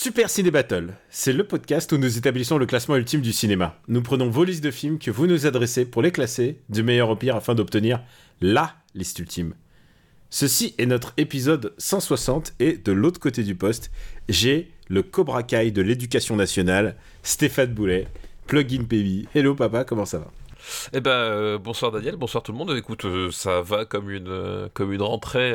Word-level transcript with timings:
Super 0.00 0.30
Ciné 0.30 0.52
Battle, 0.52 0.94
c'est 1.10 1.32
le 1.32 1.42
podcast 1.42 1.90
où 1.90 1.98
nous 1.98 2.18
établissons 2.18 2.56
le 2.56 2.66
classement 2.66 2.94
ultime 2.94 3.20
du 3.20 3.32
cinéma. 3.32 3.80
Nous 3.88 4.00
prenons 4.00 4.30
vos 4.30 4.44
listes 4.44 4.62
de 4.62 4.70
films 4.70 5.00
que 5.00 5.10
vous 5.10 5.26
nous 5.26 5.44
adressez 5.44 5.84
pour 5.84 6.02
les 6.02 6.12
classer 6.12 6.60
du 6.68 6.84
meilleur 6.84 7.10
au 7.10 7.16
pire 7.16 7.34
afin 7.34 7.56
d'obtenir 7.56 8.00
LA 8.40 8.76
liste 8.94 9.18
ultime. 9.18 9.54
Ceci 10.30 10.72
est 10.78 10.86
notre 10.86 11.14
épisode 11.16 11.74
160 11.78 12.54
et 12.60 12.76
de 12.76 12.92
l'autre 12.92 13.18
côté 13.18 13.42
du 13.42 13.56
poste, 13.56 13.90
j'ai 14.28 14.70
le 14.86 15.02
Cobra 15.02 15.42
Kai 15.42 15.72
de 15.72 15.82
l'éducation 15.82 16.36
nationale, 16.36 16.94
Stéphane 17.24 17.74
Boulet, 17.74 18.06
Plugin 18.46 18.82
Baby. 18.82 19.26
Hello 19.34 19.56
papa, 19.56 19.82
comment 19.82 20.06
ça 20.06 20.18
va? 20.18 20.30
Eh 20.92 21.00
ben, 21.00 21.10
euh, 21.10 21.58
bonsoir 21.58 21.92
Daniel, 21.92 22.16
bonsoir 22.16 22.42
tout 22.42 22.52
le 22.52 22.58
monde. 22.58 22.70
Écoute, 22.76 23.04
euh, 23.04 23.30
ça 23.30 23.60
va 23.60 23.84
comme 23.84 24.10
une, 24.10 24.28
euh, 24.28 24.68
comme 24.74 24.92
une 24.92 25.02
rentrée, 25.02 25.54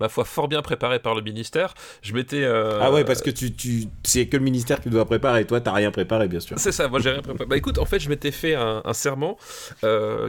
ma 0.00 0.08
foi, 0.08 0.24
fort 0.24 0.48
bien 0.48 0.62
préparée 0.62 0.98
par 0.98 1.14
le 1.14 1.22
ministère. 1.22 1.74
Je 2.02 2.14
m'étais. 2.14 2.44
Ah 2.44 2.90
ouais, 2.92 3.04
parce 3.04 3.22
que 3.22 3.30
tu, 3.30 3.52
tu, 3.54 3.84
c'est 4.02 4.26
que 4.26 4.36
le 4.36 4.42
ministère 4.42 4.80
qui 4.80 4.90
doit 4.90 5.04
préparer, 5.04 5.46
toi 5.46 5.60
t'as 5.60 5.72
rien 5.72 5.90
préparé 5.90 6.28
bien 6.28 6.40
sûr. 6.40 6.58
C'est 6.58 6.72
ça, 6.72 6.88
moi 6.88 7.00
j'ai 7.00 7.10
rien 7.10 7.22
préparé. 7.22 7.46
Bah 7.46 7.56
écoute, 7.56 7.78
en 7.78 7.84
fait, 7.84 8.00
je 8.00 8.08
m'étais 8.08 8.30
fait 8.30 8.54
un, 8.54 8.82
un 8.84 8.92
serment 8.92 9.36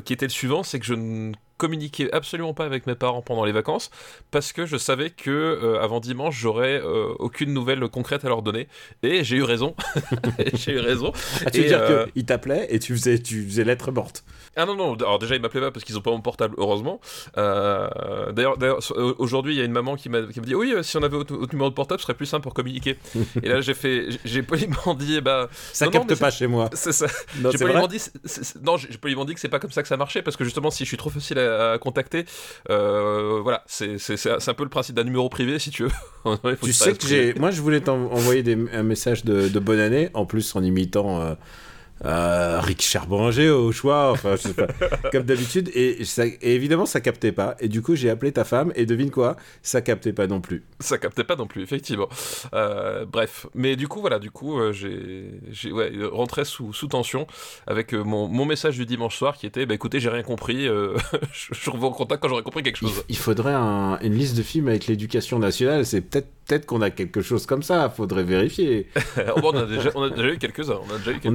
qui 0.05 0.13
était 0.13 0.25
le 0.25 0.29
suivant 0.29 0.63
c'est 0.63 0.79
que 0.79 0.85
je 0.85 0.93
ne 0.93 1.31
communiquais 1.61 2.09
absolument 2.11 2.53
pas 2.55 2.65
avec 2.65 2.87
mes 2.87 2.95
parents 2.95 3.21
pendant 3.21 3.45
les 3.45 3.51
vacances 3.51 3.91
parce 4.31 4.51
que 4.51 4.65
je 4.65 4.77
savais 4.77 5.11
que 5.11 5.29
euh, 5.29 5.79
avant 5.79 5.99
dimanche 5.99 6.35
j'aurais 6.39 6.81
euh, 6.81 7.13
aucune 7.19 7.53
nouvelle 7.53 7.87
concrète 7.87 8.25
à 8.25 8.29
leur 8.29 8.41
donner 8.41 8.67
et 9.03 9.23
j'ai 9.23 9.35
eu 9.37 9.43
raison 9.43 9.75
j'ai 10.53 10.73
eu 10.73 10.79
raison 10.79 11.11
Ah, 11.45 11.51
tu 11.53 11.59
veux 11.59 11.65
Et, 11.65 11.67
dire 11.69 11.79
euh, 11.81 12.05
qu'il 12.07 12.25
t'appelait 12.25 12.65
et 12.73 12.79
tu 12.79 12.95
faisais, 12.95 13.19
tu 13.19 13.45
faisais 13.45 13.63
lettre 13.63 13.91
morte 13.91 14.23
Ah 14.55 14.65
non, 14.65 14.75
non, 14.75 14.95
alors 14.95 15.19
déjà 15.19 15.35
ils 15.35 15.41
m'appelaient 15.41 15.61
pas 15.61 15.71
parce 15.71 15.85
qu'ils 15.85 15.97
ont 15.97 16.01
pas 16.01 16.09
mon 16.11 16.21
portable, 16.21 16.55
heureusement. 16.57 16.99
Euh, 17.37 18.31
d'ailleurs, 18.31 18.57
aujourd'hui 19.19 19.53
il 19.53 19.57
y 19.59 19.61
a 19.61 19.65
une 19.65 19.71
maman 19.71 19.95
qui 19.95 20.09
m'a 20.09 20.21
dit 20.21 20.55
Oui, 20.55 20.73
si 20.81 20.97
on 20.97 21.03
avait 21.03 21.17
votre, 21.17 21.35
votre 21.35 21.53
numéro 21.53 21.69
de 21.69 21.75
portable, 21.75 21.99
ce 21.99 22.05
serait 22.07 22.15
plus 22.15 22.25
simple 22.25 22.43
pour 22.43 22.53
communiquer. 22.53 22.97
Et 23.43 23.49
là 23.49 23.61
j'ai 23.61 23.73
fait, 23.75 24.07
j'ai- 24.25 24.41
poliment 24.41 24.95
dit 24.95 25.21
bah, 25.21 25.49
Ça 25.73 25.85
non, 25.85 25.91
capte 25.91 26.15
pas 26.19 26.31
chez 26.31 26.47
moi. 26.47 26.69
c'est 26.73 26.91
ça. 26.91 27.05
Non, 27.37 27.51
J'ai 27.51 27.59
poliment 27.59 27.87
dit, 27.87 28.01
non, 28.63 28.77
j'ai 28.77 28.97
poliment 28.97 29.25
dit 29.25 29.33
que 29.35 29.39
c'est 29.39 29.49
pas 29.49 29.59
comme 29.59 29.71
ça 29.71 29.81
que 29.83 29.87
ça 29.87 29.97
marchait 29.97 30.21
parce 30.23 30.35
que 30.37 30.43
justement, 30.43 30.71
si 30.71 30.83
je 30.83 30.87
suis 30.89 30.97
trop 30.97 31.09
facile 31.11 31.37
à, 31.39 31.50
à 31.51 31.77
contacter, 31.77 32.25
euh, 32.69 33.39
voilà, 33.41 33.63
c'est 33.67 33.97
un 34.47 34.53
peu 34.53 34.63
le 34.63 34.69
principe 34.69 34.95
d'un 34.95 35.03
numéro 35.03 35.29
privé 35.29 35.59
si 35.59 35.69
tu 35.69 35.83
veux. 35.83 35.91
Tu 36.63 36.73
sais 36.73 36.93
que 36.93 37.07
j'ai. 37.07 37.33
Moi, 37.33 37.51
je 37.51 37.61
voulais 37.61 37.81
t'envoyer 37.81 38.43
un 38.73 38.83
message 38.83 39.25
de, 39.25 39.47
de 39.47 39.59
bonne 39.59 39.79
année, 39.79 40.09
en 40.13 40.25
plus 40.25 40.55
en 40.55 40.63
imitant 40.63 41.35
euh, 42.05 42.11
euh, 42.11 42.59
Rick 42.61 42.97
au 43.53 43.71
choix, 43.71 44.11
enfin, 44.11 44.35
je 44.35 44.41
sais 44.41 44.53
pas, 44.53 44.67
comme 45.11 45.23
d'habitude. 45.23 45.69
Et, 45.73 46.03
ça- 46.05 46.25
et 46.25 46.37
évidemment, 46.55 46.85
ça 46.85 46.99
captait 47.01 47.31
pas. 47.31 47.55
Et 47.59 47.67
du 47.67 47.81
coup, 47.81 47.95
j'ai 47.95 48.09
appelé 48.09 48.31
ta 48.31 48.43
femme, 48.43 48.71
et 48.75 48.85
devine 48.85 49.11
quoi? 49.11 49.35
Ça 49.61 49.81
captait 49.81 50.13
pas 50.13 50.27
non 50.27 50.41
plus. 50.41 50.63
Ça 50.79 50.97
captait 50.97 51.23
pas 51.23 51.35
non 51.35 51.47
plus, 51.47 51.61
effectivement. 51.63 52.09
Euh, 52.53 53.05
bref, 53.05 53.45
mais 53.53 53.75
du 53.75 53.87
coup, 53.87 54.01
voilà, 54.01 54.19
du 54.19 54.31
coup, 54.31 54.59
euh, 54.59 54.71
j'ai, 54.73 55.71
ouais, 55.71 55.91
rentré 56.11 56.45
sous, 56.45 56.73
sous 56.73 56.87
tension 56.87 57.27
avec 57.67 57.93
euh, 57.93 58.03
mon, 58.03 58.27
mon 58.27 58.45
message 58.45 58.77
du 58.77 58.85
dimanche 58.85 59.17
soir 59.17 59.37
qui 59.37 59.45
était, 59.45 59.65
bah 59.65 59.73
écoutez, 59.75 59.99
j'ai 59.99 60.09
rien 60.09 60.23
compris, 60.23 60.67
euh, 60.67 60.95
je, 61.33 61.53
je 61.53 61.69
reviens 61.69 61.87
en 61.87 61.91
contact 61.91 62.21
quand 62.21 62.29
j'aurai 62.29 62.43
compris 62.43 62.63
quelque 62.63 62.77
chose. 62.77 63.03
il 63.09 63.17
faudrait 63.17 63.53
un- 63.53 63.99
une 64.01 64.15
liste 64.15 64.35
de 64.37 64.43
films 64.43 64.67
avec 64.67 64.87
l'éducation 64.87 65.39
nationale. 65.39 65.85
C'est 65.85 66.01
peut-être 66.01 66.27
peut-être 66.47 66.65
qu'on 66.65 66.81
a 66.81 66.89
quelque 66.89 67.21
chose 67.21 67.45
comme 67.45 67.63
ça. 67.63 67.89
Faudrait 67.89 68.23
vérifier. 68.23 68.87
Oh, 69.35 69.39
bon, 69.39 69.51
on, 69.53 69.57
a 69.59 69.65
déjà, 69.65 69.89
on 69.95 70.01
a 70.03 70.09
déjà 70.09 70.29
eu 70.29 70.37
quelques-uns, 70.37 70.79
on 70.89 70.93
a 70.95 70.97
déjà 70.97 71.11
eu 71.11 71.13
quelques-uns. 71.19 71.31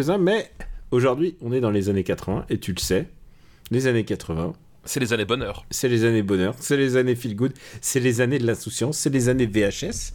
Quelques-uns, 0.00 0.16
mais 0.18 0.50
aujourd'hui, 0.92 1.36
on 1.42 1.52
est 1.52 1.60
dans 1.60 1.70
les 1.70 1.90
années 1.90 2.04
80, 2.04 2.46
et 2.48 2.58
tu 2.58 2.72
le 2.72 2.80
sais. 2.80 3.06
Les 3.70 3.86
années 3.86 4.04
80, 4.06 4.54
C'est 4.86 4.98
les 4.98 5.12
années 5.12 5.26
bonheur. 5.26 5.66
c'est 5.70 5.88
les 5.90 6.06
années 6.06 6.22
bonheur, 6.22 6.54
c'est 6.58 6.78
les 6.78 6.96
années 6.96 7.14
feel 7.14 7.36
good, 7.36 7.52
c'est 7.82 8.00
les 8.00 8.22
années 8.22 8.38
de 8.38 8.46
l'insouciance, 8.46 8.96
c'est 8.96 9.10
les 9.10 9.28
années 9.28 9.44
VHS, 9.44 10.14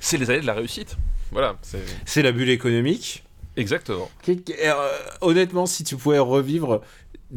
C'est 0.00 0.18
les 0.18 0.28
années 0.28 0.42
de 0.42 0.46
la 0.46 0.52
réussite. 0.52 0.96
Voilà, 1.30 1.56
c'est 2.04 2.20
la 2.22 2.30
bulle 2.32 2.50
économique. 2.50 3.24
exactement. 3.56 4.10
Euh, 4.28 4.74
honnêtement, 5.22 5.64
si 5.64 5.82
tu 5.82 5.96
pouvais 5.96 6.18
revivre 6.18 6.82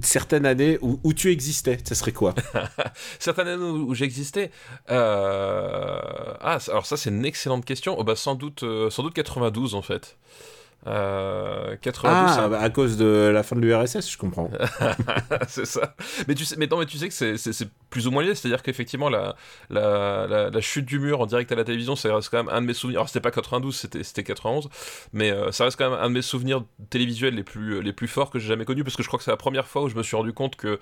certaines 0.01 0.45
années 0.45 0.78
où, 0.81 1.00
où 1.01 1.13
tu 1.13 1.31
existais, 1.31 1.78
ça 1.85 1.95
serait 1.95 2.11
quoi? 2.11 2.35
Certaines 3.19 3.47
années 3.47 3.63
où, 3.63 3.89
où 3.91 3.95
j'existais. 3.95 4.51
euh, 4.91 5.97
Ah, 6.41 6.57
alors 6.67 6.85
ça, 6.85 6.97
c'est 6.97 7.09
une 7.09 7.23
excellente 7.25 7.63
question. 7.63 7.95
Oh, 7.97 8.03
bah, 8.03 8.17
sans 8.17 8.35
doute, 8.35 8.63
euh, 8.63 8.89
sans 8.89 9.03
doute 9.03 9.13
92 9.13 9.75
en 9.75 9.81
fait. 9.81 10.17
Euh, 10.88 11.75
92, 11.81 12.35
c'est 12.35 12.41
Ah, 12.41 12.47
bah, 12.50 12.59
à 12.62 12.69
cause 12.69 12.97
de 12.97 13.31
la 13.34 13.41
fin 13.44 13.56
de 13.56 13.62
l'URSS, 13.62 14.09
je 14.12 14.18
comprends. 14.18 14.50
c'est 15.47 15.66
ça. 15.66 15.96
Mais 16.28 16.35
tu 16.35 16.46
sais, 16.46 16.56
mais 16.57 16.68
non, 16.68 16.78
mais 16.78 16.85
tu 16.85 16.97
sais 16.97 17.07
que 17.09 17.13
c'est- 17.13 17.69
plus 17.90 18.07
ou 18.07 18.12
moins 18.12 18.23
lié. 18.23 18.35
C'est-à-dire 18.35 18.62
qu'effectivement, 18.62 19.09
la, 19.09 19.35
la, 19.69 20.28
la, 20.28 20.50
la 20.50 20.62
chute 20.62 20.85
du 20.85 21.00
mur 21.00 21.22
en 21.22 21.25
direct 21.25 21.51
à 21.51 21.56
la 21.56 21.63
télévision, 21.63 21.96
ça 21.96 22.13
reste 22.13 22.29
quand 22.29 22.38
même 22.44 22.50
un 22.53 22.62
de 22.62 22.68
mes 22.68 22.73
souvenirs. 22.73 23.00
Alors, 23.00 23.07
c'était 23.09 23.22
pas 23.22 23.31
92, 23.31 23.75
c'était 23.75 24.03
c'était 24.03 24.23
91, 24.23 24.69
mais 25.13 25.31
euh, 25.31 25.51
ça 25.51 25.63
reste 25.63 25.78
quand 25.78 25.90
même 25.90 26.00
un 26.00 26.09
de 26.09 26.13
mes 26.13 26.22
souvenirs 26.22 26.63
télévisuels 26.90 27.35
les 27.35 27.44
plus, 27.44 27.81
les 27.81 27.94
plus 27.94 28.07
forts 28.07 28.29
que 28.29 28.38
j'ai 28.40 28.47
jamais 28.50 28.66
connus 28.66 28.84
parce 28.84 28.96
que 28.96 29.03
je 29.03 29.07
crois 29.07 29.17
que 29.17 29.23
c'est 29.23 29.31
la 29.31 29.38
première 29.38 29.67
fois 29.67 29.84
où 29.84 29.90
je 29.90 29.96
me 29.96 30.03
suis 30.03 30.16
rendu 30.16 30.34
compte 30.34 30.56
que, 30.56 30.79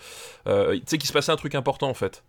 euh, 0.47 0.73
tu 0.75 0.81
sais, 0.87 0.97
qu'il 0.97 1.07
se 1.07 1.13
passait 1.13 1.31
un 1.31 1.35
truc 1.37 1.55
important 1.55 1.87
en 1.89 1.93
fait. 1.93 2.23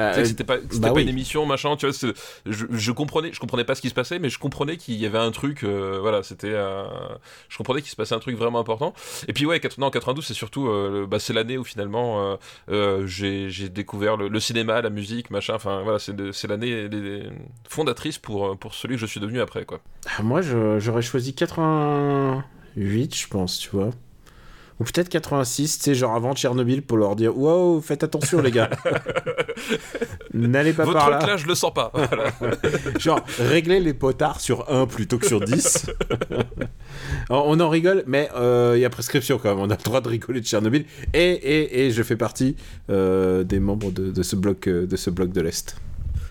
Ah, 0.00 0.12
que 0.14 0.24
c'était 0.24 0.44
pas, 0.44 0.56
bah 0.58 0.88
pas 0.88 0.92
oui. 0.94 1.02
une 1.02 1.08
émission, 1.08 1.44
machin, 1.46 1.76
tu 1.76 1.86
vois, 1.86 2.12
je, 2.46 2.64
je 2.70 2.92
comprenais, 2.92 3.32
je 3.32 3.40
comprenais 3.40 3.64
pas 3.64 3.74
ce 3.74 3.82
qui 3.82 3.88
se 3.90 3.94
passait, 3.94 4.18
mais 4.18 4.28
je 4.30 4.38
comprenais 4.38 4.76
qu'il 4.76 4.94
y 4.94 5.06
avait 5.06 5.18
un 5.18 5.30
truc, 5.30 5.62
euh, 5.64 5.98
voilà, 6.00 6.22
c'était, 6.22 6.52
euh, 6.52 6.84
je 7.48 7.56
comprenais 7.56 7.82
qu'il 7.82 7.90
se 7.90 7.96
passait 7.96 8.14
un 8.14 8.18
truc 8.18 8.36
vraiment 8.36 8.60
important. 8.60 8.94
Et 9.28 9.32
puis 9.32 9.46
ouais, 9.46 9.60
80 9.60 9.80
non, 9.80 9.90
92, 9.90 10.24
c'est 10.24 10.34
surtout, 10.34 10.68
euh, 10.68 11.06
bah, 11.08 11.18
c'est 11.18 11.32
l'année 11.32 11.56
où 11.58 11.64
finalement 11.64 12.20
euh, 12.22 12.36
euh, 12.70 13.06
j'ai 13.06 13.68
découvert 13.68 14.16
le, 14.16 14.28
le 14.28 14.40
cinéma, 14.40 14.80
la 14.82 14.90
musique, 14.90 15.30
machin, 15.30 15.54
enfin 15.54 15.82
voilà, 15.82 15.98
c'est 15.98 16.46
l'année 16.48 16.88
fondatrice 17.68 18.18
pour, 18.18 18.46
euh, 18.46 18.54
pour 18.54 18.74
celui 18.74 18.96
que 18.96 19.00
je 19.00 19.06
suis 19.06 19.20
devenu 19.20 19.40
après, 19.40 19.64
quoi. 19.64 19.80
Ah, 20.06 20.22
Moi, 20.22 20.40
j'aurais 20.42 21.02
choisi 21.02 21.34
88, 21.34 23.14
je 23.14 23.28
pense, 23.28 23.58
tu 23.58 23.70
vois. 23.70 23.90
Ou 24.80 24.84
peut-être 24.84 25.10
86, 25.10 25.76
tu 25.78 25.84
sais, 25.84 25.94
genre 25.94 26.14
avant 26.14 26.34
Tchernobyl, 26.34 26.80
pour 26.80 26.96
leur 26.96 27.14
dire 27.14 27.36
Wow, 27.36 27.82
faites 27.82 28.02
attention, 28.02 28.40
les 28.40 28.50
gars. 28.50 28.70
N'allez 30.32 30.72
pas 30.72 30.84
par 30.84 30.94
Votre 30.94 31.10
là. 31.10 31.26
là, 31.26 31.36
je 31.36 31.46
le 31.46 31.54
sens 31.54 31.74
pas. 31.74 31.92
Voilà. 31.92 32.32
Genre, 32.98 33.20
régler 33.38 33.78
les 33.80 33.92
potards 33.92 34.40
sur 34.40 34.70
1 34.72 34.86
plutôt 34.86 35.18
que 35.18 35.26
sur 35.26 35.40
10. 35.40 35.86
Alors, 37.28 37.46
on 37.46 37.60
en 37.60 37.68
rigole, 37.68 38.04
mais 38.06 38.30
euh, 38.34 38.72
il 38.76 38.80
y 38.80 38.84
a 38.84 38.90
prescription 38.90 39.38
quand 39.38 39.50
même. 39.50 39.58
On 39.58 39.70
a 39.70 39.76
le 39.76 39.82
droit 39.82 40.00
de 40.00 40.08
rigoler 40.08 40.40
de 40.40 40.46
Tchernobyl. 40.46 40.86
Et, 41.12 41.18
et, 41.20 41.86
et 41.86 41.90
je 41.90 42.02
fais 42.02 42.16
partie 42.16 42.56
euh, 42.88 43.44
des 43.44 43.60
membres 43.60 43.90
de, 43.90 44.10
de 44.10 44.22
ce 44.22 44.34
bloc, 44.36 44.66
euh, 44.66 44.86
de 44.86 44.96
ce 44.96 45.10
bloc 45.10 45.30
de 45.32 45.40
l'Est. 45.42 45.76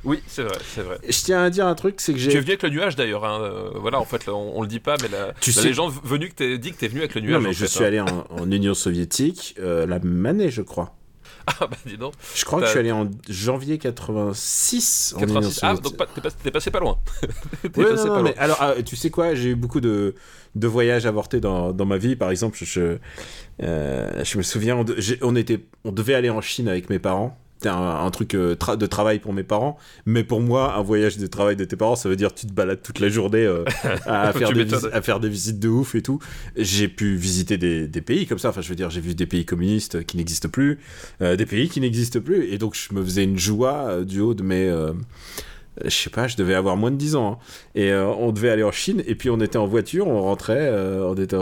Oui, 0.03 0.19
c'est 0.27 0.43
vrai, 0.43 0.57
c'est 0.73 0.81
vrai. 0.81 0.97
Je 1.07 1.17
tiens 1.23 1.43
à 1.43 1.49
dire 1.49 1.67
un 1.67 1.75
truc, 1.75 1.95
c'est 2.01 2.13
que 2.13 2.17
Tu 2.19 2.27
es 2.27 2.31
j'ai. 2.31 2.39
venu 2.39 2.49
avec 2.51 2.63
le 2.63 2.69
nuage 2.69 2.95
d'ailleurs, 2.95 3.25
hein, 3.25 3.41
euh, 3.41 3.69
voilà, 3.75 3.99
en 3.99 4.05
fait, 4.05 4.25
là, 4.25 4.33
on, 4.33 4.57
on 4.57 4.61
le 4.61 4.67
dit 4.67 4.79
pas, 4.79 4.95
mais 5.01 5.07
la, 5.09 5.33
Tu 5.41 5.51
sais- 5.51 5.63
légende 5.63 5.93
venue 6.03 6.29
que 6.29 6.35
t'es 6.35 6.57
dit 6.57 6.71
que 6.71 6.77
t'es 6.77 6.87
venu 6.87 6.99
avec 6.99 7.15
le 7.15 7.21
nuage. 7.21 7.33
Non, 7.33 7.41
mais 7.41 7.49
en 7.49 7.51
je 7.51 7.59
fait, 7.59 7.67
suis 7.67 7.83
hein. 7.83 7.87
allé 7.87 7.99
en, 7.99 8.25
en 8.29 8.51
Union 8.51 8.73
soviétique 8.73 9.55
euh, 9.59 9.85
la 9.85 9.99
même 9.99 10.25
année, 10.25 10.49
je 10.49 10.61
crois. 10.61 10.95
Ah 11.61 11.65
bah 11.65 11.77
dis 11.85 11.97
donc. 11.97 12.13
Je 12.35 12.45
crois 12.45 12.59
que 12.59 12.65
je 12.67 12.71
suis 12.71 12.79
allé 12.79 12.91
en 12.91 13.09
janvier 13.27 13.79
86 13.79 15.15
en 15.17 15.21
Union 15.23 15.33
86. 15.35 15.59
Ah, 15.63 15.67
soviétique. 15.75 15.83
donc 15.97 16.13
t'es 16.13 16.21
pas- 16.21 16.31
t'es 16.31 16.51
passé 16.51 16.69
pas 16.71 16.79
loin. 16.79 16.97
Ouais, 17.63 17.69
passé 17.69 17.83
non, 17.83 17.95
pas 17.95 18.07
non, 18.07 18.13
loin. 18.15 18.23
mais 18.23 18.37
alors, 18.37 18.57
ah, 18.61 18.73
tu 18.83 18.95
sais 18.95 19.09
quoi, 19.09 19.33
j'ai 19.35 19.49
eu 19.49 19.55
beaucoup 19.55 19.81
de, 19.81 20.15
de 20.55 20.67
voyages 20.67 21.05
avortés 21.05 21.39
dans, 21.39 21.71
dans 21.71 21.85
ma 21.85 21.97
vie. 21.97 22.15
Par 22.15 22.29
exemple, 22.29 22.57
je, 22.59 22.65
je, 22.65 22.97
euh, 23.63 24.23
je 24.23 24.37
me 24.37 24.43
souviens, 24.43 24.77
on, 24.77 24.83
de- 24.83 24.95
j'ai- 24.99 25.17
on, 25.23 25.35
était, 25.35 25.65
on 25.85 25.91
devait 25.91 26.13
aller 26.13 26.29
en 26.29 26.41
Chine 26.41 26.67
avec 26.67 26.89
mes 26.89 26.99
parents. 26.99 27.37
C'était 27.61 27.69
un, 27.75 28.05
un 28.05 28.09
truc 28.09 28.35
euh, 28.35 28.55
tra- 28.55 28.77
de 28.77 28.85
travail 28.85 29.19
pour 29.19 29.33
mes 29.33 29.43
parents. 29.43 29.77
Mais 30.05 30.23
pour 30.23 30.39
moi, 30.39 30.75
un 30.77 30.81
voyage 30.81 31.17
de 31.17 31.27
travail 31.27 31.57
de 31.57 31.65
tes 31.65 31.75
parents, 31.75 31.97
ça 31.97 32.07
veut 32.07 32.15
dire 32.15 32.33
que 32.33 32.39
tu 32.39 32.47
te 32.47 32.53
balades 32.53 32.81
toute 32.81 32.99
la 33.01 33.09
journée 33.09 33.45
euh, 33.45 33.65
à, 34.05 34.31
faire 34.31 34.53
des 34.53 34.63
m'étonnes. 34.63 34.79
visi- 34.79 34.89
à 34.93 35.01
faire 35.01 35.19
des 35.19 35.27
visites 35.27 35.59
de 35.59 35.67
ouf 35.67 35.93
et 35.93 36.01
tout. 36.01 36.19
J'ai 36.55 36.87
pu 36.87 37.15
visiter 37.17 37.57
des, 37.57 37.85
des 37.89 38.01
pays 38.01 38.27
comme 38.27 38.39
ça. 38.39 38.49
Enfin, 38.49 38.61
je 38.61 38.69
veux 38.69 38.75
dire, 38.75 38.89
j'ai 38.89 39.01
vu 39.01 39.13
des 39.13 39.25
pays 39.25 39.43
communistes 39.43 40.05
qui 40.05 40.15
n'existent 40.15 40.47
plus, 40.47 40.79
euh, 41.21 41.35
des 41.35 41.45
pays 41.45 41.67
qui 41.67 41.81
n'existent 41.81 42.21
plus. 42.21 42.45
Et 42.45 42.57
donc, 42.57 42.75
je 42.75 42.93
me 42.93 43.03
faisais 43.03 43.25
une 43.25 43.37
joie 43.37 43.87
euh, 43.89 44.03
du 44.05 44.21
haut 44.21 44.33
de 44.33 44.41
mes. 44.43 44.69
euh, 44.69 44.93
je 45.83 45.89
sais 45.89 46.09
pas, 46.09 46.27
je 46.27 46.37
devais 46.37 46.55
avoir 46.55 46.77
moins 46.77 46.91
de 46.91 46.95
10 46.97 47.15
ans. 47.15 47.39
hein. 47.41 47.45
Et 47.75 47.91
euh, 47.91 48.05
on 48.07 48.31
devait 48.31 48.49
aller 48.51 48.63
en 48.63 48.71
Chine, 48.71 49.03
et 49.05 49.15
puis 49.15 49.29
on 49.29 49.39
était 49.41 49.57
en 49.57 49.67
voiture, 49.67 50.07
on 50.07 50.21
rentrait, 50.21 50.57
euh, 50.71 51.05
on 51.09 51.15
était, 51.15 51.35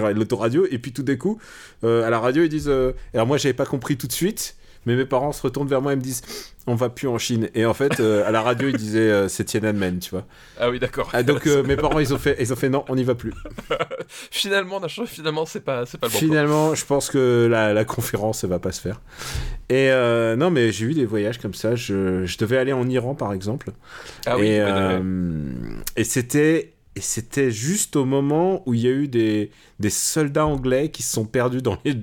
à 0.00 0.12
l'autoradio, 0.12 0.66
et 0.70 0.78
puis 0.78 0.92
tout 0.92 1.02
d'un 1.02 1.16
coup, 1.16 1.38
euh, 1.84 2.04
à 2.06 2.10
la 2.10 2.18
radio, 2.20 2.42
ils 2.44 2.48
disent. 2.48 2.68
euh, 2.68 2.92
alors 3.12 3.26
moi, 3.26 3.38
j'avais 3.38 3.52
pas 3.54 3.66
compris 3.66 3.96
tout 3.96 4.06
de 4.06 4.12
suite, 4.12 4.56
Mais 4.86 4.96
mes 4.96 5.04
parents 5.04 5.32
se 5.32 5.42
retournent 5.42 5.68
vers 5.68 5.82
moi 5.82 5.92
et 5.92 5.96
me 5.96 6.00
disent 6.00 6.22
on 6.66 6.74
va 6.74 6.88
plus 6.88 7.08
en 7.08 7.18
Chine. 7.18 7.50
Et 7.54 7.66
en 7.66 7.74
fait, 7.74 8.00
euh, 8.00 8.26
à 8.26 8.30
la 8.30 8.40
radio, 8.40 8.68
ils 8.68 8.76
disaient 8.76 9.10
euh, 9.10 9.28
c'est 9.28 9.44
Tiananmen, 9.44 9.98
tu 9.98 10.10
vois. 10.10 10.26
Ah 10.58 10.70
oui, 10.70 10.78
d'accord. 10.78 11.10
Ah, 11.12 11.22
donc 11.22 11.46
euh, 11.46 11.62
mes 11.62 11.76
parents, 11.76 11.98
ils 11.98 12.14
ont 12.14 12.18
fait, 12.18 12.36
ils 12.40 12.52
ont 12.52 12.56
fait 12.56 12.68
non, 12.68 12.84
on 12.88 12.96
n'y 12.96 13.04
va 13.04 13.14
plus. 13.14 13.32
finalement, 14.30 14.80
finalement, 15.06 15.46
c'est 15.46 15.60
pas, 15.60 15.84
c'est 15.86 15.98
pas 15.98 16.06
le 16.06 16.12
bon 16.12 16.18
plan. 16.18 16.28
Finalement, 16.28 16.74
je 16.74 16.84
pense 16.84 17.10
que 17.10 17.46
la, 17.50 17.74
la 17.74 17.84
conférence, 17.84 18.44
elle 18.44 18.50
va 18.50 18.58
pas 18.58 18.72
se 18.72 18.80
faire. 18.80 19.00
Et 19.68 19.90
non, 20.36 20.50
mais 20.50 20.72
j'ai 20.72 20.86
eu 20.86 20.94
des 20.94 21.06
voyages 21.06 21.38
comme 21.38 21.54
ça. 21.54 21.74
Je, 21.74 22.24
je 22.24 22.38
devais 22.38 22.56
aller 22.56 22.72
en 22.72 22.88
Iran, 22.88 23.14
par 23.14 23.32
exemple. 23.32 23.70
Ah 24.26 24.38
oui, 24.38 24.46
et, 24.46 24.62
ouais, 24.62 25.00
et 25.96 26.04
c'était 26.04 26.74
et 26.96 27.00
c'était 27.00 27.50
juste 27.50 27.96
au 27.96 28.04
moment 28.04 28.62
où 28.66 28.74
il 28.74 28.80
y 28.80 28.86
a 28.86 28.90
eu 28.90 29.08
des, 29.08 29.50
des 29.80 29.90
soldats 29.90 30.46
anglais 30.46 30.90
qui 30.90 31.02
se 31.02 31.12
sont 31.12 31.24
perdus 31.24 31.60
dans 31.60 31.76
les, 31.84 31.96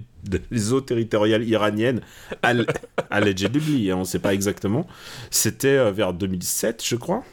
les 0.49 0.73
eaux 0.73 0.81
territoriales 0.81 1.43
iraniennes, 1.47 2.01
al- 2.43 2.67
allegedly, 3.09 3.91
hein, 3.91 3.97
on 3.97 3.99
ne 4.01 4.05
sait 4.05 4.19
pas 4.19 4.33
exactement. 4.33 4.87
C'était 5.29 5.67
euh, 5.69 5.91
vers 5.91 6.13
2007, 6.13 6.83
je 6.85 6.95
crois. 6.95 7.23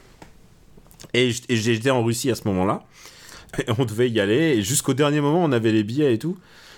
Et, 1.15 1.31
j'étais 1.49 1.91
en 1.91 2.03
Russie 2.03 2.31
à 2.31 2.35
ce 2.35 2.43
moment-là. 2.47 2.85
Et 3.59 3.71
on 3.79 3.85
devait 3.85 4.11
y 4.11 4.21
aller. 4.21 4.57
Et 4.57 4.63
jusqu'au 4.63 4.95
dernier 4.95 5.21
moment, 5.21 5.43
on 5.43 5.53
avait 5.53 5.73
les 5.73 5.85
billets 5.85 6.15
et 6.15 6.19
tout. 6.19 6.37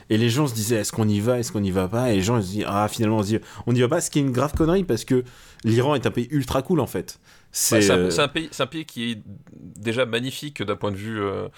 Et 0.08 0.18
les 0.18 0.28
gens 0.28 0.48
se 0.48 0.54
disaient, 0.54 0.76
est-ce 0.76 0.92
qu'on 0.92 1.08
y 1.08 1.20
va, 1.20 1.38
est-ce 1.38 1.52
qu'on 1.52 1.62
y 1.62 1.70
va 1.70 1.86
pas? 1.86 2.10
Et 2.12 2.16
les 2.16 2.22
gens 2.22 2.42
se 2.42 2.48
disent, 2.48 2.64
ah 2.66 2.88
finalement 2.88 3.22
on 3.66 3.74
y 3.74 3.80
va 3.80 3.88
pas, 3.88 4.00
ce 4.00 4.10
qui 4.10 4.18
est 4.18 4.22
une 4.22 4.32
grave 4.32 4.52
connerie 4.54 4.82
parce 4.82 5.04
que 5.04 5.22
l'Iran 5.62 5.94
est 5.94 6.04
un 6.04 6.10
pays 6.10 6.26
ultra 6.32 6.62
cool 6.62 6.80
en 6.80 6.88
fait. 6.88 7.20
C'est 7.52 7.76
Bah, 7.76 7.82
c'est 7.82 7.90
un, 7.92 7.98
euh, 7.98 8.10
c'est 8.10 8.20
un 8.22 8.28
pays, 8.28 8.48
c'est 8.52 8.62
un 8.62 8.66
pays 8.66 8.84
qui 8.84 9.10
est 9.12 9.22
déjà 9.56 10.06
magnifique 10.06 10.62
d'un 10.62 10.76
point 10.76 10.92
de 10.92 10.96
vue. 10.96 11.20
euh, 11.20 11.48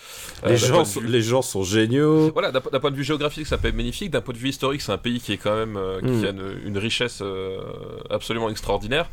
euh, 0.44 0.48
les, 0.48 0.56
gens 0.56 0.84
sont, 0.86 1.00
vue- 1.00 1.06
les 1.08 1.20
gens 1.22 1.42
sont 1.42 1.62
géniaux. 1.64 2.30
Voilà, 2.32 2.50
d'un 2.50 2.60
point 2.62 2.90
de 2.90 2.96
vue 2.96 3.04
géographique, 3.04 3.46
c'est 3.46 3.54
un 3.54 3.58
pays 3.58 3.72
magnifique. 3.72 4.10
D'un 4.10 4.22
point 4.22 4.32
de 4.32 4.38
vue 4.38 4.48
historique, 4.48 4.80
c'est 4.80 4.92
un 4.92 4.98
pays 4.98 5.20
qui 5.20 5.32
est 5.34 5.36
quand 5.36 5.54
même 5.54 5.78
qui 6.00 6.06
Mm. 6.10 6.24
a 6.24 6.28
une, 6.30 6.60
une 6.66 6.78
richesse 6.78 7.22
absolument 8.10 8.48
extraordinaire. 8.48 9.10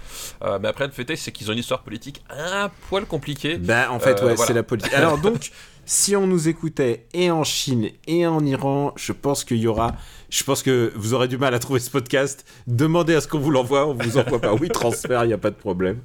Mais 0.62 0.68
après, 0.68 0.86
le 0.86 0.92
fait 0.94 1.10
est, 1.10 1.16
c'est 1.16 1.32
qu'ils 1.32 1.50
ont 1.50 1.54
une 1.54 1.60
histoire 1.60 1.82
politique 1.82 2.24
un 2.30 2.70
poil 2.90 3.06
compliquée. 3.06 3.58
Ben, 3.58 3.90
en 3.90 4.00
fait, 4.00 4.14
ouais, 4.22 4.34
voilà. 4.36 4.46
c'est 4.46 4.54
la 4.54 4.64
politique. 4.64 4.94
Alors 4.94 5.18
donc, 5.22 5.52
si 5.86 6.16
on 6.16 6.28
nous 6.28 6.48
écoutait 6.48 7.06
et 7.14 7.32
en 7.32 7.44
Chine 7.44 7.90
et 8.08 8.26
en 8.28 8.46
Iran, 8.46 8.94
je 8.96 9.12
pense 9.12 9.44
qu'il 9.44 9.58
y 9.58 9.68
aura. 9.68 9.96
Je 10.30 10.44
pense 10.44 10.62
que 10.62 10.92
vous 10.96 11.14
aurez 11.16 11.28
du 11.28 11.38
mal 11.38 11.54
à 11.56 11.60
trouver 11.60 11.80
ce 11.80 11.90
podcast. 11.90 12.46
Demandez 12.68 13.16
à 13.16 13.22
ce 13.22 13.28
qu'on 13.28 13.40
vous 13.40 13.50
l'envoie, 13.50 13.88
on 13.88 13.94
vous 13.96 14.18
envoie 14.18 14.40
pas. 14.40 14.54
Oui, 14.54 14.70
transfert, 14.70 15.24
il 15.26 15.28
n'y 15.28 15.34
a 15.34 15.38
pas 15.40 15.50
de 15.50 15.56
problème. 15.56 16.02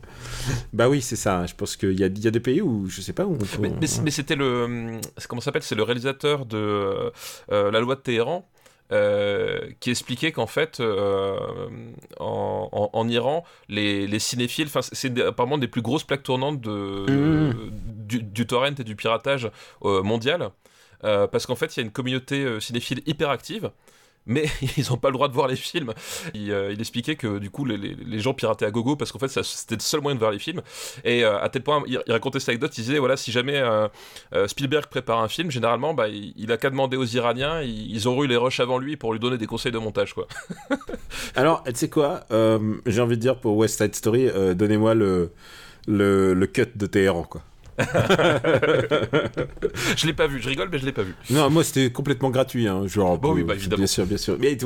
Bah 0.73 0.89
oui, 0.89 1.03
c'est 1.03 1.17
ça. 1.17 1.45
Je 1.47 1.55
pense 1.55 1.77
qu'il 1.77 1.93
y 1.93 2.03
y 2.03 2.27
a 2.27 2.31
des 2.31 2.41
pays 2.41 2.63
où 2.63 2.87
je 2.89 3.01
sais 3.03 3.13
pas 3.13 3.27
où 3.27 3.35
on 3.35 3.37
peut. 3.39 3.47
Mais, 3.61 3.71
mais 3.81 3.87
mais 4.03 4.11
c'était 4.11 4.37
le. 4.37 4.99
Comment 5.29 5.41
s'appelle? 5.43 5.63
C'est 5.63 5.75
le 5.75 5.83
réalisateur 5.83 6.47
de 6.47 7.13
euh, 7.53 7.71
La 7.71 7.81
loi 7.81 7.97
de 7.97 8.01
Téhéran. 8.01 8.49
euh, 8.93 9.61
qui 9.81 9.91
expliquait 9.91 10.31
qu'en 10.31 10.47
fait, 10.47 10.79
euh, 10.79 11.37
en, 12.21 12.69
en- 12.71 12.91
en 12.93 13.09
Iran, 13.09 13.43
les, 13.69 14.07
les 14.07 14.19
cinéphiles, 14.19 14.69
c'est 14.93 15.19
apparemment 15.23 15.57
des 15.59 15.69
plus 15.69 15.81
grosses 15.83 16.05
plaques 16.05 16.23
tournantes 16.23 16.61
de, 16.61 17.07
Mhm. 17.11 17.71
du, 18.07 18.23
du 18.23 18.47
torrent 18.47 18.67
et 18.79 18.85
du 18.85 18.95
piratage 18.95 19.51
mondial, 19.83 20.51
parce 21.01 21.47
qu'en 21.47 21.57
fait, 21.57 21.75
il 21.77 21.81
y 21.81 21.83
a 21.83 21.87
une 21.87 21.93
communauté 21.93 22.61
cinéphile 22.61 23.01
hyper 23.07 23.31
active. 23.31 23.71
Mais 24.27 24.47
ils 24.77 24.87
n'ont 24.91 24.97
pas 24.97 25.09
le 25.09 25.15
droit 25.15 25.29
de 25.29 25.35
voir 25.35 25.49
les 25.49 25.57
films. 25.57 25.93
Il, 26.35 26.51
euh, 26.51 26.75
expliquait 26.75 27.17
que 27.17 27.39
du 27.39 27.51
coup 27.51 27.65
les, 27.65 28.19
gens 28.19 28.35
pirataient 28.35 28.67
à 28.67 28.71
gogo 28.71 28.97
parce 28.97 29.13
qu'en 29.13 29.19
fait 29.19 29.29
c'était 29.29 29.77
le 29.77 29.81
seul 29.81 30.01
moyen 30.01 30.15
de 30.15 30.21
voir 30.21 30.33
les 30.33 30.39
films. 30.39 30.63
Et 31.05 31.25
euh, 31.25 31.41
à 31.41 31.49
tel 31.49 31.63
point, 31.63 31.83
il, 31.87 32.01
racontait 32.09 32.41
cette 32.41 32.51
anecdote, 32.51 32.77
il 32.79 32.83
disait 32.83 32.99
voilà 32.99 33.17
si 33.17 33.33
jamais 33.33 33.57
euh, 33.57 33.89
Spielberg 34.47 34.87
prépare 34.87 35.21
un 35.21 35.29
film, 35.29 35.51
généralement 35.51 35.95
bah, 35.95 36.09
il, 36.09 36.33
il 36.37 36.53
a 36.53 36.57
qu'à 36.57 36.71
demander 36.71 36.97
aux 36.97 37.05
Iraniens, 37.05 37.63
ils, 37.63 37.95
ils 37.95 38.07
eu 38.07 38.27
les 38.27 38.37
rushs 38.37 38.61
avant 38.61 38.79
lui 38.79 38.97
pour 38.97 39.13
lui 39.13 39.21
donner 39.21 39.39
des 39.39 39.47
conseils 39.47 39.73
de 39.73 39.79
montage. 39.79 40.15
Alors, 41.35 41.63
tu 41.65 41.73
sais 41.75 41.89
quoi 41.89 42.21
J'ai 42.87 43.01
envie 43.01 43.17
de 43.17 43.21
dire 43.21 43.37
pour 43.41 43.57
West 43.57 43.83
Side 43.83 43.95
Story, 43.95 44.29
donnez-moi 44.55 44.95
le, 44.95 46.47
cut 46.53 46.67
de 46.75 46.87
Téhéran. 46.87 47.27
je 49.97 50.07
l'ai 50.07 50.13
pas 50.13 50.29
vu, 50.29 50.41
je 50.41 50.49
rigole 50.49 50.69
mais 50.71 50.79
je 50.79 50.87
l'ai 50.87 50.93
pas 50.93 51.03
vu. 51.03 51.15
Non, 51.31 51.51
moi 51.51 51.65
c'était 51.65 51.91
complètement 51.91 52.31
gratuit, 52.31 52.69
hein, 52.69 52.87
genre. 52.87 53.19
Bon, 53.19 53.33
oui, 53.33 53.43
euh, 53.43 53.45
bah, 53.45 53.55
évidemment. 53.55 53.79
Bien 53.79 53.87
sûr, 53.87 54.07
bien 54.07 54.17
sûr. 54.17 54.37
Mais 54.39 54.55
de 54.55 54.65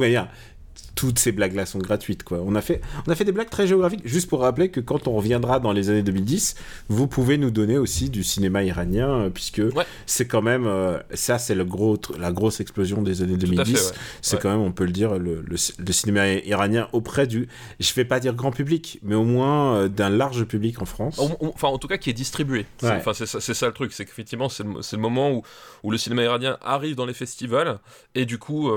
toutes 0.95 1.21
ces 1.21 1.31
blagues-là 1.31 1.65
sont 1.65 1.79
gratuites, 1.79 2.25
quoi. 2.25 2.41
On 2.45 2.57
a 2.57 2.61
fait, 2.61 2.81
on 3.07 3.11
a 3.13 3.15
fait 3.15 3.25
des 3.25 3.31
blagues 3.31 3.51
très 3.51 3.69
géographiques, 3.69 4.01
juste 4.05 4.29
pour 4.29 4.41
rappeler 4.41 4.69
que 4.69 4.81
quand 4.81 5.07
on 5.07 5.13
reviendra 5.13 5.61
dans 5.61 5.71
les 5.71 5.91
années 5.91 6.03
2010, 6.03 6.57
vous 6.89 7.07
pouvez 7.07 7.39
nous 7.39 7.53
donner 7.53 7.79
aussi 7.79 8.11
du 8.11 8.25
cinéma 8.25 8.65
iranien, 8.65 9.09
euh, 9.09 9.31
puisque 9.31 9.63
Ouais. 9.77 9.85
c'est 10.07 10.27
quand 10.27 10.43
même, 10.43 10.67
euh, 10.67 10.99
ça 11.15 11.39
c'est 11.39 11.55
le 11.55 11.65
gros, 11.65 11.97
la 12.19 12.33
grosse 12.33 12.59
explosion 12.59 13.01
des 13.03 13.23
années 13.23 13.39
Tout 13.39 13.45
à 13.45 13.63
2010. 13.65 13.73
fait. 13.75 13.81
ouais. 13.81 13.97
C'est 14.23 14.37
Ouais. 14.37 14.43
quand 14.43 14.51
même, 14.51 14.61
on 14.61 14.73
peut 14.73 14.87
le 14.87 14.91
dire, 14.91 15.19
le, 15.21 15.41
le, 15.47 15.57
le 15.79 15.93
cinéma 15.93 16.29
iranien 16.33 16.89
auprès 16.93 17.29
du, 17.29 17.47
je 17.79 17.95
vais 17.95 18.05
pas 18.05 18.19
dire 18.19 18.35
grand 18.35 18.51
public, 18.51 18.99
mais 19.05 19.15
au 19.15 19.23
moins 19.25 19.77
euh, 19.77 19.89
d'un 19.89 20.11
large 20.11 20.43
public 20.47 20.83
en 20.83 20.85
France. 20.85 21.21
Enfin, 21.41 21.69
en 21.69 21.79
tout 21.79 21.87
cas, 21.87 21.99
qui 21.99 22.11
est 22.11 22.13
distribué. 22.13 22.67
Enfin, 22.83 23.13
c'est 23.15 23.27
ça, 23.55 23.67
le 23.69 23.73
truc, 23.73 23.93
c'est 23.93 24.05
qu'effectivement, 24.05 24.49
c'est 24.49 24.65
le, 24.65 24.99
moment 24.99 25.31
où, 25.31 25.43
où 25.85 25.93
le 25.93 25.97
cinéma 25.99 26.25
iranien 26.25 26.59
arrive 26.61 26.97
dans 26.97 27.07
les 27.07 27.15
festivals, 27.15 27.79
et 28.17 28.27
du 28.27 28.39
coup, 28.39 28.69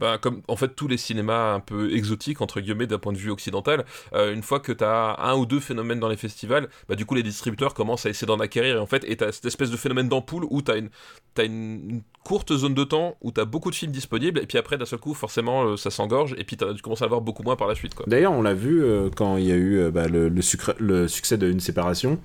bah, 0.00 0.18
comme 0.20 0.42
en 0.48 0.56
fait 0.56 0.74
tous 0.74 0.88
les 0.88 0.96
cinémas 0.96 1.47
un 1.54 1.60
peu 1.60 1.92
exotiques, 1.94 2.40
entre 2.40 2.60
guillemets, 2.60 2.86
d'un 2.86 2.98
point 2.98 3.12
de 3.12 3.18
vue 3.18 3.30
occidental, 3.30 3.84
euh, 4.12 4.34
une 4.34 4.42
fois 4.42 4.60
que 4.60 4.72
tu 4.72 4.84
as 4.84 5.16
un 5.20 5.34
ou 5.36 5.46
deux 5.46 5.60
phénomènes 5.60 6.00
dans 6.00 6.08
les 6.08 6.16
festivals, 6.16 6.68
bah, 6.88 6.94
du 6.94 7.04
coup, 7.06 7.14
les 7.14 7.22
distributeurs 7.22 7.74
commencent 7.74 8.06
à 8.06 8.10
essayer 8.10 8.26
d'en 8.26 8.40
acquérir, 8.40 8.76
et 8.76 8.78
en 8.78 8.86
fait, 8.86 9.04
et 9.06 9.16
tu 9.16 9.24
as 9.24 9.32
cette 9.32 9.46
espèce 9.46 9.70
de 9.70 9.76
phénomène 9.76 10.08
d'ampoule 10.08 10.44
où 10.50 10.62
tu 10.62 10.70
as 10.70 10.76
une, 10.76 10.90
t'as 11.34 11.44
une, 11.44 11.80
une 11.90 12.02
courte 12.24 12.54
zone 12.56 12.74
de 12.74 12.84
temps 12.84 13.16
où 13.22 13.32
tu 13.32 13.40
as 13.40 13.44
beaucoup 13.44 13.70
de 13.70 13.76
films 13.76 13.92
disponibles, 13.92 14.40
et 14.40 14.46
puis 14.46 14.58
après, 14.58 14.78
d'un 14.78 14.86
seul 14.86 14.98
coup, 14.98 15.14
forcément, 15.14 15.64
euh, 15.64 15.76
ça 15.76 15.90
s'engorge, 15.90 16.34
et 16.38 16.44
puis 16.44 16.56
tu 16.56 16.82
commences 16.82 17.02
à 17.02 17.06
avoir 17.06 17.20
beaucoup 17.20 17.42
moins 17.42 17.56
par 17.56 17.68
la 17.68 17.74
suite. 17.74 17.94
D'ailleurs, 18.06 18.32
on 18.32 18.42
l'a 18.42 18.54
vu 18.54 18.82
euh, 18.82 19.10
quand 19.14 19.36
il 19.36 19.44
y 19.44 19.52
a 19.52 19.56
eu 19.56 19.90
bah, 19.90 20.08
le, 20.08 20.28
le 20.28 20.40
sucre- 20.42 20.76
le 20.78 21.08
succès 21.08 21.36
de 21.38 21.48
Une 21.50 21.60
séparation 21.60 22.18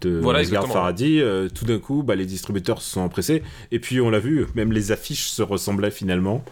de 0.00 0.20
Voilà, 0.20 0.40
euh, 0.40 1.48
tout 1.48 1.64
d'un 1.64 1.78
coup, 1.78 2.02
bah, 2.02 2.14
les 2.14 2.26
distributeurs 2.26 2.82
se 2.82 2.90
sont 2.90 3.00
empressés. 3.00 3.42
Et 3.70 3.78
puis, 3.78 4.00
on 4.00 4.10
l'a 4.10 4.18
vu, 4.18 4.46
même 4.54 4.72
les 4.72 4.92
affiches 4.92 5.28
se 5.28 5.42
ressemblaient 5.42 5.90
finalement. 5.90 6.44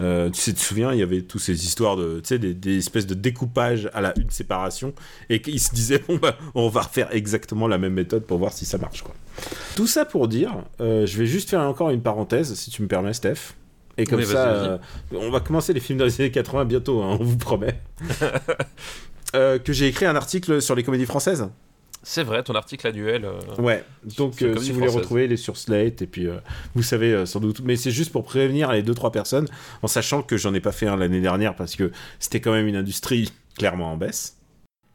Euh, 0.00 0.30
tu 0.30 0.40
sais, 0.40 0.52
tu 0.52 0.58
te 0.58 0.64
souviens, 0.64 0.92
il 0.92 0.98
y 0.98 1.02
avait 1.02 1.22
toutes 1.22 1.40
ces 1.40 1.64
histoires 1.64 1.96
de, 1.96 2.20
tu 2.20 2.28
sais, 2.28 2.38
des, 2.38 2.54
des 2.54 2.78
espèces 2.78 3.06
de 3.06 3.14
découpage 3.14 3.88
à 3.94 4.00
la 4.00 4.12
une 4.18 4.30
séparation, 4.30 4.92
et 5.30 5.40
qu'ils 5.40 5.60
se 5.60 5.74
disaient, 5.74 6.02
bon, 6.06 6.16
bah, 6.16 6.36
on 6.54 6.68
va 6.68 6.82
refaire 6.82 7.08
exactement 7.12 7.66
la 7.68 7.78
même 7.78 7.94
méthode 7.94 8.24
pour 8.24 8.38
voir 8.38 8.52
si 8.52 8.66
ça 8.66 8.78
marche, 8.78 9.02
quoi. 9.02 9.14
Tout 9.74 9.86
ça 9.86 10.04
pour 10.04 10.28
dire, 10.28 10.54
euh, 10.80 11.06
je 11.06 11.18
vais 11.18 11.26
juste 11.26 11.50
faire 11.50 11.60
encore 11.60 11.90
une 11.90 12.02
parenthèse, 12.02 12.54
si 12.54 12.70
tu 12.70 12.82
me 12.82 12.88
permets, 12.88 13.12
Steph. 13.12 13.54
Et 13.98 14.04
comme 14.04 14.20
Oui, 14.20 14.26
ça, 14.26 14.48
euh, 14.48 14.78
on 15.12 15.30
va 15.30 15.40
commencer 15.40 15.72
les 15.72 15.80
films 15.80 15.98
dans 15.98 16.04
les 16.04 16.20
années 16.20 16.30
80 16.30 16.66
bientôt, 16.66 17.02
hein, 17.02 17.16
on 17.18 17.24
vous 17.24 17.38
promet. 17.38 17.80
Que 19.32 19.74
j'ai 19.74 19.88
écrit 19.88 20.06
un 20.06 20.16
article 20.16 20.62
sur 20.62 20.74
les 20.74 20.82
comédies 20.82 21.04
françaises. 21.04 21.46
C'est 22.08 22.22
vrai, 22.22 22.44
ton 22.44 22.54
article 22.54 22.86
annuel. 22.86 23.24
euh, 23.24 23.40
Ouais. 23.60 23.84
Donc 24.16 24.40
euh, 24.40 24.56
si 24.58 24.70
vous 24.70 24.78
voulez 24.78 24.88
retrouver, 24.90 25.24
il 25.24 25.32
est 25.32 25.36
sur 25.36 25.56
Slate 25.56 26.02
et 26.02 26.06
puis 26.06 26.28
euh, 26.28 26.36
vous 26.76 26.84
savez 26.84 27.12
euh, 27.12 27.26
sans 27.26 27.40
doute. 27.40 27.60
Mais 27.64 27.74
c'est 27.74 27.90
juste 27.90 28.12
pour 28.12 28.22
prévenir 28.22 28.70
les 28.70 28.84
deux 28.84 28.94
trois 28.94 29.10
personnes, 29.10 29.48
en 29.82 29.88
sachant 29.88 30.22
que 30.22 30.36
j'en 30.36 30.54
ai 30.54 30.60
pas 30.60 30.70
fait 30.70 30.86
un 30.86 30.96
l'année 30.96 31.20
dernière 31.20 31.56
parce 31.56 31.74
que 31.74 31.90
c'était 32.20 32.40
quand 32.40 32.52
même 32.52 32.68
une 32.68 32.76
industrie 32.76 33.32
clairement 33.58 33.92
en 33.92 33.96
baisse. 33.96 34.36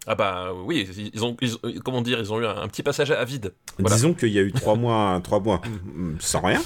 Ah 0.08 0.16
bah 0.16 0.54
oui, 0.66 0.88
ils 1.14 1.26
ont, 1.26 1.36
ils 1.42 1.82
comment 1.82 2.02
dire, 2.02 2.18
ils 2.20 2.32
ont 2.32 2.40
eu 2.40 2.46
un, 2.46 2.56
un 2.62 2.68
petit 2.70 2.82
passage 2.82 3.12
à 3.12 3.24
vide. 3.26 3.54
Voilà. 3.78 3.98
Disons 3.98 4.14
qu'il 4.14 4.30
y 4.30 4.40
a 4.40 4.44
eu 4.44 4.54
trois 4.54 4.76
mois, 4.78 5.20
trois 5.22 5.42
mois 5.42 5.62
mm, 5.84 6.16
sans 6.20 6.40
rien. 6.40 6.62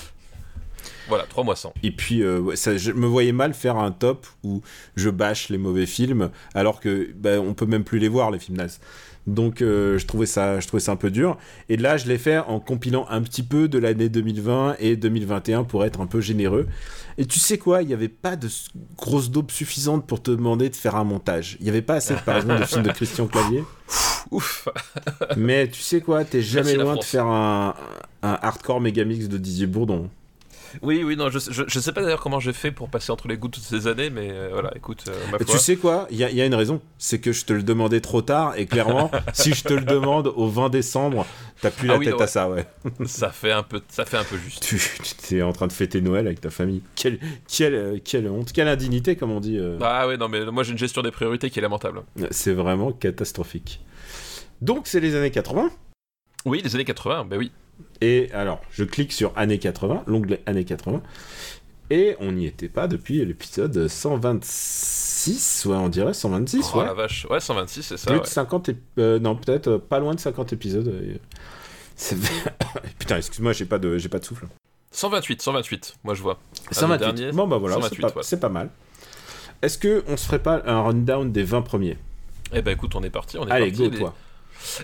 Voilà, 1.08 1.24
trois 1.26 1.44
mois 1.44 1.56
sans. 1.56 1.74
Et 1.84 1.92
puis, 1.92 2.22
euh, 2.24 2.56
ça, 2.56 2.78
je 2.78 2.92
me 2.92 3.08
voyais 3.08 3.32
mal 3.32 3.54
faire 3.56 3.78
un 3.78 3.92
top 3.92 4.26
où 4.44 4.62
je 4.96 5.10
bâche 5.10 5.50
les 5.50 5.58
mauvais 5.58 5.86
films, 5.88 6.30
alors 6.54 6.80
que 6.80 7.12
bah, 7.16 7.40
on 7.40 7.54
peut 7.56 7.66
même 7.66 7.84
plus 7.84 7.98
les 8.00 8.08
voir 8.10 8.30
les 8.32 8.40
films 8.40 8.58
nazes. 8.58 8.80
Donc, 9.28 9.62
euh, 9.62 9.98
je 9.98 10.06
trouvais 10.06 10.26
ça, 10.26 10.60
je 10.60 10.68
trouvais 10.68 10.82
ça 10.82 10.92
un 10.92 10.96
peu 10.96 11.10
dur. 11.10 11.38
Et 11.70 11.78
là, 11.78 11.98
je 11.98 12.08
l'ai 12.08 12.18
fait 12.18 12.38
en 12.38 12.60
compilant 12.60 13.08
un 13.10 13.22
petit 13.22 13.44
peu 13.44 13.68
de 13.68 13.80
l'année 13.80 14.10
2020 14.10 14.76
et 14.80 14.96
2021 14.96 15.64
pour 15.64 15.84
être 15.84 16.02
un 16.02 16.06
peu 16.06 16.22
généreux. 16.22 16.68
Et 17.18 17.26
tu 17.26 17.40
sais 17.40 17.58
quoi, 17.58 17.82
il 17.82 17.88
n'y 17.88 17.94
avait 17.94 18.10
pas 18.10 18.36
de 18.36 18.48
grosse 18.98 19.32
daube 19.32 19.50
suffisante 19.50 20.06
pour 20.06 20.22
te 20.22 20.32
demander 20.32 20.70
de 20.70 20.76
faire 20.76 20.96
un 20.96 21.06
montage. 21.06 21.58
Il 21.60 21.64
n'y 21.64 21.70
avait 21.70 21.82
pas 21.82 21.96
assez, 21.96 22.14
par 22.26 22.38
exemple, 22.38 22.60
de 22.60 22.66
films 22.66 22.84
de 22.84 22.92
Christian 22.92 23.28
Clavier. 23.28 23.64
Ouf 24.32 24.68
Mais 25.38 25.68
tu 25.68 25.82
sais 25.82 26.02
quoi, 26.02 26.26
t'es 26.26 26.42
jamais 26.42 26.76
loin 26.76 26.96
de 26.96 27.04
faire 27.04 27.26
un, 27.26 27.74
un 28.22 28.38
hardcore 28.42 28.82
mégamix 28.82 29.28
de 29.28 29.38
Didier 29.38 29.68
Bourdon. 29.68 30.10
Oui, 30.82 31.04
oui, 31.04 31.16
non, 31.16 31.30
je, 31.30 31.40
je, 31.40 31.64
je 31.68 31.80
sais 31.80 31.92
pas 31.92 32.02
d'ailleurs 32.02 32.20
comment 32.22 32.40
j'ai 32.40 32.54
fait 32.54 32.72
pour 32.72 32.90
passer 32.90 33.12
entre 33.12 33.28
les 33.28 33.38
gouttes 33.38 33.54
toutes 33.54 33.64
ces 33.64 33.88
années, 33.88 34.10
mais 34.10 34.30
euh, 34.32 34.50
voilà, 34.52 34.72
écoute, 34.76 35.04
euh, 35.08 35.14
ma 35.32 35.38
Et 35.38 35.44
foi. 35.46 35.56
Tu 35.56 35.60
sais 35.60 35.76
quoi? 35.78 36.08
Il 36.12 36.18
y, 36.18 36.20
y 36.36 36.42
a 36.42 36.46
une 36.46 36.56
raison. 36.56 36.82
C'est 36.98 37.20
que 37.20 37.32
je 37.32 37.46
te 37.46 37.54
le 37.54 37.64
demandais 37.64 38.02
trop 38.02 38.22
tard. 38.22 38.58
Et 38.58 38.66
clairement, 38.66 39.12
si 39.34 39.54
je 39.54 39.64
te 39.64 39.74
le 39.74 39.82
demande 39.86 40.32
au 40.36 40.48
20 40.48 40.70
décembre, 40.70 41.26
t'as 41.62 41.72
plus 41.72 41.90
Ah 41.90 41.94
la 41.94 42.00
oui, 42.00 42.06
tête 42.06 42.16
ouais. 42.16 42.24
à 42.24 42.28
ça, 42.28 42.50
ouais. 42.50 42.66
ça 43.06 43.30
fait 43.32 43.52
un 43.52 43.64
peu, 43.64 43.82
ça 43.90 44.06
fait 44.06 44.18
un 44.18 44.24
peu 44.24 44.38
juste. 44.38 44.64
Tu 44.64 44.80
tu 45.28 45.38
es 45.38 45.42
en 45.42 45.54
train 45.54 45.68
de 45.68 45.74
fêter 45.74 46.02
Noël 46.02 46.26
avec 46.28 46.42
ta 46.42 46.50
famille. 46.50 46.82
Quelle, 46.96 47.20
quelle, 47.48 48.02
quelle 48.04 48.28
honte, 48.28 48.52
quelle 48.52 48.68
indignité, 48.68 49.16
comme 49.16 49.32
on 49.32 49.40
dit. 49.40 49.58
euh. 49.58 49.78
Ah 49.82 50.08
ouais, 50.08 50.18
non, 50.18 50.28
mais 50.30 50.46
moi 50.46 50.64
j'ai 50.64 50.72
une 50.72 50.78
gestion 50.78 51.02
des 51.02 51.12
priorités 51.12 51.50
qui 51.50 51.60
est 51.60 51.62
lamentable. 51.62 52.04
C'est 52.32 52.54
vraiment 52.54 52.92
catastrophique. 52.92 53.82
Donc, 54.62 54.88
c'est 54.88 55.00
les 55.00 55.16
années 55.16 55.32
80. 55.32 55.70
Oui, 56.46 56.62
les 56.64 56.76
années 56.76 56.86
80, 56.86 57.26
bah 57.26 57.36
oui. 57.38 57.52
Et 58.02 58.30
alors, 58.34 58.62
je 58.72 58.84
clique 58.84 59.12
sur 59.14 59.32
années 59.38 59.60
80, 59.60 60.04
l'onglet 60.08 60.42
années 60.46 60.66
80. 60.66 61.02
Et 61.92 62.16
on 62.20 62.32
n'y 62.32 62.46
était 62.48 62.70
pas 62.70 62.88
depuis 62.88 63.24
l'épisode 63.26 63.88
127. 63.88 64.44
126, 65.26 65.66
ouais, 65.66 65.76
on 65.78 65.90
dirait 65.90 66.14
126, 66.14 66.72
Oh 66.74 66.78
ouais. 66.80 66.86
la 66.86 66.94
vache, 66.94 67.26
ouais, 67.32 67.40
126, 67.40 67.82
c'est 67.84 67.98
ça. 67.98 68.08
Plus 68.12 68.18
ouais. 68.18 68.22
de 68.22 68.28
50 68.28 68.70
ép- 68.70 68.76
euh, 69.00 69.18
non, 69.18 69.36
peut-être 69.36 69.68
euh, 69.70 69.78
pas 69.80 69.98
loin 70.00 70.14
de 70.14 70.20
50 70.20 70.54
épisodes. 70.54 70.88
euh. 70.88 71.16
Putain, 73.00 73.18
excuse-moi, 73.18 73.54
j'ai 73.54 73.66
pas 73.66 73.80
de, 73.80 73.98
pas 74.08 74.20
de 74.20 74.26
souffle. 74.26 74.46
128, 74.92 75.42
128, 75.42 75.96
moi 76.04 76.14
je 76.14 76.22
vois. 76.22 76.40
Ah, 76.70 76.74
128. 76.74 77.06
le 77.08 77.14
dernier, 77.14 77.32
bon, 77.36 77.48
bah 77.48 77.58
voilà, 77.58 77.76
128, 77.76 77.96
c'est, 77.96 78.02
pas, 78.02 78.08
ouais. 78.18 78.24
c'est 78.24 78.40
pas 78.40 78.50
mal. 78.50 78.70
Est-ce 79.62 79.78
que 79.78 80.04
on 80.08 80.16
se 80.18 80.26
ferait 80.26 80.40
pas 80.44 80.62
un 80.66 80.82
rundown 80.84 81.32
des 81.32 81.44
20 81.44 81.62
premiers? 81.64 81.98
Eh 82.54 82.62
ben 82.62 82.72
écoute, 82.72 82.96
on 82.96 83.02
est 83.04 83.10
parti, 83.10 83.38
on 83.38 83.48
est 83.48 83.52
Allez, 83.52 83.72
parti. 83.72 83.84
go, 83.84 83.90
les- 83.90 84.00
toi. 84.00 84.14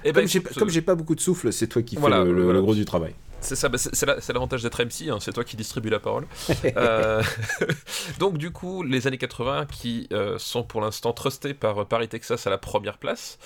Eh 0.03 0.11
ben, 0.11 0.27
comme, 0.57 0.69
j'ai, 0.69 0.81
pas 0.81 0.95
beaucoup 0.95 1.15
de 1.15 1.21
souffle, 1.21 1.51
c'est 1.53 1.67
toi 1.67 1.81
qui 1.81 1.95
Voilà, 1.95 2.17
fais 2.19 2.25
le, 2.25 2.33
le- 2.33 2.43
voilà. 2.43 2.59
le 2.59 2.63
gros 2.63 2.75
du 2.75 2.85
travail. 2.85 3.13
C'est 3.43 3.55
ça, 3.55 3.69
bah, 3.69 3.79
c'est 3.79 3.95
c'est 3.95 4.05
la- 4.05 4.21
c'est 4.21 4.33
l'avantage 4.33 4.61
d'être 4.61 4.79
MC, 4.83 5.09
hein, 5.09 5.17
c'est 5.19 5.33
toi 5.33 5.43
qui 5.43 5.55
distribue 5.57 5.89
la 5.89 6.00
parole. 6.00 6.25
Euh, 6.77 7.23
donc 8.19 8.38
du 8.38 8.51
coup, 8.51 8.83
les 8.83 9.07
années 9.07 9.17
80 9.17 9.65
qui 9.71 10.07
euh, 10.13 10.38
sont 10.38 10.63
pour 10.63 10.81
l'instant 10.81 11.11
trustés 11.13 11.53
par 11.55 11.81
euh, 11.81 11.85
Paris 11.85 12.07
Texas 12.07 12.45
à 12.45 12.50
la 12.51 12.57
première 12.59 12.97
place, 12.97 13.39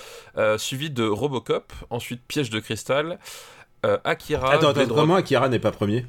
suivi 0.58 0.90
de 0.90 1.04
Robocop, 1.08 1.72
ensuite 1.90 2.22
Piège 2.28 2.50
de 2.50 2.60
cristal, 2.60 3.20
Akira. 4.04 4.52
attends, 4.54 4.70
attends, 4.70 4.88
comment 4.88 5.16
Akira 5.16 5.48
n'est 5.48 5.60
pas 5.60 5.72
premier? 5.72 6.06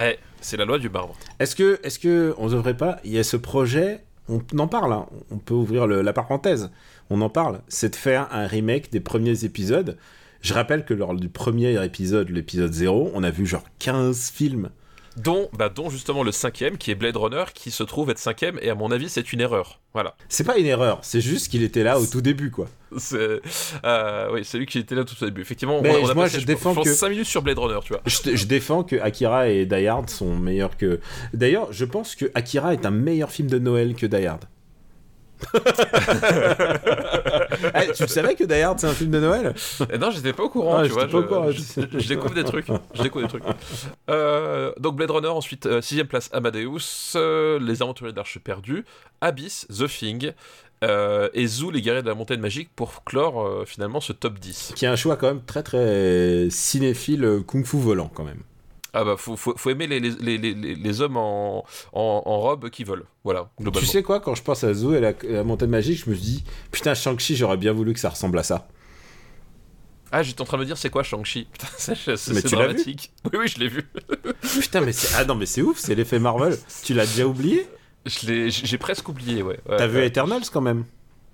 Eh, 0.00 0.18
c'est 0.40 0.56
la 0.56 0.64
loi 0.64 0.78
du 0.78 0.88
marbre. 0.88 1.14
Est-ce 1.38 1.54
que, 1.56 1.78
est-ce 1.82 1.98
que 1.98 2.34
on 2.38 2.48
devrait 2.48 2.76
pas 2.76 2.98
Il 3.04 3.12
y 3.12 3.18
a 3.18 3.24
ce 3.24 3.36
projet, 3.36 4.02
on 4.28 4.40
en 4.58 4.66
parle, 4.68 4.92
hein, 4.92 5.06
on 5.30 5.38
peut 5.38 5.54
ouvrir 5.54 5.86
le- 5.86 6.02
la 6.02 6.12
parenthèse. 6.12 6.70
On 7.10 7.20
en 7.20 7.28
parle. 7.30 7.60
C'est 7.68 7.90
de 7.90 7.96
faire 7.96 8.28
un 8.32 8.46
remake 8.46 8.90
des 8.92 9.00
premiers 9.00 9.44
épisodes. 9.44 9.96
Je 10.40 10.52
rappelle 10.54 10.84
que 10.84 10.94
lors 10.94 11.14
du 11.14 11.28
premier 11.28 11.82
épisode, 11.84 12.28
l'épisode 12.30 12.72
0, 12.72 13.10
on 13.14 13.22
a 13.22 13.30
vu 13.30 13.46
genre 13.46 13.64
15 13.78 14.30
films. 14.30 14.70
Dont, 15.16 15.48
bah, 15.56 15.68
dont 15.68 15.90
justement 15.90 16.24
le 16.24 16.32
cinquième, 16.32 16.76
qui 16.76 16.90
est 16.90 16.96
Blade 16.96 17.16
Runner, 17.16 17.44
qui 17.54 17.70
se 17.70 17.84
trouve 17.84 18.10
être 18.10 18.18
cinquième, 18.18 18.58
et 18.60 18.68
à 18.68 18.74
mon 18.74 18.90
avis, 18.90 19.08
c'est 19.08 19.32
une 19.32 19.40
erreur. 19.40 19.80
Voilà. 19.92 20.16
C'est 20.28 20.42
pas 20.42 20.58
une 20.58 20.66
erreur, 20.66 20.98
c'est 21.02 21.20
juste 21.20 21.48
qu'il 21.52 21.62
était 21.62 21.84
là 21.84 22.00
au 22.00 22.06
tout 22.06 22.20
début, 22.20 22.50
quoi. 22.50 22.66
C'est, 22.96 23.40
euh, 23.84 24.28
oui, 24.32 24.40
c'est 24.44 24.58
lui 24.58 24.66
qui 24.66 24.78
était 24.80 24.96
là 24.96 25.04
tout 25.04 25.14
au 25.22 25.24
début. 25.26 25.40
Effectivement, 25.42 25.80
Mais 25.82 25.90
on, 25.90 26.02
on 26.04 26.08
a 26.08 26.14
moi, 26.14 26.24
passé, 26.24 26.36
je 26.36 26.40
je 26.42 26.46
défends 26.46 26.74
pense, 26.74 26.84
que- 26.88 26.92
5 26.94 27.10
minutes 27.10 27.26
sur 27.26 27.42
Blade 27.42 27.58
Runner, 27.60 27.78
tu 27.84 27.92
vois. 27.92 28.02
Je, 28.06 28.34
je 28.36 28.44
défends 28.46 28.82
que 28.82 28.96
Akira 28.96 29.48
et 29.48 29.66
Die 29.66 29.86
Hard 29.86 30.10
sont 30.10 30.36
meilleurs 30.36 30.76
que. 30.76 30.98
D'ailleurs, 31.32 31.72
je 31.72 31.84
pense 31.84 32.16
que 32.16 32.26
Akira 32.34 32.72
est 32.72 32.84
un 32.84 32.90
meilleur 32.90 33.30
film 33.30 33.48
de 33.48 33.60
Noël 33.60 33.94
que 33.94 34.06
Die 34.06 34.26
Hard. 34.26 34.44
Eh, 37.74 37.92
tu 37.92 38.02
le 38.02 38.08
savais 38.08 38.34
que 38.34 38.44
Die 38.44 38.54
Hard 38.54 38.78
c'est 38.78 38.86
un 38.86 38.92
film 38.92 39.10
de 39.10 39.20
Noël 39.20 39.54
Eh 39.92 39.98
non, 39.98 40.10
j'étais 40.10 40.32
pas 40.32 40.44
au 40.44 40.48
courant, 40.48 40.76
Ah, 40.78 40.84
tu 40.86 40.90
vois. 40.92 41.06
pas 41.08 41.18
au 41.18 41.22
je, 41.22 41.26
courant. 41.26 41.50
je- 41.50 41.98
je 41.98 42.08
découvre 42.08 42.34
des 42.34 42.44
trucs. 42.44 42.66
Je 42.94 43.02
découvre 43.02 43.24
des 43.26 43.30
trucs. 43.30 43.44
Euh, 44.10 44.72
donc 44.78 44.96
Blade 44.96 45.10
Runner, 45.10 45.28
ensuite, 45.28 45.66
euh, 45.66 45.80
sixième 45.80 46.06
place 46.06 46.28
Amadeus, 46.32 47.12
euh, 47.16 47.58
Les 47.60 47.82
Aventuriers 47.82 48.12
de 48.12 48.16
l'Arche 48.16 48.38
perdue, 48.38 48.84
Abyss, 49.20 49.66
The 49.68 49.86
Thing, 49.88 50.32
euh, 50.82 51.28
et 51.34 51.46
Zoo, 51.46 51.70
Les 51.70 51.80
Guerriers 51.82 52.02
de 52.02 52.08
la 52.08 52.14
Montagne 52.14 52.40
Magique 52.40 52.70
pour 52.74 53.04
clore 53.04 53.64
finalement 53.66 54.00
ce 54.00 54.12
top 54.12 54.38
10. 54.38 54.72
Qui 54.76 54.84
est 54.84 54.88
un 54.88 54.96
choix 54.96 55.16
quand 55.16 55.28
même 55.28 55.42
très 55.44 55.62
très 55.62 56.48
cinéphile 56.50 57.40
kung-fu 57.46 57.78
volant 57.78 58.10
quand 58.12 58.24
même. 58.24 58.40
Ah 58.96 59.04
bah, 59.04 59.16
faut, 59.18 59.36
faut, 59.36 59.54
faut 59.56 59.70
aimer 59.70 59.86
les, 59.88 59.98
les, 59.98 60.10
les, 60.38 60.38
les, 60.38 60.74
les 60.76 61.00
hommes 61.00 61.16
en, 61.16 61.64
en, 61.92 62.22
en 62.24 62.38
robe 62.40 62.70
qui 62.70 62.84
volent. 62.84 63.02
Voilà, 63.24 63.50
globalement. 63.60 63.80
Tu 63.84 63.86
sais 63.90 64.02
quoi, 64.04 64.20
quand 64.20 64.34
je 64.36 64.42
pense 64.42 64.62
à 64.62 64.72
Zoo 64.72 64.94
et 64.94 65.00
la, 65.00 65.12
la 65.28 65.42
montagne 65.42 65.68
magique, 65.70 66.04
je 66.04 66.10
me 66.10 66.14
dis 66.14 66.44
putain 66.70 66.94
Shang-Chi, 66.94 67.34
j'aurais 67.36 67.56
bien 67.56 67.72
voulu 67.72 67.92
que 67.92 67.98
ça 68.00 68.08
ressemble 68.10 68.38
à 68.38 68.44
ça. 68.44 68.68
Ah, 70.12 70.22
j'étais 70.22 70.40
en 70.42 70.44
train 70.44 70.58
de 70.58 70.62
me 70.62 70.66
dire, 70.66 70.78
c'est 70.78 70.90
quoi 70.90 71.02
Shang-Chi? 71.02 71.48
Putain, 71.52 71.66
c'est 72.16 72.44
dramatique. 72.50 73.12
Oui, 73.24 73.38
oui, 73.40 73.48
je 73.48 73.58
l'ai 73.58 73.68
vu. 73.68 73.84
putain 74.60 74.80
mais 74.80 74.92
c'est 74.92 75.12
ah 75.18 75.24
non 75.24 75.34
mais 75.34 75.46
c'est 75.46 75.60
ouf, 75.62 75.78
c'est 75.78 75.94
l'effet 75.96 76.20
Marvel. 76.20 76.56
tu 76.84 76.94
l'as 76.94 77.06
déjà 77.06 77.26
oublié? 77.26 77.66
Je 78.06 78.26
l'ai- 78.28 78.50
J'ai 78.50 78.78
presque 78.78 79.08
oublié, 79.08 79.42
ouais. 79.42 79.58
Ouais, 79.68 79.76
T'as 79.76 79.86
vu. 79.88 80.04
Eternals 80.04 80.44
quand 80.52 80.60
même? 80.60 80.84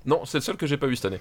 Non, 0.07 0.25
c'est 0.25 0.39
le 0.39 0.43
seul 0.43 0.57
que 0.57 0.67
j'ai 0.67 0.79
pas 0.79 0.87
vu 0.87 0.97
cette 0.97 1.07
année. 1.07 1.21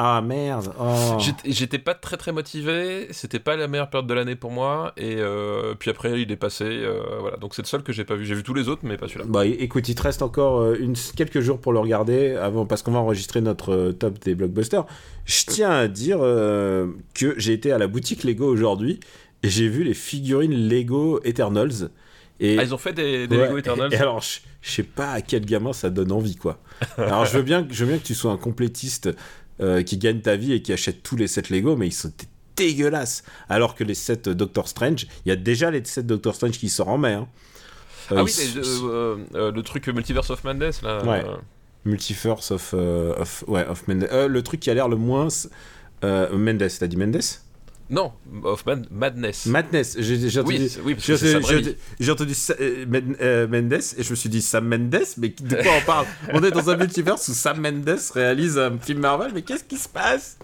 Ah 0.00 0.20
merde. 0.22 0.72
Oh. 0.80 1.18
J'étais- 1.44 1.78
pas 1.78 1.94
très 1.94 2.16
très 2.16 2.30
motivé, 2.30 3.08
c'était 3.10 3.40
pas 3.40 3.56
la 3.56 3.66
meilleure 3.66 3.90
période 3.90 4.08
de 4.08 4.14
l'année 4.14 4.36
pour 4.36 4.52
moi, 4.52 4.92
et 4.96 5.16
euh, 5.18 5.74
puis 5.76 5.90
après 5.90 6.22
il 6.22 6.30
est 6.30 6.36
passé, 6.36 6.64
euh, 6.64 7.00
voilà, 7.20 7.36
donc 7.36 7.54
c'est 7.54 7.62
le 7.62 7.66
seul 7.66 7.82
que 7.82 7.92
j'ai 7.92 8.04
pas 8.04 8.14
vu. 8.14 8.24
J'ai 8.24 8.34
vu 8.34 8.44
tous 8.44 8.54
les 8.54 8.68
autres, 8.68 8.82
mais 8.84 8.96
pas 8.96 9.08
celui-là. 9.08 9.24
Bah 9.28 9.44
écoute, 9.44 9.88
il 9.88 9.96
te 9.96 10.02
reste 10.02 10.22
encore 10.22 10.60
euh, 10.60 10.76
une, 10.78 10.94
quelques 11.16 11.40
jours 11.40 11.60
pour 11.60 11.72
le 11.72 11.80
regarder 11.80 12.36
avant 12.36 12.64
parce 12.64 12.82
qu'on 12.82 12.92
va 12.92 13.00
enregistrer 13.00 13.40
notre 13.40 13.90
top 13.90 14.20
des 14.20 14.36
blockbusters. 14.36 14.84
Je 15.24 15.44
tiens 15.46 15.70
à 15.70 15.88
dire 15.88 16.18
euh, 16.20 16.86
que 17.14 17.34
j'ai 17.38 17.52
été 17.52 17.72
à 17.72 17.78
la 17.78 17.88
boutique 17.88 18.22
Lego 18.22 18.46
aujourd'hui 18.46 19.00
et 19.42 19.48
j'ai 19.48 19.68
vu 19.68 19.82
les 19.82 19.94
figurines 19.94 20.68
Lego 20.68 21.20
Eternals. 21.24 21.90
Et, 22.40 22.56
Ah, 22.56 22.62
ils 22.62 22.72
ont 22.72 22.78
fait 22.78 22.92
des, 22.92 23.26
des 23.26 23.36
Ouais, 23.36 23.46
Lego 23.46 23.58
Eternals 23.58 23.92
Et, 23.92 23.96
et 23.96 23.98
alors, 23.98 24.20
je, 24.20 24.38
je 24.62 24.70
sais 24.70 24.84
pas 24.84 25.10
à 25.10 25.20
quel 25.22 25.44
gamin 25.44 25.72
ça 25.72 25.90
donne 25.90 26.12
envie, 26.12 26.36
quoi. 26.36 26.58
alors, 26.96 27.24
je 27.24 27.36
veux 27.36 27.42
bien, 27.42 27.64
que- 27.64 27.74
je 27.74 27.84
veux 27.84 27.90
bien 27.90 27.98
que 27.98 28.06
tu 28.06 28.14
sois 28.14 28.30
un 28.30 28.36
complétiste 28.36 29.10
euh, 29.60 29.82
qui 29.82 29.98
gagne 29.98 30.20
ta 30.20 30.36
vie 30.36 30.52
et 30.52 30.62
qui 30.62 30.72
achète 30.72 31.02
tous 31.02 31.16
les 31.16 31.26
sets 31.28 31.50
Lego, 31.50 31.76
mais 31.76 31.86
ils 31.88 31.92
sont 31.92 32.12
dégueulasses. 32.56 33.22
Alors 33.48 33.74
que 33.74 33.84
les 33.84 33.94
sets 33.94 34.16
Doctor 34.34 34.68
Strange, 34.68 35.06
il 35.24 35.28
y 35.28 35.32
a 35.32 35.36
déjà 35.36 35.70
les 35.70 35.84
sets 35.84 36.02
Doctor 36.02 36.34
Strange 36.34 36.58
qui 36.58 36.68
sortent 36.68 36.90
en 36.90 36.98
mai. 36.98 37.12
hein. 37.14 37.28
Euh, 38.10 38.16
Ah 38.18 38.22
oui, 38.24 38.32
euh, 38.56 39.16
euh, 39.34 39.52
le 39.52 39.62
truc 39.62 39.86
Multiverse 39.88 40.30
of 40.30 40.42
Madness, 40.44 40.82
là. 40.82 41.04
Ouais. 41.04 41.24
euh, 41.26 41.36
Multiverse 41.84 42.50
of, 42.50 42.72
euh, 42.74 43.14
of, 43.16 43.44
ouais, 43.46 43.66
of 43.66 43.86
Mendes. 43.86 44.08
Euh, 44.10 44.28
le 44.28 44.42
truc 44.42 44.60
qui 44.60 44.70
a 44.70 44.74
l'air 44.74 44.88
le 44.88 44.96
moins. 44.96 45.28
Euh, 46.04 46.36
Mendes, 46.36 46.66
t'as 46.78 46.86
dit 46.86 46.96
Mendes? 46.96 47.20
Non, 47.90 48.12
of 48.44 48.66
Mad- 48.66 48.86
Madness. 48.90 49.46
Madness, 49.46 49.96
j'ai 49.98 50.38
entendu. 50.38 50.56
oui, 50.58 50.76
oui, 50.84 50.96
J'ai 50.98 51.14
euh, 52.60 52.84
Men- 52.86 53.16
euh, 53.20 53.46
Mendes 53.48 53.72
et 53.96 54.02
je 54.02 54.10
me 54.10 54.14
suis 54.14 54.28
dit 54.28 54.42
Sam 54.42 54.68
Mendes, 54.68 55.02
mais 55.16 55.28
de 55.30 55.54
quoi 55.62 55.72
on 55.80 55.84
parle? 55.86 56.06
On 56.34 56.42
est 56.44 56.50
dans 56.50 56.68
un 56.68 56.76
multiverse 56.76 57.26
où 57.28 57.32
Sam 57.32 57.60
Mendes 57.60 57.98
réalise 58.14 58.58
un 58.58 58.78
film 58.78 59.00
Marvel, 59.00 59.30
mais 59.34 59.40
qu'est-ce 59.42 59.64
qui 59.64 59.78
se 59.78 59.88
passe? 59.88 60.36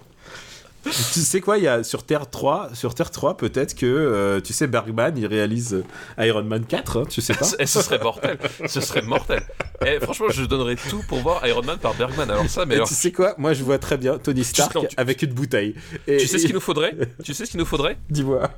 Tu 0.85 1.19
sais 1.21 1.41
quoi, 1.41 1.57
il 1.57 1.63
y 1.63 1.67
a 1.67 1.83
sur 1.83 2.03
Terre 2.03 2.29
3, 2.29 2.69
sur 2.73 2.93
Terre 2.93 3.09
3 3.09 3.37
peut-être 3.37 3.73
que 3.75 3.85
euh, 3.85 4.39
tu 4.39 4.53
sais 4.53 4.67
Bergman, 4.67 5.13
il 5.17 5.25
réalise 5.25 5.83
euh, 6.19 6.23
Iron 6.25 6.43
Man 6.43 6.63
4, 6.65 6.99
hein, 6.99 7.03
tu 7.09 7.21
sais 7.21 7.33
pas 7.33 7.47
Et 7.59 7.65
ce 7.65 7.81
serait 7.81 7.99
mortel, 7.99 8.37
ce 8.67 8.81
serait 8.81 9.01
mortel. 9.01 9.41
Et 9.85 9.99
franchement, 9.99 10.27
je 10.29 10.43
donnerais 10.45 10.75
tout 10.75 11.01
pour 11.07 11.19
voir 11.19 11.45
Iron 11.47 11.63
Man 11.63 11.77
par 11.79 11.95
Bergman. 11.95 12.29
Alors 12.29 12.47
ça, 12.49 12.65
mais 12.65 12.75
alors, 12.75 12.87
tu 12.87 12.93
sais 12.93 13.11
quoi, 13.11 13.33
moi 13.37 13.53
je 13.53 13.63
vois 13.63 13.79
très 13.79 13.97
bien 13.97 14.17
Tony 14.19 14.43
Stark 14.43 14.75
Non, 14.75 14.85
tu- 14.85 14.95
avec 14.97 15.21
une 15.23 15.33
bouteille. 15.33 15.75
Et, 16.07 16.17
tu 16.17 16.27
sais 16.27 16.37
ce 16.37 16.45
qu'il 16.45 16.53
nous 16.55 16.61
faudrait? 16.61 16.95
Tu 17.23 17.33
sais 17.33 17.45
ce 17.45 17.51
qu'il 17.51 17.59
nous 17.59 17.65
faudrait? 17.65 17.97
Dis-moi. 18.09 18.49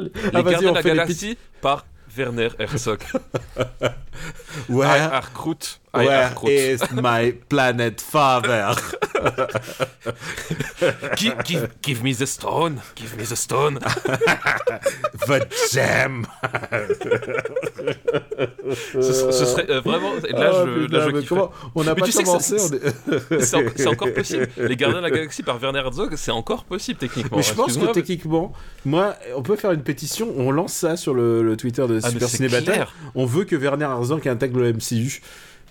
Les 0.00 0.10
Ah, 0.32 0.42
Gardiens 0.42 0.70
de 0.70 0.74
la 0.76 0.82
fait 0.82 0.90
les 0.90 0.96
Galaxie 0.96 1.38
par 1.60 1.84
Werner 2.16 2.48
Herzog. 2.58 3.00
Ouais. 4.68 4.86
I 4.86 5.08
Where 5.92 6.30
is 6.46 6.80
my 6.92 7.32
planet 7.48 8.00
father? 8.00 8.74
Give, 11.16 11.34
give, 11.44 11.68
give 11.82 12.02
me 12.02 12.14
the 12.14 12.26
stone. 12.26 12.80
Give 12.94 13.16
me 13.18 13.24
the 13.24 13.36
stone. 13.36 13.78
The 15.26 15.46
gem 15.72 16.26
ce, 18.94 19.12
serait- 19.12 19.32
ce 19.32 19.44
serait 19.44 19.70
euh, 19.70 19.80
vraiment. 19.80 20.14
Là, 20.14 20.50
Oh, 20.52 20.66
je, 20.66 20.84
putain, 20.84 20.96
là, 20.98 21.04
je 21.06 21.10
mais 21.12 21.20
kifferais. 21.20 21.40
comment 21.40 21.52
On 21.74 21.84
n'a 21.84 21.94
pas 21.94 22.06
tu 22.06 22.12
commencé. 22.12 22.54
est- 22.54 23.40
C'est 23.42 23.56
en- 23.56 23.60
c'est 23.76 23.86
encore 23.86 24.12
possible. 24.14 24.48
Les 24.56 24.76
Gardiens 24.76 24.98
de 24.98 25.02
la 25.04 25.10
Galaxie 25.10 25.42
par 25.42 25.58
Werner 25.58 25.80
Herzog, 25.80 26.14
c'est 26.16 26.30
encore 26.30 26.64
possible 26.64 26.98
techniquement. 26.98 27.36
Mais 27.36 27.42
je 27.42 27.52
pense 27.54 27.76
que 27.76 27.86
techniquement, 27.92 28.52
moi, 28.84 29.16
on 29.36 29.42
peut 29.42 29.56
faire 29.56 29.72
une 29.72 29.82
pétition. 29.82 30.32
On 30.36 30.50
lance 30.50 30.72
ça 30.72 30.96
sur 30.96 31.14
le, 31.14 31.42
le 31.42 31.56
Twitter 31.56 31.86
de 31.86 32.00
Ah, 32.02 32.10
Super 32.10 32.28
Ciné. 32.28 32.48
On 33.14 33.26
veut 33.26 33.44
que 33.44 33.56
Werner 33.56 33.84
Herzog 33.86 34.26
intègre 34.28 34.58
le 34.60 34.72
MCU. 34.72 35.20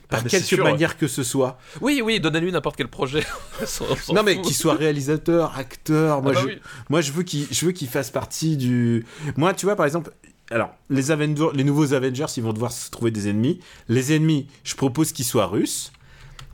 Par 0.09 0.21
Ah, 0.25 0.27
quelque 0.27 0.43
sûr, 0.45 0.63
manière 0.63 0.97
que 0.97 1.07
ce 1.07 1.21
soit. 1.23 1.59
Oui, 1.81 2.01
oui, 2.03 2.19
donnez-lui 2.19 2.51
n'importe 2.51 2.75
quel 2.77 2.87
projet. 2.87 3.23
Non 4.13 4.23
mais 4.23 4.41
qu'il 4.41 4.55
soit 4.55 4.73
réalisateur, 4.73 5.55
acteur. 5.57 6.21
Moi, 6.23 6.31
Ah 6.31 6.35
bah 6.35 6.41
je, 6.41 6.47
oui. 6.47 6.59
moi 6.89 7.01
je 7.01 7.11
veux 7.11 7.23
qu'il, 7.23 7.45
je 7.51 7.65
veux 7.65 7.71
qu'il 7.71 7.87
fasse 7.87 8.09
partie 8.09 8.57
du. 8.57 9.05
Moi, 9.37 9.53
tu 9.53 9.65
vois, 9.67 9.75
par 9.75 9.85
exemple, 9.85 10.11
alors 10.49 10.71
les 10.89 11.11
Avengers, 11.11 11.49
les 11.53 11.63
nouveaux 11.63 11.93
Avengers, 11.93 12.25
ils 12.37 12.43
vont 12.43 12.53
devoir 12.53 12.71
se 12.71 12.89
trouver 12.89 13.11
des 13.11 13.29
ennemis. 13.29 13.59
Les 13.87 14.15
ennemis, 14.15 14.47
je 14.63 14.73
propose 14.75 15.11
qu'ils 15.11 15.25
soient 15.25 15.45
russes. 15.47 15.91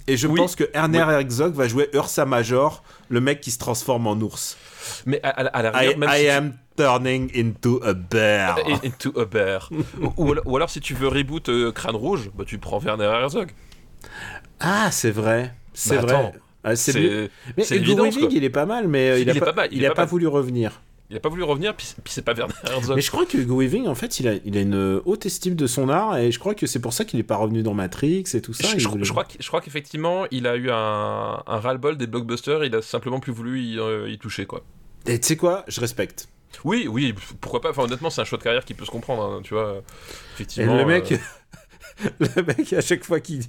Et 0.08 0.18
je 0.18 0.28
Oui. 0.28 0.36
pense 0.38 0.56
que 0.56 0.66
Werner 0.74 1.00
Herzog 1.00 1.54
va 1.56 1.68
jouer 1.68 1.90
Ursa 1.94 2.26
Major, 2.26 2.84
le 3.10 3.22
mec 3.22 3.40
qui 3.42 3.52
se 3.52 3.58
transforme 3.58 4.06
en 4.06 4.14
ours. 4.16 4.58
Mais 5.06 5.20
à, 5.24 5.30
à- 5.30 5.46
à 5.48 5.62
la 5.64 5.70
I, 5.84 5.88
rigueur, 5.88 5.98
même 6.00 6.10
I 6.10 6.18
si 6.18 6.24
tu- 6.24 6.30
am 6.30 6.54
turning 6.78 7.32
into 7.36 7.82
a 7.84 7.94
bear. 7.94 8.58
In- 8.68 8.80
Into 8.88 9.20
a 9.20 9.26
bear. 9.26 9.70
ou, 10.02 10.12
ou 10.18 10.32
alors- 10.34 10.48
ou 10.48 10.56
alors, 10.58 10.70
si 10.70 10.80
tu 10.82 10.94
veux 10.94 11.08
reboot 11.08 11.50
euh, 11.50 11.72
Crâne 11.72 11.96
Rouge, 11.96 12.30
bah, 12.36 12.44
tu 12.46 12.58
prends 12.58 12.80
Werner 12.80 13.06
Herzog. 13.06 13.52
Ah, 14.60 14.90
c'est 14.92 15.12
vrai. 15.12 15.54
C'est 15.74 15.96
Bah, 15.98 16.02
vrai. 16.02 16.34
Ah, 16.64 16.76
c'est 16.76 17.00
mieux. 17.00 17.30
Mais 17.58 17.64
Hugo 17.70 18.04
Weaving, 18.06 18.30
il 18.32 18.44
est 18.44 18.50
pas 18.50 18.66
mal, 18.66 18.88
mais 18.88 19.10
euh, 19.12 19.20
il, 19.20 19.24
Il 19.24 19.30
a 19.30 19.36
est 19.36 19.40
pas, 19.40 19.46
pas 19.48 19.54
mal, 19.54 19.70
il 19.72 19.78
il 19.80 19.86
a 19.86 19.94
pas 19.94 20.06
voulu 20.06 20.26
revenir. 20.28 20.82
Il 21.12 21.16
a 21.16 21.20
pas 21.20 21.30
voulu 21.30 21.44
revenir, 21.44 21.76
puis, 21.76 21.88
puis 22.04 22.12
c'est 22.12 22.24
pas 22.24 22.34
Werner 22.34 22.54
Herzog. 22.64 22.96
Mais 22.96 23.02
je 23.04 23.12
crois 23.12 23.28
que 23.28 23.38
Hugo 23.38 23.60
Weaving, 23.60 23.88
en 23.88 23.94
fait, 23.94 24.20
il 24.20 24.28
a, 24.28 24.34
il 24.44 24.58
a 24.58 24.62
une 24.62 25.02
haute 25.06 25.26
estime 25.28 25.54
de 25.56 25.68
son 25.68 25.88
art, 25.88 26.18
et 26.18 26.32
je 26.32 26.40
crois 26.40 26.56
que 26.56 26.66
c'est 26.66 26.80
pour 26.80 26.94
ça 26.94 27.06
qu'il 27.06 27.20
est 27.20 27.24
pas 27.24 27.36
revenu 27.36 27.62
dans 27.62 27.76
Matrix 27.76 28.24
et 28.34 28.42
tout 28.42 28.54
ça. 28.54 28.68
Je, 28.74 28.80
je- 28.80 28.88
voulait- 28.88 29.04
je 29.04 29.12
crois, 29.12 29.24
qu'- 29.24 29.38
je 29.40 29.48
crois 29.48 29.62
qu'effectivement, 29.62 30.26
il 30.32 30.48
a 30.48 30.56
eu 30.56 30.72
un, 30.72 31.44
un 31.46 31.60
ras-le-bol 31.60 31.98
des 31.98 32.08
blockbusters, 32.08 32.64
il 32.66 32.74
a 32.76 32.82
simplement 32.82 33.20
plus 33.20 33.32
voulu 33.34 33.62
y, 33.62 33.80
euh, 33.80 34.10
y 34.10 34.18
toucher, 34.18 34.48
quoi. 34.48 34.64
Et 35.06 35.20
tu 35.20 35.28
sais 35.28 35.36
quoi 35.38 35.64
Je 35.68 35.80
respecte. 35.80 36.28
Oui, 36.64 36.88
oui, 36.90 37.14
pourquoi 37.40 37.62
pas. 37.62 37.70
Enfin, 37.70 37.84
honnêtement, 37.84 38.10
c'est 38.10 38.22
un 38.22 38.26
choix 38.26 38.40
de 38.40 38.44
carrière 38.44 38.66
qui 38.66 38.74
peut 38.74 38.86
se 38.86 38.92
comprendre, 38.92 39.24
hein, 39.24 39.42
tu 39.44 39.54
vois. 39.54 39.76
Et 39.76 39.82
Effectivement. 40.36 40.76
le 40.78 40.86
mec, 40.86 41.12
euh, 41.12 42.10
le 42.36 42.42
mec, 42.44 42.74
à 42.74 42.82
chaque 42.82 43.04
fois 43.04 43.20
qu'il 43.20 43.42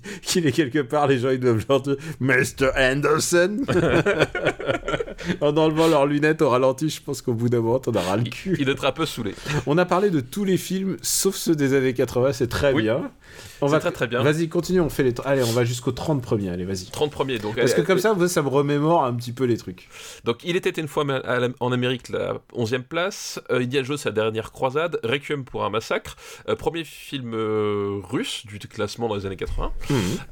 est 0.47 0.53
quelque 0.53 0.81
part, 0.81 1.07
les 1.07 1.19
gens 1.21 1.31
ils 1.31 1.41
doivent 1.41 1.65
chanter 1.67 1.95
Mr. 2.21 2.71
Anderson 2.77 3.59
en 5.41 5.57
enlevant 5.57 5.89
leurs 5.89 6.07
lunettes 6.07 6.43
au 6.43 6.49
ralenti. 6.51 6.89
Je 6.89 7.01
pense 7.03 7.23
qu'au 7.23 7.33
bout 7.35 7.49
d'un 7.49 7.61
moment, 7.61 7.81
on 7.87 7.95
aura 7.95 8.17
le 8.17 8.25
cul. 8.25 8.57
Il 8.59 8.65
doit 8.65 8.75
être 8.75 8.85
un 8.85 8.93
peu 8.93 9.07
saoulé. 9.07 9.35
On 9.67 9.79
a 9.79 9.85
parlé 9.85 10.11
de 10.11 10.21
tous 10.21 10.45
les 10.45 10.57
films 10.57 10.97
sauf 11.03 11.35
ceux 11.37 11.55
des 11.57 11.75
années 11.75 11.95
80, 11.95 12.33
c'est 12.33 12.49
très 12.49 12.73
Oui. 12.73 12.83
bien. 12.83 13.11
On 13.63 13.67
va 13.67 13.79
très, 13.81 13.91
très 13.93 14.07
bien. 14.07 14.23
Vas-y, 14.23 14.49
continue, 14.49 14.81
on 14.81 14.89
fait 14.89 15.03
les. 15.03 15.15
Allez, 15.25 15.43
on 15.43 15.53
va 15.53 15.65
jusqu'au 15.65 15.93
30 15.93 16.21
premiers, 16.23 16.51
allez, 16.51 16.65
vas-y. 16.65 16.87
30 16.91 17.11
premiers, 17.11 17.39
donc. 17.39 17.57
Parce 17.57 17.75
que 17.75 17.81
euh, 17.81 17.85
comme 17.85 17.99
ça, 17.99 18.15
ça 18.29 18.43
me 18.43 18.49
remémore 18.49 19.05
un 19.05 19.15
petit 19.15 19.33
peu 19.33 19.45
les 19.45 19.57
trucs. 19.57 19.89
Donc, 20.25 20.39
il 20.45 20.57
était 20.57 20.71
une 20.71 20.89
fois 20.89 21.05
en 21.61 21.73
Amérique, 21.73 22.09
la 22.11 22.35
11e 22.55 22.83
place. 22.83 23.41
Euh, 23.51 23.61
Indiana 23.61 23.87
Jones, 23.87 23.97
sa 23.97 24.11
dernière 24.11 24.53
croisade. 24.53 24.99
Requiem 25.05 25.45
pour 25.45 25.65
un 25.65 25.71
massacre. 25.71 26.17
Euh, 26.49 26.57
premier 26.57 26.85
film 26.85 27.33
euh, 27.35 28.01
russe 28.03 28.45
du 28.47 28.59
classement 28.59 29.09
dans 29.09 29.15
les 29.17 29.27
années 29.27 29.37
80. 29.37 29.73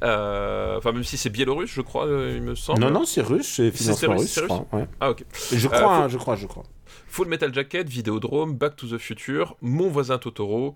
Euh, 0.02 0.76
Enfin, 0.78 0.92
même 0.92 1.04
si 1.04 1.16
c'est 1.16 1.30
biélorusse, 1.30 1.70
je 1.72 1.80
crois, 1.80 2.06
euh, 2.06 2.34
il 2.36 2.42
me 2.42 2.54
semble. 2.54 2.80
Non, 2.80 2.90
non, 2.90 3.04
c'est 3.04 3.20
russe, 3.22 3.54
c'est 3.56 3.70
financement 3.70 4.16
russe, 4.16 4.34
je 4.34 4.40
crois. 4.46 4.66
ouais. 4.72 4.86
Ah, 5.00 5.10
ok. 5.10 5.24
Je 5.52 5.68
crois, 5.68 5.78
faut- 5.80 5.86
hein, 5.88 6.08
je 6.08 6.18
crois, 6.18 6.36
je 6.36 6.46
crois. 6.46 6.64
Full 7.14 7.28
Metal 7.28 7.54
Jacket, 7.54 7.84
Vidéodrome, 7.88 8.54
Back 8.54 8.74
to 8.74 8.88
the 8.88 8.98
Future, 8.98 9.54
Mon 9.62 9.88
voisin 9.88 10.18
Totoro, 10.18 10.74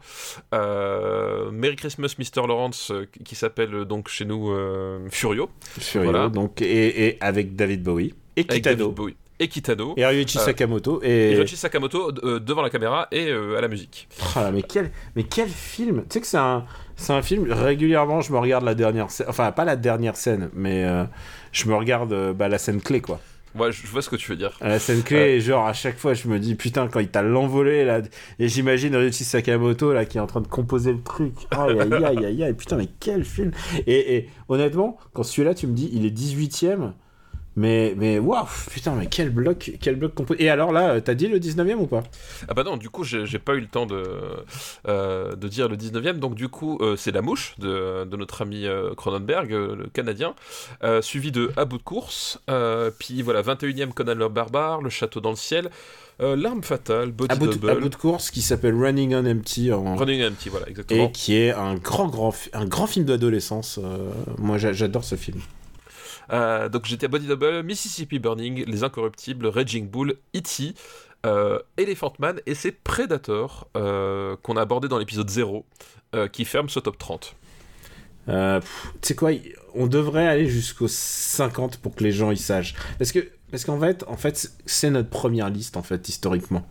euh, 0.55 1.51
Merry 1.51 1.75
Christmas 1.75 2.15
Mr. 2.17 2.47
Lawrence, 2.47 2.93
euh, 2.93 3.07
qui 3.25 3.35
s'appelle 3.35 3.75
euh, 3.75 3.85
donc 3.85 4.07
chez 4.09 4.25
nous 4.25 4.53
euh, 4.53 5.01
Furio, 5.11 5.51
Furio, 5.81 6.13
Voilà. 6.13 6.29
donc, 6.29 6.63
et, 6.63 7.09
et 7.09 7.17
avec 7.21 7.57
David 7.57 7.83
Bowie. 7.83 8.15
Et 8.37 8.43
avec 8.49 8.63
Kitano. 8.63 8.77
David 8.85 8.95
Bowie. 8.95 9.17
Et 9.41 9.49
Kitano. 9.49 9.95
Et 9.97 10.07
Ryuichi 10.07 10.39
Sakamoto. 10.39 11.01
Et 11.03 11.33
Et. 11.33 11.35
Ryuichi 11.35 11.57
Sakamoto 11.57 12.13
euh, 12.23 12.39
devant 12.39 12.63
la 12.63 12.71
caméra 12.71 13.09
et 13.11 13.27
euh, 13.31 13.59
à 13.59 13.61
la 13.61 13.67
musique. 13.67 14.07
Là, 14.37 14.53
mais 14.53 14.63
quel, 14.63 14.93
mais 15.17 15.25
quel 15.25 15.49
film 15.49 16.03
Tu 16.03 16.15
sais 16.15 16.21
que 16.21 16.27
c'est 16.29 16.37
un, 16.39 16.65
c'est 16.95 17.13
un 17.15 17.23
film, 17.23 17.51
régulièrement, 17.51 18.21
je 18.21 18.33
me 18.33 18.39
regarde 18.39 18.65
la 18.65 18.77
dernière 18.77 19.11
scène. 19.11 19.27
Enfin, 19.29 19.51
pas 19.51 19.65
la 19.65 19.75
dernière 19.75 20.15
scène, 20.15 20.51
mais 20.55 20.85
euh, 20.85 21.03
je 21.51 21.67
me 21.69 21.75
regarde 21.75 22.33
bah, 22.35 22.47
la 22.47 22.59
scène 22.59 22.81
clé, 22.81 23.01
quoi. 23.01 23.21
Ouais, 23.55 23.73
je 23.73 23.87
vois 23.87 24.03
ce 24.03 24.09
que 24.09 24.17
tu 24.17 24.31
veux 24.31 24.37
dire. 24.37 24.57
La 24.61 24.79
scène 24.79 25.03
clé, 25.03 25.37
et 25.37 25.41
genre, 25.41 25.67
à 25.67 25.73
chaque 25.73 25.99
fois, 25.99 26.15
je 26.15 26.29
me 26.29 26.39
dis, 26.39 26.55
putain, 26.55 26.89
quand 26.89 27.01
il 27.01 27.09
t'a 27.09 27.23
l'envolé, 27.23 27.85
là. 27.85 28.01
Et 28.39 28.49
j'imagine 28.49 28.95
Ryuichi 28.95 29.25
Sakamoto, 29.25 29.93
là, 29.93 30.05
qui 30.05 30.19
est 30.19 30.21
en 30.21 30.27
train 30.27 30.41
de 30.41 30.47
composer 30.49 30.93
le 30.93 31.03
truc. 31.03 31.35
Aïe, 31.51 31.79
aïe, 31.81 32.05
aïe, 32.05 32.25
aïe, 32.25 32.45
aïe. 32.45 32.55
Putain, 32.55 32.77
mais 32.77 32.89
quel 33.01 33.25
film 33.25 33.51
Et, 33.87 34.17
et 34.17 34.29
honnêtement, 34.49 34.99
quand 35.13 35.23
celui-là, 35.23 35.55
tu 35.55 35.67
me 35.67 35.75
dis, 35.75 35.91
il 35.93 36.05
est 36.07 36.17
18ème. 36.17 36.93
Mais, 37.59 37.95
mais 37.97 38.19
waouh, 38.21 38.47
putain, 38.73 38.95
mais 38.95 39.07
quel 39.07 39.31
bloc, 39.31 39.73
quel 39.81 39.97
bloc 39.97 40.15
composé. 40.15 40.45
Et 40.45 40.49
alors 40.49 40.71
là, 40.71 41.01
t'as 41.01 41.15
dit 41.15 41.27
le 41.27 41.41
19ème 41.41 41.79
ou 41.79 41.87
pas? 41.87 42.05
Ah 42.47 42.55
bah 42.55 42.63
non, 42.63 42.77
du 42.77 42.89
coup, 42.89 43.03
j'ai 43.03 43.39
pas 43.41 43.55
eu 43.55 43.61
le 43.61 43.67
temps 43.67 43.85
de, 43.87 44.03
euh, 44.87 45.35
de 45.35 45.49
dire 45.49 45.69
le 45.69 45.77
19e. 45.77 46.19
Donc, 46.21 46.35
du 46.37 46.49
coup, 46.49 46.79
euh, 46.81 46.95
c'est 46.97 47.11
La 47.11 47.21
Mouche 47.23 47.55
de, 47.59 48.05
de 48.05 48.17
notre 48.17 48.43
ami 48.43 48.67
euh, 48.67 48.95
Cronenberg, 48.95 49.53
euh, 49.53 49.75
le 49.75 49.87
Canadien, 49.89 50.35
suivi 51.01 51.33
de 51.33 51.51
À 51.57 51.65
bout 51.65 51.79
de 51.79 51.83
course. 51.83 52.41
puis 53.01 53.23
voilà, 53.23 53.43
21e 53.43 53.89
Conan 53.93 54.15
le 54.15 54.29
Barbare, 54.29 54.81
Le 54.83 54.91
Château 54.91 55.21
dans 55.21 55.31
le 55.31 55.37
ciel, 55.37 55.69
euh, 56.21 56.37
L'arme 56.37 56.63
fatale, 56.63 57.11
Body 57.13 57.33
à 57.33 57.37
bout, 57.37 57.47
de, 57.49 57.69
à 57.69 57.75
bout 57.75 57.89
de 57.89 57.95
course 57.97 58.31
qui 58.31 58.43
s'appelle 58.43 58.75
Running 58.75 59.15
on 59.15 59.27
Empty 59.27 59.73
en, 59.73 59.97
Running 59.97 60.25
Empty, 60.27 60.49
voilà, 60.49 60.69
exactement. 60.69 61.05
et 61.07 61.13
qui 61.13 61.35
est 61.37 61.51
un 61.53 61.75
grand, 61.75 62.09
grand, 62.09 62.35
un 62.53 62.67
grand 62.67 62.87
film 62.87 63.05
d'adolescence. 63.05 63.79
euh, 63.83 64.11
moi, 64.39 64.59
j'a- 64.59 64.73
j'adore 64.73 65.05
ce 65.05 65.15
film. 65.17 65.41
Euh, 66.31 66.69
donc 66.69 66.85
j'étais 66.87 67.07
à 67.07 67.09
Body 67.09 67.27
Double, 67.27 67.63
Mississippi 67.63 68.19
Burning, 68.19 68.65
Les 68.67 68.85
Incorruptibles, 68.85 69.47
Raging 69.47 69.89
Bull, 69.89 70.17
E.T., 70.37 70.75
euh, 71.27 71.59
Elephant 71.77 72.13
Man 72.21 72.41
et 72.47 72.55
c'est 72.55 72.71
Predator 72.71 73.69
euh, 73.77 74.37
qu'on 74.43 74.57
a 74.57 74.63
abordé 74.63 74.87
dans 74.87 74.99
l'épisode 74.99 75.29
0 75.29 75.65
euh, 76.15 76.29
qui 76.29 76.45
ferme 76.45 76.69
ce 76.69 76.79
top 76.79 76.97
30. 76.97 77.35
Euh, 78.29 78.61
pff, 78.61 78.93
tu 79.01 79.09
sais 79.09 79.15
quoi, 79.15 79.31
on 79.75 79.87
devrait 79.87 80.29
aller 80.29 80.49
jusqu'au 80.49 80.87
50 80.87 81.79
pour 81.79 81.95
que 81.95 82.05
les 82.05 82.13
gens 82.13 82.31
y 82.31 82.37
sachent. 82.37 82.75
Parce 82.99 83.11
que, 83.11 83.31
parce 83.51 83.65
qu'en 83.65 83.81
fait, 83.81 84.05
en 84.07 84.17
fait, 84.17 84.53
c'est 84.67 84.91
notre 84.91 85.09
première 85.09 85.51
liste 85.51 85.77
en 85.77 85.83
fait 85.83 86.09
historiquement. 86.09 86.65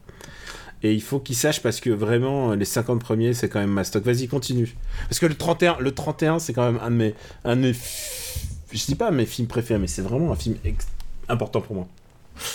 Et 0.83 0.93
il 0.93 1.01
faut 1.01 1.19
qu'ils 1.19 1.35
sachent 1.35 1.63
parce 1.63 1.79
que 1.79 1.89
vraiment 1.89 2.53
les 2.53 2.65
50 2.65 3.01
premiers 3.01 3.33
c'est 3.33 3.49
quand 3.49 3.59
même 3.59 3.71
ma 3.71 3.83
stock. 3.83 4.03
Vas-y 4.03 4.27
continue. 4.27 4.75
Parce 5.09 5.19
que 5.19 5.25
le 5.25 5.35
31, 5.35 5.77
le 5.79 5.91
31 5.91 6.39
c'est 6.39 6.53
quand 6.53 6.71
même 6.71 6.79
un 6.81 6.91
de 6.91 7.13
un 7.43 7.55
de 7.55 7.61
mes, 7.61 7.75
je 8.71 8.85
dis 8.85 8.95
pas 8.95 9.11
mes 9.11 9.25
films 9.25 9.47
préférés, 9.47 9.79
mais 9.79 9.87
c'est 9.87 10.01
vraiment 10.01 10.31
un 10.31 10.35
film 10.35 10.57
important 11.29 11.61
pour 11.61 11.75
moi. 11.75 11.87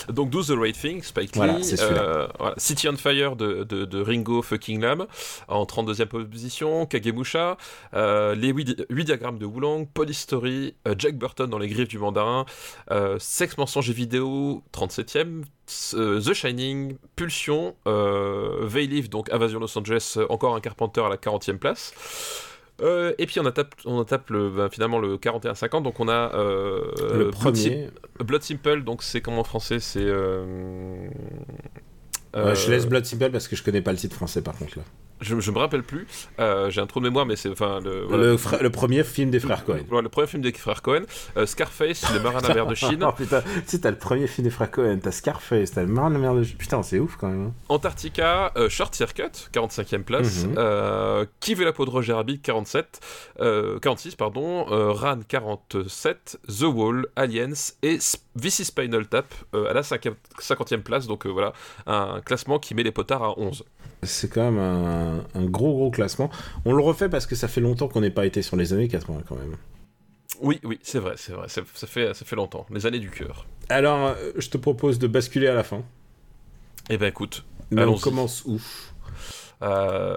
Donc 0.08 0.30
Do 0.30 0.44
the 0.44 0.50
Right 0.56 0.78
Thing, 0.80 1.02
Spike 1.02 1.34
Lee, 1.34 1.38
Voilà, 1.38 1.58
euh, 1.80 2.28
voilà, 2.38 2.54
City 2.56 2.88
on 2.88 2.96
Fire 2.96 3.34
de, 3.34 3.64
de- 3.64 3.84
de 3.84 4.00
Ringo 4.00 4.40
fucking 4.40 4.80
Lam 4.80 5.06
en 5.48 5.64
32e 5.64 6.06
position, 6.06 6.86
Kagemusha, 6.86 7.56
euh, 7.94 8.36
les 8.36 8.50
8, 8.52 8.86
diagrammes 9.04 9.38
de 9.38 9.44
Wulong, 9.46 9.86
Police 9.92 10.20
Story, 10.20 10.74
euh, 10.86 10.94
Jack 10.96 11.16
Burton 11.18 11.50
dans 11.50 11.58
les 11.58 11.66
griffes 11.66 11.88
du 11.88 11.98
mandarin, 11.98 12.46
euh, 12.92 13.16
Sex, 13.18 13.58
mensonge 13.58 13.90
et 13.90 13.92
vidéo 13.92 14.62
37e, 14.72 15.42
euh, 15.94 16.20
The 16.20 16.32
Shining, 16.32 16.96
Pulsion, 17.16 17.74
Veilive, 17.84 19.08
donc 19.08 19.32
Invasion 19.32 19.58
Los 19.58 19.76
Angeles, 19.76 20.16
encore 20.28 20.54
un 20.54 20.60
Carpenter 20.60 21.00
à 21.04 21.08
la 21.08 21.16
40e 21.16 21.58
place. 21.58 21.92
Euh, 22.80 23.12
et 23.18 23.26
puis 23.26 23.38
on 23.38 23.44
tape, 23.50 23.74
on 23.84 24.02
tape 24.04 24.30
le, 24.30 24.50
ben, 24.50 24.68
finalement 24.68 24.98
le 24.98 25.16
41-50, 25.16 25.82
donc 25.82 26.00
on 26.00 26.08
a 26.08 26.32
euh, 26.34 26.90
le 27.12 27.30
Blood 27.30 27.34
Sim- 27.34 27.40
premier, 27.40 27.90
Blood 28.24 28.42
Simple, 28.42 28.82
donc 28.82 29.02
c'est 29.02 29.20
comme 29.20 29.34
en 29.38 29.44
français, 29.44 29.78
c'est. 29.78 30.00
euh, 30.02 31.08
je 32.54 32.70
laisse 32.70 32.86
Blood 32.86 33.04
Simple 33.04 33.30
parce 33.30 33.46
que 33.46 33.56
je 33.56 33.62
connais 33.62 33.82
pas 33.82 33.92
le 33.92 33.98
titre 33.98 34.16
français 34.16 34.42
par 34.42 34.56
contre 34.56 34.78
là. 34.78 34.84
Je, 35.22 35.40
je 35.40 35.50
me 35.50 35.58
rappelle 35.58 35.82
plus. 35.82 36.06
Euh, 36.40 36.68
J'ai 36.70 36.80
un 36.80 36.86
trou 36.86 37.00
de 37.00 37.04
mémoire, 37.04 37.24
mais 37.26 37.36
c'est 37.36 37.48
enfin 37.48 37.80
le. 37.80 38.02
voilà. 38.02 38.24
Le, 38.24 38.36
fra- 38.36 38.58
le 38.60 38.70
premier 38.70 39.02
film 39.04 39.30
des 39.30 39.40
frères 39.40 39.64
Cohen. 39.64 39.78
Le 39.90 40.08
premier 40.08 40.26
film 40.26 40.42
des 40.42 40.52
frères 40.52 40.82
Cohen, 40.82 41.02
euh, 41.36 41.46
Scarface, 41.46 42.12
le 42.12 42.20
marin 42.20 42.40
à 42.40 42.52
mer 42.54 42.66
de 42.66 42.74
Chine, 42.74 43.02
oh 43.08 43.12
putain, 43.12 43.40
tu 43.42 43.48
sais, 43.66 43.80
t'as 43.80 43.90
le 43.90 43.98
premier 43.98 44.26
film 44.26 44.44
des 44.44 44.50
frères 44.50 44.70
Cohen, 44.70 44.98
t'as 45.02 45.10
Scarface, 45.12 45.70
t'as 45.72 45.82
le 45.82 45.88
marin 45.88 46.08
de 46.10 46.14
la 46.14 46.20
mer 46.20 46.34
de 46.34 46.42
Chine. 46.42 46.56
Putain, 46.58 46.82
c'est 46.82 46.98
ouf 46.98 47.16
quand 47.16 47.28
même. 47.28 47.46
hein. 47.46 47.52
Antarctica, 47.68 48.52
euh, 48.56 48.68
Short 48.68 48.94
Circuit, 48.94 49.22
45e 49.52 50.02
place, 50.02 50.44
euh, 50.58 51.24
Qui 51.40 51.54
veut 51.54 51.64
la 51.64 51.72
peau 51.72 51.84
de 51.84 51.90
Roger 51.90 52.12
Rabbit, 52.12 52.40
47, 52.40 53.00
euh, 53.40 53.78
46, 53.78 54.16
pardon, 54.16 54.64
Ran, 54.68 55.20
47, 55.26 56.38
The 56.48 56.62
Wall, 56.62 57.06
Aliens 57.16 57.52
et 57.82 57.94
is 58.42 58.50
Spinal 58.64 59.06
Tap 59.06 59.26
à 59.52 59.72
la 59.72 59.82
50e, 59.82 60.14
50e 60.40 60.82
place, 60.82 61.06
donc 61.06 61.26
voilà, 61.26 61.52
un 61.86 62.20
classement 62.24 62.58
qui 62.58 62.74
met 62.74 62.82
les 62.82 62.92
potards 62.92 63.22
à 63.22 63.38
11. 63.38 63.64
C'est 64.04 64.28
quand 64.28 64.50
même 64.50 64.58
un, 64.58 65.24
un 65.34 65.44
gros 65.44 65.72
gros 65.74 65.90
classement. 65.90 66.30
On 66.64 66.72
le 66.72 66.82
refait 66.82 67.08
parce 67.08 67.26
que 67.26 67.36
ça 67.36 67.46
fait 67.48 67.60
longtemps 67.60 67.88
qu'on 67.88 68.00
n'est 68.00 68.10
pas 68.10 68.26
été 68.26 68.42
sur 68.42 68.56
les 68.56 68.72
années 68.72 68.88
80 68.88 69.22
quand 69.28 69.36
même. 69.36 69.56
Oui, 70.40 70.58
oui, 70.64 70.80
c'est 70.82 70.98
vrai, 70.98 71.14
c'est 71.16 71.32
vrai, 71.32 71.48
ça, 71.48 71.60
ça 71.72 71.86
fait, 71.86 72.12
ça 72.14 72.24
fait 72.24 72.34
longtemps, 72.34 72.66
les 72.70 72.84
années 72.86 72.98
du 72.98 73.10
cœur. 73.10 73.46
Alors, 73.68 74.08
euh, 74.08 74.32
je 74.36 74.48
te 74.48 74.58
propose 74.58 74.98
de 74.98 75.06
basculer 75.06 75.46
à 75.46 75.54
la 75.54 75.62
fin. 75.62 75.82
Eh 76.90 76.96
ben 76.98 77.06
écoute, 77.06 77.44
Mais 77.70 77.84
on 77.84 77.96
commence 77.96 78.44
où? 78.44 78.60
Euh, 79.62 80.16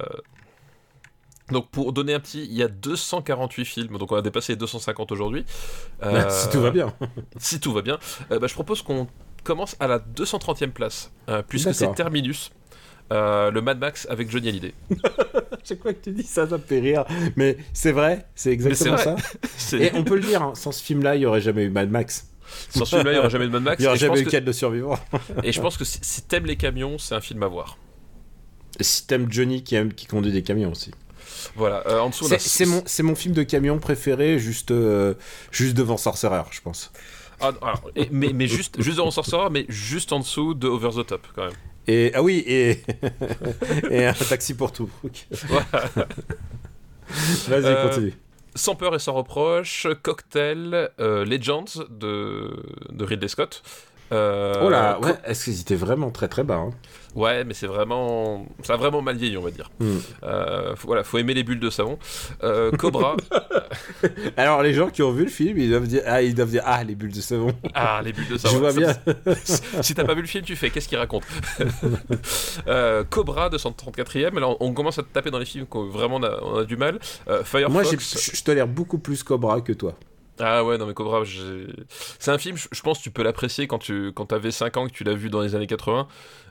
Donc 1.52 1.70
pour 1.70 1.94
donner 1.94 2.16
un 2.16 2.20
petit, 2.20 2.44
il 2.44 2.54
y 2.56 2.64
a 2.64 2.68
248 2.68 3.66
films, 3.66 3.98
donc 4.00 4.12
on 4.12 4.16
a 4.16 4.24
dépassé 4.24 4.54
les 4.54 4.58
250 4.58 5.12
aujourd'hui. 5.12 5.46
Euh, 6.02 6.28
Si 6.30 6.50
tout 6.50 6.62
va 6.62 6.72
bien. 6.72 6.92
Si 7.38 7.60
tout 7.60 7.72
va 7.72 7.84
bien, 7.84 8.00
euh, 8.32 8.40
bah, 8.40 8.48
je 8.48 8.54
propose 8.56 8.82
qu'on 8.82 9.08
commence 9.44 9.76
à 9.80 9.86
la 9.88 10.00
230e 10.00 10.72
place, 10.72 11.12
puisque 11.48 11.72
c'est. 11.76 11.94
Terminus, 11.94 12.52
euh, 13.12 13.52
le 13.52 13.62
Mad 13.62 13.80
Max 13.80 14.08
avec 14.10 14.30
Johnny 14.30 14.50
Hallyday. 14.50 14.74
Chaque 15.64 15.82
fois 15.82 15.94
que 15.94 16.04
tu 16.04 16.12
dis 16.12 16.24
ça, 16.24 16.48
ça 16.48 16.58
me 16.58 16.64
fait 16.64 16.80
rire. 16.80 17.06
Mais 17.36 17.58
c'est 17.74 17.92
vrai, 17.92 18.26
c'est 18.36 18.52
exactement 18.52 18.98
ça. 18.98 19.16
Et 19.78 19.92
on 19.94 20.04
peut 20.04 20.16
le 20.16 20.22
dire, 20.22 20.42
hein, 20.42 20.54
sans 20.56 20.72
ce 20.72 20.84
film-là, 20.84 21.16
il 21.16 21.20
n'y 21.20 21.26
aurait 21.26 21.42
jamais 21.42 21.64
eu 21.64 21.70
Mad 21.70 21.90
Max. 21.90 22.28
Sans 22.70 22.86
celui-là, 22.86 23.12
il 23.12 23.14
n'y 23.14 23.20
aura 23.20 23.30
jamais 23.30 23.46
de 23.46 23.52
Mad 23.52 23.64
Max. 23.64 23.80
Il 23.80 23.84
n'y 23.84 23.88
aurait 23.88 23.98
et, 23.98 24.00
jamais 24.00 24.22
eu 24.22 24.26
que... 24.26 24.38
De 24.38 24.52
survivants. 24.52 25.00
et 25.44 25.52
je 25.52 25.62
pense 25.62 25.78
que 25.78 25.86
si, 25.86 26.00
si 26.02 26.24
t'aimes 26.24 26.46
les 26.46 26.56
camions, 26.56 26.98
c'est 26.98 27.16
un 27.16 27.22
film 27.22 27.42
à 27.44 27.48
voir. 27.48 27.78
Si 28.80 29.08
t'aimes 29.08 29.32
Johnny 29.32 29.64
qui, 29.64 29.76
aime, 29.76 29.94
qui 29.94 30.06
conduit 30.06 30.32
des 30.32 30.44
camions 30.44 30.72
aussi. 30.72 30.92
Voilà, 31.56 31.84
euh, 31.88 32.00
en 32.00 32.10
dessous 32.10 32.28
C'est 32.38 32.64
a... 32.64 32.68
mon, 32.68 32.84
c'est 32.86 33.04
mon 33.04 33.16
film 33.16 33.34
de 33.34 33.44
camion 33.44 33.80
préféré, 33.80 34.40
juste, 34.40 34.72
euh, 34.72 35.14
juste 35.52 35.76
devant 35.76 35.98
Sorcerer, 35.98 36.44
je 36.52 36.62
pense. 36.62 36.92
Ah, 37.40 37.52
alors, 37.62 37.90
et- 37.96 38.10
mais, 38.12 38.32
mais 38.34 38.48
juste, 38.48 38.82
juste 38.82 38.98
devant 38.98 39.12
Sorcerer, 39.12 39.50
mais 39.52 39.66
juste 39.70 40.12
en 40.12 40.20
dessous 40.20 40.54
de 40.54 40.68
Over 40.68 40.90
the 41.02 41.06
Top 41.06 41.28
quand 41.36 41.46
même. 41.46 41.54
Et, 41.88 42.12
ah 42.16 42.24
oui, 42.24 42.44
et, 42.48 42.82
et 43.92 44.06
un 44.06 44.14
taxi 44.14 44.54
pour 44.56 44.72
tout. 44.72 44.90
Voilà. 45.48 45.66
Vas-y, 47.48 47.66
Euh, 47.66 47.88
continue. 47.90 48.14
Sans 48.56 48.76
peur 48.76 48.96
et 48.96 49.00
sans 49.00 49.14
reproche, 49.14 49.86
Cocktail, 50.02 50.90
euh, 51.00 51.26
Legends 51.26 51.66
de, 51.90 52.52
de 52.92 53.04
Ridley 53.04 53.28
Scott, 53.28 53.62
Euh, 54.12 54.54
oh 54.64 54.70
là, 54.70 55.00
ouais, 55.00 55.16
est-ce 55.26 55.46
qu'ils 55.46 55.60
étaient 55.62 55.76
vraiment 55.76 56.12
très 56.12 56.28
très 56.28 56.44
bas 56.44 56.56
hein 56.58 56.70
Ouais, 57.16 57.46
mais 57.46 57.54
c'est 57.54 57.66
vraiment, 57.68 58.46
ça 58.62 58.74
a 58.74 58.78
vraiment 58.78 59.02
mal 59.02 59.16
vieilli, 59.16 59.38
on 59.38 59.42
va 59.42 59.50
dire. 59.50 59.72
Hmm. 59.80 59.98
Euh, 60.24 60.76
faut- 60.76 60.88
voilà, 60.88 61.04
faut 61.06 61.18
aimer 61.18 61.34
les 61.34 61.44
bulles 61.44 61.62
de 61.62 61.70
savon. 61.70 61.98
Euh, 62.44 62.72
Cobra, 62.72 63.16
Alors 64.38 64.62
les 64.62 64.74
gens 64.74 64.90
qui 64.90 65.02
ont 65.02 65.12
vu 65.12 65.24
le 65.24 65.30
film, 65.30 65.58
ils 65.58 65.70
doivent 65.70 65.88
dire 65.88 66.02
ah, 66.06 66.22
ils 66.22 66.36
doivent 66.36 66.50
dire 66.50 66.64
ah 66.66 66.84
les 66.84 66.94
bulles 66.94 67.14
de 67.14 67.22
savon. 67.22 67.54
ah 67.74 68.02
les 68.04 68.12
bulles 68.12 68.28
de 68.28 68.34
Je 68.38 68.38
savon. 68.40 68.60
vois 68.60 68.72
Ça- 68.74 68.80
bien. 68.80 68.96
si 69.82 69.96
t'as 69.96 70.04
pas 70.04 70.14
vu 70.14 70.22
le 70.22 70.28
film, 70.28 70.44
tu 70.44 70.58
fais 70.58 70.70
qu'est-ce 70.70 70.90
qu'il 70.90 70.98
raconte 70.98 71.24
Cobra 73.10 73.50
234e. 73.50 74.36
Alors 74.38 74.58
on 74.60 74.74
commence 74.74 75.00
à 75.00 75.04
te 75.04 75.08
taper 75.12 75.32
dans 75.32 75.40
les 75.40 75.46
films 75.46 75.66
qu'on 75.66 75.86
vraiment 75.88 76.18
on 76.18 76.24
a, 76.24 76.40
on 76.44 76.58
a 76.60 76.64
du 76.66 76.78
mal. 76.78 77.00
Firefox. 77.44 77.72
Moi, 77.74 77.84
je 77.84 78.36
je 78.36 78.44
tolère 78.44 78.68
beaucoup 78.68 78.98
plus 78.98 79.24
Cobra 79.24 79.62
que 79.62 79.74
toi. 79.74 79.94
Ah 80.40 80.66
ouais, 80.66 80.78
non 80.78 80.86
mais 80.86 80.94
Cobra, 80.94 81.24
c'est 82.20 82.32
un 82.32 82.38
film, 82.38 82.58
je 82.58 82.82
pense 82.82 82.98
que 82.98 83.04
tu 83.04 83.12
peux 83.12 83.24
l'apprécier 83.24 83.68
quand 83.68 83.80
tu 83.80 84.12
quand 84.14 84.34
avais 84.34 84.52
5 84.52 84.78
ans, 84.78 84.88
que 84.88 84.92
tu 84.92 85.04
l'as 85.04 85.14
vu 85.14 85.30
dans 85.30 85.42
les 85.42 85.56
années 85.56 85.68
80. 85.68 86.08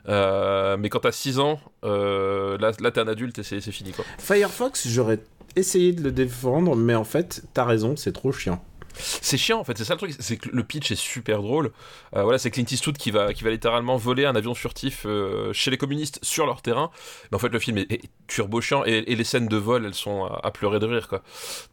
Euh, 0.07 0.77
mais 0.77 0.89
quand 0.89 0.99
t'as 0.99 1.11
6 1.11 1.39
ans, 1.39 1.59
euh, 1.83 2.57
là, 2.57 2.71
là 2.79 2.91
t'es 2.91 2.99
un 2.99 3.07
adulte 3.07 3.39
et 3.39 3.43
c'est 3.43 3.61
fini 3.71 3.91
quoi. 3.91 4.05
Firefox, 4.17 4.87
j'aurais 4.87 5.19
essayé 5.55 5.93
de 5.93 6.01
le 6.01 6.11
défendre, 6.11 6.75
mais 6.75 6.95
en 6.95 7.03
fait, 7.03 7.43
t'as 7.53 7.65
raison, 7.65 7.95
c'est 7.95 8.11
trop 8.11 8.31
chiant. 8.31 8.63
C'est 8.97 9.37
chiant 9.37 9.59
en 9.59 9.63
fait, 9.63 9.77
c'est 9.77 9.85
ça 9.85 9.93
le 9.93 9.99
truc, 9.99 10.15
c'est 10.19 10.37
que 10.37 10.49
le 10.49 10.63
pitch 10.63 10.91
est 10.91 10.95
super 10.95 11.41
drôle. 11.41 11.71
Euh, 12.15 12.23
voilà, 12.23 12.37
c'est 12.37 12.51
Clint 12.51 12.65
Eastwood 12.69 12.97
qui 12.97 13.11
va, 13.11 13.33
qui 13.33 13.43
va 13.43 13.49
littéralement 13.49 13.97
voler 13.97 14.25
un 14.25 14.35
avion 14.35 14.53
furtif 14.53 15.05
euh, 15.05 15.51
chez 15.53 15.71
les 15.71 15.77
communistes 15.77 16.19
sur 16.21 16.45
leur 16.45 16.61
terrain. 16.61 16.91
Mais 17.31 17.35
en 17.35 17.39
fait, 17.39 17.49
le 17.49 17.59
film 17.59 17.77
est, 17.77 17.91
est 17.91 18.01
turbo 18.27 18.61
chiant 18.61 18.83
et, 18.85 19.03
et 19.07 19.15
les 19.15 19.23
scènes 19.23 19.47
de 19.47 19.57
vol, 19.57 19.85
elles 19.85 19.93
sont 19.93 20.25
à, 20.25 20.41
à 20.43 20.51
pleurer 20.51 20.79
de 20.79 20.85
rire 20.85 21.07
quoi. 21.07 21.21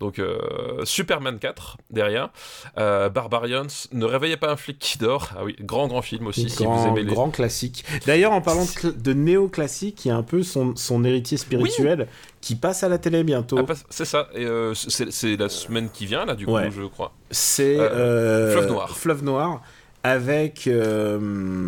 Donc, 0.00 0.18
euh, 0.18 0.84
Superman 0.84 1.38
4 1.38 1.78
derrière, 1.90 2.30
Barbarians, 2.76 3.66
Ne 3.92 4.04
réveillez 4.04 4.36
pas 4.36 4.50
un 4.50 4.56
flic 4.56 4.78
qui 4.78 4.98
dort. 4.98 5.30
Ah 5.36 5.44
oui, 5.44 5.56
grand 5.60 5.88
grand 5.88 6.02
film 6.02 6.26
aussi 6.26 6.48
si 6.50 6.64
grand, 6.64 6.76
vous 6.76 6.88
aimez 6.88 7.02
les. 7.02 7.12
grand 7.12 7.30
classique. 7.30 7.84
D'ailleurs, 8.06 8.32
en 8.32 8.40
parlant 8.40 8.64
de, 8.64 8.90
de 8.90 9.12
néo-classique, 9.12 10.04
il 10.04 10.08
y 10.08 10.10
a 10.10 10.16
un 10.16 10.22
peu 10.22 10.42
son, 10.42 10.76
son 10.76 11.04
héritier 11.04 11.36
spirituel 11.36 12.08
qui 12.42 12.56
passe 12.56 12.82
à 12.82 12.90
la 12.90 12.98
télé 12.98 13.24
bientôt. 13.24 13.58
Ah, 13.66 13.72
c'est 13.88 14.04
ça, 14.04 14.28
et 14.34 14.44
euh, 14.44 14.74
c'est 14.74 15.36
la 15.38 15.48
semaine 15.48 15.88
qui 15.90 16.04
vient 16.04 16.26
là 16.26 16.34
du 16.34 16.44
coup, 16.44 16.52
Ouais. 16.52 16.70
je 16.70 16.82
crois. 16.82 17.14
C'est 17.30 17.78
Euh, 17.78 17.88
euh, 17.90 18.52
Fleuve 18.52 18.66
Noir. 18.68 18.96
Fleuve 18.98 19.24
Noir 19.24 19.62
avec 20.04 20.68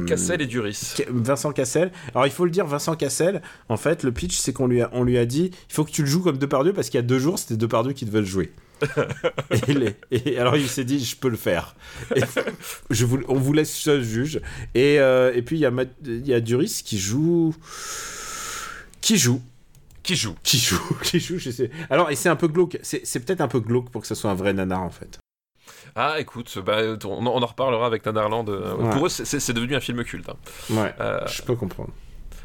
Cassel 0.08 0.42
et 0.42 0.46
Duris. 0.46 0.96
Vincent 1.08 1.52
Cassel. 1.52 1.92
Alors 2.14 2.26
il 2.26 2.32
faut 2.32 2.44
le 2.44 2.50
dire, 2.50 2.66
Vincent 2.66 2.96
Cassel, 2.96 3.40
en 3.68 3.76
fait, 3.76 4.02
le 4.02 4.10
pitch, 4.10 4.36
c'est 4.36 4.52
qu'on 4.52 4.66
lui, 4.66 4.82
a, 4.82 4.90
on 4.92 5.04
lui 5.04 5.16
a 5.16 5.24
dit 5.24 5.52
il 5.70 5.72
faut 5.72 5.84
que 5.84 5.92
tu 5.92 6.02
le 6.02 6.08
joues 6.08 6.20
comme 6.22 6.38
Depardieu 6.38 6.72
parce 6.72 6.90
qu'il 6.90 6.98
y 6.98 7.02
a 7.04 7.06
deux 7.06 7.20
jours, 7.20 7.38
c'était 7.38 7.56
Depardieu 7.56 7.92
qui 7.92 8.04
devait 8.04 8.18
le 8.20 8.26
jouer. 8.26 8.52
et, 10.10 10.36
alors 10.38 10.56
il 10.56 10.68
s'est 10.68 10.84
dit 10.84 11.02
je 11.02 11.14
peux 11.16 11.28
le 11.28 11.36
faire. 11.36 11.76
Et 12.16 12.20
je 12.90 13.04
vous, 13.04 13.20
on 13.28 13.34
vous 13.38 13.52
laisse 13.52 13.72
seul 13.72 14.02
juge. 14.02 14.40
Et, 14.74 14.98
euh, 14.98 15.32
et 15.32 15.42
puis 15.42 15.56
il 15.56 15.60
y, 15.60 15.66
a 15.66 15.70
Matt- 15.70 15.94
il 16.04 16.26
y 16.26 16.34
a 16.34 16.40
Duris 16.40 16.82
qui 16.84 16.98
joue. 16.98 17.54
Qui 19.00 19.16
joue 19.18 19.40
Qui 20.04 20.14
joue 20.14 20.34
Qui 20.44 20.58
joue 20.58 20.78
Qui 21.02 21.18
joue 21.18 21.38
Je 21.38 21.50
sais. 21.50 21.70
Alors, 21.90 22.10
et 22.10 22.14
c'est 22.16 22.28
un 22.28 22.36
peu 22.36 22.46
glauque. 22.46 22.78
C'est 22.82 23.24
peut-être 23.24 23.40
un 23.40 23.48
peu 23.48 23.58
glauque 23.58 23.90
pour 23.90 24.02
que 24.02 24.06
ce 24.06 24.14
soit 24.14 24.30
un 24.30 24.34
vrai 24.34 24.52
nanar 24.52 24.82
en 24.82 24.90
fait. 24.90 25.18
Ah 25.96 26.16
écoute, 26.18 26.58
bah, 26.64 26.78
on, 27.04 27.26
on 27.26 27.42
en 27.42 27.46
reparlera 27.46 27.86
avec 27.86 28.04
Nanarland. 28.04 28.48
euh, 28.48 28.74
Ouais. 28.76 28.90
Pour 28.90 29.06
eux, 29.06 29.08
c'est- 29.08 29.52
devenu 29.52 29.74
un 29.74 29.80
film 29.80 30.02
culte. 30.04 30.28
hein. 30.28 30.36
Ouais. 30.70 30.94
Euh, 31.00 31.20
Je 31.26 31.42
peux 31.42 31.54
comprendre. 31.56 31.90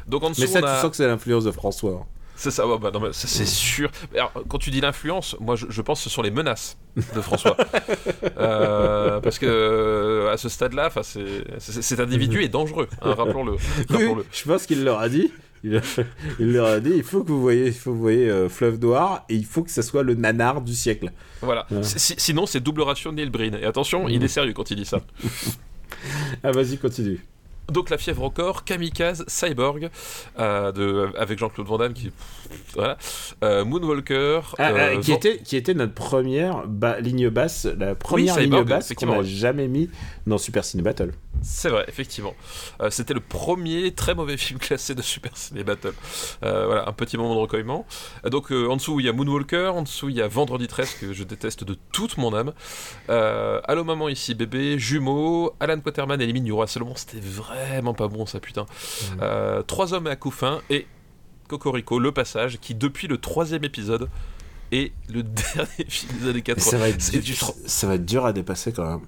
donc 0.06 0.22
en 0.24 0.30
dessous, 0.30 0.40
Mais 0.42 0.46
ça, 0.46 0.60
on 0.60 0.64
a... 0.66 0.74
tu 0.76 0.80
sens 0.82 0.90
que 0.90 0.96
c'est 0.96 1.06
l'influence 1.06 1.44
de 1.44 1.50
François. 1.50 2.06
C'est 2.36 2.50
ça, 2.50 2.66
ouais, 2.66 2.78
bah, 2.78 2.90
non, 2.90 3.00
mais 3.00 3.12
ça 3.12 3.28
c'est 3.28 3.44
sûr. 3.44 3.90
Alors, 4.14 4.32
quand 4.48 4.56
tu 4.58 4.70
dis 4.70 4.80
l'influence, 4.80 5.36
moi 5.40 5.56
je, 5.56 5.66
je 5.68 5.82
pense 5.82 5.98
que 5.98 6.04
ce 6.04 6.10
sont 6.10 6.22
les 6.22 6.30
menaces 6.30 6.78
de 7.14 7.20
François. 7.20 7.56
Euh, 8.38 9.20
parce 9.20 9.38
que 9.38 9.46
euh, 9.46 10.32
à 10.32 10.36
ce 10.36 10.48
stade-là, 10.48 10.90
cet 11.58 12.00
individu 12.00 12.42
est 12.42 12.48
dangereux, 12.48 12.88
hein, 13.02 13.14
rappelons-le. 13.14 13.56
rappelons-le. 13.90 14.24
je 14.32 14.44
pense 14.44 14.64
qu'il 14.66 14.84
leur 14.84 14.98
a 15.00 15.08
dit. 15.08 15.30
Il, 15.62 15.80
il 16.38 16.52
leur 16.52 16.66
a 16.68 16.80
dit 16.80 16.92
il 16.96 17.02
faut 17.02 17.22
que 17.22 17.28
vous 17.28 17.40
voyez, 17.40 17.66
il 17.66 17.72
faut 17.74 17.90
que 17.90 17.96
vous 17.96 18.00
voyez 18.00 18.30
euh, 18.30 18.48
Fleuve 18.48 18.78
Noir 18.80 19.24
et 19.28 19.34
il 19.34 19.44
faut 19.44 19.62
que 19.62 19.70
ça 19.70 19.82
soit 19.82 20.02
le 20.02 20.14
nanar 20.14 20.62
du 20.62 20.74
siècle. 20.74 21.12
Voilà. 21.42 21.66
Ouais. 21.70 21.80
Sinon, 21.84 22.46
c'est 22.46 22.60
double 22.60 22.82
ration 22.82 23.12
Neil 23.12 23.28
Breen. 23.30 23.54
Et 23.54 23.64
attention, 23.64 24.08
il 24.08 24.22
est 24.24 24.28
sérieux 24.28 24.52
quand 24.54 24.70
il 24.70 24.76
dit 24.76 24.84
ça. 24.86 25.00
Ah, 26.42 26.50
vas-y, 26.52 26.78
continue. 26.78 27.20
Donc 27.70 27.90
la 27.90 27.98
fièvre 27.98 28.22
au 28.24 28.30
corps, 28.30 28.64
Kamikaze, 28.64 29.24
Cyborg, 29.28 29.90
euh, 30.38 30.72
de, 30.72 31.08
avec 31.16 31.38
Jean-Claude 31.38 31.66
Van 31.68 31.78
Damme 31.78 31.92
qui, 31.92 32.10
voilà, 32.74 32.96
Euh, 33.44 33.64
Moonwalker, 33.64 34.40
Ah, 34.58 34.70
euh, 34.72 34.94
ah, 34.96 35.00
qui, 35.00 35.12
était, 35.12 35.38
qui 35.38 35.56
était 35.56 35.74
notre 35.74 35.92
première 35.94 36.66
ba- 36.66 36.98
ligne 37.00 37.28
basse, 37.28 37.66
la 37.78 37.94
première 37.94 38.34
Cyborg, 38.34 38.62
ligne 38.62 38.68
basse 38.68 38.92
qu'on 38.94 39.06
n'a 39.06 39.22
jamais 39.22 39.68
mis 39.68 39.88
dans 40.26 40.38
Super 40.38 40.64
Ciné 40.64 40.82
Battle. 40.82 41.12
C'est 41.42 41.68
vrai, 41.70 41.84
effectivement. 41.88 42.34
Euh, 42.80 42.90
C'était 42.90 43.14
le 43.14 43.20
premier 43.20 43.92
très 43.94 44.14
mauvais 44.14 44.36
film 44.36 44.58
classé 44.60 44.94
de 44.94 45.02
Super 45.02 45.36
Ciné 45.36 45.64
Battle. 45.64 45.92
Euh, 46.42 46.66
voilà, 46.66 46.88
un 46.88 46.92
petit 46.92 47.16
moment 47.16 47.34
de 47.34 47.40
recueillement. 47.40 47.86
Euh, 48.24 48.30
donc 48.30 48.50
en 48.50 48.76
dessous 48.76 49.00
il 49.00 49.06
y 49.06 49.08
a 49.08 49.12
Moonwalker, 49.12 49.72
en 49.74 49.82
dessous 49.82 50.08
il 50.08 50.16
y 50.16 50.22
a 50.22 50.28
Vendredi 50.28 50.66
13 50.68 50.94
que 51.00 51.12
je 51.12 51.24
déteste 51.24 51.64
de 51.64 51.76
toute 51.92 52.16
mon 52.18 52.34
âme. 52.34 52.52
Allô 53.08 53.84
maman 53.84 54.08
ici 54.08 54.34
bébé, 54.34 54.78
Jumeaux, 54.78 55.54
Alan 55.60 55.80
Quaterman 55.80 56.18
mines 56.32 56.44
du 56.44 56.52
roi 56.52 56.66
Salomon, 56.66 56.94
c'était 56.96 57.20
vraiment 57.20 57.94
pas 57.94 58.08
bon 58.08 58.26
ça 58.26 58.40
putain. 58.40 58.66
Euh, 59.20 59.62
Trois 59.62 59.94
hommes 59.94 60.06
à 60.06 60.16
couffin 60.16 60.60
et 60.70 60.86
Cocorico, 61.48 61.98
le 61.98 62.12
passage, 62.12 62.58
qui 62.60 62.74
depuis 62.74 63.08
le 63.08 63.18
troisième 63.18 63.64
épisode 63.64 64.08
est 64.72 64.92
le 65.08 65.22
dernier 65.54 65.84
film 65.88 66.12
des 66.20 66.28
années 66.30 66.42
80. 66.42 66.70
Ça 66.70 66.78
va, 66.78 66.88
être 66.88 67.00
C'est 67.02 67.12
dur, 67.18 67.22
du 67.22 67.34
tro- 67.34 67.56
ça 67.66 67.86
va 67.88 67.94
être 67.94 68.04
dur 68.06 68.24
à 68.24 68.32
dépasser 68.32 68.72
quand 68.72 68.88
même. 68.88 69.00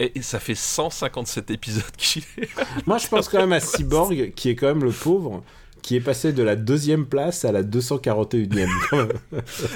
Et, 0.00 0.18
et 0.18 0.22
ça 0.22 0.38
fait 0.38 0.54
157 0.54 1.50
épisodes 1.50 1.82
qu'il 1.96 2.22
est. 2.38 2.48
Moi, 2.86 2.98
je 2.98 3.08
pense 3.08 3.28
quand 3.28 3.38
même 3.38 3.52
à 3.52 3.60
Cyborg, 3.60 4.32
qui 4.34 4.50
est 4.50 4.54
quand 4.54 4.68
même 4.68 4.84
le 4.84 4.92
pauvre, 4.92 5.42
qui 5.82 5.96
est 5.96 6.00
passé 6.00 6.32
de 6.32 6.42
la 6.42 6.54
deuxième 6.56 7.06
place 7.06 7.44
à 7.44 7.52
la 7.52 7.62
241e. 7.62 8.68
quand 8.90 8.96
même. 8.98 9.12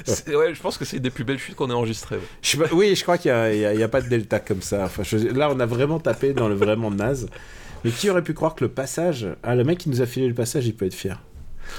C'est- 0.05 0.35
ouais, 0.35 0.55
je 0.55 0.61
pense 0.61 0.79
que 0.79 0.85
c'est 0.85 0.97
une 0.99 1.03
des 1.03 1.11
plus 1.11 1.25
belles 1.25 1.39
chutes 1.39 1.55
qu'on 1.57 1.71
ait 1.71 1.75
enregistrées. 1.75 2.17
ouais. 2.17 2.23
Je 2.43 2.57
oui, 2.73 2.95
je 2.95 3.03
crois 3.03 3.19
qu'il 3.19 3.31
n'y 3.33 3.37
a, 3.65 3.73
il 3.75 3.81
y 3.81 3.83
a 3.83 3.89
pas 3.89 4.01
de 4.01 4.09
delta 4.09 4.39
comme 4.41 4.63
ça. 4.63 4.85
Enfin, 4.85 5.03
je- 5.03 5.17
là, 5.17 5.51
on 5.53 5.59
a 5.61 5.67
vraiment 5.67 5.99
tapé 6.01 6.33
dans 6.35 6.49
le 6.49 6.55
vraiment 6.55 6.91
naze. 6.91 7.29
Mais 7.85 7.91
qui 7.91 8.09
aurait 8.11 8.23
pu 8.23 8.33
croire 8.35 8.55
que 8.55 8.65
le 8.65 8.71
passage. 8.71 9.27
Ah, 9.43 9.57
le 9.57 9.65
mec 9.65 9.79
qui 9.79 9.89
nous 9.89 10.03
a 10.03 10.07
filé 10.07 10.29
le 10.29 10.35
passage, 10.35 10.67
il 10.67 10.75
peut 10.77 10.87
être 10.87 10.95
fier. 10.95 11.21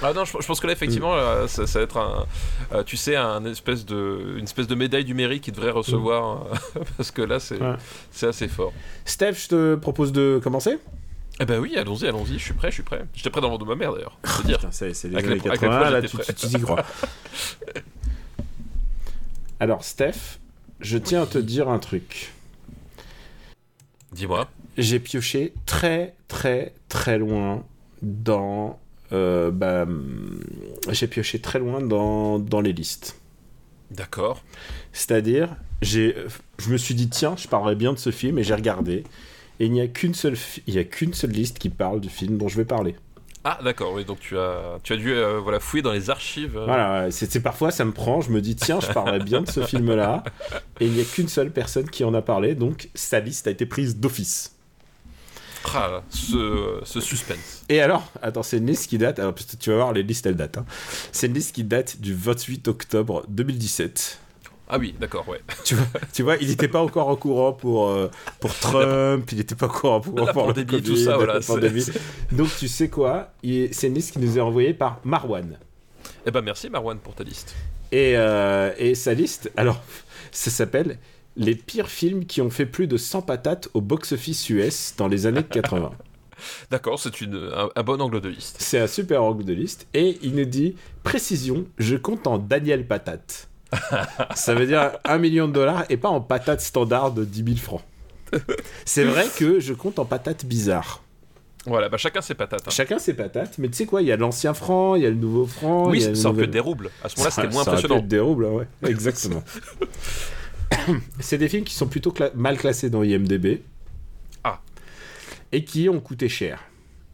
Ah 0.02 0.14
non, 0.14 0.26
je, 0.26 0.34
je 0.40 0.46
pense 0.48 0.60
que 0.60 0.68
là, 0.68 0.74
effectivement, 0.74 1.14
euh, 1.16 1.48
ça, 1.48 1.68
ça 1.68 1.80
va 1.80 1.86
être 1.86 1.98
un, 1.98 2.26
euh, 2.74 2.84
tu 2.84 2.98
sais, 2.98 3.16
un 3.16 3.44
espèce 3.46 3.86
de, 3.86 4.36
une 4.38 4.44
espèce 4.44 4.68
de 4.68 4.76
médaille 4.76 5.06
du 5.06 5.14
mérite 5.14 5.44
qu'il 5.44 5.54
devrait 5.54 5.72
recevoir, 5.72 6.48
euh, 6.76 6.80
parce 6.98 7.12
que 7.12 7.22
là, 7.22 7.40
c'est 7.40 7.62
Ouais. 7.62 7.76
c'est 8.12 8.28
assez 8.28 8.48
fort. 8.48 8.74
Steph, 9.06 9.34
je 9.44 9.48
te 9.50 9.76
propose 9.76 10.12
de 10.12 10.40
commencer. 10.44 10.78
Eh 11.40 11.46
ben 11.46 11.60
oui, 11.60 11.76
allons-y, 11.78 12.08
allons-y, 12.08 12.34
je 12.38 12.44
suis 12.44 12.54
prêt, 12.54 12.70
je 12.70 12.76
suis 12.76 12.84
prêt. 12.84 13.06
J'étais 13.16 13.30
prêt 13.30 13.42
dans 13.42 13.48
le 13.48 13.54
ventre 13.54 13.66
de 13.66 13.70
ma 13.70 13.76
mère 13.76 13.94
d'ailleurs, 13.94 14.18
c'est 14.24 14.46
dire. 14.46 14.60
C'est 14.72 14.88
les 14.88 15.16
Avec 15.16 15.26
années 15.26 15.26
la- 15.26 15.32
avec 15.32 15.46
la 15.46 15.52
80, 15.70 15.80
fois, 15.80 15.90
là, 15.90 16.02
j'étais 16.02 16.12
tu 16.12 16.18
prêt. 16.18 16.34
tu 16.34 16.48
t'y 16.48 16.62
crois. 16.62 16.86
Alors, 19.60 19.84
Steph, 19.84 20.40
je 20.80 20.98
tiens 20.98 21.24
à 21.24 21.26
te 21.26 21.38
dire 21.38 21.70
un 21.70 21.80
truc. 21.80 22.34
Dis-moi. 24.12 24.48
J'ai 24.78 25.00
pioché 25.00 25.54
très, 25.66 26.16
très, 26.28 26.74
très 26.90 27.18
loin 27.18 27.64
dans. 28.02 28.80
Euh, 29.14 29.52
bah, 29.52 29.86
j'ai 30.92 31.08
pioché 31.08 31.40
très 31.40 31.60
loin 31.60 31.82
dans, 31.82 32.40
dans 32.40 32.62
les 32.62 32.74
listes. 32.74 33.16
D'accord. 33.92 34.44
C'est-à-dire, 34.92 35.56
j'ai, 35.82 36.16
je 36.58 36.70
me 36.70 36.78
suis 36.78 36.96
dit, 36.96 37.10
tiens, 37.10 37.36
je 37.38 37.48
parlerai 37.48 37.76
bien 37.76 37.94
de 37.94 38.00
ce 38.00 38.12
film, 38.12 38.40
et 38.40 38.44
j'ai 38.44 38.56
regardé. 38.56 39.04
Et 39.60 39.66
il 39.68 39.72
n'y 39.72 39.82
a 39.82 39.88
qu'une 39.88 40.14
seule, 40.16 40.36
il 40.68 40.74
y 40.74 40.80
a 40.80 40.84
qu'une 40.84 41.14
seule 41.14 41.32
liste 41.32 41.60
qui 41.60 41.70
parle 41.70 42.02
du 42.02 42.10
film 42.10 42.38
dont 42.38 42.48
je 42.48 42.58
vais 42.58 42.66
parler. 42.66 42.96
Ah 43.46 43.60
d'accord, 43.64 43.94
oui, 43.94 44.06
donc 44.06 44.20
tu 44.22 44.38
as, 44.38 44.80
tu 44.84 44.94
as 44.94 44.96
dû 44.96 45.12
euh, 45.12 45.40
voilà, 45.42 45.60
fouiller 45.60 45.84
dans 45.84 45.92
les 45.92 46.10
archives. 46.10 46.58
euh, 46.58 46.66
Voilà, 46.66 47.12
c'est 47.12 47.42
parfois 47.42 47.72
ça 47.72 47.84
me 47.84 47.92
prend, 47.92 48.22
je 48.22 48.32
me 48.32 48.40
dis 48.40 48.56
tiens, 48.56 48.80
je 48.80 48.90
parlerai 48.92 49.20
bien 49.20 49.42
de 49.42 49.50
ce 49.50 49.62
film-là, 49.66 50.24
et 50.80 50.86
il 50.86 50.94
n'y 50.94 51.02
a 51.02 51.04
qu'une 51.04 51.28
seule 51.28 51.52
personne 51.52 51.90
qui 51.90 52.06
en 52.06 52.14
a 52.14 52.22
parlé, 52.22 52.56
donc 52.56 52.90
sa 52.96 53.20
liste 53.20 53.46
a 53.48 53.52
été 53.52 53.66
prise 53.66 53.98
d'office. 53.98 54.53
Ah, 55.76 56.04
ce, 56.10 56.80
ce 56.84 57.00
suspense. 57.00 57.64
Et 57.70 57.82
alors, 57.82 58.12
attends, 58.22 58.44
c'est 58.44 58.58
une 58.58 58.68
liste 58.68 58.90
qui 58.90 58.98
date, 58.98 59.20
alors 59.20 59.34
tu 59.36 59.70
vas 59.70 59.76
voir 59.78 59.94
les 59.94 60.04
listes 60.04 60.26
elles 60.26 60.36
datent, 60.36 60.58
hein. 60.58 60.66
c'est 61.12 61.28
une 61.28 61.34
liste 61.34 61.56
qui 61.56 61.64
date 61.64 62.00
du 62.00 62.14
28 62.14 62.68
octobre 62.68 63.24
2017. 63.30 64.20
Ah 64.70 64.78
oui, 64.78 64.96
d'accord, 65.00 65.28
ouais. 65.28 65.42
Tu 65.64 65.76
vois, 65.76 65.86
tu 66.14 66.24
vois 66.24 66.36
il 66.38 66.48
n'était 66.48 66.68
pas 66.68 66.82
encore 66.82 67.08
au 67.08 67.16
courant 67.16 67.54
pour, 67.54 67.90
euh, 67.90 68.10
pour 68.40 68.54
Trump, 68.60 69.32
il 69.32 69.38
n'était 69.38 69.56
pas 69.56 69.68
encore 69.68 69.96
au 69.96 70.12
courant 70.12 70.26
La 70.26 70.34
pour 70.34 70.48
le 70.48 70.54
pandémie, 70.54 70.82
tout 70.82 70.92
Covid, 70.92 71.04
ça, 71.04 71.18
voilà, 71.18 71.40
Donc 72.32 72.50
tu 72.58 72.68
sais 72.68 72.90
quoi 72.90 73.34
C'est 73.44 73.88
une 73.88 73.94
liste 73.94 74.14
qui 74.14 74.20
nous 74.20 74.38
est 74.38 74.42
envoyée 74.42 74.74
par 74.74 75.00
Marwan. 75.04 75.58
Eh 76.26 76.32
ben 76.32 76.42
merci 76.42 76.70
Marwan 76.70 76.98
pour 76.98 77.16
ta 77.16 77.24
liste. 77.24 77.56
Et, 77.92 78.14
euh, 78.18 78.74
et 78.78 78.96
sa 78.96 79.14
liste, 79.14 79.52
alors, 79.56 79.82
ça 80.32 80.50
s'appelle 80.50 80.98
Les 81.36 81.56
pires 81.56 81.90
films 81.90 82.26
qui 82.26 82.42
ont 82.42 82.50
fait 82.50 82.66
plus 82.66 82.88
de 82.88 82.98
100 82.98 83.24
patates 83.24 83.70
au 83.74 83.82
box-office 83.82 84.50
US 84.50 84.94
dans 84.98 85.08
les 85.08 85.26
années 85.26 85.44
80. 85.50 85.92
D'accord, 86.72 87.00
c'est 87.00 87.10
un, 87.24 87.70
un 87.76 87.84
bon 87.84 88.02
angle 88.02 88.20
de 88.22 88.30
liste. 88.30 88.58
C'est 88.60 88.80
un 88.80 88.88
super 88.88 89.24
angle 89.24 89.46
de 89.46 89.54
liste. 89.54 89.88
Et 89.94 90.18
il 90.22 90.36
nous 90.36 90.46
dit 90.46 90.76
Précision, 91.04 91.66
je 91.78 91.96
compte 91.96 92.28
en 92.28 92.38
Daniel 92.38 92.86
Patate. 92.86 93.48
ça 94.36 94.54
veut 94.54 94.68
dire 94.68 94.92
1 95.06 95.18
million 95.18 95.48
de 95.48 95.54
dollars 95.54 95.86
et 95.90 95.98
pas 95.98 96.10
en 96.10 96.22
patates 96.22 96.62
standard 96.62 97.12
de 97.12 97.24
10 97.26 97.44
000 97.46 97.58
francs. 97.58 97.82
C'est 98.86 99.04
vrai 99.04 99.26
que 99.38 99.60
je 99.60 99.74
compte 99.74 100.00
en 100.00 100.06
patates 100.06 100.46
bizarres. 100.46 101.02
Voilà, 101.66 101.88
bah 101.88 101.98
chacun 101.98 102.20
ses 102.22 102.34
patates. 102.34 102.68
hein. 102.68 102.72
Chacun 102.72 103.00
ses 103.00 103.14
patates, 103.14 103.58
mais 103.58 103.70
tu 103.70 103.76
sais 103.76 103.86
quoi, 103.86 104.02
il 104.02 104.08
y 104.08 104.12
a 104.12 104.18
l'ancien 104.18 104.54
franc, 104.54 104.96
il 104.96 105.04
y 105.04 105.06
a 105.06 105.10
le 105.10 105.16
nouveau 105.16 105.46
franc. 105.46 105.90
Oui, 105.90 106.02
ça 106.16 106.28
aurait 106.30 106.38
pu 106.40 106.44
être 106.44 106.52
des 106.52 106.60
roubles. 106.60 106.90
À 107.04 107.10
ce 107.10 107.16
moment-là, 107.16 107.32
c'était 107.32 107.48
moins 107.48 107.64
ça 107.64 107.72
aurait 107.72 107.80
pu 107.82 107.86
impressionnant. 107.86 107.98
être 108.04 108.08
des 108.08 108.20
roubles, 108.20 108.46
ouais. 108.46 108.68
Exactement. 108.90 109.44
c'est 111.20 111.38
des 111.38 111.50
films 111.50 111.64
qui 111.64 111.74
sont 111.74 111.88
plutôt 111.88 112.12
cla- 112.12 112.34
mal 112.36 112.58
classés 112.58 112.90
dans 112.90 113.04
IMDb. 113.04 113.62
Ah. 114.44 114.62
Et 115.52 115.64
qui 115.66 115.90
ont 115.90 116.00
coûté 116.00 116.30
cher. 116.30 116.64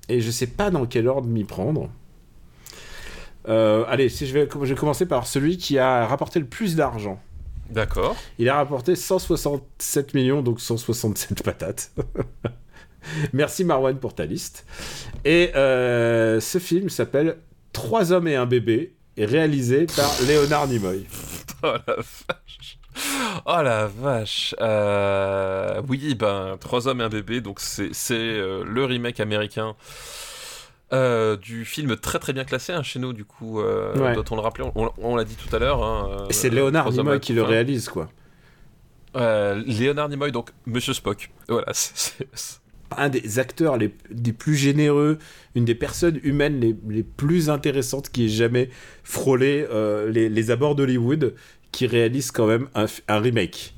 Et 0.08 0.22
je 0.22 0.32
sais 0.32 0.48
pas 0.48 0.72
dans 0.72 0.86
quel 0.86 1.08
ordre 1.08 1.28
m'y 1.28 1.43
prendre. 1.43 1.89
Euh, 3.48 3.86
allez, 3.88 4.10
si 4.10 4.28
je 4.28 4.34
vais, 4.34 4.48
je 4.52 4.58
vais 4.74 4.76
commencer 4.76 5.06
par 5.06 5.26
celui 5.28 5.58
qui 5.58 5.78
a 5.78 6.06
rapporté 6.06 6.39
le 6.39 6.45
plus 6.45 6.76
d'argent. 6.76 7.22
D'accord. 7.69 8.15
Il 8.39 8.50
a 8.50 8.56
rapporté 8.56 8.95
167 8.95 10.13
millions, 10.13 10.41
donc 10.41 10.60
167 10.60 11.43
patates. 11.43 11.91
Merci 13.34 13.63
Marwan 13.63 13.98
pour 13.98 14.13
ta 14.13 14.26
liste. 14.26 14.65
Et 15.26 15.52
euh, 15.56 16.39
ce 16.39 16.58
film 16.58 16.89
s'appelle 16.89 17.38
Trois 17.72 18.12
hommes 18.12 18.28
et 18.28 18.36
un 18.36 18.45
bébé, 18.48 18.95
et 19.15 19.26
réalisé 19.26 19.86
par 19.95 20.12
Léonard 20.28 20.67
Nimoy. 20.67 21.06
Oh 21.62 21.74
la 21.88 21.95
vache. 21.98 22.79
Oh 23.46 23.62
la 23.64 23.88
vache. 23.88 24.56
Euh, 24.62 25.82
Oui, 25.88 26.16
ben, 26.16 26.58
Trois 26.60 26.88
hommes 26.88 27.02
et 27.02 27.04
un 27.04 27.10
bébé, 27.10 27.42
donc 27.42 27.60
c'est 27.60 27.92
euh, 28.12 28.64
le 28.66 28.86
remake 28.86 29.20
américain 29.20 29.76
euh, 30.92 31.38
du 31.38 31.66
film 31.66 31.96
très 31.98 32.18
très 32.20 32.34
bien 32.34 32.44
classé 32.46 32.74
hein, 32.74 32.82
chez 32.84 33.00
nous, 33.00 33.14
du 33.14 33.24
coup, 33.26 33.62
Ouais. 33.62 34.14
doit-on 34.14 34.36
le 34.36 34.42
rappeler? 34.42 34.66
On, 34.76 34.90
on 34.98 35.16
l'a 35.16 35.24
dit 35.24 35.36
tout 35.36 35.54
à 35.56 35.60
l'heure. 35.60 35.84
hein, 35.84 36.26
Et 36.30 36.34
c'est 36.34 36.50
Léonard 36.50 36.92
Nimoy 36.92 37.20
qui 37.20 37.34
le 37.34 37.44
réalise, 37.44 37.90
quoi. 37.90 38.10
Léonard 39.16 40.10
Nimoy, 40.10 40.32
donc 40.32 40.50
Monsieur 40.66 40.94
Spock. 40.94 41.30
Voilà, 41.48 41.68
c'est- 41.74 42.26
Un 42.98 43.10
des 43.10 43.38
acteurs 43.38 43.78
les, 43.78 43.94
des 44.10 44.34
plus 44.34 44.56
généreux, 44.56 45.20
une 45.54 45.64
des 45.66 45.76
personnes 45.76 46.20
humaines 46.24 46.60
les, 46.60 46.76
les 46.88 47.04
plus 47.04 47.50
intéressantes 47.52 48.10
qui 48.10 48.26
ait 48.26 48.30
jamais 48.30 48.70
frôlé 49.04 49.68
euh, 49.72 50.10
les, 50.10 50.28
les 50.28 50.50
abords 50.52 50.74
d'Hollywood, 50.76 51.36
qui 51.72 51.88
réalise 51.88 52.32
quand 52.32 52.48
même 52.48 52.68
un, 52.76 53.20
remake. 53.20 53.74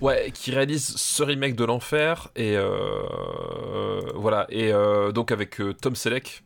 Ouais, 0.00 0.30
qui 0.32 0.52
réalise 0.52 0.94
ce 0.96 1.22
remake 1.22 1.56
de 1.56 1.64
l'enfer 1.64 2.28
et 2.36 2.56
euh, 2.56 4.00
voilà 4.14 4.46
et 4.48 4.72
euh, 4.72 5.10
donc 5.12 5.32
avec 5.32 5.60
euh, 5.60 5.72
Tom 5.72 5.96
Selleck 5.96 6.44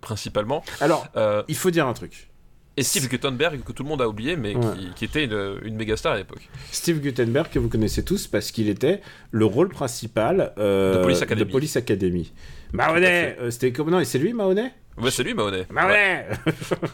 principalement 0.00 0.64
Alors, 0.80 1.06
il 1.48 1.56
faut 1.56 1.70
dire 1.70 1.86
un 1.86 1.92
truc. 1.94 2.30
et 2.76 2.82
Steve 2.84 3.08
Guttenberg 3.08 3.62
que 3.64 3.72
tout 3.72 3.82
le 3.82 3.88
monde 3.88 4.02
a 4.02 4.08
oublié 4.08 4.36
mais 4.36 4.54
Ouais. 4.54 4.64
qui, 4.78 4.90
qui 4.94 5.04
était 5.04 5.24
une, 5.24 5.58
une 5.64 5.74
méga 5.74 5.96
star 5.96 6.12
à 6.12 6.16
l'époque. 6.16 6.48
Steve 6.70 7.00
Guttenberg, 7.00 7.48
que 7.50 7.58
vous 7.58 7.68
connaissez 7.68 8.04
tous, 8.04 8.26
parce 8.28 8.52
qu'il 8.52 8.68
était 8.68 9.00
le 9.32 9.44
rôle 9.44 9.68
principal 9.68 10.52
De 10.56 11.00
Police 11.02 11.22
Academy. 11.22 11.50
Police 11.50 11.76
Academy. 11.76 12.24
Tout 12.70 12.76
Mahoney 12.76 13.36
C'était 13.50 13.72
comment 13.72 13.90
Non, 13.90 14.00
et 14.00 14.04
c'est 14.04 14.18
lui, 14.18 14.32
Mahoney 14.32 14.72
Ouais, 15.02 15.10
c'est 15.10 15.22
lui 15.22 15.34
Mahoney. 15.34 15.66
Mahoney 15.70 16.26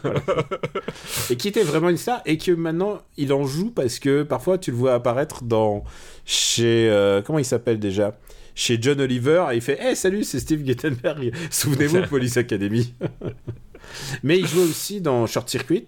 Et 1.29 1.35
qui 1.37 1.47
était 1.49 1.63
vraiment 1.63 1.89
une 1.89 1.97
star, 1.97 2.21
et 2.25 2.37
que 2.37 2.51
maintenant, 2.51 2.99
il 3.17 3.33
en 3.33 3.45
joue 3.45 3.71
parce 3.71 3.99
que 3.99 4.23
parfois, 4.23 4.57
tu 4.57 4.71
le 4.71 4.77
vois 4.77 4.93
apparaître 4.93 5.43
dans... 5.43 5.83
Chez... 6.25 6.89
euh, 6.89 7.21
comment 7.21 7.39
il 7.39 7.45
s'appelle 7.45 7.79
déjà? 7.79 8.17
Chez 8.55 8.77
John 8.81 8.99
Oliver, 9.01 9.45
et 9.51 9.55
il 9.55 9.61
fait 9.61 9.79
Hey, 9.79 9.95
salut, 9.95 10.23
c'est 10.23 10.39
Steve 10.39 10.63
Guttenberg. 10.63 11.31
Souvenez-vous, 11.51 12.07
Police 12.07 12.37
Academy. 12.37 12.93
Mais 14.23 14.39
il 14.39 14.47
jouait 14.47 14.63
aussi 14.63 14.99
dans 14.99 15.27
Short 15.27 15.47
Circuit. 15.49 15.85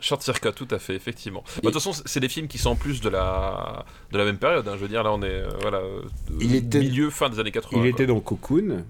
Short 0.00 0.22
Circuit, 0.22 0.50
tout 0.54 0.68
à 0.70 0.78
fait, 0.78 0.94
effectivement. 0.94 1.42
Bah, 1.46 1.52
De 1.56 1.60
toute 1.70 1.74
façon, 1.74 1.92
c'est 2.04 2.20
des 2.20 2.28
films 2.28 2.46
qui 2.48 2.58
sont 2.58 2.70
en 2.70 2.76
plus 2.76 3.00
de 3.00 3.08
la 3.08 3.84
de 4.12 4.18
la 4.18 4.24
même 4.24 4.38
période. 4.38 4.66
hein. 4.68 4.72
Je 4.76 4.80
veux 4.82 4.88
dire, 4.88 5.02
là, 5.02 5.12
on 5.12 5.22
est 5.22 5.26
euh, 5.26 5.48
voilà 5.60 5.78
euh, 5.78 6.02
Il 6.40 6.54
était- 6.54 6.78
milieu 6.80 7.10
fin 7.10 7.28
des 7.30 7.38
années 7.40 7.50
80. 7.50 7.70
Il 7.76 7.80
quoi. 7.80 7.88
était 7.90 8.06
dans 8.06 8.20
Cocoon. 8.20 8.84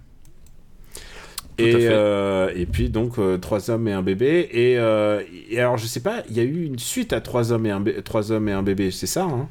Et, 1.59 1.88
euh, 1.88 2.53
et 2.55 2.66
puis 2.66 2.88
donc 2.88 3.18
euh, 3.18 3.37
trois 3.37 3.68
hommes 3.71 3.88
et 3.88 3.92
un 3.92 4.03
bébé 4.03 4.49
et, 4.53 4.79
euh, 4.79 5.21
et 5.51 5.59
alors 5.59 5.77
je 5.77 5.87
sais 5.87 6.01
pas 6.01 6.23
il 6.31 6.37
y 6.37 6.40
a 6.40 6.44
eu 6.44 6.64
une 6.64 6.79
suite 6.79 7.12
à 7.12 7.21
trois 7.21 7.51
hommes 7.53 7.66
et 7.66 7.71
un, 7.73 7.81
bé- 7.81 8.01
trois 8.03 8.31
hommes 8.31 8.49
et 8.49 8.53
un 8.53 8.62
bébé 8.62 8.90
c'est 8.92 9.07
ça 9.09 9.25
hein? 9.25 9.49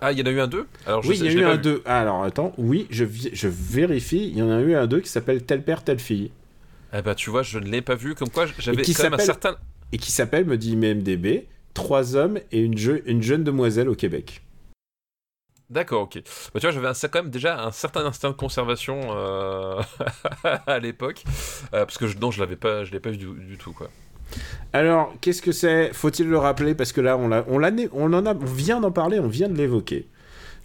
Ah, 0.00 0.12
il 0.12 0.18
y 0.18 0.22
en 0.22 0.26
a 0.26 0.30
eu 0.30 0.38
un 0.40 0.46
2 0.46 0.66
Alors, 0.86 1.02
je 1.02 1.08
oui 1.08 1.16
il 1.18 1.24
y 1.24 1.28
a 1.28 1.32
eu 1.32 1.42
un. 1.44 1.56
2 1.56 1.82
ah, 1.84 2.00
alors 2.00 2.22
attends 2.22 2.52
oui 2.58 2.86
je, 2.90 3.04
vérifie 3.48 4.28
il 4.28 4.38
y 4.38 4.42
en 4.42 4.50
a 4.50 4.60
eu 4.60 4.74
un 4.76 4.86
2 4.86 5.00
qui 5.00 5.08
s'appelle 5.08 5.42
tel 5.42 5.62
père 5.62 5.82
telle 5.82 5.98
fille 5.98 6.30
Eh 6.96 7.02
ben, 7.02 7.14
tu 7.14 7.30
vois, 7.30 7.42
je 7.42 7.58
ne 7.58 7.66
l'ai 7.66 7.82
pas 7.82 7.96
vu. 7.96 8.14
Comme 8.14 8.28
quoi, 8.30 8.46
j'avais 8.58 8.82
Et 8.82 8.84
qui 8.84 8.94
quand 8.94 9.02
même 9.04 9.14
un 9.14 9.18
s'appelle- 9.18 9.26
certain. 9.26 9.56
et 9.92 9.98
qui 9.98 10.12
s'appelle 10.12 10.44
me 10.44 10.56
dit 10.56 10.72
IMDb 10.74 11.44
trois 11.74 12.14
hommes 12.14 12.38
et 12.52 12.60
une, 12.60 12.78
je- 12.78 13.02
une 13.06 13.22
jeune 13.22 13.42
demoiselle 13.42 13.88
au 13.88 13.94
Québec 13.96 14.42
D'accord, 15.68 16.02
ok. 16.02 16.22
Bah, 16.54 16.60
tu 16.60 16.66
vois, 16.66 16.70
j'avais 16.70 16.88
quand 17.10 17.22
même 17.22 17.30
déjà 17.30 17.60
un 17.60 17.72
certain 17.72 18.04
instinct 18.06 18.30
de 18.30 18.34
conservation 18.36 19.00
euh, 19.16 19.80
à 20.66 20.78
l'époque, 20.78 21.24
euh, 21.74 21.84
parce 21.84 21.98
que 21.98 22.06
je, 22.06 22.16
non, 22.18 22.30
je 22.30 22.40
l'avais 22.40 22.54
pas, 22.56 22.84
je 22.84 22.92
l'ai 22.92 23.00
pas 23.00 23.10
vu 23.10 23.16
du, 23.16 23.26
du 23.26 23.58
tout, 23.58 23.72
quoi. 23.72 23.88
alors 24.72 25.12
qu'est-ce 25.20 25.42
que 25.42 25.52
c'est? 25.52 25.92
Faut-il 25.92 26.28
le 26.28 26.38
rappeler? 26.38 26.74
Parce 26.74 26.92
que 26.92 27.00
là 27.00 27.16
on 27.16 27.28
l'a 27.28 27.44
on 27.48 27.62
en 27.62 28.26
a 28.26 28.34
on 28.34 28.44
vient 28.44 28.80
d'en 28.80 28.90
parler 28.92 29.18
on 29.20 29.28
vient 29.28 29.48
de 29.48 29.56
l'évoquer 29.56 30.08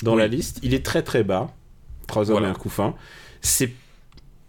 dans 0.03 0.13
Oui. 0.13 0.19
la 0.21 0.27
liste 0.27 0.59
il 0.63 0.73
est 0.73 0.83
très 0.85 1.03
très 1.03 1.23
bas 1.23 1.51
trois 2.07 2.23
hommes 2.31 2.37
Voilà. 2.37 2.47
et 2.47 2.51
un 2.51 2.55
couffin 2.55 2.95
c'est 3.41 3.71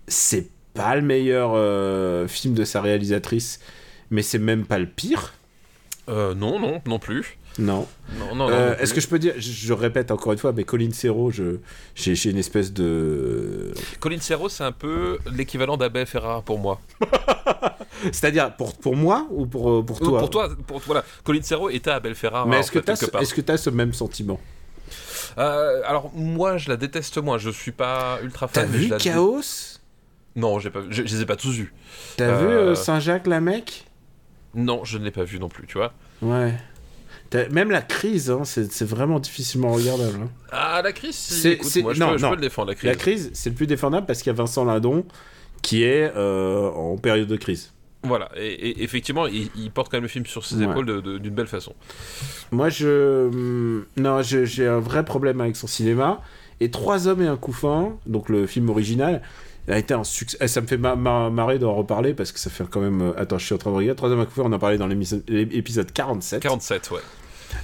c'est 0.09 0.49
pas 0.75 0.97
le 0.97 1.03
meilleur 1.03 1.53
euh, 1.55 2.27
film 2.27 2.55
de 2.55 2.65
sa 2.65 2.81
réalisatrice 2.81 3.61
mais 4.11 4.23
c'est 4.23 4.39
même 4.39 4.65
pas 4.67 4.79
le 4.79 4.87
pire 4.87 5.35
Euh, 6.09 6.35
non, 6.35 6.59
non, 6.59 6.83
non 6.87 6.99
plus. 6.99 7.39
Non, 7.59 7.87
Non, 8.19 8.35
non, 8.35 8.35
non. 8.35 8.51
Euh, 8.51 8.71
non 8.71 8.77
est-ce 8.79 8.95
que 8.95 9.01
je 9.01 9.09
peux 9.09 9.19
dire 9.19 9.35
je, 9.37 9.51
je 9.53 9.73
répète 9.73 10.11
encore 10.11 10.33
une 10.33 10.39
fois 10.39 10.53
mais 10.53 10.65
Colin 10.65 10.91
Serrault 10.93 11.31
je 11.31 11.57
j'ai 11.95 12.31
une 12.31 12.39
espèce 12.39 12.73
de 12.73 13.73
Colin 14.01 14.19
Serrault, 14.21 14.49
c'est 14.49 14.65
un 14.65 14.73
peu 14.73 15.19
l'équivalent 15.35 15.77
d'Abel 15.77 16.07
Ferrara 16.07 16.41
pour 16.43 16.59
moi. 16.59 16.81
c'est-à-dire 18.05 18.55
pour 18.57 18.75
pour 18.77 18.97
moi 18.97 19.27
ou 19.31 19.47
pour 19.47 19.71
euh, 19.71 19.83
pour 19.83 19.97
Euh, 20.03 20.05
toi 20.05 20.19
Pour 20.21 20.31
toi, 20.31 20.49
pour 20.67 20.79
voilà, 20.87 21.05
Colin 21.25 21.43
Serrault 21.43 21.71
était 21.71 21.91
Abel 21.91 22.15
Ferrara. 22.15 22.47
mais 22.47 22.61
est-ce 22.61 22.71
que 22.73 22.79
t'as 22.79 22.97
part. 23.07 23.21
est-ce 23.23 23.35
que 23.35 23.41
t'as 23.41 23.57
ce 23.57 23.71
même 23.71 23.93
sentiment? 23.93 24.41
Euh, 25.39 25.81
alors 25.87 26.11
moi, 26.15 26.59
je 26.59 26.69
la 26.69 26.77
déteste 26.77 27.17
moins. 27.19 27.39
Je 27.39 27.51
suis 27.51 27.73
pas 27.73 28.19
ultra 28.23 28.49
t'as 28.49 28.63
fan. 28.63 28.71
mais 28.71 28.79
vu 28.79 28.89
je 28.89 28.95
Chaos? 28.97 29.79
Non, 30.37 30.59
j'ai 30.59 30.71
pas. 30.71 30.81
Je, 30.91 30.97
je 31.07 31.15
les 31.17 31.21
ai 31.23 31.27
pas 31.27 31.37
tous 31.37 31.53
vus. 31.53 31.73
t'as 32.17 32.25
Euh, 32.25 32.71
vu 32.71 32.77
Saint-Jacques 32.77 33.27
la 33.27 33.41
mec? 33.41 33.85
Non, 34.55 34.85
je 34.85 34.99
ne 34.99 35.05
l'ai 35.05 35.11
pas 35.11 35.25
vu 35.25 35.39
non 35.39 35.49
plus. 35.49 35.67
Tu 35.67 35.79
vois. 35.79 35.93
Ouais. 36.21 36.55
Même 37.51 37.71
la 37.71 37.83
crise, 37.83 38.31
hein, 38.31 38.43
c'est 38.45 38.85
vraiment 38.85 39.19
difficilement 39.21 39.73
regardable. 39.73 40.19
hein. 40.25 40.29
Ah, 40.51 40.81
la 40.83 40.93
crise. 40.93 41.15
si, 41.15 41.35
C'est- 41.35 41.53
écoute, 41.53 41.77
moi, 41.83 41.95
je, 41.95 42.01
non, 42.01 42.11
peux, 42.13 42.19
je 42.19 42.23
non. 42.23 42.31
peux 42.31 42.37
le 42.37 42.41
défendre 42.43 42.69
la 42.69 42.75
crise. 42.75 42.89
La 42.91 42.97
crise, 42.97 43.31
c'est 43.35 43.51
le 43.51 43.57
plus 43.57 43.67
défendable 43.67 44.07
parce 44.07 44.19
qu'il 44.23 44.29
y 44.29 44.35
a 44.35 44.37
Vincent 44.37 44.65
Lindon 44.65 45.05
qui 45.63 45.85
est 45.85 46.13
euh, 46.17 46.69
en 46.71 46.97
période 46.97 47.29
de 47.29 47.37
crise. 47.37 47.73
Voilà, 48.05 48.29
et, 48.37 48.47
et 48.53 48.83
effectivement, 48.83 49.27
il, 49.29 49.49
il 49.57 49.71
porte 49.71 49.89
quand 49.91 49.97
même 49.99 50.03
le 50.03 50.09
film 50.09 50.27
sur 50.27 50.45
ses 50.45 50.57
Ouais. 50.57 50.65
épaules 50.65 51.21
d'une 51.21 51.35
belle 51.35 51.47
façon. 51.47 51.73
Moi, 52.51 52.69
je. 52.69 53.29
hum, 53.29 53.85
Non, 53.97 54.21
j'ai 54.23 54.67
un 54.67 54.81
vrai 54.81 55.05
problème 55.05 55.41
avec 55.41 55.55
son 55.57 55.67
cinéma. 55.69 56.21
Et 56.61 56.71
Trois 56.71 57.07
hommes 57.09 57.23
et 57.23 57.27
un 57.29 57.37
couffin, 57.37 57.93
donc 58.07 58.29
le 58.29 58.47
film 58.47 58.69
original, 58.71 59.23
a 59.69 59.79
été 59.79 59.95
un 59.95 60.03
succès. 60.05 60.37
Eh, 60.41 60.49
Ça 60.49 60.61
me 60.61 60.67
fait 60.67 60.77
ma- 60.77 60.97
ma- 60.97 61.31
marrer 61.31 61.61
d'en 61.61 61.75
reparler 61.75 62.13
parce 62.15 62.33
que 62.33 62.41
ça 62.41 62.51
fait 62.51 62.65
quand 62.69 62.81
même. 62.81 63.01
euh, 63.03 63.13
Attends, 63.21 63.39
je 63.39 63.47
suis 63.47 63.55
en 63.55 63.59
train 63.59 63.71
de 63.71 63.77
regarder. 63.77 63.97
Trois 63.97 64.11
hommes 64.11 64.19
et 64.19 64.23
un 64.23 64.27
couffin, 64.27 64.43
on 64.47 64.53
en 64.53 64.59
parlait 64.59 64.79
dans 64.79 64.89
l'épisode 64.89 65.93
47. 65.93 66.43
47, 66.43 66.91
ouais. 66.91 66.99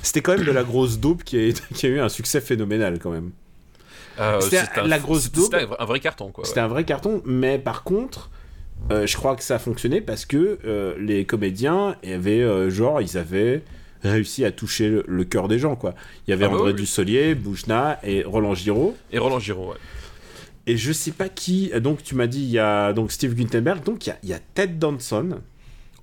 C'était 0.02 0.20
quand 0.22 0.36
même 0.36 0.44
de 0.46 0.52
la 0.52 0.64
grosse 0.64 0.98
dope 0.98 1.24
qui 1.24 1.36
a, 1.36 1.42
été- 1.42 1.62
qui 1.74 1.86
a 1.86 1.88
eu 1.88 2.00
un 2.00 2.08
succès 2.08 2.40
phénoménal 2.40 2.98
quand 2.98 3.10
même. 3.10 3.30
Euh, 4.20 4.40
C'était 4.40 4.62
la 4.84 4.98
grosse 4.98 5.24
c'était- 5.24 5.36
daube. 5.36 5.44
C'était 5.52 5.62
un 5.80 5.84
vrai- 5.84 5.96
un 5.96 6.00
carton, 6.00 6.30
quoi. 6.32 6.44
C'était 6.44 6.60
un 6.60 6.68
vrai 6.68 6.84
carton, 6.84 7.22
mais 7.24 7.58
par 7.58 7.84
contre, 7.84 8.30
euh, 8.90 9.06
je 9.06 9.16
crois 9.16 9.36
que 9.36 9.42
ça 9.42 9.56
a 9.56 9.58
fonctionné 9.58 10.00
parce 10.00 10.24
que 10.26 10.58
euh, 10.64 10.94
les 10.98 11.24
comédiens 11.24 11.96
avaient, 12.04 12.42
euh, 12.42 12.68
genre, 12.70 13.00
ils 13.00 13.16
avaient 13.16 13.62
réussi 14.02 14.44
à 14.44 14.50
toucher 14.52 14.88
le, 14.88 15.04
le 15.06 15.24
cœur 15.24 15.48
des 15.48 15.58
gens, 15.58 15.74
quoi. 15.76 15.94
Il 16.26 16.30
y 16.30 16.32
avait 16.34 16.44
Ah 16.44 16.48
bah 16.48 16.54
André 16.56 16.70
oui. 16.72 16.76
Dussolier, 16.76 17.34
Bouchna 17.34 17.98
et 18.04 18.22
Roland 18.24 18.54
Giraud. 18.54 18.96
Et 19.12 19.18
Roland 19.18 19.40
Giraud, 19.40 19.70
ouais. 19.70 19.76
Et 20.66 20.76
je 20.76 20.92
sais 20.92 21.12
pas 21.12 21.28
qui. 21.28 21.70
Donc, 21.80 22.02
tu 22.02 22.14
m'as 22.14 22.26
dit, 22.26 22.40
il 22.42 22.50
y 22.50 22.58
a 22.58 22.92
donc 22.92 23.10
Steve 23.10 23.34
Guttenberg, 23.34 23.82
donc 23.84 24.06
il 24.06 24.10
y 24.10 24.12
a, 24.12 24.18
il 24.24 24.28
y 24.28 24.32
a 24.34 24.38
Ted 24.54 24.74
Danson. 24.74 25.40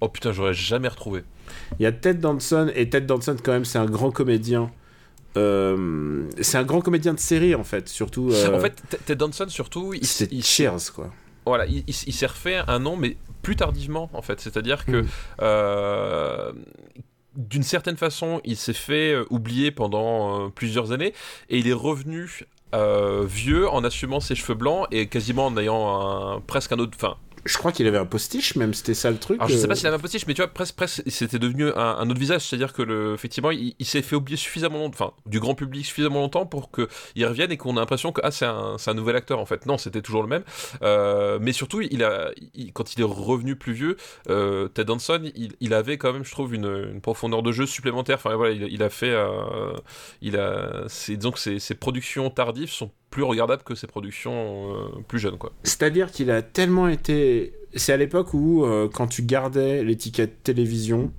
Oh 0.05 0.09
putain, 0.09 0.31
j'aurais 0.31 0.53
jamais 0.53 0.87
retrouvé. 0.87 1.23
Il 1.79 1.83
y 1.83 1.85
a 1.87 1.91
Ted 1.91 2.19
Danson, 2.19 2.71
et 2.75 2.87
Ted 2.89 3.07
Danson, 3.07 3.35
quand 3.43 3.53
même, 3.53 3.65
c'est 3.65 3.79
un 3.79 3.87
grand 3.87 4.11
comédien. 4.11 4.69
Euh, 5.35 6.23
c'est 6.41 6.57
un 6.59 6.63
grand 6.63 6.81
comédien 6.81 7.13
de 7.15 7.19
série, 7.19 7.55
en 7.55 7.63
fait, 7.63 7.89
surtout. 7.89 8.29
euh, 8.33 8.55
En 8.55 8.59
fait, 8.59 8.81
Ted- 9.05 9.15
Danson, 9.15 9.47
surtout, 9.49 9.93
il, 9.95 10.05
c'est 10.05 10.31
il- 10.31 10.43
Cheers, 10.43 10.93
quoi. 10.93 11.09
voilà, 11.45 11.65
il, 11.65 11.77
il- 11.87 11.95
il 12.07 12.13
s'est 12.13 12.27
refait 12.27 12.61
un 12.67 12.77
nom, 12.79 12.95
mais 12.97 13.17
plus 13.41 13.55
tardivement, 13.55 14.09
en 14.13 14.21
fait. 14.21 14.39
C'est-à-dire 14.39 14.85
que, 14.85 15.01
Mm. 15.01 15.07
euh, 15.41 16.51
d'une 17.35 17.63
certaine 17.63 17.97
façon, 17.97 18.41
il 18.45 18.57
s'est 18.57 18.73
fait 18.73 19.13
euh, 19.13 19.25
oublier 19.31 19.71
pendant 19.71 20.49
plusieurs 20.51 20.91
années, 20.91 21.13
et 21.49 21.57
il 21.57 21.67
est 21.67 21.73
revenu 21.73 22.43
euh, 22.75 23.23
vieux 23.27 23.67
en 23.69 23.83
assumant 23.83 24.19
ses 24.19 24.35
cheveux 24.35 24.53
blancs 24.55 24.87
et 24.91 25.07
quasiment 25.07 25.47
en 25.47 25.57
ayant 25.57 26.35
un, 26.35 26.41
presque 26.41 26.71
un 26.73 26.79
autre, 26.79 26.93
enfin, 26.95 27.15
Je 27.47 27.57
crois 27.59 27.71
qu'il 27.71 27.85
avait 27.85 27.99
un 27.99 28.07
postiche, 28.07 28.55
même, 28.55 28.73
c'était 28.73 28.95
ça 28.95 29.11
le 29.11 29.17
truc. 29.17 29.37
Alors 29.39 29.47
je 29.49 29.55
sais 29.55 29.65
euh. 29.65 29.67
pas 29.67 29.75
s'il 29.75 29.85
avait 29.85 29.97
un 29.97 29.99
postiche, 29.99 30.25
mais 30.25 30.33
tu 30.33 30.41
vois, 30.41 30.51
presque, 30.51 30.75
presque 30.75 31.03
c'était 31.07 31.37
devenu 31.37 31.69
un, 31.69 31.75
un 31.75 32.09
autre 32.09 32.19
visage, 32.19 32.41
c'est-à-dire 32.41 32.73
que 32.73 32.81
le, 32.81 33.13
effectivement, 33.13 33.51
il, 33.51 33.75
il 33.77 33.85
s'est 33.85 34.01
fait 34.01 34.15
oublier 34.15 34.35
suffisamment 34.35 34.79
longtemps, 34.79 35.05
enfin, 35.05 35.13
du 35.27 35.39
grand 35.39 35.53
public 35.53 35.85
suffisamment 35.85 36.21
longtemps 36.21 36.47
pour 36.47 36.71
qu'il 36.71 37.25
revienne 37.25 37.51
et 37.51 37.57
qu'on 37.57 37.77
a 37.77 37.81
l'impression 37.81 38.11
que 38.11 38.21
ah, 38.23 38.31
c'est 38.31 38.45
un, 38.47 38.77
un 38.83 38.93
nouvel 38.95 39.15
acteur 39.15 39.39
en 39.39 39.45
fait. 39.45 39.67
Non, 39.67 39.77
c'était 39.77 40.01
toujours 40.01 40.23
le 40.23 40.27
même. 40.27 40.43
Euh, 40.81 41.37
mais 41.39 41.53
surtout, 41.53 41.81
il 41.81 42.03
a, 42.03 42.31
il- 42.55 42.73
quand 42.73 42.95
il 42.95 43.01
est 43.01 43.03
revenu 43.03 43.55
plus 43.55 43.73
vieux, 43.73 43.97
euh, 44.29 44.67
Ted 44.69 44.85
Danson, 44.85 45.21
il, 45.35 45.53
il 45.59 45.73
avait 45.75 45.99
quand 45.99 46.13
même, 46.13 46.25
je 46.25 46.31
trouve, 46.31 46.55
une, 46.55 46.89
une 46.93 47.01
profondeur 47.01 47.43
de 47.43 47.51
jeu 47.51 47.67
supplémentaire. 47.67 48.15
Enfin 48.17 48.35
voilà, 48.35 48.53
il, 48.53 48.81
a 48.81 48.89
fait, 48.89 49.11
euh, 49.11 49.73
il 50.21 50.35
a, 50.37 50.85
disons 51.09 51.31
que 51.31 51.39
ses, 51.39 51.59
ses 51.59 51.75
productions 51.75 52.31
tardives 52.31 52.71
sont 52.71 52.91
plus 53.09 53.23
regardables 53.23 53.63
que 53.63 53.75
ses 53.75 53.87
productions 53.87 54.75
euh, 54.75 55.01
plus 55.07 55.19
jeunes. 55.19 55.37
C'est-à-dire 55.63 56.11
qu'il 56.11 56.31
a 56.31 56.41
tellement 56.41 56.87
été. 56.87 57.53
C'est 57.75 57.93
à 57.93 57.97
l'époque 57.97 58.33
où, 58.33 58.63
euh, 58.65 58.89
quand 58.93 59.07
tu 59.07 59.21
gardais 59.21 59.83
l'étiquette 59.83 60.43
télévision, 60.43 61.11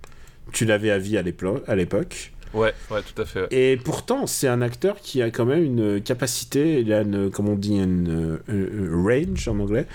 tu 0.53 0.65
l'avais 0.65 0.91
à 0.91 0.99
vie 0.99 1.19
à 1.19 1.23
l'époque. 1.23 2.33
Ouais, 2.57 2.73
ouais, 2.91 3.03
tout 3.03 3.21
à 3.21 3.25
fait. 3.25 3.43
ouais. 3.43 3.49
Et 3.51 3.77
pourtant, 3.77 4.27
c'est 4.27 4.49
un 4.49 4.63
acteur 4.63 4.97
qui 5.01 5.21
a 5.23 5.31
quand 5.31 5.45
même 5.45 5.63
une 5.63 6.01
capacité, 6.03 6.81
il 6.81 6.93
a 6.93 7.03
une, 7.03 7.31
comme 7.31 7.49
on 7.49 7.55
dit, 7.57 7.77
une, 7.77 8.39
une- 8.49 8.71
une 8.73 9.05
range 9.07 9.47
en 9.49 9.59
anglais, 9.61 9.87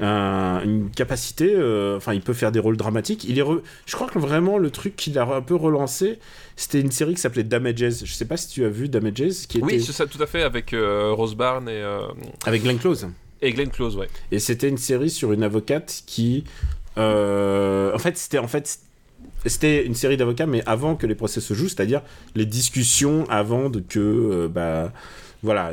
un- 0.00 0.60
une 0.64 0.90
capacité, 0.90 1.52
euh, 1.54 1.96
enfin, 1.96 2.14
il 2.14 2.20
peut 2.20 2.32
faire 2.32 2.52
des 2.52 2.58
rôles 2.60 2.76
dramatiques. 2.76 3.24
Il 3.24 3.38
est 3.38 3.42
re- 3.42 3.60
Je 3.86 3.94
crois 3.96 4.08
que 4.08 4.18
vraiment, 4.18 4.58
le 4.58 4.70
truc 4.70 4.96
qu'il 4.96 5.18
a 5.18 5.24
un 5.24 5.42
peu 5.42 5.54
relancé, 5.56 6.18
c'était 6.56 6.80
une 6.80 6.90
série 6.92 7.14
qui 7.14 7.20
s'appelait 7.20 7.42
Damages. 7.44 8.04
Je 8.04 8.12
sais 8.12 8.24
pas 8.26 8.36
si 8.36 8.48
tu 8.48 8.64
as 8.64 8.68
vu 8.68 8.88
Damages, 8.88 9.46
qui 9.48 9.58
était 9.58 9.66
Oui, 9.66 9.82
c'est 9.82 9.92
ça, 9.92 10.06
tout 10.06 10.22
à 10.22 10.26
fait, 10.26 10.42
avec 10.42 10.72
euh, 10.72 11.12
Rose 11.12 11.34
Byrne 11.36 11.68
et, 11.68 11.72
euh, 11.82 12.06
avec 12.46 12.62
Glenn 12.62 12.78
Close. 12.78 13.08
et 13.42 13.52
Glenn 13.52 13.70
Close, 13.70 13.96
ouais. 13.96 14.08
Et 14.30 14.38
c'était 14.38 14.68
une 14.68 14.78
série 14.78 15.10
sur 15.10 15.32
une 15.32 15.42
avocate 15.42 16.02
qui, 16.06 16.44
euh, 16.96 17.92
en 17.94 17.98
fait, 17.98 18.16
c'était 18.16 18.38
en 18.38 18.48
fait 18.48 18.78
c'était 19.46 19.84
une 19.84 19.94
série 19.94 20.16
d'avocats, 20.16 20.46
mais 20.46 20.62
avant 20.66 20.96
que 20.96 21.06
les 21.06 21.14
procès 21.14 21.40
se 21.40 21.54
jouent, 21.54 21.68
c'est-à-dire 21.68 22.02
les 22.34 22.46
discussions 22.46 23.24
avant 23.28 23.68
de 23.68 23.80
que, 23.80 23.98
euh, 23.98 24.48
bah, 24.48 24.92
voilà, 25.42 25.72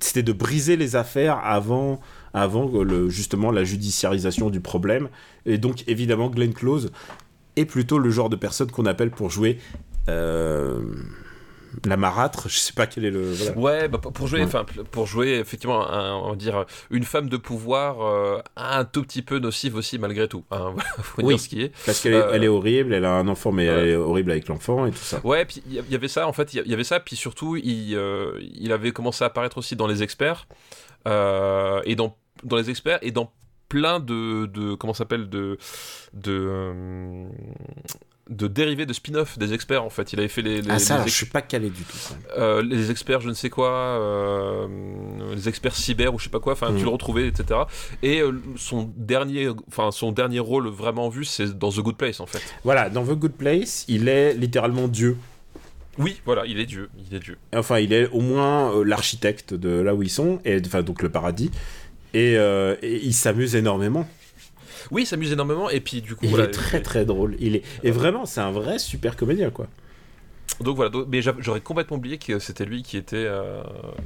c'était 0.00 0.22
de 0.22 0.32
briser 0.32 0.76
les 0.76 0.94
affaires 0.94 1.40
avant, 1.42 2.00
avant 2.32 2.70
justement 3.08 3.50
la 3.50 3.64
judiciarisation 3.64 4.50
du 4.50 4.60
problème. 4.60 5.08
Et 5.46 5.58
donc, 5.58 5.82
évidemment, 5.88 6.28
Glenn 6.28 6.54
Close 6.54 6.92
est 7.56 7.64
plutôt 7.64 7.98
le 7.98 8.10
genre 8.10 8.28
de 8.28 8.36
personne 8.36 8.70
qu'on 8.70 8.86
appelle 8.86 9.10
pour 9.10 9.30
jouer 9.30 9.58
euh, 10.08 10.80
la 11.84 11.96
marâtre. 11.96 12.48
Je 12.48 12.56
sais 12.58 12.72
pas 12.72 12.86
quel 12.86 13.04
est 13.04 13.10
le. 13.10 13.32
voilà. 13.32 13.58
Ouais, 13.58 13.88
bah, 13.88 13.98
pour- 13.98 14.26
jouer, 14.26 14.40
Ouais. 14.40 14.46
enfin, 14.46 14.64
pour 14.90 15.06
jouer 15.06 15.38
effectivement, 15.38 15.88
un- 15.90 16.14
on 16.16 16.30
va 16.30 16.36
dire 16.36 16.64
une 16.90 17.04
femme 17.04 17.28
de 17.28 17.36
pouvoir 17.36 18.02
euh, 18.02 18.40
un 18.56 18.84
tout 18.84 19.02
petit 19.02 19.22
peu 19.22 19.38
nocive 19.38 19.76
aussi 19.76 19.98
malgré 19.98 20.28
tout. 20.28 20.44
Hein, 20.50 20.70
voilà, 20.74 20.88
faut 21.02 21.22
Oui. 21.22 21.34
dire 21.34 21.40
ce 21.40 21.48
qui 21.48 21.62
est. 21.62 21.72
Parce 21.86 22.00
qu'elle 22.00 22.14
est, 22.14 22.16
Euh, 22.16 22.40
est 22.40 22.48
horrible, 22.48 22.94
elle 22.94 23.04
a 23.04 23.12
un 23.12 23.28
enfant, 23.28 23.52
mais 23.52 23.68
ouais. 23.68 23.74
elle 23.74 23.88
est 23.88 23.96
horrible 23.96 24.30
avec 24.30 24.48
l'enfant 24.48 24.86
et 24.86 24.90
tout 24.90 24.96
ça. 24.98 25.20
Ouais, 25.24 25.44
puis 25.44 25.62
il 25.66 25.74
y, 25.90 25.94
avait 25.94 26.08
ça 26.08 26.26
en 26.28 26.32
fait, 26.32 26.54
il 26.54 26.66
y- 26.66 26.74
avait 26.74 26.84
ça, 26.84 27.00
puis 27.00 27.16
surtout 27.16 27.56
il, 27.56 27.94
euh, 27.94 28.38
il 28.54 28.72
avait 28.72 28.92
commencé 28.92 29.24
à 29.24 29.28
apparaître 29.28 29.58
aussi 29.58 29.76
dans 29.76 29.86
les 29.86 30.02
experts 30.02 30.46
et 31.06 31.94
dans 31.96 32.16
dans 32.42 32.56
les 32.56 32.68
experts 32.70 32.98
et 33.02 33.10
dans 33.10 33.32
plein 33.68 34.00
de, 34.00 34.46
de 34.46 34.74
comment 34.74 34.94
s'appelle 34.94 35.28
de 35.28 35.56
de 36.12 37.26
de 38.30 38.46
dérivés 38.46 38.86
de 38.86 38.92
spin-off 38.94 39.38
des 39.38 39.52
experts 39.52 39.84
en 39.84 39.90
fait. 39.90 40.12
Il 40.12 40.18
avait 40.18 40.28
fait 40.28 40.40
les, 40.42 40.62
les, 40.62 40.70
ah 40.70 40.78
ça, 40.78 40.84
les 40.86 40.92
alors, 40.94 41.06
ex- 41.06 41.12
je 41.12 41.16
suis 41.18 41.26
pas 41.26 41.42
calé 41.42 41.68
du 41.70 41.82
tout. 41.82 41.96
Ça. 41.96 42.14
Euh, 42.38 42.62
les 42.62 42.90
experts 42.90 43.20
je 43.20 43.28
ne 43.28 43.34
sais 43.34 43.50
quoi, 43.50 43.70
euh, 43.70 44.66
les 45.34 45.48
experts 45.48 45.76
cyber 45.76 46.14
ou 46.14 46.18
je 46.18 46.24
sais 46.24 46.30
pas 46.30 46.40
quoi, 46.40 46.52
enfin 46.54 46.70
Mm. 46.70 46.76
tu 46.78 46.84
le 46.84 46.88
retrouvais, 46.90 47.28
etc. 47.28 47.60
Et 48.02 48.20
euh, 48.20 48.32
son 48.56 48.90
dernier, 48.96 49.48
enfin 49.68 49.90
son 49.90 50.12
dernier 50.12 50.40
rôle 50.40 50.68
vraiment 50.68 51.08
vu, 51.08 51.24
c'est 51.24 51.58
dans 51.58 51.70
The 51.70 51.80
Good 51.80 51.96
Place 51.96 52.20
en 52.20 52.26
fait. 52.26 52.42
Voilà, 52.64 52.90
dans 52.90 53.04
The 53.04 53.10
Good 53.18 53.32
Place, 53.34 53.84
il 53.88 54.08
est 54.08 54.34
littéralement 54.34 54.88
Dieu. 54.88 55.16
Oui, 55.98 56.20
voilà, 56.24 56.44
il 56.46 56.58
est 56.58 56.66
Dieu, 56.66 56.88
il 57.08 57.14
est 57.16 57.20
Dieu. 57.20 57.36
Enfin, 57.54 57.78
il 57.78 57.92
est 57.92 58.08
au 58.08 58.20
moins 58.20 58.74
euh, 58.74 58.84
l'architecte 58.84 59.54
de 59.54 59.68
là 59.80 59.94
où 59.94 60.02
ils 60.02 60.10
sont, 60.10 60.40
et 60.44 60.60
enfin 60.64 60.82
donc 60.82 61.02
le 61.02 61.08
paradis. 61.08 61.50
Et, 62.14 62.36
euh, 62.36 62.74
et 62.82 62.96
il 63.04 63.12
s'amuse 63.12 63.54
énormément. 63.54 64.08
Oui, 64.90 65.02
il 65.02 65.06
s'amuse 65.06 65.32
énormément 65.32 65.70
et 65.70 65.80
puis 65.80 66.00
du 66.02 66.14
coup 66.14 66.24
Il 66.24 66.30
voilà, 66.30 66.44
est 66.44 66.50
très 66.50 66.80
très 66.82 67.04
drôle. 67.04 67.36
Il 67.40 67.56
est 67.56 67.62
et 67.82 67.90
vraiment, 67.90 68.26
c'est 68.26 68.40
un 68.40 68.50
vrai 68.52 68.78
super 68.78 69.16
comédien 69.16 69.50
quoi. 69.50 69.66
Donc 70.60 70.76
voilà, 70.76 70.90
donc- 70.90 71.06
mais 71.10 71.22
j'a- 71.22 71.34
j'aurais 71.38 71.62
complètement 71.62 71.96
oublié 71.96 72.18
que 72.18 72.38
c'était 72.38 72.64
lui 72.66 72.82
qui 72.82 72.96
était, 72.98 73.16
euh, 73.16 73.62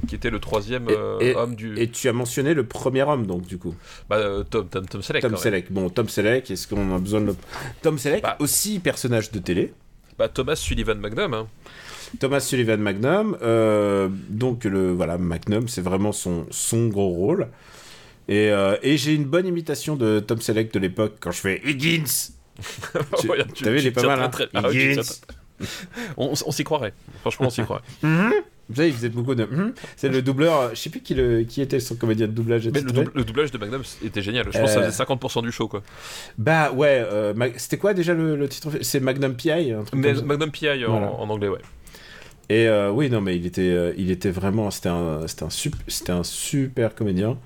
qui 0.07 0.15
était 0.15 0.29
le 0.29 0.39
troisième 0.39 0.87
euh, 0.89 1.19
et- 1.19 1.35
homme 1.35 1.53
du. 1.55 1.77
Et 1.77 1.89
tu 1.89 2.07
as 2.07 2.13
mentionné 2.13 2.53
le 2.53 2.63
premier 2.65 3.03
homme 3.03 3.27
donc 3.27 3.45
du 3.45 3.57
coup. 3.57 3.75
Bah, 4.09 4.15
euh, 4.17 4.43
Tom, 4.49 4.67
Tom, 4.67 4.85
Tom 4.87 5.01
Selleck. 5.01 5.21
Tom. 5.21 5.35
Selleck. 5.37 5.71
Bon, 5.71 5.89
Tom 5.89 6.07
Selleck, 6.09 6.49
est-ce 6.49 6.67
qu'on 6.67 6.95
a 6.95 6.97
besoin 6.99 7.21
de 7.21 7.25
le... 7.27 7.35
Tom 7.81 7.97
Selleck, 7.99 8.23
Bah. 8.23 8.37
aussi 8.39 8.79
personnage 8.79 9.31
de 9.31 9.39
télé. 9.39 9.73
Bah, 10.17 10.27
Thomas 10.29 10.55
Sullivan 10.55 10.95
Magnum. 10.97 11.33
hein. 11.33 11.47
Thomas 12.19 12.39
Sullivan 12.39 12.77
Magnum, 12.79 13.37
euh, 13.43 14.07
donc 14.29 14.63
le 14.63 14.91
voilà 14.93 15.17
Magnum, 15.19 15.67
c'est 15.67 15.81
vraiment 15.81 16.11
son 16.13 16.47
son 16.49 16.87
gros 16.87 17.09
rôle. 17.09 17.47
Et, 18.29 18.49
euh, 18.51 18.77
et 18.83 18.95
j'ai 18.95 19.13
une 19.15 19.25
bonne 19.25 19.47
imitation 19.47 19.95
de 19.97 20.19
Tom 20.21 20.39
Selleck 20.39 20.71
de 20.73 20.79
l'époque 20.79 21.15
quand 21.19 21.31
je 21.31 21.39
fais 21.41 21.61
Higgins. 21.65 22.03
Tu- 23.19 23.27
t'as 23.63 23.71
vu, 23.71 23.79
il 23.79 23.87
est 23.87 23.91
pas 23.91 24.03
mal, 24.05 24.21
hein. 24.21 24.29
très- 24.29 24.47
ah 24.53 24.61
on 26.17 26.33
on 26.45 26.51
s'y 26.51 26.63
croirait. 26.63 26.93
Franchement, 27.21 27.47
on 27.47 27.49
s'y 27.49 27.61
croirait. 27.63 27.83
Vous 28.01 28.75
savez, 28.75 28.89
il 28.89 28.93
faisait 28.93 29.09
beaucoup 29.09 29.33
de. 29.33 29.45
Mhm. 29.45 29.73
C'est 29.97 30.09
le 30.09 30.21
doubleur. 30.21 30.59
euh, 30.59 30.69
Je 30.73 30.79
sais 30.79 30.91
plus 30.91 30.99
qui, 31.01 31.15
le, 31.15 31.41
qui 31.41 31.59
était 31.61 31.79
son 31.79 31.95
comédien 31.95 32.27
de 32.27 32.33
doublage. 32.33 32.67
Mais 32.71 32.81
le, 32.81 33.23
doublage 33.23 33.49
de 33.51 33.57
Magnum 33.57 33.81
était 34.05 34.21
génial. 34.21 34.45
Je 34.45 34.51
pense 34.59 34.61
que 34.61 34.67
ça 34.67 34.79
Euh. 34.81 34.91
faisait 34.91 35.03
50% 35.03 35.41
du 35.41 35.51
show, 35.51 35.67
quoi. 35.67 35.81
Bah 36.37 36.71
ouais. 36.71 37.03
euh, 37.11 37.33
C'était 37.57 37.77
quoi 37.79 37.95
déjà 37.95 38.13
le, 38.13 38.35
le 38.35 38.47
titre 38.47 38.69
C'est 38.81 38.99
Magnum 38.99 39.33
PI. 39.35 39.71
un 39.71 39.83
truc 39.85 39.99
Mais. 39.99 40.13
Magnum 40.13 40.51
PI 40.51 40.85
en, 40.85 40.91
Voilà. 40.91 41.11
en 41.13 41.27
anglais, 41.31 41.47
ouais. 41.47 41.59
Et 42.49 42.67
euh, 42.67 42.91
oui, 42.91 43.09
non, 43.09 43.21
mais 43.21 43.35
il 43.37 43.45
était, 43.47 43.93
il 43.97 44.11
était 44.11 44.29
vraiment, 44.31 44.69
c'était 44.69 44.89
un, 44.89 45.27
c'était 45.27 45.43
un, 45.43 45.49
sup- 45.49 45.75
c'était 45.87 46.11
un 46.11 46.23
super 46.23 46.93
comédien. 46.93 47.37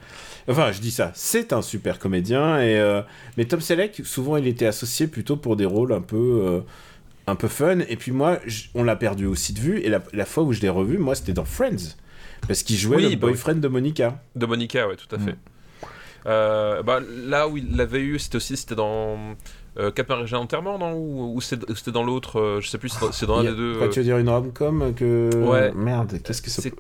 Enfin, 0.47 0.71
je 0.71 0.79
dis 0.81 0.91
ça, 0.91 1.11
c'est 1.15 1.53
un 1.53 1.61
super 1.61 1.99
comédien. 1.99 2.59
Et 2.59 2.77
euh, 2.79 3.01
mais 3.37 3.45
Tom 3.45 3.61
Selleck, 3.61 4.01
souvent, 4.05 4.37
il 4.37 4.47
était 4.47 4.65
associé 4.65 5.07
plutôt 5.07 5.37
pour 5.37 5.55
des 5.55 5.65
rôles 5.65 5.93
un 5.93 6.01
peu, 6.01 6.41
euh, 6.43 6.59
un 7.27 7.35
peu 7.35 7.47
fun. 7.47 7.79
Et 7.87 7.95
puis 7.95 8.11
moi, 8.11 8.39
on 8.75 8.83
l'a 8.83 8.95
perdu 8.95 9.25
aussi 9.25 9.53
de 9.53 9.59
vue. 9.59 9.79
Et 9.79 9.89
la, 9.89 10.01
la 10.13 10.25
fois 10.25 10.43
où 10.43 10.51
je 10.53 10.61
l'ai 10.61 10.69
revu, 10.69 10.97
moi, 10.97 11.15
c'était 11.15 11.33
dans 11.33 11.45
Friends, 11.45 11.95
parce 12.47 12.63
qu'il 12.63 12.75
jouait 12.75 12.97
Oui, 12.97 13.03
le 13.09 13.15
bah 13.15 13.27
boyfriend 13.27 13.55
de 13.61 13.67
Monica. 13.67 14.21
De 14.35 14.45
Monica, 14.45 14.87
ouais, 14.87 14.95
tout 14.97 15.13
à 15.15 15.19
Mm. 15.19 15.25
fait. 15.25 15.35
Euh, 16.25 16.83
bah, 16.83 16.99
là 17.25 17.47
où 17.49 17.57
il 17.57 17.75
l'avait 17.75 17.99
eu, 17.99 18.17
c'était 18.17 18.37
aussi 18.37 18.55
c'était 18.55 18.75
dans 18.75 19.17
euh, 19.77 19.91
Cap 19.91 20.07
Marin 20.07 20.31
Enterrement, 20.37 20.77
non? 20.77 20.93
Ou, 20.95 21.41
c'était 21.41 21.91
dans 21.91 22.03
l'autre, 22.03 22.39
euh, 22.39 22.61
je 22.61 22.69
sais 22.69 22.77
plus, 22.77 22.93
c'est 23.11 23.25
dans- 23.25 23.33
dans 23.35 23.39
un 23.39 23.43
des 23.51 23.55
deux. 23.57 23.77
Quoi, 23.77 23.89
tu 23.89 23.99
veux 23.99 24.05
dire 24.05 24.17
une 24.17 24.29
rom-com 24.29 24.93
que. 24.95 25.29
Ouais. 25.35 25.71
Merde, 25.75 26.19
qu'est-ce 26.23 26.41
que 26.41 26.49
C'est- 26.49 26.73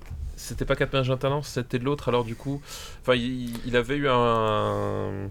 C'était 0.45 0.65
pas 0.65 0.75
Cap 0.75 0.91
Marin 0.91 1.15
Talent, 1.15 1.41
c'était 1.41 1.79
de 1.79 1.85
l'autre, 1.85 2.09
alors 2.09 2.25
du 2.25 2.35
coup. 2.35 2.61
Enfin, 3.01 3.15
il, 3.15 3.53
il 3.65 3.77
avait 3.77 3.95
eu 3.95 4.09
un. 4.09 5.29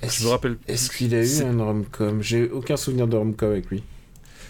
Est-ce 0.00 0.20
Je 0.20 0.26
me 0.26 0.30
rappelle. 0.30 0.58
est-ce 0.68 0.90
qu'il 0.90 1.12
a 1.14 1.24
eu 1.24 1.42
un 1.42 1.60
rom-com? 1.64 2.22
J'ai 2.22 2.48
aucun 2.50 2.76
souvenir 2.76 3.08
de 3.08 3.16
rom-com 3.16 3.50
avec 3.50 3.66
lui. 3.68 3.82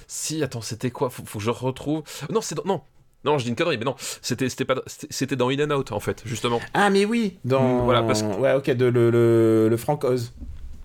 Si, 0.06 0.42
attends, 0.42 0.60
c'était 0.60 0.90
quoi? 0.90 1.08
Faut, 1.08 1.22
faut 1.24 1.38
que 1.38 1.44
je 1.44 1.50
retrouve. 1.50 2.02
Non, 2.30 2.42
c'est 2.42 2.54
dans. 2.54 2.64
Non 2.66 2.82
Non, 3.24 3.38
je 3.38 3.44
dis 3.44 3.48
une 3.50 3.56
connerie, 3.56 3.78
mais 3.78 3.86
non. 3.86 3.94
C'était 4.20 4.50
c'était 4.50 4.66
pas... 4.66 4.74
c'était- 4.86 5.36
dans 5.36 5.48
In 5.48 5.70
and 5.70 5.74
Out, 5.78 5.92
en 5.92 6.00
fait, 6.00 6.22
justement. 6.26 6.60
Ah, 6.74 6.90
mais 6.90 7.06
oui 7.06 7.38
Dans. 7.46 7.84
Voilà, 7.84 8.02
parce 8.02 8.22
que- 8.22 8.36
Ouais, 8.38 8.52
ok, 8.52 8.70
de 8.72 8.84
le, 8.84 9.08
le, 9.10 9.68
le 9.70 9.76
Frank 9.78 10.04
Oz. 10.04 10.32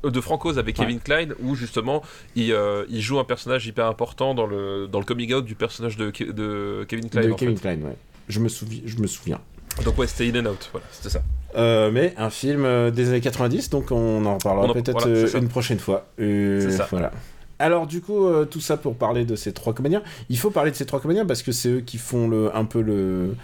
Euh, 0.06 0.12
De 0.12 0.22
Francoz 0.22 0.58
avec 0.60 0.78
Ouais. 0.78 0.86
Kevin 0.86 1.00
Klein, 1.00 1.28
où 1.42 1.56
justement, 1.56 2.02
il, 2.36 2.52
euh, 2.54 2.86
il 2.90 3.02
joue 3.02 3.20
un 3.20 3.24
personnage 3.26 3.66
hyper 3.68 3.86
important 3.88 4.34
dans 4.34 4.46
le, 4.48 4.88
dans 4.88 5.00
le 5.00 5.06
coming 5.06 5.34
out 5.34 5.46
du 5.46 5.56
personnage 5.56 5.98
de, 5.98 6.10
Ke- 6.12 6.32
de 6.32 6.86
Kevin 6.88 7.10
Klein. 7.10 7.22
de 7.28 7.32
en 7.32 7.36
Kevin 7.36 7.56
fait. 7.58 7.62
Klein, 7.76 7.86
ouais. 7.88 7.96
Je 8.28 8.40
me, 8.40 8.48
souviens, 8.50 8.82
je 8.86 8.98
me 8.98 9.08
souviens. 9.08 9.40
Donc, 9.84 9.98
ouais, 9.98 10.08
c'était 10.08 10.30
In 10.38 10.46
and 10.46 10.50
Out, 10.52 10.70
voilà, 10.72 10.86
c'était 10.92 11.10
ça. 11.10 11.22
Euh, 11.56 11.90
mais 11.92 12.14
un 12.18 12.30
film 12.30 12.92
des 12.92 13.10
années 13.10 13.22
90, 13.22 13.70
donc 13.72 13.92
on 13.92 14.24
en 14.26 14.36
reparlera 14.36 14.72
peut-être 14.74 14.92
voilà, 15.02 15.28
c'est 15.28 15.38
une 15.40 15.48
prochaine 15.48 15.80
fois. 15.80 16.06
Euh, 16.20 16.62
C'est 16.62 16.78
ça. 16.78 16.88
Voilà. 16.92 17.12
Alors 17.58 17.88
du 17.88 18.00
coup, 18.02 18.26
euh, 18.28 18.46
tout 18.46 18.62
ça 18.62 18.78
pour 18.78 18.96
parler 18.96 19.26
de 19.26 19.36
ces 19.36 19.52
trois 19.52 19.74
comédiens. 19.74 20.02
Il 20.30 20.38
faut 20.38 20.50
parler 20.52 20.70
de 20.72 20.76
ces 20.76 20.86
trois 20.86 21.00
comédiens 21.02 21.26
parce 21.26 21.42
que 21.44 21.52
c'est 21.52 21.70
eux 21.70 21.80
qui 21.82 21.98
font 21.98 22.28
le, 22.30 22.56
un 22.56 22.64
peu 22.66 22.82
le... 22.82 23.36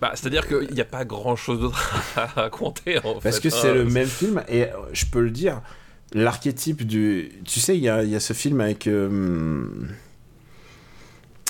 Bah, 0.00 0.10
c'est-à-dire 0.14 0.46
qu'il 0.46 0.74
n'y 0.74 0.80
a 0.80 0.84
pas 0.84 1.04
grand-chose 1.06 1.60
d'autre 1.60 1.94
à 2.16 2.26
raconter, 2.26 2.98
en 2.98 3.14
Parce 3.20 3.36
fait, 3.36 3.42
que 3.42 3.50
c'est 3.50 3.70
hein. 3.70 3.74
le 3.74 3.84
même 3.84 4.08
film 4.08 4.42
et 4.48 4.66
je 4.92 5.06
peux 5.06 5.22
le 5.22 5.30
dire, 5.30 5.62
l'archétype 6.12 6.86
du... 6.86 7.30
Tu 7.44 7.60
sais, 7.60 7.76
il 7.76 7.82
y 7.82 7.88
a, 7.88 8.02
y 8.04 8.14
a 8.16 8.20
ce 8.20 8.32
film 8.32 8.60
avec... 8.60 8.86
euh, 8.86 9.66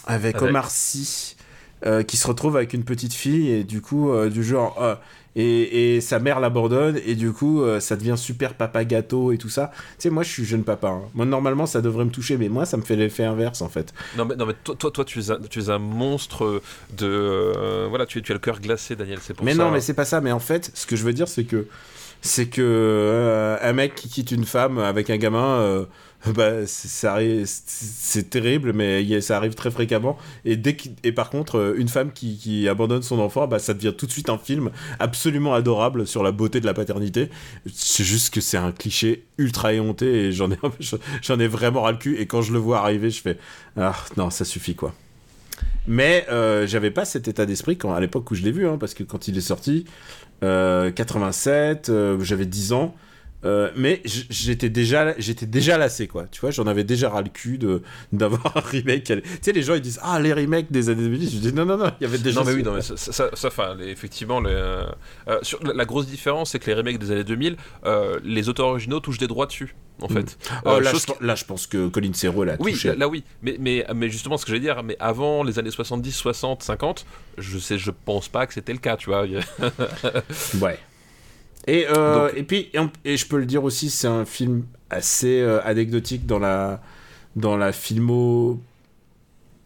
avec, 0.06 0.36
Avec 0.36 0.48
Omar 0.48 0.70
Sy 0.70 1.36
euh, 1.84 2.02
qui 2.02 2.16
se 2.16 2.26
retrouve 2.26 2.56
avec 2.56 2.72
une 2.72 2.84
petite 2.84 3.12
fille 3.12 3.50
et 3.50 3.64
du 3.64 3.80
coup, 3.80 4.10
euh, 4.10 4.30
du 4.30 4.42
genre... 4.44 4.80
euh, 4.82 4.94
et, 5.38 5.96
et 5.96 6.00
sa 6.00 6.18
mère 6.18 6.40
l'abandonne 6.40 6.98
et 7.04 7.14
du 7.14 7.30
coup 7.30 7.62
ça 7.78 7.96
devient 7.96 8.14
super 8.16 8.54
papa 8.54 8.86
gâteau 8.86 9.32
et 9.32 9.36
tout 9.36 9.50
ça. 9.50 9.70
Tu 9.74 9.80
sais 9.98 10.08
moi 10.08 10.22
je 10.22 10.30
suis 10.30 10.46
jeune 10.46 10.64
papa. 10.64 10.88
hein. 10.88 11.02
Moi 11.12 11.26
normalement 11.26 11.66
ça 11.66 11.82
devrait 11.82 12.06
me 12.06 12.10
toucher 12.10 12.38
mais 12.38 12.48
moi 12.48 12.64
ça 12.64 12.78
me 12.78 12.82
fait 12.82 12.96
l'effet 12.96 13.24
inverse 13.24 13.60
en 13.60 13.68
fait. 13.68 13.92
Non 14.16 14.24
mais, 14.24 14.34
non, 14.34 14.46
mais 14.46 14.54
toi, 14.64 14.74
toi, 14.78 14.90
toi, 14.90 15.04
tu, 15.04 15.20
es 15.20 15.30
un, 15.30 15.38
tu 15.50 15.60
es 15.60 15.68
un 15.68 15.78
monstre 15.78 16.62
de... 16.96 17.86
voilà, 17.90 18.06
tu, 18.06 18.20
es- 18.20 18.22
tu 18.22 18.32
as 18.32 18.34
le 18.34 18.38
cœur 18.38 18.60
glacé, 18.60 18.96
Daniel, 18.96 19.18
c'est 19.20 19.34
pour 19.34 19.44
mais 19.44 19.52
ça. 19.52 19.62
non 19.62 19.70
mais 19.70 19.82
c'est 19.82 19.92
pas 19.92 20.06
ça 20.06 20.22
mais 20.22 20.32
en 20.32 20.40
fait 20.40 20.70
ce 20.72 20.86
que 20.86 20.96
je 20.96 21.04
veux 21.04 21.12
dire 21.12 21.28
c'est 21.28 21.44
que 21.44 21.66
c'est 22.26 22.46
que 22.48 22.60
euh, 22.62 23.56
un 23.62 23.72
mec 23.72 23.94
qui 23.94 24.08
quitte 24.08 24.30
une 24.30 24.44
femme 24.44 24.78
avec 24.78 25.08
un 25.08 25.16
gamin, 25.16 25.58
euh, 25.60 25.84
bah, 26.26 26.66
c'est- 26.66 28.30
terrible, 28.30 28.72
mais 28.74 29.20
ça 29.20 29.36
arrive 29.36 29.54
très 29.54 29.70
fréquemment. 29.70 30.18
Et 30.44 30.56
dès 30.56 30.76
et 31.04 31.12
par 31.12 31.30
contre, 31.30 31.58
euh, 31.58 31.74
une 31.78 31.88
femme 31.88 32.12
qui, 32.12 32.68
abandonne 32.68 33.02
son 33.02 33.18
enfant, 33.20 33.46
bah, 33.46 33.58
ça 33.58 33.72
devient 33.72 33.94
tout 33.96 34.06
de 34.06 34.10
suite 34.10 34.28
un 34.28 34.38
film 34.38 34.70
absolument 34.98 35.54
adorable 35.54 36.06
sur 36.06 36.22
la 36.22 36.32
beauté 36.32 36.60
de 36.60 36.66
la 36.66 36.74
paternité. 36.74 37.30
C'est 37.72 38.04
juste 38.04 38.34
que 38.34 38.40
c'est 38.40 38.58
un 38.58 38.72
cliché 38.72 39.24
ultra 39.38 39.72
éhonté 39.72 40.26
et 40.26 40.32
j'en 40.32 40.50
ai, 40.50 40.58
j'en 41.22 41.38
ai 41.38 41.48
vraiment 41.48 41.82
ras 41.82 41.92
le 41.92 41.98
cul. 41.98 42.16
Et 42.18 42.26
quand 42.26 42.42
je 42.42 42.52
le 42.52 42.58
vois 42.58 42.78
arriver, 42.80 43.10
je 43.10 43.22
fais 43.22 43.38
ah 43.76 43.94
non, 44.16 44.30
ça 44.30 44.44
suffit 44.44 44.74
quoi. 44.74 44.94
Mais 45.86 46.26
j'avais 46.66 46.90
pas 46.90 47.04
cet 47.04 47.28
état 47.28 47.46
d'esprit 47.46 47.78
quand 47.78 47.94
à 47.94 48.00
l'époque 48.00 48.30
où 48.30 48.34
je 48.34 48.42
l'ai 48.42 48.52
vu, 48.52 48.66
hein, 48.66 48.76
parce 48.78 48.92
que 48.94 49.04
quand 49.04 49.28
il 49.28 49.38
est 49.38 49.40
sorti, 49.40 49.84
87, 50.42 51.88
euh, 51.88 52.18
j'avais 52.20 52.46
10 52.46 52.72
ans. 52.72 52.94
Euh, 53.46 53.70
mais 53.76 54.02
j'étais 54.04 54.68
déjà, 54.68 55.14
j'étais 55.18 55.46
déjà 55.46 55.78
lassé, 55.78 56.06
quoi. 56.08 56.26
Tu 56.30 56.40
vois, 56.40 56.50
j'en 56.50 56.66
avais 56.66 56.84
déjà 56.84 57.08
ras 57.08 57.22
le 57.22 57.28
cul 57.28 57.58
de, 57.58 57.80
d'avoir 58.12 58.56
un 58.56 58.60
remake. 58.60 59.04
Tu 59.04 59.22
sais, 59.40 59.52
les 59.52 59.62
gens, 59.62 59.74
ils 59.74 59.80
disent 59.80 60.00
Ah, 60.02 60.18
les 60.20 60.32
remakes 60.32 60.70
des 60.72 60.88
années 60.88 61.02
2010. 61.04 61.32
Je 61.34 61.38
dis 61.38 61.52
Non, 61.52 61.64
non, 61.64 61.76
non, 61.78 61.90
il 62.00 62.04
y 62.04 62.06
avait 62.06 62.18
déjà. 62.18 62.40
Non 62.40 62.46
mais 62.46 62.52
oui, 62.54 62.62
non 62.62 62.72
mais 62.74 62.82
ça, 62.82 62.96
ça, 62.96 63.74
les- 63.78 63.88
effectivement, 63.88 64.40
les, 64.40 64.50
euh, 64.52 64.84
euh, 65.28 65.38
sur, 65.42 65.62
la, 65.62 65.72
la 65.72 65.84
grosse 65.84 66.06
différence, 66.06 66.50
c'est 66.50 66.58
que 66.58 66.66
les 66.66 66.74
remakes 66.74 66.98
des 66.98 67.10
années 67.12 67.24
2000, 67.24 67.56
euh, 67.84 68.18
les 68.24 68.48
auteurs 68.48 68.66
originaux 68.66 69.00
touchent 69.00 69.18
des 69.18 69.26
droits 69.28 69.46
dessus, 69.46 69.74
en 70.02 70.08
fait. 70.08 70.36
Oh, 70.64 70.70
Euh, 70.70 70.80
là, 70.80 70.92
je, 70.92 71.24
là, 71.26 71.34
je 71.34 71.44
pense 71.44 71.66
que 71.66 71.88
Colin 71.88 72.12
Serrault 72.12 72.44
l'a 72.44 72.56
Oui, 72.60 72.72
touché. 72.72 72.88
là, 72.88 72.94
là, 72.96 73.08
oui, 73.08 73.22
mais, 73.42 73.56
mais, 73.60 73.86
mais 73.94 74.08
justement, 74.10 74.36
ce 74.36 74.44
que 74.44 74.50
j'allais 74.50 74.60
dire, 74.60 74.82
mais 74.82 74.96
avant 75.00 75.42
les 75.44 75.58
années 75.58 75.70
70, 75.70 76.12
60, 76.12 76.62
50, 76.62 77.06
je 77.38 77.58
sais, 77.58 77.78
je 77.78 77.90
pense 77.90 78.28
pas 78.28 78.46
que 78.46 78.54
c'était 78.54 78.72
le 78.72 78.78
cas, 78.78 78.96
tu 78.96 79.10
vois. 79.10 79.24
Ouais. 80.60 80.78
Et, 81.66 81.86
euh, 81.88 82.28
Donc- 82.28 82.36
et 82.38 82.42
puis, 82.44 82.68
et, 82.72 82.78
on- 82.78 82.90
et 83.04 83.16
je 83.16 83.26
peux 83.26 83.38
le 83.38 83.46
dire 83.46 83.64
aussi, 83.64 83.90
c'est 83.90 84.06
un 84.06 84.24
film 84.24 84.64
assez 84.90 85.40
euh, 85.40 85.60
anecdotique 85.64 86.26
dans 86.26 86.38
la, 86.38 86.80
dans 87.34 87.56
la 87.56 87.72
filmo 87.72 88.60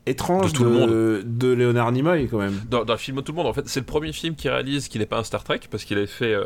étrange 0.07 0.53
De 0.53 0.57
tout 0.57 0.65
le 0.65 0.71
monde. 0.71 0.91
de 1.25 1.53
Léonard 1.53 1.93
Nimoy, 1.93 2.27
quand 2.29 2.39
même. 2.39 2.59
Dans, 2.69 2.85
dans 2.85 2.95
le 2.95 2.99
film 2.99 3.23
Tout 3.23 3.33
le 3.33 3.37
monde, 3.37 3.47
en 3.47 3.53
fait, 3.53 3.69
c'est 3.69 3.81
le 3.81 3.87
premier 3.87 4.13
film 4.13 4.35
qu'il 4.35 4.51
réalise 4.51 4.89
qui 4.89 4.99
n'est 4.99 5.07
pas 5.07 5.19
un 5.19 5.25
Star 5.25 5.45
Trek, 5.45 5.61
parce 5.71 5.85
qu'il 5.85 5.99
avait 5.99 6.07
fait 6.07 6.33
euh, 6.35 6.45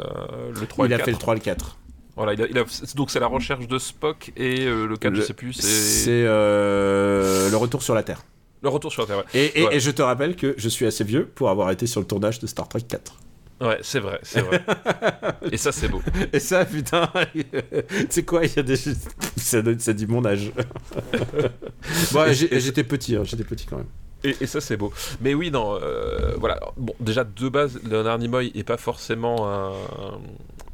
le 0.61 0.67
3 0.67 0.85
et 0.85 0.89
il 0.89 0.91
le 0.91 0.95
a 0.95 0.99
4. 0.99 1.05
fait 1.07 1.13
le 1.13 1.19
3 1.19 1.35
et 1.35 1.37
le 1.39 1.43
4. 1.45 1.79
Voilà, 2.17 2.35
il 2.35 2.43
a- 2.43 2.47
il 2.49 2.59
a- 2.59 2.65
donc 2.95 3.11
c'est 3.11 3.21
la 3.21 3.27
recherche 3.27 3.67
de 3.67 3.79
Spock 3.79 4.33
et 4.37 4.67
euh, 4.67 4.87
le 4.87 4.97
4, 4.97 5.13
Le- 5.15 5.21
je 5.21 5.27
sais 5.27 5.35
plus, 5.35 5.53
c'est 5.53 5.63
C'est 5.67 6.25
euh, 6.27 7.51
le 7.51 7.57
retour 7.57 7.83
sur 7.83 7.95
la 7.95 8.03
Terre. 8.03 8.23
le 8.63 8.69
retour 8.69 8.93
sur 8.93 9.03
la 9.03 9.07
Terre. 9.09 9.17
ouais. 9.19 9.25
Et, 9.35 9.61
et- 9.61 9.67
Ouais. 9.67 9.77
et 9.77 9.81
je 9.81 9.91
te 9.91 10.03
rappelle 10.03 10.37
que 10.37 10.55
je 10.57 10.69
suis 10.69 10.87
assez 10.87 11.05
vieux 11.05 11.27
pour 11.27 11.49
avoir 11.51 11.71
été 11.71 11.87
sur 11.87 12.01
le 12.01 12.07
tournage 12.07 12.39
de 12.41 12.47
Star 12.47 12.69
Trek 12.69 12.83
4. 12.83 13.17
Ouais, 13.65 13.79
c'est 13.83 13.99
vrai, 14.01 14.21
c'est 14.23 14.43
vrai. 14.43 14.63
et 15.51 15.57
ça, 15.57 15.73
c'est 15.73 15.89
beau. 15.89 16.03
Et 16.33 16.39
ça, 16.41 16.65
putain, 16.65 17.11
tu 17.35 17.43
sais 18.11 18.23
quoi, 18.23 18.45
il 18.45 18.55
y 18.55 18.59
a 18.59 18.63
des... 18.63 18.77
ça, 19.37 19.63
donne- 19.63 19.79
ça 19.81 19.93
dit 19.93 20.07
mon 20.07 20.25
âge. 20.25 20.53
bon, 22.13 22.25
j'étais 22.33 22.85
petit, 22.85 23.17
hein, 23.17 23.23
j'étais 23.25 23.45
petit 23.45 23.67
quand 23.67 23.79
même. 23.79 23.87
Et, 24.23 24.37
et 24.41 24.47
ça, 24.47 24.61
c'est 24.61 24.77
beau. 24.77 24.93
Mais 25.21 25.35
oui, 25.35 25.51
non, 25.51 25.79
euh, 25.83 26.35
voilà. 26.39 26.61
Bon, 26.77 26.95
déjà, 27.01 27.25
de 27.25 27.49
base, 27.49 27.79
Leonard 27.89 28.19
Nimoy 28.19 28.53
est 28.55 28.65
pas 28.65 28.77
forcément 28.79 29.49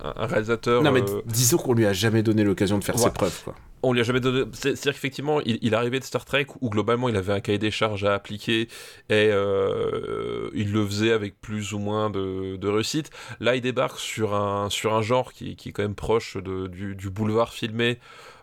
un 0.02 0.26
réalisateur. 0.26 0.82
Non, 0.82 0.92
mais 0.92 1.02
euh, 1.02 1.20
disons 1.26 1.56
qu'on 1.58 1.74
lui 1.74 1.86
a 1.86 1.92
jamais 1.92 2.22
donné 2.22 2.44
l'occasion 2.44 2.78
de 2.78 2.84
faire 2.84 2.96
Ouais. 2.96 3.02
ses 3.02 3.10
preuves, 3.10 3.42
quoi. 3.44 3.54
On 3.82 3.92
lui 3.92 4.00
a 4.00 4.04
jamais 4.04 4.20
donné. 4.20 4.44
c'est- 4.52 4.76
C'est-à-dire 4.76 4.94
qu'effectivement, 4.94 5.40
il, 5.44 5.74
arrivait 5.74 6.00
de 6.00 6.04
Star 6.04 6.24
Trek 6.24 6.46
où 6.60 6.70
globalement 6.70 7.08
il 7.08 7.16
avait 7.16 7.32
un 7.32 7.40
cahier 7.40 7.58
des 7.58 7.70
charges 7.70 8.04
à 8.04 8.14
appliquer 8.14 8.62
et 8.62 8.68
euh, 9.10 10.50
il 10.54 10.72
le 10.72 10.84
faisait 10.86 11.12
avec 11.12 11.40
plus 11.40 11.72
ou 11.72 11.78
moins 11.78 12.10
de, 12.10 12.68
réussite. 12.68 13.10
Là, 13.40 13.56
il 13.56 13.62
débarque 13.62 13.98
sur 13.98 14.34
un, 14.34 14.70
sur 14.70 14.94
un 14.94 15.02
genre 15.02 15.32
qui, 15.32 15.52
est 15.52 15.72
quand 15.72 15.82
même 15.82 15.94
proche 15.94 16.36
du, 16.36 17.10
boulevard 17.10 17.52
filmé. 17.52 17.98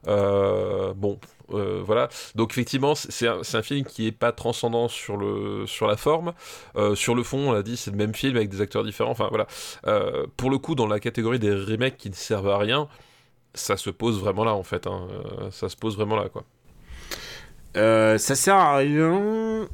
Euh, 0.08 0.94
bon, 0.94 1.20
euh, 1.52 1.82
voilà. 1.84 2.10
Donc 2.36 2.52
effectivement, 2.52 2.96
c'est 2.96 3.28
un, 3.28 3.62
film 3.62 3.86
qui 3.86 4.08
est 4.08 4.12
pas 4.12 4.32
transcendant 4.32 4.88
sur 4.88 5.18
le 5.18 5.66
sur 5.68 5.88
la 5.88 5.98
forme. 5.98 6.34
Sur 6.96 7.16
le 7.16 7.24
fond, 7.24 7.50
on 7.50 7.52
l'a 7.52 7.64
dit, 7.64 7.78
c'est 7.78 7.92
le 7.92 7.98
même 7.98 8.16
film 8.16 8.36
avec 8.38 8.50
des 8.50 8.62
acteurs 8.62 8.84
différents. 8.84 9.12
Enfin 9.12 9.30
voilà. 9.30 9.48
Pour 10.38 10.50
le 10.50 10.58
coup, 10.58 10.76
dans 10.76 10.88
la 10.88 11.00
catégorie 11.00 11.40
des 11.40 11.54
remakes 11.54 11.98
qui 11.98 12.10
ne 12.10 12.16
servent 12.16 12.50
à 12.50 12.58
rien, 12.58 12.88
ça 13.58 13.76
se 13.78 13.90
pose 13.90 14.20
vraiment 14.20 14.44
là 14.46 14.54
en 14.54 14.64
fait. 14.64 14.88
hein. 14.88 15.08
Euh, 15.12 15.52
ça 15.52 15.68
se 15.70 15.76
pose 15.76 15.96
vraiment 15.98 16.16
là 16.16 16.30
quoi. 16.30 16.44
Euh, 17.76 18.18
ça 18.18 18.36
sert 18.36 18.56
à 18.56 18.78
rien. 18.78 19.12
Euh, 19.14 19.66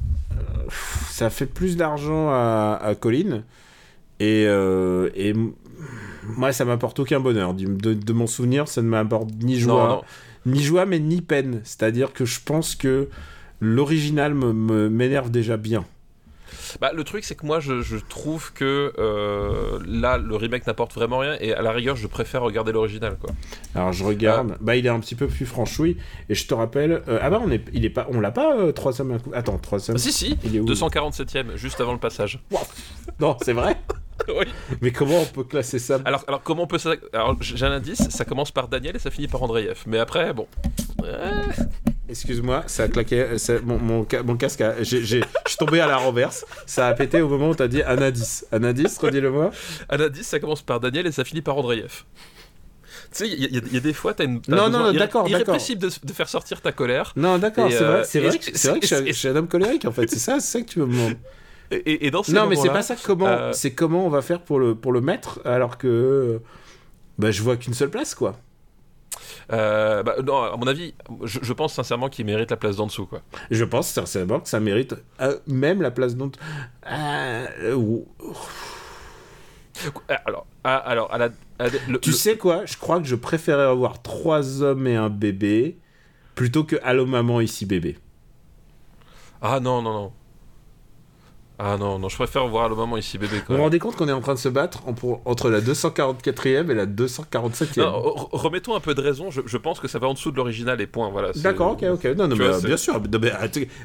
Ça 1.10 1.30
fait 1.30 1.46
plus 1.46 1.76
d'argent 1.76 2.28
à, 2.30 2.78
à 2.82 2.94
Colin. 2.94 3.44
Et, 4.20 4.44
euh, 4.46 5.08
moi, 6.36 6.52
ça 6.52 6.64
m'apporte 6.64 6.98
aucun 6.98 7.20
bonheur. 7.20 7.54
De, 7.54 7.94
de 7.94 8.12
mon 8.12 8.26
souvenir, 8.26 8.66
ça 8.68 8.82
ne 8.82 8.88
m'apporte 8.88 9.30
ni 9.42 9.58
joie, 9.58 9.74
Non, 9.74 9.88
non. 9.88 10.02
ni 10.46 10.62
joie, 10.62 10.86
mais 10.86 10.98
ni 10.98 11.20
peine. 11.20 11.60
C'est-à-dire 11.64 12.12
que 12.12 12.24
je 12.24 12.40
pense 12.44 12.74
que 12.74 13.08
l'original 13.60 14.34
m'énerve 14.34 15.30
déjà 15.30 15.56
bien. 15.56 15.84
Bah, 16.80 16.92
le 16.94 17.04
truc, 17.04 17.24
c'est 17.24 17.34
que 17.34 17.46
moi, 17.46 17.60
je, 17.60 17.82
je 17.82 17.96
trouve 17.96 18.52
que 18.52 18.92
euh, 18.98 19.78
là, 19.86 20.18
le 20.18 20.36
remake 20.36 20.66
n'apporte 20.66 20.94
vraiment 20.94 21.18
rien, 21.18 21.36
et 21.40 21.52
à 21.54 21.62
la 21.62 21.72
rigueur, 21.72 21.96
je 21.96 22.06
préfère 22.06 22.42
regarder 22.42 22.72
l'original, 22.72 23.16
quoi. 23.18 23.30
Alors 23.74 23.92
je 23.92 24.04
regarde, 24.04 24.56
bah 24.60 24.76
il 24.76 24.86
est 24.86 24.90
un 24.90 25.00
petit 25.00 25.14
peu 25.14 25.26
plus 25.26 25.46
franchouille. 25.46 25.96
Et 26.28 26.34
je 26.34 26.46
te 26.46 26.54
rappelle, 26.54 27.02
euh, 27.08 27.18
ah 27.20 27.30
bah 27.30 27.40
on 27.44 27.50
est, 27.50 27.64
il 27.72 27.84
est 27.84 27.90
pas, 27.90 28.06
on 28.10 28.20
l'a 28.20 28.30
pas 28.30 28.56
euh, 28.56 28.72
trois 28.72 29.00
hommes 29.00 29.10
et 29.12 29.14
un 29.14 29.18
coup. 29.18 29.30
Attends, 29.34 29.58
trois 29.58 29.90
hommes. 29.90 29.96
Ah, 29.96 30.02
si, 30.02 30.12
si, 30.12 30.38
Il 30.44 30.56
est 30.56 30.60
où? 30.60 30.66
247ème, 30.66 31.56
juste 31.56 31.80
avant 31.80 31.92
le 31.92 31.98
passage. 31.98 32.40
Non, 33.18 33.36
c'est 33.42 33.52
vrai? 33.52 33.76
Oui. 34.28 34.46
Mais 34.80 34.92
comment 34.92 35.20
on 35.20 35.24
peut 35.24 35.42
classer 35.42 35.80
ça? 35.80 35.98
Alors, 36.04 36.24
alors, 36.28 36.40
comment 36.42 36.62
on 36.62 36.66
peut 36.68 36.78
ça 36.78 36.94
Alors, 37.12 37.36
j'ai 37.40 37.66
un 37.66 37.72
indice, 37.72 38.08
ça 38.10 38.24
commence 38.24 38.52
par 38.52 38.68
Daniel 38.68 38.94
et 38.94 39.00
ça 39.00 39.10
finit 39.10 39.26
par 39.26 39.42
Andreev. 39.42 39.82
Mais 39.86 39.98
après, 39.98 40.32
bon. 40.32 40.46
Euh, 41.02 41.42
Excuse-moi, 42.08 42.64
ça 42.66 42.82
a 42.84 42.88
claqué. 42.88 43.20
euh, 43.20 43.38
ça- 43.38 43.60
mon, 43.64 43.78
mon, 43.78 44.06
ca- 44.08 44.22
mon 44.22 44.36
casque, 44.36 44.60
a- 44.60 44.82
j'ai- 44.82 45.02
j'ai- 45.02 45.20
je 45.44 45.48
suis 45.50 45.56
tombé 45.58 45.80
à 45.80 45.86
la 45.86 45.96
renverse. 45.96 46.44
Ça 46.66 46.86
a 46.88 46.92
pété 46.94 47.22
au 47.22 47.28
moment 47.28 47.48
où 47.50 47.54
t'as 47.54 47.66
dit 47.68 47.82
un 47.82 47.96
indice. 48.02 48.46
Un 48.52 48.62
indice, 48.62 48.98
redis-le-moi. 48.98 49.50
un 49.88 50.00
indice, 50.00 50.26
ça 50.26 50.38
commence 50.38 50.60
par 50.62 50.80
Daniel 50.80 51.06
et 51.06 51.12
ça 51.12 51.24
finit 51.24 51.40
par 51.40 51.56
Andreev. 51.56 52.02
Tu 53.10 53.18
sais, 53.18 53.28
il 53.28 53.40
y, 53.40 53.44
a- 53.56 53.60
il 53.66 53.72
y 53.72 53.76
a 53.76 53.80
des 53.80 53.92
fois, 53.94 54.12
t'as 54.12 54.24
une. 54.24 54.40
t'as 54.42 54.54
Non, 54.54 54.68
non, 54.68 54.90
irré- 54.90 54.98
d'accord, 54.98 55.22
d'accord. 55.24 55.30
irrépressible 55.30 55.80
de, 55.82 55.90
de 56.02 56.12
faire 56.12 56.28
sortir 56.28 56.60
ta 56.60 56.72
colère. 56.72 57.12
Non, 57.16 57.38
d'accord, 57.38 57.70
c'est 57.70 57.82
euh, 57.82 57.90
vrai, 57.92 58.04
c'est 58.04 58.18
et- 58.18 58.28
vrai, 58.28 58.38
que- 58.38 58.44
c'est 58.58 58.68
vrai 58.68 58.80
que 58.80 58.86
je 58.86 58.94
suis 58.94 59.02
un- 59.02 59.06
et- 59.06 59.12
je 59.12 59.18
suis 59.18 59.28
un 59.28 59.36
homme 59.36 59.48
colérique 59.48 59.84
en 59.86 59.92
fait. 59.92 60.08
C'est 60.10 60.18
ça, 60.18 60.40
c'est 60.40 60.58
ça 60.58 60.64
que 60.64 60.70
tu 60.70 60.80
me 60.80 60.86
demandes. 60.86 61.14
Et, 61.70 61.76
et- 61.76 62.06
et 62.06 62.10
dans 62.10 62.22
ces 62.22 62.32
Non, 62.32 62.46
mais 62.46 62.56
c'est 62.56 62.68
pas 62.68 62.82
ça. 62.82 62.96
Comment, 63.02 63.28
euh, 63.28 63.52
c'est 63.54 63.70
comment 63.72 64.04
on 64.04 64.10
va 64.10 64.20
faire 64.20 64.42
pour 64.42 64.58
le 64.58 64.74
pour 64.74 64.92
le 64.92 65.00
mettre 65.00 65.40
alors 65.46 65.78
que 65.78 66.40
bah 67.18 67.30
je 67.30 67.42
vois 67.42 67.56
qu'une 67.56 67.72
seule 67.74 67.88
place 67.90 68.14
quoi. 68.14 68.36
Euh, 69.52 70.02
bah, 70.02 70.16
non, 70.24 70.42
à 70.42 70.56
mon 70.56 70.66
avis, 70.66 70.94
je, 71.22 71.38
je 71.42 71.52
pense 71.52 71.74
sincèrement 71.74 72.08
qu'il 72.08 72.24
mérite 72.26 72.50
la 72.50 72.56
place 72.56 72.76
d'en 72.76 72.86
dessous, 72.86 73.06
quoi. 73.06 73.20
Je 73.50 73.64
pense 73.64 73.88
sincèrement 73.88 74.40
que 74.40 74.48
ça 74.48 74.60
mérite 74.60 74.94
euh, 75.20 75.38
même 75.46 75.82
la 75.82 75.90
place 75.90 76.14
euh, 76.90 77.74
ou- 77.74 78.06
Ah, 80.08 80.22
Alors, 80.26 80.46
alors, 80.64 81.12
à 81.12 81.18
la, 81.18 81.24
à 81.58 81.64
la- 81.64 81.70
le- 81.88 82.00
tu 82.00 82.10
le- 82.10 82.16
sais 82.16 82.36
quoi? 82.38 82.64
Je 82.64 82.76
crois 82.76 83.00
que 83.00 83.06
je 83.06 83.16
préférais 83.16 83.64
avoir 83.64 84.02
trois 84.02 84.62
hommes 84.62 84.86
et 84.86 84.96
un 84.96 85.10
bébé 85.10 85.78
plutôt 86.34 86.64
que 86.64 86.76
Allô 86.82 87.06
maman 87.06 87.40
ici 87.40 87.66
bébé. 87.66 87.98
Ah 89.42 89.60
non, 89.60 89.82
non, 89.82 89.92
non. 89.92 90.12
Ah 91.56 91.76
non, 91.78 92.00
non, 92.00 92.08
je 92.08 92.16
préfère 92.16 92.48
voir 92.48 92.68
le 92.68 92.74
moment 92.74 92.96
ici, 92.96 93.16
bébé. 93.16 93.36
Vous 93.48 93.54
vous 93.54 93.62
rendez 93.62 93.78
compte 93.78 93.94
qu'on 93.94 94.08
est 94.08 94.12
en 94.12 94.20
train 94.20 94.34
de 94.34 94.38
se 94.40 94.48
battre 94.48 94.80
entre 95.24 95.50
la 95.50 95.60
244e 95.60 96.68
et 96.70 96.74
la 96.74 96.84
247e 96.86 97.80
Non, 97.80 98.00
re- 98.00 98.28
remettons 98.32 98.74
un 98.74 98.80
peu 98.80 98.92
de 98.94 99.00
raison. 99.00 99.30
Je, 99.30 99.40
je 99.46 99.56
pense 99.56 99.78
que 99.78 99.86
ça 99.86 100.00
va 100.00 100.08
en 100.08 100.14
dessous 100.14 100.32
de 100.32 100.36
l'original 100.36 100.80
et 100.80 100.88
point. 100.88 101.10
Voilà. 101.10 101.30
D'accord, 101.36 101.72
ok, 101.72 101.84
ok. 101.92 102.04
Non, 102.16 102.26
non, 102.26 102.34
mais, 102.36 102.46
vois, 102.48 102.56
euh, 102.56 102.60
bien 102.60 102.76
sûr. 102.76 103.00
Mais, 103.22 103.32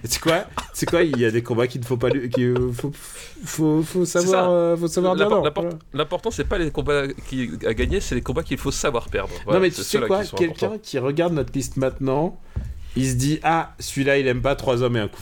c'est 0.04 0.20
quoi 0.20 0.46
C'est 0.74 0.90
quoi 0.90 1.04
Il 1.04 1.20
y 1.20 1.26
a 1.26 1.32
des 1.32 1.44
combats 1.44 1.68
qu'il 1.68 1.82
ne 1.82 1.86
faut 1.86 1.98
pas. 1.98 2.10
qu'il 2.10 2.56
faut, 2.74 2.92
faut, 3.46 3.84
faut 3.84 4.06
savoir, 4.06 4.50
euh, 4.50 4.76
faut 4.76 4.88
savoir 4.88 5.16
dire 5.16 5.26
L'impor- 5.30 5.38
non. 5.38 5.44
l'import- 5.44 5.64
Voilà. 5.66 5.78
L'important, 5.94 6.32
c'est 6.32 6.46
pas 6.46 6.58
les 6.58 6.72
combats 6.72 7.04
qui, 7.28 7.52
à 7.68 7.74
gagner, 7.76 8.00
c'est 8.00 8.16
les 8.16 8.22
combats 8.22 8.42
qu'il 8.44 8.58
faut 8.58 8.72
savoir 8.72 9.10
perdre. 9.10 9.34
Voilà, 9.46 9.60
non, 9.60 9.64
mais 9.64 9.70
tu 9.72 9.84
sais 9.84 10.00
quoi 10.02 10.24
Quelqu'un 10.24 10.78
qui 10.82 10.98
regarde 10.98 11.34
notre 11.34 11.54
liste 11.54 11.78
maintenant, 11.78 12.40
il 13.00 13.10
se 13.10 13.14
dit 13.16 13.40
Ah, 13.44 13.74
celui-là, 13.80 14.18
il 14.18 14.28
aime 14.28 14.42
pas 14.42 14.56
trois 14.56 14.82
hommes 14.84 14.98
et 14.98 15.00
un 15.00 15.08
coup. 15.08 15.22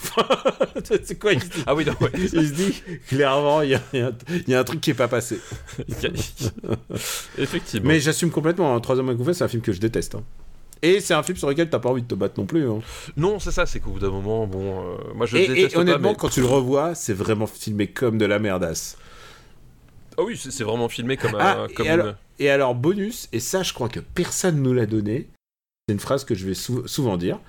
c'est 1.04 1.20
quoi 1.20 1.34
il 1.34 1.42
se 1.42 1.48
dit 1.48 1.64
Ah 1.66 1.76
oui, 1.76 1.86
non, 1.86 1.94
ouais. 2.02 2.12
Il 2.16 2.30
se 2.30 2.54
dit 2.54 2.84
clairement, 3.08 3.62
il 3.62 3.70
y, 3.72 3.76
a- 3.76 3.82
il 3.94 4.00
y 4.48 4.54
a 4.56 4.60
un- 4.60 4.64
truc 4.64 4.82
qui 4.82 4.92
est 4.92 4.94
pas 4.96 5.08
passé. 5.08 5.40
Effectivement. 7.38 7.88
Mais 7.88 8.00
j'assume 8.00 8.32
complètement. 8.32 8.76
hein, 8.76 8.80
Trois 8.80 8.98
hommes 9.00 9.10
et 9.10 9.14
un 9.14 9.16
coup, 9.16 9.32
c'est 9.34 9.44
un 9.44 9.48
film 9.48 9.62
que 9.62 9.72
je 9.72 9.80
déteste. 9.80 10.16
hein. 10.16 10.24
Et 10.84 11.00
c'est 11.00 11.16
un 11.16 11.24
film 11.24 11.38
sur 11.38 11.50
lequel 11.50 11.70
t'as 11.70 11.80
pas 11.80 11.90
envie 11.90 12.04
de 12.04 12.08
te 12.08 12.14
battre 12.16 12.40
non 12.40 12.46
plus. 12.46 12.70
hein. 12.70 12.80
Non, 13.16 13.40
c'est 13.40 13.52
ça, 13.52 13.66
c'est 13.66 13.80
qu'au 13.80 13.92
bout 13.92 14.00
d'un 14.00 14.12
moment, 14.12 14.46
bon, 14.46 14.80
euh, 14.80 14.98
moi 15.16 15.26
je 15.26 15.38
Et, 15.38 15.44
et 15.44 15.48
déteste 15.48 15.74
pas, 15.74 15.82
honnêtement, 15.82 16.10
mais- 16.12 16.16
quand 16.16 16.30
tu 16.30 16.40
le 16.42 16.46
revois, 16.46 16.94
c'est 16.96 17.14
vraiment 17.14 17.48
filmé 17.48 17.88
comme 17.88 18.18
de 18.18 18.26
la 18.26 18.38
merdasse. 18.40 18.98
Ah 20.20 20.24
oui, 20.24 20.38
c'est 20.38 20.64
vraiment 20.64 20.88
filmé 20.90 21.18
comme 21.18 21.36
un. 21.36 21.40
Ah, 21.40 21.68
et 21.70 21.74
comme 21.74 21.88
alors- 21.88 22.08
une- 22.08 22.16
Et 22.40 22.50
alors, 22.52 22.76
bonus, 22.76 23.28
et 23.34 23.40
ça, 23.40 23.64
je 23.64 23.74
crois 23.74 23.90
que 23.90 24.00
personne 24.00 24.62
nous 24.62 24.74
l'a 24.74 24.86
donné. 24.86 25.28
C'est 25.90 25.94
une 25.94 26.02
phrase 26.02 26.26
que 26.26 26.36
je 26.36 26.46
vais 26.46 26.54
sou- 26.54 26.86
souvent 26.86 27.16
dire. 27.16 27.40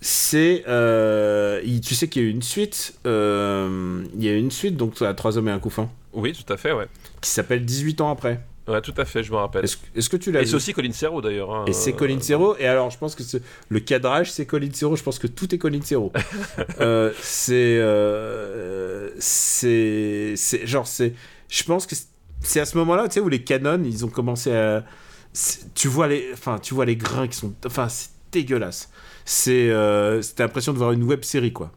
C'est. 0.00 0.64
euh, 0.66 1.60
tu 1.80 1.94
sais 1.94 2.08
qu'il 2.08 2.22
y 2.22 2.24
a 2.24 2.28
eu 2.28 2.32
une 2.32 2.42
suite. 2.42 2.94
euh, 3.06 4.02
il 4.16 4.24
y 4.24 4.28
a 4.28 4.32
eu 4.32 4.38
une 4.38 4.50
suite, 4.50 4.76
donc 4.76 5.00
à 5.00 5.14
Trois 5.14 5.38
hommes 5.38 5.46
et 5.46 5.52
un 5.52 5.60
couffin, 5.60 5.88
Oui, 6.12 6.32
tout 6.32 6.52
à 6.52 6.56
fait, 6.56 6.72
ouais. 6.72 6.88
qui 7.20 7.30
s'appelle 7.30 7.64
18 7.64 8.00
ans 8.00 8.10
après. 8.10 8.40
Ouais, 8.66 8.80
tout 8.80 8.94
à 8.96 9.04
fait, 9.04 9.22
je 9.22 9.30
me 9.30 9.36
rappelle. 9.36 9.64
Est-ce 9.94 10.08
que 10.10 10.16
tu 10.16 10.32
l'as 10.32 10.42
Et 10.42 10.46
c'est 10.46 10.56
aussi 10.56 10.72
Colin 10.72 10.90
Serrault 10.90 11.20
d'ailleurs. 11.20 11.54
hein, 11.54 11.64
Et 11.68 11.72
c'est 11.72 11.92
Colin 11.92 12.20
Serrault. 12.20 12.56
Et 12.58 12.66
alors, 12.66 12.90
je 12.90 12.98
pense 12.98 13.14
que 13.14 13.22
le 13.68 13.78
cadrage, 13.78 14.32
c'est 14.32 14.44
Colin 14.44 14.70
Serrault. 14.72 14.96
Je 14.96 15.04
pense 15.04 15.20
que 15.20 15.28
tout 15.28 15.54
est 15.54 15.58
Colin 15.58 15.82
Serrault. 15.82 16.12
Euh, 16.80 17.12
c'est, 17.20 17.78
euh, 17.78 19.10
c'est, 19.20 20.34
c'est, 20.36 20.66
genre, 20.66 20.88
c'est, 20.88 21.14
je 21.48 21.62
pense 21.62 21.86
que 21.86 21.94
c'est 22.40 22.58
à 22.58 22.64
ce 22.64 22.76
moment-là, 22.78 23.06
tu 23.06 23.14
sais, 23.14 23.20
où 23.20 23.28
les 23.28 23.44
canons, 23.44 23.84
ils 23.84 24.04
ont 24.04 24.08
commencé 24.08 24.50
à, 24.52 24.84
tu 25.74 25.88
vois 25.88 26.08
les, 26.08 26.30
enfin, 26.32 26.58
tu 26.58 26.74
vois 26.74 26.84
les 26.84 26.96
grains 26.96 27.28
qui 27.28 27.36
sont, 27.36 27.52
enfin, 27.66 27.88
c'est 27.88 28.10
dégueulasse. 28.32 28.90
C'est, 29.24 29.70
euh, 29.70 30.20
l'impression 30.42 30.72
de 30.72 30.78
voir 30.78 30.92
une 30.92 31.02
web 31.04 31.22
série, 31.24 31.52
quoi. 31.52 31.70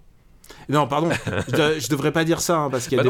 Non, 0.68 0.88
pardon, 0.88 1.10
je, 1.48 1.80
je 1.80 1.90
devrais 1.90 2.12
pas 2.12 2.24
dire 2.24 2.42
ça, 2.42 2.58
hein, 2.58 2.70
parce 2.72 2.88
qu'il 2.88 2.98
y 2.98 3.00
a 3.00 3.04
Bah 3.04 3.10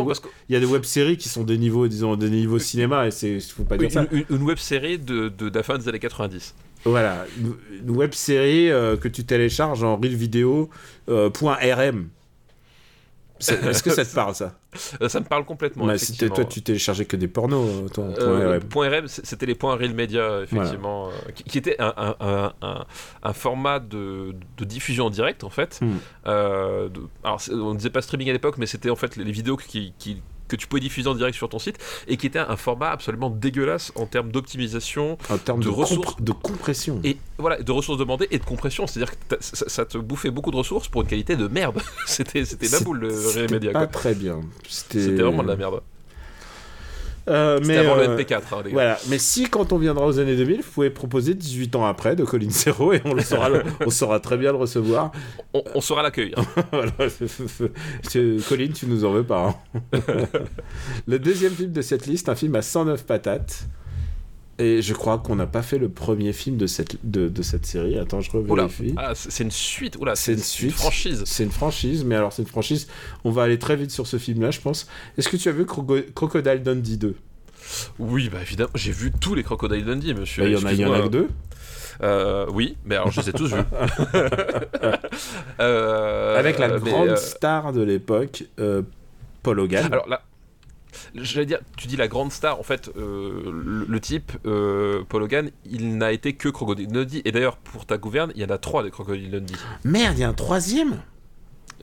y 0.49 0.55
a 0.57 0.59
des 0.59 0.65
web-séries 0.65 1.15
qui 1.17 1.29
sont 1.29 1.43
des 1.43 1.57
niveaux, 1.57 1.87
disons, 1.87 2.15
des 2.17 2.29
niveaux 2.29 2.59
cinéma, 2.59 3.07
et 3.07 3.11
c'est, 3.11 3.39
faut 3.39 3.63
pas 3.63 3.77
dire 3.77 3.91
ça. 3.91 4.05
une, 4.11 4.19
une- 4.29 4.37
une 4.37 4.43
web 4.43 4.57
série 4.57 4.99
de, 4.99 5.29
de, 5.29 5.49
de 5.49 5.55
la 5.57 5.63
fin 5.63 5.77
des 5.77 5.87
années 5.87 5.99
90. 5.99 6.53
Voilà, 6.83 7.25
une, 7.39 7.53
une 7.81 7.91
web 7.95 8.13
série 8.13 8.69
euh, 8.69 8.97
que 8.97 9.07
tu 9.07 9.23
télécharges 9.23 9.83
en 9.83 9.95
reel 9.95 10.15
vidéo 10.15 10.69
euh, 11.09 11.29
point 11.29 11.55
.rm. 11.61 12.09
Est-ce 13.39 13.83
que 13.83 13.89
ça 13.89 14.05
te 14.05 14.13
parle 14.15 14.33
ça 14.35 14.53
Euh, 15.01 15.07
ça 15.09 15.19
me 15.21 15.25
parle 15.25 15.45
complètement. 15.45 15.85
Bah, 15.85 15.97
si. 15.97 16.17
Toi, 16.35 16.45
tu 16.45 16.61
téléchargeais 16.61 17.05
que 17.05 17.15
des 17.15 17.27
pornos, 17.29 17.89
euh, 17.97 18.13
Euh, 18.19 18.59
point 18.59 18.89
c- 19.07 19.21
c'était 19.23 19.45
les 19.45 19.55
points 19.55 19.75
Real 19.75 19.93
Media, 19.93 20.41
effectivement, 20.43 21.07
euh, 21.09 21.31
qui, 21.33 21.43
qui 21.45 21.57
était 21.57 21.75
un, 21.79 21.93
un- 21.97 22.15
un- 22.19 22.53
un- 22.61 22.85
un 23.23 23.33
format 23.33 23.79
de, 23.79 24.35
de 24.57 24.65
diffusion 24.65 25.05
en 25.05 25.09
direct, 25.09 25.43
en 25.45 25.49
fait. 25.49 25.79
Hmm. 25.81 25.95
Euh, 26.27 26.89
de- 26.89 27.01
alors, 27.23 27.41
on 27.51 27.71
ne 27.73 27.77
disait 27.77 27.89
pas 27.89 28.01
streaming 28.01 28.29
à 28.29 28.33
l'époque, 28.33 28.57
mais 28.57 28.65
c'était 28.65 28.89
en 28.89 28.95
fait 28.97 29.15
les, 29.15 29.23
les 29.23 29.31
vidéos 29.31 29.55
qui, 29.57 29.93
qui- 29.97 30.21
que 30.47 30.55
tu 30.55 30.67
pouvais 30.67 30.79
diffuser 30.81 31.07
en 31.09 31.15
direct 31.15 31.35
sur 31.35 31.49
ton 31.49 31.59
site 31.59 31.77
et 32.07 32.17
qui 32.17 32.27
était 32.27 32.39
un 32.39 32.55
format 32.57 32.89
absolument 32.91 33.29
dégueulasse 33.29 33.91
en 33.95 34.05
termes 34.05 34.31
d'optimisation 34.31 35.17
En 35.29 35.37
termes 35.37 35.59
de 35.59 35.65
de, 35.65 35.69
ressources. 35.69 36.15
de 36.21 36.31
compression. 36.31 36.99
et 37.03 37.17
voilà 37.37 37.61
de 37.61 37.71
ressources 37.71 37.97
demandées 37.99 38.27
et 38.31 38.39
de 38.39 38.45
compression. 38.45 38.87
C'est-à-dire 38.87 39.13
que 39.17 39.35
ça, 39.39 39.67
ça 39.67 39.85
te 39.85 39.97
bouffait 39.97 40.31
beaucoup 40.31 40.51
de 40.51 40.57
ressources 40.57 40.87
pour 40.87 41.01
une 41.01 41.07
qualité 41.07 41.35
de 41.35 41.47
merde. 41.47 41.81
c'était 42.05 42.45
c'était 42.45 42.67
la 42.69 42.79
boule 42.79 42.99
le 42.99 43.27
Real 43.29 43.51
Media. 43.51 43.71
pas 43.71 43.79
quoi. 43.79 43.87
très 43.87 44.15
bien. 44.15 44.41
C'était 44.67 45.11
vraiment 45.11 45.43
de 45.43 45.47
la 45.47 45.55
merde. 45.55 45.81
Euh, 47.27 47.59
mais 47.65 47.77
avant 47.77 47.97
euh, 47.97 48.15
le 48.15 48.23
MP4, 48.23 48.35
hein, 48.35 48.41
les 48.63 48.69
gars. 48.69 48.73
Voilà, 48.73 48.97
mais 49.09 49.17
si 49.17 49.49
quand 49.49 49.73
on 49.73 49.77
viendra 49.77 50.05
aux 50.05 50.19
années 50.19 50.35
2000, 50.35 50.61
vous 50.61 50.71
pouvez 50.71 50.89
proposer 50.91 51.33
18 51.33 51.75
ans 51.75 51.85
après 51.85 52.15
de 52.15 52.23
Colin 52.23 52.51
Serrault 52.51 52.93
et 52.93 53.01
on 53.05 53.13
le 53.15 53.21
saura, 53.23 53.49
le- 53.49 53.63
on 53.85 53.89
saura 53.89 54.19
très 54.19 54.37
bien 54.37 54.51
le 54.51 54.57
recevoir. 54.57 55.11
On, 55.53 55.63
on 55.73 55.81
saura 55.81 56.03
l'accueil. 56.03 56.33
hein. 56.37 56.43
Voilà, 56.71 56.91
tu- 58.09 58.37
Colin, 58.47 58.67
tu 58.73 58.85
nous 58.85 59.05
en 59.05 59.11
veux 59.11 59.23
pas. 59.23 59.55
hein. 59.73 59.99
le 61.07 61.19
deuxième 61.19 61.53
film 61.53 61.71
de 61.71 61.81
cette 61.81 62.05
liste, 62.05 62.29
un 62.29 62.35
film 62.35 62.55
à 62.55 62.61
109 62.61 63.05
patates. 63.05 63.65
Et 64.57 64.81
je 64.81 64.93
crois 64.93 65.17
qu'on 65.17 65.35
n'a 65.35 65.47
pas 65.47 65.61
fait 65.61 65.77
le 65.77 65.89
premier 65.89 66.31
film 66.31 66.55
de 66.55 66.65
cette, 66.65 66.97
de, 67.03 67.27
de 67.27 67.41
cette 67.41 67.65
série. 67.65 67.97
Attends, 67.99 68.21
je 68.21 68.31
revérifie. 68.31 68.93
ah, 68.97 69.11
c'est 69.13 69.43
une 69.43 69.51
suite. 69.51 69.97
Oula, 69.99 70.15
C'est 70.15 70.31
une 70.33 70.39
suite. 70.39 70.71
franchise. 70.71 71.23
C'est 71.25 71.43
une 71.43 71.51
franchise, 71.51 72.05
mais 72.05 72.15
alors 72.15 72.31
c'est 72.31 72.41
une 72.43 72.47
franchise. 72.47 72.87
On 73.25 73.31
va 73.31 73.43
aller 73.43 73.59
très 73.59 73.75
vite 73.75 73.91
sur 73.91 74.07
ce 74.07 74.17
film-là, 74.17 74.51
je 74.51 74.61
pense. 74.61 74.87
Est-ce 75.17 75.27
que 75.27 75.35
tu 75.37 75.49
as 75.49 75.51
vu 75.51 75.63
Croco- 75.65 76.05
Crocodile 76.13 76.63
Dundee 76.63 76.97
2 76.97 77.15
Oui, 77.99 78.29
bah 78.31 78.37
évidemment, 78.41 78.69
j'ai 78.75 78.93
vu 78.93 79.11
tous 79.11 79.35
les 79.35 79.43
Crocodile 79.43 79.83
Dundee, 79.83 80.13
monsieur. 80.13 80.43
Bah, 80.43 80.49
Il 80.49 80.53
y 80.53 80.57
en 80.57 80.65
a, 80.65 80.71
y 80.73 80.85
en 80.85 80.93
a 80.93 81.01
que 81.01 81.07
deux. 81.09 81.27
Euh, 82.03 82.45
oui, 82.53 82.77
mais 82.85 82.95
alors 82.95 83.11
je 83.11 83.19
les 83.21 83.29
ai 83.29 83.33
tous 83.33 83.53
vus. 83.53 83.61
Euh, 85.59 86.37
Avec 86.37 86.59
la 86.59 86.67
grande 86.79 87.09
euh, 87.09 87.15
star 87.15 87.71
de 87.73 87.81
l'époque, 87.81 88.43
Paul 89.43 89.59
Hogan. 89.59 89.85
Alors 89.91 90.07
là, 90.09 90.21
j'allais 91.15 91.45
dire, 91.45 91.59
tu 91.77 91.87
dis 91.87 91.97
la 91.97 92.07
grande 92.07 92.31
star, 92.31 92.59
en 92.59 92.63
fait, 92.63 92.89
euh, 92.97 93.51
le, 93.65 93.85
le 93.87 93.99
type, 93.99 94.31
euh, 94.45 95.03
Paul 95.07 95.23
Hogan, 95.23 95.49
il 95.69 95.97
n'a 95.97 96.11
été 96.11 96.33
que 96.33 96.49
Crocodile 96.49 96.87
Dundee. 96.87 97.21
Et 97.25 97.31
d'ailleurs, 97.31 97.57
pour 97.57 97.85
ta 97.85 97.97
gouverne, 97.97 98.31
il 98.35 98.41
y 98.41 98.45
en 98.45 98.49
a 98.49 98.57
trois 98.57 98.83
des 98.83 98.91
Crocodile 98.91 99.31
Dundee. 99.31 99.55
Merde, 99.83 100.17
il 100.17 100.21
y 100.21 100.23
a 100.23 100.29
un 100.29 100.33
troisième? 100.33 100.99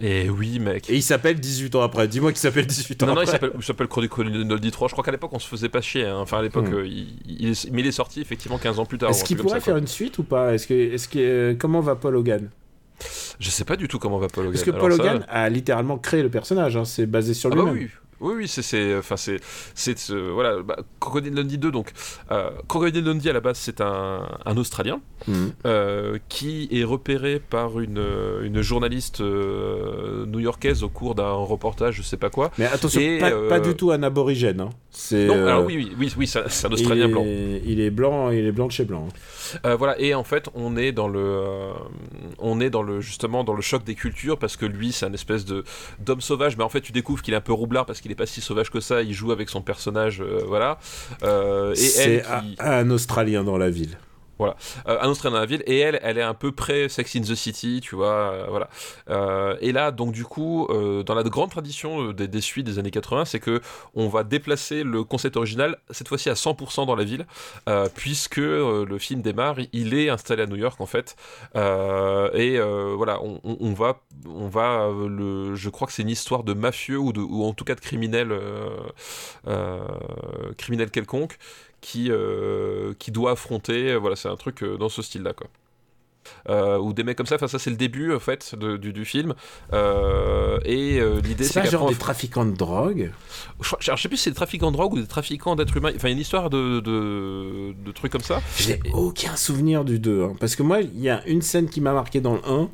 Et 0.00 0.30
oui, 0.30 0.58
mec. 0.58 0.88
Et 0.88 0.94
il 0.96 1.02
s'appelle 1.02 1.38
18 1.38 1.74
ans 1.74 1.82
après. 1.82 2.08
Dis-moi 2.08 2.32
qu'il 2.32 2.40
s'appelle 2.40 2.66
18 2.66 3.02
ans 3.02 3.06
Non, 3.06 3.14
non, 3.14 3.20
il 3.20 3.24
après. 3.24 3.32
s'appelle- 3.32 3.52
il 3.58 3.62
s'appelle 3.62 3.88
Crocodile 3.88 4.48
Dundee 4.48 4.70
3. 4.70 4.88
Je 4.88 4.92
crois 4.94 5.04
qu'à 5.04 5.10
l'époque, 5.10 5.32
on 5.34 5.38
se 5.38 5.46
faisait 5.46 5.68
pas 5.68 5.82
chier. 5.82 6.06
hein. 6.06 6.16
Enfin, 6.18 6.38
à 6.38 6.42
l'époque, 6.42 6.68
Hmm. 6.70 6.74
euh, 6.74 6.86
il, 6.86 7.14
il 7.28 7.48
est, 7.50 7.70
mais 7.70 7.80
il 7.82 7.86
est 7.86 7.92
sorti 7.92 8.20
effectivement 8.22 8.56
15 8.58 8.78
ans 8.78 8.86
plus 8.86 8.96
tard. 8.96 9.10
Est-ce 9.10 9.22
qu'il 9.22 9.36
pourrait 9.36 9.60
ça, 9.60 9.64
faire 9.66 9.74
quoi. 9.74 9.80
une 9.80 9.86
suite 9.86 10.16
ou 10.18 10.22
pas? 10.24 10.54
Est-ce 10.54 10.66
que, 10.66 10.72
est-ce 10.74 11.08
que, 11.08 11.18
euh, 11.18 11.54
comment 11.58 11.80
va 11.80 11.94
Paul 11.96 12.16
Hogan? 12.16 12.48
Je 13.38 13.50
sais 13.50 13.64
pas 13.64 13.76
du 13.76 13.86
tout 13.86 13.98
comment 13.98 14.18
va 14.18 14.28
Paul 14.28 14.44
Hogan. 14.46 14.52
Parce 14.54 14.64
que 14.64 14.70
Alors 14.70 14.80
Paul 14.82 14.92
ça- 14.94 15.02
Hogan 15.02 15.26
a 15.28 15.48
littéralement 15.50 15.98
créé 15.98 16.22
le 16.22 16.30
personnage. 16.30 16.76
hein, 16.76 16.84
C'est 16.86 17.06
basé 17.06 17.34
sur 17.34 17.50
Ah 17.52 17.56
bah 17.56 17.62
lui-même. 17.62 17.78
oui. 17.84 17.90
Oui, 18.22 18.34
oui, 18.36 18.48
c'est, 18.48 18.62
c'est, 18.62 18.96
enfin, 18.96 19.16
c'est, 19.16 19.40
c'est, 19.74 20.10
euh, 20.10 20.30
voilà, 20.32 20.62
bah, 20.62 20.76
Crocodile 21.00 21.34
Dundee 21.34 21.58
2, 21.58 21.70
donc, 21.70 21.90
euh, 22.30 22.50
Crocodile 22.68 23.04
Dundee 23.04 23.28
à 23.28 23.32
la 23.32 23.40
base, 23.40 23.58
c'est 23.58 23.80
un, 23.80 24.26
un 24.44 24.56
Australien 24.56 25.00
Mhm. 25.28 25.52
euh, 25.66 26.18
qui 26.28 26.68
est 26.72 26.82
repéré 26.82 27.38
par 27.38 27.78
une, 27.78 28.02
une 28.42 28.60
journaliste 28.60 29.20
euh, 29.20 30.26
new-yorkaise 30.26 30.82
au 30.82 30.88
cours 30.88 31.14
d'un 31.14 31.30
reportage, 31.30 31.94
je 31.94 32.02
sais 32.02 32.16
pas 32.16 32.28
quoi. 32.30 32.50
Mais 32.58 32.64
attention, 32.66 33.00
Et, 33.00 33.18
pas, 33.20 33.30
pas 33.48 33.60
du 33.60 33.76
tout 33.76 33.92
un 33.92 34.02
aborigène. 34.02 34.60
hein. 34.60 34.70
C'est, 34.90 35.26
Non, 35.26 35.34
alors 35.46 35.64
oui, 35.64 35.76
oui, 35.76 35.92
oui, 35.98 36.12
oui, 36.18 36.26
c'est, 36.26 36.40
un 36.40 36.68
il 36.68 36.74
Australien 36.74 37.04
est, 37.08 37.12
blanc. 37.12 37.22
Il 37.24 37.80
est 37.80 37.90
blanc, 37.90 38.30
il 38.30 38.44
est 38.44 38.52
blanc 38.52 38.66
de 38.66 38.72
chez 38.72 38.84
blanc. 38.84 39.06
hein. 39.64 39.76
Voilà, 39.76 39.98
et 40.00 40.12
en 40.14 40.24
fait, 40.24 40.48
on 40.54 40.76
est 40.76 40.90
dans 40.92 41.08
le, 41.08 41.40
on 42.38 42.60
est 42.60 42.70
dans 42.70 42.82
le 42.82 43.00
justement 43.00 43.44
dans 43.44 43.54
le 43.54 43.62
choc 43.62 43.84
des 43.84 43.94
cultures 43.94 44.38
parce 44.38 44.56
que 44.56 44.66
lui, 44.66 44.92
c'est 44.92 45.06
un 45.06 45.12
espèce 45.12 45.44
de 45.44 45.64
d'homme 46.00 46.20
sauvage, 46.20 46.56
mais 46.56 46.64
en 46.64 46.68
fait, 46.68 46.80
tu 46.80 46.92
découvres 46.92 47.22
qu'il 47.22 47.32
est 47.34 47.36
un 47.36 47.40
peu 47.40 47.52
roublard 47.52 47.86
parce 47.86 48.00
qu'il 48.00 48.10
est 48.12 48.16
pas 48.16 48.26
si 48.26 48.40
sauvage 48.40 48.70
que 48.70 48.80
ça. 48.80 49.02
Il 49.02 49.12
joue 49.12 49.32
avec 49.32 49.48
son 49.48 49.62
personnage, 49.62 50.20
euh, 50.20 50.42
voilà. 50.46 50.78
Euh, 51.22 51.74
et 51.74 52.22
un 52.58 52.90
Australien 52.90 53.44
dans 53.44 53.58
la 53.58 53.70
ville. 53.70 53.98
Euh, 54.46 54.98
un 55.00 55.08
Australien 55.08 55.34
dans 55.34 55.40
la 55.40 55.46
ville, 55.46 55.62
et 55.66 55.78
elle, 55.78 55.98
elle 56.02 56.18
est 56.18 56.22
un 56.22 56.34
peu 56.34 56.52
près 56.52 56.88
Sex 56.88 57.16
in 57.16 57.20
the 57.20 57.34
City, 57.34 57.80
tu 57.82 57.96
vois, 57.96 58.32
euh, 58.32 58.46
voilà. 58.48 58.68
Euh, 59.10 59.56
et 59.60 59.72
là, 59.72 59.90
donc 59.90 60.12
du 60.12 60.24
coup, 60.24 60.66
euh, 60.70 61.02
dans 61.02 61.14
la 61.14 61.22
grande 61.22 61.50
tradition 61.50 62.08
euh, 62.08 62.12
des, 62.12 62.40
suites 62.40 62.66
des 62.66 62.78
années 62.78 62.90
80, 62.90 63.24
c'est 63.24 63.40
que 63.40 63.60
on 63.94 64.08
va 64.08 64.24
déplacer 64.24 64.82
le 64.82 65.04
concept 65.04 65.36
original 65.36 65.78
cette 65.90 66.08
fois-ci 66.08 66.30
à 66.30 66.34
100% 66.34 66.86
dans 66.86 66.96
la 66.96 67.04
ville, 67.04 67.26
euh, 67.68 67.88
puisque 67.94 68.38
euh, 68.38 68.84
le 68.86 68.98
film 68.98 69.22
démarre, 69.22 69.56
il 69.72 69.94
est 69.94 70.08
installé 70.08 70.42
à 70.42 70.46
New 70.46 70.56
York 70.56 70.80
en 70.80 70.86
fait, 70.86 71.16
Euh, 71.56 72.30
et 72.34 72.58
euh, 72.58 72.94
voilà, 72.96 73.20
on, 73.22 73.72
va, 73.72 74.00
on 74.26 74.48
va, 74.48 74.82
euh, 74.86 75.54
je 75.54 75.68
crois 75.70 75.86
que 75.86 75.92
c'est 75.92 76.02
une 76.02 76.08
histoire 76.10 76.44
de 76.44 76.54
mafieux 76.54 76.98
ou 76.98 77.44
en 77.44 77.52
tout 77.52 77.64
cas 77.64 77.74
de 77.74 77.80
criminel, 77.80 78.32
euh, 78.32 78.68
euh, 79.46 79.80
criminel 80.56 80.90
quelconque 80.90 81.38
qui, 81.82 82.10
euh, 82.10 82.94
qui 82.98 83.10
doit 83.10 83.32
affronter. 83.32 83.90
euh, 83.92 83.98
Voilà, 83.98 84.16
c'est 84.16 84.28
un 84.30 84.36
truc 84.36 84.62
euh, 84.62 84.78
dans 84.78 84.88
ce 84.88 85.02
style-là, 85.02 85.34
quoi. 85.34 85.48
Euh, 86.48 86.78
ou 86.78 86.92
des 86.92 87.02
mecs 87.02 87.16
comme 87.18 87.26
ça, 87.26 87.34
enfin 87.34 87.48
ça 87.48 87.58
c'est 87.58 87.68
le 87.70 87.74
début 87.76 88.14
en 88.14 88.20
fait 88.20 88.54
de- 88.54 88.76
du, 88.76 88.92
du 88.92 89.04
film 89.04 89.34
Euh, 89.72 90.60
et 90.64 91.00
euh, 91.00 91.20
l'idée 91.20 91.42
C'est 91.42 91.60
pas 91.62 91.68
genre 91.68 91.88
des 91.88 91.96
trafiquants 91.96 92.44
de 92.44 92.52
drogue 92.56 93.10
je, 93.60 93.74
je 93.80 94.00
sais 94.00 94.06
plus 94.08 94.16
si 94.18 94.22
c'est 94.24 94.30
des 94.30 94.36
trafiquants 94.36 94.70
de 94.70 94.76
drogue 94.76 94.92
ou 94.94 95.00
des 95.00 95.06
trafiquants 95.08 95.56
d'êtres 95.56 95.76
humains 95.76 95.90
enfin 95.96 96.10
une 96.10 96.20
histoire 96.20 96.48
de, 96.48 96.78
de, 96.78 97.72
de 97.72 97.90
trucs 97.92 98.12
comme 98.12 98.20
ça 98.22 98.40
Je 98.56 98.68
n'ai 98.70 98.80
aucun 98.92 99.34
souvenir 99.34 99.84
du 99.84 99.98
2. 99.98 100.22
hein. 100.22 100.34
Parce 100.38 100.54
que 100.54 100.62
moi, 100.62 100.80
il 100.80 101.00
y 101.00 101.10
a 101.10 101.26
une 101.26 101.42
scène 101.42 101.68
qui 101.68 101.80
m'a 101.80 101.92
marqué 101.92 102.20
dans 102.20 102.34
le 102.34 102.40
1. 102.46 102.68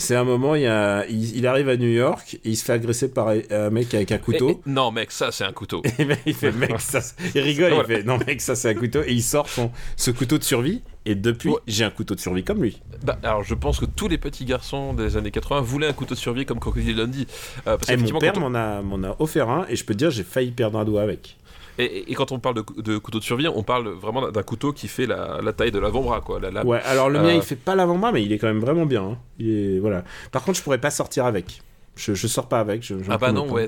C'est 0.00 0.16
un 0.16 0.24
moment, 0.24 0.54
il, 0.54 0.62
y 0.62 0.66
a, 0.66 1.04
il, 1.08 1.36
il 1.36 1.46
arrive 1.46 1.68
à 1.68 1.76
New 1.76 1.86
York 1.88 2.38
et 2.42 2.48
il 2.48 2.56
se 2.56 2.64
fait 2.64 2.72
agresser 2.72 3.12
par 3.12 3.28
un 3.50 3.68
mec 3.70 3.92
avec 3.92 4.12
un 4.12 4.18
couteau. 4.18 4.48
et- 4.50 4.58
non 4.64 4.90
mec 4.90 5.10
ça 5.10 5.30
c'est 5.30 5.44
un 5.44 5.52
couteau 5.52 5.82
Et 5.98 6.06
ben, 6.06 6.16
il 6.24 6.32
fait, 6.34 6.52
mec, 6.52 6.72
ça, 6.80 7.00
il 7.34 7.40
rigole, 7.42 7.74
Voilà. 7.74 7.88
il 7.88 7.96
fait, 7.96 8.02
non, 8.04 8.16
mec, 8.26 8.40
ça 8.40 8.54
c'est 8.56 8.70
un 8.70 8.74
couteau. 8.74 9.02
Et 9.06 9.12
il 9.12 9.22
sort 9.22 9.48
son, 9.48 9.70
ce 9.96 10.10
couteau 10.10 10.38
de 10.38 10.42
survie. 10.44 10.80
Et 11.06 11.14
depuis, 11.14 11.48
Ouais. 11.50 11.56
j'ai 11.66 11.84
un 11.84 11.90
couteau 11.90 12.14
de 12.14 12.20
survie 12.20 12.44
comme 12.44 12.62
lui. 12.62 12.80
Bah, 13.04 13.18
alors 13.22 13.42
je 13.42 13.54
pense 13.54 13.78
que 13.80 13.84
tous 13.86 14.08
les 14.08 14.18
petits 14.18 14.44
garçons 14.44 14.92
des 14.94 15.16
années 15.18 15.30
80 15.30 15.60
voulaient 15.62 15.86
un 15.88 15.92
couteau 15.94 16.14
de 16.14 16.18
survie 16.20 16.44
comme 16.46 16.60
Crocodile 16.60 16.96
Dundee 16.96 17.26
Euh, 17.66 17.76
parce 17.76 17.88
Et 17.88 17.96
mon 17.96 18.04
qu'effectivement, 18.04 18.18
père 18.20 18.32
on- 18.36 18.50
m'en 18.50 19.02
a, 19.04 19.10
a 19.12 19.16
offert 19.18 19.48
un. 19.50 19.66
Et 19.68 19.76
je 19.76 19.84
peux 19.84 19.94
te 19.94 19.98
dire, 19.98 20.10
j'ai 20.10 20.24
failli 20.24 20.50
perdre 20.50 20.78
un 20.78 20.84
doigt 20.84 21.02
avec. 21.02 21.36
Et, 21.84 22.14
quand 22.14 22.32
on 22.32 22.38
parle 22.38 22.56
de, 22.56 22.60
cou- 22.62 22.80
de 22.82 22.98
couteau 22.98 23.18
de 23.18 23.24
survie 23.24 23.48
on 23.48 23.62
parle 23.62 23.88
vraiment 23.88 24.30
d'un 24.30 24.42
couteau 24.42 24.72
qui 24.72 24.88
fait 24.88 25.06
la, 25.06 25.40
la 25.42 25.52
taille 25.52 25.70
de 25.72 25.78
l'avant-bras 25.78 26.20
quoi 26.20 26.40
la, 26.40 26.50
la- 26.50 26.64
Ouais, 26.64 26.80
alors 26.84 27.08
le 27.10 27.18
mien, 27.20 27.28
Euh, 27.28 27.34
il 27.34 27.42
fait 27.42 27.56
pas 27.56 27.74
l'avant-bras, 27.74 28.12
mais 28.12 28.22
il 28.22 28.32
est 28.32 28.38
quand 28.38 28.46
même 28.48 28.60
vraiment 28.60 28.86
bien. 28.86 29.02
hein. 29.02 29.18
Il 29.38 29.50
est, 29.50 29.78
voilà. 29.78 30.04
Par 30.32 30.42
contre, 30.44 30.58
je 30.58 30.62
pourrais 30.62 30.78
pas 30.80 30.90
sortir 30.90 31.24
avec. 31.26 31.62
Je, 31.96 32.14
je 32.14 32.26
sors 32.28 32.48
pas 32.48 32.60
avec. 32.60 32.82
je- 32.82 32.94
Ah 33.10 33.18
bah 33.18 33.32
non 33.32 33.50
ouais 33.50 33.66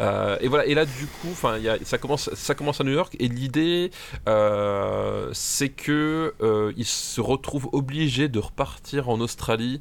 euh, 0.00 0.36
et 0.40 0.48
voilà 0.48 0.66
et 0.66 0.74
là 0.74 0.84
du 0.84 1.06
coup 1.06 1.28
enfin 1.30 1.56
ça 1.84 1.96
commence 1.98 2.28
ça 2.34 2.54
commence 2.54 2.80
à 2.80 2.84
New 2.84 2.92
York 2.92 3.16
et 3.20 3.28
l'idée 3.28 3.90
euh, 4.28 5.30
c'est 5.32 5.68
que 5.70 6.34
euh, 6.42 6.72
il 6.76 6.84
se 6.84 7.20
retrouve 7.20 7.68
obligé 7.72 8.28
de 8.28 8.38
repartir 8.38 9.08
en 9.08 9.20
Australie 9.20 9.80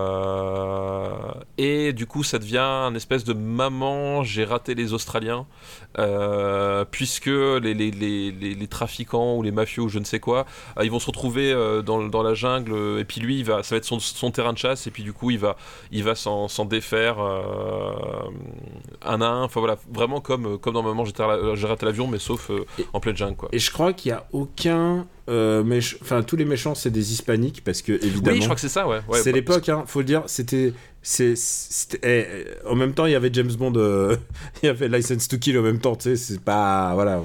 Euh, 0.00 1.32
et 1.58 1.92
du 1.92 2.06
coup, 2.06 2.22
ça 2.24 2.38
devient 2.38 2.58
un 2.58 2.94
espèce 2.94 3.24
de 3.24 3.34
maman, 3.34 4.22
j'ai 4.22 4.44
raté 4.44 4.74
les 4.74 4.94
Australiens, 4.94 5.46
euh, 5.98 6.86
puisque 6.90 7.26
les, 7.26 7.74
les, 7.74 7.90
les, 7.90 8.30
les, 8.32 8.66
trafiquants 8.66 9.36
ou 9.36 9.42
les 9.42 9.50
mafieux 9.50 9.82
ou 9.82 9.88
je 9.88 9.98
ne 9.98 10.04
sais 10.04 10.20
quoi, 10.20 10.46
euh, 10.78 10.84
ils 10.84 10.90
vont 10.90 11.00
se 11.00 11.06
retrouver 11.06 11.52
dans, 11.84 12.02
dans, 12.02 12.22
la 12.22 12.32
jungle, 12.34 12.98
et 12.98 13.04
puis 13.04 13.20
lui, 13.20 13.40
il 13.40 13.44
va, 13.44 13.62
ça 13.62 13.74
va 13.74 13.78
être 13.78 13.84
son, 13.84 14.00
son, 14.00 14.30
terrain 14.30 14.54
de 14.54 14.58
chasse, 14.58 14.86
et 14.86 14.90
puis 14.90 15.02
du 15.02 15.12
coup, 15.12 15.30
il 15.30 15.38
va, 15.38 15.56
il 15.92 16.02
va 16.02 16.14
s'en 16.14 16.64
défaire 16.64 17.18
un 19.02 19.20
à 19.20 19.26
un. 19.26 19.42
Enfin 19.42 19.60
voilà, 19.60 19.76
vraiment 19.92 20.20
comme, 20.20 20.58
comme 20.58 20.74
dans 20.74 20.82
Maman, 20.82 21.04
j'ai 21.04 21.66
raté 21.66 21.84
l'avion, 21.84 22.06
mais 22.06 22.18
sauf 22.18 22.50
en 22.92 23.00
pleine 23.00 23.16
jungle. 23.16 23.36
Quoi. 23.36 23.50
Et 23.52 23.58
je 23.58 23.70
crois 23.70 23.92
qu'il 23.92 24.12
n'y 24.12 24.18
a 24.18 24.26
aucun 24.32 25.06
euh, 25.30 25.80
enfin 26.02 26.22
tous 26.22 26.36
les 26.36 26.44
méchants 26.44 26.74
c'est 26.74 26.90
des 26.90 27.12
hispaniques 27.12 27.62
parce 27.64 27.82
que 27.82 27.92
évidemment. 27.92 28.34
Oui, 28.34 28.40
je 28.40 28.44
crois 28.44 28.56
que 28.56 28.60
c'est 28.60 28.68
ça, 28.68 28.88
ouais. 28.88 29.00
c'est 29.14 29.30
bah, 29.30 29.36
l'époque, 29.36 29.68
hein, 29.68 29.84
faut 29.86 30.00
le 30.00 30.04
dire. 30.04 30.24
C'était, 30.26 30.72
c'est, 31.02 31.34
eh, 32.02 32.46
en 32.66 32.74
même 32.74 32.92
temps 32.92 33.06
il 33.06 33.12
y 33.12 33.14
avait 33.14 33.30
James 33.32 33.52
Bond, 33.52 33.74
euh, 33.76 34.16
il 34.62 34.66
y 34.66 34.68
avait 34.68 34.88
License 34.88 35.28
to 35.28 35.38
Kill 35.38 35.58
en 35.58 35.62
même 35.62 35.78
temps. 35.78 35.94
Tu 35.94 36.10
sais, 36.10 36.16
c'est 36.16 36.40
pas, 36.40 36.94
voilà, 36.94 37.22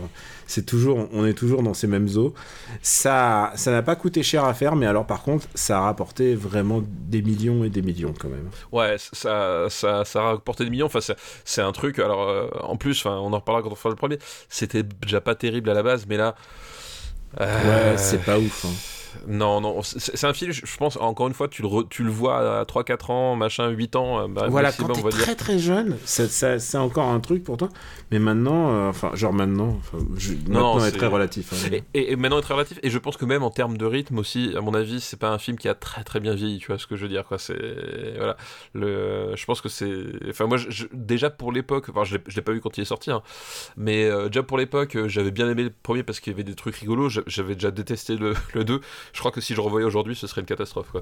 c'est 0.47 0.65
toujours, 0.65 1.09
on 1.11 1.25
est 1.25 1.33
toujours 1.33 1.63
dans 1.63 1.73
ces 1.73 1.87
mêmes 1.87 2.09
eaux. 2.15 2.33
Ça, 2.81 3.51
ça 3.55 3.71
n'a 3.71 3.81
pas 3.81 3.95
coûté 3.95 4.21
cher 4.21 4.45
à 4.45 4.53
faire, 4.53 4.75
mais 4.75 4.85
alors 4.85 5.07
par 5.07 5.23
contre, 5.23 5.47
ça 5.55 5.79
a 5.79 5.81
rapporté 5.81 6.35
vraiment 6.35 6.83
des 6.85 7.21
millions 7.21 7.63
et 7.63 7.69
des 7.69 7.81
millions 7.81 8.13
quand 8.17 8.29
même. 8.29 8.49
Ouais, 8.71 8.97
ça, 8.99 9.67
ça, 9.69 10.05
ça 10.05 10.19
a 10.19 10.23
rapporté 10.33 10.63
des 10.63 10.69
millions. 10.69 10.85
Enfin, 10.85 10.99
c'est 11.43 11.61
un 11.61 11.71
truc. 11.71 11.99
Alors, 11.99 12.29
euh, 12.29 12.47
en 12.61 12.77
plus, 12.77 12.99
enfin, 12.99 13.17
on 13.17 13.33
en 13.33 13.39
reparlera 13.39 13.63
quand 13.63 13.71
on 13.71 13.75
fera 13.75 13.89
le 13.89 13.95
premier. 13.95 14.19
C'était 14.49 14.83
déjà 14.83 15.21
pas 15.21 15.33
terrible 15.33 15.69
à 15.69 15.73
la 15.73 15.83
base, 15.83 16.05
mais 16.07 16.17
là. 16.17 16.35
Ouais, 17.39 17.97
c'est 17.97 18.23
pas 18.23 18.37
ouf. 18.37 18.65
Hein. 18.65 18.94
Non, 19.27 19.61
non, 19.61 19.81
c'est 19.83 20.25
un 20.25 20.33
film, 20.33 20.51
je 20.51 20.77
pense, 20.77 20.97
encore 20.97 21.27
une 21.27 21.33
fois, 21.33 21.47
tu 21.47 21.61
le, 21.61 21.69
tu 21.89 22.03
le 22.03 22.11
vois 22.11 22.59
à 22.59 22.63
3-4 22.63 23.11
ans, 23.11 23.35
machin, 23.35 23.69
8 23.69 23.95
ans. 23.95 24.19
Euh, 24.19 24.27
bah, 24.27 24.47
voilà, 24.49 24.71
quand 24.71 24.87
t'es 24.87 25.09
très 25.09 25.35
très 25.35 25.59
jeune, 25.59 25.97
c'est 26.05 26.77
encore 26.77 27.07
un 27.07 27.19
truc 27.19 27.43
pour 27.43 27.57
toi. 27.57 27.69
Mais 28.11 28.19
maintenant, 28.19 28.71
euh, 28.71 28.89
enfin, 28.89 29.11
genre 29.13 29.33
maintenant, 29.33 29.79
je, 30.17 30.33
maintenant 30.33 30.83
est... 30.83 30.91
très 30.91 31.07
relatif. 31.07 31.53
Hein. 31.53 31.77
et, 31.93 32.15
maintenant 32.15 32.39
est 32.39 32.43
très 32.43 32.53
relatif. 32.53 32.79
Et 32.83 32.89
je 32.89 32.97
pense 32.97 33.17
que 33.17 33.25
même 33.25 33.43
en 33.43 33.49
termes 33.49 33.77
de 33.77 33.85
rythme 33.85 34.19
aussi, 34.19 34.53
à 34.55 34.61
mon 34.61 34.73
avis, 34.73 35.01
c'est 35.01 35.19
pas 35.19 35.29
un 35.29 35.37
film 35.37 35.57
qui 35.57 35.67
a 35.67 35.75
très 35.75 36.03
très 36.03 36.19
bien 36.19 36.35
vieilli, 36.35 36.59
tu 36.59 36.67
vois 36.67 36.77
ce 36.77 36.87
que 36.87 36.95
je 36.95 37.03
veux 37.03 37.09
dire, 37.09 37.25
quoi. 37.25 37.37
C'est. 37.37 37.55
Voilà. 38.17 38.37
Le, 38.73 39.35
je 39.35 39.45
pense 39.45 39.61
que 39.61 39.69
c'est. 39.69 39.91
Enfin, 40.29 40.45
moi, 40.45 40.57
déjà 40.93 41.29
pour 41.29 41.51
l'époque, 41.51 41.87
enfin, 41.89 42.03
je 42.03 42.15
l'ai 42.15 42.41
pas 42.41 42.51
vu 42.51 42.61
quand 42.61 42.77
il 42.77 42.81
est 42.81 42.85
sorti, 42.85 43.11
hein, 43.11 43.21
mais 43.77 44.05
euh, 44.05 44.27
déjà 44.27 44.43
pour 44.43 44.57
l'époque, 44.57 44.97
j'avais 45.07 45.31
bien 45.31 45.49
aimé 45.49 45.63
le 45.63 45.73
premier 45.83 46.03
parce 46.03 46.19
qu'il 46.19 46.31
y 46.31 46.35
avait 46.35 46.43
des 46.43 46.55
trucs 46.55 46.75
rigolos. 46.75 47.09
J'avais 47.27 47.55
déjà 47.55 47.71
détesté 47.71 48.15
le, 48.17 48.33
le 48.53 48.63
2 48.63 48.81
je 49.13 49.19
crois 49.19 49.31
que 49.31 49.41
si 49.41 49.53
je 49.53 49.61
revoyais 49.61 49.85
aujourd'hui, 49.85 50.15
ce 50.15 50.27
serait 50.27 50.41
une 50.41 50.47
catastrophe. 50.47 50.93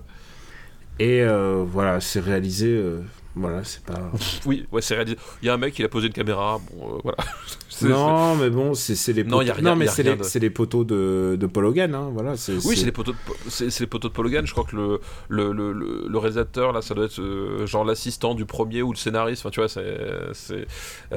Et 0.99 1.21
euh, 1.21 1.63
voilà, 1.65 1.99
c'est 2.01 2.19
réalisé. 2.19 2.67
Euh, 2.67 3.01
voilà, 3.35 3.63
c'est 3.63 3.83
pas. 3.83 4.11
oui, 4.45 4.67
ouais, 4.71 4.81
c'est 4.81 4.93
réalisé. 4.93 5.17
Il 5.41 5.47
y 5.47 5.49
a 5.49 5.55
un 5.55 5.57
mec, 5.57 5.77
il 5.79 5.85
a 5.85 5.89
posé 5.89 6.07
une 6.07 6.13
caméra. 6.13 6.59
Bon, 6.71 6.95
euh, 6.95 6.99
voilà. 7.03 7.17
non, 7.81 8.35
mais 8.35 8.51
bon, 8.51 8.75
c'est 8.75 8.93
les. 9.13 9.23
Poteaux... 9.23 9.43
Non, 9.43 9.61
non 9.61 9.75
mais 9.75 9.87
c'est 9.87 10.03
les, 10.03 10.15
les, 10.39 10.49
poteaux 10.51 10.83
de, 10.83 11.35
de 11.39 11.47
Paul 11.47 11.65
Hogan, 11.65 11.95
hein, 11.95 12.11
voilà. 12.13 12.33
Oui, 12.63 12.77
c'est 12.77 12.85
les 12.85 12.91
poteaux. 12.91 13.15
C'est 13.47 13.79
les 13.79 13.87
poteaux 13.87 14.09
de 14.09 14.13
Paul 14.13 14.27
Hogan. 14.27 14.45
Je 14.45 14.51
crois 14.51 14.65
que 14.65 14.75
le 14.75 14.99
le, 15.29 15.51
le, 15.51 16.07
le 16.07 16.17
réalisateur 16.19 16.73
là, 16.73 16.83
ça 16.83 16.93
doit 16.93 17.05
être 17.05 17.65
genre 17.65 17.83
l'assistant 17.83 18.35
du 18.35 18.45
premier 18.45 18.83
ou 18.83 18.91
le 18.91 18.97
scénariste. 18.97 19.41
Enfin, 19.41 19.49
tu 19.49 19.61
vois, 19.61 19.69
c'est. 19.69 20.67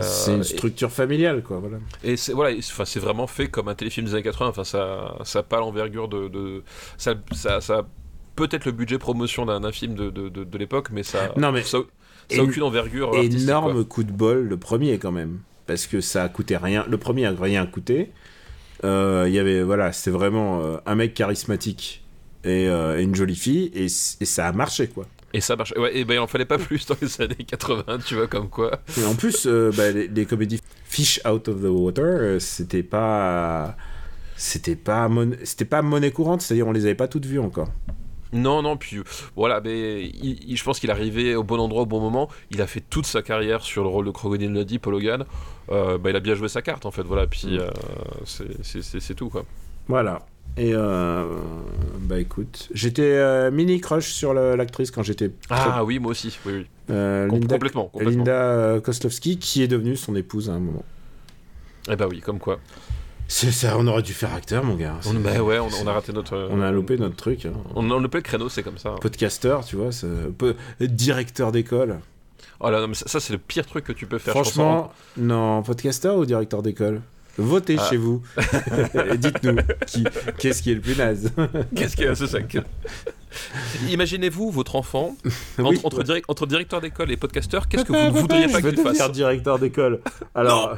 C'est 0.00 0.34
une 0.34 0.42
structure 0.42 0.90
familiale, 0.90 1.42
quoi. 1.42 1.58
Voilà. 1.58 1.76
Et 2.02 2.16
c'est 2.16 2.32
voilà, 2.32 2.56
enfin, 2.58 2.86
c'est 2.86 3.00
vraiment 3.00 3.26
fait 3.26 3.48
comme 3.48 3.68
un 3.68 3.74
téléfilm 3.74 4.06
des 4.06 4.14
années 4.14 4.22
80. 4.22 4.48
Enfin, 4.48 4.64
ça, 4.64 5.16
ça 5.24 5.40
a 5.40 5.42
pas 5.42 5.60
l'envergure 5.60 6.08
de, 6.08 6.28
de, 6.28 6.62
ça, 6.96 7.14
ça, 7.32 7.60
ça 7.60 7.86
peut-être 8.36 8.66
le 8.66 8.72
budget 8.72 8.98
promotion 8.98 9.46
d'un 9.46 9.72
film 9.72 9.94
de, 9.94 10.10
de, 10.10 10.28
de, 10.28 10.58
l'époque, 10.58 10.90
mais 10.92 11.02
ça. 11.02 11.32
Non, 11.36 11.50
mais. 11.50 11.62
Ça, 11.62 11.78
ça 12.30 12.42
aucune 12.42 12.62
envergure. 12.62 13.14
Énorme 13.16 13.84
coup 13.84 14.04
de 14.04 14.12
bol, 14.12 14.46
le 14.46 14.56
premier 14.56 14.98
quand 14.98 15.12
même. 15.12 15.40
Parce 15.66 15.86
que 15.86 16.00
ça 16.00 16.22
a 16.22 16.28
coûté 16.28 16.56
rien. 16.56 16.84
Le 16.88 16.98
premier 16.98 17.26
a 17.26 17.32
rien 17.32 17.66
coûté. 17.66 18.12
Euh, 18.84 19.24
il 19.26 19.34
y 19.34 19.38
avait, 19.38 19.62
voilà, 19.62 19.92
c'était 19.92 20.10
vraiment 20.10 20.60
euh, 20.60 20.76
un 20.86 20.94
mec 20.94 21.14
charismatique 21.14 22.04
et, 22.44 22.68
euh, 22.68 23.00
une 23.00 23.14
jolie 23.14 23.36
fille, 23.36 23.70
et, 23.74 23.86
et, 23.86 23.88
ça 23.88 24.46
a 24.46 24.52
marché, 24.52 24.88
quoi. 24.88 25.06
Et 25.32 25.40
ça 25.40 25.56
marche. 25.56 25.72
Ouais, 25.76 25.96
et 25.96 26.04
ben 26.04 26.14
il 26.14 26.18
en 26.18 26.26
fallait 26.26 26.44
pas 26.44 26.58
plus 26.58 26.86
dans 26.86 26.96
les 27.00 27.20
années 27.20 27.34
80, 27.34 27.98
tu 28.04 28.14
vois, 28.14 28.26
comme 28.26 28.48
quoi. 28.48 28.80
Et 28.98 29.04
en 29.04 29.14
plus, 29.14 29.46
bah, 29.46 29.90
les, 29.90 30.26
comédies 30.26 30.60
Fish 30.84 31.20
Out 31.26 31.48
of 31.48 31.62
the 31.62 31.68
Water, 31.68 32.40
c'était 32.40 32.82
pas. 32.82 33.76
C'était 34.38 34.76
pas, 34.76 35.10
c'était 35.44 35.64
pas 35.64 35.80
monnaie 35.80 36.10
courante, 36.10 36.42
c'est-à-dire 36.42 36.66
on 36.66 36.72
les 36.72 36.84
avait 36.84 36.94
pas 36.94 37.08
toutes 37.08 37.24
vues 37.24 37.38
encore. 37.38 37.70
Non, 38.36 38.62
non, 38.62 38.76
puis 38.76 38.98
voilà, 39.34 39.60
mais 39.60 40.10
je 40.12 40.64
pense 40.64 40.78
qu'il 40.78 40.90
est 40.90 40.92
arrivé 40.92 41.34
au 41.34 41.42
bon 41.42 41.58
endroit 41.58 41.82
au 41.82 41.86
bon 41.86 42.00
moment. 42.00 42.28
Il 42.50 42.62
a 42.62 42.66
fait 42.66 42.82
toute 42.88 43.06
sa 43.06 43.22
carrière 43.22 43.62
sur 43.62 43.82
le 43.82 43.88
rôle 43.88 44.06
de 44.06 44.10
Crocodile 44.10 44.52
Dundee, 44.52 44.78
Paul 44.78 44.94
Hogan. 44.94 45.24
Euh, 45.70 45.98
bah, 45.98 46.10
il 46.10 46.16
a 46.16 46.20
bien 46.20 46.34
joué 46.34 46.48
sa 46.48 46.62
carte 46.62 46.86
en 46.86 46.90
fait, 46.90 47.02
voilà, 47.02 47.26
puis 47.26 47.56
mm. 47.56 47.60
euh, 47.60 47.70
c'est 48.24 49.14
tout 49.14 49.28
quoi. 49.28 49.44
Voilà. 49.88 50.20
Et 50.58 50.70
euh, 50.72 51.26
bah 52.00 52.18
écoute, 52.18 52.68
j'étais 52.72 53.50
mini 53.50 53.80
crush 53.80 54.10
sur 54.12 54.32
l'actrice 54.32 54.90
quand 54.90 55.02
j'étais. 55.02 55.30
Ah 55.50 55.84
oui, 55.84 55.98
moi 55.98 56.12
aussi, 56.12 56.38
oui, 56.46 56.52
oui. 56.54 56.66
Linda, 56.88 57.54
complètement, 57.56 57.86
complètement. 57.86 58.24
Linda 58.24 58.80
Kostovski, 58.82 59.38
qui 59.38 59.62
est 59.62 59.68
devenue 59.68 59.96
son 59.96 60.14
épouse 60.14 60.48
à 60.48 60.54
un 60.54 60.60
moment. 60.60 60.84
Eh 61.90 61.96
bah 61.96 62.06
oui, 62.08 62.20
comme 62.20 62.38
quoi. 62.38 62.58
C'est 63.28 63.50
ça, 63.50 63.76
on 63.78 63.86
aurait 63.86 64.02
dû 64.02 64.14
faire 64.14 64.32
acteur, 64.34 64.64
mon 64.64 64.76
gars. 64.76 64.94
On, 65.06 65.14
bah 65.14 65.40
ouais, 65.42 65.58
on, 65.58 65.86
a 65.86 65.92
raté 65.92 66.12
notre. 66.12 66.48
On 66.50 66.60
a 66.60 66.70
loupé 66.70 66.96
notre 66.96 67.16
truc. 67.16 67.46
Hein. 67.46 67.52
On 67.74 67.90
a 67.90 67.98
loupé 67.98 68.18
le 68.18 68.22
créneau, 68.22 68.48
c'est 68.48 68.62
comme 68.62 68.78
ça. 68.78 68.90
Podcaster, 69.00 69.58
tu 69.66 69.76
vois, 69.76 69.90
directeur 70.80 71.52
d'école. 71.52 72.00
Oh 72.60 72.70
là, 72.70 72.80
non, 72.80 72.88
mais 72.88 72.94
ça, 72.94 73.20
c'est 73.20 73.32
le 73.32 73.38
pire 73.38 73.66
truc 73.66 73.84
que 73.84 73.92
tu 73.92 74.06
peux 74.06 74.18
faire. 74.18 74.32
Franchement, 74.32 74.92
non, 75.16 75.62
podcaster 75.62 76.08
ou 76.10 76.24
directeur 76.24 76.62
d'école? 76.62 77.02
Votez 77.38 77.76
ah. 77.78 77.86
chez 77.90 77.96
vous. 77.96 78.22
Dites-nous, 79.18 79.56
qu'est-ce 80.38 80.62
qui 80.62 80.70
est 80.70 80.74
le 80.74 80.80
plus 80.80 80.96
naze 80.96 81.32
Qu'est-ce 81.74 81.96
qui 81.96 82.04
est 82.04 82.14
ça 82.14 82.26
Imaginez-vous 83.90 84.50
votre 84.50 84.76
enfant 84.76 85.16
entre, 85.58 86.02
entre, 86.28 86.46
directeur 86.46 86.80
d'école 86.80 87.10
et 87.10 87.16
podcasteur, 87.16 87.68
qu'est-ce 87.68 87.84
que 87.84 87.92
vous 87.92 88.16
ne 88.16 88.20
voudriez 88.20 88.48
pas 88.48 88.60
qu'il 88.62 88.76
fasse 88.76 89.12
directeur 89.12 89.58
d'école. 89.58 90.00
Alors, 90.34 90.76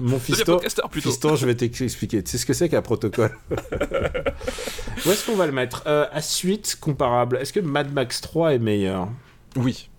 mon 0.00 0.18
fiston, 0.18 0.60
fiston, 0.90 1.36
je 1.36 1.46
vais 1.46 1.54
t'expliquer. 1.54 2.22
Tu 2.22 2.30
sais 2.30 2.38
ce 2.38 2.46
que 2.46 2.52
c'est 2.52 2.68
qu'un 2.68 2.82
protocole? 2.82 3.36
Où 3.50 5.10
est-ce 5.10 5.26
qu'on 5.26 5.36
va 5.36 5.46
le 5.46 5.52
mettre? 5.52 5.82
Euh, 5.86 6.06
À 6.12 6.22
suite 6.22 6.78
comparable, 6.80 7.38
est-ce 7.40 7.52
que 7.52 7.60
Mad 7.60 7.92
Max 7.92 8.20
3 8.20 8.54
est 8.54 8.58
meilleur? 8.58 9.08
Oui. 9.56 9.90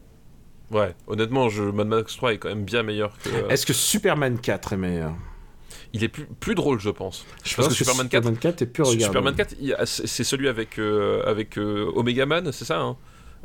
Ouais, 0.72 0.96
honnêtement, 1.08 1.50
je, 1.50 1.64
Mad 1.64 1.88
Max 1.88 2.16
3 2.18 2.34
est 2.34 2.38
quand 2.38 2.50
même 2.50 2.64
bien 2.64 2.84
meilleur 2.84 3.18
que. 3.24 3.30
Euh, 3.30 3.50
est-ce 3.50 3.66
que 3.66 3.74
Superman 3.74 4.40
4 4.40 4.74
est 4.74 4.78
meilleur? 4.78 5.14
Il 5.96 6.04
est 6.04 6.10
plus, 6.10 6.28
plus 6.40 6.56
drôle, 6.56 6.80
je 6.80 6.90
pense. 6.90 7.26
Je 7.44 7.56
pense 7.56 7.70
que, 7.70 7.74
Superman 7.74 8.10
4, 8.10 8.24
Superman 8.24 8.40
4 8.40 8.62
est 8.62 8.66
plus 8.66 8.84
regardable. 8.84 9.04
Superman 9.04 9.36
4, 9.36 9.56
c'est 9.86 10.24
celui 10.24 10.48
avec, 10.48 10.78
euh, 10.78 11.24
avec 11.26 11.58
Omega 11.58 12.26
Man, 12.26 12.52
c'est 12.52 12.66
ça 12.66 12.80
hein? 12.80 12.98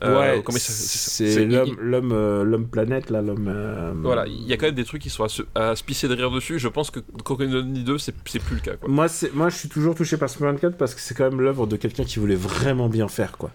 Euh, 0.03 0.39
ouais, 0.39 0.43
c'est 0.57 1.45
l'homme, 1.45 2.13
euh, 2.13 2.43
l'homme 2.43 2.69
planète 2.69 3.11
là, 3.11 3.21
l'homme. 3.21 3.49
Euh, 3.49 3.93
voilà, 3.97 4.27
il 4.27 4.47
y 4.47 4.53
a 4.53 4.57
quand 4.57 4.65
même 4.65 4.75
des 4.75 4.85
trucs 4.85 5.03
qui 5.03 5.11
sont 5.11 5.27
à, 5.55 5.77
se 5.77 5.85
pisser 5.85 6.09
de 6.09 6.15
rire 6.15 6.31
dessus. 6.31 6.59
Je 6.59 6.69
pense 6.69 6.91
que 6.91 7.01
Crocodile 7.23 7.85
2, 7.85 7.99
c'est 7.99 8.15
plus 8.15 8.55
le 8.55 8.61
cas. 8.61 8.77
Quoi. 8.77 8.89
Moi, 8.89 9.09
moi, 9.35 9.51
je 9.51 9.57
suis 9.57 9.69
toujours 9.69 9.95
touché 9.95 10.17
par 10.17 10.31
Superman 10.31 10.59
4 10.59 10.79
parce 10.79 10.95
que 10.95 11.03
c'est 11.03 11.15
quand 11.15 11.29
même 11.29 11.41
l'œuvre 11.41 11.67
de 11.67 11.77
quelqu'un 11.77 12.05
qui 12.05 12.19
voulait 12.19 12.35
vraiment 12.35 12.89
bien 12.89 13.09
faire, 13.09 13.37
quoi. 13.37 13.51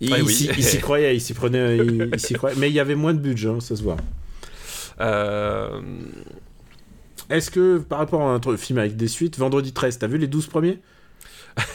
Il, 0.00 0.14
il 0.16 0.30
s'y 0.30 0.78
croyait, 0.78 1.16
il 1.16 1.20
s'y 1.20 1.34
prenait, 1.34 1.78
il, 1.78 2.20
s'y 2.20 2.34
croyait. 2.34 2.56
Mais 2.58 2.68
il 2.68 2.74
y 2.74 2.80
avait 2.80 2.94
moins 2.94 3.14
de 3.14 3.18
budget, 3.18 3.48
hein, 3.48 3.60
ça 3.60 3.74
se 3.74 3.82
voit. 3.82 3.96
Est-ce 7.30 7.50
que 7.50 7.78
par 7.78 7.98
rapport 7.98 8.22
à 8.22 8.34
un 8.34 8.56
film 8.56 8.78
avec 8.78 8.96
des 8.96 9.08
suites, 9.08 9.38
Vendredi 9.38 9.72
13, 9.72 9.98
t'as 9.98 10.06
vu 10.06 10.18
les 10.18 10.26
12 10.26 10.46
premiers? 10.46 10.78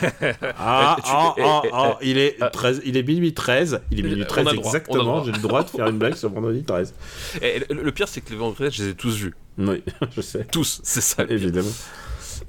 Ah, 0.58 0.96
ah, 1.04 1.36
ah, 1.38 1.62
ah, 1.74 1.98
il 2.02 2.18
est 2.18 2.38
13, 2.40 2.84
il 2.86 2.96
est 2.96 3.04
minuit 3.04 3.34
13, 3.34 3.82
il 3.92 4.00
est 4.00 4.04
minuit 4.04 4.26
13 4.26 4.48
exactement, 4.54 5.24
j'ai 5.24 5.34
le 5.34 5.40
droit 5.40 5.64
de 5.64 5.70
faire 5.70 5.88
une 5.88 5.98
blague 5.98 6.16
sur 6.16 6.30
vendredi 6.30 6.64
13. 6.64 6.94
Et 7.42 7.62
le, 7.70 7.92
pire 7.92 8.08
c'est 8.08 8.22
que 8.22 8.30
les 8.30 8.38
vendredis 8.38 8.58
13, 8.58 8.74
je 8.74 8.84
les 8.84 8.90
ai 8.92 8.94
tous 8.94 9.16
vus. 9.18 9.36
Oui, 9.58 9.84
je 10.16 10.22
sais. 10.22 10.46
Tous, 10.46 10.80
c'est 10.84 11.02
ça. 11.02 11.26
Évidemment. 11.28 11.68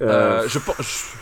Euh, 0.01 0.05
euh, 0.43 0.47
je, 0.47 0.59
pense, 0.59 1.15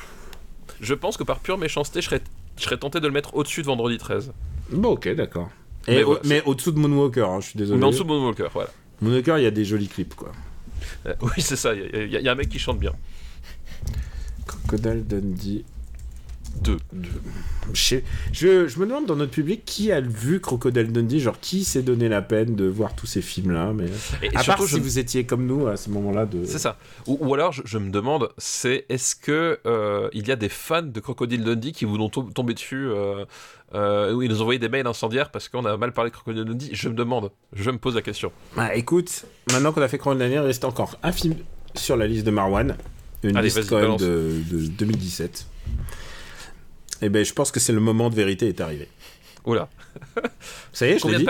je, 0.81 0.93
pense 0.93 1.17
que 1.17 1.23
par 1.23 1.39
pure 1.39 1.57
méchanceté, 1.57 2.01
je 2.01 2.05
serais, 2.05 2.21
je 2.57 2.63
serais 2.63 2.77
tenté 2.77 2.99
de 2.99 3.07
le 3.07 3.13
mettre 3.13 3.35
au-dessus 3.35 3.61
de 3.61 3.67
vendredi 3.67 3.97
13. 3.97 4.31
Bon, 4.71 4.91
ok, 4.91 5.15
d'accord. 5.15 5.49
Mais, 5.87 6.03
mais 6.25 6.41
au-dessous 6.45 6.71
de 6.71 6.79
Moonwalker, 6.79 7.27
hein, 7.27 7.39
je 7.41 7.47
suis 7.47 7.57
désolé. 7.57 7.79
Mais 7.79 7.85
en 7.85 7.91
dessous 7.91 8.03
de 8.03 8.09
Moonwalker, 8.09 8.49
voilà. 8.53 8.69
Moonwalker, 9.01 9.35
il 9.37 9.43
y 9.43 9.47
a 9.47 9.51
des 9.51 9.65
jolis 9.65 9.87
clips, 9.87 10.15
quoi. 10.15 10.31
Euh, 11.05 11.15
oui, 11.21 11.41
c'est 11.41 11.55
ça, 11.55 11.73
il 11.73 12.09
y, 12.09 12.27
a 12.27 12.31
un 12.31 12.35
mec 12.35 12.49
qui 12.49 12.59
chante 12.59 12.79
bien. 12.79 12.93
Crocodile 14.45 15.05
Dundee 15.05 15.65
2. 16.61 16.77
Je, 17.73 17.81
sais- 17.81 18.03
je, 18.31 18.67
je 18.67 18.79
me 18.79 18.85
demande 18.85 19.05
dans 19.05 19.15
notre 19.15 19.31
public 19.31 19.63
qui 19.65 19.91
a 19.91 20.01
vu 20.01 20.39
Crocodile 20.39 20.91
Dundee, 20.91 21.19
genre 21.19 21.39
qui 21.39 21.63
s'est 21.63 21.81
donné 21.81 22.09
la 22.09 22.21
peine 22.21 22.55
de 22.55 22.65
voir 22.65 22.95
tous 22.95 23.05
ces 23.07 23.21
films-là? 23.21 23.71
Mais 23.73 23.85
Et, 24.21 24.27
et 24.27 24.35
à 24.35 24.43
surtout, 24.43 24.59
part 24.59 24.67
je 24.67 24.75
si 24.75 24.79
vous 24.81 24.99
étiez 24.99 25.25
comme 25.25 25.45
nous 25.45 25.67
à 25.67 25.77
ce 25.77 25.89
moment-là 25.89 26.25
de. 26.25 26.43
C'est 26.45 26.59
ça. 26.59 26.77
Ou, 27.07 27.17
ou 27.21 27.33
alors, 27.33 27.51
je, 27.53 27.77
me 27.77 27.89
demande, 27.89 28.29
c'est 28.37 28.85
est-ce 28.89 29.15
que 29.15 29.59
euh, 29.65 30.09
il 30.13 30.27
y 30.27 30.31
a 30.31 30.35
des 30.35 30.49
fans 30.49 30.81
de 30.83 30.99
Crocodile 30.99 31.43
Dundee 31.43 31.71
qui 31.71 31.85
vous 31.85 31.95
ont 31.97 32.09
tom- 32.09 32.31
tombé 32.33 32.53
dessus, 32.53 32.85
euh, 32.87 33.25
euh, 33.73 34.17
ils 34.21 34.29
nous 34.29 34.39
ont 34.39 34.41
envoyé 34.41 34.59
des 34.59 34.69
mails 34.69 34.85
incendiaires 34.87 35.31
parce 35.31 35.49
qu'on 35.49 35.65
a 35.65 35.75
mal 35.77 35.93
parlé 35.93 36.11
de 36.11 36.15
Crocodile 36.15 36.45
Dundee? 36.45 36.69
Je 36.73 36.89
me 36.89 36.93
demande, 36.93 37.31
je 37.53 37.71
me 37.71 37.77
pose 37.77 37.95
la 37.95 38.01
question. 38.01 38.31
Bah 38.55 38.75
écoute, 38.75 39.25
maintenant 39.51 39.71
qu'on 39.71 39.81
a 39.81 39.87
fait 39.87 39.97
Crocodile 39.97 40.27
Dundee, 40.27 40.35
il 40.35 40.39
reste 40.47 40.65
encore 40.65 40.97
un 41.01 41.11
film 41.11 41.35
sur 41.75 41.97
la 41.97 42.07
liste 42.07 42.25
de 42.25 42.31
Marwan. 42.31 42.75
Une 43.23 43.37
Allez, 43.37 43.47
liste 43.47 43.69
quand 43.69 43.79
même 43.79 43.95
de, 43.95 44.33
de 44.51 44.67
2017. 44.67 45.47
Et 47.03 47.09
ben 47.09 47.23
je 47.25 47.33
pense 47.33 47.51
que 47.51 47.59
c'est 47.59 47.73
le 47.73 47.79
moment 47.81 48.09
de 48.09 48.15
vérité 48.15 48.47
est 48.47 48.61
arrivé. 48.61 48.87
Oula. 49.45 49.67
Ça 50.73 50.87
y 50.87 50.91
est, 50.91 50.99
je 50.99 51.07
l'ai 51.07 51.17
dit. 51.19 51.27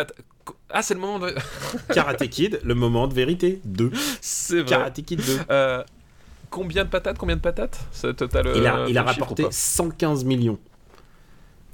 Ah, 0.70 0.82
c'est 0.82 0.94
le 0.94 1.00
moment 1.00 1.20
de. 1.20 1.34
Karate 1.94 2.28
Kid, 2.30 2.60
le 2.64 2.76
moment 2.76 3.08
de 3.08 3.14
vérité 3.14 3.60
2. 3.66 3.92
c'est 4.22 4.58
vrai. 4.62 4.66
Karate 4.66 5.02
Kid 5.04 5.22
2. 5.26 5.40
Euh, 5.50 5.84
combien 6.50 6.84
de 6.84 6.90
patates 6.90 7.18
Combien 7.18 7.36
de 7.36 7.42
patates? 7.42 7.80
Total. 8.18 8.48
Il 8.56 8.66
a, 8.68 8.78
euh, 8.80 8.86
il 8.90 8.98
a 8.98 9.04
rapporté 9.04 9.44
ou 9.44 9.48
pas 9.48 9.52
115 9.52 10.24
millions. 10.26 10.60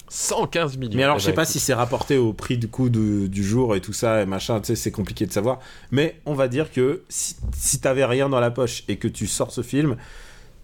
115 0.10 0.78
millions. 0.78 0.97
Mais 0.97 1.04
alors, 1.04 1.18
Eh 1.18 1.20
je 1.20 1.26
sais 1.26 1.32
ben, 1.32 1.36
pas 1.38 1.43
écoute. 1.43 1.52
si 1.54 1.60
c'est 1.60 1.74
rapporté 1.74 2.18
au 2.18 2.34
prix 2.34 2.58
du 2.58 2.68
coup 2.68 2.89
de- 2.89 3.28
du 3.28 3.43
jour 3.43 3.76
et 3.76 3.82
tout 3.82 3.93
ça 3.93 4.22
et 4.22 4.26
machin, 4.26 4.60
tu 4.60 4.68
sais, 4.68 4.76
c'est 4.76 4.91
compliqué 4.91 5.26
de 5.28 5.32
savoir. 5.32 5.60
Mais 5.91 6.20
on 6.26 6.34
va 6.34 6.47
dire 6.47 6.72
que 6.72 7.04
si, 7.10 7.36
si 7.56 7.80
t'avais 7.80 8.06
rien 8.06 8.28
dans 8.28 8.39
la 8.39 8.50
poche 8.52 8.84
et 8.88 8.97
que 8.97 9.08
tu 9.08 9.28
sors 9.28 9.52
ce 9.52 9.62
film, 9.62 9.97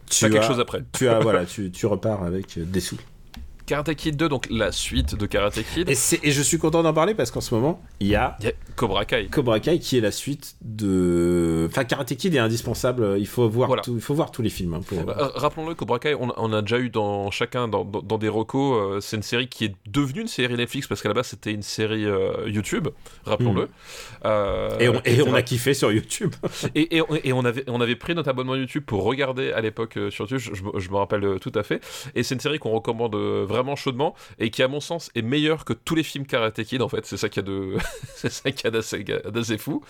tu 0.09 0.21
T'as 0.21 0.29
quelque 0.29 0.43
as- 0.43 0.47
chose 0.47 0.59
après. 0.59 0.83
Tu 0.93 1.07
as, 1.07 1.19
voilà, 1.19 1.45
tu, 1.45 1.69
tu 1.71 1.85
repars 1.85 2.23
avec 2.23 2.57
des 2.59 2.79
sous. 2.79 2.97
Karate 3.65 3.95
Kid 3.95 4.15
2, 4.15 4.29
donc 4.29 4.47
la 4.49 4.71
suite 4.71 5.15
de 5.15 5.25
Karate 5.25 5.59
Kid. 5.73 5.89
Et, 5.89 5.95
je 6.31 6.41
suis 6.41 6.57
content 6.57 6.83
d'en 6.83 6.93
parler 6.93 7.15
parce 7.15 7.31
qu'en 7.31 7.41
ce 7.41 7.53
moment, 7.55 7.81
il 7.99 8.07
y 8.07 8.15
a 8.15 8.35
Il 8.39 8.45
y 8.45 8.49
a 8.49 8.51
Cobra 8.75 9.05
Kai. 9.05 9.27
Cobra 9.27 9.59
Kai 9.59 9.79
qui 9.79 9.97
est 9.97 10.01
la 10.01 10.11
suite 10.11 10.55
de. 10.61 11.67
Enfin, 11.71 11.83
Karate 11.83 12.15
Kid 12.15 12.35
est 12.35 12.39
indispensable. 12.39 13.15
Il 13.17 13.27
faut 13.27 13.47
voir, 13.49 13.67
Voilà. 13.67 13.81
tout- 13.81 13.95
il 13.95 14.01
faut 14.01 14.13
voir 14.13 14.31
tous 14.31 14.41
les 14.41 14.49
films. 14.49 14.73
hein, 14.75 14.81
pour... 14.87 14.99
Euh, 14.99 15.29
Rappelons-le, 15.35 15.73
Cobra 15.75 15.99
Kai, 15.99 16.13
on, 16.15 16.31
on 16.37 16.53
a 16.53 16.61
déjà 16.61 16.77
eu 16.79 16.89
dans 16.89 17.31
chacun 17.31 17.67
dans, 17.67 17.83
dans- 17.85 18.01
dans 18.01 18.17
des 18.17 18.29
recos. 18.29 18.75
euh, 18.95 18.99
c'est 19.01 19.17
une 19.17 19.23
série 19.23 19.47
qui 19.47 19.65
est 19.65 19.75
devenue 19.87 20.21
une 20.21 20.27
série 20.27 20.55
Netflix 20.55 20.87
parce 20.87 21.01
qu'à 21.01 21.09
la 21.09 21.15
base 21.15 21.27
c'était 21.27 21.51
une 21.51 21.61
série 21.63 22.05
euh, 22.05 22.47
YouTube. 22.47 22.87
Rappelons-le. 23.25 23.69
Euh, 24.25 24.77
Et 24.79 24.89
on, 24.89 25.01
et 25.05 25.21
on 25.21 25.25
voilà. 25.25 25.39
a 25.39 25.41
kiffé 25.41 25.73
sur 25.73 25.91
YouTube. 25.91 26.33
Et, 26.75 26.97
et 26.97 27.33
on- 27.33 27.45
avait, 27.45 27.63
on 27.67 27.79
avait 27.81 27.95
pris 27.95 28.15
notre 28.15 28.29
abonnement 28.29 28.55
YouTube 28.55 28.83
pour 28.85 29.03
regarder 29.03 29.51
à 29.51 29.61
l'époque 29.61 29.97
sur 30.09 30.25
YouTube, 30.29 30.37
je, 30.39 30.53
je 30.53 30.63
me- 30.63 30.79
je 30.79 30.89
me 30.89 30.95
rappelle 30.97 31.37
tout 31.39 31.51
à 31.55 31.63
fait. 31.63 31.81
Et 32.15 32.23
c'est 32.23 32.35
une 32.35 32.41
série 32.41 32.59
qu'on 32.59 32.71
recommande 32.71 33.15
euh, 33.15 33.45
vraiment 33.55 33.75
chaudement 33.75 34.15
et 34.39 34.49
qui, 34.49 34.63
à 34.63 34.67
mon 34.67 34.79
sens, 34.79 35.09
est 35.15 35.21
meilleure 35.21 35.65
que 35.65 35.73
tous 35.73 35.95
les 35.95 36.03
films 36.03 36.25
Karate 36.25 36.63
Kid 36.63 36.81
en 36.81 36.89
fait. 36.89 37.05
C'est 37.05 37.17
ça 37.17 37.29
qu'il 37.29 37.43
y 37.43 37.45
a 37.45 37.49
de, 37.49 37.77
c'est 38.15 38.31
ça 38.31 38.51
qu'il 38.51 38.65
y 38.65 39.13
a 39.13 39.31
d'assez 39.31 39.57
fou. 39.57 39.83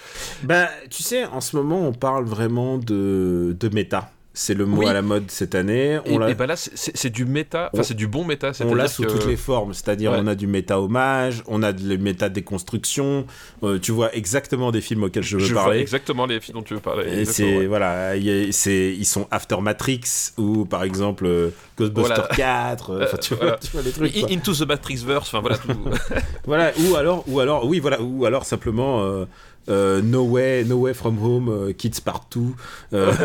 Bah, 0.43 0.69
tu 0.89 1.03
sais, 1.03 1.25
en 1.25 1.41
ce 1.41 1.55
moment, 1.55 1.81
on 1.87 1.93
parle 1.93 2.25
vraiment 2.25 2.77
de, 2.77 3.55
de 3.59 3.69
méta. 3.69 4.11
C'est 4.37 4.53
le 4.53 4.65
mot 4.65 4.79
Oui. 4.79 4.85
à 4.87 4.91
la 4.93 5.01
mode 5.01 5.31
cette 5.31 5.55
année. 5.55 5.93
Et, 6.05 6.17
On 6.17 6.27
et 6.27 6.35
bah 6.35 6.45
là, 6.45 6.55
c'est, 6.57 7.09
du 7.09 7.23
méta, 7.23 7.69
enfin 7.73 7.83
c'est 7.83 7.93
du 7.93 8.05
bon 8.05 8.25
méta. 8.25 8.51
on 8.65 8.75
l'a 8.75 8.89
sous 8.89 9.03
que- 9.03 9.07
toutes 9.07 9.25
les 9.27 9.37
formes, 9.37 9.73
c'est-à-dire 9.73 10.11
Ouais. 10.11 10.17
on 10.21 10.27
a 10.27 10.35
du 10.35 10.45
méta 10.45 10.79
hommage, 10.81 11.41
on 11.47 11.63
a 11.63 11.71
de 11.71 11.95
méta 11.95 12.27
déconstruction. 12.27 13.25
euh, 13.63 13.79
tu 13.79 13.93
vois 13.93 14.13
exactement 14.13 14.71
des 14.71 14.81
films 14.81 15.03
auxquels 15.03 15.23
je 15.23 15.37
veux 15.37 15.43
Je 15.45 15.53
vois 15.53 15.63
parler. 15.63 15.79
exactement 15.79 16.25
les 16.25 16.39
films 16.41 16.57
dont 16.57 16.63
tu 16.63 16.73
veux 16.73 16.79
parler. 16.81 17.21
Et 17.21 17.23
c'est 17.25 17.59
ouais. 17.59 17.65
voilà, 17.67 18.09
a- 18.09 18.15
ils 18.17 19.05
sont 19.05 19.25
After 19.31 19.57
Matrix 19.61 20.01
ou 20.37 20.65
par 20.65 20.83
exemple 20.83 21.25
euh, 21.25 21.49
Ghostbusters 21.77 22.15
Voilà. 22.17 22.35
4, 22.35 22.89
euh, 22.91 23.03
enfin, 23.05 23.17
tu, 23.17 23.35
vois, 23.35 23.57
tu 23.57 23.71
vois 23.71 23.81
les 23.83 23.91
trucs. 23.91 24.13
quoi. 24.19 24.29
Into 24.31 24.53
the 24.53 24.67
Matrixverse, 24.67 25.27
enfin 25.29 25.39
voilà 25.39 25.57
tout. 25.57 25.71
Voilà, 26.45 26.71
ou 26.89 26.95
alors, 26.95 27.23
ou 27.27 27.39
alors, 27.39 27.65
oui, 27.65 27.79
voilà, 27.79 28.01
ou 28.01 28.25
alors 28.25 28.45
simplement 28.45 29.25
euh, 29.69 30.01
No 30.01 30.23
Way, 30.23 30.65
No 30.65 30.77
Way 30.77 30.93
from 30.93 31.17
Home, 31.23 31.49
euh, 31.49 31.73
Kids 31.73 32.01
Partout. 32.03 32.55
euh. 32.93 33.11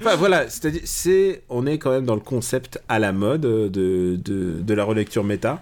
enfin, 0.00 0.16
voilà, 0.16 0.48
c'est-à-dire, 0.48 0.82
c'est, 0.84 1.42
on 1.48 1.66
est 1.66 1.78
quand 1.78 1.90
même 1.90 2.04
dans 2.06 2.14
le 2.14 2.20
concept 2.20 2.80
à 2.88 2.98
la 2.98 3.12
mode 3.12 3.42
de, 3.42 3.68
de, 4.16 4.60
de 4.60 4.74
la 4.74 4.84
relecture 4.84 5.24
méta. 5.24 5.60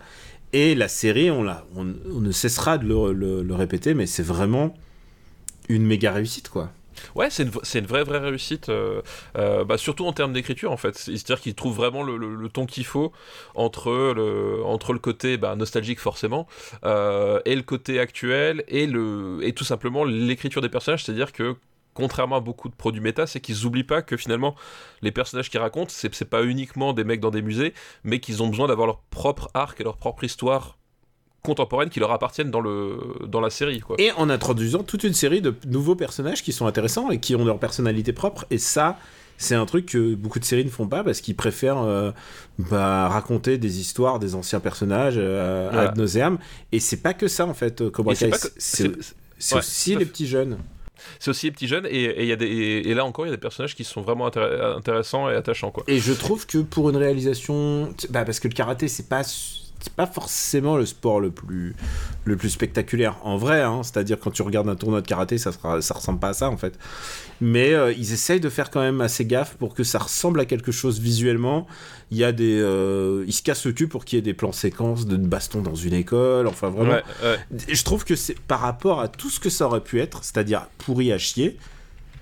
Et 0.53 0.75
la 0.75 0.89
série, 0.89 1.31
on, 1.31 1.43
l'a, 1.43 1.65
on, 1.77 1.87
on 2.15 2.21
ne 2.21 2.31
cessera 2.31 2.77
de 2.79 2.87
le, 2.87 3.13
le- 3.13 3.43
le 3.43 3.55
répéter, 3.55 3.95
mais 3.95 4.07
c'est 4.07 4.23
vraiment 4.23 4.75
une 5.69 5.87
méga 5.87 6.13
réussite, 6.13 6.49
quoi. 6.51 6.71
Ouais, 7.15 7.29
c'est 7.31 7.45
une, 7.45 7.87
vraie, 7.87 8.05
vraie 8.05 8.19
réussite, 8.19 8.69
euh, 8.69 9.03
euh, 9.37 9.65
bah, 9.65 9.79
surtout 9.79 10.07
en 10.07 10.13
termes 10.13 10.33
d'écriture 10.33 10.73
en 10.73 10.77
fait. 10.77 10.97
C'est-à-dire 10.97 11.41
qu'il 11.41 11.55
trouve 11.55 11.75
vraiment 11.77 12.03
le, 12.03 12.49
ton 12.49 12.67
qu'il 12.67 12.85
faut 12.85 13.13
entre 13.55 14.13
le, 14.15 14.63
entre 14.65 14.93
le 14.93 14.99
côté 14.99 15.37
bah, 15.37 15.57
nostalgique 15.57 16.01
forcément 16.01 16.47
euh, 16.85 17.41
et 17.45 17.55
le 17.55 17.63
côté 17.63 17.99
actuel 17.99 18.65
et, 18.69 18.87
le, 18.87 19.41
et 19.43 19.53
tout 19.53 19.65
simplement 19.65 20.05
l'écriture 20.05 20.63
des 20.63 20.69
personnages. 20.69 21.05
C'est-à-dire 21.05 21.33
que 21.33 21.57
contrairement 21.95 22.37
à 22.37 22.41
beaucoup 22.41 22.69
de 22.69 22.75
produits 22.75 23.01
méta, 23.03 23.27
c'est 23.27 23.41
qu'ils 23.41 23.65
n'oublient 23.65 23.85
pas 23.85 24.03
que 24.03 24.17
finalement 24.17 24.55
les 25.03 25.13
personnages 25.13 25.51
qu'ils 25.51 25.61
racontent, 25.61 25.91
c'est 25.91 26.25
pas 26.25 26.43
uniquement 26.45 26.93
des 26.93 27.05
mecs 27.05 27.21
dans 27.21 27.31
des 27.31 27.43
musées, 27.43 27.75
mais 28.05 28.21
qu'ils 28.21 28.43
ont 28.43 28.49
besoin 28.49 28.69
d'avoir 28.69 28.87
leur 28.87 29.01
propre 29.11 29.51
arc 29.55 29.81
et 29.81 29.85
leur 29.85 29.97
propre 29.97 30.25
histoire 30.25 30.79
contemporaine 31.43 31.89
qui 31.91 32.01
leur 32.01 32.13
appartiennent 32.13 32.51
dans, 32.51 32.61
le, 32.61 32.99
dans 33.27 33.41
la 33.41 33.51
série. 33.51 33.81
Quoi. 33.81 33.97
Et 33.99 34.13
en 34.13 34.31
introduisant 34.31 34.83
toute 34.83 35.05
une 35.05 35.15
série 35.15 35.41
de 35.41 35.55
nouveaux 35.67 35.97
personnages 35.97 36.43
qui 36.43 36.53
sont 36.53 36.67
intéressants 36.67 37.11
et 37.11 37.19
qui 37.19 37.35
ont 37.35 37.45
leur 37.45 37.59
personnalité 37.59 38.13
propre. 38.13 38.47
Et 38.51 38.59
ça, 38.59 38.97
c'est 39.39 39.57
un 39.57 39.67
truc 39.67 39.87
que 39.87 40.15
beaucoup 40.15 40.39
de 40.39 40.45
séries 40.45 40.65
ne 40.65 40.71
font 40.71 40.87
pas 40.87 41.03
parce 41.03 41.21
qu'ils 41.21 41.35
préfèrent 41.35 41.83
euh, 41.83 42.13
bah, 42.59 43.09
raconter 43.09 43.59
des 43.59 43.81
histoires 43.81 44.21
des 44.21 44.35
anciens 44.37 44.61
personnages 44.61 45.15
euh, 45.19 45.69
Voilà. 45.73 45.91
ad 45.91 45.99
nauseam. 45.99 46.39
Et 46.71 46.79
c'est 46.79 46.99
pas 47.03 47.13
que 47.15 47.27
ça 47.27 47.45
en 47.47 47.55
fait, 47.55 47.89
Cobra 47.91 48.13
Et 48.13 48.17
c'est 48.17 48.31
Kai. 48.85 48.89
ouais, 48.89 49.59
aussi 49.59 49.97
les 49.97 50.07
petits 50.07 50.29
jeunes. 50.29 50.59
C'est 51.19 51.31
aussi 51.31 51.47
les 51.47 51.53
petits 51.53 51.67
jeunes, 51.67 51.87
et, 51.87 52.05
et, 52.05 52.23
il 52.23 52.29
y 52.29 52.33
a 52.33 52.37
des, 52.37 52.47
et, 52.47 52.89
et 52.89 52.95
là 52.95 53.05
encore, 53.05 53.27
il 53.27 53.31
y 53.31 53.33
a 53.33 53.35
des 53.37 53.41
personnages 53.41 53.75
qui 53.75 53.83
sont 53.83 54.03
vraiment 54.03 54.29
intér- 54.29 54.77
intéressants 54.77 55.29
et 55.29 55.35
attachants. 55.35 55.73
Quoi. 55.73 55.83
Et 55.89 55.99
je 55.99 56.13
trouve 56.13 56.47
que 56.47 56.59
pour 56.59 56.91
une 56.91 56.97
réalisation, 56.97 57.93
bah, 58.11 58.25
parce 58.25 58.39
que 58.39 58.47
le 58.47 58.55
karaté 58.55 58.87
c'est 58.87 59.09
pas 59.09 59.25
c'est 59.83 59.93
pas 59.95 60.07
forcément 60.07 60.77
le 60.77 60.87
sport 60.87 61.21
le 61.21 61.31
plus 61.31 61.75
le 62.25 62.37
plus 62.37 62.51
spectaculaire 62.51 63.17
en 63.25 63.37
vrai, 63.37 63.63
hein. 63.63 63.83
c'est-à-dire 63.83 64.19
quand 64.19 64.31
tu 64.31 64.43
regardes 64.43 64.69
un 64.69 64.77
tournoi 64.77 65.01
de 65.01 65.07
karaté, 65.07 65.39
ça 65.39 65.53
sera, 65.53 65.83
ça 65.83 65.95
ressemble 65.95 66.21
pas 66.21 66.29
à 66.29 66.35
ça 66.35 66.51
en 66.51 66.57
fait. 66.57 66.79
Mais 67.41 67.73
euh, 67.73 67.93
ils 67.93 68.13
essayent 68.13 68.41
de 68.41 68.49
faire 68.49 68.71
quand 68.71 68.81
même 68.81 69.01
assez 69.01 69.25
gaffe 69.25 69.57
pour 69.57 69.75
que 69.75 69.83
ça 69.83 69.99
ressemble 69.99 70.41
à 70.41 70.45
quelque 70.45 70.71
chose 70.71 71.01
visuellement. 71.01 71.67
Il 72.11 72.19
y 72.19 72.25
a 72.25 72.31
des, 72.33 72.61
euh, 72.61 73.25
ils 73.27 73.33
se 73.33 73.43
cassent 73.43 73.67
le 73.67 73.73
cul 73.73 73.89
pour 73.89 74.05
qu'il 74.05 74.17
y 74.17 74.21
ait 74.21 74.23
des 74.23 74.35
plans 74.35 74.53
séquences 74.53 75.07
de 75.07 75.17
baston 75.17 75.63
dans 75.63 75.75
une 75.75 75.95
école. 75.95 76.47
Enfin 76.47 76.69
vraiment, 76.69 76.93
Ouais, 76.93 77.03
ouais. 77.23 77.39
Et 77.69 77.75
je 77.75 77.85
trouve 77.85 78.05
que 78.05 78.15
c'est 78.15 78.39
par 78.39 78.61
rapport 78.61 79.01
à 79.01 79.09
tout 79.09 79.31
ce 79.31 79.41
que 79.41 79.51
ça 79.51 79.67
aurait 79.67 79.81
pu 79.81 80.01
être, 80.01 80.23
c'est-à-dire 80.23 80.67
pourri 80.79 81.13
à 81.13 81.19
chier, 81.19 81.59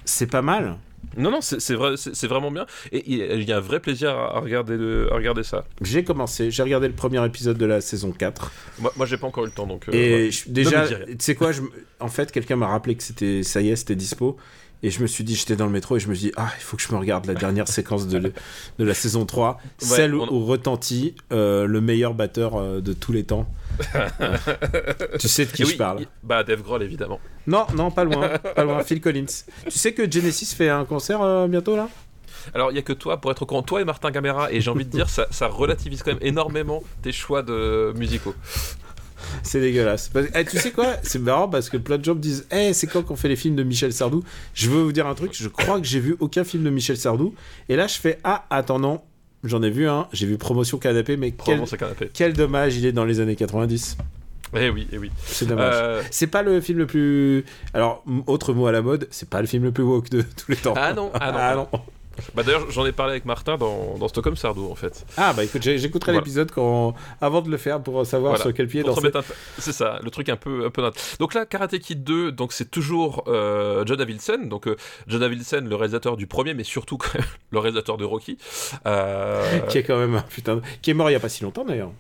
c'est 0.05 0.27
pas 0.27 0.43
mal. 0.43 0.77
Non, 1.17 1.31
non, 1.31 1.41
c'est 1.41 1.75
vrai, 1.75 1.95
vraiment 2.29 2.51
bien. 2.51 2.67
Et 2.93 3.03
il 3.07 3.49
y 3.49 3.53
a- 3.53 3.57
un 3.57 3.61
vrai 3.61 3.81
plaisir 3.81 4.11
à 4.11 4.39
regarder, 4.41 4.77
le- 4.77 5.11
à 5.13 5.17
regarder 5.17 5.43
ça. 5.43 5.65
J'ai 5.83 6.05
commencé, 6.05 6.51
j'ai 6.51 6.63
regardé 6.63 6.87
le 6.89 6.95
premier 6.95 7.25
épisode 7.27 7.59
de 7.59 7.67
la 7.67 7.81
saison 7.81 8.13
4. 8.13 8.53
Moi, 8.79 8.93
moi 8.97 9.07
j'ai 9.07 9.17
pas 9.17 9.27
encore 9.27 9.45
eu 9.45 9.49
le 9.49 9.53
temps, 9.53 9.67
donc. 9.67 9.89
euh, 9.89 9.93
Et 9.93 10.31
je- 10.31 10.49
déjà, 10.49 10.87
tu 10.89 11.17
sais 11.19 11.35
quoi, 11.35 11.53
je 11.53 11.63
en 11.99 12.09
fait, 12.09 12.31
quelqu'un 12.31 12.57
m'a 12.57 12.69
rappelé 12.69 12.95
que 12.95 13.03
c'était, 13.03 13.43
ça 13.43 13.61
y 13.61 13.71
est, 13.71 13.77
c'était 13.77 13.97
dispo. 13.97 14.37
Et 14.83 14.91
je 14.91 15.03
me 15.03 15.07
suis 15.07 15.25
dit, 15.25 15.35
j'étais 15.35 15.57
dans 15.57 15.67
le 15.67 15.73
métro 15.73 15.97
et 15.97 16.01
je 16.01 16.09
me 16.09 16.15
suis 16.15 16.29
dit, 16.29 16.33
ah, 16.37 16.49
il 16.59 16.63
faut 16.63 16.77
que 16.77 16.83
je 16.83 16.91
me 16.93 16.97
regarde 16.99 17.27
la 17.27 17.35
dernière 17.35 17.69
séquence 17.77 18.07
de, 18.09 18.17
le- 18.19 18.33
de 18.79 18.85
la 18.85 18.95
saison 18.95 19.27
3, 19.27 19.59
celle 19.79 20.15
où, 20.15 20.23
on- 20.23 20.33
où 20.33 20.45
retentit 20.47 21.15
euh, 21.33 21.67
le 21.67 21.81
meilleur 21.83 22.15
batteur 22.15 22.57
euh, 22.57 22.81
de 22.81 22.93
tous 22.95 23.13
les 23.13 23.25
temps. 23.25 23.47
Tu 25.19 25.29
sais 25.29 25.47
de 25.47 25.51
qui 25.53 25.65
je 25.65 25.77
parle 25.77 26.07
Bah, 26.23 26.43
Dave 26.45 26.63
Grohl, 26.63 26.83
évidemment. 26.83 27.21
Non, 27.47 27.67
non, 27.75 27.91
pas 27.91 28.05
loin, 28.05 28.29
pas 28.55 28.65
loin, 28.65 28.83
Phil 28.83 29.01
Collins. 29.01 29.27
Tu 29.65 29.79
sais 29.79 29.93
que 29.93 30.11
Genesis 30.11 30.55
fait 30.55 30.69
un 30.69 30.85
concert 30.85 31.23
euh, 31.23 31.47
bientôt 31.47 31.77
là? 31.77 31.89
Alors, 32.55 32.71
il 32.73 32.77
y 32.77 32.79
a 32.79 32.83
que 32.83 32.95
toi, 32.95 33.21
pour 33.21 33.31
être 33.31 33.43
au 33.43 33.47
courant, 33.47 33.63
toi 33.63 33.83
et 33.83 33.85
Martin 33.85 34.11
Gamera, 34.11 34.51
et 34.51 34.61
j'ai 34.63 34.71
envie 34.71 34.87
de 34.87 34.91
dire, 34.91 35.11
ça, 35.11 35.27
ça 35.31 35.47
relativise 35.47 36.03
quand 36.03 36.13
même 36.13 36.23
énormément 36.23 36.83
tes 37.03 37.13
choix 37.13 37.43
de 37.43 37.93
musicaux. 37.97 38.35
C'est 39.43 39.61
dégueulasse. 39.61 40.11
Eh, 40.35 40.45
tu 40.45 40.59
sais 40.59 40.71
quoi? 40.71 40.97
C'est 41.03 41.19
marrant 41.19 41.49
parce 41.49 41.69
que 41.71 41.77
plein 41.77 41.99
de 41.99 42.05
gens 42.05 42.15
me 42.15 42.21
disent 42.21 42.47
Eh, 42.51 42.73
c'est 42.73 42.87
quand 42.87 43.03
qu'on 43.03 43.17
fait 43.17 43.29
les 43.29 43.37
films 43.37 43.57
de 43.57 43.63
Michel 43.63 43.93
Sardou? 43.93 44.23
Je 44.55 44.71
veux 44.71 44.83
vous 44.83 44.93
dire 44.93 45.07
un 45.07 45.15
truc, 45.15 45.33
je 45.35 45.49
crois 45.49 45.81
que 45.81 45.87
j'ai 45.87 46.01
vu 46.01 46.17
aucun 46.21 46.45
film 46.45 46.65
de 46.65 46.71
Michel 46.71 46.97
Sardou. 46.97 47.35
Et 47.69 47.77
là, 47.77 47.87
je 47.87 47.99
fais 47.99 48.19
Ah, 48.25 48.47
attends, 48.51 48.79
non, 48.79 49.01
j'en 49.45 49.63
ai 49.63 49.71
vu 49.71 49.89
un. 49.89 50.09
J'ai 50.13 50.27
vu 50.27 50.39
Promotion 50.39 50.79
Canapé, 50.79 51.17
mais 51.17 51.33
quel, 51.33 51.63
canapé. 51.65 52.11
quel 52.13 52.33
dommage, 52.33 52.77
il 52.77 52.87
est 52.87 52.93
dans 52.93 53.05
les 53.05 53.21
années 53.21 53.37
90. 53.37 53.97
Eh 54.57 54.69
oui, 54.71 54.89
eh 54.93 54.99
oui. 54.99 55.11
C'est 55.25 55.47
dommage. 55.47 55.75
Euh, 55.77 56.03
C'est 56.11 56.27
pas 56.27 56.43
le 56.43 56.61
film 56.61 56.79
le 56.79 56.87
plus. 56.87 57.45
Alors, 57.73 58.05
autre 58.27 58.53
mot 58.53 58.67
à 58.67 58.73
la 58.73 58.83
mode, 58.83 59.07
c'est 59.11 59.29
pas 59.29 59.41
le 59.41 59.47
film 59.47 59.65
le 59.65 59.73
plus 59.73 59.85
woke 59.85 60.11
de 60.11 60.23
tous 60.23 60.51
les 60.51 60.57
temps. 60.57 60.75
Ah 60.77 60.93
non, 60.93 61.11
ah 61.15 61.55
non. 61.55 61.69
Bah 62.35 62.43
d'ailleurs, 62.43 62.71
j'en 62.71 62.85
ai 62.87 62.93
parlé 62.93 63.13
avec 63.13 63.25
Martin 63.25 63.57
dans, 63.57 63.97
dans 63.99 64.09
Stockholm 64.09 64.37
Sardou 64.37 64.71
en 64.71 64.75
fait. 64.75 65.05
Ah 65.17 65.33
bah 65.33 65.45
écoute, 65.45 65.63
j'écouterai 65.63 66.13
Voilà. 66.13 66.21
l'épisode 66.21 66.51
quand 66.53 66.95
avant 67.21 67.43
de 67.43 67.51
le 67.51 67.57
faire 67.57 67.83
pour 67.83 68.05
savoir 68.07 68.33
Voilà. 68.33 68.45
sur 68.45 68.55
quel 68.55 68.67
pied 68.69 68.83
danser. 68.83 69.11
peu- 69.11 69.21
C'est 69.59 69.73
ça, 69.73 69.99
le 70.03 70.11
truc 70.11 70.29
un 70.29 70.37
peu 70.37 70.67
un 70.67 70.71
peu 70.71 70.83
nat- 70.83 70.93
Donc 71.19 71.35
là, 71.35 71.47
Karate 71.47 71.79
Kid 71.79 72.05
2, 72.05 72.33
donc 72.33 72.53
c'est 72.53 72.71
toujours 72.71 73.25
euh, 73.29 73.85
John 73.87 74.01
Avildsen, 74.01 74.49
donc 74.49 74.67
euh, 74.69 74.77
John 75.07 75.23
Avildsen, 75.23 75.69
le 75.69 75.75
réalisateur 75.77 76.17
du 76.17 76.27
premier, 76.27 76.55
mais 76.55 76.65
surtout 76.65 76.97
quand 76.99 77.15
même 77.15 77.25
le 77.51 77.59
réalisateur 77.59 77.97
de 77.97 78.05
Rocky. 78.05 78.39
Euh, 78.87 79.59
Qui 79.69 79.79
est 79.79 79.83
quand 79.83 79.99
même 79.99 80.23
putain, 80.31 80.61
qui 80.83 80.91
est 80.91 80.95
mort 80.95 81.11
il 81.11 81.15
y 81.15 81.17
a 81.17 81.21
pas 81.21 81.29
si 81.29 81.43
longtemps 81.43 81.65
d'ailleurs. 81.65 81.93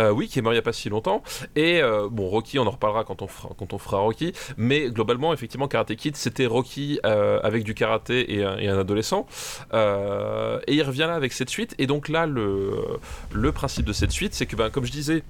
Euh, 0.00 0.10
oui, 0.10 0.28
qui 0.28 0.38
est 0.38 0.42
mort 0.42 0.52
il 0.52 0.56
n'y 0.56 0.60
a 0.60 0.62
pas 0.62 0.72
si 0.72 0.88
longtemps. 0.88 1.22
Et 1.56 1.80
euh, 1.80 2.08
bon, 2.10 2.28
Rocky, 2.28 2.58
on 2.58 2.66
en 2.66 2.70
reparlera 2.70 3.04
quand 3.04 3.22
on 3.22 3.78
fera, 3.78 3.98
Rocky. 3.98 4.32
Mais 4.56 4.90
globalement, 4.90 5.32
effectivement, 5.32 5.68
Karate 5.68 5.94
Kid, 5.94 6.16
c'était 6.16 6.46
Rocky 6.46 7.00
euh, 7.06 7.40
avec 7.42 7.64
du 7.64 7.74
karaté 7.74 8.34
et 8.34 8.44
un, 8.44 8.78
adolescent. 8.78 9.26
Et 9.72 10.74
il 10.74 10.82
revient 10.82 11.06
là 11.08 11.14
avec 11.14 11.32
cette 11.32 11.50
suite. 11.50 11.74
Et 11.78 11.86
donc 11.86 12.08
là, 12.08 12.26
le, 12.26 12.72
le 13.32 13.52
principe 13.52 13.86
de 13.86 13.92
cette 13.92 14.10
suite, 14.10 14.34
c'est 14.34 14.46
que, 14.46 14.56
ben, 14.56 14.70
comme 14.70 14.84
je 14.84 14.92
disais, 14.92 15.22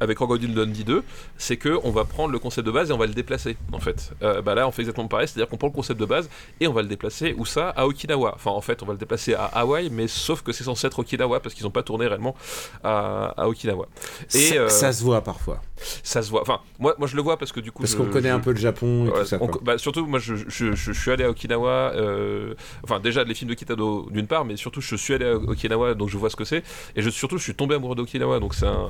avec 0.00 0.16
Crocodile 0.16 0.54
Dundee 0.54 0.84
2, 0.84 1.02
c'est 1.36 1.56
que 1.56 1.78
on 1.84 1.90
va 1.90 2.04
prendre 2.04 2.32
le 2.32 2.38
concept 2.38 2.66
de 2.66 2.72
base 2.72 2.90
et 2.90 2.92
on 2.92 2.98
va 2.98 3.06
le 3.06 3.14
déplacer 3.14 3.56
en 3.72 3.78
fait. 3.80 4.12
Euh, 4.22 4.42
bah 4.42 4.54
là 4.54 4.66
on 4.68 4.70
fait 4.72 4.82
exactement 4.82 5.08
pareil, 5.08 5.28
c'est-à-dire 5.28 5.48
qu'on 5.48 5.56
prend 5.56 5.68
le 5.68 5.72
concept 5.72 5.98
de 6.00 6.06
base 6.06 6.28
et 6.60 6.66
on 6.68 6.72
va 6.72 6.82
le 6.82 6.88
déplacer 6.88 7.34
où 7.36 7.44
ça 7.46 7.70
à 7.70 7.86
Okinawa. 7.86 8.32
Enfin 8.34 8.50
en 8.50 8.60
fait 8.60 8.82
on 8.82 8.86
va 8.86 8.92
le 8.92 8.98
déplacer 8.98 9.34
à 9.34 9.44
Hawaï, 9.46 9.90
mais 9.90 10.08
sauf 10.08 10.42
que 10.42 10.52
c'est 10.52 10.64
censé 10.64 10.86
être 10.86 10.98
Okinawa 10.98 11.40
parce 11.40 11.54
qu'ils 11.54 11.64
n'ont 11.64 11.70
pas 11.70 11.82
tourné 11.82 12.06
réellement 12.06 12.34
à, 12.84 13.34
à 13.36 13.48
Okinawa. 13.48 13.86
Et 14.34 14.38
ça, 14.38 14.54
euh, 14.54 14.68
ça 14.68 14.92
se 14.92 15.02
voit 15.02 15.22
parfois. 15.22 15.60
ça 16.02 16.22
se 16.22 16.30
voit. 16.30 16.42
Enfin 16.42 16.60
moi 16.78 16.94
moi 16.98 17.08
je 17.08 17.16
le 17.16 17.22
vois 17.22 17.36
parce 17.36 17.52
que 17.52 17.60
du 17.60 17.72
coup 17.72 17.82
Parce 17.82 17.94
qu'on 17.94 18.06
connaît 18.06 18.28
je- 18.30 18.34
un 18.34 18.40
peu 18.40 18.52
le 18.52 18.58
Japon 18.58 19.06
et 19.06 19.10
Ouais, 19.10 19.20
tout 19.20 19.26
ça. 19.26 19.38
on- 19.40 19.48
bah, 19.62 19.78
surtout, 19.78 20.06
moi, 20.06 20.18
je, 20.18 20.34
je- 20.36 20.44
je- 20.48 20.72
je 20.74 20.92
suis 20.92 21.10
allé 21.10 21.24
à 21.24 21.30
Okinawa. 21.30 21.92
euh, 21.94 22.54
enfin, 22.84 23.00
déjà 23.00 23.24
les 23.24 23.34
films 23.34 23.50
de 23.50 23.54
Kitado 23.54 24.08
d'une 24.10 24.26
part, 24.26 24.44
mais 24.44 24.56
surtout, 24.56 24.80
je 24.80 24.96
suis 24.96 25.14
allé 25.14 25.26
à 25.26 25.34
Okinawa, 25.36 25.94
donc 25.94 26.08
je 26.08 26.16
vois 26.18 26.30
ce 26.30 26.36
que 26.36 26.44
c'est. 26.44 26.62
Et 26.96 27.02
je, 27.02 27.10
surtout, 27.10 27.38
je 27.38 27.42
suis 27.42 27.54
tombé 27.54 27.74
amoureux 27.74 27.94
d'Okinawa, 27.96 28.40
donc 28.40 28.54
c'est 28.54 28.66
un, 28.66 28.88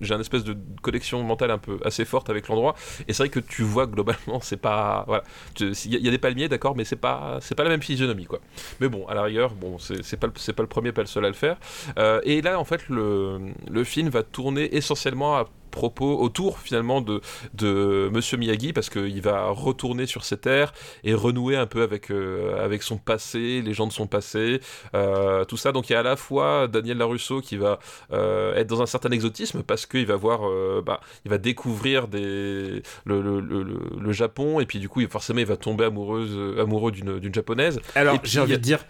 j'ai 0.00 0.14
un 0.14 0.20
espèce 0.20 0.39
de 0.44 0.56
connexion 0.82 1.22
mentale 1.22 1.50
un 1.50 1.58
peu 1.58 1.78
assez 1.84 2.04
forte 2.04 2.30
avec 2.30 2.48
l'endroit. 2.48 2.74
Et 3.08 3.12
c'est 3.12 3.22
vrai 3.24 3.28
que 3.30 3.40
tu 3.40 3.62
vois 3.62 3.86
globalement, 3.86 4.40
c'est 4.42 4.56
pas, 4.56 5.04
voilà, 5.06 5.22
il 5.60 5.94
y, 6.04 6.08
a- 6.08 6.10
des 6.10 6.18
palmiers, 6.18 6.48
d'accord, 6.48 6.76
mais 6.76 6.84
c'est 6.84 6.96
pas, 6.96 7.38
c'est 7.40 7.54
pas 7.54 7.64
la 7.64 7.70
même 7.70 7.82
physionomie, 7.82 8.26
quoi. 8.26 8.40
Mais 8.80 8.88
bon, 8.88 9.06
à 9.06 9.14
la 9.14 9.22
rigueur, 9.22 9.54
bon, 9.54 9.78
c'est 9.78 10.16
pas, 10.18 10.28
c'est 10.36 10.52
pas 10.52 10.62
le 10.62 10.68
premier, 10.68 10.92
pas 10.92 11.02
le 11.02 11.06
seul 11.06 11.24
à 11.24 11.28
le 11.28 11.34
faire. 11.34 11.56
Euh, 11.98 12.20
et 12.24 12.42
là, 12.42 12.58
en 12.58 12.64
fait, 12.64 12.88
le 12.88 13.84
film 13.84 14.08
va 14.08 14.22
tourner 14.22 14.74
essentiellement 14.76 15.36
à 15.36 15.48
propos 15.70 16.18
autour 16.20 16.58
finalement 16.58 17.00
de, 17.00 17.20
de 17.54 18.10
Monsieur 18.12 18.36
Miyagi 18.36 18.72
parce 18.72 18.90
qu'il 18.90 19.20
va 19.22 19.48
retourner 19.50 20.06
sur 20.06 20.24
ses 20.24 20.36
terres 20.36 20.72
et 21.04 21.14
renouer 21.14 21.56
un 21.56 21.66
peu 21.66 21.82
avec, 21.82 22.10
euh, 22.10 22.62
avec 22.64 22.82
son 22.82 22.98
passé, 22.98 23.62
les 23.62 23.72
gens 23.74 23.86
de 23.86 23.92
son 23.92 24.06
passé, 24.06 24.60
euh, 24.94 25.44
tout 25.44 25.56
ça. 25.56 25.72
Donc 25.72 25.88
il 25.88 25.92
y 25.92 25.96
a 25.96 26.00
à 26.00 26.02
la 26.02 26.16
fois 26.16 26.68
Daniel 26.68 26.98
Larusso 26.98 27.40
qui 27.40 27.56
va 27.56 27.78
euh, 28.12 28.54
être 28.56 28.66
dans 28.66 28.82
un 28.82 28.86
certain 28.86 29.10
exotisme 29.10 29.62
parce 29.62 29.86
qu'il 29.86 30.06
va 30.06 30.16
voir, 30.16 30.40
bah, 30.82 31.00
il 31.24 31.30
va 31.30 31.38
découvrir 31.38 32.08
des, 32.08 32.82
le, 33.04 33.22
le, 33.22 33.40
le, 33.40 33.62
le- 33.62 34.12
Japon 34.12 34.58
et 34.60 34.66
puis 34.66 34.80
du 34.80 34.88
coup 34.88 35.00
il- 35.00 35.08
forcément 35.08 35.38
il 35.38 35.46
va 35.46 35.56
tomber 35.56 35.84
amoureuse, 35.84 36.58
amoureux 36.58 36.90
d'une 36.90 37.32
japonaise 37.32 37.80
Alors 37.94 38.18
j'ai 38.24 38.40
envie 38.40 38.54
a- 38.54 38.56
de 38.56 38.62
dire, 38.62 38.84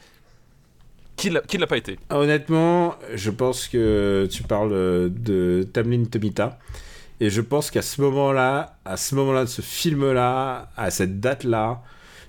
qui 1.21 1.31
ne 1.57 1.61
l'a 1.61 1.67
pas 1.67 1.77
été? 1.77 1.99
honnêtement, 2.11 2.95
je 3.15 3.31
pense 3.31 3.69
que 3.69 4.27
tu 4.31 4.43
parles 4.43 4.73
euh, 4.73 5.09
de 5.11 5.67
Tamlin 5.73 6.05
Tomita. 6.05 6.59
Et 7.23 7.29
je 7.29 7.43
pense 7.43 7.71
qu'à 7.71 7.83
ce 7.83 8.01
moment-là, 8.01 8.79
à 8.87 8.97
ce 8.97 9.15
moment-là 9.15 9.45
de 9.45 9.49
ce 9.51 9.61
film-là, 9.61 10.71
à 10.77 10.91
cette 10.91 11.21
date-là, 11.21 11.83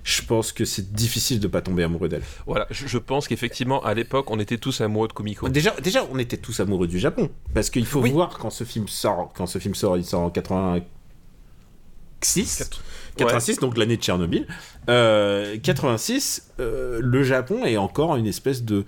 je 0.04 0.20
pense 0.22 0.52
que 0.52 0.64
c'est 0.66 0.92
difficile 0.92 1.40
de 1.40 1.46
pas 1.48 1.62
tomber 1.62 1.82
amoureux 1.84 2.08
d'elle. 2.10 2.22
Voilà, 2.46 2.66
je, 2.70 2.86
je 2.86 2.98
pense 2.98 3.26
qu'effectivement 3.28 3.82
à 3.84 3.94
l'époque 3.94 4.30
on 4.30 4.38
était 4.38 4.58
tous 4.58 4.80
amoureux 4.82 5.08
de 5.08 5.12
Kumiko. 5.14 5.48
Déjà, 5.48 5.74
déjà, 5.82 6.04
on 6.12 6.18
était 6.18 6.36
tous 6.36 6.60
amoureux 6.60 6.86
du 6.88 6.98
Japon, 6.98 7.30
parce 7.54 7.70
qu'il 7.70 7.86
faut 7.86 8.00
Oui. 8.02 8.10
voir 8.10 8.36
quand 8.38 8.50
ce 8.50 8.64
film 8.64 8.86
sort. 8.88 9.32
Quand 9.34 9.46
ce 9.46 9.58
film 9.58 9.74
sort, 9.74 9.96
il 9.96 10.04
sort 10.04 10.20
en 10.22 10.28
86. 10.30 12.58
Quatre- 12.58 12.82
86, 13.16 13.58
donc 13.60 13.76
l'année 13.78 13.96
de 13.96 14.02
Tchernobyl. 14.02 14.46
Euh, 14.88 15.56
86, 15.62 16.50
euh, 16.60 16.98
le 17.02 17.22
Japon 17.22 17.64
est 17.64 17.76
encore 17.76 18.16
une 18.16 18.26
espèce 18.26 18.62
de 18.62 18.84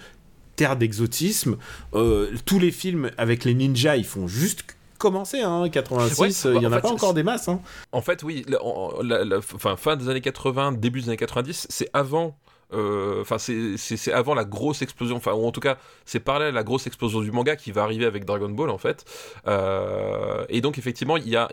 terre 0.57 0.77
d'exotisme. 0.77 1.57
Euh, 1.95 2.31
tous 2.45 2.59
les 2.59 2.71
films 2.71 3.11
avec 3.19 3.45
les 3.45 3.55
ninjas, 3.55 3.97
ils 3.97 4.05
font 4.05 4.27
juste 4.29 4.65
commencer. 4.99 5.41
Hein, 5.41 5.69
86, 5.71 6.19
Ouais, 6.21 6.51
euh, 6.53 6.55
il 6.57 6.63
y 6.63 6.67
bah, 6.67 6.69
en 6.69 6.71
en 6.71 6.73
a 6.73 6.77
fait, 6.77 6.83
pas 6.83 6.93
encore 6.93 7.15
des 7.15 7.23
masses. 7.23 7.49
Hein. 7.49 7.61
En 7.93 8.01
fait, 8.01 8.23
oui, 8.23 8.45
la, 8.49 8.63
en- 8.65 9.03
la- 9.03 9.25
la- 9.25 9.39
enfin, 9.39 9.77
fin 9.77 9.97
des 9.97 10.09
années 10.09 10.21
80, 10.21 10.73
début 10.73 11.01
des 11.03 11.09
années 11.09 11.17
90, 11.17 11.67
c'est 11.69 11.91
avant. 11.93 12.37
Euh, 12.75 13.21
Enfin, 13.21 13.39
c'est- 13.39 14.13
avant 14.13 14.35
la 14.35 14.45
grosse 14.45 14.83
explosion. 14.83 15.17
Enfin, 15.17 15.33
ou 15.33 15.47
en 15.47 15.53
tout 15.53 15.61
cas, 15.61 15.79
c'est 16.05 16.21
parallèle 16.21 16.49
à 16.49 16.53
la 16.53 16.63
grosse 16.65 16.87
explosion 16.87 17.21
du 17.21 17.31
manga 17.33 17.57
qui 17.57 17.73
va 17.73 17.83
arriver 17.83 18.05
avec 18.07 18.25
Dragon 18.25 18.49
Ball, 18.51 18.71
en 18.71 18.79
fait. 18.79 19.05
Euh, 19.47 20.45
et 20.49 20.61
donc, 20.61 20.79
effectivement, 20.79 21.17
il 21.17 21.29
y 21.29 21.37
a, 21.37 21.49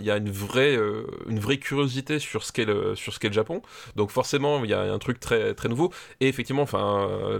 euh, 0.77 1.03
une 1.29 1.39
vraie 1.39 1.57
curiosité 1.57 2.19
sur 2.19 2.43
ce 2.43 2.51
qu'est 2.51 2.65
le, 2.65 2.95
Japon. 3.33 3.61
Donc, 3.95 4.11
forcément, 4.11 4.63
il 4.63 4.69
y 4.69 4.73
a 4.73 4.81
un 4.81 4.99
truc 4.99 5.19
très, 5.19 5.53
nouveau. 5.69 5.91
Et 6.19 6.27
effectivement, 6.27 6.65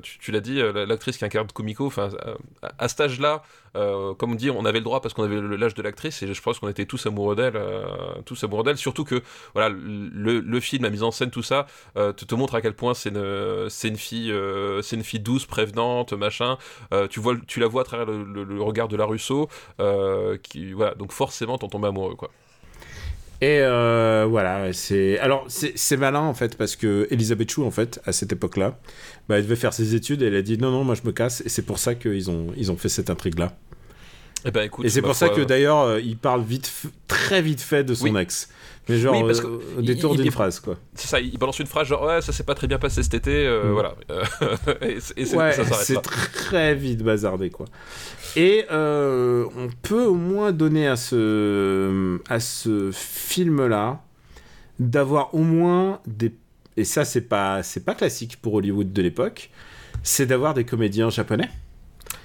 tu, 0.02 0.32
l'as 0.32 0.40
dit, 0.40 0.56
la- 0.56 0.86
l'actrice 0.86 1.18
qui 1.18 1.26
incarne 1.26 1.48
Kumiko, 1.48 1.92
euh, 1.98 2.36
à 2.78 2.88
cet 2.88 3.02
âge-là, 3.02 3.44
euh, 3.76 4.14
comme 4.16 4.34
on 4.34 4.36
dit, 4.36 4.50
on 4.50 4.66
avait 4.66 4.80
le 4.80 4.84
droit 4.84 5.02
parce 5.02 5.14
qu'on 5.14 5.24
avait 5.24 5.42
l'âge 5.42 5.74
de 5.74 5.82
l'actrice, 5.82 6.22
et 6.24 6.34
je 6.34 6.42
pense 6.42 6.60
qu'on 6.60 6.70
était 6.70 6.86
tous 6.86 7.06
amoureux 7.06 7.36
d'elle, 7.36 7.56
euh, 7.56 7.86
tous 8.26 8.44
amoureux 8.44 8.64
d'elle. 8.64 8.78
Surtout 8.78 9.04
que, 9.04 9.22
voilà, 9.54 9.70
le, 9.70 10.60
film, 10.60 10.84
la 10.84 10.90
mise 10.90 11.04
en 11.04 11.12
scène, 11.12 11.32
tout 11.32 11.44
ça, 11.44 11.68
euh, 11.98 12.14
te, 12.14 12.36
montre 12.36 12.56
à 12.56 12.62
quel 12.62 12.74
point 12.74 12.94
c'est 12.94 13.10
une, 13.10 13.98
fille, 13.98 14.32
euh, 14.32 14.82
c'est 14.82 14.96
une 14.96 15.04
fille 15.04 15.20
douce, 15.20 15.46
prévenante, 15.46 16.14
machin. 16.14 16.58
Tu 17.10 17.60
la 17.60 17.68
vois 17.68 17.82
à 17.82 17.86
travers 17.86 18.06
le, 18.06 18.62
regard 18.62 18.88
de 18.88 18.98
la 18.98 19.06
Russo, 19.06 19.50
donc 19.80 21.12
forcément, 21.12 21.58
t'en 21.58 21.68
tombes 21.68 21.86
amoureux, 21.86 22.16
quoi. 22.16 22.32
Et 23.42 23.60
euh, 23.60 24.28
voilà, 24.30 24.72
c'est 24.72 25.18
alors 25.18 25.46
c'est 25.50 25.98
malin 25.98 26.20
en 26.20 26.36
fait 26.36 26.56
parce 26.58 26.76
que 26.76 27.08
Elisabeth 27.10 27.50
Chou 27.50 27.66
en 27.66 27.72
fait 27.72 28.00
à 28.06 28.12
cette 28.12 28.32
époque-là, 28.32 28.78
bah, 29.28 29.38
elle 29.38 29.44
devait 29.44 29.56
faire 29.56 29.74
ses 29.74 29.96
études 29.96 30.22
et 30.22 30.28
elle 30.28 30.36
a 30.36 30.44
dit 30.44 30.60
non 30.60 30.70
non 30.70 30.84
moi 30.84 30.94
je 30.94 31.02
me 31.08 31.12
casse 31.12 31.42
et 31.42 31.50
c'est 31.50 31.64
pour 31.64 31.80
ça 31.80 31.96
qu'ils 31.96 32.30
ont 32.30 32.48
ils 32.56 32.72
ont 32.72 32.78
fait 32.78 32.90
cette 32.90 33.10
intrigue 33.10 33.40
là. 33.40 33.58
Et 34.46 34.52
ben, 34.52 34.64
écoute, 34.64 34.86
Et 34.86 34.90
c'est 34.90 35.02
pour 35.02 35.16
ça 35.16 35.30
que 35.30 35.42
d'ailleurs 35.42 35.82
euh, 35.82 36.00
il 36.02 36.18
parle 36.18 36.42
vite 36.44 36.72
très 37.08 37.42
vite 37.42 37.62
fait 37.62 37.84
de 37.84 37.94
son 37.94 38.06
Oui. 38.14 38.20
ex, 38.22 38.50
mais 38.90 38.98
genre 38.98 39.16
Oui, 39.16 39.24
parce 39.24 39.40
que 39.42 39.46
euh, 39.48 39.60
au 39.78 39.82
détour 39.82 40.16
d'une 40.16 40.32
phrase 40.32 40.60
quoi. 40.60 40.78
c'est 40.96 41.08
ça, 41.08 41.20
il 41.20 41.38
balance 41.38 41.60
une 41.60 41.68
phrase 41.68 41.88
genre, 41.88 42.04
ouais, 42.04 42.22
ça 42.22 42.32
s'est 42.32 42.44
pas 42.44 42.56
très 42.56 42.66
bien 42.68 42.80
passé 42.80 43.04
cet 43.04 43.14
été, 43.14 43.46
euh, 43.46 43.66
Mm. 43.70 43.72
voilà. 43.74 43.96
et 44.82 45.00
c'est- 45.00 45.20
et 45.20 45.36
Ouais, 45.36 45.54
très 46.34 46.74
vite 46.76 47.04
bazardé 47.04 47.50
quoi. 47.52 47.68
Et 48.36 48.66
euh, 48.72 49.46
on 49.58 49.68
peut 49.84 50.06
au 50.06 50.16
moins 50.16 50.52
donner 50.52 50.88
à 50.88 50.96
ce, 50.96 52.18
à 52.30 52.40
ce 52.40 52.90
film-là 52.94 54.02
d'avoir 54.80 55.36
au 55.36 55.44
moins 55.44 56.00
des... 56.08 56.34
Et 56.78 56.86
ça, 56.86 57.04
c'est 57.06 57.22
pas, 57.22 57.62
c'est 57.64 57.84
pas 57.86 57.94
classique 57.94 58.38
pour 58.42 58.54
Hollywood 58.56 58.92
de 58.94 59.02
l'époque, 59.02 59.52
c'est 60.02 60.26
d'avoir 60.26 60.54
des 60.54 60.64
comédiens 60.64 61.10
japonais. 61.10 61.50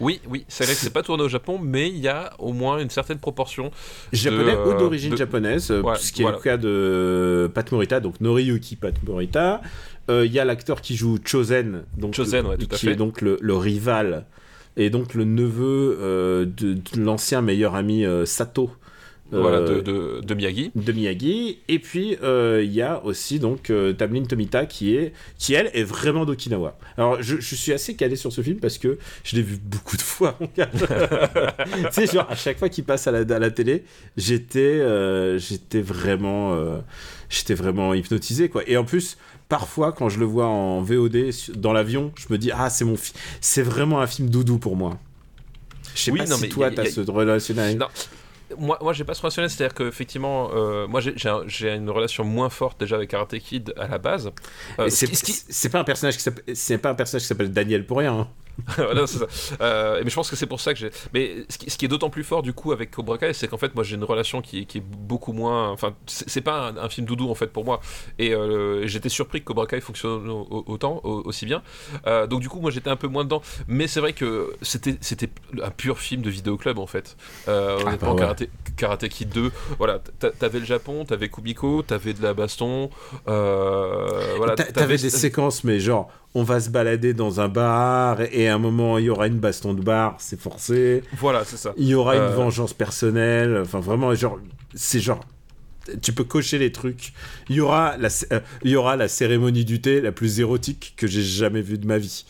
Oui, 0.01 0.21
oui, 0.29 0.45
c'est 0.49 0.65
vrai 0.65 0.75
que 0.75 0.81
c'est 0.81 0.93
pas 0.93 1.03
tourné 1.03 1.23
au 1.25 1.29
Japon, 1.29 1.59
mais 1.63 1.89
il 1.89 1.97
y 1.99 2.09
a 2.09 2.33
au 2.39 2.53
moins 2.53 2.79
une 2.79 2.91
certaine 2.91 3.19
proportion. 3.19 3.71
Japonais 4.13 4.55
euh, 4.55 4.75
ou 4.75 4.79
d'origine 4.79 5.13
de- 5.13 5.17
japonaise, 5.17 5.71
euh, 5.71 5.81
Ouais, 5.83 5.97
ce 5.97 6.13
qui 6.13 6.21
est 6.21 6.25
voilà. 6.25 6.37
le 6.39 6.43
cas 6.43 6.57
de 6.59 7.51
Pat 7.55 7.71
Morita, 7.73 8.01
donc 8.01 8.21
Noriyuki 8.21 8.77
Pat 8.77 8.95
Morita. 9.07 9.63
Euh, 10.11 10.25
Il 10.27 10.33
y 10.33 10.39
a 10.39 10.45
l'acteur 10.45 10.81
qui 10.83 10.97
joue 10.97 11.19
Chosen, 11.25 11.85
donc, 11.97 12.15
Chosen, 12.15 12.47
ouais, 12.47 12.57
tout 12.59 12.67
à 12.71 12.77
qui 12.77 12.87
fait. 12.87 12.93
est 12.93 12.97
donc 12.97 13.21
le, 13.23 13.39
le 13.41 13.57
rival 13.57 14.27
et 14.77 14.91
donc 14.91 15.15
le 15.15 15.25
neveu 15.25 15.99
euh, 16.01 16.45
de, 16.45 16.75
de 16.75 17.01
l'ancien 17.01 17.41
meilleur 17.41 17.75
ami 17.75 18.05
euh, 18.05 18.25
Sato. 18.27 18.71
Euh, 19.33 19.41
Voilà, 19.41 19.61
de, 19.61 19.81
de, 19.81 20.21
de 20.23 20.35
Miyagi. 20.35 20.71
de 20.75 20.93
Miyagi. 20.93 21.59
Et 21.69 21.79
puis 21.79 22.17
euh, 22.23 22.63
il 22.65 22.73
y 22.73 22.83
a 22.83 23.05
aussi 23.05 23.39
donc 23.39 23.71
euh, 23.71 23.93
Tamlin 23.93 24.25
Tomita 24.25 24.67
qui 24.67 24.95
est 24.95 25.13
qui 25.39 25.55
elle 25.55 25.71
est 25.75 25.83
vraiment 25.85 26.25
d'Okinawa. 26.25 26.79
Alors 26.97 27.21
je, 27.23 27.37
je 27.41 27.55
suis 27.55 27.73
assez 27.73 27.95
calé 27.97 28.17
sur 28.17 28.33
ce 28.33 28.41
film 28.41 28.59
parce 28.59 28.79
que 28.79 28.99
je 29.25 29.37
l'ai 29.37 29.43
vu 29.43 29.57
beaucoup 29.63 29.97
de 29.97 30.03
fois 30.03 30.39
tu 30.55 30.63
sais 31.91 32.07
genre 32.07 32.27
à 32.31 32.37
chaque 32.37 32.59
fois 32.59 32.69
qu'il 32.69 32.85
passe 32.85 33.07
à 33.07 33.11
la, 33.13 33.21
à 33.35 33.39
la 33.39 33.51
télé 33.51 33.85
j'étais 34.17 34.81
j'étais 35.39 35.81
vraiment 35.81 36.57
j'étais 37.29 37.55
vraiment 37.55 37.95
hypnotisé 37.95 38.49
quoi. 38.49 38.63
Et 38.67 38.77
en 38.77 38.85
plus 38.85 39.17
parfois 39.49 39.93
quand 39.93 40.09
je 40.09 40.19
le 40.21 40.25
vois 40.27 40.47
en 40.47 40.83
VOD 40.83 41.31
dans 41.57 41.73
l'avion 41.73 42.13
je 42.17 42.27
me 42.31 42.39
dis 42.39 42.51
ah 42.53 42.71
c'est 42.71 42.85
mon 42.85 42.95
c'est 43.41 43.63
vraiment 43.63 44.01
un 44.01 44.07
film 44.07 44.29
doudou 44.31 44.59
pour 44.59 44.77
moi. 44.77 44.99
Je 45.95 46.01
sais 46.03 46.11
Oui, 46.11 46.19
pas 46.19 46.27
non, 46.27 46.37
si 46.37 46.43
mais 46.43 46.49
toi 46.49 46.71
t'as 46.71 46.83
a- 46.83 46.91
ce 46.91 47.01
relationnel. 47.01 47.79
Non, 47.79 47.87
moi, 48.59 48.79
moi 48.81 48.93
j'ai 48.93 49.05
pas 49.05 49.15
ce 49.15 49.23
relationnel, 49.23 49.51
c'est-à-dire 49.51 49.75
qu'effectivement, 49.75 50.51
euh, 50.55 50.87
moi 50.87 51.01
j'ai- 51.01 51.15
j'ai 51.17 51.29
un- 51.29 51.43
j'ai 51.47 51.75
une 51.75 51.91
relation 51.91 52.25
moins 52.25 52.49
forte 52.51 52.79
déjà 52.81 52.97
avec 52.97 53.11
Karate 53.11 53.39
Kid 53.39 53.73
à 53.77 53.89
la 53.89 53.99
base. 53.99 54.31
Euh, 54.79 54.89
c'est 56.55 56.79
pas 56.79 56.91
un 56.91 56.95
personnage 56.95 57.23
qui 57.23 57.29
s'appelle 57.29 57.53
Daniel 57.53 57.87
pour 57.87 57.99
rien. 57.99 58.13
hein. 58.21 58.29
Voilà, 58.77 59.07
ça. 59.07 59.27
Euh, 59.61 60.01
mais 60.03 60.11
je 60.11 60.15
pense 60.15 60.31
que 60.31 60.37
c'est 60.37 60.47
pour 60.47 60.61
ça 60.61 60.73
que 60.73 60.79
j'ai. 60.81 60.91
Mais 61.13 61.45
ce 61.49 61.59
qui, 61.59 61.71
ce 61.71 61.77
qui 61.77 61.85
est 61.85 61.89
d'autant 61.89 62.11
plus 62.11 62.25
fort 62.25 62.43
du 62.43 62.53
coup 62.53 62.73
avec 62.73 62.91
Cobra 62.91 63.19
Kai, 63.19 63.33
c'est 63.35 63.49
qu'en 63.49 63.59
fait, 63.59 63.75
moi 63.75 63.85
j'ai 63.85 63.97
une 63.97 64.05
relation 64.05 64.41
qui, 64.43 64.61
est- 64.61 64.65
qui 64.65 64.79
est 64.79 64.85
beaucoup 64.85 65.33
moins. 65.33 65.71
Enfin, 65.71 65.95
c'est 66.07 66.41
pas 66.41 66.69
un, 66.69 66.77
un 66.79 66.89
film 66.89 67.07
doudou 67.07 67.29
en 67.31 67.35
fait 67.35 67.49
pour 67.49 67.65
moi. 67.65 67.81
Et 68.19 68.35
euh, 68.35 68.87
j'étais 68.87 69.09
surpris 69.09 69.41
que 69.41 69.45
Cobra 69.47 69.67
Kai 69.67 69.81
fonctionne 69.81 70.29
au- 70.31 70.47
au- 70.51 70.65
autant, 70.69 71.01
au- 71.05 71.23
aussi 71.27 71.45
bien. 71.47 71.63
Euh, 72.07 72.27
donc 72.27 72.41
du 72.41 72.49
coup, 72.49 72.61
moi 72.61 72.71
j'étais 72.71 72.91
un 72.91 72.97
peu 72.97 73.09
moins 73.09 73.25
dedans. 73.25 73.43
Mais 73.69 73.87
c'est 73.87 74.01
vrai 74.01 74.13
que 74.15 74.55
c'était 74.63 75.29
un 75.63 75.71
pur 75.71 75.99
film 75.99 76.23
de 76.23 76.31
vidéoclub 76.31 76.79
en 76.79 76.87
fait. 76.87 77.17
Euh, 77.49 77.79
honnêtement, 77.83 78.09
bah 78.09 78.13
ouais. 78.15 78.21
Karate, 78.21 78.43
Karate 78.77 79.09
Kid 79.09 79.29
2, 79.31 79.53
voilà, 79.79 80.01
t'a- 80.19 80.31
t'avais 80.31 80.59
le 80.61 80.65
Japon, 80.65 81.05
t'avais 81.05 81.29
Kumiko, 81.29 81.83
t'avais 81.83 82.15
de 82.15 82.23
la 82.23 82.33
baston. 82.35 82.91
Voilà, 83.27 84.55
T'a- 84.55 84.65
T'avais 84.73 84.97
des 84.97 85.11
séquences, 85.11 85.65
mais 85.65 85.79
genre, 85.81 86.11
on 86.39 86.43
va 86.43 86.61
se 86.61 86.69
balader 86.69 87.15
dans 87.15 87.41
un 87.41 87.49
bar 87.49 88.21
et 88.31 88.47
à 88.49 88.55
un 88.55 88.59
moment 88.59 88.99
il 88.99 89.07
y 89.07 89.09
aura 89.11 89.27
une 89.27 89.39
baston 89.39 89.73
de 89.73 89.81
bar, 89.83 90.17
c'est 90.19 90.39
forcé. 90.39 91.03
Voilà, 91.19 91.45
c'est 91.47 91.57
ça. 91.57 91.73
Il 91.79 91.87
y 91.89 91.95
aura 91.95 92.15
Euh. 92.15 92.29
une 92.29 92.35
vengeance 92.35 92.75
personnelle. 92.75 93.59
Enfin, 93.63 93.81
vraiment, 93.81 94.15
genre, 94.15 94.39
c'est 94.75 95.01
genre. 95.01 95.21
Tu 96.03 96.13
peux 96.13 96.25
cocher 96.25 96.59
les 96.59 96.73
trucs. 96.73 97.13
Il 97.49 97.57
y 97.57 97.61
aura 97.61 97.97
la, 97.97 98.09
euh, 98.33 98.41
il 98.65 98.71
y 98.73 98.77
aura 98.77 98.97
la 98.97 99.09
cérémonie 99.09 99.65
du 99.65 99.81
thé 99.81 100.01
la 100.01 100.13
plus 100.13 100.41
érotique 100.41 100.95
que 100.97 101.07
j'ai 101.07 101.23
jamais 101.23 101.63
vue 101.63 101.79
de 101.79 101.87
ma 101.87 101.97
vie. 101.97 102.25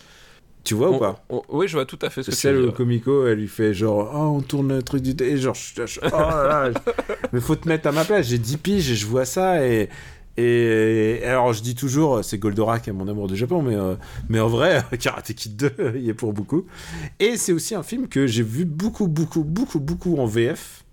Tu 0.62 0.74
vois 0.74 0.90
ou 0.90 0.94
On- 0.94 0.98
pas? 0.98 1.24
on- 1.30 1.42
oui, 1.48 1.66
je 1.68 1.72
vois 1.74 1.86
tout 1.86 1.98
à 2.02 2.11
fait 2.11 2.22
ce 2.22 2.30
que 2.30 2.36
Celle 2.36 2.61
dire. 2.61 2.74
comico, 2.74 3.26
elle 3.26 3.38
lui 3.38 3.48
fait 3.48 3.72
genre, 3.72 4.11
oh, 4.14 4.36
on 4.36 4.40
tourne 4.40 4.68
le 4.74 4.82
truc 4.82 5.00
du 5.02 5.16
thé. 5.16 5.30
Et 5.32 5.36
genre, 5.38 5.54
je- 5.54 5.86
je- 5.86 6.00
oh 6.04 6.09
là 6.11 6.68
là, 6.68 6.70
mais 7.32 7.40
faut 7.40 7.57
te 7.57 7.68
mettre 7.68 7.86
à 7.88 7.92
ma 7.92 8.04
place. 8.04 8.26
J'ai 8.28 8.38
10 8.38 8.57
piges 8.59 8.90
et 8.90 8.94
je 8.96 9.07
vois 9.07 9.24
ça. 9.24 9.64
Et, 9.66 9.88
et, 10.37 11.22
alors, 11.24 11.53
je 11.53 11.62
dis 11.62 11.74
toujours, 11.74 12.24
c'est 12.24 12.39
Goldorak, 12.39 12.89
mon 12.89 13.09
amour 13.09 13.26
du 13.28 13.37
Japon, 13.37 13.62
mais, 13.62 13.74
euh, 13.74 13.95
mais 14.28 14.41
en 14.41 14.49
vrai, 14.49 14.82
Karate 15.01 15.32
Kid 15.32 15.57
2, 15.57 15.95
il 15.97 16.09
est 16.09 16.14
pour 16.14 16.32
beaucoup. 16.32 16.66
Et 17.20 17.37
c'est 17.37 17.53
aussi 17.53 17.74
un 17.74 17.82
film 17.82 18.09
que 18.09 18.26
j'ai 18.26 18.43
vu 18.43 18.64
beaucoup, 18.64 19.09
beaucoup, 19.09 19.45
beaucoup, 19.45 19.80
beaucoup 19.80 20.18
en 20.18 20.26
VF. 20.26 20.84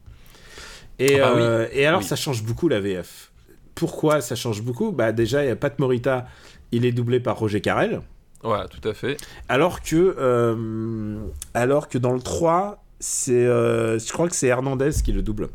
Et, 1.00 1.20
Ah 1.20 1.30
bah 1.30 1.34
oui. 1.36 1.42
euh, 1.44 1.68
et 1.74 1.86
alors, 1.86 2.02
Oui. 2.02 2.06
ça 2.06 2.16
change 2.16 2.44
beaucoup 2.44 2.68
la 2.70 2.80
VF. 2.80 3.32
Pourquoi 3.76 4.22
ça 4.22 4.36
change 4.36 4.62
beaucoup? 4.62 4.92
Bah, 4.92 5.12
déjà, 5.12 5.44
il 5.44 5.48
y 5.48 5.52
a 5.52 5.56
Pat 5.56 5.78
Morita, 5.80 6.28
il 6.72 6.86
est 6.86 6.92
doublé 6.92 7.20
par 7.20 7.38
Roger 7.38 7.60
Carrel. 7.62 8.02
Voilà, 8.44 8.68
tout 8.68 8.88
à 8.88 8.94
fait. 8.94 9.18
Alors 9.50 9.82
que, 9.82 10.16
euh, 10.20 11.18
alors 11.54 11.88
que 11.88 11.98
dans 11.98 12.12
le 12.14 12.20
3, 12.22 12.84
c'est, 13.00 13.46
je 13.46 14.12
crois 14.14 14.28
que 14.30 14.36
c'est 14.36 14.48
Hernandez 14.48 14.92
qui 15.04 15.12
le 15.12 15.22
double. 15.22 15.50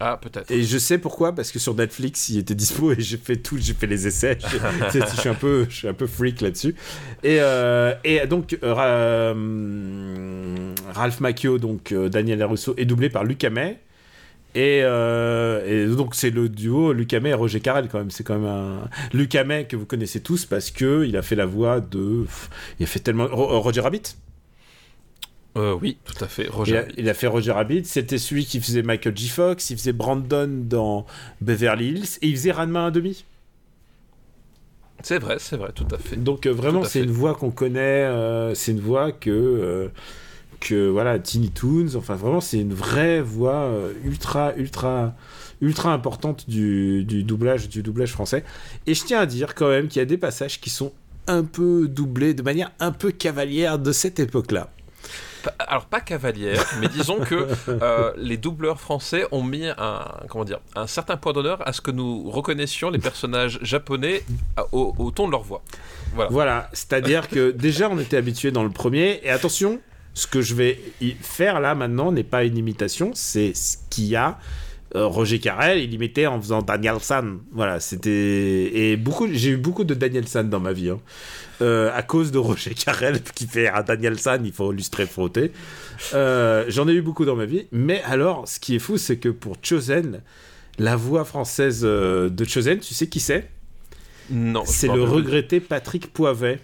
Ah, 0.00 0.16
peut-être. 0.20 0.50
Et 0.52 0.62
je 0.62 0.78
sais 0.78 0.98
pourquoi, 0.98 1.34
parce 1.34 1.50
que 1.50 1.58
sur 1.58 1.74
Netflix, 1.74 2.28
il 2.28 2.38
était 2.38 2.54
dispo 2.54 2.92
et 2.92 3.00
j'ai 3.00 3.16
fait 3.16 3.36
tout, 3.36 3.58
j'ai 3.58 3.74
fait 3.74 3.88
les 3.88 4.06
essais. 4.06 4.38
Je 4.40 5.16
suis 5.20 5.28
un 5.28 5.34
peu, 5.34 5.66
je 5.68 5.74
suis 5.74 5.88
un 5.88 5.92
peu 5.92 6.06
freak 6.06 6.40
là-dessus. 6.40 6.76
Et, 7.24 7.38
euh, 7.40 7.94
donc, 8.28 8.56
euh, 8.62 8.74
euh, 8.78 10.74
Ralph 10.94 11.20
Macchio, 11.20 11.58
donc 11.58 11.92
Daniel 11.92 12.38
Larusso, 12.38 12.74
est 12.76 12.84
doublé 12.84 13.10
par 13.10 13.24
Luc 13.24 13.42
Hamet. 13.44 13.80
Et, 14.54 14.82
donc 15.96 16.14
c'est 16.14 16.30
le 16.30 16.48
duo 16.48 16.92
Luc 16.92 17.12
Hamet 17.12 17.30
et 17.30 17.34
Roger 17.34 17.60
Carrel 17.60 17.88
quand 17.90 17.98
même. 17.98 18.10
C'est 18.10 18.24
quand 18.24 18.38
même 18.38 18.48
un 18.48 18.88
Luc 19.12 19.34
Hamet 19.34 19.66
que 19.66 19.76
vous 19.76 19.86
connaissez 19.86 20.20
tous 20.20 20.46
parce 20.46 20.70
que 20.70 21.04
il 21.06 21.16
a 21.16 21.22
fait 21.22 21.36
la 21.36 21.46
voix 21.46 21.80
de, 21.80 22.24
il 22.78 22.84
a 22.84 22.86
fait 22.86 23.00
tellement 23.00 23.26
Ro- 23.26 23.60
Roger 23.60 23.80
Rabbit. 23.80 24.16
Euh, 25.56 25.76
oui, 25.80 25.96
tout 26.04 26.22
à 26.22 26.28
fait. 26.28 26.44
Il 26.44 26.50
Roger. 26.50 26.76
a, 26.78 26.84
il 26.96 27.08
a 27.08 27.14
fait 27.14 27.26
Roger 27.26 27.52
Rabbit, 27.52 27.84
c'était 27.84 28.18
celui 28.18 28.44
qui 28.44 28.60
faisait 28.60 28.82
Michael 28.82 29.16
J. 29.16 29.28
Fox, 29.28 29.70
il 29.70 29.76
faisait 29.78 29.92
Brandon 29.92 30.48
dans 30.48 31.06
Beverly 31.40 31.88
Hills 31.88 32.18
et 32.22 32.28
il 32.28 32.36
faisait 32.36 32.52
Ranma 32.52 32.80
un 32.80 32.90
demi. 32.90 33.24
C'est 35.02 35.18
vrai, 35.18 35.36
c'est 35.38 35.56
vrai, 35.56 35.70
tout 35.74 35.86
à 35.90 35.98
fait. 35.98 36.16
Donc 36.16 36.46
euh, 36.46 36.50
vraiment 36.52 36.84
c'est 36.84 37.00
une 37.02 37.10
voix 37.10 37.34
qu'on 37.34 37.50
connaît, 37.50 37.78
euh, 38.04 38.54
c'est 38.54 38.72
une 38.72 38.80
voix 38.80 39.10
que 39.12 39.90
que 40.60 40.88
voilà 40.88 41.18
Tiny 41.20 41.50
Toons, 41.50 41.94
enfin 41.94 42.16
vraiment 42.16 42.40
c'est 42.40 42.58
une 42.58 42.74
vraie 42.74 43.20
voix 43.22 43.70
ultra 44.04 44.54
ultra 44.56 45.14
ultra 45.60 45.92
importante 45.92 46.48
du, 46.48 47.04
du 47.04 47.24
doublage 47.24 47.68
du 47.68 47.82
doublage 47.82 48.12
français. 48.12 48.44
Et 48.86 48.94
je 48.94 49.04
tiens 49.04 49.20
à 49.20 49.26
dire 49.26 49.54
quand 49.54 49.68
même 49.68 49.88
qu'il 49.88 50.00
y 50.00 50.02
a 50.02 50.06
des 50.06 50.18
passages 50.18 50.60
qui 50.60 50.70
sont 50.70 50.92
un 51.26 51.44
peu 51.44 51.88
doublés 51.88 52.34
de 52.34 52.42
manière 52.42 52.72
un 52.80 52.90
peu 52.92 53.10
cavalière 53.12 53.78
de 53.78 53.92
cette 53.92 54.18
époque-là. 54.18 54.70
Alors, 55.58 55.86
pas 55.86 56.00
cavalière, 56.00 56.64
mais 56.80 56.88
disons 56.88 57.18
que 57.18 57.48
euh, 57.68 58.12
les 58.16 58.36
doubleurs 58.36 58.80
français 58.80 59.26
ont 59.32 59.42
mis 59.42 59.66
un, 59.66 60.04
comment 60.28 60.44
dire, 60.44 60.60
un 60.74 60.86
certain 60.86 61.16
point 61.16 61.32
d'honneur 61.32 61.66
à 61.66 61.72
ce 61.72 61.80
que 61.80 61.90
nous 61.90 62.30
reconnaissions 62.30 62.90
les 62.90 62.98
personnages 62.98 63.58
japonais 63.62 64.24
au, 64.72 64.94
au 64.98 65.10
ton 65.10 65.26
de 65.26 65.32
leur 65.32 65.42
voix. 65.42 65.62
Voilà. 66.14 66.30
Voilà, 66.30 66.70
c'est-à-dire 66.72 67.28
que 67.28 67.50
déjà 67.50 67.88
on 67.90 67.98
était 67.98 68.16
habitué 68.16 68.50
dans 68.50 68.64
le 68.64 68.70
premier, 68.70 69.20
et 69.22 69.30
attention, 69.30 69.80
ce 70.14 70.26
que 70.26 70.42
je 70.42 70.54
vais 70.54 70.80
y 71.00 71.12
faire 71.12 71.60
là 71.60 71.74
maintenant 71.74 72.10
n'est 72.10 72.24
pas 72.24 72.44
une 72.44 72.56
imitation, 72.56 73.12
c'est 73.14 73.54
ce 73.54 73.76
qu'il 73.90 74.06
y 74.06 74.16
a. 74.16 74.38
euh, 74.94 75.06
Roger 75.06 75.38
Carrel, 75.38 75.78
il 75.78 75.92
imitait 75.94 76.26
en 76.26 76.40
faisant 76.40 76.62
Daniel 76.62 76.98
San. 77.00 77.40
Voilà, 77.52 77.80
c'était. 77.80 78.10
Et 78.10 78.96
beaucoup, 78.96 79.26
j'ai 79.30 79.50
eu 79.50 79.56
beaucoup 79.56 79.84
de 79.84 79.94
Daniel 79.94 80.26
San 80.26 80.48
dans 80.48 80.60
ma 80.60 80.72
vie. 80.72 80.90
hein. 80.90 81.00
Euh, 81.60 81.90
à 81.94 82.02
cause 82.02 82.30
de 82.30 82.38
Roger 82.38 82.72
Carrel 82.74 83.20
qui 83.34 83.46
fait 83.46 83.68
un 83.68 83.82
Daniel 83.82 84.18
San, 84.18 84.44
il 84.46 84.52
faut 84.52 84.72
illustrer 84.72 85.06
frotter. 85.06 85.52
Euh, 86.14 86.64
J'en 86.68 86.88
ai 86.88 86.92
eu 86.92 87.02
beaucoup 87.02 87.24
dans 87.24 87.36
ma 87.36 87.44
vie. 87.46 87.66
Mais 87.72 88.00
alors, 88.04 88.46
ce 88.48 88.60
qui 88.60 88.76
est 88.76 88.78
fou, 88.78 88.96
c'est 88.96 89.16
que 89.16 89.28
pour 89.28 89.56
Chosen, 89.62 90.20
la 90.78 90.96
voix 90.96 91.24
française 91.24 91.82
de 91.82 92.44
Chosen, 92.44 92.78
tu 92.78 92.94
sais 92.94 93.08
qui 93.08 93.20
c'est? 93.20 93.48
Non. 94.30 94.62
C'est 94.66 94.88
le 94.88 95.02
regretté 95.02 95.58
Patrick 95.60 96.12
Poivet. 96.12 96.60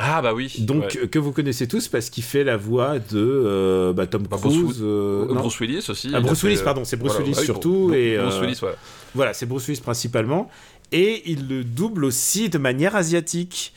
Ah 0.00 0.20
bah 0.22 0.34
oui. 0.34 0.52
Donc 0.60 0.84
ouais. 1.00 1.08
que 1.08 1.18
vous 1.20 1.30
connaissez 1.32 1.68
tous 1.68 1.86
parce 1.88 2.10
qu'il 2.10 2.24
fait 2.24 2.42
la 2.42 2.56
voix 2.56 2.98
de 2.98 3.04
euh, 3.14 3.92
bah, 3.92 4.06
Tom 4.08 4.24
Bah, 4.24 4.38
Bruce 4.40 4.58
Cruise. 4.62 4.78
euh, 4.82 5.26
Euh. 5.30 5.34
Bruce 5.34 5.60
Willis 5.60 5.86
aussi. 5.88 6.10
Ah, 6.12 6.20
Bruce 6.20 6.42
Willis, 6.42 6.60
pardon, 6.64 6.84
c'est 6.84 6.96
Bruce 6.96 7.12
voilà, 7.12 7.24
Willis 7.26 7.38
ah 7.40 7.44
surtout, 7.44 7.88
Bru- 7.88 7.96
et, 7.96 8.18
Bruce 8.18 8.40
Willis, 8.40 8.58
voilà. 8.60 8.76
Voilà, 9.14 9.34
c'est 9.34 9.46
Bruce 9.46 9.68
Willis 9.68 9.80
principalement. 9.80 10.50
Et 10.90 11.22
il 11.30 11.48
le 11.48 11.62
double 11.64 12.04
aussi 12.04 12.48
de 12.48 12.58
manière 12.58 12.96
asiatique. 12.96 13.72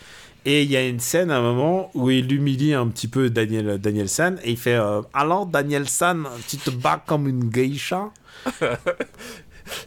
Et 0.45 0.63
il 0.63 0.72
y 0.72 0.78
a 0.78 0.88
une 0.88 0.99
scène 0.99 1.30
à 1.30 1.38
un 1.38 1.41
moment 1.41 1.91
où 1.93 2.09
il 2.09 2.32
humilie 2.32 2.74
un 2.74 2.88
petit 2.88 3.07
peu 3.09 3.30
Daniel, 3.30 3.78
Daniel 3.80 4.07
San 4.07 4.39
et 4.43 4.51
il 4.51 4.57
fait 4.57 4.80
Alors 5.13 5.45
Daniel 5.45 5.89
San, 5.89 6.26
tu 6.47 6.57
te 6.57 6.70
bats 6.70 7.03
comme 7.05 7.28
une 7.28 7.49
geisha? 7.49 8.11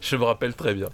Je 0.01 0.15
me 0.15 0.23
rappelle 0.23 0.53
très 0.53 0.73
bien. 0.75 0.87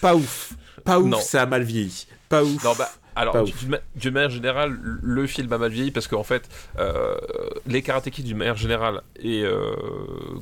Pas 0.00 0.14
ouf. 0.14 0.52
Pas 0.84 1.00
ouf, 1.00 1.08
Non. 1.08 1.20
ça 1.20 1.42
a 1.42 1.46
mal 1.46 1.62
vieilli. 1.64 2.06
Pas 2.28 2.44
ouf. 2.44 2.62
Non, 2.62 2.72
bah, 2.78 2.90
alors, 3.20 3.44
d'une 3.44 3.68
ma- 3.70 3.78
d'une 3.96 4.14
manière 4.14 4.30
générale, 4.30 4.78
le 5.02 5.26
film 5.26 5.52
a 5.52 5.58
mal 5.58 5.70
vieilli 5.70 5.90
parce 5.90 6.06
qu'en 6.08 6.22
fait, 6.22 6.48
euh, 6.78 7.16
les 7.66 7.82
Karate 7.82 8.10
Kid 8.10 8.24
d'une 8.24 8.36
manière 8.36 8.56
générale, 8.56 9.02
et 9.20 9.42
euh, 9.42 9.72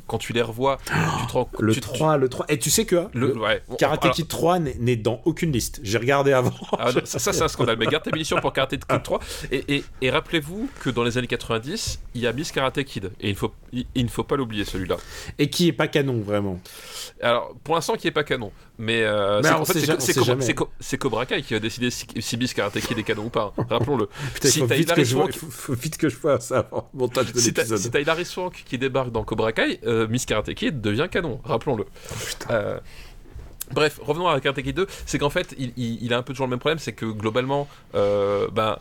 quand 0.07 0.19
tu 0.19 0.33
les 0.33 0.43
revois, 0.43 0.79
tu 1.21 1.27
te 1.27 1.33
rends 1.33 1.49
le 1.59 1.73
tu- 1.73 1.81
3, 1.81 2.17
le 2.17 2.29
3. 2.29 2.47
Et 2.49 2.59
tu 2.59 2.71
sais 2.71 2.85
que 2.85 2.97
hein, 2.97 3.11
Le, 3.15 3.29
le 3.29 3.39
ouais. 3.39 3.63
Karate 3.79 4.05
Alors- 4.05 4.15
Kid 4.15 4.29
3 4.29 4.59
n'est 4.59 4.97
dans 4.97 5.21
aucune 5.25 5.53
liste. 5.53 5.81
J'ai 5.83 5.99
regardé 5.99 6.33
avant. 6.33 6.53
Ah, 6.79 6.93
non, 6.93 7.01
ça, 7.05 7.19
ça, 7.19 7.33
c'est 7.33 7.43
un 7.43 7.49
scandale. 7.49 7.77
Mais 7.79 7.87
garde 7.87 8.05
ta 8.05 8.11
munition 8.11 8.37
pour 8.41 8.53
Karate 8.53 8.77
Kid 8.79 9.03
3. 9.03 9.21
Et, 9.51 9.77
et, 9.77 9.85
et 10.03 10.11
rappelez-vous 10.11 10.69
que 10.81 10.91
dans 10.91 11.03
les 11.05 11.19
années 11.19 11.27
90, 11.27 12.01
il 12.15 12.21
y 12.21 12.27
a 12.27 12.33
Miss 12.33 12.53
Karate 12.53 12.83
Kid. 12.85 13.11
Et 13.21 13.31
il, 13.31 13.37
faut, 13.37 13.53
il, 13.73 13.87
il 13.95 14.05
ne 14.05 14.11
faut 14.11 14.25
pas 14.25 14.37
l'oublier, 14.37 14.65
celui-là. 14.65 14.97
Et 15.39 15.49
qui 15.51 15.69
est 15.69 15.73
pas 15.73 15.89
canon, 15.89 16.21
vraiment. 16.21 16.61
Alors, 17.23 17.55
pour 17.65 17.75
l'instant, 17.75 17.95
qui 17.97 18.07
est 18.09 18.13
pas 18.13 18.25
canon. 18.25 18.53
Mais, 18.79 19.03
euh, 19.05 19.41
Mais 19.43 19.51
en 19.51 19.65
fait, 19.65 19.79
c'est 20.81 20.99
Cobra 20.99 21.25
Kai 21.25 21.41
qui 21.43 21.55
a 21.55 21.59
décidé 21.61 21.91
si, 21.91 22.07
si 22.19 22.37
Miss 22.37 22.53
Karate 22.53 22.66
Kid 22.71 22.99
est 22.99 23.03
canon 23.03 23.25
ou 23.27 23.31
pas. 23.31 23.53
hein. 23.59 23.67
Rappelons-le. 23.71 24.09
Si 24.43 24.61
faut 24.61 24.67
vite, 24.67 24.93
que 24.95 25.05
je 25.05 25.15
vois, 25.17 25.27
Swank- 25.27 25.33
faut, 25.39 25.47
faut 25.51 25.75
vite 25.75 25.97
que 25.99 26.09
je 26.09 26.17
fasse 26.17 26.47
ça 26.49 26.59
avant 26.61 26.89
le 26.93 26.99
montage 27.01 27.33
de 27.33 27.39
Si 27.39 27.53
t'as 27.53 27.63
l'épisode. 27.63 27.79
si 27.79 27.91
t'as 27.91 28.01
Hilary 28.01 28.25
Swank 28.25 28.63
qui 28.67 28.79
débarque 28.79 29.11
dans 29.13 29.25
Cobra 29.25 29.53
Kai, 29.53 29.81
euh, 29.87 30.07
Miss 30.09 30.25
Karate 30.27 30.55
Kid 30.55 30.81
devient 30.81 31.09
canon, 31.11 31.41
rappelons-le. 31.45 31.85
Oh, 31.85 32.15
Euh, 32.51 32.79
Bref, 33.73 33.99
revenons 34.01 34.29
à 34.29 34.39
Karate 34.41 34.63
Kid 34.63 34.77
2, 34.77 34.87
c'est 35.07 35.19
qu'en 35.19 35.29
fait, 35.29 35.53
il, 35.59 35.73
il- 35.77 36.01
il 36.05 36.15
a 36.15 36.19
un 36.19 36.23
peu 36.23 36.33
toujours 36.33 36.47
le 36.47 36.51
même 36.51 36.61
problème, 36.61 36.79
c'est 36.79 36.93
que 36.93 37.05
globalement, 37.05 37.67
euh, 37.97 38.47
ben, 38.53 38.77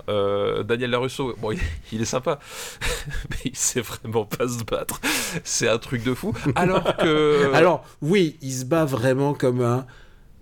Daniel 0.63 0.91
Larusso, 0.91 1.33
bon, 1.41 1.51
il, 1.53 1.59
il 1.91 2.03
est 2.03 2.05
sympa, 2.05 2.37
mais 3.31 3.37
il 3.45 3.55
sait 3.55 3.81
vraiment 3.81 4.25
pas 4.25 4.47
se 4.47 4.63
battre, 4.63 5.01
c'est 5.43 5.67
un 5.67 5.79
truc 5.79 6.03
de 6.03 6.13
fou. 6.13 6.33
Alors 6.55 6.97
que... 6.97 7.51
Alors, 7.55 7.83
oui, 8.03 8.37
il 8.43 8.53
se 8.53 8.65
bat 8.65 8.85
vraiment 8.85 9.33
comme 9.33 9.61
un 9.63 9.87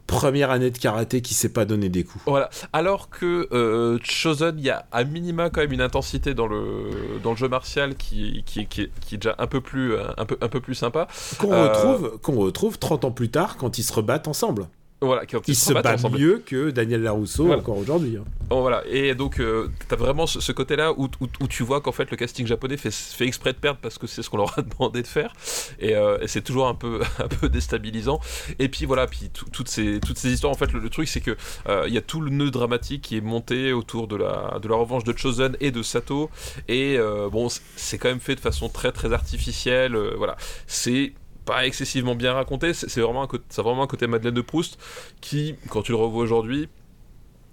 première 0.07 0.51
année 0.51 0.69
de 0.69 0.77
karaté 0.77 1.21
qui 1.21 1.33
s'est 1.33 1.49
pas 1.53 1.65
donné 1.65 1.89
des 1.89 2.03
coups. 2.03 2.23
Voilà. 2.27 2.49
Alors 2.73 3.09
que 3.09 3.47
euh, 3.53 3.97
Chosen, 4.03 4.55
il 4.59 4.65
y 4.65 4.69
a 4.69 4.85
à 4.91 5.03
minima 5.03 5.49
quand 5.49 5.61
même 5.61 5.71
une 5.71 5.81
intensité 5.81 6.33
dans 6.33 6.47
le, 6.47 7.19
dans 7.23 7.31
le 7.31 7.37
jeu 7.37 7.47
martial 7.47 7.95
qui, 7.95 8.43
qui, 8.45 8.65
qui, 8.67 8.81
est- 8.81 8.91
qui 9.01 9.15
est 9.15 9.17
déjà 9.17 9.35
un 9.39 9.47
peu 9.47 9.61
plus, 9.61 9.95
un 10.17 10.25
peu, 10.25 10.37
un 10.41 10.47
peu 10.49 10.59
plus 10.61 10.75
sympa. 10.75 11.07
Qu'on 11.39 11.51
Euh, 11.53 11.67
retrouve, 11.69 12.19
qu'on 12.21 12.35
retrouve 12.35 12.77
30 12.79 13.05
ans 13.05 13.11
plus 13.11 13.29
tard 13.29 13.57
quand 13.57 13.77
ils 13.77 13.83
se 13.83 13.93
rebattent 13.93 14.27
ensemble. 14.27 14.67
Voilà, 15.05 15.23
Il 15.47 15.55
se 15.55 15.73
bat 15.73 15.93
ensemble. 15.93 16.17
mieux 16.19 16.43
que 16.45 16.69
Daniel 16.71 17.01
Larousseau 17.03 17.45
Voilà. 17.45 17.61
encore 17.61 17.77
aujourd'hui. 17.77 18.17
hein. 18.17 18.23
Oh, 18.49 18.61
voilà. 18.61 18.83
Et 18.87 19.15
donc, 19.15 19.39
euh, 19.39 19.69
t'as 19.87 19.95
vraiment 19.95 20.27
ce, 20.27 20.39
ce 20.39 20.51
côté-là 20.51 20.91
où, 20.93 21.05
où, 21.21 21.27
où 21.41 21.47
tu 21.47 21.63
vois 21.63 21.81
qu'en 21.81 21.91
fait 21.91 22.11
le 22.11 22.17
casting 22.17 22.45
japonais 22.45 22.77
fait, 22.77 22.91
fait 22.91 23.25
exprès 23.25 23.53
de 23.53 23.57
perdre 23.57 23.79
parce 23.81 23.97
que 23.97 24.05
c'est 24.05 24.21
ce 24.21 24.29
qu'on 24.29 24.37
leur 24.37 24.57
a 24.59 24.61
demandé 24.77 25.01
de 25.01 25.07
faire. 25.07 25.33
Et, 25.79 25.95
euh, 25.95 26.17
et 26.21 26.27
c'est 26.27 26.41
toujours 26.41 26.67
un 26.67 26.75
peu, 26.75 26.99
un 27.19 27.27
peu 27.27 27.49
déstabilisant. 27.49 28.19
Et 28.59 28.69
puis 28.69 28.85
voilà, 28.85 29.07
puis 29.07 29.29
tout- 29.33 29.49
toutes, 29.51 29.69
ces, 29.69 29.99
toutes 29.99 30.17
ces 30.17 30.31
histoires, 30.31 30.51
en 30.51 30.57
fait, 30.57 30.71
le, 30.71 30.79
le 30.79 30.89
truc 30.89 31.07
c'est 31.07 31.21
que 31.21 31.35
euh, 31.69 31.85
il 31.87 31.93
y 31.93 31.97
a 31.97 32.01
tout 32.01 32.21
le 32.21 32.29
nœud 32.29 32.51
dramatique 32.51 33.01
qui 33.01 33.17
est 33.17 33.21
monté 33.21 33.73
autour 33.73 34.07
de 34.07 34.15
la, 34.17 34.59
de 34.61 34.67
la 34.67 34.75
revanche 34.75 35.03
de 35.03 35.17
Chosen 35.17 35.55
et 35.59 35.71
de 35.71 35.81
Sato. 35.81 36.29
Et 36.67 36.97
euh, 36.99 37.29
bon, 37.29 37.47
c'est- 37.49 37.97
quand 37.97 38.09
même 38.09 38.19
fait 38.19 38.35
de 38.35 38.39
façon 38.41 38.69
très 38.69 38.91
très 38.91 39.13
artificielle. 39.13 39.95
euh, 39.95 40.13
voilà. 40.17 40.35
C'est 40.67 41.13
pas 41.45 41.65
excessivement 41.65 42.15
bien 42.15 42.33
raconté, 42.33 42.73
c'est 42.73 43.01
vraiment, 43.01 43.23
un 43.23 43.27
côté- 43.27 43.43
ça 43.49 43.61
a 43.61 43.65
vraiment 43.65 43.83
un 43.83 43.87
côté 43.87 44.07
Madeleine 44.07 44.33
de 44.33 44.41
Proust 44.41 44.77
qui, 45.21 45.55
quand 45.69 45.81
tu 45.81 45.91
le 45.91 45.97
revois 45.97 46.23
aujourd'hui, 46.23 46.69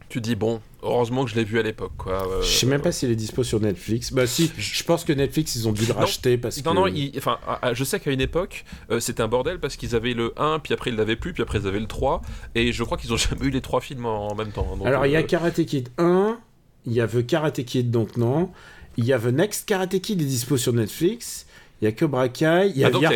tu 0.09 0.21
dis 0.21 0.35
bon, 0.35 0.61
heureusement 0.83 1.25
que 1.25 1.31
je 1.31 1.37
l'ai 1.37 1.45
vu 1.45 1.59
à 1.61 1.63
l'époque. 1.63 1.93
quoi. 1.97 2.27
Euh, 2.29 2.43
Je 2.43 2.49
sais 2.49 2.67
même 2.67 2.81
pas 2.83 2.91
s'il 2.91 3.11
est 3.13 3.17
dispo 3.17 3.45
sur 3.45 3.61
Netflix. 3.61 4.13
Bah 4.13 4.27
si, 4.27 4.51
je 4.59 4.83
pense 4.83 5.05
que 5.05 5.13
Netflix, 5.13 5.55
ils 5.55 5.69
ont 5.69 5.73
dû 5.73 5.83
le 5.83 5.93
Non. 5.95 6.01
racheter 6.01 6.37
parce 6.37 6.57
Non, 6.65 6.73
que... 6.73 6.77
non, 6.77 6.87
il- 6.89 7.13
enfin, 7.17 7.39
ah, 7.47 7.75
je 7.75 7.85
sais 7.85 8.01
qu'à 8.01 8.11
une 8.11 8.21
époque, 8.21 8.65
euh, 8.91 8.99
c'était 8.99 9.23
un 9.23 9.29
bordel 9.29 9.61
parce 9.61 9.77
qu'ils 9.77 9.95
avaient 9.95 10.15
le 10.15 10.33
1, 10.37 10.59
puis 10.59 10.75
après 10.75 10.91
ils 10.91 10.97
l'avaient 10.97 11.15
plus, 11.17 11.33
puis 11.33 11.43
après 11.45 11.59
ils 11.61 11.67
avaient 11.69 11.79
le 11.79 11.87
3, 11.87 12.23
et 12.57 12.73
je 12.73 12.83
crois 12.83 12.99
qu'ils 12.99 13.13
ont 13.13 13.17
jamais 13.17 13.47
eu 13.47 13.51
les 13.51 13.61
trois 13.61 13.81
films 13.81 14.05
en, 14.07 14.35
même 14.35 14.51
temps. 14.51 14.67
hein, 14.73 14.77
donc, 14.79 14.87
Alors, 14.89 15.07
il 15.07 15.13
y 15.13 15.17
a 15.17 15.21
euh, 15.21 15.23
Karate 15.23 15.65
Kid 15.65 15.91
1, 15.99 16.39
il 16.87 16.93
y 16.93 17.01
a 17.01 17.07
The 17.07 17.25
Karate 17.25 17.65
Kid, 17.65 17.91
donc 17.93 18.17
non. 18.17 18.51
Il 18.97 19.05
y 19.05 19.13
a 19.13 19.19
The 19.21 19.27
Next 19.27 19.69
Karate 19.69 20.01
Kid, 20.01 20.21
est 20.21 20.25
dispo 20.25 20.57
sur 20.57 20.73
Netflix. 20.73 21.47
Il 21.81 21.87
y 21.87 21.89
a 21.89 21.93
Cobra 21.93 22.29
Kai. 22.29 22.71
Il 22.75 22.79
y 22.79 22.85
a, 22.85 22.89
ah, 22.89 22.91
donc 22.91 23.01
The 23.01 23.05
il 23.05 23.07
Art- 23.07 23.13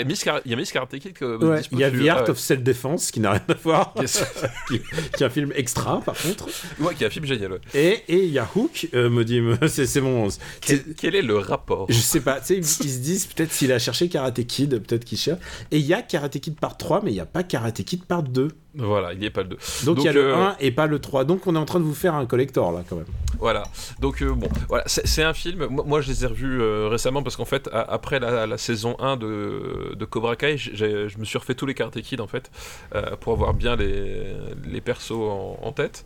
y 0.46 0.52
a 0.52 0.56
Miss, 0.56 0.72
Karate 0.72 0.98
Kid 0.98 1.12
que 1.12 1.36
Ouais, 1.44 1.60
il 1.70 1.78
y 1.78 1.84
a 1.84 1.90
The 1.90 2.08
Art 2.08 2.18
ah 2.20 2.22
ouais. 2.24 2.30
of 2.30 2.38
Self-Defense, 2.38 3.10
qui 3.10 3.20
n'a 3.20 3.32
rien 3.32 3.42
à 3.48 3.54
voir, 3.54 3.94
Yes. 4.00 4.24
qui, 4.68 4.80
qui 4.80 5.22
est 5.22 5.26
un 5.26 5.30
film 5.30 5.52
extra, 5.54 6.00
par 6.00 6.16
contre. 6.16 6.48
Ouais, 6.80 6.94
qui 6.94 7.04
est 7.04 7.06
un 7.06 7.10
film 7.10 7.26
génial. 7.26 7.52
ouais. 7.52 7.60
Et 7.74 8.02
et 8.08 8.24
il 8.24 8.30
y 8.32 8.38
a 8.38 8.48
Hook, 8.56 8.88
euh, 8.94 9.10
me 9.10 9.24
dit, 9.24 9.40
c'est 9.68 9.86
c'est 9.86 10.00
mon... 10.00 10.28
Quel, 10.60 10.94
quel 10.96 11.14
est 11.14 11.22
le 11.22 11.36
rapport 11.36 11.86
Je 11.90 11.94
sais 11.98 12.20
pas, 12.20 12.40
ils, 12.48 12.56
ils 12.56 12.64
se 12.64 12.98
disent 13.00 13.26
peut-être 13.26 13.52
s'il 13.52 13.70
a 13.72 13.78
cherché 13.78 14.08
Karate 14.08 14.44
Kid, 14.46 14.78
peut-être 14.78 15.04
qu'il 15.04 15.18
cherche. 15.18 15.40
Et 15.70 15.78
il 15.78 15.84
y 15.86 15.92
a 15.92 16.00
Karate 16.02 16.38
Kid 16.40 16.58
part 16.58 16.76
3, 16.78 17.02
mais 17.04 17.10
il 17.10 17.14
n'y 17.14 17.20
a 17.20 17.26
pas 17.26 17.42
Karate 17.42 17.82
Kid 17.84 18.04
part 18.04 18.22
2. 18.22 18.48
Voilà, 18.76 19.12
il 19.12 19.20
n'y 19.20 19.26
est 19.26 19.30
pas 19.30 19.42
le 19.42 19.48
2. 19.50 19.56
Donc 19.84 19.98
il 20.00 20.04
y 20.04 20.08
a 20.08 20.12
le 20.12 20.32
euh, 20.32 20.46
1 20.48 20.56
et 20.60 20.70
pas 20.72 20.86
le 20.86 20.98
3. 20.98 21.24
Donc 21.24 21.46
on 21.46 21.54
est 21.54 21.58
en 21.58 21.64
train 21.64 21.78
de 21.78 21.84
vous 21.84 21.94
faire 21.94 22.14
un 22.14 22.26
collector 22.26 22.72
là 22.72 22.82
quand 22.88 22.96
même. 22.96 23.06
Voilà. 23.38 23.62
Donc 24.00 24.20
euh, 24.22 24.32
bon, 24.32 24.48
voilà, 24.68 24.84
c'est 24.86 25.22
un 25.22 25.34
film. 25.34 25.66
Moi, 25.66 25.84
moi, 25.86 26.00
je 26.00 26.08
les 26.08 26.24
ai 26.24 26.26
revus 26.26 26.60
euh, 26.60 26.88
récemment 26.88 27.22
parce 27.22 27.36
qu'en 27.36 27.44
fait, 27.44 27.68
a- 27.72 27.80
après 27.82 28.18
la, 28.20 28.46
la 28.46 28.58
saison 28.58 28.96
1 28.98 29.16
de, 29.16 29.94
de 29.94 30.04
Cobra 30.04 30.34
Kai, 30.36 30.56
je 30.58 31.18
me 31.18 31.24
suis 31.24 31.38
refait 31.38 31.54
tous 31.54 31.66
les 31.66 31.74
Karate 31.74 32.00
Kid 32.00 32.20
en 32.20 32.26
fait 32.26 32.50
euh, 32.94 33.16
pour 33.16 33.32
avoir 33.34 33.54
bien 33.54 33.76
les, 33.76 34.24
les 34.66 34.80
persos 34.80 35.12
en, 35.12 35.58
en 35.62 35.72
tête. 35.72 36.04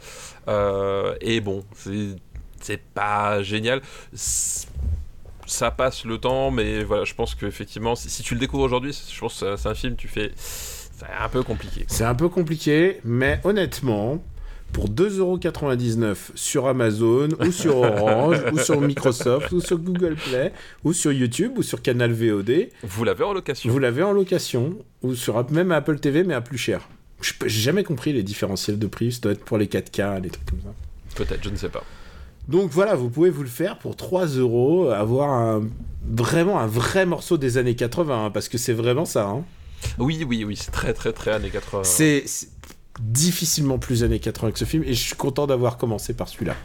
Euh, 0.49 1.15
et 1.21 1.41
bon, 1.41 1.65
c'est 2.61 2.83
pas 2.95 3.43
génial. 3.43 3.81
Ça 5.47 5.71
passe 5.71 6.05
le 6.05 6.19
temps, 6.19 6.51
mais 6.51 6.85
voilà, 6.85 7.05
je 7.05 7.15
pense 7.15 7.35
qu'effectivement, 7.35 7.95
si, 7.95 8.11
si 8.11 8.23
tu 8.23 8.35
le 8.35 8.41
découvres 8.41 8.65
aujourd'hui, 8.65 8.93
je 9.11 9.19
pense 9.19 9.41
que 9.41 9.57
c'est 9.57 9.69
un 9.69 9.75
film, 9.75 9.97
tu 9.97 10.07
fais. 10.09 10.33
C'est 10.99 11.07
un 11.25 11.29
peu 11.29 11.43
compliqué. 11.43 11.85
C'est 11.87 12.05
un 12.05 12.15
peu 12.15 12.29
compliqué, 12.29 13.01
mais 13.05 13.41
honnêtement, 13.45 14.23
pour 14.73 14.89
2,99€ 14.91 16.17
sur 16.35 16.67
Amazon, 16.67 17.29
ou 17.41 17.53
sur 17.53 17.77
Orange, 17.79 18.39
ou 18.53 18.59
sur 18.59 18.81
Microsoft, 18.81 19.53
ou 19.53 19.61
sur 19.61 19.79
Google 19.79 20.17
Play, 20.17 20.53
ou 20.85 20.93
sur 20.93 21.13
YouTube, 21.13 21.53
ou 21.57 21.63
sur 21.63 21.83
Canal 21.83 22.13
VOD, 22.13 22.69
Vous 22.83 23.05
l'avez 23.05 23.25
en 23.25 23.33
location. 23.33 23.71
vous 23.71 23.79
l'avez 23.79 24.03
en 24.03 24.13
location, 24.13 24.77
ou 25.03 25.15
sur 25.15 25.51
même 25.51 25.73
Apple 25.73 25.99
TV, 26.01 26.25
mais 26.25 26.35
à 26.35 26.41
plus 26.41 26.59
cher. 26.59 26.89
J'ai 27.21 27.49
jamais 27.49 27.83
compris 27.85 28.13
les 28.13 28.23
différentiels 28.23 28.79
de 28.79 28.87
prix, 28.87 29.13
ça 29.13 29.21
doit 29.23 29.33
être 29.33 29.45
pour 29.45 29.59
les 29.59 29.67
4K, 29.67 30.23
les 30.23 30.31
trucs 30.31 30.51
comme 30.51 30.61
ça. 30.61 30.75
Peut-être, 31.17 31.43
je 31.43 31.51
ne 31.51 31.57
sais 31.57 31.69
pas. 31.69 31.83
Donc 32.49 32.71
voilà, 32.71 32.95
vous 32.95 33.11
pouvez 33.11 33.31
vous 33.31 33.43
le 33.43 33.49
faire 33.49 33.79
pour 33.79 33.97
3 33.97 34.27
euros, 34.27 34.89
avoir 34.91 35.31
un, 35.31 35.63
vraiment 36.09 36.61
un 36.61 36.67
vrai 36.67 37.07
morceau 37.07 37.37
des 37.37 37.59
années 37.59 37.75
80, 37.75 38.27
hein, 38.27 38.31
parce 38.31 38.49
que 38.49 38.57
c'est 38.59 38.73
vraiment 38.73 39.05
ça. 39.05 39.27
hein. 39.27 39.45
Oui, 39.99 40.25
oui, 40.29 40.45
oui, 40.45 40.57
c'est 40.57 40.71
très, 40.71 40.93
très, 40.93 41.13
très 41.13 41.33
années 41.33 41.51
80. 41.51 41.85
C'est 41.85 42.25
difficilement 43.01 43.79
plus 43.79 44.03
années 44.05 44.19
80 44.19 44.53
que 44.53 44.59
ce 44.59 44.65
film, 44.65 44.83
et 44.85 44.95
je 44.95 45.01
suis 45.01 45.15
content 45.15 45.47
d'avoir 45.47 45.77
commencé 45.77 46.15
par 46.15 46.29
celui-là. 46.29 46.57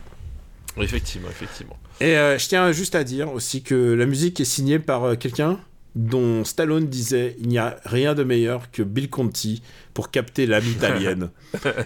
Effectivement, 0.78 1.30
effectivement. 1.30 1.78
Et 2.02 2.18
euh, 2.18 2.38
je 2.40 2.48
tiens 2.48 2.72
juste 2.72 2.96
à 2.96 3.04
dire 3.04 3.32
aussi 3.32 3.62
que 3.62 3.76
la 3.94 4.06
musique 4.06 4.40
est 4.40 4.46
signée 4.46 4.80
par 4.80 5.04
euh, 5.04 5.16
quelqu'un 5.16 5.60
dont 5.96 6.44
Stallone 6.44 6.88
disait 6.88 7.36
il 7.40 7.48
n'y 7.50 7.60
a 7.60 7.78
rien 7.86 8.16
de 8.16 8.24
meilleur 8.24 8.72
que 8.72 8.82
Bill 8.82 9.10
Conti 9.10 9.62
pour 9.94 10.10
capter 10.10 10.48
l'âme 10.48 10.66
italienne. 10.68 11.30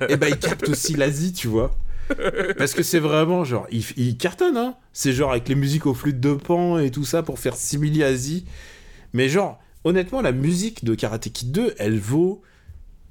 et 0.08 0.16
ben 0.16 0.30
il 0.30 0.38
capte 0.38 0.70
aussi 0.70 0.94
l'Asie, 0.96 1.34
tu 1.34 1.48
vois. 1.50 1.76
Parce 2.58 2.74
que 2.74 2.84
c'est 2.84 3.00
vraiment 3.00 3.44
genre, 3.44 3.68
il, 3.70 3.84
il 3.98 4.16
cartonne, 4.16 4.56
hein. 4.56 4.76
C'est 4.94 5.12
genre 5.12 5.32
avec 5.32 5.50
les 5.50 5.56
musiques 5.56 5.86
aux 5.86 5.94
flûtes 5.94 6.22
de 6.22 6.36
pan 6.36 6.80
et 6.80 6.90
tout 6.90 7.04
ça 7.04 7.22
pour 7.22 7.38
faire 7.38 7.58
simili 7.58 8.02
Asie. 8.02 8.46
Mais 9.12 9.28
genre, 9.28 9.60
honnêtement, 9.88 10.22
la 10.22 10.32
musique 10.32 10.84
de 10.86 10.96
Karate 10.96 11.30
Kid 11.30 11.52
2, 11.52 11.76
elle 11.78 12.00
vaut. 12.00 12.42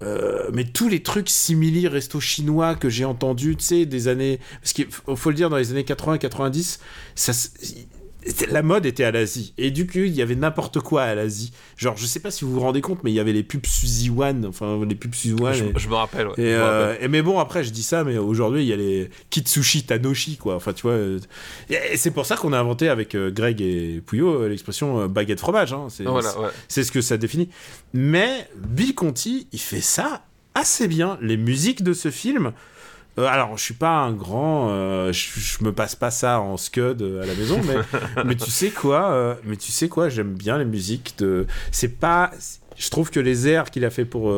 euh, 0.02 0.50
mais 0.52 0.64
tous 0.64 0.88
les 0.88 1.02
trucs 1.02 1.30
simili 1.30 1.88
resto 1.88 2.20
chinois 2.20 2.74
que 2.74 2.90
j'ai 2.90 3.04
entendus, 3.06 3.56
tu 3.56 3.64
sais, 3.64 3.86
des 3.86 4.08
années. 4.08 4.40
Parce 4.60 4.72
qu'il 4.74 4.88
faut 4.90 5.30
le 5.30 5.36
dire, 5.36 5.50
dans 5.50 5.56
les 5.56 5.70
années 5.72 5.82
80-90, 5.84 6.78
ça. 7.14 7.32
La 8.50 8.62
mode 8.62 8.86
était 8.86 9.04
à 9.04 9.10
l'Asie. 9.12 9.54
Et 9.56 9.70
du 9.70 9.86
coup, 9.86 9.98
il 9.98 10.12
y 10.14 10.20
avait 10.22 10.34
n'importe 10.34 10.80
quoi 10.80 11.02
à 11.02 11.14
l'Asie. 11.14 11.52
Genre, 11.76 11.96
je 11.96 12.06
sais 12.06 12.18
pas 12.20 12.30
si 12.30 12.44
vous 12.44 12.52
vous 12.52 12.60
rendez 12.60 12.80
compte, 12.80 13.04
mais 13.04 13.12
il 13.12 13.14
y 13.14 13.20
avait 13.20 13.32
les 13.32 13.42
pubs 13.44 13.64
Suzy 13.64 14.10
One. 14.10 14.46
Enfin, 14.46 14.80
les 14.88 14.94
pubs 14.96 15.14
Suzy 15.14 15.34
One. 15.40 15.52
je, 15.54 15.64
et- 15.64 15.72
je 15.76 15.88
me 15.88 15.94
rappelle, 15.94 16.28
ouais. 16.28 16.34
et, 16.38 16.54
euh, 16.54 16.88
rappelle. 16.90 17.04
et 17.04 17.08
mais 17.08 17.22
bon, 17.22 17.38
après, 17.38 17.62
je 17.62 17.70
dis 17.70 17.82
ça, 17.84 18.02
mais 18.04 18.18
aujourd'hui, 18.18 18.62
il 18.62 18.66
y 18.68 18.72
a 18.72 18.76
les 18.76 19.10
Kitsushi 19.30 19.84
Tanoshi, 19.84 20.36
quoi. 20.38 20.56
Enfin, 20.56 20.72
tu 20.72 20.82
vois. 20.82 20.92
euh, 20.92 21.20
et 21.70 21.96
c'est 21.96 22.10
pour 22.10 22.26
ça 22.26 22.36
qu'on 22.36 22.52
a 22.52 22.58
inventé 22.58 22.88
avec 22.88 23.14
euh, 23.14 23.30
Greg 23.30 23.60
et 23.60 24.02
Pouillot 24.04 24.48
l'expression 24.48 25.06
baguette 25.06 25.38
fromage. 25.40 25.72
Hein. 25.72 25.86
C'est, 25.88 26.04
Voilà, 26.04 26.36
ouais. 26.40 26.48
c'est 26.68 26.82
ce 26.84 26.90
que 26.90 27.00
ça 27.00 27.16
définit. 27.16 27.48
Mais 27.94 28.48
Bill 28.56 28.94
Conti, 28.94 29.46
il 29.52 29.60
fait 29.60 29.80
ça 29.80 30.24
assez 30.54 30.88
bien. 30.88 31.18
Les 31.20 31.36
musiques 31.36 31.82
de 31.82 31.92
ce 31.92 32.10
film. 32.10 32.52
Euh, 33.18 33.26
alors, 33.26 33.56
je 33.56 33.62
suis 33.62 33.74
pas 33.74 33.90
un 33.90 34.12
grand, 34.12 34.68
euh, 34.70 35.12
je, 35.12 35.40
je 35.40 35.64
me 35.64 35.72
passe 35.72 35.94
pas 35.96 36.10
ça 36.10 36.40
en 36.40 36.56
scud 36.56 37.00
euh, 37.02 37.22
à 37.22 37.26
la 37.26 37.34
maison, 37.34 37.60
mais, 37.64 37.76
mais 38.24 38.34
tu 38.36 38.50
sais 38.50 38.70
quoi, 38.70 39.10
euh, 39.12 39.34
mais 39.44 39.56
tu 39.56 39.72
sais 39.72 39.88
quoi, 39.88 40.08
j'aime 40.08 40.34
bien 40.34 40.58
les 40.58 40.64
musiques 40.64 41.14
de. 41.18 41.46
C'est 41.70 41.98
pas, 41.98 42.30
je 42.76 42.90
trouve 42.90 43.10
que 43.10 43.20
les 43.20 43.48
airs 43.48 43.70
qu'il 43.70 43.84
a 43.86 43.90
fait 43.90 44.04
pour, 44.04 44.34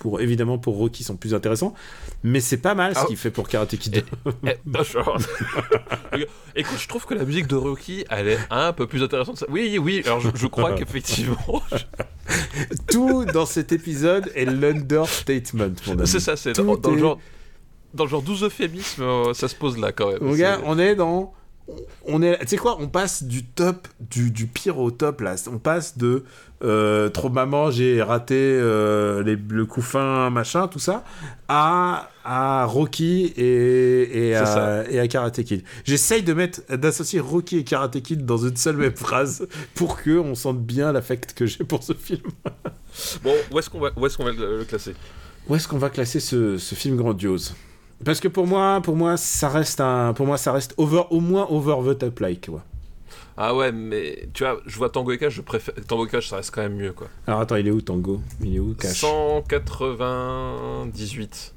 pour 0.00 0.20
évidemment 0.20 0.58
pour 0.58 0.76
Rocky 0.76 1.04
sont 1.04 1.16
plus 1.16 1.34
intéressants, 1.34 1.72
mais 2.24 2.40
c'est 2.40 2.56
pas 2.56 2.74
mal 2.74 2.94
ce 2.94 3.00
Ah. 3.02 3.06
qu'il 3.06 3.16
fait 3.16 3.30
pour 3.30 3.48
Karate 3.48 3.76
Kid. 3.76 4.04
Bah, 4.64 4.82
genre- 4.92 5.18
Écoute, 6.56 6.78
je 6.80 6.88
trouve 6.88 7.04
que 7.06 7.14
la 7.14 7.24
musique 7.24 7.46
de 7.46 7.54
Rocky, 7.54 8.04
elle 8.10 8.28
est 8.28 8.38
un 8.50 8.72
peu 8.72 8.86
plus 8.88 9.02
intéressante. 9.02 9.44
Oui, 9.50 9.78
oui, 9.80 10.02
alors 10.04 10.20
je, 10.20 10.30
je 10.34 10.46
crois 10.46 10.72
qu'effectivement, 10.72 11.62
Tout 12.90 13.24
dans 13.26 13.46
cet 13.46 13.72
épisode 13.72 14.30
est 14.34 14.46
l'understatement, 14.46 15.68
mon 15.86 15.98
ami. 15.98 16.06
c'est 16.06 16.20
ça, 16.20 16.36
c'est 16.36 16.52
dans, 16.54 16.76
dans 16.76 16.90
le 16.90 16.96
est- 16.96 17.00
genre. 17.00 17.20
Dans 17.94 18.04
le 18.04 18.10
genre 18.10 18.22
12 18.22 18.44
euphémismes, 18.44 19.02
euh, 19.02 19.34
ça 19.34 19.48
se 19.48 19.54
pose 19.54 19.78
là 19.78 19.92
quand 19.92 20.08
même. 20.12 20.18
Mon 20.22 20.34
gars, 20.34 20.60
on 20.64 20.78
est 20.78 20.94
dans. 20.94 21.32
On 22.06 22.22
est, 22.22 22.38
tu 22.42 22.46
sais 22.46 22.56
quoi, 22.58 22.76
on 22.78 22.86
passe 22.86 23.24
du 23.24 23.44
top, 23.44 23.88
du, 23.98 24.30
du 24.30 24.46
pire 24.46 24.78
au 24.78 24.92
top 24.92 25.20
là. 25.20 25.34
On 25.52 25.58
passe 25.58 25.98
de 25.98 26.22
euh, 26.62 27.08
trop 27.08 27.28
maman, 27.28 27.72
j'ai 27.72 28.00
raté 28.02 28.36
euh, 28.38 29.20
les- 29.24 29.34
le 29.48 29.66
coup 29.66 29.82
fin, 29.82 30.30
machin, 30.30 30.68
tout 30.68 30.78
ça, 30.78 31.02
à, 31.48 32.08
à 32.24 32.66
Rocky 32.66 33.32
et, 33.36 34.28
et, 34.28 34.36
à, 34.36 34.84
et 34.88 35.00
à 35.00 35.08
Karate 35.08 35.42
Kid. 35.42 35.64
J'essaye 35.84 36.22
de 36.22 36.34
mettre, 36.34 36.60
d'associer 36.76 37.18
Rocky 37.18 37.58
et 37.58 37.64
Karate 37.64 38.00
Kid 38.00 38.24
dans 38.24 38.38
une 38.38 38.56
seule 38.56 38.76
même 38.76 38.94
phrase 38.94 39.48
pour 39.74 40.00
que 40.00 40.16
on 40.20 40.36
sente 40.36 40.60
bien 40.62 40.92
l'affect 40.92 41.32
que 41.34 41.46
j'ai 41.46 41.64
pour 41.64 41.82
ce 41.82 41.94
film. 41.94 42.22
Bon, 43.24 43.34
où 43.50 43.58
est-ce 43.58 43.68
qu'on 43.68 43.80
va, 43.80 43.90
où 43.96 44.06
est-ce 44.06 44.16
qu'on 44.16 44.24
va 44.24 44.30
le, 44.30 44.58
le 44.58 44.64
classer? 44.64 44.94
Où 45.48 45.56
est-ce 45.56 45.66
qu'on 45.66 45.78
va 45.78 45.90
classer 45.90 46.20
ce, 46.20 46.58
ce 46.58 46.74
film 46.76 46.96
grandiose? 46.96 47.56
Parce 48.04 48.20
que 48.20 48.28
pour 48.28 48.46
moi, 48.46 48.80
pour 48.82 48.94
moi, 48.94 49.16
ça 49.16 49.48
reste 49.48 49.80
un, 49.80 50.12
pour 50.12 50.26
moi, 50.26 50.36
ça 50.36 50.52
reste 50.52 50.74
over, 50.76 51.04
au 51.10 51.20
moins 51.20 51.46
over 51.48 51.94
the 51.94 51.98
top 51.98 52.20
like, 52.20 52.46
quoi. 52.46 52.62
Ah 53.38 53.54
ouais, 53.54 53.70
mais 53.72 54.28
tu 54.32 54.44
vois, 54.44 54.58
je 54.64 54.74
vois 54.76 54.88
Tango 54.88 55.12
et 55.12 55.18
Cash, 55.18 55.34
je 55.34 55.42
préfère. 55.42 55.74
Tango 55.86 56.06
et 56.06 56.08
Cash, 56.08 56.28
ça 56.28 56.36
reste 56.36 56.54
quand 56.54 56.62
même 56.62 56.76
mieux 56.76 56.92
quoi. 56.92 57.08
Alors 57.26 57.40
attends, 57.40 57.56
il 57.56 57.68
est 57.68 57.70
où 57.70 57.82
Tango? 57.82 58.22
Il 58.40 58.56
est 58.56 58.60
où 58.60 58.74
Cash? 58.74 59.00
198. 59.00 61.54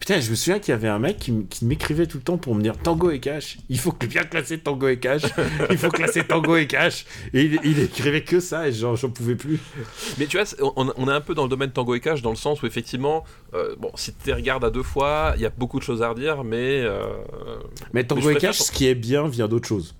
Putain, 0.00 0.20
je 0.20 0.30
me 0.30 0.34
souviens 0.36 0.58
qu'il 0.58 0.72
y 0.72 0.74
avait 0.74 0.88
un 0.88 0.98
mec 0.98 1.18
qui, 1.18 1.64
m'écrivait 1.64 2.06
tout 2.06 2.18
le 2.18 2.22
temps 2.22 2.38
pour 2.38 2.54
me 2.54 2.62
dire 2.62 2.76
Tango 2.78 3.10
et 3.10 3.20
Cash. 3.20 3.58
Il 3.68 3.78
faut 3.78 3.92
que 3.92 4.06
bien 4.06 4.22
classer 4.24 4.58
Tango 4.58 4.88
et 4.88 4.98
Cash. 4.98 5.22
Il 5.70 5.78
faut 5.78 5.88
classer 5.90 6.24
Tango 6.24 6.56
et 6.56 6.66
Cash. 6.66 7.04
Et 7.34 7.42
il, 7.44 7.58
il 7.64 7.78
écrivait 7.80 8.22
que 8.22 8.40
ça 8.40 8.68
et 8.68 8.72
j'en 8.72 8.94
pouvais 8.96 9.34
plus. 9.34 9.58
Mais 10.18 10.26
tu 10.26 10.36
vois, 10.38 10.46
on, 10.76 10.92
on 10.96 11.08
est 11.08 11.12
un 11.12 11.20
peu 11.20 11.34
dans 11.34 11.44
le 11.44 11.48
domaine 11.48 11.70
Tango 11.70 11.94
et 11.94 12.00
Cash 12.00 12.22
dans 12.22 12.30
le 12.30 12.36
sens 12.36 12.62
où 12.62 12.66
effectivement, 12.66 13.24
euh, 13.54 13.74
bon, 13.78 13.90
si 13.94 14.12
tu 14.14 14.32
regardes 14.32 14.64
à 14.64 14.70
deux 14.70 14.82
fois, 14.82 15.32
il 15.36 15.42
y 15.42 15.46
a 15.46 15.50
beaucoup 15.50 15.78
de 15.78 15.84
choses 15.84 16.02
à 16.02 16.10
redire, 16.10 16.44
mais. 16.44 16.80
euh, 16.82 17.02
Mais 17.92 18.04
Tango 18.04 18.28
Mais 18.28 18.34
et 18.34 18.38
Cash, 18.38 18.58
ce 18.58 18.72
qui 18.72 18.86
est 18.86 18.94
bien 18.94 19.26
vient 19.28 19.48
d'autre 19.48 19.68
chose. 19.68 19.94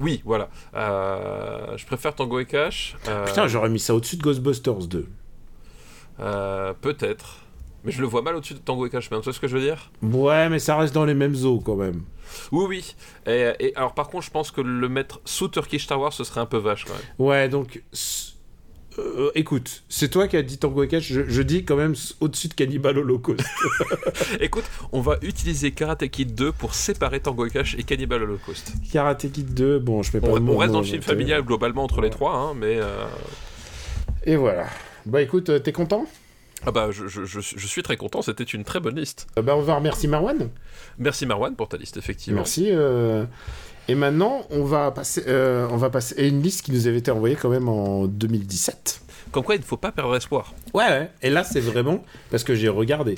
Oui, 0.00 0.22
voilà. 0.24 0.48
Euh, 0.74 1.76
je 1.76 1.84
préfère 1.86 2.14
Tango 2.14 2.38
et 2.40 2.46
Cash. 2.46 2.96
Putain, 3.26 3.46
j'aurais 3.48 3.68
mis 3.68 3.78
ça 3.80 3.94
au-dessus 3.94 4.16
de 4.16 4.22
Ghostbusters 4.22 4.86
2. 4.86 5.06
euh, 6.20 6.72
Peut-être. 6.80 7.36
Mais 7.84 7.92
je 7.92 8.00
le 8.00 8.06
vois 8.06 8.22
mal 8.22 8.36
au-dessus 8.36 8.54
de 8.54 8.58
Tango 8.58 8.86
et 8.86 8.90
Cash, 8.90 9.10
mais 9.10 9.16
tu 9.18 9.24
vois 9.24 9.32
ce 9.32 9.40
que 9.40 9.48
je 9.48 9.56
veux 9.56 9.62
dire? 9.62 9.90
Ouais, 10.02 10.48
mais 10.48 10.58
ça 10.58 10.76
reste 10.76 10.94
dans 10.94 11.04
les 11.06 11.14
mêmes 11.14 11.36
eaux 11.44 11.60
quand 11.64 11.76
même. 11.76 12.02
Oui, 12.52 12.64
oui. 12.68 12.94
Et, 13.26 13.50
et 13.58 13.76
alors, 13.76 13.94
par 13.94 14.08
contre, 14.08 14.24
je 14.26 14.30
pense 14.30 14.50
que 14.50 14.60
le 14.60 14.88
mettre 14.88 15.20
sous 15.24 15.48
Turkish 15.48 15.86
Tower, 15.86 16.10
ce 16.12 16.22
serait 16.24 16.40
un 16.40 16.46
peu 16.46 16.58
vache 16.58 16.84
quand 16.84 16.92
même. 16.92 17.02
Ouais, 17.18 17.48
donc. 17.48 17.82
euh, 18.98 19.30
écoute, 19.34 19.82
c'est 19.88 20.08
toi 20.10 20.28
qui 20.28 20.36
as 20.36 20.42
dit 20.42 20.58
Tango 20.58 20.82
et 20.82 20.88
Cash, 20.88 21.10
je, 21.10 21.22
je 21.26 21.42
dis 21.42 21.64
quand 21.64 21.76
même 21.76 21.94
au-dessus 22.20 22.48
de 22.48 22.54
Cannibal 22.54 22.98
Holocaust. 22.98 23.40
Écoute, 24.40 24.64
on 24.92 25.00
va 25.00 25.16
utiliser 25.22 25.70
Karate 25.70 26.06
Kid 26.08 26.34
2 26.34 26.52
pour 26.52 26.74
séparer 26.74 27.20
Tango 27.20 27.46
et 27.46 27.50
Cash 27.50 27.76
et 27.78 27.82
Cannibal 27.82 28.22
Holocaust. 28.24 28.74
Karate 28.92 29.30
Kid 29.32 29.54
2, 29.54 29.78
bon, 29.78 30.02
je 30.02 30.10
mets 30.14 30.20
pas 30.20 30.28
On, 30.28 30.46
on 30.48 30.56
reste 30.58 30.72
dans 30.72 30.80
le 30.80 30.86
film 30.86 31.02
familial 31.02 31.42
globalement 31.42 31.84
entre 31.84 32.00
les 32.02 32.10
trois, 32.10 32.34
hein, 32.36 32.52
mais. 32.54 32.76
euh, 32.78 33.06
Et 34.24 34.36
voilà. 34.36 34.66
Bah 35.06 35.22
écoute, 35.22 35.48
euh, 35.48 35.58
t'es 35.58 35.72
content? 35.72 36.04
Ah 36.66 36.70
bah, 36.72 36.88
je, 36.90 37.06
je- 37.08 37.24
je- 37.24 37.40
je 37.40 37.66
suis 37.66 37.82
très 37.82 37.96
content, 37.96 38.20
c'était 38.22 38.44
une 38.44 38.64
très 38.64 38.80
bonne 38.80 38.96
liste. 38.98 39.26
Euh, 39.38 39.42
Bah 39.42 39.56
on 39.56 39.62
va 39.62 39.76
remercier 39.76 40.08
Marwan. 40.08 40.48
Merci 40.98 41.24
Marwan 41.26 41.54
pour 41.56 41.68
ta 41.68 41.76
liste, 41.78 41.96
effectivement. 41.96 42.40
Merci. 42.40 42.68
euh, 42.70 43.24
Et 43.88 43.94
maintenant, 43.94 44.42
on 44.50 44.64
va 44.64 44.90
passer, 44.90 45.24
euh, 45.26 45.66
on 45.70 45.76
va 45.76 45.90
passer 45.90 46.20
à 46.20 46.26
une 46.26 46.42
liste 46.42 46.62
qui 46.64 46.70
nous 46.72 46.86
avait 46.86 46.98
été 46.98 47.10
envoyée 47.10 47.34
quand 47.34 47.48
même 47.48 47.68
en 47.68 48.06
2017. 48.06 49.00
Comme 49.32 49.42
quoi, 49.42 49.54
il 49.56 49.60
ne 49.60 49.64
faut 49.64 49.76
pas 49.78 49.90
perdre 49.90 50.14
espoir. 50.16 50.54
Ouais, 50.74 50.86
ouais. 50.88 51.10
Et 51.22 51.30
là, 51.30 51.44
c'est 51.44 51.60
vraiment 51.60 52.04
parce 52.30 52.44
que 52.44 52.54
j'ai 52.54 52.68
regardé. 52.68 53.16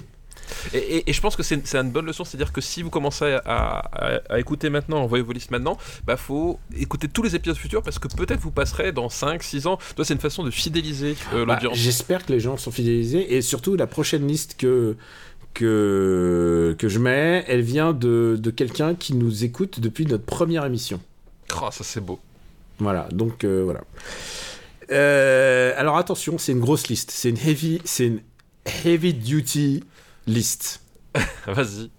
Et, 0.75 0.79
et- 0.79 1.11
et 1.11 1.13
je 1.13 1.21
pense 1.21 1.37
que 1.37 1.43
c'est 1.43 1.61
une 1.75 1.91
bonne 1.91 2.07
leçon, 2.07 2.25
c'est-à-dire 2.25 2.53
que 2.53 2.61
si 2.61 2.83
vous 2.83 2.91
commencez 2.91 3.25
à, 3.25 3.41
à- 3.47 4.21
à 4.29 4.39
écouter 4.41 4.71
maintenant, 4.71 4.99
envoyer 5.03 5.25
vos 5.25 5.33
listes 5.33 5.51
maintenant, 5.51 5.77
bah 6.07 6.17
faut 6.17 6.59
écouter 6.77 7.09
tous 7.09 7.23
les 7.23 7.35
épisodes 7.37 7.57
futurs 7.57 7.83
parce 7.83 7.99
que 7.99 8.09
peut-être 8.09 8.41
vous 8.41 8.51
passerez 8.51 8.93
dans 8.93 9.09
5, 9.09 9.43
6 9.43 9.67
ans. 9.67 9.79
Toi, 9.97 10.05
c'est 10.05 10.15
une 10.15 10.21
façon 10.21 10.43
de 10.45 10.51
fidéliser 10.51 11.17
euh, 11.35 11.45
Bah, 11.45 11.55
l'audience. 11.55 11.77
J'espère 11.79 12.25
que 12.27 12.33
les 12.33 12.41
gens 12.41 12.57
sont 12.57 12.71
fidélisés 12.71 13.35
et 13.35 13.43
surtout 13.43 13.77
la 13.77 13.87
prochaine 13.87 14.27
liste 14.27 14.57
que 14.59 14.97
que, 15.55 16.75
que 16.79 16.89
je 16.89 16.99
mets, 16.99 17.45
elle 17.47 17.61
vient 17.61 17.93
de, 17.93 18.39
de 18.41 18.51
quelqu'un 18.51 18.95
qui 18.95 19.15
nous 19.15 19.45
écoute 19.45 19.81
depuis 19.81 20.07
notre 20.07 20.25
première 20.25 20.65
émission. 20.65 20.99
Oh, 21.61 21.69
ça 21.71 21.85
c'est 21.85 22.01
beau. 22.01 22.19
Voilà, 22.79 23.07
donc 23.13 23.45
euh, 23.45 23.63
voilà. 23.63 23.83
Euh, 24.91 25.73
alors 25.77 25.97
attention, 25.97 26.39
c'est 26.39 26.53
une 26.53 26.61
grosse 26.61 26.89
liste. 26.89 27.11
C'est 27.11 27.29
une 27.31 27.39
heavy, 27.39 27.81
c'est 27.85 28.07
une 28.07 28.21
heavy 28.85 29.15
duty 29.15 29.85
liste. 30.27 30.81
Vas-y. 31.47 31.91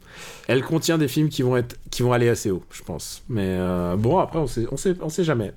Elle 0.48 0.62
contient 0.64 0.98
des 0.98 1.08
films 1.08 1.30
qui 1.30 1.42
vont 1.42 1.56
être, 1.58 1.78
qui 1.90 2.02
vont 2.04 2.14
aller 2.14 2.30
assez 2.30 2.52
haut, 2.52 2.64
je 2.72 2.82
pense. 2.84 3.24
Mais 3.30 3.46
euh, 3.48 3.96
bon, 3.96 4.18
après, 4.20 4.40
on 4.40 4.48
sait, 4.48 4.66
on 4.72 4.78
sait, 4.78 4.96
on 5.02 5.10
sait 5.10 5.24
jamais. 5.24 5.54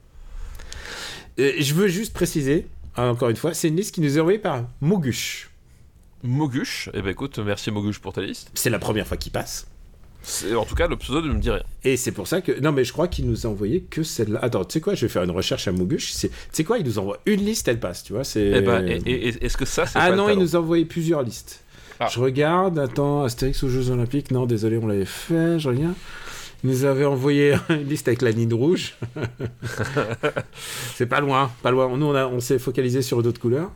Euh, 1.38 1.52
je 1.58 1.74
veux 1.74 1.88
juste 1.88 2.12
préciser, 2.14 2.66
hein, 2.96 3.08
encore 3.10 3.28
une 3.28 3.36
fois, 3.36 3.52
c'est 3.54 3.68
une 3.68 3.76
liste 3.76 3.94
qui 3.94 4.00
nous 4.00 4.16
est 4.16 4.20
envoyée 4.20 4.38
par 4.38 4.64
Mogush. 4.80 5.50
Mogush, 6.22 6.88
eh 6.94 7.02
ben 7.02 7.10
écoute, 7.10 7.38
merci 7.38 7.70
Mogush 7.70 7.98
pour 7.98 8.12
ta 8.12 8.22
liste. 8.22 8.50
C'est 8.54 8.70
la 8.70 8.78
première 8.78 9.06
fois 9.06 9.16
qu'il 9.16 9.32
passe. 9.32 9.66
C'est- 10.22 10.54
En 10.54 10.64
tout 10.64 10.74
cas, 10.74 10.88
le 10.88 10.96
pseudo 10.96 11.20
ne 11.20 11.32
me 11.34 11.38
dit 11.38 11.50
rien. 11.50 11.62
Et 11.84 11.96
c'est 11.96 12.10
pour 12.10 12.26
ça 12.26 12.40
que. 12.40 12.58
Non, 12.60 12.72
mais 12.72 12.82
je 12.84 12.92
crois 12.92 13.06
qu'il 13.06 13.26
nous 13.26 13.46
a 13.46 13.50
envoyé 13.50 13.82
que 13.82 14.02
celle-là. 14.02 14.40
Attends, 14.42 14.64
tu 14.64 14.72
sais 14.72 14.80
quoi 14.80 14.94
Je 14.94 15.02
vais 15.06 15.08
faire 15.12 15.22
une 15.22 15.30
recherche 15.30 15.68
à 15.68 15.72
Mogush. 15.72 16.10
C'est- 16.12 16.30
Tu 16.30 16.34
sais 16.52 16.64
quoi 16.64 16.78
Il 16.78 16.86
nous 16.86 16.98
envoie 16.98 17.18
une 17.26 17.44
liste, 17.44 17.68
elle 17.68 17.78
passe, 17.78 18.02
tu 18.02 18.12
vois. 18.12 18.22
Eh 18.34 18.60
ben, 18.60 18.84
est-ce 19.06 19.56
que 19.56 19.64
ça, 19.66 19.86
c'est 19.86 19.98
ah 19.98 20.06
pas 20.06 20.10
le 20.10 20.16
non, 20.16 20.28
il 20.30 20.38
nous 20.38 20.56
a 20.56 20.58
envoyé 20.58 20.84
plusieurs 20.84 21.22
listes. 21.22 21.62
Ah. 22.00 22.08
Je 22.12 22.20
regarde, 22.20 22.78
attends, 22.78 23.24
Astérix 23.24 23.62
aux 23.62 23.68
Jeux 23.68 23.90
Olympiques, 23.90 24.30
non, 24.30 24.46
désolé, 24.46 24.76
on 24.78 24.86
l'avait 24.86 25.04
fait, 25.04 25.58
je 25.58 25.68
regarde. 25.68 25.94
Il 26.64 26.70
nous 26.70 26.84
avait 26.84 27.04
envoyé 27.04 27.54
une 27.68 27.84
liste 27.88 28.08
avec 28.08 28.22
la 28.22 28.30
ligne 28.30 28.52
rouge. 28.54 28.96
c'est 30.94 31.06
pas 31.06 31.20
loin, 31.20 31.50
pas 31.62 31.70
loin. 31.70 31.94
Nous, 31.96 32.06
on, 32.06 32.14
a- 32.14 32.26
on 32.26 32.40
s'est 32.40 32.58
focalisé 32.58 33.02
sur 33.02 33.22
d'autres 33.22 33.40
couleurs. 33.40 33.70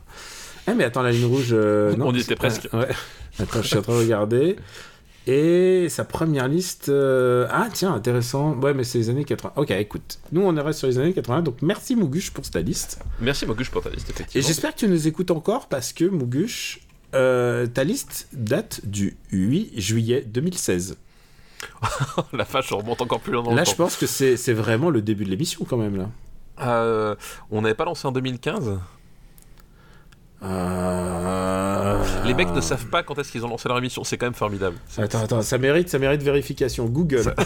Eh, 0.69 0.73
mais 0.73 0.83
attends, 0.83 1.01
la 1.01 1.11
ligne 1.11 1.25
rouge. 1.25 1.49
euh, 1.51 1.95
non, 1.95 2.07
On 2.07 2.13
y 2.13 2.19
était 2.19 2.35
presque. 2.35 2.67
Ouais. 2.73 2.89
Attends, 3.39 3.61
je 3.61 3.67
suis 3.67 3.77
en 3.77 3.81
train 3.81 3.93
de 3.93 3.99
regarder. 3.99 4.55
Et 5.27 5.87
sa 5.89 6.03
première 6.03 6.47
liste. 6.47 6.89
euh, 6.89 7.47
Ah, 7.51 7.67
tiens, 7.71 7.93
intéressant. 7.93 8.53
Ouais, 8.59 8.73
mais 8.73 8.83
c'est 8.83 8.97
les 8.97 9.09
années 9.09 9.25
80. 9.25 9.53
Ok, 9.55 9.71
écoute. 9.71 10.19
Nous, 10.31 10.41
on 10.41 10.53
reste 10.63 10.79
sur 10.79 10.87
les 10.87 10.97
années 10.97 11.13
80. 11.13 11.41
Donc, 11.43 11.57
merci 11.61 11.95
Mouguche 11.95 12.31
pour 12.31 12.47
ta 12.49 12.61
liste. 12.61 12.99
Merci 13.19 13.45
Mogush 13.45 13.69
pour 13.69 13.81
ta 13.83 13.89
liste, 13.89 14.09
Et 14.09 14.11
effectivement. 14.13 14.47
j'espère 14.47 14.73
que 14.73 14.79
tu 14.79 14.87
nous 14.87 15.07
écoutes 15.07 15.31
encore 15.31 15.67
parce 15.67 15.93
que 15.93 16.05
Mouguche, 16.05 16.79
euh, 17.15 17.67
ta 17.67 17.83
liste 17.83 18.27
date 18.33 18.81
du 18.85 19.17
8 19.31 19.79
juillet 19.79 20.23
2016. 20.27 20.97
La 22.33 22.43
vache, 22.43 22.71
on 22.71 22.77
remonte 22.77 23.01
encore 23.01 23.19
plus 23.19 23.33
loin 23.33 23.43
dans 23.43 23.53
Là, 23.53 23.61
le 23.61 23.65
je 23.65 23.71
temps. 23.71 23.83
pense 23.83 23.95
que 23.95 24.07
c'est 24.07 24.53
vraiment 24.53 24.89
le 24.89 25.01
début 25.01 25.25
de 25.25 25.29
l'émission 25.29 25.65
quand 25.69 25.77
même 25.77 25.97
là. 25.97 26.09
Euh, 26.61 27.15
on 27.49 27.61
n'avait 27.61 27.75
pas 27.75 27.85
lancé 27.85 28.07
en 28.07 28.11
2015 28.11 28.79
Euh, 30.43 32.03
Les 32.25 32.33
mecs 32.33 32.51
ne 32.53 32.61
savent 32.61 32.87
pas 32.87 33.03
quand 33.03 33.17
est-ce 33.19 33.31
qu'ils 33.31 33.45
ont 33.45 33.49
lancé 33.49 33.67
leur 33.67 33.77
émission, 33.77 34.03
c'est 34.03 34.17
quand 34.17 34.25
même 34.25 34.33
formidable. 34.33 34.77
Attends, 34.97 35.21
attends, 35.23 35.41
ça 35.43 35.57
mérite, 35.57 35.89
ça 35.89 35.99
mérite 35.99 36.21
vérification. 36.23 36.85
Google. 36.85 37.35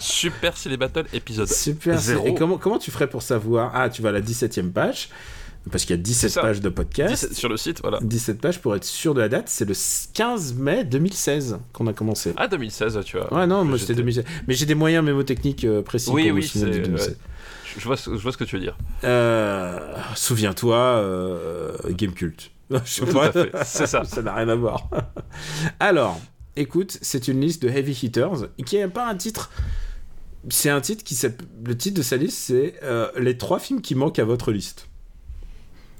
Super 0.00 0.56
Silly 0.56 0.76
Battle 0.76 1.04
épisode 1.12 1.48
Super. 1.48 1.98
c'est- 1.98 2.12
zéro. 2.12 2.26
Et 2.26 2.34
comment, 2.34 2.58
comment 2.58 2.78
tu 2.78 2.90
ferais 2.90 3.08
pour 3.08 3.22
savoir? 3.22 3.72
Ah, 3.74 3.88
tu 3.88 4.02
vas 4.02 4.10
à 4.10 4.12
la 4.12 4.20
17e 4.20 4.72
page. 4.72 5.08
Parce 5.70 5.84
qu'il 5.84 5.94
y 5.96 5.98
a 5.98 6.02
17 6.02 6.20
C'est 6.30 6.34
ça. 6.34 6.42
pages 6.42 6.60
de 6.60 6.68
podcast. 6.68 7.10
17 7.24 7.32
sur 7.34 7.48
le 7.48 7.56
site, 7.56 7.80
voilà. 7.82 7.98
17 8.02 8.40
pages 8.40 8.60
pour 8.60 8.74
être 8.76 8.84
sûr 8.84 9.14
de 9.14 9.20
la 9.20 9.28
date. 9.28 9.48
C'est 9.48 9.64
le 9.64 9.74
15 10.14 10.54
mai 10.54 10.84
2016 10.84 11.58
qu'on 11.72 11.86
a 11.86 11.92
commencé. 11.92 12.32
Ah, 12.36 12.48
2016, 12.48 12.98
tu 13.04 13.16
vois. 13.18 13.32
Ouais, 13.32 13.46
non, 13.46 13.64
moi 13.64 13.78
c'était 13.78 13.94
2016. 13.94 14.24
Mais 14.48 14.54
j'ai 14.54 14.66
des 14.66 14.74
moyens 14.74 15.04
mémotechniques 15.04 15.64
euh, 15.64 15.82
précis 15.82 16.10
Oui, 16.10 16.24
pour 16.24 16.32
me 16.36 16.40
oui, 16.40 16.46
souvenir 16.46 16.74
de 16.74 16.82
2016. 16.84 17.16
Je, 17.76 17.80
je 17.80 17.84
vois, 17.86 17.96
ce- 17.96 18.10
je 18.16 18.22
vois 18.22 18.32
ce 18.32 18.36
que 18.36 18.44
tu 18.44 18.56
veux 18.56 18.62
dire. 18.62 18.76
Euh, 19.04 19.78
Souviens-toi, 20.16 20.76
euh, 20.76 21.76
Game 21.90 22.12
Cult. 22.12 22.50
Je 22.70 22.78
sais 22.90 23.06
Tout 23.06 23.12
pas. 23.12 23.26
à 23.26 23.32
fait, 23.32 23.50
c'est 23.64 23.86
ça. 23.86 24.04
ça 24.04 24.22
n'a 24.22 24.34
rien 24.34 24.48
à 24.48 24.54
voir. 24.54 24.88
Alors, 25.80 26.20
écoute, 26.56 26.98
c'est 27.02 27.28
une 27.28 27.40
liste 27.40 27.62
de 27.62 27.68
heavy 27.68 27.92
hitters 28.02 28.48
qui 28.64 28.76
n'est 28.76 28.88
pas 28.88 29.08
un 29.08 29.14
titre. 29.16 29.50
C'est 30.48 30.70
un 30.70 30.80
titre 30.80 31.04
qui 31.04 31.14
s'appelle. 31.14 31.46
Le 31.64 31.76
titre 31.76 31.96
de 31.98 32.02
sa 32.02 32.16
liste, 32.16 32.38
c'est 32.38 32.74
euh, 32.82 33.08
les 33.18 33.36
trois 33.36 33.58
films 33.58 33.80
qui 33.80 33.94
manquent 33.94 34.18
à 34.18 34.24
votre 34.24 34.52
liste. 34.52 34.88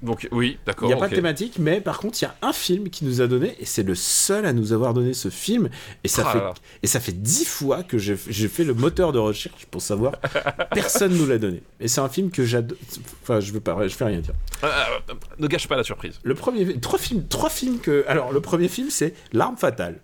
Donc, 0.02 0.28
oui, 0.32 0.56
Il 0.60 0.64
d'accord. 0.66 0.88
n'y 0.88 0.94
a 0.94 0.96
pas 0.96 1.08
de 1.08 1.14
thématique, 1.14 1.58
mais 1.58 1.80
par 1.80 1.98
contre, 1.98 2.18
il 2.22 2.24
y 2.24 2.28
a 2.28 2.34
un 2.40 2.52
film 2.52 2.88
qui 2.88 3.04
nous 3.04 3.20
a 3.20 3.26
donné, 3.26 3.54
et 3.60 3.66
c'est 3.66 3.82
le 3.82 3.94
seul 3.94 4.46
à 4.46 4.52
nous 4.52 4.72
avoir 4.72 4.94
donné 4.94 5.12
ce 5.12 5.28
film, 5.28 5.68
et 6.04 6.08
ça, 6.08 6.22
Ah 6.26 6.32
fait, 6.32 6.38
là 6.38 6.54
et 6.82 6.86
ça 6.86 7.00
fait 7.00 7.12
dix 7.12 7.44
fois 7.44 7.82
que 7.82 7.98
j'ai 7.98 8.16
j'ai 8.28 8.48
fait 8.48 8.64
le 8.64 8.72
moteur 8.72 9.12
de 9.12 9.18
recherche 9.18 9.66
pour 9.66 9.82
savoir. 9.82 10.12
Personne 10.74 11.14
nous 11.14 11.26
l'a 11.26 11.38
donné. 11.38 11.62
Et 11.80 11.88
c'est 11.88 12.00
un 12.00 12.08
film 12.08 12.30
que 12.30 12.44
j'adore. 12.44 12.78
Enfin, 13.22 13.40
je 13.40 13.52
veux 13.52 13.60
pas, 13.60 13.76
je 13.86 13.94
fais 13.94 14.04
rien 14.06 14.20
dire. 14.20 14.34
Euh, 14.64 14.68
euh, 15.10 15.14
ne 15.38 15.46
gâche 15.46 15.68
pas 15.68 15.76
la 15.76 15.84
surprise. 15.84 16.18
Le 16.22 16.34
premier, 16.34 16.80
trois 16.80 16.98
films, 16.98 17.26
trois 17.28 17.50
films 17.50 17.78
que. 17.78 18.04
Alors, 18.08 18.32
le 18.32 18.40
premier 18.40 18.68
film, 18.68 18.88
c'est 18.90 19.14
L'arme 19.32 19.56
fatale. 19.56 20.00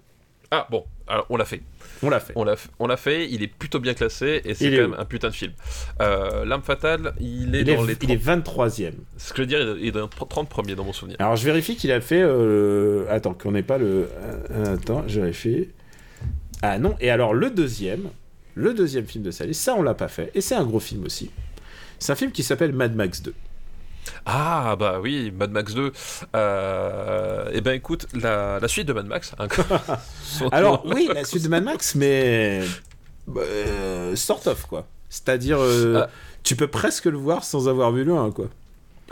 Ah, 0.51 0.67
bon, 0.71 0.85
alors 1.09 1.27
on 1.31 1.37
l'a 1.37 1.45
fait. 1.45 1.63
On 2.03 2.11
l'a 2.11 2.21
fait. 2.21 2.33
On 2.37 2.45
l'a 2.45 2.55
f- 2.55 2.67
on 2.79 2.87
l'a 2.87 2.97
fait, 2.97 3.29
il 3.31 3.43
est 3.43 3.47
plutôt 3.47 3.81
bien 3.81 3.95
classé 3.95 4.43
et 4.45 4.55
c'est 4.55 4.71
quand 4.71 4.89
même 4.91 4.97
un 4.99 5.05
putain 5.05 5.29
de 5.29 5.35
film. 5.35 5.53
Euh, 6.01 6.45
L'arme 6.45 6.63
fatale, 6.63 7.15
il 7.21 7.55
est 7.55 7.61
Il 7.63 7.69
est, 7.71 7.75
dans 7.77 7.85
les 7.85 7.97
il 8.03 8.11
est 8.11 8.19
30 8.19 8.45
23e. 8.45 8.93
Ce 9.17 9.31
que 9.33 9.37
je 9.39 9.43
veux 9.43 9.47
dire, 9.47 9.77
il 9.79 9.87
est 9.89 9.93
dans 9.93 10.03
les 10.03 10.27
30 10.29 10.49
premiers 10.49 10.75
dans 10.75 10.85
mon 10.85 10.93
souvenir. 10.93 11.17
Alors, 11.21 11.37
je 11.37 11.45
vérifie 11.45 11.77
qu'il 11.77 11.91
a 11.93 12.01
fait. 12.01 12.21
euh, 12.23 13.05
Attends, 13.11 13.35
qu'on 13.35 13.53
n'ait 13.53 13.63
pas 13.63 13.79
le. 13.79 14.09
Attends, 14.67 15.05
je 15.09 15.21
vérifie. 15.21 15.69
Ah 16.63 16.79
non, 16.79 16.97
et 17.01 17.11
alors 17.11 17.35
le 17.35 17.51
deuxième, 17.51 18.09
le 18.55 18.73
deuxième 18.75 19.07
film 19.07 19.23
de 19.25 19.31
sa 19.31 19.45
liste, 19.45 19.61
ça 19.63 19.75
on 19.77 19.83
l'a 19.83 19.95
pas 19.95 20.09
fait, 20.09 20.31
et 20.35 20.41
c'est 20.41 20.55
un 20.55 20.65
gros 20.65 20.81
film 20.81 21.05
aussi. 21.05 21.31
C'est 21.99 22.13
un 22.13 22.17
film 22.17 22.33
qui 22.33 22.43
s'appelle 22.43 22.73
Mad 22.73 22.95
Max 22.95 23.23
2. 23.23 23.35
Ah, 24.25 24.77
bah 24.79 24.99
oui, 25.03 25.33
Mad 25.37 25.51
Max 25.51 25.75
2. 25.75 25.93
Euh, 26.35 27.51
eh 27.53 27.61
ben 27.61 27.73
écoute, 27.73 28.07
la, 28.15 28.59
la 28.61 28.69
suite 28.69 28.87
de 28.89 28.93
Mad 28.93 29.07
Max. 29.07 29.35
hein, 29.39 29.49
Alors 30.53 30.85
oui, 30.87 31.09
la 31.13 31.25
suite 31.25 31.43
de 31.45 31.49
Mad 31.49 31.65
Max, 31.65 31.95
mais 31.95 32.63
euh, 33.37 34.15
sort 34.17 34.47
of 34.47 34.67
quoi. 34.67 34.87
C'est-à-dire, 35.09 35.59
euh, 35.61 36.03
Ah. 36.07 36.11
tu 36.43 36.57
peux 36.57 36.69
presque 36.69 37.07
le 37.07 37.17
voir 37.19 37.45
sans 37.45 37.69
avoir 37.69 37.93
vu 37.93 38.05
le 38.05 38.15
1 38.17 38.31
quoi. 38.31 38.47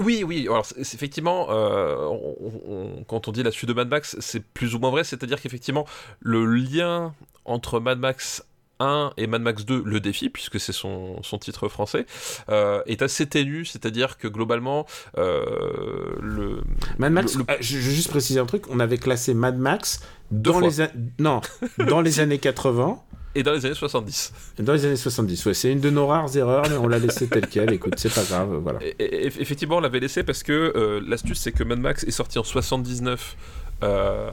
Oui, 0.01 0.25
oui, 0.27 0.43
alors 0.49 0.67
c'est- 0.67 0.83
c'est 0.83 0.97
effectivement, 0.97 1.47
euh, 1.51 1.95
on- 2.07 2.37
on- 2.69 3.05
quand 3.07 3.29
on 3.29 3.33
dit 3.33 3.45
la 3.45 3.53
suite 3.53 3.69
de 3.69 3.75
Mad 3.75 3.89
Max, 3.89 4.17
c'est 4.19 4.43
plus 4.45 4.75
ou 4.75 4.81
moins 4.81 4.91
vrai, 4.91 5.05
c'est-à-dire 5.05 5.41
qu'effectivement, 5.41 5.87
le 6.21 6.45
lien 6.47 7.15
entre 7.45 7.79
Mad 7.79 7.99
Max 8.01 8.43
1 8.85 9.13
et 9.17 9.27
Mad 9.27 9.43
Max 9.43 9.65
2, 9.65 9.83
le 9.85 10.01
défi, 10.01 10.29
puisque 10.31 10.61
c'est 10.61 10.73
son, 10.73 11.23
son 11.23 11.39
titre 11.39 11.69
français, 11.69 12.07
euh, 12.51 12.83
est 12.87 13.03
assez 13.03 13.27
ténu, 13.27 13.65
c'est-à-dire 13.65 14.19
que 14.19 14.29
globalement, 14.29 14.87
euh, 15.19 16.15
le... 16.21 16.61
Mad 16.99 17.13
Max, 17.13 17.35
Le- 17.35 17.41
le- 17.49 17.51
euh, 17.55 17.57
je, 17.61 17.77
veux 17.77 17.83
juste 17.91 18.11
préciser 18.11 18.41
un 18.41 18.47
truc, 18.47 18.65
on 18.71 18.81
avait 18.81 18.99
classé 18.99 19.35
Mad 19.35 19.59
Max 19.59 20.01
Deux 20.31 20.53
dans 20.53 20.59
fois. 20.61 20.69
les, 20.69 20.81
a- 20.81 20.91
non, 21.19 21.41
dans 21.89 22.01
les 22.01 22.21
années 22.21 22.39
80 22.39 22.99
Et 23.35 23.43
dans 23.43 23.53
les 23.53 23.67
années 23.67 23.75
70. 23.75 24.33
et 24.59 24.63
dans 24.63 24.73
les 24.75 24.85
années 24.85 24.97
70. 24.97 25.47
Ouais, 25.47 25.55
c'est 25.55 25.73
une 25.73 25.81
de 25.81 25.91
nos 25.91 26.07
rares 26.07 26.37
erreurs, 26.37 26.65
mais 26.71 26.77
on 26.77 26.87
l'a 26.89 26.99
laissé 26.99 27.27
telle 27.29 27.49
quelle. 27.49 27.73
Écoute, 27.73 27.95
c'est 27.97 28.13
pas 28.15 28.23
grave, 28.25 28.55
voilà. 28.63 28.79
Et- 28.83 28.95
et- 28.99 29.29
eff- 29.29 29.41
effectivement, 29.41 29.79
on 29.79 29.81
l'avait 29.81 30.01
laissé 30.01 30.23
parce 30.23 30.43
que 30.43 30.73
euh, 30.77 31.01
l'astuce, 31.07 31.41
c'est 31.41 31.53
que 31.53 31.65
Mad 31.65 31.79
Max 31.81 32.05
est 32.05 32.11
sorti 32.13 32.39
en 32.39 32.45
79 32.45 33.37
euh, 33.83 34.31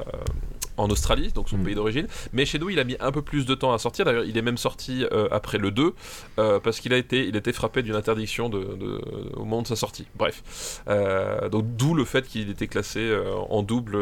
en 0.82 0.90
Australie, 0.90 1.32
donc 1.34 1.50
son 1.50 1.58
Mm. 1.58 1.64
pays 1.64 1.76
d'origine. 1.76 2.08
Mais 2.34 2.46
chez 2.46 2.60
nous, 2.60 2.70
il 2.70 2.80
a 2.80 2.84
mis 2.84 2.98
un 3.00 3.12
peu 3.12 3.22
plus 3.22 3.46
de 3.46 3.56
temps 3.56 3.74
à 3.74 3.78
sortir. 3.80 4.06
D'ailleurs, 4.06 4.26
il 4.26 4.38
est 4.38 4.42
même 4.42 4.58
sorti 4.58 5.06
euh, 5.12 5.28
après 5.32 5.58
le 5.58 5.72
2 5.72 5.94
euh, 6.40 6.60
parce 6.60 6.80
qu'il 6.80 6.94
a 6.94 6.98
été, 6.98 7.28
il 7.28 7.36
a 7.36 7.40
été 7.40 7.54
frappé 7.54 7.82
d'une 7.84 7.96
interdiction 7.96 8.50
de, 8.50 8.60
de- 8.60 9.02
au 9.36 9.40
moment 9.40 9.62
de 9.62 9.68
sa 9.68 9.76
sortie. 9.76 10.08
Bref, 10.16 10.44
Euh, 10.88 11.50
donc 11.50 11.66
d'où 11.78 11.94
le 11.94 12.06
fait 12.06 12.28
qu'il 12.28 12.50
était 12.50 12.68
classé 12.68 13.16
en 13.50 13.64
double, 13.64 13.98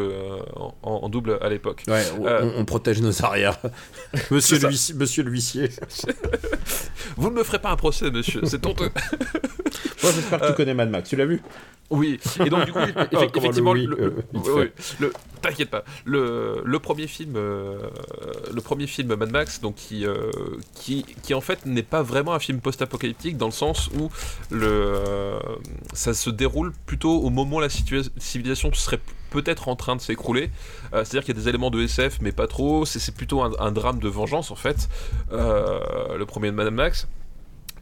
en, 0.56 0.74
en 0.82 1.08
double 1.08 1.38
à 1.40 1.48
l'époque. 1.48 1.82
Ouais, 1.88 2.02
on, 2.18 2.60
on 2.60 2.64
protège 2.64 3.00
nos 3.02 3.22
arrières. 3.24 3.58
Monsieur, 4.30 4.58
l'huissier- 4.58 4.94
monsieur 4.94 5.22
l'huissier. 5.22 5.68
Vous 7.16 7.30
ne 7.30 7.34
me 7.36 7.42
ferez 7.44 7.58
pas 7.58 7.70
un 7.70 7.76
procès, 7.76 8.10
monsieur. 8.10 8.40
C'est 8.44 8.64
honteux. 8.66 8.90
Moi, 10.02 10.12
j'espère 10.14 10.40
que 10.40 10.46
tu 10.48 10.54
connais 10.54 10.74
Mad 10.74 10.90
Max. 10.90 11.08
Tu 11.08 11.16
l'as 11.16 11.26
vu? 11.26 11.42
Oui, 11.90 12.18
et 12.44 12.48
donc 12.48 12.64
du 12.66 12.72
coup, 12.72 12.78
effe- 12.78 12.94
Oh, 12.96 13.06
comment 13.10 13.20
le 13.20 13.26
effectivement, 13.38 13.70
oui, 13.72 13.86
le, 13.86 14.14
oui, 14.32 14.70
le- 15.00 15.12
t'inquiète 15.42 15.70
pas, 15.70 15.84
le, 16.04 16.62
le 16.70 16.78
premier 16.78 17.08
film, 17.08 17.34
euh, 17.36 17.90
le 18.52 18.60
premier 18.60 18.86
film 18.86 19.14
Mad 19.16 19.32
Max, 19.32 19.60
donc 19.60 19.74
qui, 19.74 20.06
euh, 20.06 20.30
qui, 20.74 21.04
qui 21.22 21.34
en 21.34 21.40
fait 21.40 21.66
n'est 21.66 21.82
pas 21.82 22.02
vraiment 22.02 22.32
un 22.32 22.38
film 22.38 22.60
post-apocalyptique 22.60 23.36
dans 23.36 23.46
le 23.46 23.52
sens 23.52 23.90
où 23.98 24.08
le, 24.50 24.66
euh, 24.68 25.40
ça 25.92 26.14
se 26.14 26.30
déroule 26.30 26.72
plutôt 26.86 27.18
au 27.18 27.30
moment 27.30 27.56
où 27.56 27.60
la 27.60 27.68
civilisation 27.68 28.72
serait 28.72 29.00
peut-être 29.30 29.68
en 29.68 29.76
train 29.76 29.96
de 29.96 30.00
s'écrouler. 30.00 30.50
C'est-à-dire 30.92 31.24
qu'il 31.24 31.36
y 31.36 31.38
a 31.38 31.40
des 31.40 31.48
éléments 31.48 31.70
de 31.70 31.82
SF, 31.82 32.18
mais 32.20 32.32
pas 32.32 32.48
trop. 32.48 32.84
C'est 32.84 33.14
plutôt 33.14 33.42
un, 33.42 33.72
drame 33.72 34.00
de 34.00 34.08
vengeance 34.08 34.50
en 34.50 34.56
fait. 34.56 34.88
Le 35.30 36.24
premier 36.24 36.48
de 36.48 36.56
Mad 36.56 36.72
Max. 36.72 37.06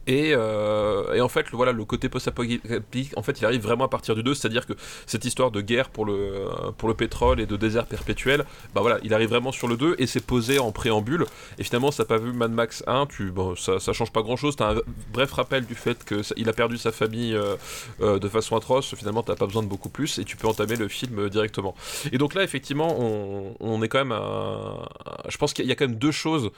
Et, 0.09 0.31
euh, 0.33 1.13
et 1.13 1.21
en 1.21 1.29
fait, 1.29 1.51
le, 1.51 1.55
voilà, 1.55 1.71
le 1.71 1.85
côté 1.85 2.09
post-apocalyptique, 2.09 3.13
en 3.15 3.21
fait, 3.21 3.39
il 3.39 3.45
arrive 3.45 3.61
vraiment 3.61 3.83
à 3.85 3.87
partir 3.89 4.15
du 4.15 4.23
2, 4.23 4.33
c'est-à-dire 4.33 4.65
que 4.65 4.73
cette 5.05 5.23
histoire 5.23 5.51
de 5.51 5.61
guerre 5.61 5.89
pour 5.91 6.03
le, 6.03 6.47
pour 6.79 6.89
le 6.89 6.95
pétrole 6.95 7.39
et 7.39 7.45
de 7.45 7.55
désert 7.57 7.85
perpétuel, 7.85 8.43
bah 8.73 8.81
voilà, 8.81 8.97
il 9.03 9.13
arrive 9.13 9.29
vraiment 9.29 9.51
sur 9.51 9.67
le 9.67 9.77
2 9.77 9.97
et 9.99 10.07
c'est 10.07 10.25
posé 10.25 10.57
en 10.57 10.71
préambule. 10.71 11.27
Et 11.59 11.63
finalement, 11.63 11.91
ça 11.91 12.01
n'a 12.03 12.07
pas 12.07 12.17
vu 12.17 12.33
Mad 12.33 12.51
Max 12.51 12.83
1, 12.87 13.05
tu, 13.05 13.29
bon, 13.31 13.55
ça, 13.55 13.79
ça 13.79 13.93
change 13.93 14.11
pas 14.11 14.23
grand-chose. 14.23 14.55
T'as 14.55 14.77
un 14.77 14.81
bref 15.13 15.31
rappel 15.31 15.67
du 15.67 15.75
fait 15.75 16.03
qu'il 16.03 16.49
a 16.49 16.53
perdu 16.53 16.79
sa 16.79 16.91
famille 16.91 17.35
euh, 17.35 17.55
euh, 18.01 18.17
de 18.17 18.27
façon 18.27 18.55
atroce. 18.57 18.95
Finalement, 18.95 19.21
t'as 19.21 19.35
pas 19.35 19.45
besoin 19.45 19.61
de 19.61 19.67
beaucoup 19.67 19.89
plus 19.89 20.17
et 20.17 20.25
tu 20.25 20.37
peux 20.37 20.47
entamer 20.47 20.75
le 20.75 20.87
film 20.87 21.29
directement. 21.29 21.75
Et 22.11 22.17
donc 22.17 22.33
là, 22.33 22.41
effectivement, 22.41 22.95
on, 22.99 23.55
on 23.59 23.83
est 23.83 23.87
quand 23.87 23.99
même 23.99 24.11
à- 24.11 24.89
Je 25.29 25.37
pense 25.37 25.53
qu'il 25.53 25.67
y 25.67 25.71
a 25.71 25.75
quand 25.75 25.85
même 25.87 25.99
deux 25.99 26.11
choses 26.11 26.49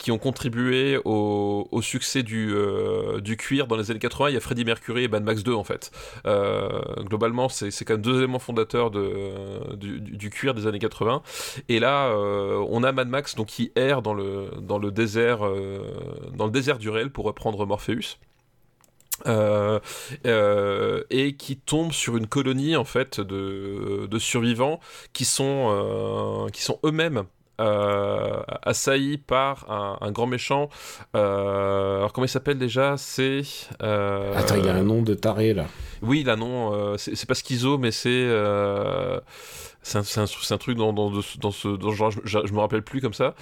qui 0.00 0.10
ont 0.10 0.18
contribué 0.18 0.98
au, 1.04 1.68
succès 1.82 2.22
du, 2.22 2.54
euh, 2.54 3.20
du 3.20 3.36
cuir 3.36 3.66
dans 3.66 3.76
les 3.76 3.90
années 3.90 4.00
80. 4.00 4.30
Il 4.30 4.34
y 4.34 4.36
a 4.36 4.40
Freddie 4.40 4.64
Mercury 4.64 5.04
et 5.04 5.08
Mad 5.08 5.22
Max 5.22 5.42
2 5.42 5.52
en 5.52 5.62
fait. 5.62 5.90
Euh, 6.26 6.68
globalement, 7.00 7.50
c'est 7.50 7.70
quand 7.84 7.94
même 7.94 8.00
deux 8.00 8.16
éléments 8.16 8.38
fondateurs 8.38 8.90
du, 8.90 10.30
cuir 10.30 10.54
des 10.54 10.66
années 10.66 10.78
80. 10.78 11.22
Et 11.68 11.80
là, 11.80 12.06
euh, 12.06 12.64
on 12.70 12.82
a 12.82 12.92
Mad 12.92 13.08
Max 13.08 13.34
donc, 13.34 13.48
qui 13.48 13.72
erre 13.76 14.00
dans 14.00 14.14
le, 14.14 14.90
désert 14.90 15.40
dans 15.40 16.46
le 16.46 16.50
désert 16.50 16.78
du 16.78 16.88
réel 16.88 17.10
pour 17.10 17.26
reprendre 17.26 17.66
Morpheus. 17.66 18.16
Et 19.26 21.36
qui 21.36 21.56
tombe 21.58 21.92
sur 21.92 22.16
une 22.16 22.26
colonie 22.26 22.74
en 22.74 22.86
fait 22.86 23.20
de, 23.20 24.18
survivants 24.18 24.80
qui 25.12 25.26
sont 25.26 26.48
eux-mêmes 26.84 27.24
euh, 27.60 28.40
assaillis 28.62 29.18
par 29.18 29.70
un, 29.70 29.98
un 30.00 30.10
grand 30.10 30.26
méchant. 30.26 30.68
Euh, 31.14 31.98
alors 31.98 32.12
comment 32.12 32.24
il 32.24 32.28
s'appelle 32.30 32.58
déjà? 32.58 32.96
C'est 32.96 33.42
euh, 33.82 34.34
Attends, 34.34 34.56
il 34.56 34.64
y 34.64 34.68
a 34.68 34.74
un 34.74 34.82
nom 34.82 35.02
de 35.02 35.14
taré 35.14 35.54
là. 35.54 35.66
oui, 36.02 36.22
là 36.24 36.36
non, 36.36 36.72
euh, 36.74 36.96
c'est 36.96 37.14
c'est 37.14 37.26
pas 37.28 37.34
schizo, 37.34 37.78
mais 37.78 37.90
c'est 37.90 38.08
euh, 38.10 39.20
c'est 39.82 39.98
un, 39.98 40.22
un- 40.22 40.54
un 40.54 40.58
truc 40.58 40.76
dans, 40.76 40.92
dans, 40.92 41.10
dans 41.10 41.50
ce- 41.50 41.76
dans 41.76 41.90
genre, 41.92 42.10
je, 42.10 42.20
je- 42.24 42.46
je 42.46 42.52
me 42.52 42.58
rappelle 42.60 42.82
plus 42.82 43.00
comme 43.00 43.14
ça. 43.14 43.34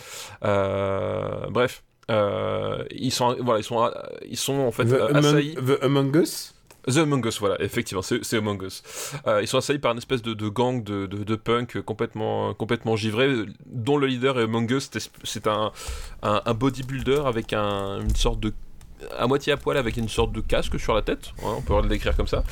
Bref, 1.51 1.82
ils 2.11 3.11
sont 3.12 3.36
voilà, 3.40 3.61
ils 3.61 3.65
sont 3.65 3.90
ils 4.28 4.36
sont 4.36 4.59
en 4.59 4.70
fait 4.73 4.85
The, 4.86 4.93
Among, 5.11 5.16
assaillis. 5.16 5.55
The 5.55 5.82
Among 5.85 6.16
Us? 6.16 6.55
The 6.86 6.98
Among 6.98 7.26
Us, 7.26 7.38
voilà, 7.38 7.60
effectivement, 7.62 8.02
c'est 8.02 8.36
Among 8.36 8.62
Us. 8.62 8.82
Euh, 9.26 9.42
ils 9.42 9.48
sont 9.48 9.59
assaillis 9.59 9.78
par 9.78 9.92
une 9.92 9.98
espèce 9.98 10.22
de, 10.22 10.48
gang 10.48 10.82
de, 10.82 11.06
de, 11.06 11.36
punk 11.36 11.80
complètement, 11.82 12.55
complètement 12.55 12.96
givré, 12.96 13.34
dont 13.66 13.98
le 13.98 14.06
leader 14.06 14.38
est 14.38 14.44
Among 14.44 14.70
Us. 14.70 14.90
C'est 15.24 15.46
un, 15.46 15.72
un, 16.22 16.42
un 16.44 16.55
bodybuilder 16.55 17.22
avec 17.26 17.52
un, 17.52 18.00
une 18.00 18.14
sorte 18.14 18.40
de 18.40 18.52
à 19.18 19.26
moitié 19.26 19.52
à 19.52 19.56
poil 19.56 19.76
avec 19.76 19.96
une 19.96 20.08
sorte 20.08 20.32
de 20.32 20.40
casque 20.40 20.78
sur 20.80 20.94
la 20.94 21.02
tête, 21.02 21.32
ouais, 21.42 21.50
on 21.56 21.62
peut 21.62 21.80
le 21.80 21.88
décrire 21.88 22.16
comme 22.16 22.26
ça. 22.26 22.42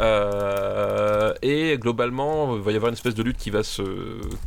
Euh, 0.00 1.32
et 1.42 1.76
globalement, 1.78 2.56
il 2.56 2.62
va 2.62 2.72
y 2.72 2.76
avoir 2.76 2.88
une 2.90 2.94
espèce 2.94 3.14
de 3.14 3.22
lutte 3.22 3.38
qui 3.38 3.50
va 3.50 3.62
se, 3.62 3.82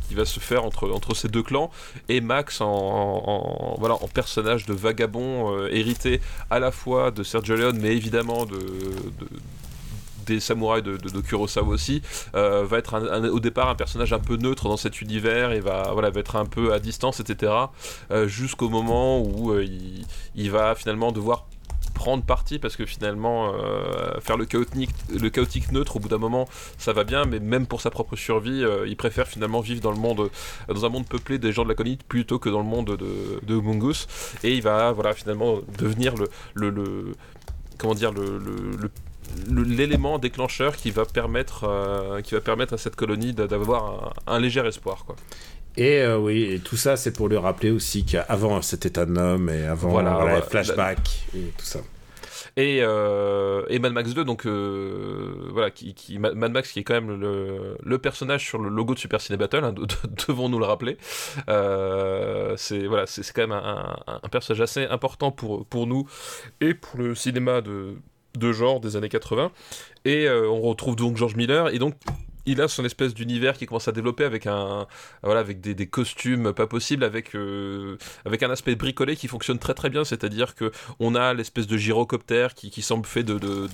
qui 0.08 0.14
va 0.14 0.24
se 0.24 0.40
faire 0.40 0.64
entre, 0.64 0.90
entre 0.90 1.14
ces 1.14 1.28
deux 1.28 1.42
clans. 1.42 1.70
Et 2.08 2.20
Max, 2.20 2.60
en, 2.60 3.76
voilà, 3.78 3.94
en 3.94 4.08
personnage 4.08 4.66
de 4.66 4.74
vagabond 4.74 5.52
euh, 5.56 5.68
hérité 5.72 6.20
à 6.50 6.58
la 6.58 6.70
fois 6.70 7.10
de 7.10 7.22
Sergio 7.22 7.56
Leone, 7.56 7.78
mais 7.80 7.94
évidemment 7.96 8.44
de, 8.46 8.56
de- 8.56 9.28
des 10.26 10.40
samouraïs 10.40 10.82
de, 10.82 11.20
Kurosawa 11.20 11.68
aussi, 11.68 12.02
euh, 12.34 12.64
va 12.64 12.78
être 12.78 12.94
au 13.30 13.40
départ 13.40 13.68
un 13.68 13.74
personnage 13.74 14.12
un 14.12 14.18
peu 14.18 14.36
neutre 14.36 14.68
dans 14.68 14.76
cet 14.76 15.00
univers 15.00 15.52
et 15.52 15.60
va, 15.60 15.90
voilà, 15.92 16.10
va 16.10 16.20
être 16.20 16.36
un 16.36 16.44
peu 16.46 16.72
à 16.72 16.78
distance, 16.78 17.20
etc. 17.20 17.52
euh, 18.10 18.26
Jusqu'au 18.28 18.68
moment 18.68 19.20
où 19.20 19.52
euh, 19.52 19.64
il, 20.34 20.50
va 20.50 20.74
finalement 20.74 21.12
devoir 21.12 21.46
prendre 21.94 22.22
parti 22.22 22.58
parce 22.58 22.76
que 22.76 22.84
finalement 22.84 23.54
faire 24.20 24.36
le 24.36 24.44
chaotique, 24.44 24.90
le 25.18 25.30
chaotique 25.30 25.72
neutre 25.72 25.96
au 25.96 25.98
bout 25.98 26.08
d'un 26.08 26.18
moment 26.18 26.46
ça 26.76 26.92
va 26.92 27.04
bien 27.04 27.24
mais 27.24 27.40
même 27.40 27.66
pour 27.66 27.80
sa 27.80 27.90
propre 27.90 28.16
survie 28.16 28.62
il 28.86 28.96
préfère 28.96 29.26
finalement 29.26 29.60
vivre 29.60 29.80
dans 29.80 29.92
le 29.92 29.96
monde 29.98 30.28
dans 30.68 30.84
un 30.84 30.90
monde 30.90 31.06
peuplé 31.06 31.38
des 31.38 31.52
gens 31.52 31.64
de 31.64 31.70
la 31.70 31.74
colonie 31.74 31.98
plutôt 32.08 32.38
que 32.38 32.50
dans 32.50 32.58
le 32.58 32.66
monde 32.66 32.96
de, 32.96 33.40
de 33.42 33.54
Mungus 33.60 34.06
et 34.44 34.54
il 34.54 34.62
va 34.62 34.92
voilà 34.92 35.14
finalement 35.14 35.60
devenir 35.78 36.12
le, 36.54 37.12
comment 37.78 37.94
dire 37.94 38.12
le- 38.12 38.38
l'élément 39.48 40.18
déclencheur 40.18 40.76
qui 40.76 40.90
va 40.90 41.04
permettre 41.04 41.64
euh, 41.64 42.20
qui 42.22 42.34
va 42.34 42.40
permettre 42.40 42.74
à 42.74 42.78
cette 42.78 42.96
colonie 42.96 43.32
d'a- 43.32 43.46
d'avoir 43.46 44.12
un, 44.26 44.34
un 44.34 44.40
léger 44.40 44.64
espoir 44.66 45.04
quoi 45.04 45.16
Et 45.76 46.00
euh, 46.00 46.18
oui, 46.18 46.44
et 46.54 46.58
tout 46.60 46.76
ça, 46.76 46.96
c'est 46.96 47.12
pour 47.12 47.28
lui 47.28 47.36
rappeler 47.36 47.70
aussi 47.70 48.04
qu'avant 48.04 48.62
c'était 48.62 48.98
un 48.98 49.14
homme 49.16 49.50
et 49.50 49.64
avant 49.66 49.88
Voilà, 49.90 50.14
voilà, 50.14 50.42
flashback 50.42 51.26
et 51.34 51.52
tout 51.58 51.64
ça. 51.66 51.80
Et, 52.58 52.78
euh, 52.80 53.64
et 53.68 53.78
Mad 53.78 53.92
Max 53.92 54.14
2, 54.14 54.24
donc 54.24 54.46
euh, 54.46 55.34
voilà, 55.52 55.70
qui, 55.70 55.92
qui- 55.92 56.18
Ma- 56.18 56.32
Mad 56.32 56.52
Max 56.52 56.72
qui 56.72 56.78
est 56.78 56.84
quand 56.84 56.94
même 56.94 57.20
le, 57.20 57.76
le 57.82 57.98
personnage 57.98 58.46
sur 58.46 58.58
le 58.58 58.70
logo 58.70 58.94
de 58.94 58.98
Super 58.98 59.20
Ciné 59.20 59.36
Battle, 59.36 59.62
hein, 59.62 59.72
de- 59.74 59.82
de- 59.84 59.94
devons 60.28 60.48
nous 60.48 60.58
le 60.58 60.64
rappeler. 60.64 60.96
Euh, 61.50 62.54
c'est 62.56 62.86
voilà, 62.86 63.06
c'est 63.06 63.30
quand 63.34 63.42
même 63.42 63.52
un, 63.52 63.96
un- 64.06 64.20
un 64.22 64.28
personnage 64.30 64.62
assez 64.62 64.84
important 64.86 65.30
pour, 65.32 65.66
pour 65.66 65.86
nous 65.86 66.08
et 66.62 66.72
pour 66.72 66.98
le 66.98 67.14
cinéma 67.14 67.60
de, 67.60 67.96
de 68.36 68.52
genre 68.52 68.80
des 68.80 68.96
années 68.96 69.08
80. 69.08 69.50
Et 70.04 70.26
euh, 70.28 70.48
on 70.48 70.60
retrouve 70.60 70.96
donc 70.96 71.16
George 71.16 71.36
Miller, 71.36 71.68
et 71.74 71.78
donc 71.78 71.94
il 72.48 72.60
a 72.60 72.68
son 72.68 72.84
espèce 72.84 73.12
d'univers 73.12 73.58
qui 73.58 73.66
commence 73.66 73.88
à 73.88 73.92
développer 73.92 74.22
avec 74.22 74.46
un 74.46 74.86
voilà 75.24 75.40
avec 75.40 75.60
des, 75.60 75.74
des 75.74 75.88
costumes 75.88 76.52
pas 76.52 76.68
possibles 76.68 77.02
avec 77.02 77.34
euh, 77.34 77.96
avec 78.24 78.40
un 78.44 78.50
aspect 78.50 78.76
bricolé 78.76 79.16
qui 79.16 79.26
fonctionne 79.26 79.58
très 79.58 79.74
très 79.74 79.90
bien 79.90 80.04
c'est-à-dire 80.04 80.54
que 80.54 80.70
on 81.00 81.16
a 81.16 81.34
l'espèce 81.34 81.66
de 81.66 81.76
gyrocoptère 81.76 82.54
qui, 82.54 82.70
qui 82.70 82.82
semble 82.82 83.04
fait 83.04 83.24
de 83.24 83.40
de, 83.40 83.66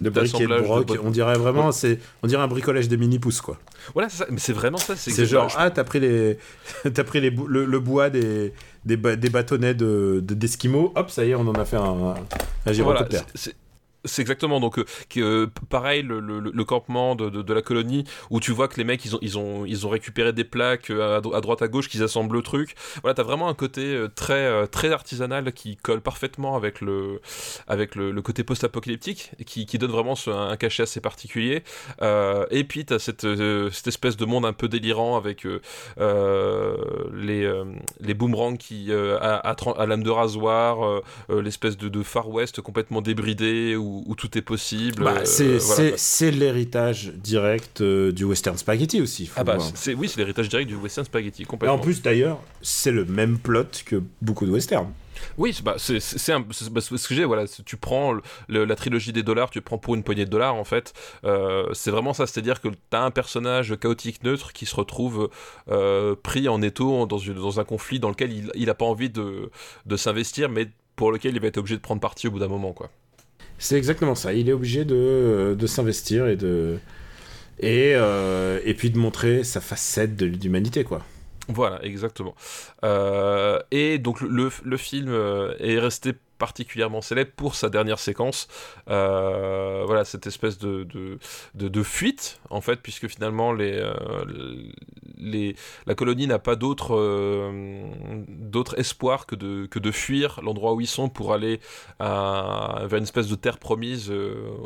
De 0.00 0.10
broc, 0.10 0.96
on 1.02 1.10
dirait 1.10 1.34
vraiment, 1.36 1.72
c'est, 1.72 1.98
on 2.22 2.28
dirait 2.28 2.40
un 2.42 2.46
bricolage 2.46 2.86
des 2.86 2.96
mini 2.96 3.18
pouces 3.18 3.40
quoi. 3.40 3.58
voilà 3.94 4.08
c'est 4.08 4.18
ça 4.18 4.26
mais 4.30 4.38
c'est 4.38 4.52
vraiment 4.52 4.78
ça 4.78 4.94
c'est 4.94 5.10
C'est 5.10 5.26
genre 5.26 5.52
ah 5.56 5.72
t'as 5.72 5.82
pris 5.82 5.98
les, 5.98 6.38
t'as 6.94 7.02
pris 7.02 7.20
les 7.20 7.32
bou- 7.32 7.48
le, 7.48 7.64
le 7.64 7.80
bois 7.80 8.10
des 8.10 8.52
des, 8.84 8.96
ba- 8.96 9.16
des 9.16 9.28
bâtonnets 9.28 9.74
de, 9.74 10.20
de 10.22 10.34
d'esquimaux, 10.34 10.92
hop 10.94 11.10
ça 11.10 11.24
y 11.24 11.30
est 11.32 11.34
on 11.34 11.48
en 11.48 11.54
a 11.54 11.64
fait 11.64 11.78
un, 11.78 11.82
un, 11.82 12.14
Voilà, 12.64 12.72
gyrocoptère. 12.72 13.24
c'est- 13.34 13.56
c'est- 14.04 14.22
exactement 14.22 14.60
donc 14.60 14.78
euh, 14.78 14.84
euh, 15.18 15.46
pareil 15.68 16.02
le, 16.02 16.20
le- 16.20 16.64
campement 16.64 17.14
de, 17.14 17.28
de- 17.30 17.42
la 17.54 17.62
colonie 17.62 18.04
où 18.30 18.40
tu 18.40 18.50
vois 18.52 18.68
que 18.68 18.76
les 18.76 18.84
mecs 18.84 19.04
ils 19.04 19.14
ont 19.16 19.18
ils 19.22 19.38
ont 19.38 19.64
ils 19.66 19.86
ont 19.86 19.90
récupéré 19.90 20.32
des 20.32 20.44
plaques 20.44 20.90
euh, 20.90 21.18
à, 21.18 21.20
dro- 21.20 21.34
à 21.34 21.40
droite 21.40 21.62
à 21.62 21.68
gauche 21.68 21.88
qu'ils 21.88 22.02
assemblent 22.02 22.34
le 22.36 22.42
truc. 22.42 22.74
Voilà 23.02 23.14
t'as 23.14 23.22
vraiment 23.22 23.48
un 23.48 23.54
côté 23.54 23.82
euh, 23.94 24.08
très 24.08 24.66
très 24.68 24.90
artisanal 24.92 25.52
qui 25.52 25.76
colle 25.76 26.00
parfaitement 26.00 26.56
avec 26.56 26.80
le 26.80 27.20
avec 27.68 27.94
le, 27.94 28.10
côté 28.22 28.44
post-apocalyptique 28.44 29.32
et 29.38 29.44
qui, 29.44 29.66
qui 29.66 29.78
donne 29.78 29.90
vraiment 29.90 30.14
ce- 30.14 30.30
un 30.30 30.56
cachet 30.56 30.82
assez 30.84 31.00
particulier. 31.00 31.62
Et 32.50 32.64
puis 32.64 32.84
t'as 32.84 32.98
cette 32.98 33.26
cette 33.72 33.86
espèce 33.86 34.16
de 34.16 34.24
monde 34.24 34.46
un 34.46 34.52
peu 34.52 34.68
délirant 34.68 35.16
avec 35.16 35.46
les 37.12 37.62
les 38.00 38.14
boomerangs 38.14 38.56
qui 38.56 38.92
à, 38.92 39.36
à, 39.36 39.86
lame 39.86 40.02
de 40.02 40.10
rasoir 40.10 41.02
l'espèce 41.28 41.76
de, 41.76 41.88
de 41.88 42.02
Far 42.02 42.28
West 42.30 42.60
complètement 42.60 43.00
débridé 43.00 43.76
où, 43.94 44.04
où 44.06 44.14
tout 44.14 44.36
est 44.36 44.42
possible. 44.42 45.04
Bah, 45.04 45.14
euh, 45.18 45.24
c'est, 45.24 45.58
voilà. 45.58 46.36
l'héritage 46.36 47.12
direct 47.14 47.80
euh, 47.80 48.12
du 48.12 48.24
western 48.24 48.56
spaghetti 48.56 49.00
aussi. 49.00 49.26
faut 49.26 49.34
Ah 49.40 49.44
bah, 49.44 49.58
c'est, 49.74 49.94
oui, 49.94 50.08
c'est 50.08 50.18
l'héritage 50.18 50.48
direct 50.48 50.68
du 50.68 50.76
western 50.76 51.04
spaghetti, 51.04 51.42
Et 51.42 51.44
complètement. 51.46 51.76
en 51.76 51.78
plus 51.78 52.02
d'ailleurs, 52.02 52.40
c'est 52.62 52.92
le 52.92 53.04
même 53.04 53.38
plot 53.38 53.66
que 53.84 54.02
beaucoup 54.20 54.46
de 54.46 54.50
westerns. 54.50 54.92
Oui, 55.38 55.58
bah, 55.64 55.76
c'est 55.78 55.98
bah, 55.98 56.80
ce 56.80 57.08
que 57.08 57.14
j'ai. 57.14 57.24
Voilà, 57.24 57.44
tu 57.64 57.76
prends 57.76 58.18
la 58.48 58.76
trilogie 58.76 59.12
des 59.12 59.22
dollars, 59.22 59.50
tu 59.50 59.60
prends 59.60 59.78
pour 59.78 59.94
une 59.94 60.02
poignée 60.02 60.24
de 60.24 60.30
dollars 60.30 60.54
en 60.54 60.64
fait. 60.64 60.92
Euh, 61.24 61.68
c'est 61.72 61.90
vraiment 61.90 62.12
ça, 62.12 62.26
c'est-à-dire 62.26 62.60
que 62.60 62.68
tu 62.68 62.76
as 62.92 63.02
un 63.02 63.10
personnage 63.10 63.76
chaotique 63.78 64.22
neutre 64.22 64.52
qui 64.52 64.66
se 64.66 64.76
retrouve 64.76 65.30
euh, 65.70 66.14
pris 66.20 66.48
en 66.48 66.62
étau 66.62 67.06
dans, 67.06 67.18
une, 67.18 67.34
dans, 67.34 67.60
un 67.60 67.64
conflit 67.64 67.98
dans 68.00 68.10
lequel 68.10 68.50
il 68.54 68.66
n'a 68.66 68.74
pas 68.74 68.86
envie 68.86 69.10
de, 69.10 69.50
de 69.86 69.96
s'investir, 69.96 70.48
mais 70.48 70.68
pour 70.96 71.10
lequel 71.12 71.34
il 71.34 71.40
va 71.40 71.48
être 71.48 71.58
obligé 71.58 71.76
de 71.76 71.80
prendre 71.82 72.00
parti 72.00 72.28
au 72.28 72.30
bout 72.30 72.38
d'un 72.38 72.48
moment, 72.48 72.72
quoi. 72.72 72.90
C'est 73.58 73.76
exactement 73.76 74.14
ça. 74.14 74.32
Il 74.32 74.48
est 74.48 74.52
obligé 74.52 74.84
de, 74.84 75.56
de 75.58 75.66
s'investir 75.66 76.26
et 76.26 76.36
de 76.36 76.78
et, 77.60 77.92
euh, 77.94 78.60
et 78.64 78.74
puis 78.74 78.90
de 78.90 78.98
montrer 78.98 79.44
sa 79.44 79.60
facette 79.60 80.16
de 80.16 80.26
l'humanité, 80.26 80.84
quoi. 80.84 81.02
Voilà, 81.48 81.84
exactement. 81.84 82.34
Euh, 82.84 83.58
et 83.70 83.98
donc 83.98 84.20
le, 84.20 84.50
le, 84.64 84.76
film 84.76 85.08
euh, 85.08 85.54
est 85.58 85.78
resté 85.78 86.14
particulièrement 86.38 87.00
célèbre 87.00 87.32
pour 87.36 87.54
sa 87.54 87.68
dernière 87.68 87.98
séquence. 87.98 88.48
Euh, 88.88 89.84
voilà, 89.86 90.04
cette 90.04 90.26
espèce 90.26 90.58
de, 90.58 90.84
de, 90.84 91.18
de, 91.54 91.82
fuite, 91.82 92.40
en 92.50 92.60
fait, 92.60 92.76
puisque 92.76 93.08
finalement, 93.08 93.52
les, 93.52 93.72
euh, 93.72 93.92
les, 95.16 95.56
la 95.86 95.94
colonie 95.94 96.26
n'a 96.26 96.38
pas 96.38 96.56
d'autre 96.56 96.94
euh, 96.96 97.86
espoir 98.76 99.26
que 99.26 99.34
de, 99.34 99.66
que 99.66 99.78
de 99.78 99.90
fuir 99.90 100.40
l'endroit 100.42 100.74
où 100.74 100.80
ils 100.80 100.86
sont 100.86 101.08
pour 101.08 101.32
aller 101.32 101.60
vers 102.00 102.94
une 102.94 103.02
espèce 103.02 103.28
de 103.28 103.36
terre 103.36 103.58
promise 103.58 104.12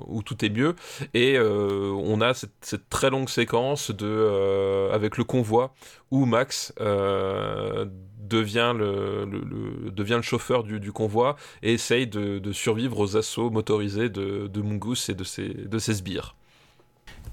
où 0.07 0.23
tout 0.23 0.45
est 0.45 0.51
mieux. 0.51 0.75
Et 1.15 1.39
on 1.39 2.21
a 2.21 2.35
cette, 2.35 2.53
cette, 2.61 2.89
très 2.89 3.11
longue 3.11 3.29
séquence 3.29 3.91
de, 3.91 4.91
avec 4.93 5.17
le 5.17 5.25
convoi 5.25 5.75
où 6.11 6.25
Max 6.25 6.73
devient 8.19 8.75
le, 8.77 9.27
devient 9.91 10.17
le 10.17 10.23
chauffeur 10.23 10.65
du, 10.65 10.93
convoi 10.93 11.37
et 11.63 11.75
essaye 11.75 12.07
de, 12.07 12.53
survivre 12.53 12.99
aux 12.99 13.17
assauts 13.17 13.51
motorisés 13.51 14.09
de, 14.09 14.47
de 14.47 14.63
Mungus 14.63 15.09
et 15.09 15.15
de 15.15 15.25
ses, 15.25 15.49
de 15.49 15.79
ses 15.79 15.95
sbires. 15.95 16.35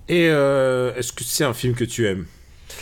Et 0.07 0.30
euh, 0.30 0.94
est-ce 0.95 1.12
que 1.14 1.24
c'est 1.24 1.44
un 1.44 1.53
film 1.53 1.74
que 1.74 1.84
tu 1.84 2.07
aimes? 2.07 2.26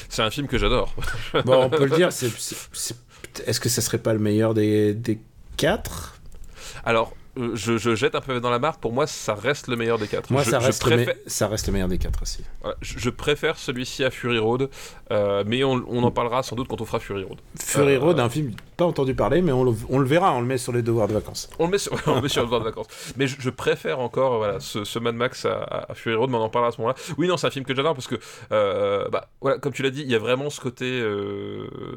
C'est 0.09 0.21
un 0.21 0.30
film 0.30 0.47
que 0.47 0.57
j'adore. 0.57 0.93
bon, 1.45 1.63
on 1.63 1.69
peut 1.69 1.85
le 1.85 1.95
dire, 1.95 2.07
est-ce 2.07 3.59
que 3.59 3.69
ça 3.69 3.81
serait 3.81 3.97
pas 3.97 4.13
le 4.13 4.19
meilleur 4.19 4.53
des, 4.53 4.93
des 4.93 5.19
quatre? 5.57 6.21
Alors, 6.84 7.13
euh, 7.38 7.51
je, 7.55 7.95
jette 7.95 8.15
un 8.15 8.22
peu 8.22 8.39
dans 8.39 8.49
la 8.49 8.60
mare. 8.60 8.77
Pour 8.77 8.93
moi, 8.93 9.07
ça 9.07 9.34
reste 9.34 9.68
le 9.68 9.76
meilleur 9.76 9.97
des 9.97 10.07
quatre. 10.07 10.31
Moi, 10.31 10.43
ça, 10.43 10.60
reste 10.60 10.85
le 10.85 11.05
ça 11.26 11.47
reste 11.47 11.68
le 11.68 11.73
meilleur 11.73 11.88
des 11.88 11.97
quatre 11.97 12.22
aussi. 12.22 12.43
je, 12.81 13.10
préfère 13.10 13.57
celui-ci 13.57 14.03
à 14.03 14.11
Fury 14.11 14.38
Road, 14.38 14.69
euh, 15.11 15.43
mais 15.47 15.64
on, 15.64 16.03
en 16.03 16.11
parlera 16.11 16.43
sans 16.43 16.55
doute 16.55 16.68
quand 16.68 16.81
on 16.81 16.85
fera 16.85 16.99
Fury 16.99 17.23
Road. 17.23 17.39
Fury 17.60 17.97
Road, 17.97 18.19
euh, 18.19 18.23
un 18.23 18.30
film 18.30 18.51
pas 18.77 18.85
entendu 18.85 19.15
parler, 19.15 19.41
mais 19.41 19.51
on 19.51 19.64
le, 19.64 20.05
verra. 20.05 20.34
On 20.34 20.41
le 20.41 20.45
met 20.45 20.57
sur 20.57 20.73
les 20.73 20.81
devoirs 20.81 21.07
de 21.07 21.14
vacances. 21.14 21.49
On 21.57 21.65
le 21.65 21.72
met 21.72 21.77
sur, 21.77 21.93
on 22.07 22.22
met 22.22 22.30
sur 22.30 22.41
les 22.41 22.45
devoirs 22.45 22.61
de 22.61 22.65
vacances. 22.65 22.88
Mais 23.18 23.26
je, 23.27 23.49
préfère 23.49 23.99
encore 23.99 24.38
voilà 24.38 24.60
ce, 24.60 24.99
Mad 24.99 25.15
Max 25.15 25.45
à, 25.45 25.88
Fury 25.95 26.15
Road, 26.15 26.30
mais 26.30 26.38
on 26.38 26.41
en 26.41 26.49
parlera 26.49 26.69
à 26.69 26.72
ce 26.72 26.81
moment-là. 26.81 26.95
Oui, 27.18 27.27
non, 27.27 27.38
c'est 27.38 27.47
un 27.47 27.51
film 27.51 27.65
que 27.65 27.76
j'adore 27.76 27.95
parce 27.95 28.07
que 28.07 28.19
bah 29.10 29.30
voilà, 29.41 29.57
comme 29.57 29.73
tu 29.73 29.81
l'as 29.81 29.89
dit, 29.89 30.01
il 30.01 30.11
y 30.11 30.15
a 30.15 30.19
vraiment 30.19 30.49
ce 30.49 30.61
côté, 30.61 31.01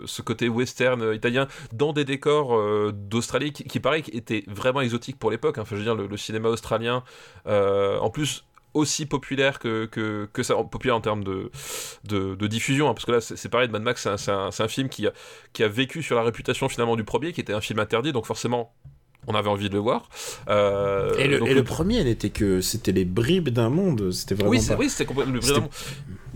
ce 0.05 0.23
côté 0.23 0.49
western 0.49 1.15
italien 1.15 1.47
dans 1.73 1.93
des 1.93 2.05
décors 2.05 2.59
d'Australie 2.93 3.53
qui, 3.53 3.65
qui 3.65 3.81
paraît 3.81 4.03
était 4.13 4.45
vraiment 4.47 4.81
exotique 4.81 5.19
pour 5.19 5.26
l'époque. 5.31 5.59
Hein. 5.59 5.63
Enfin, 5.63 5.77
je 5.77 5.83
veux 5.83 5.85
dire, 5.85 5.95
le, 5.95 6.17
cinéma 6.17 6.49
australien, 6.49 7.03
euh, 7.47 7.99
en 7.99 8.11
plus 8.11 8.45
aussi 8.75 9.07
populaire 9.07 9.59
que, 9.59 9.87
que, 9.87 10.29
que, 10.33 10.43
ça, 10.43 10.55
populaire 10.57 10.97
en 10.97 11.01
termes 11.01 11.25
de, 11.25 11.51
de, 12.05 12.47
diffusion, 12.47 12.89
hein, 12.89 12.95
parce 12.95 13.07
que 13.07 13.13
là 13.13 13.21
c'est 13.21 13.49
pareil, 13.49 13.69
Mad 13.71 13.83
Max 13.83 14.07
c'est 14.17 14.31
un, 14.31 14.51
un, 14.59 14.69
film 14.69 14.89
qui 14.91 15.07
a, 15.07 15.13
qui 15.55 15.65
a 15.65 15.69
vécu 15.69 16.03
sur 16.03 16.15
la 16.15 16.23
réputation 16.23 16.69
finalement 16.69 16.95
du 16.95 17.05
premier, 17.05 17.33
qui 17.33 17.41
était 17.41 17.55
un 17.55 17.63
film 17.63 17.79
interdit, 17.79 18.13
donc 18.13 18.27
forcément 18.27 18.75
on 19.27 19.35
avait 19.35 19.49
envie 19.49 19.69
de 19.69 19.75
le 19.75 19.81
voir. 19.81 20.09
Euh, 20.49 21.15
et, 21.19 21.27
le, 21.27 21.65
premier 21.65 22.05
n'était 22.05 22.31
que 22.31 22.61
c'était 22.61 22.93
les 22.93 23.05
bribes 23.05 23.49
d'un 23.49 23.71
monde, 23.71 24.13
c'était 24.13 24.35
vraiment. 24.35 24.51
Oui, 24.51 24.61
oui 24.79 24.91
c'était 24.91 25.07
complètement 25.07 25.35
le 25.35 25.41
bribes 25.41 25.65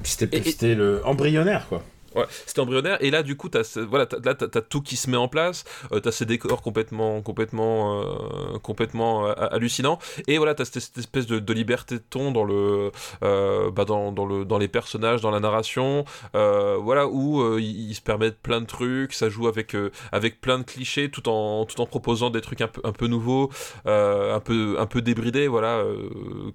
C'était 0.03 0.75
le 0.75 1.03
embryonnaire 1.05 1.69
quoi. 1.69 1.83
Ouais, 2.15 2.25
c'était 2.47 2.61
embryonnaire. 2.61 2.99
Et 3.01 3.11
là, 3.11 3.23
du 3.23 3.37
coup, 3.37 3.49
as, 3.55 3.79
voilà, 3.79 4.07
là, 4.25 4.35
t'as 4.35 4.59
as 4.59 4.63
tout 4.63 4.83
qui 4.83 4.97
se 4.97 5.09
met 5.09 5.17
en 5.17 5.29
place. 5.29 5.65
Euh, 5.93 6.01
t'as 6.01 6.11
ces 6.11 6.27
décors 6.27 6.61
complètement, 6.61 7.23
complètement, 7.23 8.03
euh, 8.03 8.59
complètement 8.59 9.27
euh, 9.27 9.33
hallucinants. 9.51 9.99
Et 10.27 10.39
voilà, 10.39 10.55
t'as 10.55 10.65
cette, 10.65 10.99
espèce 10.99 11.27
de, 11.27 11.53
liberté 11.53 11.97
de 11.97 12.03
ton 12.09 12.33
dans 12.33 12.45
le, 12.45 12.91
euh, 13.23 13.71
bah 13.71 13.85
dans, 13.85 14.11
le, 14.11 14.45
dans 14.45 14.59
les 14.59 14.69
personnages, 14.69 15.21
dans 15.21 15.31
la 15.31 15.41
narration. 15.41 16.05
Euh, 16.35 16.77
voilà, 16.81 17.07
où 17.07 17.59
ils, 17.59 17.95
se 17.95 18.01
permettent 18.01 18.41
plein 18.41 18.61
de 18.61 18.67
trucs. 18.67 19.13
Ça 19.13 19.29
joue 19.29 19.47
avec, 19.47 19.77
avec 20.13 20.41
plein 20.41 20.59
de 20.59 20.65
clichés, 20.65 21.11
tout 21.11 21.29
en, 21.29 21.65
tout 21.65 21.81
en 21.81 21.87
proposant 21.87 22.31
des 22.31 22.41
trucs 22.41 22.61
un 22.61 22.69
peu, 22.69 22.81
un 22.85 22.93
peu 22.93 23.07
nouveaux, 23.07 23.51
un 23.85 24.41
peu, 24.41 24.77
un 24.79 24.87
peu 24.87 25.01
débridés. 25.03 25.47
Voilà, 25.49 25.85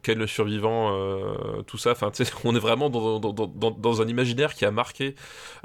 quel 0.03 0.17
le 0.17 0.27
survivant, 0.27 0.95
tout 1.65 1.77
ça. 1.77 1.91
Enfin, 1.91 2.11
on 2.43 2.55
est 2.55 2.59
vraiment 2.59 2.89
dans, 2.89 3.19
dans, 3.19 3.71
dans 3.71 4.01
un 4.01 4.07
imaginaire 4.07 4.53
qui 4.53 4.65
a 4.65 4.71
marqué. 4.71 5.15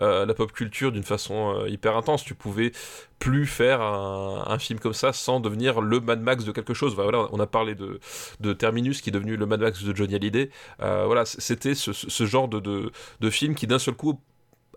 Euh, 0.00 0.26
la 0.26 0.34
pop 0.34 0.52
culture 0.52 0.92
d'une 0.92 1.02
façon 1.02 1.54
euh, 1.54 1.68
hyper 1.68 1.96
intense. 1.96 2.24
Tu 2.24 2.34
pouvais 2.34 2.72
plus 3.18 3.46
faire 3.46 3.82
un, 3.82 4.58
film 4.58 4.80
comme 4.80 4.94
ça 4.94 5.12
sans 5.12 5.40
devenir 5.40 5.82
le 5.82 6.00
Mad 6.00 6.22
Max 6.22 6.44
de 6.44 6.52
quelque 6.52 6.72
chose. 6.72 6.94
voilà, 6.94 7.28
on 7.32 7.38
a 7.38 7.46
parlé 7.46 7.74
de, 7.74 8.00
de, 8.40 8.52
Terminus 8.54 9.02
qui 9.02 9.10
est 9.10 9.12
devenu 9.12 9.36
le 9.36 9.46
Mad 9.46 9.60
Max 9.60 9.82
de 9.82 9.94
Johnny 9.94 10.14
Hallyday. 10.14 10.50
Euh, 10.80 11.04
voilà, 11.04 11.24
c'était 11.26 11.74
ce, 11.74 11.92
ce, 11.92 12.26
genre 12.26 12.48
de, 12.48 12.60
de, 12.60 12.90
de 13.20 13.30
film 13.30 13.54
qui 13.54 13.66
d'un 13.66 13.78
seul 13.78 13.94
coup 13.94 14.18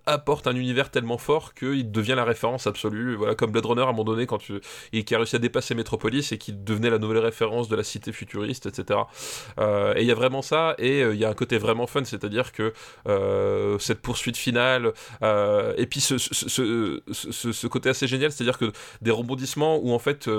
apporte 0.06 0.48
un 0.48 0.56
univers 0.56 0.90
tellement 0.90 1.18
fort 1.18 1.54
qu'il 1.54 1.92
devient 1.92 2.14
la 2.16 2.26
référence 2.26 2.68
absolue. 2.68 3.16
Voilà, 3.16 3.36
comme 3.36 3.52
Blade 3.52 3.66
Runner 3.66 3.82
à 3.82 3.86
un 3.86 3.88
moment 3.88 4.04
donné, 4.04 4.26
quand 4.26 4.38
tu... 4.38 4.60
qui 4.92 5.16
a 5.16 5.18
réussi 5.18 5.36
à 5.36 5.40
dépasser 5.40 5.76
Metropolis 5.76 6.32
et 6.32 6.38
qui 6.38 6.54
devenait 6.54 6.90
la 6.90 7.00
nouvelle 7.00 7.20
référence 7.20 7.70
de 7.70 7.76
la 7.76 7.84
cité 7.84 8.12
futuriste, 8.12 8.66
etc. 8.66 9.02
Euh, 9.60 9.94
et 9.96 10.02
il 10.02 10.08
y 10.08 10.12
a 10.12 10.16
vraiment 10.16 10.42
ça, 10.42 10.76
et 10.78 11.04
euh, 11.04 11.14
il 11.14 11.20
y 11.20 11.26
a 11.26 11.30
un 11.30 11.34
côté 11.34 11.58
vraiment 11.58 11.88
fun, 11.88 12.04
c'est-à-dire 12.04 12.52
que 12.52 12.74
euh, 13.08 13.78
cette 13.80 14.02
poursuite 14.02 14.38
finale, 14.38 14.94
et 15.22 15.86
puis 15.88 16.02
ce, 16.02 17.68
côté 17.68 17.90
assez 17.90 18.08
génial, 18.08 18.32
c'est-à-dire 18.32 18.58
que 18.58 18.72
des 19.02 19.12
rebondissements 19.12 19.78
où 19.78 19.92
en 19.94 20.00
fait 20.00 20.30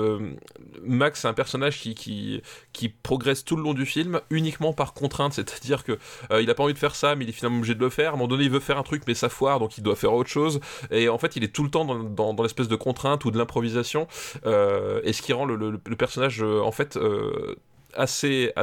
Max 0.83 1.25
est 1.25 1.27
un 1.27 1.33
personnage 1.33 1.79
qui, 1.79 1.95
qui, 1.95 2.41
qui 2.71 2.89
progresse 2.89 3.43
tout 3.43 3.55
le 3.55 3.63
long 3.63 3.73
du 3.73 3.85
film 3.85 4.21
uniquement 4.29 4.73
par 4.73 4.93
contrainte, 4.93 5.33
c'est-à-dire 5.33 5.83
que 5.83 5.97
il 6.39 6.49
a 6.49 6.55
pas 6.55 6.63
envie 6.63 6.73
de 6.73 6.79
faire 6.79 6.95
ça, 6.95 7.15
mais 7.15 7.25
il 7.25 7.29
est 7.29 7.33
finalement 7.33 7.57
obligé 7.57 7.75
de 7.75 7.79
le 7.79 7.89
faire. 7.89 8.11
À 8.11 8.13
un 8.13 8.17
moment 8.17 8.27
donné, 8.27 8.45
il 8.45 8.51
veut 8.51 8.59
faire 8.59 8.77
un 8.77 8.83
truc, 8.83 9.03
mais 9.07 9.13
ça 9.13 9.29
foire 9.29 9.54
donc 9.59 9.77
il 9.77 9.83
doit 9.83 9.95
faire 9.95 10.13
autre 10.13 10.29
chose. 10.29 10.59
Et 10.91 11.09
en 11.09 11.17
fait, 11.17 11.35
il 11.35 11.43
est 11.43 11.53
tout 11.53 11.63
le 11.63 11.69
temps 11.69 11.85
dans, 11.85 12.35
l'espèce 12.41 12.67
de 12.67 12.75
contrainte 12.75 13.25
ou 13.25 13.31
de 13.31 13.37
l'improvisation, 13.37 14.07
euh, 14.45 15.01
et 15.03 15.13
ce 15.13 15.21
qui 15.21 15.33
rend 15.33 15.45
le, 15.45 15.77
personnage 15.97 16.43
euh, 16.43 16.61
en 16.61 16.71
fait 16.71 16.97
euh, 16.97 17.55
assez 17.95 18.53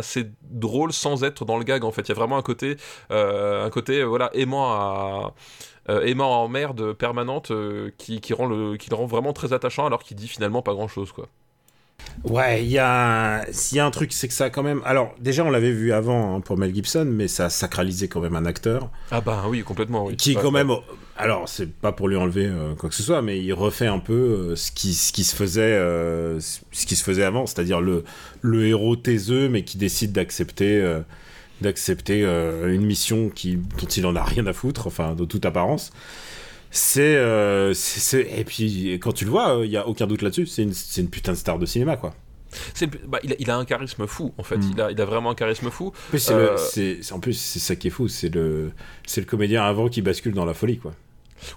drôle 0.42 0.92
sans 0.92 1.24
être 1.24 1.44
dans 1.44 1.56
le 1.56 1.64
gag. 1.64 1.84
En 1.84 1.92
fait, 1.92 2.02
il 2.02 2.08
y 2.08 2.12
a 2.12 2.14
vraiment 2.14 2.36
un 2.36 2.42
côté 2.42 2.76
un 3.10 3.70
côté 3.70 4.04
voilà 4.04 4.30
aimant 4.34 4.70
à 4.72 5.34
aimant 5.88 6.42
en 6.42 6.48
merde 6.48 6.92
permanente 6.92 7.50
qui, 7.98 8.20
le, 8.20 8.76
qui 8.76 8.90
le 8.90 8.96
rend 8.96 9.06
vraiment 9.06 9.32
très 9.32 9.52
attachant 9.52 9.86
alors 9.86 10.02
qu'il 10.02 10.16
dit 10.16 10.28
finalement 10.28 10.62
pas 10.62 10.74
grand 10.74 10.88
chose 10.88 11.12
quoi. 11.12 11.28
Ouais, 12.24 12.62
il 12.62 12.70
y 12.70 12.78
a, 12.78 13.44
y 13.72 13.78
a 13.78 13.84
un 13.84 13.90
truc, 13.90 14.12
c'est 14.12 14.28
que 14.28 14.34
ça 14.34 14.48
quand 14.50 14.62
même. 14.62 14.80
Alors, 14.84 15.14
déjà, 15.20 15.44
on 15.44 15.50
l'avait 15.50 15.72
vu 15.72 15.92
avant 15.92 16.36
hein, 16.36 16.40
pour 16.40 16.56
Mel 16.56 16.72
Gibson, 16.74 17.06
mais 17.10 17.26
ça 17.26 17.46
a 17.46 17.50
sacralisé 17.50 18.06
quand 18.08 18.20
même 18.20 18.36
un 18.36 18.44
acteur. 18.44 18.90
Ah 19.10 19.20
bah 19.20 19.44
oui, 19.48 19.62
complètement. 19.62 20.06
Oui. 20.06 20.16
Qui, 20.16 20.34
quand 20.34 20.52
même. 20.52 20.70
Alors, 21.16 21.48
c'est 21.48 21.70
pas 21.70 21.92
pour 21.92 22.08
lui 22.08 22.16
enlever 22.16 22.46
euh, 22.46 22.74
quoi 22.74 22.88
que 22.88 22.94
ce 22.94 23.02
soit, 23.02 23.22
mais 23.22 23.40
il 23.42 23.52
refait 23.52 23.86
un 23.86 23.98
peu 23.98 24.12
euh, 24.12 24.56
ce, 24.56 24.70
qui, 24.70 24.94
ce, 24.94 25.12
qui 25.12 25.24
se 25.24 25.34
faisait, 25.34 25.62
euh, 25.62 26.38
ce 26.40 26.86
qui 26.86 26.96
se 26.96 27.04
faisait 27.04 27.24
avant, 27.24 27.46
c'est-à-dire 27.46 27.80
le, 27.80 28.04
le 28.40 28.66
héros 28.66 28.96
taiseux, 28.96 29.48
mais 29.48 29.64
qui 29.64 29.76
décide 29.76 30.12
d'accepter 30.12 30.82
d'accepter 31.60 32.22
une 32.22 32.84
mission 32.84 33.28
qui, 33.28 33.54
dont 33.56 33.86
il 33.86 34.04
en 34.04 34.16
a 34.16 34.24
rien 34.24 34.44
à 34.48 34.52
foutre, 34.52 34.88
enfin, 34.88 35.14
de 35.14 35.24
toute 35.24 35.46
apparence. 35.46 35.92
Euh, 36.96 37.74
c'est, 37.74 38.20
et 38.38 38.44
puis 38.44 38.92
quand 39.00 39.12
tu 39.12 39.24
le 39.24 39.30
vois, 39.30 39.56
il 39.58 39.62
euh, 39.62 39.66
y 39.66 39.76
a 39.76 39.86
aucun 39.86 40.06
doute 40.06 40.22
là-dessus. 40.22 40.46
C'est 40.46 40.62
une, 40.62 40.72
une, 40.96 41.10
putain 41.10 41.32
de 41.32 41.36
star 41.36 41.58
de 41.58 41.66
cinéma, 41.66 41.96
quoi. 41.96 42.14
Bah, 43.06 43.18
il, 43.22 43.32
a, 43.32 43.36
il, 43.38 43.50
a, 43.50 43.56
un 43.56 43.64
charisme 43.64 44.06
fou 44.06 44.32
en 44.36 44.42
fait. 44.42 44.58
Mm. 44.58 44.70
Il, 44.72 44.80
a, 44.80 44.90
il, 44.90 45.00
a, 45.00 45.04
vraiment 45.04 45.30
un 45.30 45.34
charisme 45.34 45.70
fou. 45.70 45.86
En 45.86 46.10
plus, 46.10 46.18
c'est, 46.18 46.34
euh, 46.34 46.56
en 47.12 47.20
plus, 47.20 47.34
c'est 47.34 47.58
ça 47.58 47.76
qui 47.76 47.88
est 47.88 47.90
fou. 47.90 48.08
C'est 48.08 48.34
le, 48.34 48.72
c'est 49.06 49.20
le 49.20 49.26
comédien 49.26 49.64
avant 49.64 49.88
qui 49.88 50.02
bascule 50.02 50.34
dans 50.34 50.44
la 50.44 50.54
folie, 50.54 50.78
quoi. 50.78 50.92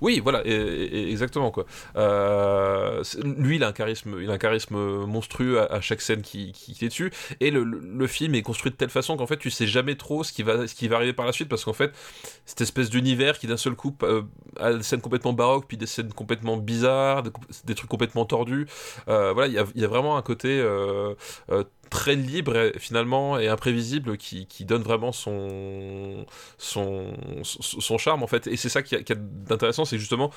Oui, 0.02 0.20
voilà, 0.20 0.46
exactement 0.46 1.52
quoi. 1.52 1.66
Euh, 1.96 3.04
lui, 3.24 3.58
il 3.58 3.64
a 3.64 3.68
un 3.68 3.74
charisme, 3.74 4.18
il 4.22 4.30
a 4.30 4.34
un 4.34 4.38
charisme 4.38 4.76
monstrueux 5.06 5.62
à, 5.72 5.82
chaque 5.82 6.02
scène 6.02 6.22
qui, 6.22 6.52
qui, 6.52 6.86
est 6.86 6.90
dessus, 6.90 7.12
et 7.40 7.52
le, 7.52 8.08
film 8.08 8.36
est 8.36 8.42
construit 8.42 8.72
de 8.72 8.78
telle 8.78 8.90
façon 8.90 9.18
qu'en 9.18 9.28
fait, 9.28 9.38
tu 9.38 9.50
sais 9.50 9.68
jamais 9.68 9.96
trop 9.96 10.24
ce 10.24 10.32
qui 10.32 10.44
va, 10.44 10.68
ce 10.68 10.76
qui 10.76 10.88
va 10.88 10.98
arriver 10.98 11.14
par 11.14 11.26
la 11.26 11.32
suite, 11.32 11.50
parce 11.50 11.66
qu'en 11.66 11.74
fait, 11.74 11.92
cette 12.46 12.62
espèce 12.62 12.90
d'univers 12.90 13.40
qui 13.40 13.48
d'un 13.48 13.58
seul 13.58 13.76
coup 13.76 13.96
euh, 14.04 14.22
a 14.58 14.74
des 14.74 14.84
scènes 14.84 15.02
complètement 15.02 15.34
baroques, 15.34 15.66
puis 15.68 15.78
des 15.78 15.88
scènes 15.88 16.14
complètement 16.14 16.58
bizarres, 16.58 17.24
des, 17.24 17.76
trucs 17.76 17.90
complètement 17.90 18.26
tordus. 18.26 18.68
Euh, 19.08 19.34
voilà, 19.34 19.48
il 19.48 19.54
y 19.54 19.60
a, 19.60 19.66
y 19.76 19.84
a, 19.84 19.88
vraiment 19.88 20.18
un 20.18 20.22
côté 20.22 20.64
très 21.90 22.16
libre 22.16 22.56
et, 22.56 22.74
finalement 22.80 23.38
et 23.40 23.48
imprévisible 23.48 24.18
qui, 24.18 24.46
qui, 24.48 24.66
donne 24.66 24.84
vraiment 24.84 25.12
son, 25.12 26.26
son, 26.58 27.14
son 27.44 27.98
charme 27.98 28.24
en 28.24 28.28
fait. 28.28 28.48
Et 28.48 28.58
c'est 28.58 28.70
ça 28.70 28.82
qui 28.82 28.96
a, 28.96 29.00
a 29.00 29.16
d'intéressant 29.16 29.86
c'est 29.86 30.00
justement 30.00 30.32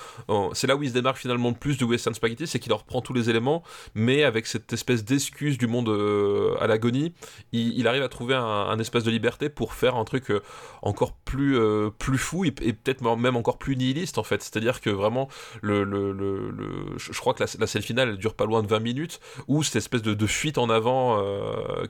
c'est 0.53 0.67
là 0.67 0.77
où 0.77 0.83
il 0.83 0.89
se 0.89 0.95
démarque 0.95 1.19
finalement 1.19 1.49
le 1.49 1.55
plus 1.55 1.77
du 1.79 1.85
western 1.85 2.15
spaghetti 2.15 2.47
c'est 2.47 2.59
qu'il 2.59 2.73
reprend 2.73 3.01
tous 3.01 3.13
les 3.13 3.31
éléments 3.31 3.63
mais 3.95 4.25
avec 4.25 4.47
cette 4.47 4.73
espèce 4.73 5.05
d'excuse 5.05 5.59
du 5.59 5.67
monde 5.67 5.89
euh, 5.89 6.57
à 6.61 6.67
l'agonie 6.67 7.13
il, 7.53 7.87
arrive 7.87 8.03
à 8.03 8.09
trouver 8.09 8.35
un, 8.35 8.79
espace 8.79 9.05
de 9.05 9.11
liberté 9.11 9.49
pour 9.49 9.75
faire 9.75 9.97
un 9.97 10.05
truc 10.05 10.31
euh, 10.31 10.43
encore 10.83 11.13
plus 11.13 11.59
euh, 11.59 11.91
plus 11.91 12.19
fou 12.19 12.45
et, 12.45 12.51
peut-être 12.51 13.03
même 13.17 13.37
encore 13.37 13.59
plus 13.59 13.77
nihiliste 13.77 14.19
en 14.19 14.23
fait. 14.23 14.43
C'est 14.43 14.57
à 14.57 14.61
dire 14.61 14.81
que 14.81 14.91
vraiment 14.91 15.29
le, 15.63 15.85
le, 15.85 16.13
le, 16.13 16.95
je 16.97 17.19
crois 17.19 17.35
que 17.35 17.43
la, 17.43 17.67
scène 17.67 17.83
finale 17.83 18.11
elle 18.11 18.19
dure 18.19 18.35
pas 18.35 18.45
loin 18.45 18.63
de 18.63 18.69
20 18.69 18.81
minutes 18.81 19.21
où 19.47 19.63
cette 19.63 19.77
espèce 19.77 20.03
de, 20.03 20.27
fuite 20.27 20.59
en 20.59 20.69
avant 20.69 21.19
euh, 21.19 21.38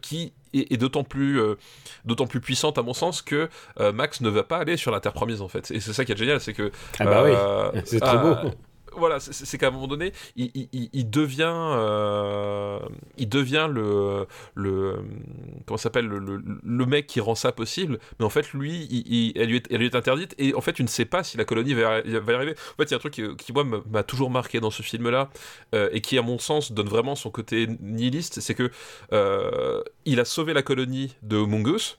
qui 0.01 0.33
est, 0.53 0.77
d'autant 0.77 1.05
plus, 1.05 1.41
euh, 1.41 1.57
d'autant 2.05 2.27
plus 2.27 2.41
puissante 2.41 2.79
à 2.79 2.83
mon 2.83 2.95
sens 2.95 3.23
que 3.23 3.49
euh, 3.81 3.93
Max 3.93 4.21
ne 4.21 4.29
va 4.29 4.43
pas 4.43 4.59
aller 4.59 4.77
sur 4.77 4.91
la 4.91 5.01
Terre 5.01 5.13
promise 5.13 5.43
en 5.43 5.49
fait. 5.49 5.71
Et 5.71 5.81
c'est 5.81 5.93
ça 5.93 6.05
qui 6.05 6.13
est 6.13 6.17
génial, 6.17 6.41
c'est 6.41 6.55
que 6.55 6.71
ah 6.99 7.05
bah 7.05 7.25
oui, 7.25 7.81
c'est 7.85 8.01
trop 8.01 8.19
beau 8.19 8.35
voilà, 8.99 9.21
c'est 9.21 9.59
qu'à 9.59 9.69
un 9.69 9.71
moment 9.71 9.87
donné, 9.87 10.13
il, 10.37 11.11
devient, 11.11 11.55
euh, 11.55 12.79
il 13.17 13.29
devient 13.29 13.69
le, 13.71 14.27
le 14.55 14.97
comment 15.67 15.79
s'appelle 15.79 16.07
le, 16.07 16.19
le, 16.19 16.87
mec 16.87 17.07
qui 17.07 17.21
rend 17.21 17.35
ça 17.35 17.53
possible. 17.53 17.99
Mais 18.19 18.25
en 18.25 18.31
fait, 18.31 18.53
lui, 18.53 18.87
il, 18.91 19.33
elle, 19.37 19.49
lui 19.49 19.87
est, 19.87 19.95
interdite 19.95 20.35
et 20.39 20.55
en 20.55 20.61
fait, 20.61 20.73
tu 20.73 20.83
ne 20.83 20.89
sais 20.89 21.05
pas 21.05 21.23
si 21.23 21.37
la 21.37 21.45
colonie 21.45 21.75
va, 21.75 22.01
y 22.01 22.17
arriver. 22.17 22.53
En 22.53 22.77
fait, 22.77 22.85
il 22.85 22.91
y 22.91 22.95
a 22.95 22.97
un 22.97 23.01
truc 23.01 23.15
qui, 23.15 23.37
qui 23.37 23.53
moi, 23.53 23.65
m'a 23.65 24.03
toujours 24.03 24.31
marqué 24.31 24.61
dans 24.61 24.71
ce 24.71 24.83
film-là 24.83 25.31
euh, 25.75 25.89
et 25.93 26.01
qui, 26.01 26.19
à 26.19 26.23
mon 26.23 26.39
sens, 26.39 26.73
donne 26.73 26.89
vraiment 26.89 27.15
son 27.15 27.31
côté 27.31 27.69
nihiliste, 27.81 28.41
c'est 28.41 28.55
que 28.55 28.71
euh, 29.13 29.83
il 30.05 30.21
a 30.21 30.25
sauvé 30.25 30.53
la 30.53 30.63
colonie 30.63 31.15
de 31.23 31.39
Mungus 31.39 31.99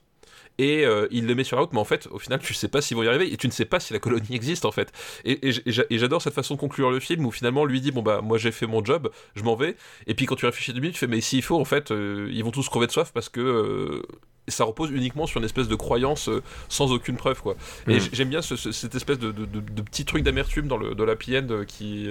et 0.60 0.86
euh, 0.86 1.08
il 1.10 1.26
le 1.26 1.36
met 1.36 1.46
sur 1.46 1.56
la 1.56 1.62
route, 1.62 1.72
mais 1.72 1.80
en 1.80 1.86
fait, 1.86 2.08
au 2.12 2.20
final, 2.20 2.40
tu 2.40 2.54
sais 2.54 2.68
pas 2.68 2.82
s'ils 2.82 2.98
vont 2.98 3.04
y 3.04 3.08
arriver 3.08 3.32
et 3.32 3.38
tu 3.38 3.48
ne 3.48 3.52
sais 3.52 3.64
pas 3.64 3.80
si 3.80 3.94
la 3.94 4.00
colonie 4.00 4.36
existe 4.36 4.66
en 4.66 4.72
fait. 4.72 4.92
Et, 5.24 5.50
et, 5.50 5.98
j'adore 5.98 6.22
cette 6.22 6.34
façon 6.34 6.56
de 6.56 6.60
conclure 6.60 6.92
le 6.92 7.00
film 7.00 7.26
où 7.26 7.32
finalement 7.32 7.64
lui 7.64 7.80
dit 7.80 7.92
bon 7.92 8.02
bah 8.02 8.20
moi 8.22 8.38
j'ai 8.38 8.52
fait 8.52 8.68
mon 8.68 8.84
job, 8.84 9.10
je 9.36 9.44
m'en 9.44 9.56
vais. 9.56 9.78
Et 10.06 10.14
puis 10.14 10.26
quand 10.26 10.36
tu 10.36 10.46
réfléchis 10.46 10.74
deux 10.74 10.82
minutes, 10.82 10.96
tu 10.96 11.00
fais 11.00 11.08
mais 11.08 11.22
s'il 11.22 11.42
faut 11.42 11.60
en 11.60 11.66
fait, 11.66 11.92
euh, 11.92 12.30
ils 12.34 12.44
vont 12.44 12.52
tous 12.52 12.68
crever 12.68 12.88
de 12.88 12.92
soif 12.92 13.12
parce 13.14 13.30
que 13.30 13.40
euh, 13.40 14.02
ça 14.50 14.66
repose 14.66 14.92
uniquement 14.92 15.28
sur 15.28 15.40
une 15.40 15.46
espèce 15.46 15.70
de 15.70 15.76
croyance 15.76 16.30
sans 16.68 16.92
aucune 16.92 17.16
preuve 17.16 17.42
quoi. 17.42 17.56
Et 17.88 17.98
mm. 17.98 18.10
j'aime 18.12 18.30
bien 18.30 18.42
ce, 18.42 18.58
cette 18.58 18.96
espèce 18.96 19.20
de, 19.20 19.32
de, 19.32 19.46
de, 19.46 19.82
petit 19.82 20.04
truc 20.04 20.24
d'amertume 20.24 20.68
dans 20.68 20.78
le 20.78 20.94
dans 20.94 21.06
la 21.06 21.14
end 21.14 21.64
qui 21.68 22.10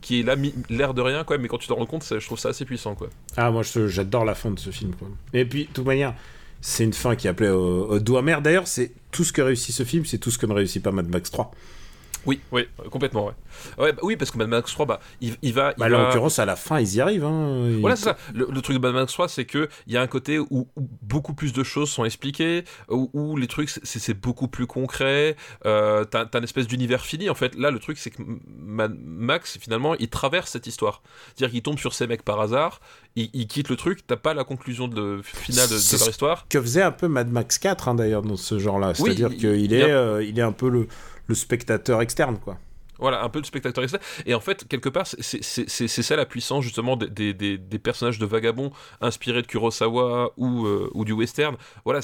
qui 0.00 0.20
est 0.20 0.22
là 0.22 0.36
l'air 0.70 0.94
de 0.94 1.02
rien 1.02 1.24
quoi, 1.24 1.36
mais 1.36 1.48
quand 1.48 1.58
tu 1.58 1.68
te 1.68 1.74
rends 1.74 1.84
compte, 1.84 2.06
je 2.08 2.24
trouve 2.24 2.38
ça 2.38 2.48
assez 2.50 2.64
puissant 2.64 2.94
quoi. 2.94 3.10
Ah 3.36 3.50
moi 3.50 3.62
j'adore 3.64 4.24
la 4.24 4.34
fin 4.34 4.50
de 4.50 4.58
ce 4.58 4.70
film 4.70 4.94
quoi. 4.94 5.08
Et 5.34 5.44
puis 5.44 5.64
de 5.64 5.72
toute 5.72 5.84
manière 5.84 6.14
c'est 6.60 6.84
une 6.84 6.92
fin 6.92 7.16
qui 7.16 7.28
appelait 7.28 7.48
au, 7.48 7.86
au 7.86 7.98
doigt. 7.98 8.22
D'ailleurs, 8.40 8.66
c'est 8.66 8.92
tout 9.10 9.24
ce 9.24 9.32
que 9.32 9.42
réussit 9.42 9.74
ce 9.74 9.84
film, 9.84 10.04
c'est 10.04 10.18
tout 10.18 10.30
ce 10.30 10.38
que 10.38 10.46
ne 10.46 10.52
réussit 10.52 10.82
pas 10.82 10.92
Mad 10.92 11.08
Max 11.08 11.30
3. 11.30 11.52
Oui, 12.26 12.40
oui, 12.52 12.66
complètement, 12.90 13.26
ouais. 13.26 13.32
ouais 13.78 13.92
bah 13.92 14.00
oui, 14.02 14.16
parce 14.16 14.30
que 14.30 14.38
Mad 14.38 14.48
Max 14.48 14.72
3, 14.72 14.86
bah, 14.86 15.00
il, 15.20 15.36
il 15.42 15.52
va. 15.52 15.72
Il 15.76 15.80
bah, 15.80 15.88
va... 15.88 15.98
En 15.98 16.02
l'occurrence, 16.06 16.38
à 16.38 16.44
la 16.44 16.56
fin, 16.56 16.80
ils 16.80 16.96
y 16.96 17.00
arrivent. 17.00 17.24
Hein. 17.24 17.78
Voilà, 17.80 17.96
c'est 17.96 18.04
ça. 18.04 18.16
Le, 18.34 18.48
le, 18.50 18.60
truc 18.60 18.76
de 18.76 18.82
Mad 18.82 18.94
Max 18.94 19.12
3, 19.12 19.28
c'est 19.28 19.46
qu'il 19.46 19.68
y 19.86 19.96
a 19.96 20.02
un 20.02 20.06
côté 20.06 20.38
où, 20.38 20.46
où, 20.50 20.68
beaucoup 21.02 21.34
plus 21.34 21.52
de 21.52 21.62
choses 21.62 21.90
sont 21.90 22.04
expliquées, 22.04 22.64
où, 22.88 23.10
où 23.12 23.36
les 23.36 23.46
trucs, 23.46 23.70
c'est 23.70 24.14
beaucoup 24.14 24.48
plus 24.48 24.66
concret. 24.66 25.36
Euh, 25.64 26.04
T'as 26.04 26.24
as 26.32 26.38
une 26.38 26.44
espèce 26.44 26.66
d'univers 26.66 27.04
fini. 27.04 27.30
En 27.30 27.34
fait, 27.34 27.54
là, 27.54 27.70
le 27.70 27.78
truc, 27.78 27.98
c'est 27.98 28.10
que 28.10 28.22
Mad 28.46 28.96
Max, 28.98 29.58
finalement, 29.58 29.94
il 29.94 30.08
traverse 30.08 30.50
cette 30.50 30.66
histoire. 30.66 31.02
C'est-à-dire 31.34 31.52
qu'il 31.52 31.62
tombe 31.62 31.78
sur 31.78 31.94
ces 31.94 32.06
mecs 32.06 32.22
par 32.22 32.40
hasard, 32.40 32.80
il, 33.14 33.30
il 33.32 33.46
quitte 33.46 33.68
le 33.68 33.76
truc, 33.76 34.06
t'as 34.06 34.16
pas 34.16 34.34
la 34.34 34.44
conclusion 34.44 34.88
de, 34.88 35.20
finale 35.22 35.68
de, 35.68 35.74
de 35.74 35.98
leur 35.98 36.08
histoire. 36.08 36.46
Que 36.48 36.60
faisait 36.60 36.82
un 36.82 36.92
peu 36.92 37.08
Mad 37.08 37.30
Max 37.30 37.58
4, 37.58 37.88
hein, 37.88 37.94
d'ailleurs, 37.94 38.22
dans 38.22 38.36
ce 38.36 38.58
genre-là. 38.58 38.94
C'est-à-dire 38.94 39.28
oui, 39.30 39.36
qu'il 39.36 39.72
est, 39.72 39.90
euh, 39.90 40.22
il 40.22 40.38
est 40.38 40.42
un 40.42 40.52
peu 40.52 40.68
le, 40.68 40.88
le 41.26 41.34
spectateur 41.34 42.00
externe, 42.02 42.38
quoi. 42.38 42.58
Voilà, 42.98 43.22
un 43.22 43.28
peu 43.28 43.40
de 43.40 43.46
spectateur 43.46 43.84
externe. 43.84 44.02
Et 44.24 44.34
en 44.34 44.40
fait, 44.40 44.66
quelque 44.68 44.88
part, 44.88 45.06
c'est 45.06 45.42
ça 45.42 46.16
la 46.16 46.26
puissance 46.26 46.64
justement 46.64 46.96
des, 46.96 47.78
personnages 47.82 48.18
de 48.18 48.26
vagabonds 48.26 48.72
inspirés 49.00 49.42
de 49.42 49.46
Kurosawa 49.46 50.32
ou, 50.36 50.66
euh, 50.66 51.04
du 51.04 51.12
western. 51.12 51.56
Voilà, 51.84 52.00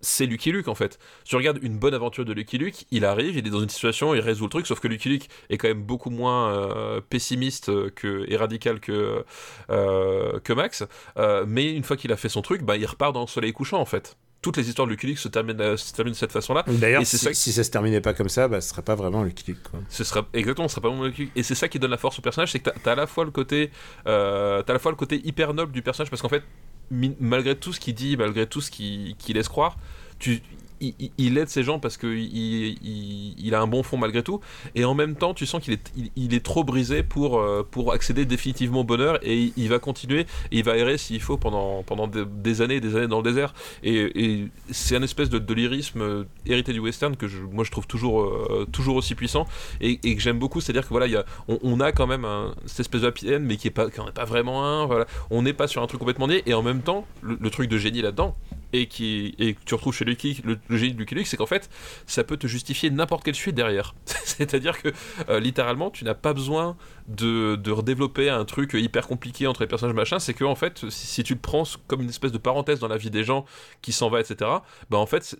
c'est 0.00 0.26
Lucky 0.26 0.50
Luke 0.52 0.68
en 0.68 0.74
fait. 0.74 0.98
Tu 1.24 1.36
regardes 1.36 1.58
une 1.62 1.78
bonne 1.78 1.94
aventure 1.94 2.24
de 2.24 2.32
Lucky 2.32 2.58
Luke, 2.58 2.86
il 2.90 3.04
arrive, 3.04 3.36
il 3.36 3.46
est 3.46 3.50
dans 3.50 3.60
une 3.60 3.68
situation, 3.68 4.14
il 4.14 4.20
résout 4.20 4.44
le 4.44 4.50
truc, 4.50 4.66
sauf 4.66 4.80
que 4.80 4.88
Lucky 4.88 5.08
Luke 5.08 5.28
est 5.50 5.58
quand 5.58 5.68
même 5.68 5.82
beaucoup 5.82 6.10
moins 6.10 6.52
euh, 6.52 7.00
pessimiste 7.00 7.90
que, 7.94 8.24
et 8.28 8.36
radical 8.36 8.80
que, 8.80 9.24
euh, 9.70 10.40
que 10.40 10.52
Max. 10.52 10.84
Euh, 11.18 11.44
mais 11.46 11.72
une 11.72 11.84
fois 11.84 11.96
qu'il 11.96 12.12
a 12.12 12.16
fait 12.16 12.28
son 12.28 12.42
truc, 12.42 12.62
bah, 12.62 12.76
il 12.76 12.86
repart 12.86 13.12
dans 13.12 13.22
le 13.22 13.26
soleil 13.26 13.52
couchant 13.52 13.80
en 13.80 13.86
fait 13.86 14.16
toutes 14.44 14.58
les 14.58 14.68
histoires 14.68 14.86
de 14.86 14.92
Lucky 14.92 15.06
Luke 15.06 15.18
se 15.18 15.28
terminent, 15.28 15.58
euh, 15.58 15.78
se 15.78 15.90
terminent 15.94 16.12
de 16.12 16.18
cette 16.18 16.30
façon-là. 16.30 16.64
D'ailleurs, 16.66 17.06
si, 17.06 17.16
ça... 17.16 17.32
si 17.32 17.50
ça 17.50 17.64
se 17.64 17.70
terminait 17.70 18.02
pas 18.02 18.12
comme 18.12 18.28
ça, 18.28 18.46
bah, 18.46 18.60
ce 18.60 18.68
serait 18.68 18.82
pas 18.82 18.94
vraiment 18.94 19.22
Lucky 19.22 19.44
Luke. 19.48 19.62
Quoi. 19.70 19.80
Ce 19.88 20.04
serait 20.04 20.20
exactement, 20.34 20.68
ce 20.68 20.74
serait 20.74 20.82
pas 20.82 20.88
vraiment 20.88 21.04
Lucky 21.04 21.22
Luke. 21.22 21.32
Et 21.34 21.42
c'est 21.42 21.54
ça 21.54 21.66
qui 21.66 21.78
donne 21.78 21.90
la 21.90 21.96
force 21.96 22.18
au 22.18 22.22
personnage, 22.22 22.52
c'est 22.52 22.58
que 22.58 22.68
t'as 22.68 22.90
as 22.90 22.92
à 22.92 22.96
la 22.96 23.06
fois 23.06 23.24
le 23.24 23.30
côté, 23.30 23.70
euh, 24.06 24.62
as 24.62 24.70
à 24.70 24.72
la 24.74 24.78
fois 24.78 24.92
le 24.92 24.98
côté 24.98 25.22
hyper 25.24 25.54
noble 25.54 25.72
du 25.72 25.80
personnage, 25.80 26.10
parce 26.10 26.20
qu'en 26.20 26.28
fait, 26.28 26.42
malgré 26.90 27.56
tout 27.56 27.72
ce 27.72 27.80
qu'il 27.80 27.94
dit, 27.94 28.18
malgré 28.18 28.46
tout 28.46 28.60
ce 28.60 28.70
qu'il 28.70 29.16
qu 29.16 29.32
laisse 29.32 29.48
croire, 29.48 29.78
tu, 30.18 30.42
il, 30.80 31.38
aide 31.38 31.48
ces 31.48 31.62
gens 31.62 31.78
parce 31.78 31.96
qu'il 31.96 32.18
il, 32.18 33.54
a 33.54 33.60
un 33.60 33.66
bon 33.66 33.82
fond 33.82 33.96
malgré 33.96 34.22
tout, 34.22 34.40
et 34.74 34.84
en 34.84 34.94
même 34.94 35.14
temps, 35.14 35.34
tu 35.34 35.46
sens 35.46 35.62
qu'il 35.62 35.74
est, 35.74 36.44
trop 36.44 36.64
brisé 36.64 37.02
pour, 37.02 37.38
euh, 37.38 37.66
pour 37.68 37.92
accéder 37.92 38.24
définitivement 38.24 38.80
au 38.80 38.84
bonheur, 38.84 39.18
et 39.22 39.52
il 39.56 39.68
va 39.68 39.78
continuer, 39.78 40.20
et 40.20 40.58
il 40.58 40.64
va 40.64 40.76
errer 40.76 40.98
s'il 40.98 41.20
faut 41.20 41.36
pendant, 41.36 41.84
des, 42.08 42.62
années 42.62 42.76
et 42.76 42.80
des 42.80 42.96
années 42.96 43.06
dans 43.06 43.18
le 43.18 43.22
désert. 43.30 43.54
Et, 43.82 44.48
c'est 44.70 44.96
un 44.96 45.02
espèce 45.02 45.30
de, 45.30 45.38
de 45.38 45.54
lyrisme 45.54 46.00
euh, 46.00 46.24
hérité 46.46 46.72
du 46.72 46.80
western 46.80 47.16
que 47.16 47.28
je, 47.28 47.38
moi 47.38 47.64
je 47.64 47.70
trouve 47.70 47.86
toujours, 47.86 48.22
euh, 48.22 48.66
aussi 48.88 49.14
puissant, 49.14 49.46
et, 49.80 49.98
que 49.98 50.20
j'aime 50.20 50.38
beaucoup, 50.38 50.60
c'est-à-dire 50.60 50.82
que 50.82 50.90
voilà, 50.90 51.20
a, 51.20 51.24
on, 51.48 51.80
a 51.80 51.92
quand 51.92 52.06
même 52.06 52.24
un, 52.24 52.54
cette 52.66 52.80
espèce 52.80 53.02
de 53.02 53.38
mais 53.38 53.56
qui 53.56 53.68
est 53.68 53.70
pas, 53.70 53.86
vraiment 54.26 54.82
un, 54.82 55.06
on 55.30 55.42
n'est 55.42 55.52
pas 55.52 55.68
sur 55.68 55.82
un 55.82 55.86
truc 55.86 56.00
complètement 56.00 56.28
niais, 56.28 56.42
et 56.46 56.54
en 56.54 56.62
même 56.62 56.82
temps, 56.82 57.06
le 57.22 57.50
truc 57.50 57.68
de 57.68 57.78
génie 57.78 58.02
là-dedans, 58.02 58.36
et, 58.74 58.86
qui, 58.86 59.34
et 59.38 59.54
que 59.54 59.60
tu 59.64 59.74
retrouves 59.74 59.94
chez 59.94 60.04
Lucky, 60.04 60.42
le, 60.44 60.58
le 60.68 60.76
génie 60.76 60.94
de 60.94 60.98
Lucky 60.98 61.14
Luke, 61.14 61.28
c'est 61.28 61.36
qu'en 61.36 61.46
fait, 61.46 61.70
ça 62.06 62.24
peut 62.24 62.36
te 62.36 62.48
justifier 62.48 62.90
n'importe 62.90 63.24
quelle 63.24 63.36
suite 63.36 63.54
derrière. 63.54 63.94
C'est-à-dire 64.24 64.82
que, 64.82 64.92
euh, 65.28 65.38
littéralement, 65.38 65.90
tu 65.90 66.04
n'as 66.04 66.14
pas 66.14 66.34
besoin 66.34 66.76
de, 67.06 67.54
de, 67.54 67.70
redévelopper 67.70 68.28
un 68.30 68.44
truc 68.44 68.74
hyper 68.74 69.06
compliqué 69.06 69.46
entre 69.46 69.60
les 69.62 69.68
personnages 69.68 69.94
machin, 69.94 70.18
c'est 70.18 70.34
que, 70.34 70.44
en 70.44 70.56
fait, 70.56 70.90
si, 70.90 71.22
tu 71.22 71.34
le 71.34 71.40
prends 71.40 71.62
comme 71.86 72.02
une 72.02 72.08
espèce 72.08 72.32
de 72.32 72.38
parenthèse 72.38 72.80
dans 72.80 72.88
la 72.88 72.96
vie 72.96 73.10
des 73.10 73.22
gens 73.22 73.44
qui 73.80 73.92
s'en 73.92 74.10
va, 74.10 74.20
etc., 74.20 74.50
bah 74.90 74.98
en 74.98 75.06
fait, 75.06 75.36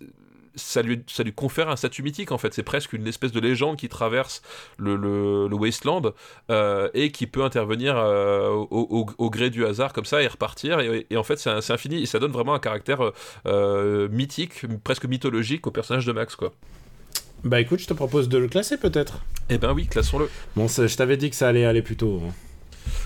ça 0.55 0.81
lui, 0.81 1.03
ça 1.07 1.23
lui 1.23 1.33
confère 1.33 1.69
un 1.69 1.75
statut 1.75 2.03
mythique 2.03 2.31
en 2.31 2.37
fait. 2.37 2.53
C'est 2.53 2.63
presque 2.63 2.93
une 2.93 3.07
espèce 3.07 3.31
de 3.31 3.39
légende 3.39 3.77
qui 3.77 3.89
traverse 3.89 4.41
le, 4.77 4.95
le, 4.95 5.47
le 5.47 5.55
wasteland 5.55 6.13
euh, 6.49 6.89
et 6.93 7.11
qui 7.11 7.27
peut 7.27 7.43
intervenir 7.43 7.97
euh, 7.97 8.49
au, 8.49 8.67
au, 8.71 9.05
au, 9.17 9.29
gré 9.29 9.49
du 9.49 9.65
hasard 9.65 9.93
comme 9.93 10.05
ça 10.05 10.21
et 10.21 10.27
repartir. 10.27 10.79
Et, 10.79 11.05
et 11.09 11.17
en 11.17 11.23
fait, 11.23 11.37
c'est 11.37 11.71
infini 11.71 12.01
et 12.01 12.05
ça 12.05 12.19
donne 12.19 12.31
vraiment 12.31 12.53
un 12.53 12.59
caractère 12.59 13.11
euh, 13.45 14.07
mythique, 14.09 14.65
presque 14.83 15.05
mythologique 15.05 15.67
au 15.67 15.71
personnage 15.71 16.05
de 16.05 16.11
Max 16.11 16.35
quoi. 16.35 16.53
Bah 17.43 17.59
écoute, 17.59 17.79
je 17.79 17.87
te 17.87 17.93
propose 17.93 18.27
de 18.29 18.37
le 18.37 18.47
classer 18.47 18.77
peut-être. 18.77 19.19
Eh 19.49 19.57
ben 19.57 19.73
oui, 19.73 19.85
classons-le. 19.85 20.29
Bon, 20.55 20.67
je 20.67 20.95
t'avais 20.95 21.17
dit 21.17 21.29
que 21.29 21.35
ça 21.35 21.47
allait 21.47 21.65
aller 21.65 21.83
plus 21.83 21.95
tôt. 21.95 22.21
Hein. 22.25 22.33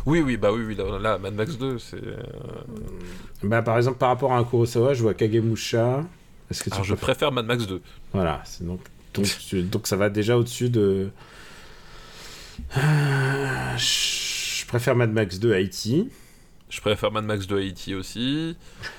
Oui, 0.06 0.22
oui, 0.22 0.38
bah 0.38 0.52
oui, 0.54 0.64
oui 0.66 0.76
là, 0.76 0.98
là, 1.00 1.18
Mad 1.18 1.34
Max 1.34 1.58
2, 1.58 1.78
c'est. 1.78 1.98
Bah 3.44 3.62
par 3.62 3.78
exemple, 3.78 3.98
par 3.98 4.10
rapport 4.10 4.34
à 4.34 4.38
un 4.38 4.44
Kurosawa, 4.44 4.94
je 4.94 5.02
vois 5.02 5.14
Kagemusha. 5.14 6.06
Est-ce 6.52 6.64
que 6.64 6.70
tu 6.70 6.76
Alors, 6.76 6.86
je 6.86 6.96
préfère 6.96 7.32
Mad 7.32 7.46
Max 7.46 7.68
2. 7.68 7.82
Voilà, 8.14 8.44
donc, 8.62 8.80
donc, 9.14 9.28
donc, 9.70 9.88
ça 9.88 9.96
va 9.96 10.10
déjà 10.10 10.38
au-dessus 10.38 10.70
de. 10.70 11.10
Euh, 12.78 13.78
je 13.78 14.66
préfère 14.66 14.96
Mad 14.96 15.12
Max 15.12 15.40
2 15.40 15.54
Haïti. 15.54 16.10
Je 16.70 16.82
préfère 16.82 17.12
Mad 17.12 17.26
Max 17.26 17.48
2 17.48 17.58
Haïti 17.58 17.96
aussi. 17.96 18.56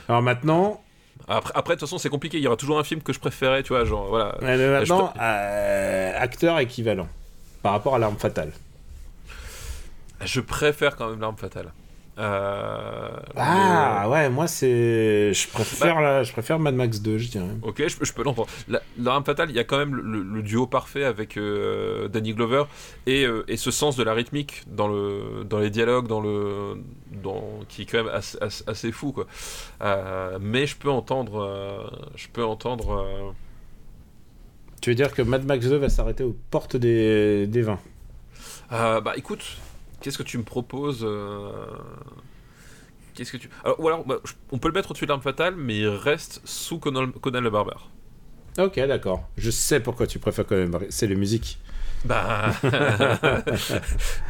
Alors 0.08 0.22
maintenant. 0.22 0.82
Après, 1.28 1.52
après 1.54 1.74
de 1.74 1.80
toute 1.80 1.88
façon, 1.88 1.98
c'est 1.98 2.08
compliqué. 2.08 2.38
Il 2.38 2.42
y 2.42 2.46
aura 2.46 2.56
toujours 2.56 2.78
un 2.78 2.84
film 2.84 3.02
que 3.02 3.12
je 3.12 3.20
préférais, 3.20 3.62
tu 3.62 3.68
vois, 3.68 3.84
genre 3.84 4.08
voilà. 4.08 4.36
Mais 4.42 4.56
maintenant, 4.56 5.12
je... 5.14 5.20
euh, 5.20 6.12
acteur 6.18 6.58
équivalent 6.58 7.08
par 7.62 7.72
rapport 7.72 7.94
à 7.94 7.98
l'arme 7.98 8.16
fatale. 8.16 8.52
Je 10.24 10.40
préfère 10.40 10.96
quand 10.96 11.10
même 11.10 11.20
l'arme 11.20 11.36
fatale. 11.36 11.72
Euh, 12.20 13.08
ah 13.36 14.06
ouais, 14.10 14.28
moi 14.28 14.46
c'est, 14.46 15.32
je 15.32 15.48
préfère 15.48 15.94
bah, 15.94 16.02
la... 16.02 16.22
je 16.22 16.32
préfère 16.32 16.58
Mad 16.58 16.74
Max 16.74 17.00
2, 17.00 17.16
je 17.16 17.30
dirais. 17.30 17.46
Ok, 17.62 17.82
je, 17.86 17.96
je 18.04 18.12
peux 18.12 18.22
l'entendre. 18.22 18.48
L'arme 18.98 19.24
fatale, 19.24 19.48
il 19.48 19.56
y 19.56 19.58
a 19.58 19.64
quand 19.64 19.78
même 19.78 19.94
le, 19.94 20.22
le 20.22 20.42
duo 20.42 20.66
parfait 20.66 21.04
avec 21.04 21.38
euh, 21.38 22.08
Danny 22.08 22.34
Glover 22.34 22.64
et, 23.06 23.24
euh, 23.24 23.44
et, 23.48 23.56
ce 23.56 23.70
sens 23.70 23.96
de 23.96 24.02
la 24.02 24.12
rythmique 24.12 24.64
dans 24.66 24.86
le 24.86 25.44
dans 25.48 25.58
les 25.58 25.70
dialogues, 25.70 26.08
dans 26.08 26.20
le 26.20 26.82
dans 27.22 27.60
qui 27.68 27.82
est 27.82 27.86
quand 27.86 28.04
même 28.04 28.12
assez, 28.12 28.36
assez, 28.42 28.64
assez 28.66 28.92
fou 28.92 29.12
quoi. 29.12 29.26
Mais 30.40 30.66
je 30.66 30.76
peux 30.76 30.90
entendre, 30.90 31.90
je 32.16 32.28
peux 32.28 32.44
entendre. 32.44 33.34
Tu 34.82 34.90
veux 34.90 34.96
dire 34.96 35.14
que 35.14 35.22
Mad 35.22 35.46
Max 35.46 35.66
2 35.66 35.76
va 35.76 35.88
s'arrêter 35.88 36.24
aux 36.24 36.36
portes 36.50 36.76
des 36.76 37.46
des 37.46 37.62
vins? 37.62 37.80
Bah 38.70 39.14
écoute. 39.16 39.56
Qu'est-ce 40.00 40.18
que 40.18 40.22
tu 40.22 40.38
me 40.38 40.42
proposes 40.44 41.04
euh... 41.04 41.50
Qu'est-ce 43.14 43.32
que 43.32 43.36
tu. 43.36 43.50
Alors, 43.64 43.80
ou 43.80 43.88
alors, 43.88 44.04
bah, 44.06 44.16
on 44.50 44.58
peut 44.58 44.68
le 44.68 44.74
mettre 44.74 44.90
au-dessus 44.90 45.04
de 45.04 45.10
l'arme 45.10 45.20
fatale, 45.22 45.54
mais 45.56 45.78
il 45.80 45.88
reste 45.88 46.40
sous 46.44 46.78
Conan, 46.78 47.10
Conan 47.12 47.40
le 47.40 47.50
barbare. 47.50 47.90
Ok, 48.58 48.76
d'accord. 48.86 49.28
Je 49.36 49.50
sais 49.50 49.80
pourquoi 49.80 50.06
tu 50.06 50.18
préfères 50.18 50.46
quand 50.46 50.56
même. 50.56 50.76
C'est 50.90 51.06
les 51.06 51.16
musiques. 51.16 51.58
Bah. 52.04 52.52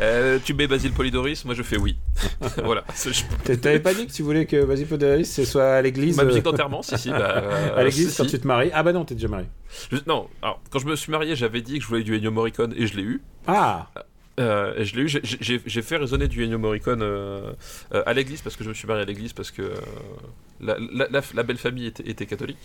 Euh, 0.01 0.39
tu 0.45 0.55
mets 0.55 0.67
Basile 0.67 0.93
Polidoris, 0.93 1.45
moi 1.45 1.55
je 1.55 1.63
fais 1.63 1.77
oui. 1.79 1.97
voilà. 2.65 2.85
T'avais 3.61 3.81
pas 3.81 3.93
dit 3.95 4.07
que 4.07 4.13
tu 4.13 4.23
voulais 4.23 4.47
que 4.47 4.57
Vas-y 4.57 4.87
Poderis 4.87 5.27
ce 5.27 5.45
soit 5.45 5.75
à 5.75 5.83
l'église 5.83 6.17
Ma 6.17 6.23
euh, 6.23 6.27
musique 6.27 6.43
d'enterrement, 6.45 6.83
si, 6.83 6.97
si. 6.99 7.11
Bah, 7.11 7.37
euh, 7.37 7.77
À 7.77 7.85
l'église 7.85 8.11
si, 8.11 8.17
quand 8.17 8.25
si. 8.25 8.31
tu 8.31 8.41
te 8.41 8.47
maries 8.47 8.71
Ah 8.73 8.83
bah 8.83 8.93
non, 8.93 9.05
t'es 9.05 9.15
déjà 9.15 9.29
marié. 9.29 9.47
Je- 9.91 9.99
Non, 10.07 10.29
alors, 10.43 10.61
quand 10.71 10.79
je 10.79 10.87
me 10.87 10.97
suis 10.97 11.13
marié, 11.13 11.37
j'avais 11.37 11.61
dit 11.61 11.77
que 11.79 11.83
je 11.85 11.89
voulais 11.89 12.03
du 12.03 12.17
Ennio 12.17 12.31
Morricone 12.31 12.73
et 12.77 12.87
je 12.87 12.97
l'ai 12.97 13.03
eu. 13.03 13.21
Ah 13.47 13.89
Euh, 14.41 14.73
je 14.85 14.97
l'ai 14.97 15.03
eu, 15.03 15.09
j'ai- 15.23 15.83
fait 15.83 15.97
résonner 15.99 16.27
du 16.27 16.43
Ennio 16.45 16.59
Morricone 16.59 17.03
euh, 17.03 17.53
euh, 17.95 18.03
à 18.07 18.13
l'église 18.15 18.41
parce 18.41 18.57
que 18.57 18.65
je 18.65 18.71
me 18.71 18.75
suis 18.75 18.87
marié 18.89 19.03
à 19.03 19.05
l'église 19.05 19.33
parce 19.35 19.51
que 19.51 19.63
la, 20.61 20.77
la- 20.93 21.09
la- 21.11 21.21
la 21.35 21.43
belle 21.43 21.59
famille 21.59 21.87
était, 21.87 22.09
était 22.09 22.27
catholique. 22.27 22.59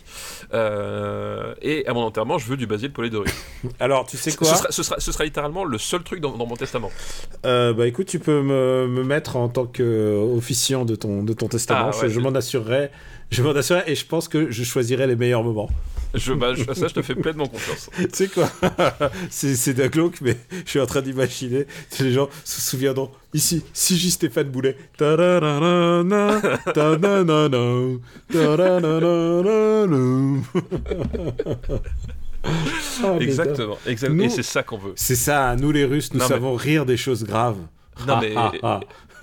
Et 0.54 1.84
à 1.88 1.94
mon 1.94 2.02
enterrement, 2.02 2.38
je 2.38 2.48
veux 2.48 2.58
du 2.58 2.68
Basile 2.68 2.92
Polidori. 2.92 3.30
Alors, 3.80 4.06
tu 4.08 4.18
sais 4.18 4.32
ce, 4.32 4.38
quoi? 4.38 4.48
sera, 4.54 4.72
ce, 4.72 4.84
sera, 4.84 5.00
ce 5.00 5.12
sera 5.12 5.24
littéralement 5.24 5.64
le 5.66 5.78
seul 5.78 6.04
truc 6.04 6.20
dans, 6.22 6.36
dans 6.38 6.46
mon 6.46 6.56
testament. 6.56 6.92
Bah 7.44 7.88
écoute, 7.88 8.08
tu 8.08 8.20
peux 8.20 8.42
me, 8.42 8.88
me 8.88 9.04
mettre 9.04 9.36
en 9.36 9.50
tant 9.50 9.66
qu'officiant 9.66 10.86
de 10.86 10.96
ton, 10.96 11.24
de 11.24 11.34
ton 11.34 11.48
testament. 11.48 11.88
Ah, 11.90 11.92
Je- 11.92 12.02
ouais, 12.04 12.10
je 12.10 12.16
c'est- 12.16 12.22
m'en 12.22 12.34
assurerai. 12.36 12.90
Je 13.32 13.42
m'en 13.44 13.52
assurerai 13.52 13.84
et 13.88 13.96
je 13.96 14.06
pense 14.06 14.28
que 14.28 14.52
je 14.52 14.64
choisirai 14.64 15.08
les 15.08 15.16
meilleurs 15.16 15.44
moments. 15.44 15.70
Je, 16.14 16.34
bah, 16.34 16.54
je- 16.54 16.64
ça, 16.74 16.88
je 16.88 16.94
te 16.94 17.02
fais 17.02 17.16
pleinement 17.16 17.48
confiance. 17.48 17.90
tu 17.98 18.08
sais 18.14 18.28
quoi? 18.28 18.50
C'est 19.30 19.74
d'un 19.74 19.88
glauque, 19.88 20.22
mais 20.22 20.38
je 20.66 20.70
suis 20.70 20.80
en 20.80 20.86
train 20.86 21.02
d'imaginer. 21.02 21.66
Les 22.00 22.14
gens 22.14 22.30
se 22.44 22.62
souviendront. 22.62 23.12
Ici, 23.34 23.64
si 23.74 23.98
j'ai 23.98 24.10
Stéphane 24.10 24.50
Boulet. 24.50 24.78
Ah, 33.04 33.14
mais 33.18 33.24
Exactement. 33.26 33.78
exactement. 33.88 34.18
Nous- 34.24 34.24
Et 34.26 34.30
c'est 34.30 34.44
ça 34.44 34.62
qu'on 34.64 34.78
veut. 34.78 34.94
C'est 34.96 35.16
ça, 35.16 35.56
nous 35.56 35.72
les 35.72 35.84
Russes, 35.86 36.14
nous 36.14 36.20
Non, 36.20 36.26
mais- 36.26 36.30
savons 36.36 36.54
rire 36.56 36.86
des 36.86 36.98
choses 36.98 37.24
graves. 37.24 37.58
Non, 38.08 38.20
mais- 38.22 38.34
Ah, 38.36 38.52
ah, 38.62 38.80
ah. 38.80 38.80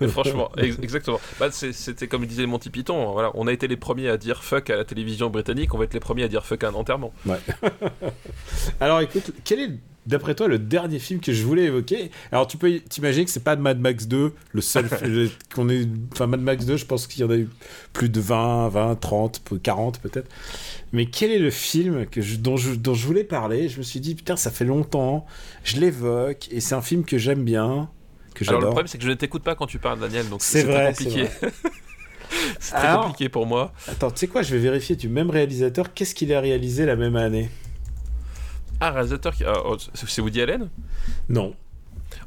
Franchement, 0.07 0.51
ex- 0.57 0.77
exactement. 0.81 1.19
Bah, 1.39 1.49
C'était 1.51 2.07
comme 2.07 2.25
disait 2.25 2.45
Monty 2.45 2.69
Python. 2.69 3.11
Voilà, 3.13 3.31
on 3.35 3.47
a 3.47 3.51
été 3.53 3.67
les 3.67 3.77
premiers 3.77 4.09
à 4.09 4.17
dire 4.17 4.43
fuck 4.43 4.69
à 4.69 4.75
la 4.75 4.85
télévision 4.85 5.29
britannique, 5.29 5.73
on 5.73 5.77
va 5.77 5.83
être 5.85 5.93
les 5.93 5.99
premiers 5.99 6.23
à 6.23 6.27
dire 6.27 6.45
fuck 6.45 6.63
à 6.63 6.69
un 6.69 6.73
enterrement. 6.73 7.13
Ouais. 7.25 7.39
Alors 8.79 9.01
écoute, 9.01 9.31
quel 9.43 9.59
est 9.59 9.69
d'après 10.05 10.35
toi 10.35 10.47
le 10.49 10.59
dernier 10.59 10.99
film 10.99 11.19
que 11.19 11.31
je 11.33 11.43
voulais 11.43 11.63
évoquer? 11.65 12.11
Alors 12.31 12.47
tu 12.47 12.57
peux 12.57 12.79
t'imaginer 12.79 13.25
que 13.25 13.31
c'est 13.31 13.43
pas 13.43 13.55
Mad 13.55 13.79
Max 13.79 14.07
2, 14.07 14.33
le 14.51 14.61
seul 14.61 14.87
qu'on 15.55 15.69
est 15.69 15.87
enfin 16.11 16.27
Mad 16.27 16.41
Max 16.41 16.65
2, 16.65 16.77
je 16.77 16.85
pense 16.85 17.07
qu'il 17.07 17.21
y 17.21 17.23
en 17.23 17.29
a 17.29 17.35
eu 17.37 17.49
plus 17.93 18.09
de 18.09 18.19
20, 18.19 18.69
20, 18.69 18.95
30, 18.99 19.39
peu- 19.43 19.57
40 19.59 19.99
peut-être. 19.99 20.29
Mais 20.91 21.05
quel 21.05 21.31
est 21.31 21.39
le 21.39 21.49
film 21.51 22.05
que 22.05 22.21
je, 22.21 22.35
dont, 22.37 22.57
je, 22.57 22.73
dont 22.75 22.93
je 22.93 23.05
voulais 23.07 23.23
parler? 23.23 23.69
Je 23.69 23.77
me 23.77 23.83
suis 23.83 23.99
dit 23.99 24.15
putain, 24.15 24.35
ça 24.35 24.51
fait 24.51 24.65
longtemps, 24.65 25.25
je 25.63 25.77
l'évoque 25.79 26.47
et 26.51 26.59
c'est 26.59 26.75
un 26.75 26.81
film 26.81 27.03
que 27.05 27.17
j'aime 27.17 27.43
bien, 27.43 27.89
que 28.33 28.47
Alors 28.47 28.61
le 28.61 28.67
problème 28.67 28.87
c'est 28.87 28.97
que 28.97 29.03
je 29.03 29.09
ne 29.09 29.15
t'écoute 29.15 29.43
pas 29.43 29.55
quand 29.55 29.67
tu 29.67 29.79
parles 29.79 29.99
Daniel, 29.99 30.27
donc 30.29 30.41
C'est 30.41 30.61
c'est 30.61 30.67
très 30.67 30.73
vrai, 30.73 30.89
compliqué. 30.93 31.27
c'est 32.59 32.73
très 32.75 32.87
Alors- 32.87 33.03
compliqué 33.05 33.29
pour 33.29 33.45
moi. 33.45 33.73
Attends, 33.87 34.11
tu 34.11 34.19
sais 34.19 34.27
quoi, 34.27 34.41
je 34.41 34.53
vais 34.55 34.61
vérifier 34.61 34.95
du 34.95 35.09
même 35.09 35.29
réalisateur, 35.29 35.93
qu'est-ce 35.93 36.15
qu'il 36.15 36.33
a 36.33 36.39
réalisé 36.39 36.85
la 36.85 36.95
même 36.95 37.15
année? 37.15 37.49
Ah, 38.79 38.91
réalisateur 38.91 39.33
qui. 39.33 39.43
ah, 39.45 39.53
oh, 39.65 39.77
c'est 39.93 40.21
Woody 40.21 40.41
Allen? 40.41 40.69
Non. 41.29 41.55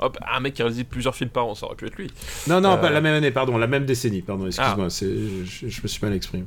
Hop, 0.01 0.19
un 0.31 0.41
mec 0.41 0.55
qui 0.55 0.63
réalise 0.63 0.85
plusieurs 0.85 1.15
films 1.15 1.31
par 1.31 1.47
an, 1.47 1.55
ça 1.55 1.67
aurait 1.67 1.77
pu 1.77 1.87
être 1.87 1.97
lui. 1.97 2.11
Non, 2.49 2.61
non, 2.61 2.73
Euh, 2.73 2.77
pas 2.77 2.91
la 2.91 3.01
même 3.01 3.15
année, 3.15 3.31
pardon, 3.31 3.57
la 3.57 3.67
même 3.67 3.87
décennie, 3.87 4.21
pardon, 4.23 4.47
excuse-moi, 4.47 4.91
c'est, 4.91 5.07
je, 5.45 5.69
je 5.69 5.83
me 5.83 5.87
suis 5.89 6.01
mal 6.05 6.13
exprimé. 6.15 6.45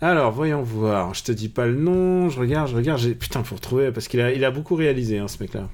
Alors, 0.00 0.32
voyons 0.32 0.62
voir, 0.62 1.14
je 1.14 1.22
te 1.22 1.32
dis 1.32 1.48
pas 1.48 1.66
le 1.66 1.76
nom, 1.76 2.28
je 2.28 2.38
regarde, 2.40 2.68
je 2.70 2.76
regarde. 2.76 3.02
Putain, 3.14 3.44
faut 3.44 3.54
retrouver, 3.54 3.92
parce 3.92 4.08
qu'il 4.08 4.20
a, 4.20 4.32
il 4.32 4.44
a 4.44 4.50
beaucoup 4.50 4.74
réalisé, 4.74 5.18
hein, 5.18 5.28
ce 5.28 5.38
mec-là. 5.42 5.68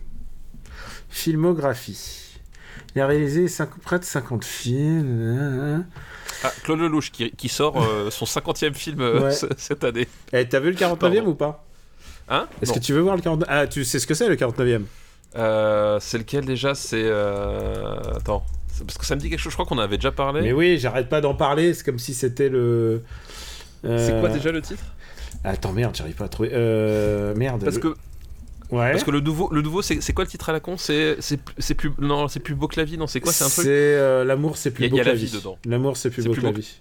Filmographie. 1.08 2.27
Il 2.94 3.00
a 3.02 3.06
réalisé 3.06 3.46
près 3.82 3.98
de 3.98 4.04
50 4.04 4.44
films. 4.44 5.84
Ah, 6.42 6.52
Claude 6.64 6.80
Lelouch 6.80 7.10
qui, 7.10 7.30
qui 7.32 7.48
sort 7.48 7.82
euh, 7.82 8.10
son 8.10 8.24
50e 8.24 8.74
film 8.74 9.00
euh, 9.00 9.20
Ouais. 9.24 9.34
cette 9.56 9.84
année. 9.84 10.08
Eh, 10.32 10.48
t'as 10.48 10.60
vu 10.60 10.70
le 10.70 10.76
49e 10.76 10.96
Pardon. 10.96 11.26
ou 11.26 11.34
pas? 11.34 11.64
Hein? 12.28 12.46
Est-ce 12.62 12.72
que 12.72 12.78
tu 12.78 12.92
veux 12.92 13.00
voir 13.00 13.16
le 13.16 13.22
49e 13.22 13.44
Ah, 13.48 13.66
tu 13.66 13.84
sais 13.84 13.98
ce 13.98 14.06
que 14.06 14.14
c'est 14.14 14.28
le 14.28 14.36
49e 14.36 14.82
Euh, 15.36 15.98
C'est 16.00 16.18
lequel 16.18 16.44
déjà? 16.44 16.74
C'est. 16.74 17.02
euh, 17.04 17.94
Attends. 18.16 18.44
C'est- 18.72 18.84
Parce 18.84 18.98
que 18.98 19.06
ça 19.06 19.14
me 19.16 19.20
dit 19.20 19.28
quelque 19.30 19.38
chose, 19.40 19.52
je 19.52 19.56
crois 19.56 19.66
qu'on 19.66 19.78
en 19.78 19.82
avait 19.82 19.96
déjà 19.98 20.12
parlé. 20.12 20.40
Mais 20.42 20.52
oui, 20.52 20.78
j'arrête 20.78 21.08
pas 21.08 21.20
d'en 21.20 21.34
parler, 21.34 21.74
c'est 21.74 21.84
comme 21.84 21.98
si 21.98 22.14
c'était 22.14 22.48
le... 22.48 23.02
C'est 23.82 24.18
quoi 24.20 24.28
déjà 24.28 24.50
le 24.52 24.60
titre? 24.60 24.82
Attends, 25.44 25.72
merde, 25.72 25.94
j'arrive 25.96 26.16
pas 26.16 26.24
à 26.24 26.28
trouver. 26.28 26.50
Euh, 26.52 27.34
merde. 27.36 27.62
Parce 27.64 27.76
le- 27.76 27.82
que, 27.82 27.96
Ouais. 28.70 28.92
parce 28.92 29.04
que 29.04 29.10
le 29.10 29.20
nouveau, 29.20 29.48
le 29.52 29.62
nouveau 29.62 29.80
c'est 29.80 30.00
c'est 30.02 30.12
quoi 30.12 30.24
le 30.24 30.30
titre 30.30 30.48
à 30.50 30.52
la 30.52 30.60
con? 30.60 30.76
C'est 30.76 31.16
c'est 31.20 31.38
plus- 31.38 31.54
c'est 31.58 31.74
plus. 31.74 31.90
Non, 31.98 32.28
c'est 32.28 32.40
plus 32.40 32.54
beau 32.54 32.68
que 32.68 32.78
la 32.78 32.84
vie, 32.84 32.98
non 32.98 33.06
C'est 33.06 33.20
quoi? 33.20 33.32
C'est 33.32 33.44
un 33.44 33.48
truc? 33.48 33.66
Euh, 33.66 34.24
l'amour, 34.24 34.56
c'est 34.58 34.70
plus 34.70 34.88
beau 34.90 34.96
y 34.96 35.00
a 35.00 35.04
que 35.04 35.08
la 35.08 35.14
vie. 35.14 35.30
dedans. 35.30 35.58
L'amour, 35.64 35.96
c'est 35.96 36.10
plus 36.10 36.22
C'est 36.22 36.28
beau 36.28 36.34
que 36.34 36.40
la 36.42 36.52
vie. 36.52 36.80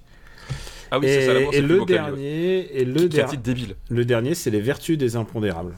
Ah 0.92 1.00
oui, 1.00 1.08
c'est 1.08 1.26
ça, 1.26 1.34
l'amour, 1.34 1.50
c'est 1.54 1.60
plus 1.62 1.68
le 1.68 1.78
beau 1.80 1.86
que 1.86 1.94
la 1.94 2.04
vie, 2.04 2.10
ouais. 2.12 2.18
dernier, 2.18 2.78
et 2.82 2.86
le, 2.86 2.94
Qui- 2.94 3.10
qui 3.10 3.18
est 3.18 3.20
un 3.20 3.24
der- 3.24 3.30
titre 3.32 3.44
débile. 3.44 3.76
le 3.90 4.06
dernier, 4.06 4.36
c'est 4.36 4.50
les 4.50 4.62
vertus 4.62 4.98
des 4.98 5.16
impondérables. 5.16 5.78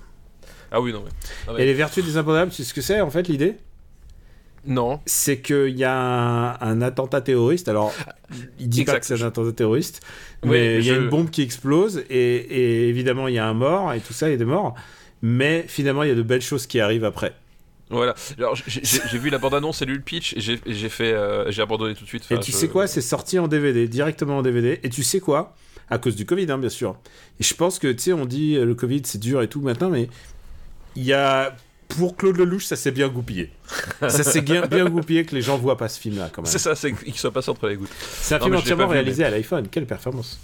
Ah 0.71 0.81
oui, 0.81 0.93
non, 0.93 1.01
mais. 1.03 1.11
Ah 1.47 1.53
ouais. 1.53 1.63
Et 1.63 1.65
les 1.65 1.73
vertus 1.73 2.03
des 2.05 2.17
impondérables, 2.17 2.51
sais 2.51 2.63
ce 2.63 2.73
que 2.73 2.81
c'est 2.81 3.01
en 3.01 3.09
fait 3.09 3.27
l'idée? 3.27 3.55
Non. 4.67 4.99
C'est 5.05 5.39
qu'il 5.39 5.77
y 5.77 5.83
a 5.83 5.95
un, 5.95 6.57
un 6.59 6.81
attentat 6.81 7.21
terroriste. 7.21 7.69
Alors, 7.69 7.93
il 8.59 8.67
dit 8.69 8.83
pas 8.83 8.99
que 8.99 9.05
c'est 9.05 9.19
un 9.21 9.27
attentat 9.27 9.53
terroriste, 9.53 10.01
Oui, 10.43 10.49
mais 10.51 10.77
il 10.79 10.85
y 10.85 10.91
a 10.91 10.95
je- 10.95 10.99
une 10.99 11.09
bombe 11.09 11.29
qui 11.29 11.41
explose 11.41 12.03
et, 12.09 12.35
et 12.35 12.89
évidemment 12.89 13.27
il 13.29 13.35
y 13.35 13.39
a 13.39 13.47
un 13.47 13.53
mort 13.53 13.93
et 13.93 13.99
tout 14.01 14.13
ça, 14.13 14.27
il 14.27 14.31
y 14.31 14.35
a 14.35 14.37
des 14.37 14.45
morts. 14.45 14.75
Mais 15.21 15.65
finalement, 15.67 16.03
il 16.03 16.09
y 16.09 16.11
a 16.11 16.15
de 16.15 16.21
belles 16.21 16.41
choses 16.41 16.65
qui 16.67 16.79
arrivent 16.79 17.05
après. 17.05 17.33
Voilà. 17.89 18.13
Alors, 18.37 18.55
j'ai- 18.55 19.17
vu 19.17 19.29
la 19.29 19.39
bande-annonce 19.39 19.81
et 19.81 19.85
lu 19.85 19.95
le 19.95 20.01
pitch 20.01 20.33
et 20.35 20.39
j'ai 20.39 20.89
fait. 20.89 21.11
euh, 21.11 21.49
j'ai 21.51 21.61
abandonné 21.61 21.95
tout 21.95 22.03
de 22.03 22.09
suite. 22.09 22.23
Et 22.29 22.39
tu 22.39 22.51
je- 22.51 22.55
sais 22.57 22.67
quoi 22.67 22.85
C'est 22.87 23.01
sorti 23.01 23.39
en 23.39 23.47
DVD, 23.47 23.87
directement 23.87 24.37
en 24.37 24.41
DVD. 24.43 24.79
Et 24.83 24.89
tu 24.89 25.01
sais 25.03 25.19
quoi? 25.19 25.55
À 25.89 25.97
cause 25.97 26.15
du 26.15 26.25
Covid, 26.25 26.51
hein, 26.51 26.59
bien 26.59 26.69
sûr. 26.69 26.97
Et 27.39 27.43
je 27.43 27.53
pense 27.55 27.79
que, 27.79 27.91
tu 27.91 27.99
sais, 28.03 28.13
on 28.13 28.25
dit 28.25 28.55
euh, 28.57 28.63
le 28.65 28.75
Covid, 28.75 29.01
c'est 29.05 29.17
dur 29.17 29.41
et 29.41 29.47
tout 29.47 29.61
maintenant, 29.61 29.89
mais 29.89 30.07
il 30.95 31.03
y 31.03 31.13
a. 31.13 31.55
Pour 31.87 32.15
Claude 32.15 32.37
Lelouch, 32.37 32.65
ça 32.65 32.75
s'est 32.75 32.91
bien 32.91 33.07
goupillé. 33.07 33.49
ça 34.01 34.09
s'est 34.23 34.41
bien, 34.41 34.67
bien 34.67 34.85
goupillé 34.87 35.25
que 35.25 35.33
les 35.33 35.41
gens 35.41 35.57
voient 35.57 35.75
pas 35.75 35.89
ce 35.89 35.99
film-là, 35.99 36.29
quand 36.31 36.43
même. 36.43 36.51
C'est 36.51 36.59
ça, 36.59 36.75
c'est 36.75 36.93
qu'il 36.93 37.17
soit 37.17 37.31
passé 37.31 37.49
entre 37.49 37.67
les 37.67 37.77
gouttes. 37.77 37.89
C'est 37.99 38.35
un 38.35 38.37
Non, 38.37 38.45
film 38.45 38.55
entièrement 38.57 38.87
réalisé 38.87 39.23
à 39.23 39.31
l'iPhone. 39.31 39.67
Quelle 39.71 39.87
performance 39.87 40.39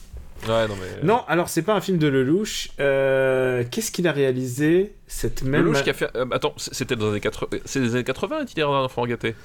Ouais, 0.48 0.68
non, 0.68 0.76
mais. 0.80 1.04
Non, 1.06 1.22
alors 1.28 1.50
c'est 1.50 1.62
pas 1.64 1.74
un 1.74 1.82
film 1.82 1.98
de 1.98 2.08
Lelouch. 2.08 2.70
Euh, 2.80 3.64
Qu'est-ce 3.70 3.92
qu'il 3.92 4.08
a 4.08 4.12
réalisé 4.12 4.94
cette 5.08 5.44
même... 5.44 5.62
Lelouch 5.66 5.84
qui 5.84 5.90
a 5.90 5.94
fait. 5.94 6.10
euh, 6.16 6.26
attends, 6.32 6.54
c'était 6.58 6.96
dans 6.96 7.06
les 7.06 7.12
années 7.14 7.20
80. 7.22 7.48
C'est 7.66 7.80
les 7.80 7.96
années 7.96 8.04
80, 8.04 8.42
Itinéraire 8.44 8.74
d'un 8.74 8.86
enfant 8.86 9.06
gâté 9.06 9.36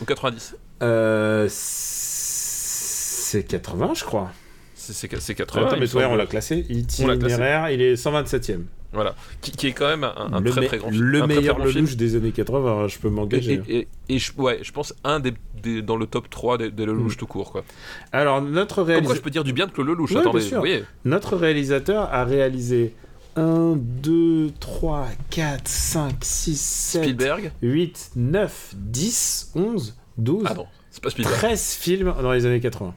Ou 0.00 0.04
90 0.04 0.56
Euh, 0.82 1.46
C'est 1.50 3.42
80, 3.44 3.92
je 3.94 4.04
crois. 4.04 4.30
C'est 4.74 4.92
c'est- 4.92 5.20
c'est 5.20 5.34
80. 5.34 5.66
Attends, 5.66 5.76
mais 5.78 5.88
toi, 5.88 6.06
on 6.08 6.14
l'a 6.16 6.26
classé. 6.26 6.64
On 7.00 7.06
l'a 7.06 7.16
classé. 7.16 7.34
Itinéraire, 7.34 7.70
il 7.70 7.82
est 7.82 7.94
127ème. 7.96 8.64
Voilà. 8.92 9.14
Qui, 9.42 9.50
qui 9.50 9.66
est 9.66 9.72
quand 9.72 9.86
même 9.88 10.04
un, 10.04 10.32
un 10.32 10.42
très 10.42 10.66
très 10.66 10.78
grand 10.78 10.90
film. 10.90 11.02
le 11.04 11.26
meilleur 11.26 11.58
Lelouch 11.58 11.96
des 11.96 12.16
années 12.16 12.30
80, 12.32 12.70
hein, 12.84 12.88
je 12.88 12.98
peux 12.98 13.08
Et, 13.08 13.10
m'engager. 13.10 13.60
et, 13.68 13.76
et- 13.78 13.88
et 14.08 14.18
je, 14.18 14.32
ouais, 14.38 14.60
je 14.62 14.72
pense 14.72 14.94
un 15.04 15.20
des, 15.20 15.34
des- 15.62 15.82
dans 15.82 15.96
le 15.96 16.06
top 16.06 16.30
3 16.30 16.56
des, 16.58 16.70
des 16.70 16.86
Lelouch 16.86 17.14
Mm. 17.14 17.16
tout 17.18 17.26
court. 17.26 17.52
Quoi. 17.52 17.64
Alors, 18.12 18.40
notre, 18.40 18.76
Comme 18.76 18.84
quoi 18.86 18.94
réalisa- 18.94 19.14
je 19.16 19.20
peux 19.20 19.30
dire 19.30 19.44
du 19.44 19.52
bien 19.52 19.66
de 19.66 19.72
Claude 19.72 19.88
Lelouch 19.88 20.12
Ouais, 20.12 20.20
Attendez, 20.20 20.38
bien 20.38 20.48
sûr. 20.48 20.56
vous 20.58 20.62
voyez 20.62 20.84
notre 21.04 21.36
réalisateur 21.36 22.08
a 22.12 22.24
réalisé 22.24 22.94
1, 23.36 23.74
2, 23.76 24.50
3, 24.60 25.08
4, 25.30 25.68
5, 25.68 26.14
6, 26.22 26.58
7, 26.60 27.02
Spielberg 27.02 27.52
8, 27.62 28.12
9, 28.16 28.72
10, 28.76 29.52
11, 29.56 29.94
12, 30.16 30.44
Ah 30.46 30.54
non, 30.54 30.66
pas 31.02 31.10
Spielberg. 31.10 31.36
13 31.36 31.74
films 31.74 32.14
dans 32.22 32.32
les 32.32 32.46
années 32.46 32.60
80. 32.60 32.94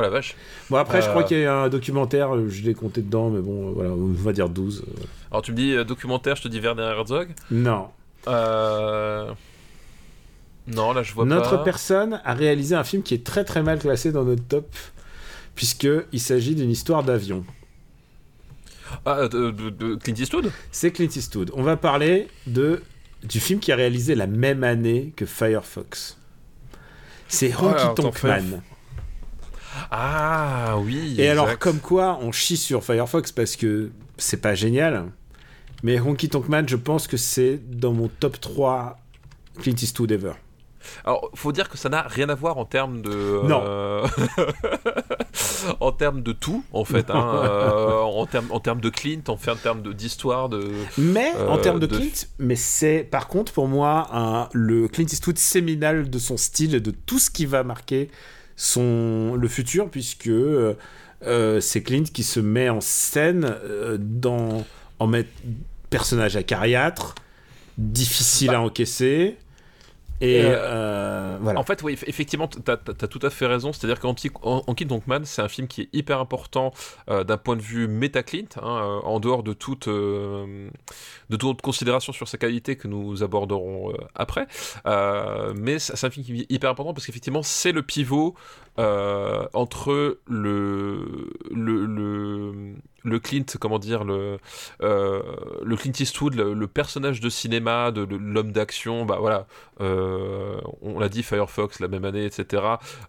Oh 0.00 0.02
la 0.02 0.08
vache. 0.08 0.34
Bon, 0.70 0.76
après, 0.78 1.02
je 1.02 1.08
crois 1.08 1.22
Euh. 1.22 1.26
qu'il 1.26 1.40
y 1.40 1.44
a 1.44 1.54
un 1.54 1.68
documentaire, 1.68 2.34
euh, 2.34 2.48
je 2.48 2.62
l'ai 2.62 2.72
compté 2.74 3.02
dedans, 3.02 3.28
mais 3.28 3.40
bon, 3.40 3.68
euh, 3.68 3.72
voilà, 3.74 3.90
on 3.90 4.06
va 4.12 4.32
dire 4.32 4.48
12. 4.48 4.82
euh. 4.88 5.02
Alors 5.30 5.42
tu 5.42 5.52
me 5.52 5.56
dis 5.56 5.76
documentaire, 5.84 6.36
je 6.36 6.42
te 6.42 6.48
dis 6.48 6.58
Werner 6.60 6.82
Herzog. 6.82 7.28
Non. 7.50 7.88
Euh... 8.28 9.30
Non, 10.66 10.92
là 10.92 11.02
je 11.02 11.12
vois 11.12 11.24
Notre 11.24 11.56
pas. 11.58 11.64
personne 11.64 12.20
a 12.24 12.32
réalisé 12.34 12.74
un 12.74 12.84
film 12.84 13.02
qui 13.02 13.14
est 13.14 13.24
très 13.24 13.44
très 13.44 13.62
mal 13.62 13.78
classé 13.78 14.10
dans 14.12 14.24
notre 14.24 14.44
top, 14.44 14.68
puisqu'il 15.54 16.20
s'agit 16.20 16.54
d'une 16.54 16.70
histoire 16.70 17.02
d'avion. 17.02 17.44
Ah, 19.06 19.28
de, 19.28 19.50
de- 19.50 19.70
de 19.70 19.94
Clint 19.96 20.14
Eastwood? 20.16 20.50
C'est 20.72 20.90
Clint 20.92 21.08
Eastwood. 21.14 21.50
On 21.54 21.62
va 21.62 21.76
parler 21.76 22.28
de, 22.46 22.82
du 23.22 23.38
film 23.40 23.60
qui 23.60 23.70
a 23.72 23.76
réalisé 23.76 24.14
la 24.14 24.26
même 24.26 24.64
année 24.64 25.12
que 25.16 25.26
Firefox. 25.26 26.16
C'est 27.28 27.52
Oh 27.58 27.66
là, 27.66 27.68
Honky 27.70 27.82
attends, 27.82 27.94
Tonk 27.94 28.22
Man. 28.24 28.62
Ah 29.90 30.76
oui. 30.78 31.14
Et 31.18 31.28
alors, 31.28 31.58
comme 31.58 31.78
quoi, 31.80 32.18
on 32.22 32.32
chie 32.32 32.56
sur 32.56 32.84
Firefox 32.84 33.32
parce 33.32 33.56
que 33.56 33.90
c'est 34.16 34.40
pas 34.40 34.54
génial. 34.54 35.06
Mais 35.82 35.98
Honky 35.98 36.28
Tonk 36.28 36.48
Man, 36.48 36.68
je 36.68 36.76
pense 36.76 37.06
que 37.06 37.16
c'est 37.16 37.58
dans 37.70 37.92
mon 37.92 38.08
top 38.08 38.38
3 38.40 38.98
Clint 39.60 39.74
Eastwood 39.80 40.10
ever. 40.12 40.32
Alors, 41.04 41.30
faut 41.34 41.52
dire 41.52 41.68
que 41.68 41.76
ça 41.76 41.88
n'a 41.90 42.02
rien 42.02 42.28
à 42.30 42.34
voir 42.34 42.56
en 42.58 42.64
termes 42.64 43.02
de. 43.02 43.46
Non. 43.46 43.62
euh, 43.66 44.06
en 45.80 45.92
termes 45.92 46.22
de 46.22 46.32
tout, 46.32 46.64
en 46.72 46.84
fait. 46.84 47.10
hein, 47.10 47.32
euh, 47.44 48.00
en 48.00 48.26
termes 48.26 48.46
en 48.50 48.60
termes 48.60 48.80
de 48.80 48.88
Clint, 48.88 49.20
en 49.28 49.36
fait, 49.36 49.50
en 49.50 49.56
termes 49.56 49.82
de- 49.82 49.92
d'histoire, 49.92 50.48
de. 50.48 50.70
Mais 50.98 51.32
en 51.48 51.58
Euh, 51.58 51.60
termes 51.62 51.80
de 51.80 51.86
de- 51.86 51.96
Clint, 51.96 52.26
mais 52.38 52.56
c'est 52.56 53.04
par 53.10 53.28
contre 53.28 53.52
pour 53.52 53.68
moi 53.68 54.08
un- 54.12 54.48
le 54.52 54.88
Clint 54.88 55.04
Eastwood 55.06 55.38
séminal 55.38 56.08
de 56.08 56.18
son 56.18 56.36
style 56.36 56.74
et 56.74 56.80
de 56.80 56.90
tout 56.92 57.18
ce 57.18 57.30
qui 57.30 57.44
va 57.46 57.62
marquer 57.62 58.10
son 58.60 59.36
le 59.36 59.48
futur 59.48 59.88
puisque 59.88 60.26
euh, 60.26 60.74
euh, 61.26 61.60
c'est 61.60 61.82
Clint 61.82 62.04
qui 62.04 62.22
se 62.22 62.40
met 62.40 62.68
en 62.68 62.82
scène 62.82 63.56
euh, 63.64 63.96
dans 63.98 64.66
en 64.98 65.06
mettre 65.06 65.30
personnage 65.88 66.36
acariâtre, 66.36 67.14
difficile 67.78 68.50
à 68.50 68.60
encaisser 68.60 69.38
et 70.20 70.42
Euh, 70.42 70.54
euh, 70.54 71.38
voilà. 71.40 71.60
En 71.60 71.62
fait, 71.62 71.82
oui, 71.82 71.94
eff- 71.94 72.04
effectivement, 72.06 72.48
tu 72.48 72.58
as, 72.70 72.76
tout 72.76 73.18
à 73.22 73.30
fait 73.30 73.46
raison. 73.46 73.72
C'est-à-dire 73.72 74.00
qu'en 74.00 74.14
en, 74.42 74.62
en 74.66 74.74
Clint 74.74 74.86
Donkman, 74.86 75.24
c'est 75.24 75.42
un 75.42 75.48
film 75.48 75.66
qui 75.68 75.82
est 75.82 75.88
hyper 75.92 76.20
important 76.20 76.72
euh, 77.08 77.24
d'un 77.24 77.38
point 77.38 77.56
de 77.56 77.62
vue 77.62 77.88
méta-Clint, 77.88 78.48
hein, 78.62 79.00
en 79.04 79.20
dehors 79.20 79.42
de 79.42 79.52
toute, 79.52 79.88
euh, 79.88 80.68
de 81.30 81.36
toute 81.36 81.62
considération 81.62 82.12
sur 82.12 82.28
sa 82.28 82.38
qualité 82.38 82.76
que 82.76 82.88
nous 82.88 83.22
aborderons 83.22 83.92
après. 84.14 84.46
Mais 85.56 85.78
c'est 85.78 86.04
un 86.06 86.10
film 86.10 86.24
qui 86.24 86.40
est 86.42 86.52
hyper 86.52 86.70
important 86.70 86.92
parce 86.94 87.06
qu'effectivement, 87.06 87.42
c'est 87.42 87.72
le 87.72 87.82
pivot 87.82 88.34
euh, 88.80 89.46
entre 89.52 90.18
le, 90.26 91.28
le, 91.50 92.74
le, 93.04 93.18
Clint, 93.18 93.44
comment 93.60 93.78
dire, 93.78 94.04
le, 94.04 94.38
euh, 94.82 95.22
le 95.62 95.76
Clint 95.76 95.92
Eastwood, 95.98 96.34
le, 96.34 96.66
personnage 96.66 97.20
de 97.20 97.28
cinéma, 97.28 97.90
de, 97.90 98.02
l'homme 98.02 98.52
d'action, 98.52 99.04
bah 99.04 99.18
voilà, 99.20 99.46
euh, 99.82 100.58
on 100.80 100.98
l'a 100.98 101.10
dit, 101.10 101.22
Firefox 101.22 101.80
la 101.80 101.88
même 101.88 102.06
année, 102.06 102.24
etc. 102.24 102.62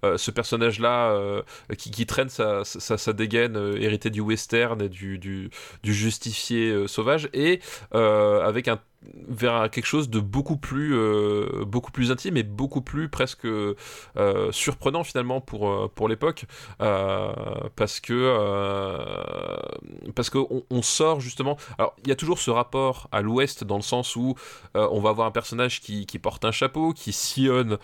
Ce 0.03 0.29
personnage-là 0.29 1.41
qui, 1.77 2.05
traîne 2.05 2.29
sa, 2.29 2.65
sa, 2.65 3.13
dégaine 3.13 3.55
héritée 3.77 4.09
du 4.09 4.19
western 4.19 4.81
et 4.81 4.89
du, 4.89 5.19
du, 5.19 5.49
justifié 5.83 6.85
sauvage, 6.87 7.29
et 7.33 7.61
avec 7.93 8.67
un 8.67 8.79
vers 9.27 9.69
quelque 9.71 9.85
chose 9.85 10.09
de 10.09 10.19
beaucoup 10.19 10.57
plus 10.57 10.95
euh, 10.95 11.65
beaucoup 11.65 11.91
plus 11.91 12.11
intime 12.11 12.37
et 12.37 12.43
beaucoup 12.43 12.81
plus 12.81 13.09
presque 13.09 13.45
euh, 13.45 13.75
surprenant 14.51 15.03
finalement 15.03 15.41
pour 15.41 15.69
euh, 15.69 15.91
pour 15.93 16.07
l'époque. 16.07 16.45
Parce 16.79 17.99
que 17.99 18.37
parce 20.15 20.29
que 20.29 20.37
on, 20.69 20.81
sort 20.81 21.19
justement. 21.19 21.57
Alors 21.77 21.95
il 22.03 22.09
y 22.09 22.11
a 22.11 22.15
toujours 22.15 22.39
ce 22.39 22.51
rapport 22.51 23.07
à 23.11 23.21
l'ouest 23.21 23.63
dans 23.63 23.75
le 23.75 23.81
sens 23.81 24.15
où 24.15 24.35
on 24.73 24.99
va 24.99 25.09
avoir 25.09 25.27
un 25.27 25.31
personnage 25.31 25.79
qui, 25.81 26.05
porte 26.19 26.43
un 26.45 26.51
chapeau 26.51 26.93
qui 26.93 27.13
sillonne 27.13 27.77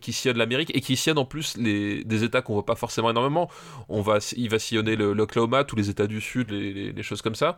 qui 0.00 0.12
sillonne 0.12 0.38
l'Amérique 0.38 0.74
et 0.74 0.80
qui 0.80 0.96
sillonne 0.96 1.18
en 1.18 1.24
plus 1.24 1.56
les, 1.56 2.04
des 2.04 2.24
États 2.24 2.42
qu'on 2.42 2.54
voit 2.54 2.66
pas 2.66 2.76
forcément 2.76 3.10
énormément. 3.10 3.50
On 3.88 4.00
va 4.00 4.18
il 4.36 4.48
va 4.48 4.58
sillonner 4.58 4.96
l'Oklahoma 4.96 5.64
tous 5.64 5.76
les 5.76 5.90
États 5.90 6.06
du 6.06 6.20
Sud 6.20 6.50
les, 6.50 6.92
les- 6.92 7.02
choses 7.02 7.22
comme 7.22 7.34
ça. 7.34 7.56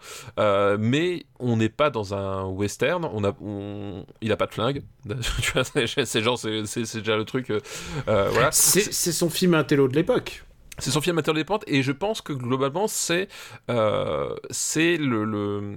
Mais 0.79 1.27
on 1.39 1.57
n'est 1.57 1.69
pas 1.69 1.91
dans 1.91 2.02
un 2.13 2.45
western 2.47 3.05
on 3.05 3.23
a 3.25 3.33
on- 3.41 4.05
il 4.21 4.33
a 4.33 4.37
pas 4.37 4.47
de 4.47 4.53
flingue. 4.55 4.83
Tu 5.41 5.53
vois 5.53 5.65
c'est 5.65 6.21
genre 6.23 6.39
c'est 6.39 6.93
déjà 6.99 7.17
le 7.17 7.25
truc 7.25 7.51
euh, 7.51 7.61
euh, 8.09 8.29
voilà. 8.31 8.51
C'est 8.53 8.93
c'est 8.93 9.13
son 9.13 9.31
film 9.31 9.55
intello 9.55 9.89
de 9.89 9.95
l'époque. 9.95 10.45
c'est 10.79 10.91
son 10.91 11.01
film 11.03 11.17
Amateur 11.17 11.35
des 11.35 11.45
pentes 11.45 11.65
et 11.67 11.83
je 11.83 11.93
pense 11.93 12.23
que 12.23 12.33
globalement 12.33 12.89
c'est 12.89 13.29
euh, 13.71 14.35
c'est 14.51 14.97
le, 14.97 15.25
le- 15.25 15.77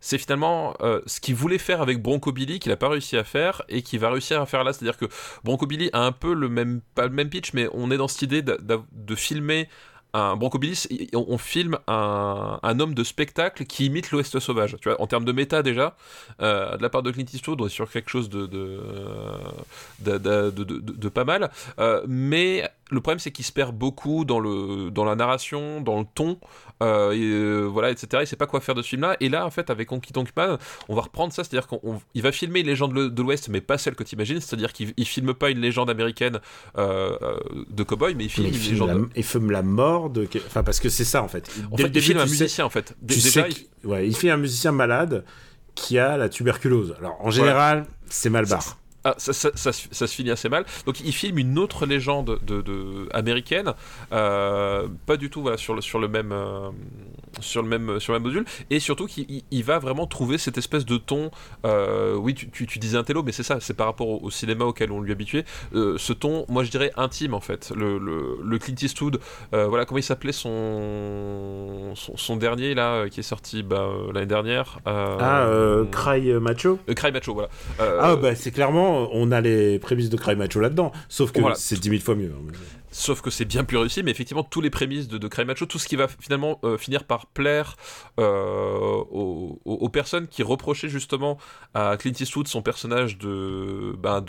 c'est 0.00 0.16
finalement 0.18 0.74
euh, 0.80 1.00
ce 1.06 1.20
qu'il 1.20 1.34
voulait 1.34 1.58
faire 1.58 1.82
avec 1.82 2.00
Bronco 2.00 2.32
Billy 2.32 2.58
qu'il 2.58 2.70
n'a 2.70 2.76
pas 2.76 2.88
réussi 2.88 3.16
à 3.16 3.24
faire 3.24 3.62
et 3.68 3.82
qu'il 3.82 4.00
va 4.00 4.10
réussir 4.10 4.40
à 4.40 4.46
faire 4.46 4.64
là. 4.64 4.72
C'est-à-dire 4.72 4.96
que 4.96 5.06
Bronco 5.44 5.66
Billy 5.66 5.90
a 5.92 6.00
un 6.04 6.12
peu 6.12 6.32
le 6.34 6.48
même 6.48 6.80
pas 6.94 7.06
le 7.06 7.12
même 7.12 7.28
pitch 7.28 7.52
mais 7.52 7.68
on 7.74 7.90
est 7.90 7.96
dans 7.98 8.08
cette 8.08 8.22
idée 8.22 8.42
d'a- 8.42 8.56
de 8.58 9.14
filmer 9.14 9.68
un 10.14 10.36
Bronco 10.36 10.58
Billy, 10.58 10.76
c'est- 10.76 11.14
on, 11.14 11.26
on 11.28 11.38
filme 11.38 11.78
un, 11.86 12.58
un 12.62 12.80
homme 12.80 12.94
de 12.94 13.04
spectacle 13.04 13.64
qui 13.64 13.86
imite 13.86 14.10
l'Ouest 14.10 14.38
sauvage. 14.40 14.76
Tu 14.80 14.88
vois, 14.88 15.00
en 15.00 15.06
termes 15.06 15.24
de 15.24 15.32
méta 15.32 15.62
déjà, 15.62 15.96
euh, 16.40 16.76
de 16.76 16.82
la 16.82 16.88
part 16.90 17.02
de 17.02 17.10
Clint 17.10 17.26
Eastwood, 17.32 17.60
on 17.60 17.66
est 17.66 17.70
sur 17.70 17.90
quelque 17.90 18.10
chose 18.10 18.28
de 18.28 18.46
de, 18.46 20.18
de- 20.18 20.80
de 20.80 21.08
pas 21.08 21.24
mal. 21.24 21.50
Euh, 21.78 22.02
mais 22.08 22.68
le 22.90 23.00
problème, 23.00 23.18
c'est 23.18 23.30
qu'il 23.30 23.44
se 23.44 23.52
perd 23.52 23.76
beaucoup 23.76 24.24
dans 24.24 24.40
le 24.40 24.90
dans 24.90 25.04
la 25.04 25.14
narration, 25.14 25.80
dans 25.80 25.98
le 26.00 26.06
ton, 26.14 26.38
euh, 26.82 27.12
et, 27.12 27.20
euh, 27.22 27.64
voilà, 27.66 27.90
etc. 27.90 28.22
Il 28.22 28.26
sait 28.26 28.36
pas 28.36 28.46
quoi 28.46 28.60
faire 28.60 28.74
de 28.74 28.82
ce 28.82 28.88
film-là. 28.88 29.16
Et 29.20 29.28
là, 29.28 29.44
en 29.46 29.50
fait, 29.50 29.70
avec 29.70 29.90
Honky 29.92 30.12
Tonk 30.12 30.28
Man, 30.36 30.58
on 30.88 30.94
va 30.94 31.02
reprendre 31.02 31.32
ça, 31.32 31.44
c'est-à-dire 31.44 31.68
qu'il 31.68 32.22
va 32.22 32.32
filmer 32.32 32.60
une 32.60 32.66
légende 32.66 32.92
de 32.94 33.22
l'Ouest, 33.22 33.48
mais 33.48 33.60
pas 33.60 33.78
celle 33.78 33.94
que 33.94 34.02
tu 34.04 34.14
imagines. 34.14 34.40
C'est-à-dire 34.40 34.72
qu'il 34.72 34.94
il 34.96 35.06
filme 35.06 35.34
pas 35.34 35.50
une 35.50 35.60
légende 35.60 35.90
américaine 35.90 36.40
euh, 36.78 37.16
euh, 37.22 37.36
de 37.70 37.82
cowboy, 37.82 38.14
mais 38.14 38.24
il 38.24 38.30
filme 38.30 38.46
Il 38.48 38.54
une 38.54 38.60
filme, 38.60 38.72
légende. 38.86 39.00
la, 39.00 39.06
il 39.16 39.24
filme 39.24 39.50
la 39.50 39.62
mort 39.62 40.10
de. 40.10 40.28
Enfin, 40.46 40.62
parce 40.62 40.80
que 40.80 40.88
c'est 40.88 41.04
ça 41.04 41.22
en 41.22 41.28
fait. 41.28 41.50
En 41.70 41.76
il 41.76 41.84
début, 41.84 42.00
filme 42.00 42.18
un 42.20 42.26
sais- 42.26 42.30
musicien, 42.30 42.64
en 42.64 42.70
fait. 42.70 42.94
Tu 43.00 43.14
déjà, 43.16 43.30
sais 43.30 43.44
il- 43.48 43.54
qu'il- 43.54 43.66
ouais, 43.90 44.06
il 44.08 44.14
fait 44.16 44.30
un 44.30 44.36
musicien 44.36 44.72
malade 44.72 45.24
qui 45.74 45.98
a 45.98 46.16
la 46.16 46.28
tuberculose. 46.28 46.94
Alors 46.98 47.16
en 47.20 47.30
général, 47.30 47.86
c'est 48.08 48.30
mal 48.30 48.46
barre. 48.46 48.78
Ah, 49.10 49.14
ça, 49.16 49.32
se- 49.32 49.48
finit 50.06 50.30
assez 50.30 50.48
mal. 50.50 50.66
Donc 50.84 51.00
il 51.00 51.14
filme 51.14 51.38
une 51.38 51.58
autre 51.58 51.86
légende 51.86 52.38
de, 52.46 52.60
de- 52.60 53.08
américaine, 53.14 53.72
euh, 54.12 54.86
pas 55.06 55.16
du 55.16 55.30
tout 55.30 55.40
voilà, 55.40 55.56
sur, 55.56 55.74
le, 55.74 55.80
sur, 55.80 55.98
le 55.98 56.08
même, 56.08 56.30
euh, 56.32 56.68
sur, 57.40 57.62
le 57.62 57.68
même, 57.68 58.00
sur 58.00 58.12
le 58.12 58.18
même 58.18 58.26
module, 58.28 58.44
et 58.70 58.80
surtout 58.80 59.06
qu'il 59.06 59.24
il- 59.30 59.44
il 59.50 59.64
va 59.64 59.78
vraiment 59.78 60.06
trouver 60.06 60.38
cette 60.38 60.58
espèce 60.58 60.84
de 60.84 60.96
ton, 60.96 61.30
euh, 61.64 62.14
oui 62.16 62.34
tu, 62.34 62.48
tu, 62.50 62.66
tu 62.66 62.78
disais 62.78 62.96
un 62.98 63.04
télo, 63.04 63.22
mais 63.22 63.32
c'est 63.32 63.42
ça, 63.42 63.58
c'est 63.60 63.74
par 63.74 63.86
rapport 63.86 64.08
au, 64.08 64.20
au 64.22 64.30
cinéma 64.30 64.64
auquel 64.64 64.92
on 64.92 65.00
lui 65.00 65.12
habitué, 65.12 65.44
euh, 65.74 65.96
ce 65.98 66.12
ton, 66.12 66.44
moi 66.48 66.64
je 66.64 66.70
dirais 66.70 66.90
intime 66.96 67.34
en 67.34 67.40
fait, 67.40 67.72
le, 67.76 67.98
le, 67.98 68.38
le 68.42 68.58
Clint 68.58 68.74
Eastwood, 68.80 69.20
euh, 69.54 69.66
voilà 69.66 69.84
comment 69.84 69.98
il 69.98 70.02
s'appelait 70.02 70.32
son, 70.32 71.92
son, 71.94 72.16
son 72.16 72.36
dernier 72.36 72.74
là, 72.74 72.92
euh, 72.94 73.08
qui 73.08 73.20
est 73.20 73.22
sorti 73.24 73.62
bah, 73.62 73.80
euh, 73.82 74.12
l'année 74.12 74.26
dernière. 74.26 74.78
euh, 74.86 75.16
Ah, 75.20 75.46
euh, 75.46 75.84
Cry 75.90 76.32
Macho 76.40 76.78
euh, 76.88 76.94
Cry 76.94 77.12
Macho, 77.12 77.34
voilà. 77.34 77.48
Euh, 77.80 77.98
Ah, 78.00 78.16
bah 78.16 78.34
c'est 78.34 78.50
clairement, 78.50 79.08
on 79.12 79.30
a 79.32 79.40
les 79.40 79.78
prémices 79.78 80.10
de 80.10 80.16
Cry 80.16 80.36
Macho 80.36 80.60
là-dedans. 80.60 80.92
Sauf 81.08 81.32
que 81.32 81.40
Voilà. 81.40 81.56
c'est 81.56 81.78
10 81.78 81.88
000 81.90 82.00
fois 82.02 82.14
mieux. 82.14 82.32
hein. 82.34 82.52
Sauf 82.90 83.20
que 83.20 83.30
c'est 83.30 83.44
bien 83.44 83.64
plus 83.64 83.76
réussi, 83.76 84.02
mais 84.02 84.10
effectivement, 84.10 84.42
tous 84.42 84.60
les 84.60 84.70
prémices 84.70 85.08
de, 85.08 85.18
de 85.18 85.28
Cry 85.28 85.44
Macho, 85.44 85.66
tout 85.66 85.78
ce 85.78 85.86
qui 85.86 85.96
va 85.96 86.08
finalement 86.08 86.58
euh, 86.64 86.78
finir 86.78 87.04
par 87.04 87.26
plaire 87.26 87.76
euh, 88.18 88.78
aux, 88.78 89.88
personnes 89.90 90.26
qui 90.26 90.42
reprochaient 90.42 90.88
justement 90.88 91.38
à 91.74 91.96
Clint 91.98 92.12
Eastwood 92.18 92.48
son 92.48 92.62
personnage 92.62 93.18
de, 93.18 93.94
ben, 93.98 94.24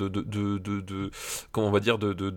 comment 1.51 1.67
on 1.67 1.71
va 1.71 1.79
dire, 1.79 1.97
de, 1.97 2.13
de, 2.13 2.33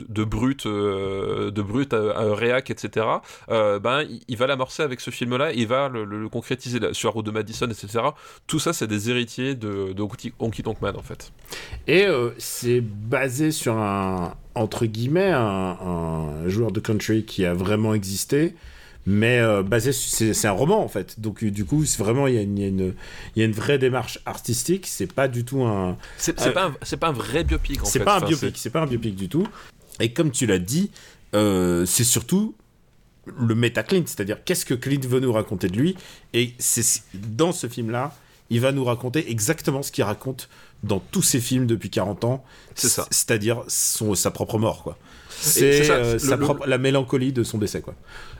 euh, 0.67 1.51
de 1.51 1.63
brute 1.63 1.95
à, 1.95 2.19
à 2.19 2.35
réac, 2.35 2.71
etc. 2.71 3.07
euh, 3.51 3.79
ben, 3.79 4.05
il, 4.29 4.37
va 4.37 4.47
l'amorcer 4.47 4.83
avec 4.83 5.01
ce 5.01 5.11
film-là, 5.11 5.53
il 5.53 5.67
va 5.67 5.89
le, 5.89 6.29
concrétiser 6.29 6.79
là, 6.79 6.95
sur 6.95 7.13
route 7.13 7.27
de 7.27 7.31
Madison, 7.31 7.67
etc. 7.67 8.01
Tout 8.47 8.59
ça, 8.59 8.73
c'est 8.73 8.87
des 8.87 9.11
héritiers 9.11 9.55
de, 9.55 9.93
de 9.93 10.03
Honky 10.39 10.63
Tonk 10.63 10.81
Man, 10.81 10.97
en 10.97 11.03
fait. 11.03 11.33
Et 11.87 12.07
c'est 12.39 12.81
basé 12.81 13.51
sur 13.51 13.77
un, 13.77 14.35
entre 14.55 14.87
guillemets, 14.87 15.31
un, 15.31 15.77
un 15.81 16.49
joueur 16.49 16.73
de 16.73 16.81
country 16.81 17.25
qui 17.25 17.45
a 17.45 17.55
vraiment 17.55 17.95
existé, 17.95 18.55
mais 19.07 19.39
euh, 19.41 19.63
basé 19.63 19.93
c'est 19.93 20.47
un 20.47 20.53
roman 20.53 20.83
en 20.85 20.89
fait. 20.89 21.19
Donc 21.21 21.43
euh, 21.43 21.51
du 21.51 21.65
coup, 21.65 21.85
c'est 21.85 21.99
vraiment 22.03 22.27
il 22.27 22.35
y, 22.35 22.39
a 22.39 22.43
une- 22.43 22.59
il 22.59 22.63
y 22.63 22.65
a 22.65 22.69
une 22.69 22.95
il 23.35 23.41
y 23.41 23.43
a 23.43 23.47
une 23.47 23.53
vraie 23.53 23.79
démarche 23.79 24.19
artistique. 24.27 24.87
C'est 24.87 25.13
pas 25.13 25.29
du 25.29 25.45
tout 25.45 25.63
un 25.63 25.97
C'est 26.19 26.41
Euh, 26.41 26.53
pas, 26.53 26.67
un- 26.67 26.75
c'est 26.83 26.97
pas 26.99 27.09
un 27.09 27.13
vrai 27.13 27.45
biopic, 27.45 27.83
en 27.83 27.85
fait. 27.85 27.91
c'est 27.91 28.05
pas 28.05 28.19
un 28.19 28.21
biopic, 28.27 28.57
c'est 28.59 28.71
pas 28.71 28.83
un 28.83 28.87
biopic 28.87 29.15
du 29.17 29.29
tout. 29.29 29.47
Et 30.01 30.13
comme 30.13 30.31
tu 30.31 30.47
l'as 30.47 30.59
dit, 30.59 30.91
euh, 31.35 31.85
c'est 31.87 32.05
surtout 32.05 32.55
le 33.27 33.55
méta 33.55 33.83
Clint, 33.85 34.03
c'est-à-dire 34.07 34.43
qu'est-ce 34.45 34.65
que 34.67 34.75
Clint 34.75 35.01
veut 35.09 35.21
nous 35.21 35.33
raconter 35.33 35.69
de 35.69 35.77
lui? 35.77 35.97
Et 36.35 36.55
c'est 36.59 37.03
dans 37.15 37.53
ce 37.53 37.69
film-là, 37.69 38.15
il 38.51 38.61
va 38.61 38.73
nous 38.73 38.85
raconter 38.85 39.31
exactement 39.31 39.83
ce 39.83 39.93
qu'il 39.93 40.05
raconte 40.05 40.49
dans 40.83 41.01
tous 41.01 41.23
ses 41.23 41.41
films 41.41 41.67
depuis 41.67 41.91
40 41.91 42.25
ans. 42.25 42.45
C'est 42.75 42.89
ça. 42.89 43.07
C'est-à-dire 43.11 43.63
sa 43.69 44.31
propre 44.31 44.59
mort, 44.59 44.83
quoi. 44.83 44.97
c'est 45.31 45.91
euh, 45.91 46.19
le- 46.23 46.67
la 46.69 46.79
mélancolie 46.79 47.33
de 47.33 47.43
son 47.43 47.59
décès, 47.59 47.81
quoi. 47.83 47.95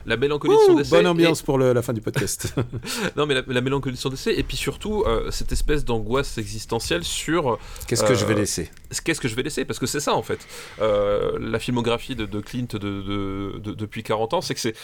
La 0.05 0.17
mélancolie 0.17 0.53
de 0.55 0.59
son 0.67 0.75
décès. 0.75 0.89
bonne 0.89 1.05
et- 1.05 1.09
ambiance 1.09 1.41
pour 1.41 1.57
le- 1.57 1.71
la 1.73 1.81
fin 1.81 1.93
du 1.93 2.01
podcast. 2.01 2.53
Non, 3.15 3.25
mais 3.25 3.33
la, 3.35 3.43
la 3.47 3.61
mélancolie 3.61 3.95
de 3.95 3.99
son 4.01 4.09
décès, 4.09 4.33
et 4.37 4.43
puis 4.43 4.57
surtout 4.57 5.03
euh, 5.05 5.31
cette 5.31 5.51
espèce 5.51 5.85
d'angoisse 5.85 6.37
existentielle 6.37 7.03
sur 7.03 7.57
Qu'est-ce 7.87 8.03
que 8.03 8.15
je 8.15 8.25
vais 8.25 8.33
Euh, 8.33 8.39
laisser? 8.39 8.69
ce- 8.91 9.01
qu'est-ce 9.01 9.21
que 9.21 9.27
je 9.27 9.35
vais 9.35 9.43
laisser, 9.43 9.63
parce 9.65 9.79
que 9.79 9.85
c'est 9.85 9.99
ça 10.01 10.13
en 10.13 10.23
fait. 10.23 10.39
Euh, 10.81 11.37
la 11.39 11.59
filmographie 11.59 12.15
de, 12.15 12.25
de 12.25 12.39
Clint 12.41 12.67
de, 12.71 12.77
de- 12.77 13.59
de- 13.59 13.73
depuis 13.73 14.03
40 14.03 14.33
ans, 14.33 14.41
c'est 14.41 14.53
que 14.55 14.59
c'est 14.61 14.75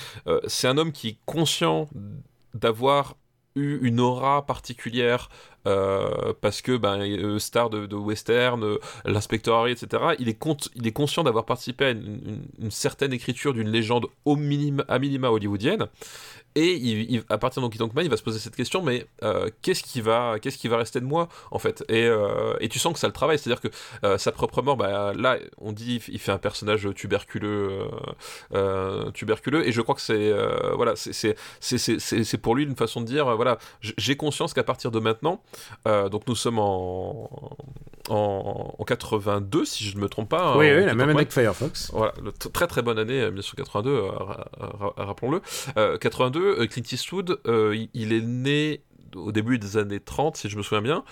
c'est 0.48 0.68
un 0.68 0.78
homme 0.78 0.92
qui 0.92 1.08
est 1.10 1.18
conscient 1.26 1.90
d'avoir 2.54 3.16
une 3.82 4.00
aura 4.00 4.46
particulière 4.46 5.30
euh, 5.68 6.34
parce 6.40 6.62
que 6.62 6.78
ben, 6.78 7.02
euh, 7.02 7.38
star 7.38 7.70
de, 7.70 7.94
western, 7.96 8.64
euh, 8.64 8.78
l'inspecteur 9.04 9.58
Harry, 9.58 9.74
etc. 9.74 10.16
Il 10.18 10.30
est, 10.30 10.92
conscient 10.92 11.24
d'avoir 11.24 11.46
participé 11.46 11.86
à 11.86 11.90
une, 11.92 12.42
certaine 12.70 13.12
écriture 13.12 13.54
d'une 13.54 13.70
légende 13.70 14.08
au 14.26 14.36
à 14.36 15.00
minima 15.00 15.30
hollywoodienne 15.30 15.88
Et 16.56 17.22
à 17.30 17.38
partir 17.38 17.62
de 17.62 17.78
Donkey 17.78 18.04
il 18.04 18.10
va 18.10 18.18
se 18.18 18.24
poser 18.24 18.40
cette 18.40 18.56
question, 18.56 18.82
mais 18.82 19.06
euh, 19.24 19.50
qu'est-ce 19.62 19.84
qui 19.84 20.02
va, 20.02 20.38
qu'est-ce 20.42 20.58
qui 20.58 20.68
va 20.68 20.78
rester 20.78 21.00
de 21.00 21.06
moi 21.06 21.30
en 21.52 21.60
fait? 21.60 21.84
Et, 21.90 22.06
euh, 22.06 22.56
et 22.60 22.70
tu 22.70 22.80
sens 22.80 22.94
que 22.94 23.00
ça 23.00 23.08
le 23.08 23.14
travaille, 23.14 23.38
c'est-à-dire 23.38 23.62
que 23.62 23.68
euh, 24.04 24.18
sa 24.18 24.32
propre 24.32 24.62
mort, 24.62 24.76
bah, 24.76 25.14
là, 25.16 25.38
on 25.60 25.72
dit, 25.72 26.02
il 26.08 26.20
fait 26.20 26.32
un 26.32 26.38
personnage 26.38 26.88
tuberculeux, 26.96 27.88
tuberculeux, 29.14 29.68
et 29.68 29.72
je 29.72 29.82
crois 29.82 29.96
que 29.96 30.02
c'est, 30.02 30.34
voilà, 30.76 30.94
c'est, 30.96 32.38
pour 32.42 32.56
lui 32.56 32.64
une 32.64 32.76
façon 32.76 33.02
de 33.02 33.06
dire, 33.06 33.36
voilà, 33.36 33.58
j'ai 33.82 34.16
conscience 34.16 34.54
qu'à 34.54 34.64
partir 34.64 34.92
de 34.92 35.00
maintenant, 35.00 35.42
donc 35.86 36.28
nous 36.28 36.36
sommes 36.36 36.60
en, 36.60 37.30
en, 38.10 38.76
en 38.78 38.84
82, 38.84 39.66
si 39.66 39.84
je 39.84 39.96
ne 39.98 40.02
me 40.02 40.08
trompe 40.10 40.30
pas. 40.30 40.58
oui, 40.58 40.86
la 40.86 40.94
même 40.96 41.10
année 41.10 41.26
que 41.26 41.34
Firefox. 41.34 41.92
Voilà, 41.94 42.14
le 42.24 42.32
très 42.32 42.68
très 42.68 42.82
bonne 42.82 42.98
année, 43.00 43.22
euh, 43.22 43.28
1982, 43.32 43.90
euh, 43.90 44.10
ra- 44.10 44.48
ra- 44.58 44.94
rappelons-le. 44.98 45.42
Euh, 45.78 45.98
82, 45.98 46.40
euh, 46.60 46.68
Clint 46.68 46.84
Eastwood, 46.92 47.40
euh, 47.48 47.86
il, 47.94 48.14
est 48.14 48.22
né 48.22 48.82
au 49.16 49.32
début 49.32 49.58
des 49.60 49.78
années 49.78 50.00
30, 50.00 50.38
si 50.38 50.50
je 50.50 50.58
me 50.58 50.62
souviens 50.64 50.82
bien, 50.82 51.04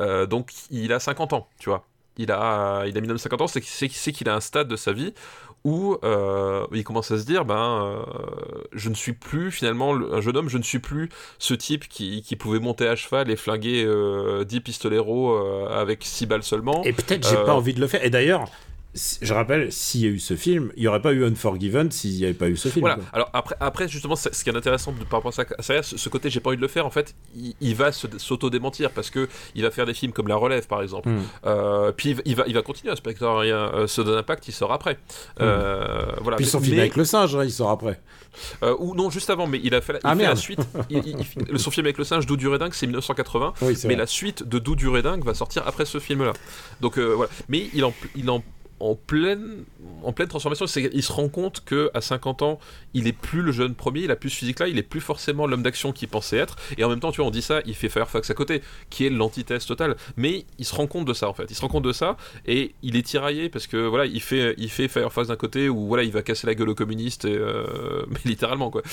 Euh, 0.00 0.26
donc 0.26 0.50
il 0.70 0.92
a 0.92 1.00
50 1.00 1.32
ans, 1.32 1.48
tu 1.58 1.68
vois. 1.70 1.84
Il 2.18 2.30
a, 2.32 2.84
il 2.86 2.96
a 2.96 3.00
minimum 3.00 3.18
50 3.18 3.40
ans, 3.42 3.46
c'est 3.46 3.60
qu'il 3.88 4.28
a 4.28 4.34
un 4.34 4.40
stade 4.40 4.68
de 4.68 4.76
sa 4.76 4.92
vie 4.92 5.12
où 5.66 5.96
euh, 6.04 6.64
il 6.72 6.84
commence 6.84 7.10
à 7.10 7.18
se 7.18 7.24
dire, 7.26 7.44
ben, 7.44 7.56
euh, 7.56 8.02
je 8.72 8.88
ne 8.88 8.94
suis 8.94 9.14
plus 9.14 9.50
finalement 9.50 9.92
le- 9.92 10.14
un 10.14 10.20
jeune 10.20 10.36
homme, 10.36 10.48
je 10.48 10.58
ne 10.58 10.62
suis 10.62 10.78
plus 10.78 11.08
ce 11.40 11.54
type 11.54 11.88
qui, 11.88 12.22
qui 12.22 12.36
pouvait 12.36 12.60
monter 12.60 12.86
à 12.86 12.94
cheval 12.94 13.28
et 13.32 13.36
flinguer 13.36 13.84
euh, 13.84 14.44
10 14.44 14.60
pistoleros 14.60 15.32
euh, 15.34 15.68
avec 15.68 16.04
6 16.04 16.26
balles 16.26 16.44
seulement. 16.44 16.82
Et 16.84 16.92
peut-être 16.92 17.28
j'ai 17.28 17.34
pas 17.44 17.54
envie 17.54 17.74
de 17.74 17.80
le 17.80 17.88
faire. 17.88 18.04
Et 18.04 18.10
d'ailleurs, 18.10 18.44
je 19.22 19.34
rappelle, 19.34 19.70
s'il 19.72 20.00
y 20.00 20.06
a 20.06 20.08
eu 20.08 20.18
ce 20.18 20.34
film, 20.36 20.72
il 20.76 20.82
y 20.82 20.88
aurait 20.88 21.02
pas 21.02 21.12
eu 21.12 21.24
Unforgiven 21.24 21.90
s'il 21.90 22.12
n'y 22.16 22.24
avait 22.24 22.34
pas 22.34 22.48
eu 22.48 22.56
ce 22.56 22.68
film. 22.68 22.80
Voilà. 22.80 22.96
quoi. 22.96 23.04
Alors 23.12 23.30
après, 23.32 23.54
après 23.60 23.88
justement, 23.88 24.16
ce 24.16 24.28
qui 24.28 24.48
est 24.50 24.56
intéressant 24.56 24.92
de, 24.92 24.98
par 25.04 25.18
rapport 25.20 25.28
à 25.28 25.32
ça, 25.32 25.44
à 25.58 25.62
ça, 25.62 25.82
ce 25.82 25.96
ce 25.96 26.08
côté, 26.08 26.30
j'ai 26.30 26.40
pas 26.40 26.50
envie 26.50 26.56
de 26.56 26.62
le 26.62 26.68
faire. 26.68 26.86
En 26.86 26.90
fait, 26.90 27.14
il, 27.36 27.54
il 27.60 27.74
va 27.74 27.90
s'auto-démentir 27.92 28.90
parce 28.90 29.10
que 29.10 29.28
il 29.54 29.62
va 29.62 29.70
faire 29.70 29.86
des 29.86 29.94
films 29.94 30.12
comme 30.12 30.28
La 30.28 30.36
Relève, 30.36 30.66
par 30.66 30.82
exemple. 30.82 31.08
Mm. 31.08 31.22
Euh, 31.46 31.92
puis 31.92 32.10
il 32.10 32.14
va- 32.16 32.22
il 32.24 32.36
va, 32.36 32.44
il 32.46 32.54
va 32.54 32.62
continuer. 32.62 32.92
Inspector 32.92 33.38
rien, 33.40 33.56
euh, 33.74 33.86
Sudden 33.86 34.14
Impact, 34.14 34.48
il 34.48 34.52
sort 34.52 34.72
après. 34.72 34.98
Euh, 35.40 36.04
voilà. 36.20 36.36
Puis 36.36 36.46
son 36.46 36.60
Mais- 36.60 36.66
film 36.66 36.78
avec 36.78 36.96
le 36.96 37.04
singe, 37.04 37.34
hein, 37.36 37.44
il 37.44 37.50
sort 37.52 37.70
après. 37.70 38.00
euh, 38.62 38.74
ou 38.78 38.94
non, 38.94 39.10
juste 39.10 39.30
avant. 39.30 39.46
Mais 39.46 39.60
il 39.62 39.74
a 39.74 39.80
fait 39.80 39.94
la, 39.94 39.98
il 40.00 40.02
Ah, 40.04 40.16
fait 40.16 40.22
la 40.24 40.36
suite. 40.36 40.60
son 41.56 41.70
film 41.70 41.86
avec 41.86 41.98
le 41.98 42.04
singe, 42.04 42.26
Doudou 42.26 42.54
et 42.54 42.58
Dingue, 42.58 42.72
c'est 42.74 42.86
1980. 42.86 43.54
Oui, 43.62 43.68
Mais 43.68 43.74
vrai. 43.74 43.96
la 43.96 44.06
suite 44.06 44.42
de 44.46 44.58
Doudou 44.58 44.96
et 44.96 45.02
Dingue 45.02 45.24
va 45.24 45.34
sortir 45.34 45.62
après 45.66 45.84
ce 45.84 45.98
film-là. 45.98 46.32
Donc 46.80 46.98
voilà. 46.98 47.30
Mais 47.48 47.68
il 47.74 47.84
en, 47.84 47.92
il 48.14 48.28
en, 48.30 48.42
en 48.80 48.94
pleine, 48.94 49.64
en 50.02 50.12
pleine 50.12 50.28
transformation, 50.28 50.66
qu'il 50.66 51.02
se 51.02 51.12
rend 51.12 51.28
compte 51.28 51.64
que 51.64 51.90
à 51.94 52.00
50 52.00 52.42
ans, 52.42 52.58
il 52.94 53.06
est 53.06 53.12
plus 53.12 53.42
le 53.42 53.52
jeune 53.52 53.74
premier, 53.74 54.00
il 54.00 54.10
a 54.10 54.16
plus 54.16 54.30
ce 54.30 54.36
physique-là, 54.36 54.68
il 54.68 54.78
est 54.78 54.82
plus 54.82 55.00
forcément 55.00 55.46
l'homme 55.46 55.62
d'action 55.62 55.92
qu'il 55.92 56.08
pensait 56.08 56.36
être. 56.36 56.56
Et 56.76 56.84
en 56.84 56.88
même 56.88 57.00
temps, 57.00 57.10
tu 57.12 57.18
vois, 57.20 57.26
on 57.28 57.30
dit 57.30 57.42
ça, 57.42 57.60
il 57.66 57.74
fait 57.74 57.88
Firefox 57.88 58.28
à 58.30 58.34
côté, 58.34 58.62
qui 58.90 59.06
est 59.06 59.10
l'antithèse 59.10 59.64
totale. 59.66 59.96
Mais 60.16 60.44
il 60.58 60.64
se 60.64 60.74
rend 60.74 60.86
compte 60.86 61.06
de 61.06 61.14
ça 61.14 61.28
en 61.28 61.34
fait. 61.34 61.46
Il 61.50 61.54
se 61.54 61.60
rend 61.62 61.68
compte 61.68 61.84
de 61.84 61.92
ça 61.92 62.16
et 62.46 62.74
il 62.82 62.96
est 62.96 63.02
tiraillé 63.02 63.48
parce 63.48 63.66
que 63.66 63.76
voilà, 63.86 64.06
il 64.06 64.20
fait, 64.20 64.54
il 64.58 64.70
fait 64.70 64.88
Firefox 64.88 65.28
d'un 65.28 65.36
côté 65.36 65.68
où 65.68 65.86
voilà, 65.86 66.02
il 66.02 66.12
va 66.12 66.22
casser 66.22 66.46
la 66.46 66.54
gueule 66.54 66.68
aux 66.68 66.74
communistes, 66.74 67.24
euh, 67.24 68.04
mais 68.08 68.18
littéralement 68.24 68.70
quoi. 68.70 68.82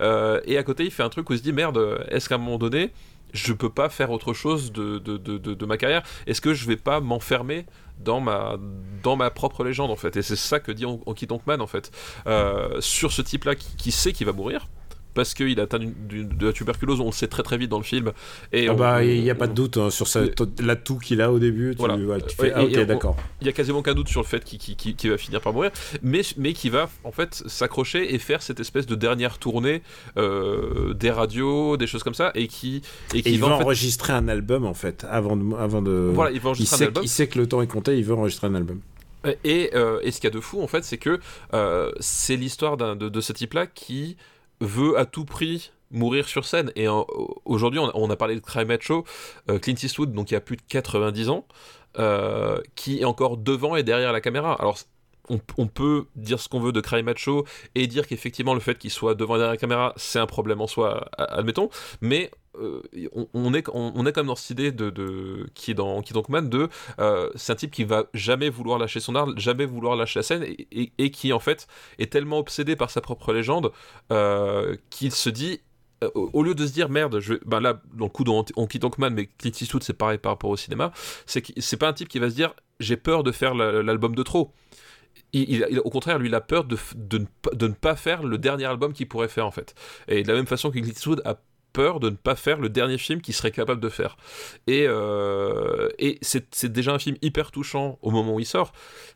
Euh, 0.00 0.40
et 0.44 0.58
à 0.58 0.62
côté, 0.62 0.84
il 0.84 0.90
fait 0.90 1.02
un 1.02 1.08
truc 1.08 1.28
où 1.30 1.32
il 1.32 1.38
se 1.38 1.42
dit 1.42 1.52
merde, 1.52 2.04
est-ce 2.08 2.28
qu'à 2.28 2.36
un 2.36 2.38
moment 2.38 2.58
donné, 2.58 2.90
je 3.32 3.52
peux 3.52 3.70
pas 3.70 3.88
faire 3.88 4.10
autre 4.10 4.32
chose 4.32 4.72
de, 4.72 4.98
de, 4.98 5.16
de- 5.16 5.38
de 5.54 5.66
ma 5.66 5.76
carrière? 5.76 6.02
Est-ce 6.26 6.40
que 6.40 6.54
je 6.54 6.66
vais 6.66 6.76
pas 6.76 7.00
m'enfermer 7.00 7.66
dans 7.98 8.20
ma, 8.20 8.56
dans 9.02 9.16
ma 9.16 9.30
propre 9.30 9.64
légende 9.64 9.90
en 9.90 9.96
fait 9.96 10.16
Et 10.16 10.22
c'est 10.22 10.36
ça 10.36 10.60
que 10.60 10.72
dit 10.72 10.84
Honky 10.84 11.26
Tonk 11.26 11.46
Man 11.46 11.60
en 11.60 11.66
fait. 11.66 11.90
Euh, 12.26 12.80
sur 12.80 13.12
ce 13.12 13.22
type-là 13.22 13.54
qui, 13.54 13.76
qui 13.76 13.92
sait 13.92 14.12
qu'il 14.12 14.26
va 14.26 14.32
mourir. 14.32 14.66
Parce 15.14 15.32
qu'il 15.34 15.58
atteint 15.60 15.78
de 15.78 16.44
la 16.46 16.52
tuberculose, 16.52 17.00
on 17.00 17.06
le 17.06 17.12
sait 17.12 17.28
très 17.28 17.42
très 17.44 17.56
vite 17.56 17.70
dans 17.70 17.78
le 17.78 17.84
film. 17.84 18.12
Et 18.52 18.66
Ah 18.68 18.72
on- 18.72 18.76
bah, 18.76 19.04
il 19.04 19.22
n'y 19.22 19.30
a 19.30 19.34
on- 19.34 19.36
pas 19.36 19.46
de 19.46 19.52
doute 19.54 19.76
hein, 19.76 19.90
sur 19.90 20.06
l'atout 20.60 20.98
qu'il 20.98 21.20
a 21.20 21.30
au 21.32 21.38
début. 21.38 21.70
Tu, 21.72 21.78
Voilà. 21.78 21.94
ouais, 21.96 22.18
tu 22.18 22.34
Ouais, 22.40 22.48
fais, 22.48 22.52
ah, 22.54 22.64
ok, 22.64 22.84
d'accord. 22.86 23.16
il 23.40 23.46
y 23.46 23.50
a 23.50 23.52
quasiment 23.52 23.78
aucun 23.78 23.94
doute 23.94 24.08
sur 24.08 24.20
le 24.20 24.26
fait 24.26 24.42
qu'il 24.44 25.10
va 25.10 25.16
finir 25.16 25.40
par 25.40 25.52
mourir, 25.52 25.70
mais, 26.02 26.22
mais 26.36 26.52
qui 26.52 26.68
va 26.68 26.90
en 27.04 27.12
fait 27.12 27.42
s'accrocher 27.46 28.14
et 28.14 28.18
faire 28.18 28.42
cette 28.42 28.60
espèce 28.60 28.86
de 28.86 28.94
dernière 28.96 29.38
tournée 29.38 29.82
euh, 30.16 30.94
des 30.94 31.10
radios, 31.10 31.76
des 31.76 31.86
choses 31.86 32.02
comme 32.02 32.14
ça, 32.14 32.32
et 32.34 32.48
qui, 32.48 32.82
et 33.14 33.18
Et 33.18 33.22
qui 33.22 33.32
il 33.34 33.40
va 33.40 33.48
va 33.48 33.54
en 33.54 33.58
fait. 33.58 33.64
enregistrer 33.64 34.12
un 34.12 34.28
album 34.28 34.64
en 34.64 34.74
fait, 34.74 35.06
avant 35.08 35.36
de. 35.36 35.54
Avant 35.56 35.82
de... 35.82 36.10
Voilà, 36.12 36.30
il 36.32 36.40
va 36.40 36.48
enregistrer 36.50 36.76
sait, 36.78 36.84
un 36.84 36.86
album. 36.88 37.04
il 37.04 37.08
sait 37.08 37.26
que 37.28 37.38
le 37.38 37.46
temps 37.46 37.62
est 37.62 37.66
compté, 37.66 37.96
il 37.96 38.04
veut 38.04 38.14
enregistrer 38.14 38.46
un 38.48 38.54
album. 38.54 38.80
Et, 39.42 39.70
euh, 39.74 40.00
et 40.02 40.10
ce 40.10 40.20
qu'il 40.20 40.28
y 40.28 40.32
a 40.32 40.36
de 40.36 40.40
fou, 40.40 40.60
en 40.62 40.66
fait, 40.66 40.84
c'est 40.84 40.98
que 40.98 41.18
euh, 41.54 41.90
c'est 41.98 42.36
l'histoire 42.36 42.76
de, 42.76 43.08
de 43.08 43.20
ce 43.22 43.32
type-là 43.32 43.66
qui 43.66 44.16
veut 44.64 44.98
à 44.98 45.06
tout 45.06 45.24
prix 45.24 45.70
mourir 45.90 46.28
sur 46.28 46.44
scène. 46.44 46.72
Et 46.76 46.86
aujourd'hui, 47.44 47.80
on, 47.80 48.10
a 48.10 48.16
parlé 48.16 48.34
de 48.34 48.40
Cry 48.40 48.64
Macho, 48.64 49.04
euh, 49.48 49.58
Clint 49.58 49.76
Eastwood, 49.82 50.12
donc 50.12 50.30
il 50.30 50.34
a 50.34 50.40
plus 50.40 50.56
de 50.56 50.62
90 50.68 51.30
ans, 51.30 51.46
euh, 51.98 52.60
qui 52.74 53.00
est 53.00 53.04
encore 53.04 53.36
devant 53.36 53.76
et 53.76 53.82
derrière 53.82 54.12
la 54.12 54.20
caméra. 54.20 54.54
Alors, 54.54 54.78
on, 55.30 55.66
peut 55.66 56.06
dire 56.16 56.38
ce 56.38 56.48
qu'on 56.48 56.60
veut 56.60 56.72
de 56.72 56.80
Cry 56.80 57.02
Macho 57.02 57.46
et 57.74 57.86
dire 57.86 58.06
qu'effectivement, 58.06 58.52
le 58.52 58.60
fait 58.60 58.76
qu'il 58.76 58.90
soit 58.90 59.14
devant 59.14 59.36
et 59.36 59.38
derrière 59.38 59.52
la 59.52 59.58
caméra, 59.58 59.94
c'est 59.96 60.18
un 60.18 60.26
problème 60.26 60.60
en 60.60 60.66
soi, 60.66 61.08
admettons, 61.16 61.70
mais. 62.00 62.30
Euh, 62.60 62.82
on, 63.14 63.28
on 63.34 63.54
est, 63.54 63.68
on, 63.68 63.92
on 63.94 64.06
est 64.06 64.12
quand 64.12 64.20
même 64.22 64.28
dans 64.28 64.36
cette 64.36 64.50
idée 64.50 64.72
de, 64.72 65.46
qui 65.54 65.70
est 65.70 65.74
dans 65.74 66.00
Kid 66.02 66.16
Man 66.28 66.48
de 66.48 66.68
euh, 66.98 67.30
c'est 67.34 67.52
un 67.52 67.56
type 67.56 67.70
qui 67.70 67.84
va 67.84 68.04
jamais 68.14 68.48
vouloir 68.50 68.78
lâcher 68.78 69.00
son 69.00 69.14
art, 69.14 69.28
jamais 69.38 69.66
vouloir 69.66 69.96
lâcher 69.96 70.18
la 70.20 70.22
scène, 70.22 70.44
et, 70.70 71.10
qui 71.10 71.32
en 71.32 71.38
fait 71.40 71.66
est 71.98 72.10
tellement 72.12 72.38
obsédé 72.38 72.76
par 72.76 72.90
sa 72.90 73.00
propre 73.00 73.32
légende 73.32 73.72
euh, 74.12 74.76
qu'il 74.90 75.12
se 75.12 75.30
dit, 75.30 75.60
au 76.14 76.42
lieu 76.42 76.54
de 76.54 76.66
se 76.66 76.72
dire 76.72 76.88
merde, 76.88 77.18
je 77.20 77.34
vais- 77.34 77.40
ben 77.46 77.60
là 77.60 77.80
dans 77.94 78.04
le 78.06 78.10
coup 78.10 78.24
dont 78.24 78.44
on 78.56 78.66
quitte 78.66 78.98
Man, 78.98 79.14
mais 79.14 79.26
Clint 79.38 79.52
Eastwood 79.60 79.82
c'est 79.82 79.94
pareil 79.94 80.18
par 80.18 80.32
rapport 80.32 80.50
au 80.50 80.56
cinéma, 80.56 80.92
c'est 81.26 81.42
que 81.42 81.52
c'est 81.58 81.76
pas 81.78 81.88
un 81.88 81.92
type 81.92 82.08
qui 82.08 82.18
va 82.18 82.28
se 82.30 82.34
dire 82.34 82.54
j'ai 82.80 82.96
peur 82.96 83.22
de 83.22 83.32
faire 83.32 83.54
la- 83.54 83.82
l'album 83.82 84.14
de 84.14 84.22
trop. 84.22 84.52
Il, 85.32 85.50
il- 85.70 85.80
au 85.80 85.90
contraire, 85.90 86.18
lui, 86.18 86.28
il 86.28 86.34
a 86.34 86.40
peur 86.40 86.64
de, 86.64 86.76
de, 86.96 87.24
de 87.52 87.68
ne 87.68 87.72
pas 87.72 87.96
faire 87.96 88.22
le 88.22 88.38
dernier 88.38 88.64
album 88.66 88.92
qu'il 88.92 89.08
pourrait 89.08 89.28
faire 89.28 89.46
en 89.46 89.50
fait. 89.50 89.74
Et 90.08 90.22
de 90.22 90.28
la 90.28 90.34
même 90.34 90.46
façon 90.46 90.70
que 90.70 90.78
Clint 90.78 90.88
Eastwood 90.90 91.22
a 91.24 91.40
peur 91.74 92.00
de 92.00 92.08
ne 92.08 92.16
pas 92.16 92.36
faire 92.36 92.58
le 92.60 92.70
dernier 92.70 92.96
film 92.96 93.20
qu'il 93.20 93.34
serait 93.34 93.50
capable 93.50 93.80
de 93.82 93.88
faire. 93.90 94.16
Et, 94.66 94.86
euh, 94.88 95.88
et 95.98 96.18
c'est 96.22 96.46
c'est 96.54 96.72
déjà 96.72 96.92
un 96.94 96.98
film 96.98 97.16
hyper 97.20 97.50
touchant 97.50 97.98
au 98.00 98.10
moment 98.10 98.34
où 98.34 98.40
il 98.40 98.46
sort. 98.46 98.72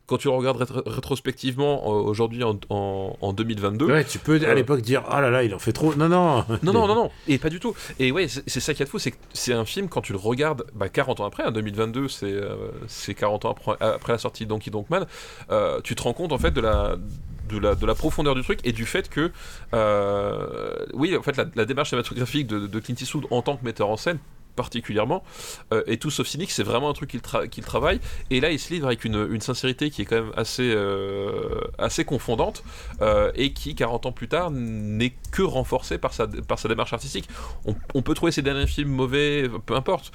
Quand 0.07 0.17
tu 0.19 0.29
le 0.29 0.35
regardes 0.35 0.61
rétro- 0.61 0.83
rétrospectivement 0.89 1.83
euh, 1.85 1.89
aujourd'hui 2.03 2.43
en, 2.43 2.59
en- 2.71 3.17
en 3.21 3.33
2022, 3.33 3.87
Ouais, 3.87 4.05
tu 4.05 4.19
peux 4.19 4.41
à 4.43 4.49
Euh. 4.51 4.55
l'époque 4.55 4.81
dire 4.81 5.03
Ah 5.09 5.21
là 5.21 5.31
là, 5.31 5.43
il 5.45 5.55
en 5.55 5.59
fait 5.59 5.73
trop. 5.73 5.95
Non, 5.95 6.09
non. 6.09 6.45
non, 6.63 6.73
non, 6.73 6.87
non, 6.89 6.95
non, 6.95 7.11
et 7.29 7.39
pas 7.39 7.51
du 7.51 7.61
tout. 7.61 7.75
Et 7.99 8.11
ouais, 8.11 8.27
c'est 8.29 8.61
ça 8.61 8.75
qui 8.75 8.83
est 8.83 8.87
fou, 8.87 8.99
c'est 8.99 9.13
que 9.13 9.17
c'est 9.33 9.53
un 9.53 9.65
film, 9.65 9.89
quand 9.89 10.01
tu 10.01 10.13
le 10.13 10.19
regardes 10.19 10.65
bah, 10.75 10.89
40 10.89 11.21
ans 11.21 11.27
après, 11.27 11.45
en 11.45 11.51
2022, 11.53 12.09
c'est 12.09 12.27
euh, 12.27 12.57
c'est 12.89 13.15
40 13.15 13.45
ans 13.45 13.51
après, 13.53 13.77
après 13.81 14.13
la 14.13 14.19
sortie 14.19 14.45
de 14.45 14.49
Donkey 14.49 14.71
Donk 14.71 14.89
Man, 14.91 15.07
euh, 15.51 15.81
tu 15.85 15.95
te 15.95 16.03
rends 16.03 16.13
compte 16.15 16.33
en 16.33 16.39
fait 16.39 16.51
de 16.53 16.61
la, 16.63 16.97
de 17.49 17.59
la, 17.59 17.75
de 17.75 17.87
la 17.87 17.95
profondeur 17.95 18.35
du 18.35 18.43
truc 18.43 18.61
et 18.65 18.73
du 18.73 18.87
fait 18.87 19.09
que, 19.09 19.33
euh, 19.75 20.87
oui, 20.93 21.17
en 21.17 21.23
fait, 21.23 21.37
la, 21.37 21.47
la 21.55 21.65
démarche 21.65 21.91
cinématographique 21.91 22.47
de, 22.47 22.67
de 22.67 22.81
Clint 22.81 22.97
Eastwood 23.01 23.27
en 23.31 23.43
tant 23.43 23.57
que 23.57 23.65
metteur 23.65 23.89
en 23.89 23.97
scène, 23.97 24.19
particulièrement, 24.59 25.23
euh, 25.73 25.85
et 25.87 25.99
tout 25.99 26.11
sauf 26.11 26.27
cynique, 26.27 26.51
c'est 26.51 26.65
vraiment 26.65 26.91
un 26.91 26.93
truc 26.93 27.11
qu'il 27.11 27.21
tra- 27.21 27.49
qu'il 27.49 27.65
travaille. 27.65 28.01
Et 28.31 28.41
là, 28.41 28.51
il 28.51 28.59
se 28.59 28.75
livre 28.75 28.89
avec 28.89 29.05
une, 29.05 29.41
sincérité 29.41 29.89
qui 29.89 30.03
est 30.03 30.05
quand 30.05 30.17
même 30.17 30.33
assez, 30.37 30.69
euh, 30.75 31.61
assez 31.79 32.05
confondante 32.05 32.65
euh, 33.01 33.31
et 33.37 33.53
qui, 33.53 33.77
40 33.77 34.07
ans 34.07 34.13
plus 34.13 34.27
tard, 34.27 34.51
n'est 34.51 35.15
que 35.31 35.43
renforcée 35.43 35.97
par 35.97 36.13
sa, 36.13 36.27
par 36.27 36.59
sa 36.59 36.69
démarche 36.69 36.93
artistique. 36.93 37.29
On, 37.95 38.03
peut 38.03 38.15
trouver 38.15 38.33
ses 38.33 38.43
derniers 38.43 38.67
films 38.67 38.91
mauvais, 38.91 39.49
peu 39.65 39.75
importe. 39.77 40.13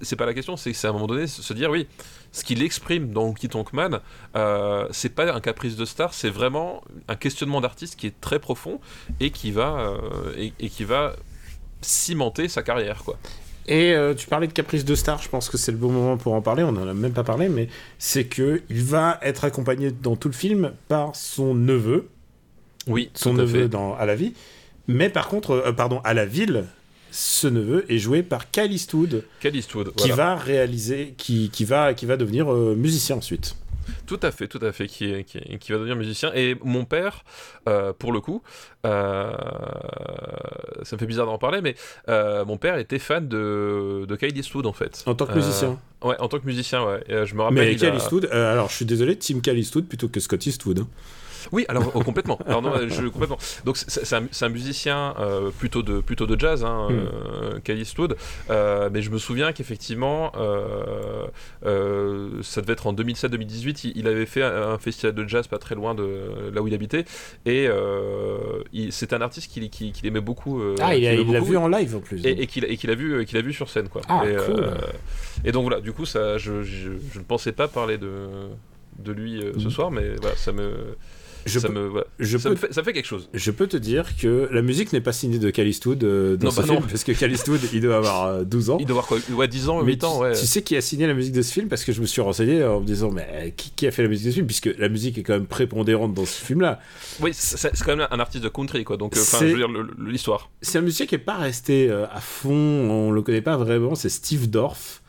C'est 0.00 0.16
pas 0.16 0.26
la 0.26 0.34
question, 0.34 0.56
c'est 0.56 0.72
à 0.84 0.90
un 0.90 0.92
moment 0.92 1.08
donné 1.08 1.26
se 1.26 1.52
dire 1.52 1.70
oui, 1.70 1.88
ce 2.30 2.44
qu'il 2.44 2.62
exprime 2.62 3.12
dans 3.12 3.32
Kid 3.32 3.52
Man, 3.72 4.00
euh, 4.36 4.86
c'est 4.92 5.14
pas 5.14 5.34
un 5.34 5.40
caprice 5.40 5.74
de 5.74 5.84
star, 5.84 6.14
c'est 6.14 6.30
vraiment 6.30 6.84
un 7.08 7.16
questionnement 7.16 7.60
d'artiste 7.60 7.96
qui 7.96 8.06
est 8.06 8.20
très 8.20 8.38
profond 8.38 8.78
et 9.18 9.30
qui 9.30 9.50
va, 9.50 9.94
et 10.36 10.68
qui 10.68 10.84
va 10.84 11.14
cimenter 11.80 12.48
sa 12.48 12.62
carrière, 12.62 13.02
quoi. 13.04 13.18
Et 13.70 13.92
euh, 13.92 14.14
tu 14.14 14.26
parlais 14.26 14.46
de 14.46 14.52
Caprice 14.52 14.84
de 14.86 14.94
Star, 14.94 15.20
je 15.22 15.28
pense 15.28 15.50
que 15.50 15.58
c'est 15.58 15.72
le 15.72 15.76
bon 15.78 15.90
moment 15.92 16.16
pour 16.16 16.32
en 16.32 16.40
parler, 16.40 16.62
on 16.62 16.70
en 16.70 16.88
a 16.88 16.94
même 16.94 17.12
pas 17.12 17.22
parlé, 17.22 17.50
mais 17.50 17.68
c'est 17.98 18.24
que 18.24 18.62
il 18.70 18.82
va 18.82 19.18
être 19.22 19.44
accompagné 19.44 19.90
dans 19.90 20.16
tout 20.16 20.28
le 20.28 20.34
film 20.34 20.72
par 20.88 21.14
son 21.14 21.54
neveu, 21.54 22.08
Oui, 22.86 23.10
son 23.14 23.34
à 23.38 23.42
neveu 23.42 23.62
fait. 23.64 23.68
dans 23.68 23.94
À 23.94 24.06
la 24.06 24.14
vie, 24.16 24.32
mais 24.86 25.10
par 25.10 25.28
contre, 25.28 25.50
euh, 25.50 25.72
pardon, 25.72 26.00
à 26.04 26.14
la 26.14 26.24
ville, 26.24 26.64
ce 27.10 27.46
neveu 27.46 27.84
est 27.92 27.98
joué 27.98 28.22
par 28.22 28.50
Kyle 28.50 28.72
Eastwood, 28.72 29.24
Cal 29.40 29.54
Eastwood, 29.54 29.92
qui 29.96 30.08
voilà. 30.08 30.16
va 30.16 30.36
réaliser, 30.36 31.14
qui, 31.18 31.50
qui, 31.50 31.66
va, 31.66 31.92
qui 31.92 32.06
va 32.06 32.16
devenir 32.16 32.50
euh, 32.50 32.74
musicien 32.74 33.16
ensuite. 33.16 33.54
Tout 34.06 34.20
à 34.22 34.30
fait, 34.30 34.48
tout 34.48 34.60
à 34.62 34.72
fait, 34.72 34.86
qui, 34.86 35.10
est- 35.12 35.24
qui, 35.24 35.38
est- 35.38 35.58
qui 35.58 35.72
va 35.72 35.78
devenir 35.78 35.96
musicien. 35.96 36.30
Et 36.34 36.56
mon 36.62 36.84
père, 36.84 37.24
euh, 37.68 37.92
pour 37.92 38.12
le 38.12 38.20
coup, 38.20 38.42
euh, 38.86 39.30
ça 40.82 40.96
me 40.96 40.98
fait 40.98 41.06
bizarre 41.06 41.26
d'en 41.26 41.38
parler, 41.38 41.60
mais 41.60 41.74
euh, 42.08 42.44
mon 42.44 42.56
père 42.56 42.78
était 42.78 42.98
fan 42.98 43.28
de, 43.28 44.04
de 44.06 44.16
Kyle 44.16 44.36
Eastwood 44.36 44.66
en 44.66 44.72
fait. 44.72 45.02
En 45.06 45.14
tant 45.14 45.26
que 45.26 45.34
musicien. 45.34 45.78
Ouais, 46.02 46.16
en 46.20 46.28
tant 46.28 46.38
que 46.38 46.46
musicien, 46.46 46.84
ouais. 46.84 47.02
Je 47.26 47.34
me 47.34 47.42
rappelle. 47.42 47.58
Mais 47.68 47.76
Kyle 47.76 47.88
a- 47.88 47.94
Eastwood, 47.96 48.26
alors 48.26 48.68
je 48.70 48.74
suis 48.76 48.84
désolé, 48.84 49.16
Team 49.16 49.40
Kyle 49.40 49.58
Eastwood 49.58 49.86
plutôt 49.86 50.08
que 50.08 50.20
Scott 50.20 50.44
Eastwood. 50.46 50.80
hein. 50.80 50.88
Oui, 51.52 51.64
alors 51.68 51.90
oh, 51.94 52.00
complètement. 52.00 52.38
Alors, 52.46 52.62
non, 52.62 52.72
je, 52.88 53.06
complètement. 53.08 53.38
Donc 53.64 53.76
c'est 53.76 54.12
un, 54.14 54.26
un, 54.40 54.48
musicien 54.48 55.14
euh, 55.18 55.50
plutôt 55.50 55.82
de 55.82 56.00
plutôt 56.00 56.26
de 56.26 56.38
jazz, 56.38 56.64
hein, 56.64 56.88
mm. 56.90 57.60
euh, 58.50 58.90
mais 58.92 59.02
je 59.02 59.10
me 59.10 59.18
souviens 59.18 59.52
qu'effectivement, 59.52 60.32
euh, 60.36 61.26
ça 62.42 62.60
devait 62.60 62.72
être 62.72 62.86
en 62.86 62.94
2007-2018. 62.94 63.92
Il, 63.94 64.08
avait 64.08 64.26
fait 64.26 64.42
un, 64.42 64.78
festival 64.78 65.14
de 65.14 65.28
jazz 65.28 65.46
pas 65.46 65.58
très 65.58 65.74
loin 65.74 65.94
de 65.94 66.50
là 66.52 66.62
où 66.62 66.68
il 66.68 66.74
habitait, 66.74 67.04
et 67.46 67.68
c'est 68.90 69.12
un 69.12 69.20
artiste 69.20 69.50
qu'il 69.52 69.68
qui, 69.70 69.92
aimait 70.04 70.20
beaucoup. 70.20 70.60
ah, 70.80 70.94
il 70.94 71.30
l'a 71.30 71.40
vu 71.40 71.56
en 71.56 71.68
live 71.68 71.96
en 71.96 72.00
plus. 72.00 72.24
Et, 72.24 72.42
et 72.42 72.46
qu'il 72.46 72.90
a 72.90 72.94
vu 72.94 73.24
qu'il 73.26 73.38
a 73.38 73.42
vu 73.42 73.52
sur 73.52 73.68
scène 73.68 73.88
quoi. 73.88 74.02
Ah, 74.08 74.22
et, 74.26 74.36
cool. 74.36 74.70
et 75.44 75.52
donc 75.52 75.62
voilà, 75.62 75.80
du 75.80 75.92
coup 75.92 76.06
ça, 76.06 76.38
je, 76.38 76.62
je, 76.62 76.90
je 77.12 77.18
ne 77.18 77.24
pensais 77.24 77.52
pas 77.52 77.68
parler 77.68 77.98
de 77.98 78.28
de 78.98 79.12
lui 79.12 79.42
ce 79.58 79.66
mm. 79.66 79.70
soir, 79.70 79.90
mais 79.90 80.16
voilà, 80.20 80.36
ça 80.36 80.52
me 80.52 80.96
je 81.48 81.58
ça, 81.58 81.68
me, 81.68 81.90
ça, 82.20 82.56
fait, 82.56 82.72
ça, 82.72 82.82
fait, 82.82 82.92
quelque 82.92 83.06
chose. 83.06 83.28
Je 83.34 83.50
peux 83.50 83.66
te 83.66 83.76
dire 83.76 84.16
que 84.16 84.48
la 84.52 84.62
musique 84.62 84.92
n'est 84.92 85.00
pas 85.00 85.12
signée 85.12 85.38
de 85.38 85.50
Calistoud 85.50 86.02
euh, 86.04 86.36
dans 86.36 86.50
ce 86.50 86.60
bah 86.60 86.66
film, 86.66 86.82
parce 86.82 87.04
que 87.04 87.12
Calistoud, 87.12 87.60
il 87.72 87.80
doit 87.80 87.96
avoir 87.96 88.44
12 88.44 88.70
euh, 88.70 88.72
ans. 88.72 88.76
Il 88.80 88.86
doit 88.86 89.02
avoir 89.02 89.06
quoi 89.06 89.18
ouais, 89.34 89.48
10 89.48 89.68
ans, 89.68 89.82
8 89.82 90.04
ans, 90.04 90.20
ouais. 90.20 90.32
Tu 90.32 90.46
sais 90.46 90.62
qui 90.62 90.76
a 90.76 90.80
signé 90.80 91.06
la 91.06 91.14
musique 91.14 91.32
de 91.32 91.42
ce 91.42 91.52
film? 91.52 91.68
Parce 91.68 91.84
que 91.84 91.92
je 91.92 92.00
me 92.00 92.06
suis 92.06 92.20
renseigné 92.20 92.64
en 92.64 92.80
me 92.80 92.86
disant, 92.86 93.10
mais 93.10 93.54
qui, 93.56 93.70
qui, 93.74 93.86
a 93.86 93.90
fait 93.90 94.02
la 94.02 94.08
musique 94.08 94.26
de 94.26 94.30
ce 94.30 94.34
film? 94.36 94.46
Puisque 94.46 94.70
la 94.78 94.88
musique 94.88 95.18
est 95.18 95.22
quand 95.22 95.34
même 95.34 95.46
prépondérante 95.46 96.14
dans 96.14 96.26
ce 96.26 96.44
film-là. 96.44 96.80
Oui, 97.20 97.30
c'est 97.32 97.70
quand 97.84 97.96
même 97.96 98.08
un 98.10 98.20
artiste 98.20 98.44
de 98.44 98.48
country, 98.48 98.84
quoi. 98.84 98.96
Donc, 98.96 99.16
euh, 99.16 99.20
enfin, 99.20 99.38
je 99.40 99.52
veux 99.52 99.56
dire, 99.56 99.68
l'histoire. 99.98 100.50
C'est 100.62 100.78
un 100.78 100.82
musicien 100.82 101.06
qui 101.06 101.14
n'est 101.14 101.20
pas 101.20 101.36
resté 101.36 101.90
à 101.90 102.20
fond, 102.20 102.52
on 102.52 103.10
le 103.10 103.22
connaît 103.22 103.42
pas 103.42 103.56
vraiment, 103.56 103.94
c'est 103.94 104.08
Steve 104.08 104.48
Dorff. 104.48 105.02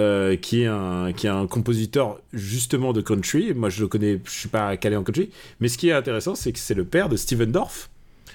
Euh, 0.00 0.36
qui, 0.36 0.62
est 0.62 0.66
un, 0.66 1.12
qui 1.12 1.26
est 1.26 1.30
un 1.30 1.48
compositeur 1.48 2.20
justement 2.32 2.92
de 2.92 3.00
country. 3.00 3.52
Moi, 3.52 3.68
je 3.68 3.80
le 3.80 3.88
connais, 3.88 4.20
je 4.24 4.30
suis 4.30 4.48
pas 4.48 4.76
calé 4.76 4.94
en 4.94 5.02
country. 5.02 5.30
Mais 5.58 5.66
ce 5.66 5.76
qui 5.76 5.88
est 5.88 5.92
intéressant, 5.92 6.36
c'est 6.36 6.52
que 6.52 6.60
c'est 6.60 6.74
le 6.74 6.84
père 6.84 7.08
de 7.08 7.16
Steven 7.16 7.50
Dorff. 7.50 7.90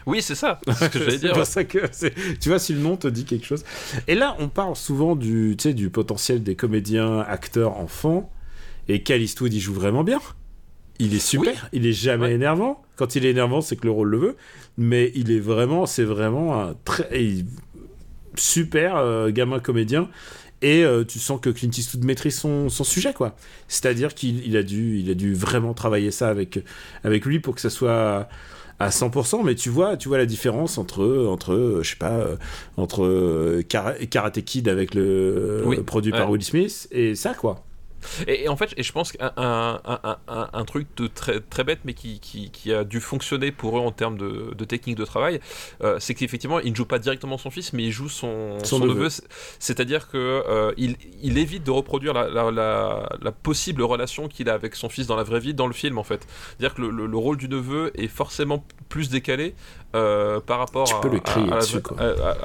Oui, 0.06 0.22
c'est 0.22 0.36
ça. 0.36 0.60
C'est 0.68 0.74
ce 0.74 0.90
que 0.90 1.00
j'allais 1.00 1.18
dire. 1.20 1.32
Pour 1.32 1.46
ça 1.46 1.64
que 1.64 1.80
tu 2.42 2.50
vois 2.50 2.60
si 2.60 2.74
le 2.74 2.80
nom 2.80 2.98
te 2.98 3.08
dit 3.08 3.24
quelque 3.24 3.46
chose. 3.46 3.64
Et 4.10 4.16
là, 4.16 4.36
on 4.40 4.50
parle 4.50 4.76
souvent 4.76 5.16
du, 5.16 5.56
du 5.56 5.90
potentiel 5.90 6.44
des 6.44 6.56
comédiens, 6.56 7.20
acteurs, 7.20 7.78
enfants. 7.78 8.30
Et 8.90 9.02
Cal 9.02 9.22
Eastwood, 9.22 9.54
il 9.54 9.62
joue 9.62 9.74
vraiment 9.74 10.04
bien. 10.04 10.20
Il 11.00 11.16
est 11.16 11.26
super. 11.26 11.70
Il 11.72 11.86
est 11.88 11.94
jamais 11.94 12.34
énervant. 12.34 12.82
Quand 12.98 13.16
il 13.16 13.26
est 13.26 13.32
énervant, 13.32 13.62
c'est 13.62 13.78
que 13.78 13.86
le 13.86 13.92
rôle 13.92 14.10
le 14.10 14.18
veut. 14.18 14.36
Mais 14.78 15.14
il 15.16 15.32
est 15.32 15.40
vraiment, 15.40 15.86
c'est 15.86 16.04
vraiment 16.04 16.62
un 16.62 16.76
très 16.84 17.08
super 18.36 18.98
euh, 18.98 19.30
gamin 19.30 19.60
comédien 19.60 20.10
et 20.64 20.84
euh, 20.84 21.04
tu 21.04 21.20
sens 21.20 21.40
que 21.40 21.50
Clint 21.50 21.70
Eastwood 21.70 22.04
maîtrise 22.06 22.40
son, 22.40 22.70
son 22.70 22.84
sujet 22.84 23.14
quoi. 23.14 23.36
C'est-à-dire 23.68 24.16
qu'il 24.16 24.58
a 24.58 24.64
dû 24.64 24.98
il 24.98 25.12
a 25.12 25.14
dû 25.14 25.36
vraiment 25.36 25.74
travailler 25.74 26.10
ça 26.10 26.30
avec 26.30 26.60
avec 27.04 27.26
lui 27.26 27.40
pour 27.40 27.54
que 27.54 27.62
ça 27.62 27.70
soit 27.70 28.30
à 28.80 28.90
100% 28.90 29.44
mais 29.44 29.56
tu 29.56 29.70
vois 29.70 29.98
tu 29.98 30.08
vois 30.08 30.18
la 30.18 30.26
différence 30.26 30.78
entre 30.78 31.28
entre 31.28 31.80
je 31.84 31.90
sais 31.90 31.96
pas 31.98 32.14
euh, 32.14 32.38
entre 32.78 33.62
Karate 33.62 34.42
Kid 34.42 34.68
avec 34.68 34.96
le 34.96 35.84
produit 35.86 36.12
par 36.12 36.30
Will 36.32 36.44
Smith 36.44 36.88
et 36.92 37.14
ça 37.14 37.34
quoi 37.34 37.64
et, 38.28 38.48
en 38.48 38.56
fait, 38.56 38.74
et 38.78 38.84
je 38.84 38.92
pense 38.92 39.12
qu'un 39.12 39.32
un, 39.38 39.82
un, 40.28 40.50
un, 40.54 40.66
truc 40.66 40.88
de 40.98 41.08
très, 41.08 41.40
très 41.40 41.64
bête, 41.64 41.80
mais 41.86 41.94
qui, 41.94 42.20
qui, 42.20 42.50
qui, 42.52 42.74
a 42.74 42.84
dû 42.84 43.00
fonctionner 43.00 43.52
pour 43.52 43.78
eux 43.78 43.82
en 43.82 43.92
termes 43.92 44.18
de, 44.18 44.54
de 44.56 44.66
technique 44.66 44.98
de 44.98 45.06
travail, 45.06 45.40
euh, 45.84 45.98
c'est 46.00 46.14
qu'effectivement, 46.14 46.60
il 46.60 46.72
ne 46.72 46.76
joue 46.76 46.86
pas 46.86 47.00
directement 47.00 47.38
son 47.38 47.50
fils, 47.50 47.74
mais 47.74 47.84
il 47.84 47.92
joue 47.92 48.10
son, 48.10 48.58
son, 48.64 48.80
neveu. 48.80 49.10
C'est-à-dire 49.60 50.10
qu'il 50.10 50.20
euh, 50.20 50.74
il, 50.78 51.38
évite 51.38 51.64
de 51.64 51.72
reproduire 51.72 52.14
la, 52.14 52.30
la, 52.30 52.52
la, 52.52 53.10
la 53.22 53.32
possible 53.32 53.84
relation 53.84 54.28
qu'il 54.28 54.50
a 54.50 54.54
avec 54.54 54.76
son 54.76 54.90
fils 54.90 55.08
dans 55.08 55.16
la 55.16 55.24
vraie 55.24 55.40
vie, 55.40 55.54
dans 55.54 55.68
le 55.68 55.74
film, 55.74 55.98
en 55.98 56.04
fait. 56.04 56.26
C'est-à-dire 56.48 56.76
que 56.76 56.82
le, 56.82 57.06
le, 57.06 57.18
rôle 57.18 57.38
du 57.38 57.48
neveu 57.48 57.92
est 57.96 58.08
forcément 58.08 58.66
plus 58.90 59.10
décalé 59.10 59.56
euh, 59.96 60.40
par 60.40 60.58
rapport 60.58 60.92
à, 60.92 60.98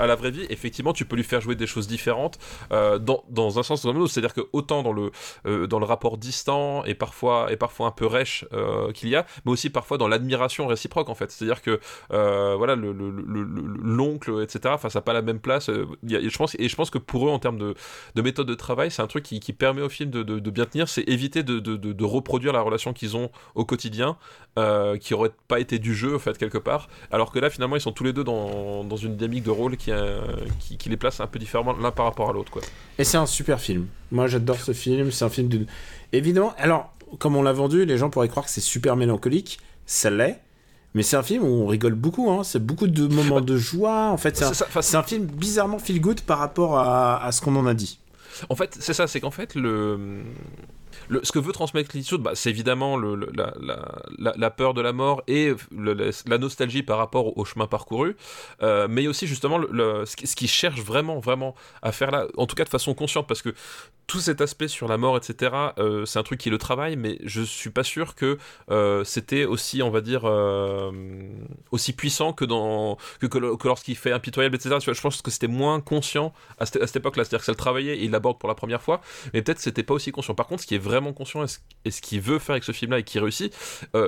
à, 0.03 0.07
la, 0.07 0.15
vraie 0.16 0.31
vie. 0.31 0.47
Effectivement, 0.51 0.93
tu 0.93 1.07
peux 1.07 1.16
lui 1.16 1.25
faire 1.25 1.41
jouer 1.41 1.55
des 1.55 1.66
choses 1.66 1.89
différentes 1.89 2.39
euh, 2.73 2.99
dans, 2.99 3.25
dans, 3.31 3.59
un 3.59 3.62
sens 3.62 3.85
ou 3.85 3.87
dans 3.87 3.99
l'autre. 3.99 4.12
C'est-à-dire 4.12 4.35
que 4.35 4.43
autant 4.53 4.83
dans 4.83 4.93
le, 4.93 5.11
euh, 5.47 5.66
dans 5.66 5.79
le 5.79 5.87
rapport 5.87 6.19
distant 6.19 6.85
et 6.85 6.95
parfois, 6.95 7.51
et 7.51 7.57
parfois 7.57 7.87
un 7.87 7.91
peu 7.91 8.05
rêche 8.07 8.45
qu'il 8.95 9.09
y 9.09 9.16
a, 9.16 9.25
mais 9.47 9.53
aussi 9.53 9.70
parfois 9.70 9.97
dans 9.97 10.09
l'admiration 10.09 10.66
réciproque 10.66 11.09
en 11.09 11.15
fait. 11.15 11.31
C'est-à-dire 11.31 11.62
que 11.62 11.81
voilà, 12.11 12.77
l'oncle, 12.77 14.31
le, 14.31 14.43
etc. 14.43 14.75
Enfin, 14.75 14.91
ça 14.91 14.99
n'a 14.99 15.03
pas 15.03 15.15
la 15.15 15.23
même 15.23 15.41
place. 15.41 15.70
je 15.70 16.37
pense, 16.37 16.55
et 16.59 16.69
je 16.69 16.77
pense 16.77 16.91
que 16.91 16.99
pour 16.99 17.27
eux, 17.27 17.31
en 17.31 17.39
termes 17.39 17.59
de, 17.59 17.75
de 18.15 18.23
méthode 18.23 18.47
de 18.47 18.55
travail, 18.55 18.91
c'est 18.91 19.03
un 19.03 19.07
truc 19.07 19.25
qui, 19.25 19.41
qui, 19.41 19.53
permet 19.53 19.83
au 19.83 19.89
film 19.89 20.11
de, 20.11 20.23
de, 20.23 20.39
de 20.39 20.51
bien 20.51 20.66
tenir. 20.66 20.89
C'est 20.89 21.09
éviter 21.09 21.43
de, 21.43 21.59
de, 21.61 22.05
reproduire 22.05 22.53
la 22.53 22.61
relation 22.61 22.93
qu'ils 22.93 23.16
ont 23.16 23.31
au 23.55 23.65
quotidien, 23.65 24.16
qui 25.01 25.15
aurait 25.15 25.33
pas 25.49 25.61
été 25.61 25.79
du 25.79 25.95
jeu 25.95 26.15
en 26.15 26.19
fait 26.19 26.37
quelque 26.37 26.59
part. 26.59 26.89
Alors 27.11 27.33
que 27.33 27.38
là, 27.40 27.51
finalement, 27.51 27.77
ils 27.77 27.81
sont 27.81 27.93
tous 27.93 28.05
les 28.05 28.12
deux 28.12 28.24
dans, 28.24 28.85
dans 28.85 28.97
une 28.97 29.16
dynamique 29.16 29.44
de 29.44 29.51
rôle 29.51 29.77
qui, 29.77 29.90
qui, 30.60 30.77
qui, 30.77 30.89
les 30.89 30.97
place 30.97 31.20
un 31.20 31.27
peu 31.27 31.39
différemment 31.39 31.73
l'un 31.73 31.90
par 31.90 32.06
rapport 32.06 32.31
à 32.31 32.32
l'autre. 32.32 32.51
quoi. 32.51 32.62
Et 32.98 33.05
c'est 33.05 33.16
un 33.16 33.27
super 33.27 33.60
film. 33.60 33.86
Moi, 34.10 34.27
j'adore 34.27 34.60
ce 34.60 34.73
film. 34.73 35.10
C'est 35.10 35.24
un 35.24 35.31
film 35.31 35.48
de. 35.48 35.66
Évidemment, 36.12 36.55
alors, 36.59 36.93
comme 37.19 37.36
on 37.36 37.43
l'a 37.43 37.52
vendu, 37.52 37.85
les 37.85 37.98
gens 37.98 38.10
pourraient 38.10 38.28
croire 38.28 38.47
que 38.47 38.52
c'est 38.52 38.60
super 38.60 38.97
mélancolique. 38.97 39.59
Ça 39.86 40.10
l'est. 40.10 40.40
Mais 40.94 41.02
c'est 41.02 41.16
un 41.16 41.23
film 41.23 41.44
où 41.44 41.47
on 41.47 41.66
rigole 41.66 41.94
beaucoup, 41.94 42.31
hein. 42.31 42.43
c'est 42.44 42.65
beaucoup 42.65 42.86
de 42.86 43.06
moments 43.06 43.43
de 43.43 43.56
joie. 43.59 44.09
En 44.09 44.16
fait, 44.16 44.36
c'est 44.36 44.97
un, 44.97 45.01
un, 45.01 45.02
film 45.02 45.27
bizarrement 45.27 45.78
feel 45.78 46.01
good 46.01 46.23
par 46.23 46.39
rapport 46.39 46.78
à, 46.78 47.23
à 47.23 47.31
ce 47.31 47.43
qu'on 47.43 47.55
en 47.56 47.66
a 47.66 47.74
dit. 47.74 47.98
En 48.48 48.55
fait, 48.55 48.77
c'est 48.81 48.94
ça, 48.94 49.06
c'est 49.06 49.20
qu'en 49.20 49.31
fait, 49.31 49.55
le, 49.55 50.23
ce 51.23 51.33
que 51.33 51.39
veut 51.39 51.53
transmettre 51.53 51.91
Clint 51.91 52.19
bah, 52.19 52.33
c'est 52.35 52.51
évidemment 52.51 52.99
la, 52.99 54.51
peur 54.51 54.75
de 54.75 54.81
la 54.81 54.93
mort 54.93 55.23
et 55.27 55.53
la 56.27 56.39
nostalgie 56.39 56.83
par 56.83 56.99
rapport 56.99 57.37
au, 57.37 57.45
chemin 57.45 57.66
parcouru, 57.66 58.16
euh, 58.62 58.87
mais 58.91 59.07
aussi 59.07 59.27
justement 59.27 59.59
le, 59.59 60.05
ce 60.05 60.37
qu'il 60.37 60.49
cherche 60.49 60.81
vraiment, 60.81 61.19
vraiment 61.19 61.55
à 61.83 61.93
faire 61.93 62.11
là, 62.11 62.27
en 62.37 62.47
tout 62.47 62.55
cas 62.55 62.65
de 62.65 62.69
façon 62.69 62.95
consciente, 62.95 63.27
parce 63.27 63.43
que 63.43 63.55
tout 64.09 64.20
cet 64.20 64.41
aspect 64.41 64.69
sur 64.69 64.89
la 64.89 64.97
mort, 64.97 65.19
etc., 65.19 65.53
euh, 65.79 66.07
c'est 66.07 66.19
un 66.19 66.23
truc 66.23 66.41
qui 66.41 66.49
le 66.49 66.57
travaille, 66.57 66.97
mais 66.97 67.19
je 67.25 67.43
suis 67.43 67.69
pas 67.69 67.85
sûr 67.85 68.15
que 68.15 68.39
euh, 68.70 69.05
c'était 69.05 69.45
aussi, 69.45 69.83
on 69.83 69.91
va 69.91 70.01
dire, 70.01 70.23
euh, 70.25 70.91
aussi 71.73 71.93
puissant 71.93 72.33
que, 72.33 72.47
lorsqu'il 73.66 73.97
fait 73.97 74.11
impitoyable, 74.11 74.57
etc. 74.57 74.77
Je 74.81 75.01
pense 75.01 75.20
que 75.20 75.31
c'était 75.31 75.47
moins 75.47 75.81
conscient 75.81 76.33
à 76.59 76.65
cette, 76.65 76.85
cette 76.87 76.97
époque-là, 76.97 77.25
c'est-à-dire 77.25 77.41
que 77.41 77.45
ça 77.45 77.53
le 77.53 77.57
travaillait 77.57 77.99
et 77.99 78.05
il 78.05 78.11
l'aborde 78.11 78.39
pour 78.39 78.49
la 78.49 78.55
première 78.55 78.81
fois, 78.81 79.03
mais 79.35 79.43
peut-être 79.43 79.61
c'était 79.61 79.83
pas 79.83 79.93
aussi 79.93 80.11
conscient. 80.11 80.35
Par 80.35 80.47
contre, 80.47 80.62
ce 80.62 80.66
qui 80.66 80.75
est 80.75 80.79
vraiment 80.89 81.12
conscient 81.12 81.44
et 81.85 81.90
ce, 81.90 82.01
qu'il 82.01 82.20
veut 82.20 82.39
faire 82.39 82.55
avec 82.55 82.65
ce 82.65 82.73
film-là 82.73 82.98
et 82.98 83.02
qui 83.02 83.19
réussit, 83.19 83.55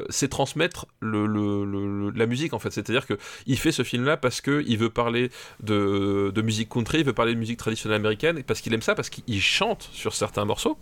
c'est 0.09 0.28
transmettre 0.28 0.86
le, 1.01 1.27
le, 1.27 2.11
la 2.11 2.27
musique 2.27 2.52
en 2.52 2.59
fait. 2.59 2.70
C'est-à-dire 2.70 3.07
que 3.07 3.19
il 3.47 3.59
fait 3.59 3.73
ce 3.73 3.82
film-là 3.82 4.16
parce 4.16 4.40
que 4.40 4.65
il 4.66 4.78
veut 4.78 4.90
parler 4.90 5.31
de, 5.62 6.32
de 6.35 6.43
musique 6.43 6.69
country, 6.69 6.98
il 7.01 7.05
veut 7.05 7.12
parler 7.12 7.35
de 7.35 7.39
musique 7.39 7.59
traditionnelle 7.59 8.01
américaine, 8.01 8.43
parce 8.43 8.61
qu'il 8.61 8.73
aime 8.74 8.82
ça, 8.82 8.94
parce 8.94 9.11
qu'il 9.11 9.40
chante 9.40 9.89
sur 9.93 10.15
certains 10.15 10.44
morceaux. 10.44 10.78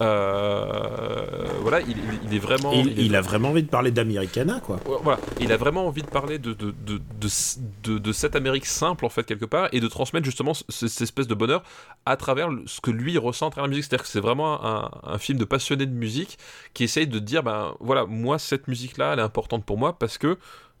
Euh, 0.00 1.24
voilà, 1.60 1.80
il, 1.80 1.96
il, 2.24 2.34
est 2.34 2.38
vraiment. 2.38 2.72
Il, 2.72 2.98
il, 2.98 3.16
a 3.16 3.20
vraiment 3.20 3.50
envie 3.50 3.62
de 3.62 3.68
parler 3.68 3.90
d'Americana, 3.90 4.60
quoi. 4.60 4.80
Voilà, 5.02 5.20
il 5.40 5.52
a 5.52 5.56
vraiment 5.56 5.86
envie 5.86 6.02
de 6.02 6.08
parler 6.08 6.38
de 6.38 6.52
de, 6.52 6.74
de, 6.86 7.00
de, 7.20 7.98
de, 7.98 8.12
cette 8.12 8.36
Amérique 8.36 8.66
simple, 8.66 9.04
en 9.04 9.08
fait, 9.08 9.24
quelque 9.24 9.44
part, 9.44 9.68
et 9.72 9.80
de 9.80 9.88
transmettre 9.88 10.24
justement 10.24 10.52
cette 10.68 11.00
espèce 11.00 11.26
de 11.26 11.34
bonheur 11.34 11.62
à 12.06 12.16
travers 12.16 12.48
ce 12.66 12.80
que 12.80 12.90
lui 12.90 13.18
ressent 13.18 13.48
à 13.48 13.50
travers 13.50 13.66
la 13.66 13.70
musique. 13.70 13.84
C'est-à-dire 13.84 14.04
que 14.04 14.10
c'est 14.10 14.20
vraiment 14.20 14.64
un, 14.64 14.90
un, 15.04 15.18
film 15.18 15.37
de 15.38 15.44
passionné 15.44 15.86
de 15.86 15.92
musique 15.92 16.38
qui 16.74 16.84
essaye 16.84 17.06
de 17.06 17.18
dire, 17.18 17.42
ben 17.42 17.74
voilà, 17.80 18.04
moi, 18.06 18.38
cette 18.38 18.68
musique-là, 18.68 19.12
elle 19.12 19.18
est 19.20 19.22
importante 19.22 19.64
pour 19.64 19.78
moi 19.78 19.98
parce 19.98 20.18
que 20.18 20.38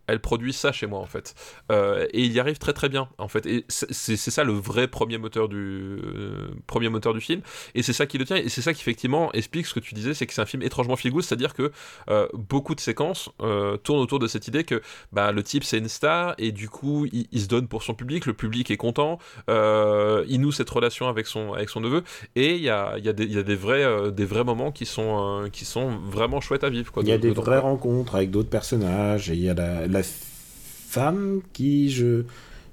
elle 0.08 0.20
produit 0.20 0.52
ça 0.52 0.72
chez 0.72 0.86
moi 0.86 0.98
en 0.98 1.06
fait. 1.06 1.34
Euh, 1.70 2.06
et 2.12 2.24
il 2.24 2.32
y 2.32 2.40
arrive 2.40 2.58
très 2.58 2.72
très 2.72 2.88
bien 2.88 3.08
en 3.18 3.28
fait. 3.28 3.46
Et 3.46 3.64
c'est 3.68 4.16
ça 4.16 4.42
le 4.42 4.54
vrai 4.54 4.88
premier 4.88 5.18
moteur 5.18 5.48
du 5.48 5.56
euh, 5.56 6.48
premier 6.66 6.88
moteur 6.88 7.14
du 7.14 7.20
film. 7.20 7.42
Et 7.74 7.82
c'est 7.82 7.92
ça 7.92 8.06
qui 8.06 8.18
le 8.18 8.24
tient. 8.24 8.36
Et 8.36 8.48
c'est 8.48 8.62
ça 8.62 8.72
qui 8.72 8.80
effectivement 8.80 9.30
explique 9.32 9.66
ce 9.66 9.74
que 9.74 9.80
tu 9.80 9.94
disais, 9.94 10.14
c'est 10.14 10.26
que 10.26 10.32
c'est 10.32 10.40
un 10.40 10.46
film 10.46 10.62
étrangement 10.62 10.96
feel 10.96 11.12
c'est-à-dire 11.22 11.54
que 11.54 11.72
euh, 12.10 12.28
beaucoup 12.34 12.74
de 12.74 12.80
séquences 12.80 13.30
tournent 13.82 14.00
autour 14.00 14.18
de 14.18 14.26
cette 14.26 14.46
idée 14.46 14.64
que 14.64 14.82
bah, 15.12 15.32
le 15.32 15.42
type 15.42 15.64
c'est 15.64 15.78
une 15.78 15.88
star 15.88 16.34
et 16.38 16.52
du 16.52 16.68
coup 16.68 17.06
il, 17.12 17.40
se 17.40 17.46
donne 17.46 17.66
pour 17.66 17.82
son 17.82 17.94
public, 17.94 18.26
le 18.26 18.34
public 18.34 18.70
est 18.70 18.76
content, 18.76 19.18
il 19.48 20.38
noue 20.40 20.52
cette 20.52 20.70
relation 20.70 21.08
avec 21.08 21.26
son 21.26 21.52
avec 21.52 21.68
son 21.68 21.80
neveu 21.80 22.02
et 22.36 22.56
il 22.56 22.62
y 22.62 22.70
a, 22.70 22.98
y, 22.98 23.08
a 23.08 23.14
y 23.16 23.38
a, 23.38 23.42
des 23.42 23.56
vrais 23.56 24.12
des 24.12 24.24
vrais 24.24 24.44
moments 24.44 24.70
qui 24.70 24.86
sont 24.86 25.48
qui 25.52 25.64
sont 25.64 25.98
vraiment 25.98 26.40
chouettes 26.40 26.64
à 26.64 26.70
vivre. 26.70 26.92
Il 27.00 27.08
y 27.08 27.12
a 27.12 27.18
des 27.18 27.30
vraies 27.30 27.58
rencontres 27.58 28.14
avec 28.14 28.30
d'autres 28.30 28.50
personnages 28.50 29.30
et 29.30 29.34
il 29.34 29.42
y 29.42 29.50
a 29.50 29.54
la 29.54 29.97
femme 30.02 31.40
qui, 31.52 31.90
je, 31.90 32.22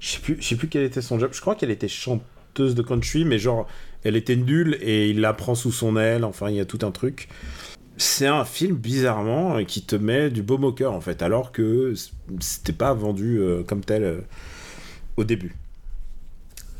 je 0.00 0.08
sais 0.08 0.20
plus, 0.20 0.36
je 0.40 0.46
sais 0.46 0.56
plus 0.56 0.68
quel 0.68 0.84
était 0.84 1.02
son 1.02 1.18
job. 1.18 1.30
Je 1.32 1.40
crois 1.40 1.54
qu'elle 1.54 1.70
était 1.70 1.88
chanteuse 1.88 2.74
de 2.74 2.82
country, 2.82 3.24
mais 3.24 3.38
genre, 3.38 3.66
elle 4.04 4.16
était 4.16 4.36
nulle 4.36 4.78
et 4.80 5.10
il 5.10 5.20
la 5.20 5.32
prend 5.32 5.54
sous 5.54 5.72
son 5.72 5.96
aile. 5.96 6.24
Enfin, 6.24 6.50
il 6.50 6.56
y 6.56 6.60
a 6.60 6.64
tout 6.64 6.78
un 6.82 6.90
truc. 6.90 7.28
C'est 7.98 8.26
un 8.26 8.44
film 8.44 8.76
bizarrement 8.76 9.64
qui 9.64 9.82
te 9.82 9.96
met 9.96 10.30
du 10.30 10.42
beau 10.42 10.58
au 10.58 10.72
cœur 10.72 10.92
en 10.92 11.00
fait, 11.00 11.22
alors 11.22 11.50
que 11.50 11.94
c'était 12.40 12.74
pas 12.74 12.92
vendu 12.92 13.38
euh, 13.38 13.62
comme 13.62 13.82
tel 13.82 14.04
euh, 14.04 14.20
au 15.16 15.24
début. 15.24 15.54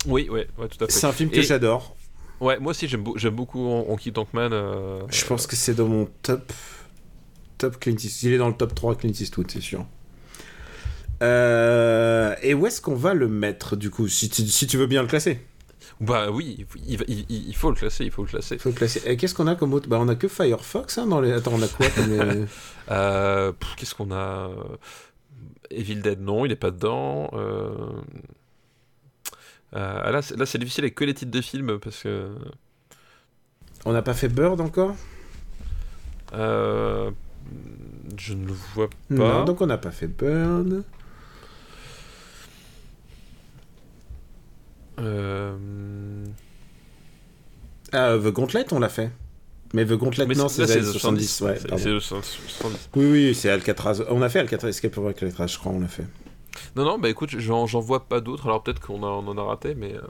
Oui, 0.07 0.29
ouais, 0.29 0.47
ouais, 0.59 0.69
tout 0.69 0.85
à 0.85 0.87
fait. 0.87 0.93
C'est 0.93 1.07
un 1.07 1.13
film 1.13 1.31
que 1.31 1.41
j'adore. 1.41 1.97
Ouais, 2.39 2.59
moi 2.59 2.73
aussi 2.73 2.87
j'aime, 2.87 3.03
beaucoup 3.35 3.67
Honky 3.67 4.13
Tonk 4.13 4.35
Man. 4.35 4.53
Je 5.09 5.25
pense 5.25 5.47
que 5.47 5.57
c'est 5.57 5.75
dans 5.75 5.89
mon 5.89 6.07
top 6.23 6.53
top 7.59 7.79
Clint 7.79 7.97
Eastwood. 7.97 8.31
Il 8.31 8.35
est 8.35 8.39
dans 8.39 8.49
le 8.49 8.55
top 8.55 8.75
3 8.75 8.97
Clint 8.97 9.13
Eastwood, 9.13 9.51
c'est 9.51 9.61
sûr. 9.61 9.87
Euh, 11.23 12.35
et 12.43 12.55
où 12.55 12.67
est-ce 12.67 12.81
qu'on 12.81 12.95
va 12.95 13.15
le 13.15 13.29
mettre, 13.29 13.77
du 13.77 13.91
coup, 13.91 14.07
si 14.09 14.29
tu, 14.29 14.43
si 14.47 14.67
tu 14.67 14.77
veux 14.77 14.87
bien 14.87 15.03
le 15.03 15.09
classer? 15.09 15.41
Bah 16.01 16.31
oui, 16.31 16.67
il, 16.87 17.01
il- 17.09 17.25
il- 17.31 17.49
il 17.49 17.57
faut 17.57 17.71
le 17.71 17.77
classer, 17.77 18.05
il 18.05 18.11
faut 18.11 18.23
le 18.23 18.29
classer. 18.29 18.59
faut 18.59 18.69
le 18.69 18.75
classer. 18.75 19.01
Et 19.07 19.17
qu'est-ce 19.17 19.35
qu'on 19.35 19.47
a 19.47 19.55
comme 19.55 19.73
autre? 19.73 19.89
Bah, 19.89 19.97
on 19.99 20.09
a 20.09 20.15
que 20.15 20.29
Firefox, 20.29 20.99
hein, 20.99 21.07
dans 21.07 21.21
les... 21.23 21.33
Attends, 21.33 21.53
on 21.55 21.63
a 21.63 21.69
quoi 21.69 21.89
comme 21.89 22.47
Euh, 22.91 23.53
pff, 23.59 23.75
Qu'est-ce 23.77 23.95
qu'on 23.95 24.11
a? 24.11 24.51
Euh, 24.51 24.55
Evil 25.71 25.97
Dead, 26.03 26.21
non, 26.21 26.45
il 26.45 26.53
est 26.53 26.57
pas 26.57 26.71
dedans. 26.71 27.31
Euh... 27.33 27.71
euh, 29.75 30.11
là, 30.11 30.21
c'est- 30.23 30.59
difficile 30.59 30.85
avec 30.85 30.95
que 30.95 31.05
les 31.05 31.15
titres 31.15 31.31
de 31.33 31.41
films 31.41 31.79
parce 31.79 32.03
que. 32.03 32.29
On 33.87 33.93
n'a 33.93 34.03
pas 34.03 34.15
fait 34.15 34.29
Bird 34.29 34.61
encore? 34.61 34.95
Euh, 36.35 37.11
je 38.19 38.35
ne 38.35 38.47
le 38.47 38.53
vois 38.75 38.89
pas. 38.91 38.97
Non, 39.11 39.45
donc 39.45 39.61
on 39.61 39.67
n'a 39.67 39.79
pas 39.79 39.93
fait 39.93 40.09
Bird. 40.09 40.83
Ah, 47.93 48.17
The 48.19 48.29
Gauntlet, 48.33 48.67
on 48.73 48.79
l'a 48.81 48.89
fait. 48.89 49.11
Mais 49.75 49.85
The 49.85 49.93
Gauntlet, 49.95 50.27
mais 50.27 50.35
non, 50.35 50.49
c'est- 50.49 50.67
The 50.67 50.83
70. 50.83 51.41
Ouais, 51.41 51.57
C'est- 51.61 51.69
pardon. 51.69 51.83
c'est 51.83 51.91
le 51.91 52.01
70. 52.01 52.89
Oui, 52.97 53.05
oui, 53.11 53.35
c'est 53.35 53.51
Alcatraz. 53.51 54.03
On 54.11 54.23
a 54.23 54.29
fait 54.29 54.39
Alcatraz, 54.41 54.69
Escape 54.69 54.93
from 54.95 55.07
Alcatraz, 55.09 55.49
je 55.49 55.59
crois, 55.59 55.73
on 55.73 55.81
l'a 55.81 55.89
fait. 55.89 56.05
Non, 56.75 56.85
non, 56.85 56.99
bah 56.99 57.11
écoute, 57.11 57.31
j'en 57.39 57.67
vois 57.81 58.09
pas 58.09 58.21
d'autres. 58.21 58.47
Alors 58.47 58.63
peut-être 58.63 58.81
qu'on 58.81 59.03
on 59.03 59.29
en 59.29 59.39
a 59.39 59.43
raté, 59.43 59.75
mais. 59.75 59.95
euh, 59.95 60.01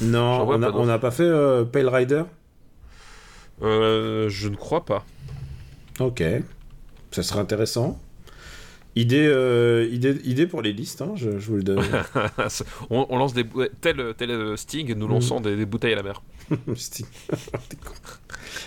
Non, 0.00 0.48
on 0.48 0.86
n'a 0.86 0.98
pas 0.98 1.10
fait 1.12 1.22
euh, 1.22 1.64
Pale 1.64 1.88
Rider? 1.88 2.24
Euh, 3.62 4.28
je 4.28 4.48
ne 4.48 4.56
crois 4.56 4.84
pas. 4.84 5.04
Ok, 6.00 6.22
ça 7.12 7.22
serait 7.22 7.38
intéressant. 7.38 8.00
Idée, 8.96 9.26
euh, 9.26 9.88
idée, 9.90 10.20
idée 10.24 10.46
pour 10.46 10.62
les 10.62 10.72
listes, 10.72 11.02
hein, 11.02 11.12
je, 11.16 11.38
je 11.40 11.46
vous 11.50 11.56
le 11.56 11.62
donne. 11.64 11.82
on, 12.90 13.06
on 13.08 13.18
lance 13.18 13.34
des. 13.34 13.42
ouais, 13.54 13.70
tel, 13.80 14.14
tel 14.16 14.30
euh, 14.30 14.56
Sting, 14.56 14.94
nous 14.94 15.06
Mhm. 15.06 15.12
lançons 15.12 15.40
des, 15.40 15.56
des 15.56 15.66
bouteilles 15.66 15.94
à 15.94 15.96
la 15.96 16.02
mer. 16.04 16.22
Sting. 16.76 17.06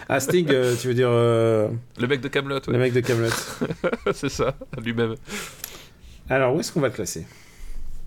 Ah, 0.10 0.20
Sting, 0.20 0.48
euh, 0.50 0.76
tu 0.80 0.88
veux 0.88 0.94
dire 0.94 1.10
euh, 1.12 1.70
Le 2.00 2.08
mec 2.08 2.20
de 2.22 2.28
Camelot, 2.28 2.60
le 2.68 2.78
mec 2.78 2.94
de 2.94 3.00
Camelot. 3.02 3.30
c'est 4.14 4.30
ça, 4.30 4.56
lui-même. 4.82 5.16
Alors, 6.30 6.56
où 6.56 6.60
est-ce 6.60 6.72
qu'on 6.72 6.82
va 6.82 6.88
le 6.90 6.94
classer? 6.94 7.26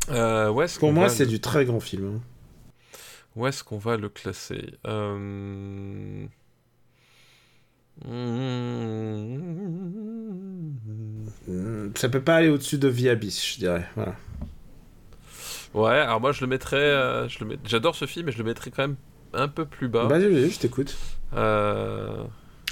Où 0.08 0.60
Pour 0.78 0.92
moi, 0.92 1.08
c'est 1.08 1.24
le- 1.24 1.30
du 1.30 1.40
très 1.40 1.64
grand 1.64 1.80
film. 1.80 2.06
hein. 2.16 2.20
Où 3.36 3.46
est-ce 3.46 3.62
qu'on 3.64 3.78
va 3.78 3.96
le 3.96 4.08
classer? 4.08 4.74
Ça 11.94 12.08
peut 12.08 12.20
pas 12.22 12.36
aller 12.36 12.48
au-dessus 12.48 12.78
de 12.78 12.88
Abyss, 13.08 13.54
je 13.54 13.58
dirais. 13.58 13.86
Voilà. 13.96 14.14
Ouais, 15.74 15.98
alors 16.00 16.20
moi 16.20 16.32
je 16.32 16.40
le 16.40 16.46
mettrais. 16.46 16.76
euh, 16.76 17.28
je 17.28 17.44
le 17.44 17.56
J'adore 17.64 17.94
ce 17.94 18.06
film, 18.06 18.26
mais 18.26 18.32
je 18.32 18.38
le 18.38 18.44
mettrais 18.44 18.70
quand 18.70 18.82
même 18.82 18.96
un 19.32 19.48
peu 19.48 19.64
plus 19.64 19.88
bas. 19.88 20.04
Vas-y, 20.06 20.28
vas-y, 20.28 20.50
je 20.50 20.58
t'écoute. 20.58 20.96
Euh, 21.34 22.24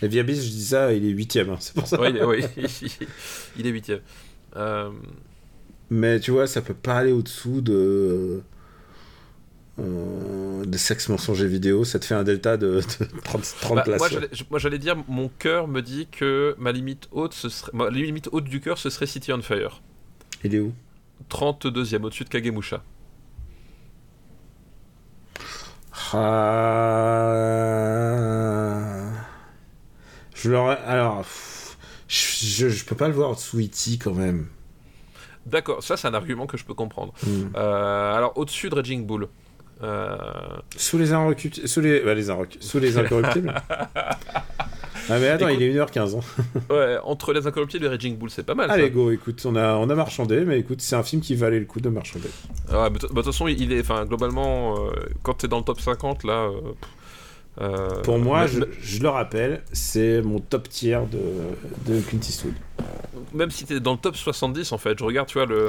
Et 0.02 0.18
Abyss, 0.18 0.44
je 0.44 0.50
dis 0.50 0.64
ça, 0.64 0.92
il 0.92 1.04
est 1.04 1.10
huitième, 1.10 1.50
hein, 1.50 1.56
c'est 1.60 1.74
pour 1.74 1.86
ça. 1.86 2.00
ouais, 2.00 2.10
il 2.10 2.16
est, 2.16 2.24
ouais, 2.24 2.40
il 3.56 3.66
est 3.66 3.70
huitième. 3.70 4.00
Euh, 4.56 4.90
Mais 5.90 6.18
tu 6.20 6.30
vois, 6.32 6.46
ça 6.46 6.60
peut 6.62 6.74
pas 6.74 6.96
aller 6.96 7.12
au-dessous 7.12 7.60
de. 7.60 8.42
euh, 9.78 9.82
de 10.68 10.76
sexe 10.78 11.08
mensonger 11.08 11.46
vidéo, 11.46 11.84
ça 11.84 11.98
te 11.98 12.04
fait 12.04 12.14
un 12.14 12.24
delta 12.24 12.56
de, 12.56 12.80
de 13.00 13.06
30, 13.24 13.42
30 13.60 13.76
bah, 13.76 13.82
places. 13.82 13.98
moi, 14.50 14.58
j'allais- 14.58 14.78
dire, 14.78 14.96
mon 15.08 15.28
cœur 15.28 15.66
me 15.68 15.80
dit 15.82 16.06
que 16.10 16.54
ma 16.58 16.70
limite 16.72 17.08
haute, 17.10 17.34
ce 17.34 17.48
serait, 17.48 17.72
ma 17.74 17.90
limite 17.90 18.28
haute 18.32 18.44
du 18.44 18.60
cœur, 18.60 18.78
ce 18.78 18.90
serait 18.90 19.06
City 19.06 19.32
on 19.32 19.42
Fire. 19.42 19.82
Il 20.44 20.54
est 20.54 20.60
où? 20.60 20.72
32e 21.30 22.02
au-dessus 22.04 22.24
de 22.24 22.28
Kagemusha. 22.28 22.82
Ah... 27.38 29.10
Je 30.34 30.50
l'aurais. 30.50 30.78
Alors. 30.86 31.24
je, 32.06 32.68
je 32.68 32.84
peux 32.84 32.94
pas 32.94 33.08
le 33.08 33.14
voir 33.14 33.38
sous 33.38 33.58
E.T. 33.60 33.98
quand 33.98 34.14
même. 34.14 34.46
D'accord, 35.46 35.82
ça 35.82 35.96
c'est 35.96 36.06
un 36.06 36.14
argument 36.14 36.46
que 36.46 36.56
je 36.56 36.64
peux 36.64 36.74
comprendre. 36.74 37.12
Hmm. 37.26 37.48
Euh, 37.56 38.14
alors 38.14 38.36
au-dessus 38.36 38.68
de 38.68 38.74
Raging 38.74 39.06
Bull. 39.06 39.28
Euh, 39.82 40.16
Sous 40.76 40.98
les 40.98 41.12
inrecuptibles. 41.12 41.68
Sous 41.68 41.80
les. 41.80 42.00
bah, 42.00 42.14
les 42.14 42.26
Sous 42.60 42.78
les 42.78 42.98
incorruptibles. 42.98 43.54
ah, 43.70 44.16
mais 45.08 45.28
attends, 45.28 45.48
Écoute- 45.48 45.60
il 45.62 45.76
est 45.76 45.80
1h15. 45.80 46.16
hein. 46.16 46.20
ouais, 46.70 46.98
entre 47.04 47.32
les 47.32 47.46
incorruptibles 47.46 47.84
et 47.84 47.88
Raging 47.88 48.16
Bull, 48.16 48.30
c'est 48.30 48.42
pas 48.44 48.54
mal. 48.54 48.68
ça. 48.68 48.74
Allez, 48.74 48.90
go, 48.90 49.10
écoute, 49.10 49.40
on 49.46 49.56
a, 49.56 49.74
on 49.76 49.88
a 49.88 49.94
marchandé, 49.94 50.40
mais 50.44 50.58
écoute, 50.58 50.80
c'est 50.80 50.96
un 50.96 51.02
film 51.02 51.22
qui 51.22 51.34
valait 51.34 51.60
le 51.60 51.66
coup 51.66 51.80
de 51.80 51.88
marchander. 51.88 52.28
Ah 52.70 52.82
Ouais, 52.84 52.90
mais 52.90 52.98
de 52.98 53.06
bah, 53.06 53.08
de 53.08 53.14
toute 53.14 53.24
façon, 53.26 53.46
il 53.48 53.72
est, 53.72 53.80
enfin, 53.80 54.04
globalement, 54.04 54.86
euh, 54.86 54.90
quand 55.22 55.34
t'es 55.34 55.48
dans 55.48 55.58
le 55.58 55.64
top 55.64 55.80
50, 55.80 56.24
là. 56.24 56.32
euh, 56.32 56.60
pff, 56.60 56.90
euh, 57.60 58.02
Pour 58.02 58.18
moi, 58.18 58.40
même, 58.46 58.48
je, 58.48 58.60
je 58.96 59.02
le 59.02 59.08
rappelle, 59.08 59.62
c'est 59.72 60.22
mon 60.22 60.38
top 60.38 60.68
tier 60.68 60.98
de, 61.10 61.92
de 61.92 62.00
Clint 62.00 62.20
Eastwood. 62.20 62.54
même 63.34 63.50
si 63.50 63.64
t'es 63.64 63.80
dans 63.80 63.92
le 63.92 63.98
top 63.98 64.16
70, 64.16 64.70
en 64.72 64.78
fait, 64.78 64.98
je 64.98 65.04
regarde, 65.04 65.26
tu 65.28 65.38
vois, 65.38 65.46
le. 65.46 65.68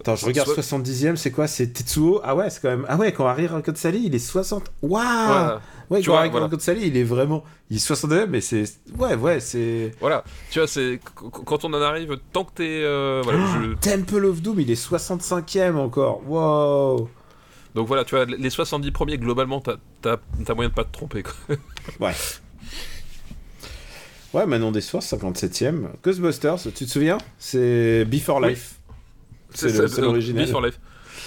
Attends, 0.00 0.16
je 0.16 0.26
regarde 0.26 0.48
Soit- 0.48 0.62
70ème, 0.62 1.16
c'est 1.16 1.30
quoi? 1.32 1.46
C'est 1.48 1.68
Tetsuo? 1.72 2.20
Ah 2.22 2.36
ouais, 2.36 2.48
c'est 2.50 2.60
quand 2.62 2.68
même. 2.70 2.86
Ah 2.88 2.96
ouais, 2.96 3.12
quand 3.12 3.26
Harry 3.26 3.48
Sally, 3.74 4.02
il 4.06 4.14
est 4.14 4.18
60. 4.20 4.70
Waouh 4.82 5.02
Voilà. 5.02 5.60
Ouais, 5.90 6.00
Tu 6.00 6.06
quand 6.06 6.12
vois, 6.12 6.20
Harry 6.20 6.30
voilà. 6.30 6.48
Sally, 6.58 6.86
il 6.86 6.96
est 6.96 7.02
vraiment. 7.02 7.42
Il 7.70 7.76
est 7.76 7.80
69, 7.80 8.28
mais 8.30 8.40
c'est. 8.40 8.64
Ouais, 8.98 9.14
ouais, 9.16 9.40
c'est. 9.40 9.92
Voilà, 10.00 10.22
tu 10.50 10.58
vois, 10.60 10.68
c'est 10.68 11.00
qu- 11.16 11.30
qu- 11.30 11.44
quand 11.44 11.64
on 11.64 11.72
en 11.74 11.80
arrive, 11.82 12.16
tant 12.32 12.44
que 12.44 12.52
t'es. 12.56 12.82
euh, 12.84 13.20
voilà, 13.24 13.40
je- 13.60 13.74
Temple 13.74 14.24
of 14.26 14.42
Doom, 14.42 14.60
il 14.60 14.70
est 14.70 14.74
65ème 14.80 15.76
encore. 15.76 16.22
Wow 16.28 17.08
Donc 17.74 17.86
voilà, 17.86 18.04
tu 18.04 18.14
vois, 18.14 18.24
les 18.24 18.50
70 18.50 18.90
premiers, 18.92 19.18
globalement, 19.18 19.60
t'as 19.60 20.16
moyen 20.54 20.70
de 20.70 20.74
pas 20.74 20.84
te 20.84 20.92
tromper. 20.92 21.22
Quoi. 21.22 21.34
Ouais. 22.00 22.12
Ouais, 24.34 24.46
Manon 24.46 24.72
des 24.72 24.80
Soirs, 24.82 25.02
57ème. 25.02 25.88
Ghostbusters, 26.02 26.56
tu 26.74 26.84
te 26.84 26.90
souviens? 26.90 27.18
C'est 27.38 28.04
Before. 28.04 28.40
Life. 28.40 28.74
C'est 29.54 29.74
euh, 29.80 29.88
l'original. 30.02 30.44
Before 30.46 30.60
Life. 30.66 30.78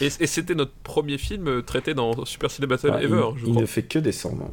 Et, 0.01 0.05
et 0.19 0.27
c'était 0.27 0.53
notre 0.55 0.73
premier 0.83 1.17
film 1.17 1.47
euh, 1.47 1.61
traité 1.61 1.93
dans 1.93 2.25
Super 2.25 2.51
Ciné 2.51 2.67
Battle 2.67 2.95
Ever, 3.01 3.29
il, 3.43 3.49
hein, 3.57 3.61
ne 3.61 3.65
fait 3.65 3.83
que 3.83 3.97
descendre. 3.99 4.49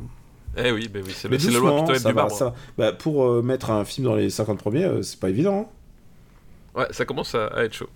Eh 0.57 0.73
oui, 0.73 0.91
mais 0.93 1.03
oui, 1.03 1.13
c'est 1.15 1.29
le 1.29 1.59
loi 1.59 1.87
ça 1.87 1.93
du 1.99 2.03
va, 2.05 2.13
marbre. 2.13 2.33
ça. 2.37 2.55
Bah, 2.77 2.93
pour 2.93 3.25
euh, 3.29 3.43
mettre 3.43 3.71
un 3.71 3.85
film 3.85 4.07
dans 4.07 4.17
les 4.17 4.31
50 4.31 4.59
premiers, 4.59 4.85
euh, 4.85 5.03
c'est 5.03 5.21
pas 5.21 5.29
évident. 5.31 5.69
hein. 6.75 6.81
Ouais, 6.81 6.87
ça 6.91 7.05
commence 7.05 7.35
à, 7.35 7.47
à 7.49 7.65
être 7.65 7.75
chaud. 7.75 7.89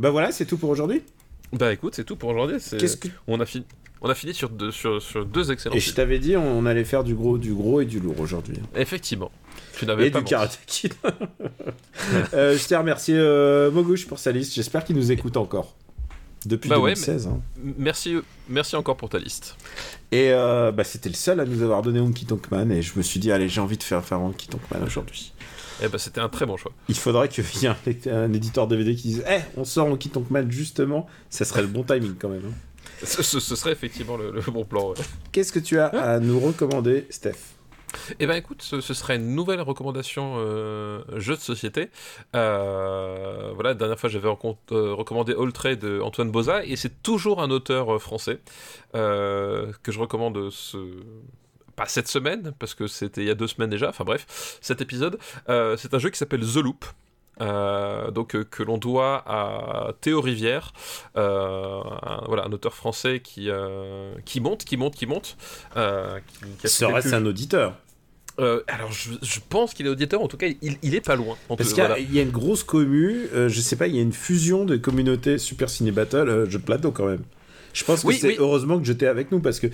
Bah 0.00 0.10
voilà, 0.10 0.32
c'est 0.32 0.46
tout 0.46 0.56
pour 0.56 0.70
aujourd'hui. 0.70 1.02
Bah 1.52 1.72
écoute, 1.72 1.94
c'est 1.94 2.04
tout 2.04 2.16
pour 2.16 2.30
aujourd'hui. 2.30 2.58
que 2.58 3.08
On 3.26 3.40
a 3.40 3.46
fini. 3.46 3.64
On 4.02 4.08
a 4.08 4.14
fini 4.14 4.32
sur 4.32 4.48
deux, 4.48 4.70
sur, 4.70 5.02
sur 5.02 5.26
deux 5.26 5.50
excellents 5.52 5.74
Et 5.74 5.80
je 5.80 5.92
t'avais 5.92 6.18
dit, 6.18 6.34
on, 6.36 6.64
allait 6.64 6.84
faire 6.84 7.04
du 7.04 7.14
gros, 7.14 7.36
du 7.36 7.52
gros 7.52 7.82
et 7.82 7.84
du 7.84 8.00
lourd 8.00 8.18
aujourd'hui. 8.18 8.56
Effectivement. 8.74 9.30
Tu 9.76 9.84
n'avais 9.84 10.06
Et 10.06 10.10
pas 10.10 10.20
du. 10.20 10.24
Karate 10.24 10.58
Kid. 10.66 10.94
Euh, 12.32 12.56
je 12.56 12.64
tiens 12.64 12.78
à 12.78 12.80
remercier 12.80 13.14
euh, 13.18 13.70
Mogouche 13.70 14.06
pour 14.06 14.18
sa 14.18 14.32
liste. 14.32 14.54
J'espère 14.54 14.84
qu'il 14.84 14.96
nous 14.96 15.12
écoute 15.12 15.36
encore. 15.36 15.74
Depuis 16.46 16.70
Bah 16.70 16.78
ouais, 16.78 16.94
2016. 16.94 17.26
hein. 17.26 17.40
M- 17.62 17.74
Merci, 17.76 18.16
merci 18.48 18.74
encore 18.76 18.96
pour 18.96 19.10
ta 19.10 19.18
liste. 19.18 19.56
Et 20.12 20.30
euh, 20.32 20.72
bah, 20.72 20.84
c'était 20.84 21.10
le 21.10 21.14
seul 21.14 21.38
à 21.40 21.44
nous 21.44 21.62
avoir 21.62 21.82
donné 21.82 22.00
Honky 22.00 22.24
Tonk 22.24 22.50
Man. 22.50 22.72
Et 22.72 22.80
je 22.82 22.92
me 22.96 23.02
suis 23.02 23.20
dit, 23.20 23.30
allez, 23.30 23.48
j'ai 23.48 23.60
envie 23.60 23.76
de 23.76 23.82
faire, 23.82 24.02
faire 24.04 24.20
Honky 24.20 24.48
Tonk 24.48 24.62
Man 24.72 24.82
aujourd'hui. 24.84 25.32
Eh 25.82 25.88
ben, 25.88 25.98
c'était 25.98 26.20
un 26.20 26.28
très 26.28 26.46
bon 26.46 26.56
choix. 26.56 26.72
Il 26.88 26.94
faudrait 26.96 27.28
qu'il 27.28 27.44
y 27.62 27.66
ait 27.66 27.68
un, 27.68 28.14
un 28.24 28.32
éditeur 28.32 28.66
DVD 28.66 28.94
qui 28.94 29.08
dise, 29.08 29.24
eh, 29.28 29.40
on 29.56 29.64
sort 29.64 29.86
Honky 29.88 30.10
Tonk 30.10 30.30
Man 30.30 30.50
justement. 30.50 31.06
Ça 31.30 31.44
serait 31.44 31.62
le 31.62 31.68
bon 31.68 31.82
timing 31.84 32.14
quand 32.18 32.28
même. 32.28 32.42
hein. 32.46 32.54
Ce, 33.02 33.22
ce- 33.22 33.40
ce 33.40 33.56
serait 33.56 33.72
effectivement 33.72 34.16
le, 34.18 34.30
le 34.30 34.40
bon 34.52 34.64
plan. 34.64 34.90
ouais. 34.90 34.96
Qu'est-ce 35.32 35.52
que 35.52 35.58
tu 35.58 35.78
as 35.78 35.86
à 35.86 36.18
nous 36.20 36.38
recommander, 36.38 37.06
Steph? 37.10 37.36
Eh 38.20 38.26
ben 38.28 38.34
écoute, 38.36 38.62
ce, 38.62 38.80
ce 38.80 38.94
serait 38.94 39.16
une 39.16 39.34
nouvelle 39.34 39.60
recommandation 39.62 40.34
euh, 40.38 41.02
jeu 41.16 41.34
de 41.34 41.40
société. 41.40 41.88
Euh, 42.36 43.50
voilà, 43.54 43.70
la 43.70 43.74
dernière 43.74 43.98
fois 43.98 44.08
j'avais 44.08 44.28
euh, 44.28 44.94
recommandé 44.94 45.34
All 45.36 45.52
Trade 45.52 45.80
de 45.80 46.00
Antoine 46.00 46.30
Boza 46.30 46.64
et 46.64 46.76
c'est 46.76 47.02
toujours 47.02 47.42
un 47.42 47.50
auteur 47.50 48.00
français 48.00 48.38
que 48.92 49.72
je 49.88 49.98
recommande 49.98 50.50
ce 50.50 50.76
pas 51.80 51.86
cette 51.88 52.08
semaine 52.08 52.52
parce 52.58 52.74
que 52.74 52.86
c'était 52.86 53.22
il 53.22 53.26
y 53.28 53.30
a 53.30 53.34
deux 53.34 53.46
semaines 53.48 53.70
déjà. 53.70 53.88
Enfin 53.88 54.04
bref, 54.04 54.58
cet 54.60 54.80
épisode, 54.80 55.18
euh, 55.48 55.76
c'est 55.78 55.94
un 55.94 55.98
jeu 55.98 56.10
qui 56.10 56.18
s'appelle 56.18 56.40
The 56.42 56.56
Loop. 56.56 56.84
euh, 57.40 58.10
donc 58.10 58.34
euh, 58.34 58.44
que 58.44 58.62
l'on 58.62 58.76
doit 58.76 59.22
à 59.26 59.92
Théo 60.02 60.20
Rivière, 60.20 60.72
euh, 61.16 61.80
un, 62.02 62.22
voilà 62.26 62.44
un 62.44 62.52
auteur 62.52 62.74
français 62.74 63.20
qui 63.20 63.48
qui 64.26 64.40
monte, 64.40 64.64
qui 64.64 64.76
monte, 64.76 64.94
qui 64.94 65.06
monte, 65.06 65.36
Serait-ce 66.64 67.14
un 67.14 67.24
auditeur 67.26 67.74
alors, 68.68 68.90
je, 68.90 69.10
je 69.20 69.38
pense 69.50 69.74
qu'il 69.74 69.84
est 69.84 69.90
auditeur, 69.90 70.22
en 70.22 70.26
tout 70.28 70.38
cas, 70.38 70.46
il, 70.62 70.78
il 70.80 70.94
est 70.94 71.02
pas 71.02 71.14
loin. 71.14 71.36
Parce 71.48 71.68
qu'il 71.74 71.78
y, 71.78 71.80
a- 71.82 71.88
voilà. 71.88 72.00
il 72.00 72.14
y 72.14 72.18
a 72.18 72.22
une 72.22 72.30
grosse 72.30 72.64
commu, 72.64 73.28
je 73.34 73.60
sais 73.60 73.76
pas, 73.76 73.86
il 73.86 73.94
y 73.94 73.98
a 73.98 74.02
une 74.02 74.14
fusion 74.14 74.64
de 74.64 74.78
communautés 74.78 75.36
Super 75.36 75.68
Ciné 75.68 75.90
Battle, 75.90 76.46
jeu 76.48 76.58
de 76.58 76.64
plateau 76.64 76.90
quand 76.90 77.04
même. 77.04 77.22
Je 77.72 77.84
pense 77.84 78.02
que 78.02 78.08
Oui, 78.08 78.14
c'est 78.20 78.28
oui. 78.28 78.36
heureusement 78.38 78.78
que 78.78 78.84
j'étais 78.84 79.06
avec 79.06 79.30
nous 79.32 79.40
parce 79.40 79.60
que 79.60 79.68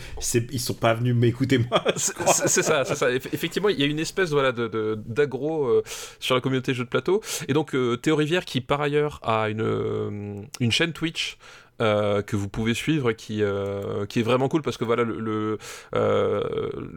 ils 0.53 0.61
sont 0.61 0.75
pas 0.75 0.95
venus 0.95 1.15
m'écouter 1.15 1.59
moi. 1.59 1.83
C'est 1.97 2.63
ça, 2.63 2.85
c'est 2.85 2.95
ça. 2.95 3.11
Eff- 3.11 3.29
Effectivement, 3.33 3.69
il 3.69 3.81
y 3.81 3.83
a 3.83 3.87
une 3.87 3.99
espèce 3.99 4.31
voilà, 4.31 4.53
de, 4.53 4.99
d'aggro 5.07 5.67
euh, 5.67 5.83
sur 6.21 6.35
la 6.35 6.41
communauté 6.41 6.75
jeux 6.75 6.85
de 6.85 6.89
plateau. 6.89 7.21
Et 7.49 7.53
donc, 7.53 7.75
euh, 7.75 7.97
Théo 7.97 8.17
Rivière, 8.17 8.45
qui 8.45 8.61
par 8.61 8.81
ailleurs 8.81 9.21
a 9.23 9.49
une, 9.49 9.63
euh, 9.63 10.43
une 10.61 10.73
chaîne 10.73 10.93
Twitch. 10.93 11.39
euh, 11.83 12.23
que 12.23 12.37
vous 12.37 12.49
pouvez 12.49 12.73
suivre 12.73 13.13
qui 13.13 13.43
euh, 13.43 14.07
qui 14.07 14.21
est 14.21 14.23
vraiment 14.23 14.49
cool 14.49 14.63
parce 14.63 14.79
que 14.79 14.85
voilà 14.87 15.03
le 15.05 15.21
le, 15.21 15.59
euh, 15.95 16.43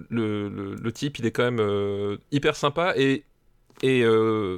le, 0.09 0.91
type 0.93 1.19
il 1.19 1.25
est 1.25 1.31
quand 1.31 1.51
même 1.51 2.17
hyper 2.31 2.55
sympa 2.55 2.93
et 2.95 3.23
et, 3.81 4.03
euh, 4.03 4.55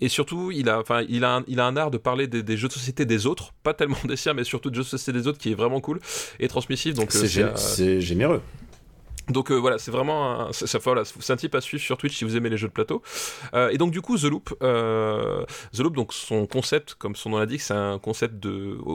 et 0.00 0.08
surtout, 0.08 0.50
il 0.50 0.68
a, 0.68 0.78
enfin, 0.80 1.04
il 1.08 1.24
a, 1.24 1.36
un, 1.36 1.44
il 1.48 1.60
a 1.60 1.66
un 1.66 1.76
art 1.76 1.90
de 1.90 1.98
parler 1.98 2.26
des, 2.26 2.42
des 2.42 2.56
jeux 2.56 2.68
de 2.68 2.72
société 2.72 3.04
des 3.04 3.26
autres, 3.26 3.52
pas 3.62 3.74
tellement 3.74 3.96
des 4.04 4.16
siens, 4.16 4.34
mais 4.34 4.44
surtout 4.44 4.70
de 4.70 4.74
jeux 4.74 4.82
de 4.82 4.88
société 4.88 5.18
des 5.18 5.26
autres, 5.26 5.38
qui 5.38 5.52
est 5.52 5.54
vraiment 5.54 5.80
cool 5.80 6.00
et 6.38 6.48
transmissif. 6.48 6.94
Donc, 6.94 7.14
euh, 7.14 7.52
c'est 7.56 8.00
généreux. 8.00 8.42
Donc 9.30 9.50
euh, 9.50 9.56
voilà, 9.56 9.78
c'est 9.78 9.90
vraiment 9.90 10.48
un, 10.48 10.52
c'est, 10.52 10.66
c'est- 10.66 11.32
un 11.32 11.36
type 11.36 11.54
à 11.54 11.60
suivre 11.60 11.82
sur 11.82 11.96
Twitch 11.96 12.16
si 12.16 12.24
vous 12.24 12.36
aimez 12.36 12.48
les 12.48 12.56
jeux 12.56 12.68
de 12.68 12.72
plateau. 12.72 13.02
Euh, 13.54 13.70
et 13.70 13.78
donc 13.78 13.90
du 13.92 14.00
coup, 14.00 14.18
The 14.18 14.24
Loop, 14.24 14.54
euh, 14.62 15.44
The 15.72 15.80
Loop, 15.80 15.96
donc 15.96 16.12
son 16.12 16.46
concept, 16.46 16.94
comme 16.94 17.14
son 17.16 17.30
nom 17.30 17.38
l'indique, 17.38 17.60
c'est 17.60 17.74
un 17.74 17.98
concept 17.98 18.46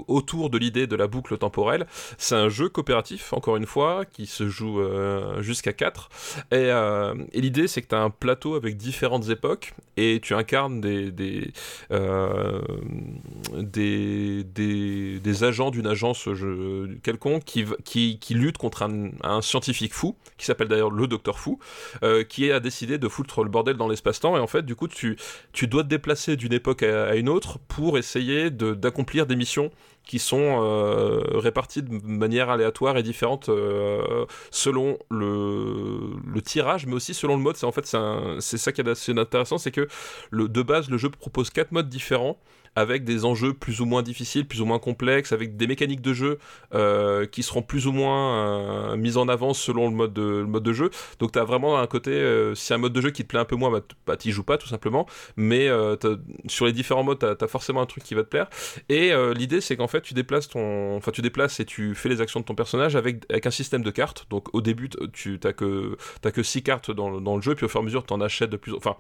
autour 0.08 0.50
de 0.50 0.58
l'idée 0.58 0.88
de 0.88 0.96
la 0.96 1.08
boucle 1.08 1.38
temporelle. 1.38 1.88
C'est 2.18 2.36
un 2.36 2.50
jeu 2.50 2.70
coopératif, 2.70 3.34
encore 3.34 3.58
une 3.58 3.66
fois, 3.66 4.06
qui 4.06 4.26
se 4.26 4.50
joue 4.50 4.82
jusqu'à 5.40 5.74
4. 5.74 6.10
Et, 6.52 6.72
l'idée, 7.40 7.68
c'est 7.68 7.82
que 7.82 7.88
tu 7.88 7.96
as 7.96 8.02
un 8.02 8.10
plateau 8.10 8.56
avec 8.56 8.78
différentes 8.78 9.30
époques 9.30 9.74
et 9.98 10.20
tu 10.22 10.34
incarnes 10.34 10.82
des, 10.82 11.54
agents 15.44 15.72
d'une 15.72 15.88
agence 15.88 16.28
quelconque 17.04 17.44
qui, 17.46 17.66
qui, 18.20 18.34
luttent 18.34 18.58
contre 18.58 18.84
un 19.24 19.42
scientifique 19.42 19.94
fou, 19.94 20.16
qui 20.38 20.46
s'appelle 20.46 20.68
d'ailleurs 20.68 20.92
le 20.92 21.08
Docteur 21.08 21.40
Fou, 21.40 21.60
euh, 22.04 22.24
qui 22.24 22.52
a 22.52 22.60
décidé 22.60 22.98
de 22.98 23.08
foutre 23.08 23.44
le 23.44 23.50
bordel 23.50 23.78
dans 23.78 23.88
l'espace-temps. 23.88 24.38
Et 24.38 24.40
en 24.40 24.48
fait, 24.48 24.64
du 24.64 24.76
coup, 24.76 24.88
tu, 24.88 25.18
tu 25.54 25.68
dois 25.68 25.84
te 25.84 25.88
déplacer 25.88 26.36
d'une 26.36 26.54
époque 26.54 26.84
à, 26.84 27.16
une 27.16 27.30
autre 27.30 27.60
pour 27.68 27.98
essayer 27.98 28.50
d'accomplir 28.50 29.26
des 29.26 29.36
missions 29.36 29.72
qui 30.06 30.20
sont 30.20 30.62
euh, 30.62 31.20
réparties 31.34 31.82
de 31.82 31.92
manière 32.06 32.50
aléatoire 32.50 32.96
et 32.98 33.04
différente 33.04 33.50
euh, 33.50 34.26
selon 34.52 35.00
le, 35.10 36.12
le 36.26 36.42
tirage, 36.42 36.86
mais 36.86 36.94
aussi 36.94 37.14
selon 37.14 37.38
le 37.38 37.42
mode. 37.42 37.56
C'est 37.56 37.66
en 37.66 37.72
fait 37.72 37.86
ça 37.88 38.72
qui 38.72 38.82
est 38.82 38.88
assez 38.88 39.18
intéressant, 39.18 39.58
c'est 39.58 39.72
que 39.72 39.88
le, 40.30 40.48
de 40.48 40.62
base 40.62 40.90
le 40.90 40.98
jeu 40.98 41.10
propose 41.10 41.50
quatre 41.50 41.72
modes 41.72 41.90
différents 41.90 42.38
avec 42.76 43.04
des 43.04 43.26
enjeux 43.26 43.54
plus 43.54 43.82
ou 43.82 43.86
moins 43.86 44.04
difficiles, 44.04 44.48
plus 44.48 44.62
ou 44.62 44.66
moins 44.66 44.80
complexes, 44.80 45.32
avec 45.32 45.58
des 45.58 45.68
mécaniques 45.68 46.02
de 46.02 46.14
jeu 46.14 46.40
euh, 46.74 47.26
qui 47.26 47.44
seront 47.44 47.62
plus 47.62 47.88
ou 47.88 47.92
moins 47.92 48.92
euh, 48.92 48.98
mises 48.98 49.18
en 49.18 49.28
avant 49.28 49.54
selon 49.54 49.90
le 49.90 49.96
mode 49.96 50.14
de, 50.14 50.44
mode 50.44 50.64
de 50.64 50.74
jeu. 50.74 50.90
Donc 51.20 51.32
tu 51.32 51.40
as 51.40 51.44
vraiment 51.44 51.80
un 51.80 51.88
côté, 51.88 52.12
euh, 52.12 52.54
si 52.56 52.74
un 52.74 52.78
mode 52.78 52.94
de 52.94 53.02
jeu 53.02 53.12
qui 53.12 53.24
te 53.24 53.28
plaît 53.28 53.40
un 53.40 53.46
peu 53.46 53.56
moins, 53.56 53.72
bah, 53.72 53.82
bah, 54.06 54.18
t'y 54.18 54.32
joues 54.32 54.44
pas 54.44 54.58
tout 54.58 54.68
simplement. 54.68 55.08
Mais 55.38 55.70
sur 56.48 56.66
les 56.66 56.74
différents 56.74 57.04
modes, 57.04 57.20
tu 57.20 57.44
as, 57.44 57.48
forcément 57.48 57.82
un 57.82 57.86
truc 57.86 58.04
qui 58.04 58.16
va 58.16 58.24
te 58.24 58.30
plaire. 58.30 58.50
Et 58.90 59.12
l'idée, 59.34 59.62
c'est 59.62 59.78
qu'en 59.78 59.88
fait, 59.88 60.02
tu 60.02 60.14
déplaces 60.14 60.50
ton, 60.50 60.96
enfin, 60.98 61.12
tu 61.12 61.22
déplaces 61.22 61.60
et 61.60 61.66
tu 61.66 61.96
fais 61.96 62.10
les 62.10 62.22
actions 62.22 62.40
de 62.40 62.46
ton 62.46 62.56
personnage 62.56 62.96
avec, 62.96 63.24
avec 63.30 63.46
un 63.46 63.52
système 63.52 63.84
de 63.84 63.92
cartes. 63.92 64.26
Donc 64.30 64.54
au 64.54 64.62
début, 64.62 64.90
tu 65.14 65.40
t'as 65.40 65.54
que 65.54 65.98
t'as 66.22 66.32
que 66.32 66.44
six 66.44 66.64
cartes 66.64 66.92
dans, 66.92 67.22
dans 67.22 67.36
le 67.36 67.42
jeu, 67.42 67.56
puis 67.56 67.66
au 67.66 67.70
fur 67.70 67.80
et 67.80 67.84
à 67.84 67.86
mesure, 67.86 68.06
tu 68.06 68.14
en 68.14 68.22
achètes 68.22 68.50
de 68.50 68.58
plus, 68.58 68.74
enfin, 68.74 68.98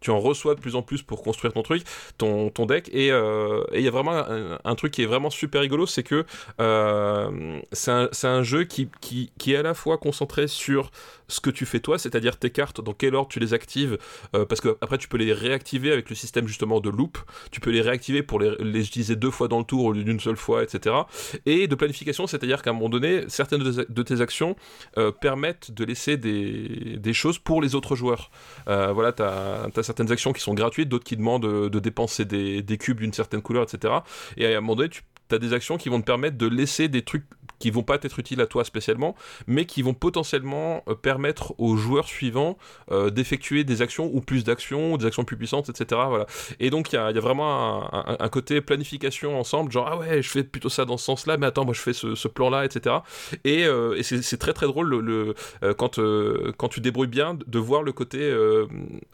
tu 0.00 0.10
en 0.10 0.20
reçois 0.20 0.54
de 0.54 0.60
plus 0.60 0.76
en 0.76 0.82
plus 0.82 1.02
pour 1.02 1.22
construire 1.22 1.52
ton 1.52 1.62
truc, 1.62 1.82
ton, 2.18 2.50
deck. 2.66 2.90
Et 2.92 3.12
euh, 3.12 3.64
et 3.72 3.78
il 3.78 3.84
y 3.84 3.88
a 3.88 3.90
vraiment 3.90 4.24
un, 4.64 4.74
truc 4.74 4.92
qui 4.92 5.02
est 5.02 5.06
vraiment 5.06 5.30
super 5.30 5.60
rigolo, 5.60 5.86
c'est 5.86 6.02
que 6.02 6.24
euh, 6.60 7.60
c'est 7.72 8.26
un, 8.26 8.42
jeu 8.42 8.64
qui, 8.64 8.88
qui 9.00 9.52
est 9.52 9.56
à 9.56 9.62
la 9.62 9.74
fois 9.74 9.98
concentré 9.98 10.46
sur 10.48 10.90
ce 11.28 11.40
que 11.40 11.50
tu 11.50 11.66
fais 11.66 11.80
toi, 11.80 11.98
c'est-à-dire 11.98 12.38
tes 12.38 12.50
cartes, 12.50 12.80
dans 12.80 12.92
quel 12.92 13.14
ordre 13.14 13.28
tu 13.28 13.40
les 13.40 13.54
actives, 13.54 13.98
euh, 14.34 14.44
parce 14.44 14.60
que 14.60 14.76
après 14.80 14.98
tu 14.98 15.08
peux 15.08 15.16
les 15.16 15.32
réactiver 15.32 15.92
avec 15.92 16.08
le 16.08 16.16
système 16.16 16.46
justement 16.46 16.80
de 16.80 16.90
loop, 16.90 17.18
tu 17.50 17.60
peux 17.60 17.70
les 17.70 17.80
réactiver 17.80 18.22
pour 18.22 18.38
les, 18.40 18.86
utiliser 18.86 19.16
deux 19.16 19.30
fois 19.30 19.48
dans 19.48 19.58
le 19.58 19.64
tour 19.64 19.84
au 19.86 19.92
lieu 19.92 20.04
d'une 20.04 20.20
seule 20.20 20.36
fois, 20.36 20.62
etc. 20.62 20.94
Et 21.44 21.66
de 21.66 21.74
planification, 21.74 22.26
c'est-à-dire 22.26 22.62
qu'à 22.62 22.70
un 22.70 22.72
moment 22.74 22.88
donné, 22.88 23.24
certaines 23.28 23.62
de, 23.62 24.02
tes 24.02 24.20
actions 24.20 24.56
euh, 24.98 25.10
permettent 25.10 25.70
de 25.70 25.84
laisser 25.84 26.16
des, 26.16 27.12
choses 27.12 27.38
pour 27.38 27.62
les 27.62 27.74
autres 27.74 27.96
joueurs. 27.96 28.30
Euh, 28.68 28.92
voilà, 28.92 29.12
tu 29.12 29.22
as, 29.22 29.70
certaines 29.82 30.12
actions 30.12 30.32
qui 30.32 30.42
sont 30.42 30.54
gratuites, 30.54 30.88
d'autres 30.88 31.04
qui 31.04 31.16
demandent 31.16 31.70
de, 31.70 31.78
dépenser 31.78 32.24
des, 32.24 32.62
des 32.62 32.78
cubes 32.78 32.98
d'une 32.98 33.12
certaine 33.12 33.42
couleur, 33.42 33.62
etc. 33.62 33.94
Et 34.36 34.46
à 34.46 34.58
un 34.58 34.60
moment 34.60 34.76
donné, 34.76 34.90
tu 34.90 35.34
as 35.34 35.38
des 35.38 35.52
actions 35.52 35.76
qui 35.76 35.88
vont 35.88 36.00
te 36.00 36.06
permettre 36.06 36.36
de 36.36 36.46
laisser 36.46 36.88
des 36.88 37.02
trucs 37.02 37.24
qui 37.58 37.70
vont 37.70 37.82
pas 37.82 37.98
être 38.02 38.18
utiles 38.18 38.40
à 38.40 38.46
toi 38.46 38.64
spécialement, 38.64 39.14
mais 39.46 39.64
qui 39.66 39.82
vont 39.82 39.94
potentiellement 39.94 40.82
euh, 40.88 40.94
permettre 40.94 41.54
aux 41.58 41.76
joueurs 41.76 42.06
suivants 42.06 42.58
euh, 42.90 43.10
d'effectuer 43.10 43.64
des 43.64 43.82
actions 43.82 44.10
ou 44.12 44.20
plus 44.20 44.44
d'actions, 44.44 44.96
des 44.96 45.06
actions 45.06 45.24
plus 45.24 45.36
puissantes, 45.36 45.68
etc. 45.68 46.00
Voilà. 46.08 46.26
Et 46.60 46.70
donc 46.70 46.92
il 46.92 46.96
y 46.96 46.98
a, 46.98 47.12
vraiment 47.12 47.88
un, 47.94 48.28
côté 48.28 48.60
planification 48.60 49.38
ensemble, 49.38 49.72
genre 49.72 49.88
ah 49.90 49.98
ouais, 49.98 50.22
je 50.22 50.28
fais 50.28 50.44
plutôt 50.44 50.68
ça 50.68 50.84
dans 50.84 50.96
ce 50.96 51.04
sens-là, 51.06 51.36
mais 51.38 51.46
attends, 51.46 51.64
moi 51.64 51.74
je 51.74 51.80
fais 51.80 51.92
ce, 51.92 52.28
plan-là, 52.28 52.64
etc. 52.64 52.96
Et, 53.44 53.64
euh, 53.64 54.02
c'est 54.02 54.38
très 54.38 54.52
très 54.52 54.66
drôle 54.66 54.88
le, 54.88 55.00
le 55.00 55.34
quand 55.74 55.98
quand 56.56 56.68
tu 56.68 56.80
débrouilles 56.80 57.06
bien 57.06 57.38
de 57.46 57.58
voir 57.58 57.82
le 57.82 57.92
côté 57.92 58.34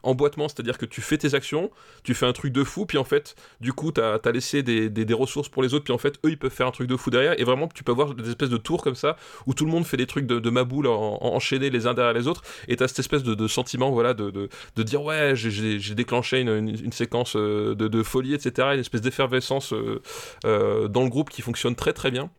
emboîtement, 0.02 0.48
c'est-à-dire 0.48 0.78
que 0.78 0.86
tu 0.86 1.00
fais 1.00 1.18
tes 1.18 1.34
actions, 1.34 1.70
tu 2.02 2.14
fais 2.14 2.26
un 2.26 2.32
truc 2.32 2.52
de 2.52 2.64
fou, 2.64 2.86
puis 2.86 2.98
en 2.98 3.04
fait, 3.04 3.34
du 3.60 3.72
coup, 3.72 3.92
t'as 3.92 4.18
as 4.22 4.32
laissé 4.32 4.62
des, 4.62 5.14
ressources 5.14 5.48
pour 5.48 5.62
les 5.62 5.74
autres, 5.74 5.84
puis 5.84 5.92
en 5.92 5.98
fait, 5.98 6.18
eux, 6.24 6.30
ils 6.30 6.38
peuvent 6.38 6.52
faire 6.52 6.66
un 6.66 6.70
truc 6.70 6.88
de 6.88 6.96
fou 6.96 7.10
derrière, 7.10 7.38
et 7.38 7.44
vraiment, 7.44 7.68
tu 7.68 7.84
peux 7.84 7.92
avoir 7.92 8.14
des 8.14 8.30
espèces 8.32 8.50
de 8.50 8.56
tours 8.56 8.82
comme 8.82 8.94
ça, 8.94 9.16
où 9.46 9.54
tout 9.54 9.64
le 9.64 9.70
monde 9.70 9.84
fait 9.84 9.96
des 9.96 10.06
trucs 10.06 10.26
de, 10.26 10.38
de 10.38 10.50
maboule 10.50 10.86
en, 10.86 11.18
en, 11.20 11.34
enchaînés 11.34 11.70
les 11.70 11.86
uns 11.86 11.94
derrière 11.94 12.14
les 12.14 12.26
autres, 12.26 12.42
et 12.68 12.76
t'as 12.76 12.88
cette 12.88 12.98
espèce 12.98 13.22
de, 13.22 13.48
sentiment, 13.48 13.90
voilà, 13.90 14.14
de, 14.14 14.30
de, 14.30 14.82
dire, 14.82 15.02
ouais, 15.02 15.32
j'ai 15.34 15.94
déclenché 15.94 16.40
une, 16.40 16.68
une, 16.68 16.92
séquence 16.92 17.36
euh, 17.36 17.74
de, 17.74 18.02
folie, 18.02 18.34
etc., 18.34 18.68
une 18.74 18.80
espèce 18.80 19.00
d'effervescence 19.00 19.72
euh, 19.72 20.00
euh, 20.44 20.88
dans 20.88 21.02
le 21.02 21.08
groupe 21.08 21.30
qui 21.30 21.42
fonctionne 21.42 21.74
très 21.74 21.92
très 21.92 22.10
bien. 22.10 22.30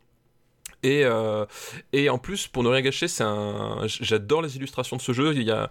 Et, 0.85 1.05
et 1.93 2.09
en 2.09 2.17
plus, 2.17 2.47
pour 2.47 2.61
ne 2.61 2.67
rien 2.67 2.81
gâcher, 2.81 3.07
c'est 3.07 3.23
un. 3.23 3.83
J'adore 3.85 4.41
les 4.41 4.57
illustrations 4.57 4.97
de 4.97 5.01
ce 5.01 5.13
jeu. 5.13 5.31
Il 5.33 5.43
y 5.43 5.51
a. 5.51 5.69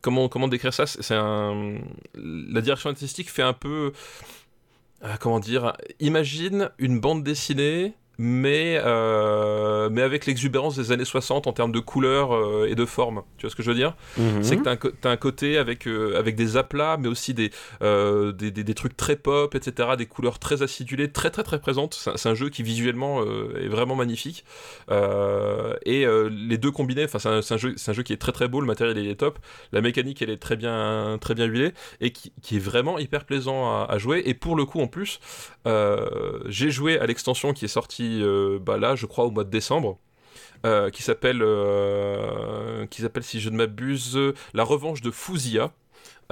Comment, 0.00 0.30
comment 0.30 0.48
décrire 0.48 0.72
ça 0.72 0.86
C'est 0.86 1.14
un. 1.14 1.74
La 2.14 2.62
direction 2.62 2.88
artistique 2.88 3.30
fait 3.30 3.42
un 3.42 3.52
peu. 3.52 3.92
Comment 5.20 5.40
dire 5.40 5.74
Imagine 6.00 6.70
une 6.78 7.00
bande 7.00 7.22
dessinée 7.22 7.92
mais, 8.18 8.80
euh, 8.82 9.90
mais 9.90 10.02
avec 10.02 10.26
l'exubérance 10.26 10.76
des 10.76 10.92
années 10.92 11.04
60 11.04 11.46
en 11.46 11.52
termes 11.52 11.72
de 11.72 11.80
couleurs 11.80 12.34
euh, 12.34 12.68
et 12.68 12.74
de 12.74 12.84
forme. 12.84 13.22
Tu 13.36 13.42
vois 13.42 13.50
ce 13.50 13.56
que 13.56 13.62
je 13.62 13.70
veux 13.70 13.76
dire? 13.76 13.94
Mhm. 14.16 14.42
C'est 14.42 14.56
que 14.56 14.62
tu 14.62 14.68
as, 14.68 15.08
as, 15.08 15.12
un 15.12 15.16
côté 15.16 15.58
avec, 15.58 15.86
euh, 15.86 16.18
avec 16.18 16.34
des 16.34 16.56
aplats, 16.56 16.96
mais 16.98 17.08
aussi 17.08 17.34
des, 17.34 17.50
des, 17.80 18.32
des, 18.32 18.64
des, 18.64 18.74
trucs 18.74 18.96
très 18.96 19.16
pop, 19.16 19.54
etc., 19.54 19.90
des 19.98 20.06
couleurs 20.06 20.38
très 20.38 20.62
acidulées, 20.62 21.10
très 21.10 21.30
très 21.30 21.42
très 21.42 21.60
présentes. 21.60 22.08
C'est 22.16 22.28
un 22.28 22.34
jeu 22.34 22.48
qui 22.48 22.62
visuellement 22.62 23.22
est 23.22 23.68
vraiment 23.68 23.96
magnifique. 23.96 24.44
Et 24.90 26.06
les 26.30 26.58
deux 26.58 26.70
combinés, 26.70 27.06
c'est 27.08 27.26
un, 27.26 27.40
un, 27.48 27.56
jeu, 27.56 27.74
un 27.86 27.92
jeu 27.92 28.02
qui 28.02 28.12
est 28.12 28.18
très 28.18 28.32
très 28.32 28.48
beau, 28.48 28.60
le 28.60 28.66
matériel 28.66 28.98
est 28.98 29.16
top, 29.16 29.38
la 29.72 29.80
mécanique 29.80 30.22
elle 30.22 30.30
est 30.30 30.36
très 30.36 30.56
bien, 30.56 31.18
très 31.20 31.34
bien 31.34 31.46
huilée, 31.46 31.72
et 32.00 32.10
qui, 32.12 32.32
qui 32.42 32.56
est 32.56 32.60
vraiment 32.60 32.98
hyper 32.98 33.24
plaisant 33.24 33.66
à, 33.66 33.86
à, 33.90 33.98
jouer. 33.98 34.22
Et 34.26 34.34
pour 34.34 34.56
le 34.56 34.64
coup, 34.64 34.80
en 34.80 34.86
plus, 34.86 35.20
j'ai 36.46 36.70
joué 36.70 36.98
à 36.98 37.06
l'extension 37.06 37.52
qui 37.52 37.64
est 37.64 37.68
sortie 37.68 38.05
euh, 38.22 38.58
bah 38.60 38.78
là, 38.78 38.94
je 38.94 39.06
crois, 39.06 39.24
au 39.24 39.30
mois 39.30 39.44
de 39.44 39.50
décembre. 39.50 39.98
Euh, 40.64 40.90
qui 40.90 41.02
s'appelle, 41.02 41.42
euh, 41.42 42.86
qui 42.86 43.02
s'appelle, 43.02 43.22
si 43.22 43.40
je 43.40 43.50
ne 43.50 43.56
m'abuse, 43.56 44.18
La 44.54 44.64
Revanche 44.64 45.00
de 45.00 45.10
Fouzia. 45.10 45.72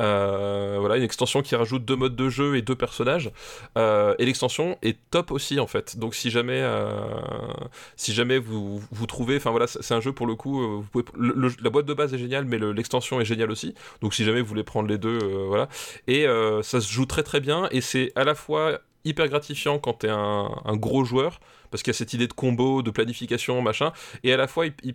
Euh, 0.00 0.78
voilà, 0.80 0.96
une 0.96 1.04
extension 1.04 1.40
qui 1.40 1.54
rajoute 1.54 1.84
deux 1.84 1.94
modes 1.94 2.16
de 2.16 2.28
jeu 2.28 2.56
et 2.56 2.62
deux 2.62 2.74
personnages. 2.74 3.30
Et 3.76 4.24
l'extension 4.24 4.76
est 4.82 4.98
top 5.10 5.30
aussi 5.30 5.60
en 5.60 5.68
fait. 5.68 5.98
Donc 5.98 6.16
si 6.16 6.30
jamais, 6.30 6.64
si 7.96 8.12
jamais 8.12 8.38
vous 8.38 8.82
vous 8.90 9.06
trouvez, 9.06 9.36
enfin 9.36 9.50
voilà, 9.50 9.68
c'est 9.68 9.94
un 9.94 10.00
jeu 10.00 10.12
pour 10.12 10.26
le 10.26 10.34
coup. 10.34 10.84
la 11.16 11.70
boîte 11.70 11.86
de 11.86 11.94
base 11.94 12.12
est 12.12 12.18
géniale, 12.18 12.44
mais 12.44 12.58
l'extension 12.58 13.20
est 13.20 13.24
géniale 13.24 13.52
aussi. 13.52 13.74
Donc 14.00 14.14
si 14.14 14.24
jamais 14.24 14.40
vous 14.40 14.48
voulez 14.48 14.64
prendre 14.64 14.88
les 14.88 14.98
deux, 14.98 15.18
voilà. 15.46 15.68
Et 16.08 16.26
ça 16.62 16.80
se 16.80 16.90
joue 16.92 17.06
très 17.06 17.22
très 17.22 17.40
bien. 17.40 17.68
Et 17.70 17.80
c'est 17.80 18.10
à 18.16 18.24
la 18.24 18.34
fois 18.34 18.80
hyper 19.04 19.28
gratifiant 19.28 19.78
quand 19.78 19.94
t'es 19.94 20.08
un, 20.10 20.50
un 20.64 20.76
gros 20.76 21.04
joueur 21.04 21.40
parce 21.70 21.82
qu'il 21.82 21.92
y 21.92 21.96
a 21.96 21.98
cette 21.98 22.12
idée 22.12 22.28
de 22.28 22.32
combo, 22.32 22.82
de 22.82 22.92
planification, 22.92 23.60
machin, 23.60 23.92
et 24.22 24.32
à 24.32 24.36
la 24.36 24.46
fois 24.46 24.66
hyper, 24.66 24.94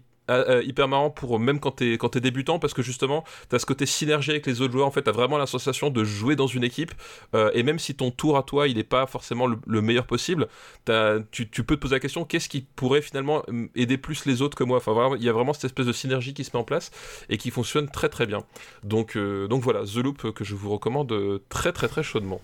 hyper 0.64 0.88
marrant 0.88 1.10
pour 1.10 1.40
même 1.40 1.60
quand 1.60 1.72
t'es 1.72 1.98
quand 1.98 2.16
es 2.16 2.22
débutant 2.22 2.60
parce 2.60 2.74
que 2.74 2.82
justement 2.82 3.24
t'as 3.50 3.60
ce 3.60 3.66
côté 3.66 3.86
synergie 3.86 4.32
avec 4.32 4.46
les 4.46 4.62
autres 4.62 4.74
joueurs 4.74 4.88
en 4.88 4.92
fait 4.92 5.02
t'as 5.02 5.12
vraiment 5.12 5.38
la 5.38 5.48
sensation 5.48 5.90
de 5.90 6.04
jouer 6.04 6.36
dans 6.36 6.48
une 6.48 6.64
équipe 6.64 6.92
euh, 7.34 7.52
et 7.54 7.64
même 7.64 7.80
si 7.80 7.96
ton 7.96 8.12
tour 8.12 8.38
à 8.38 8.44
toi 8.44 8.68
il 8.68 8.78
n'est 8.78 8.84
pas 8.84 9.08
forcément 9.08 9.48
le, 9.48 9.58
le 9.66 9.82
meilleur 9.82 10.06
possible 10.06 10.48
tu, 11.32 11.46
peux 11.64 11.76
te 11.76 11.82
poser 11.82 11.96
la 11.96 12.00
question 12.00 12.26
qu'est-ce 12.26 12.50
qui 12.50 12.62
pourrait 12.62 13.02
finalement 13.02 13.44
aider 13.76 13.98
plus 13.98 14.26
les 14.26 14.42
autres 14.42 14.58
que 14.58 14.64
moi? 14.64 14.78
Enfin 14.78 15.16
il 15.18 15.24
y 15.24 15.30
a 15.30 15.34
vraiment 15.34 15.54
cette 15.54 15.66
espèce 15.66 15.88
de 15.88 15.94
synergie 15.94 16.34
qui 16.34 16.44
se 16.44 16.52
met 16.54 16.60
en 16.60 16.64
place 16.64 16.92
et 17.30 17.38
qui 17.38 17.50
fonctionne 17.50 17.90
très 17.90 18.10
très 18.10 18.26
bien. 18.26 18.44
Donc 18.84 19.16
euh, 19.16 19.48
donc 19.48 19.64
voilà 19.64 19.84
The 19.84 19.98
Loop 19.98 20.32
que 20.32 20.44
je 20.44 20.56
vous 20.56 20.70
recommande 20.70 21.42
très 21.50 21.72
très 21.72 21.88
très 21.88 22.04
chaudement 22.04 22.42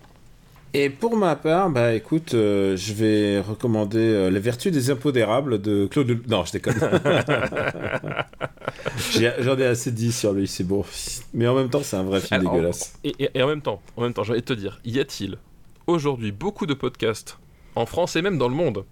Et 0.74 0.90
pour 0.90 1.16
ma 1.16 1.36
part, 1.36 1.70
bah 1.70 1.94
écoute, 1.94 2.34
euh, 2.34 2.76
je 2.76 2.92
vais 2.92 3.40
recommander 3.40 3.98
euh, 3.98 4.30
Les 4.30 4.40
Vertus 4.40 4.70
des 4.72 4.90
Impodérables 4.90 5.60
de 5.62 5.86
Claude. 5.86 6.08
Le- 6.08 6.22
Non, 6.28 6.44
je 6.44 6.52
déconne. 6.52 6.74
J'en 9.40 9.56
ai 9.58 9.64
assez 9.64 9.90
dit 9.90 10.12
sur 10.12 10.32
lui, 10.32 10.46
c'est 10.46 10.64
bon. 10.64 10.84
Mais 11.32 11.46
en 11.46 11.54
même 11.54 11.70
temps, 11.70 11.82
c'est 11.82 11.96
un 11.96 12.02
vrai 12.02 12.20
film 12.20 12.40
Alors, 12.40 12.52
dégueulasse. 12.52 12.94
Et, 13.04 13.14
et- 13.18 13.30
et 13.34 13.42
en 13.42 13.46
même 13.46 13.62
temps, 13.62 13.80
en 13.96 14.02
même 14.02 14.12
temps, 14.12 14.22
de 14.22 14.38
te 14.40 14.52
dire, 14.52 14.80
y 14.84 14.98
a-t-il 15.00 15.38
aujourd'hui 15.86 16.32
beaucoup 16.32 16.66
de 16.66 16.74
podcasts 16.74 17.38
en 17.74 17.86
France 17.86 18.16
et 18.16 18.22
même 18.22 18.36
dans 18.38 18.48
le 18.48 18.54
monde 18.54 18.84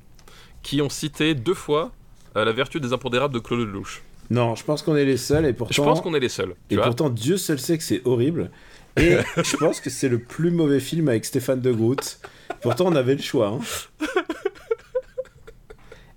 qui 0.62 0.80
ont 0.80 0.88
cité 0.88 1.34
deux 1.34 1.54
fois 1.54 1.92
euh, 2.36 2.44
la 2.46 2.52
vertu 2.52 2.80
des 2.80 2.92
impondérables 2.94 3.34
de 3.34 3.40
Claude 3.40 3.60
Lelouch? 3.60 4.02
Non, 4.30 4.54
je 4.54 4.64
pense 4.64 4.80
qu'on 4.82 4.96
est 4.96 5.04
les 5.04 5.18
seuls 5.18 5.44
et 5.44 5.52
pourtant. 5.52 5.74
Je 5.74 5.82
pense 5.82 6.00
qu'on 6.00 6.14
est 6.14 6.20
les 6.20 6.30
seuls. 6.30 6.54
Et 6.70 6.76
vois 6.76 6.84
pourtant, 6.84 7.10
Dieu 7.10 7.36
seul 7.36 7.58
sait 7.58 7.76
que 7.76 7.84
c'est 7.84 8.00
horrible. 8.06 8.50
Et 8.96 9.16
je 9.42 9.56
pense 9.56 9.80
que 9.80 9.90
c'est 9.90 10.08
le 10.08 10.18
plus 10.18 10.50
mauvais 10.50 10.80
film 10.80 11.08
avec 11.08 11.24
Stéphane 11.24 11.60
de 11.60 11.72
Groot. 11.72 12.20
Pourtant, 12.62 12.86
on 12.86 12.94
avait 12.94 13.14
le 13.16 13.22
choix. 13.22 13.48
hein. 13.48 13.60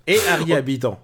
Et 0.06 0.18
Harry 0.28 0.52
Habitant. 0.54 1.00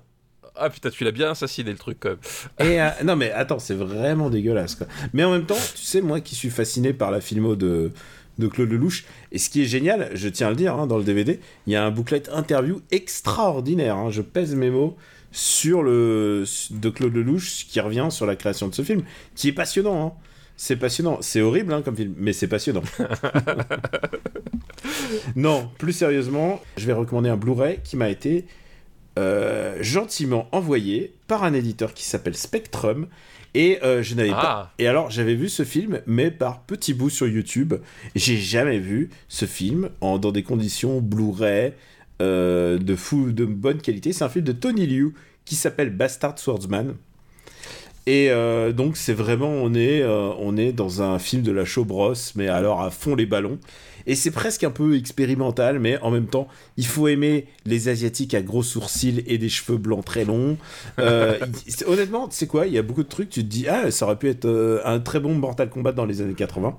Ah 0.56 0.70
putain, 0.70 0.88
tu 0.90 1.02
l'as 1.04 1.10
bien 1.10 1.32
assassiné 1.32 1.72
le 1.72 1.76
truc 1.76 1.98
quand 2.00 2.10
même. 2.10 2.18
Et 2.60 2.80
euh, 2.80 2.88
non, 3.04 3.16
mais 3.16 3.32
attends, 3.32 3.58
c'est 3.58 3.74
vraiment 3.74 4.30
dégueulasse. 4.30 4.76
Quoi. 4.76 4.86
Mais 5.12 5.24
en 5.24 5.32
même 5.32 5.46
temps, 5.46 5.58
tu 5.74 5.82
sais, 5.82 6.00
moi 6.00 6.20
qui 6.20 6.36
suis 6.36 6.48
fasciné 6.50 6.92
par 6.92 7.10
la 7.10 7.20
filmo 7.20 7.56
de, 7.56 7.90
de 8.38 8.46
Claude 8.46 8.70
Lelouch, 8.70 9.04
et 9.32 9.38
ce 9.38 9.50
qui 9.50 9.62
est 9.62 9.66
génial, 9.66 10.10
je 10.14 10.28
tiens 10.28 10.46
à 10.46 10.50
le 10.50 10.56
dire, 10.56 10.76
hein, 10.76 10.86
dans 10.86 10.96
le 10.96 11.02
DVD, 11.04 11.40
il 11.66 11.72
y 11.72 11.76
a 11.76 11.84
un 11.84 11.90
booklet 11.90 12.30
interview 12.30 12.80
extraordinaire. 12.92 13.96
hein, 13.96 14.10
je 14.12 14.22
pèse 14.22 14.54
mes 14.54 14.70
mots 14.70 14.96
sur 15.32 15.82
le 15.82 16.44
de 16.70 16.88
Claude 16.88 17.12
Lelouch 17.14 17.66
qui 17.68 17.80
revient 17.80 18.06
sur 18.10 18.24
la 18.24 18.36
création 18.36 18.68
de 18.68 18.74
ce 18.76 18.82
film, 18.82 19.02
qui 19.34 19.48
est 19.48 19.52
passionnant. 19.52 20.06
hein. 20.06 20.12
C'est 20.56 20.76
passionnant. 20.76 21.18
C'est 21.20 21.40
horrible 21.40 21.72
hein, 21.72 21.82
comme 21.82 21.96
film, 21.96 22.14
mais 22.16 22.32
c'est 22.32 22.48
passionnant. 22.48 22.82
non, 25.36 25.70
plus 25.78 25.92
sérieusement, 25.92 26.60
je 26.76 26.86
vais 26.86 26.92
recommander 26.92 27.28
un 27.28 27.36
Blu-ray 27.36 27.78
qui 27.82 27.96
m'a 27.96 28.08
été 28.08 28.46
euh, 29.18 29.76
gentiment 29.80 30.48
envoyé 30.52 31.14
par 31.26 31.44
un 31.44 31.52
éditeur 31.52 31.94
qui 31.94 32.04
s'appelle 32.04 32.36
Spectrum. 32.36 33.08
Et 33.56 33.78
euh, 33.84 34.02
je 34.02 34.16
n'avais 34.16 34.30
Ah. 34.32 34.40
pas. 34.42 34.74
Et 34.78 34.88
alors, 34.88 35.10
j'avais 35.10 35.36
vu 35.36 35.48
ce 35.48 35.64
film, 35.64 36.00
mais 36.06 36.30
par 36.32 36.62
petits 36.62 36.92
bouts 36.94 37.10
sur 37.10 37.28
YouTube. 37.28 37.74
J'ai 38.16 38.36
jamais 38.36 38.78
vu 38.80 39.10
ce 39.28 39.44
film 39.44 39.90
en, 40.00 40.18
dans 40.18 40.32
des 40.32 40.42
conditions 40.42 41.00
Blu-ray 41.00 41.72
euh, 42.20 42.78
de 42.78 42.96
fou, 42.96 43.30
de 43.30 43.44
bonne 43.44 43.80
qualité. 43.80 44.12
C'est 44.12 44.24
un 44.24 44.28
film 44.28 44.44
de 44.44 44.52
Tony 44.52 44.86
Liu 44.86 45.14
qui 45.44 45.54
s'appelle 45.54 45.90
Bastard 45.90 46.38
Swordsman. 46.38 46.94
Et 48.06 48.30
euh, 48.30 48.72
donc 48.72 48.96
c'est 48.98 49.14
vraiment 49.14 49.48
on 49.48 49.72
est 49.72 50.02
euh, 50.02 50.30
on 50.38 50.56
est 50.58 50.72
dans 50.72 51.00
un 51.00 51.18
film 51.18 51.42
de 51.42 51.50
la 51.52 51.64
show 51.64 51.86
bros 51.86 52.12
mais 52.34 52.48
alors 52.48 52.82
à 52.82 52.90
fond 52.90 53.14
les 53.14 53.26
ballons. 53.26 53.58
Et 54.06 54.14
c'est 54.14 54.30
presque 54.30 54.62
un 54.64 54.70
peu 54.70 54.96
expérimental 54.96 55.78
mais 55.78 55.98
en 56.00 56.10
même 56.10 56.26
temps 56.26 56.46
il 56.76 56.84
faut 56.86 57.08
aimer 57.08 57.46
les 57.64 57.88
asiatiques 57.88 58.34
à 58.34 58.42
gros 58.42 58.62
sourcils 58.62 59.24
et 59.26 59.38
des 59.38 59.48
cheveux 59.48 59.78
blancs 59.78 60.04
très 60.04 60.26
longs. 60.26 60.58
Euh, 60.98 61.38
honnêtement 61.86 62.28
tu 62.28 62.36
sais 62.36 62.46
quoi? 62.46 62.66
Il 62.66 62.74
y 62.74 62.78
a 62.78 62.82
beaucoup 62.82 63.02
de 63.04 63.08
trucs 63.08 63.30
tu 63.30 63.40
te 63.40 63.48
dis 63.48 63.66
ah 63.68 63.90
ça 63.90 64.04
aurait 64.04 64.18
pu 64.18 64.28
être 64.28 64.82
un 64.84 65.00
très 65.00 65.20
bon 65.20 65.34
Mortal 65.34 65.70
Kombat 65.70 65.92
dans 65.92 66.04
les 66.04 66.20
années 66.20 66.34
80 66.34 66.76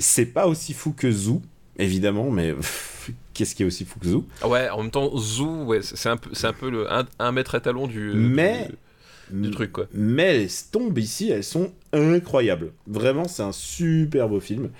c'est 0.00 0.26
pas 0.26 0.48
aussi 0.48 0.72
fou 0.72 0.92
que 0.92 1.10
Zoo 1.12 1.42
évidemment 1.78 2.30
mais 2.30 2.54
qu'est-ce 3.34 3.54
qui 3.54 3.62
est 3.62 3.66
aussi 3.66 3.84
fou 3.84 4.00
que 4.00 4.08
Zoo 4.08 4.24
Ouais, 4.44 4.68
en 4.70 4.82
même 4.82 4.90
temps, 4.90 5.16
Zoo, 5.16 5.64
ouais, 5.64 5.80
c'est 5.82 6.08
un 6.08 6.16
peu, 6.16 6.30
c'est 6.32 6.46
un 6.46 6.52
peu 6.52 6.70
le 6.70 6.90
un, 6.92 7.04
un 7.18 7.32
mètre 7.32 7.54
étalon 7.54 7.86
du, 7.86 8.12
Mais- 8.14 8.66
du, 8.68 8.74
du 9.30 9.50
truc 9.50 9.72
quoi. 9.72 9.86
Mais 9.92 10.38
les 10.38 10.48
tombes 10.70 10.96
ici, 10.98 11.30
elles 11.30 11.44
sont 11.44 11.72
incroyables. 11.92 12.72
Vraiment, 12.86 13.26
c'est 13.28 13.42
un 13.42 13.52
super 13.52 14.28
beau 14.28 14.40
film. 14.40 14.70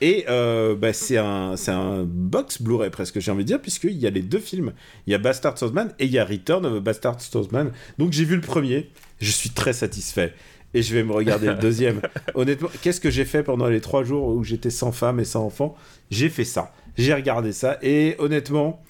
Et 0.00 0.24
euh, 0.28 0.74
bah, 0.74 0.92
c'est 0.92 1.18
un, 1.18 1.56
c'est 1.56 1.70
un 1.70 2.04
box 2.04 2.62
Blu-ray 2.62 2.90
presque, 2.90 3.20
j'ai 3.20 3.30
envie 3.30 3.44
de 3.44 3.48
dire, 3.48 3.60
puisqu'il 3.60 3.98
y 3.98 4.06
a 4.06 4.10
les 4.10 4.22
deux 4.22 4.38
films. 4.38 4.72
Il 5.06 5.12
y 5.12 5.14
a 5.14 5.18
Bastard 5.18 5.58
Swordsman 5.58 5.92
et 5.98 6.06
il 6.06 6.12
y 6.12 6.18
a 6.18 6.24
Return 6.24 6.64
of 6.66 6.82
Bastard 6.82 7.20
Swordsman. 7.20 7.72
Donc 7.98 8.12
j'ai 8.12 8.24
vu 8.24 8.36
le 8.36 8.40
premier, 8.40 8.90
je 9.20 9.30
suis 9.30 9.50
très 9.50 9.72
satisfait. 9.72 10.34
Et 10.74 10.82
je 10.82 10.94
vais 10.94 11.04
me 11.04 11.12
regarder 11.12 11.48
le 11.48 11.54
deuxième. 11.60 12.00
Honnêtement, 12.34 12.70
qu'est-ce 12.80 13.00
que 13.00 13.10
j'ai 13.10 13.26
fait 13.26 13.42
pendant 13.42 13.68
les 13.68 13.80
trois 13.80 14.04
jours 14.04 14.28
où 14.28 14.42
j'étais 14.42 14.70
sans 14.70 14.92
femme 14.92 15.20
et 15.20 15.24
sans 15.24 15.44
enfant? 15.44 15.76
J'ai 16.10 16.30
fait 16.30 16.44
ça. 16.44 16.72
J'ai 16.96 17.12
regardé 17.14 17.52
ça. 17.52 17.78
Et 17.82 18.16
honnêtement, 18.18 18.82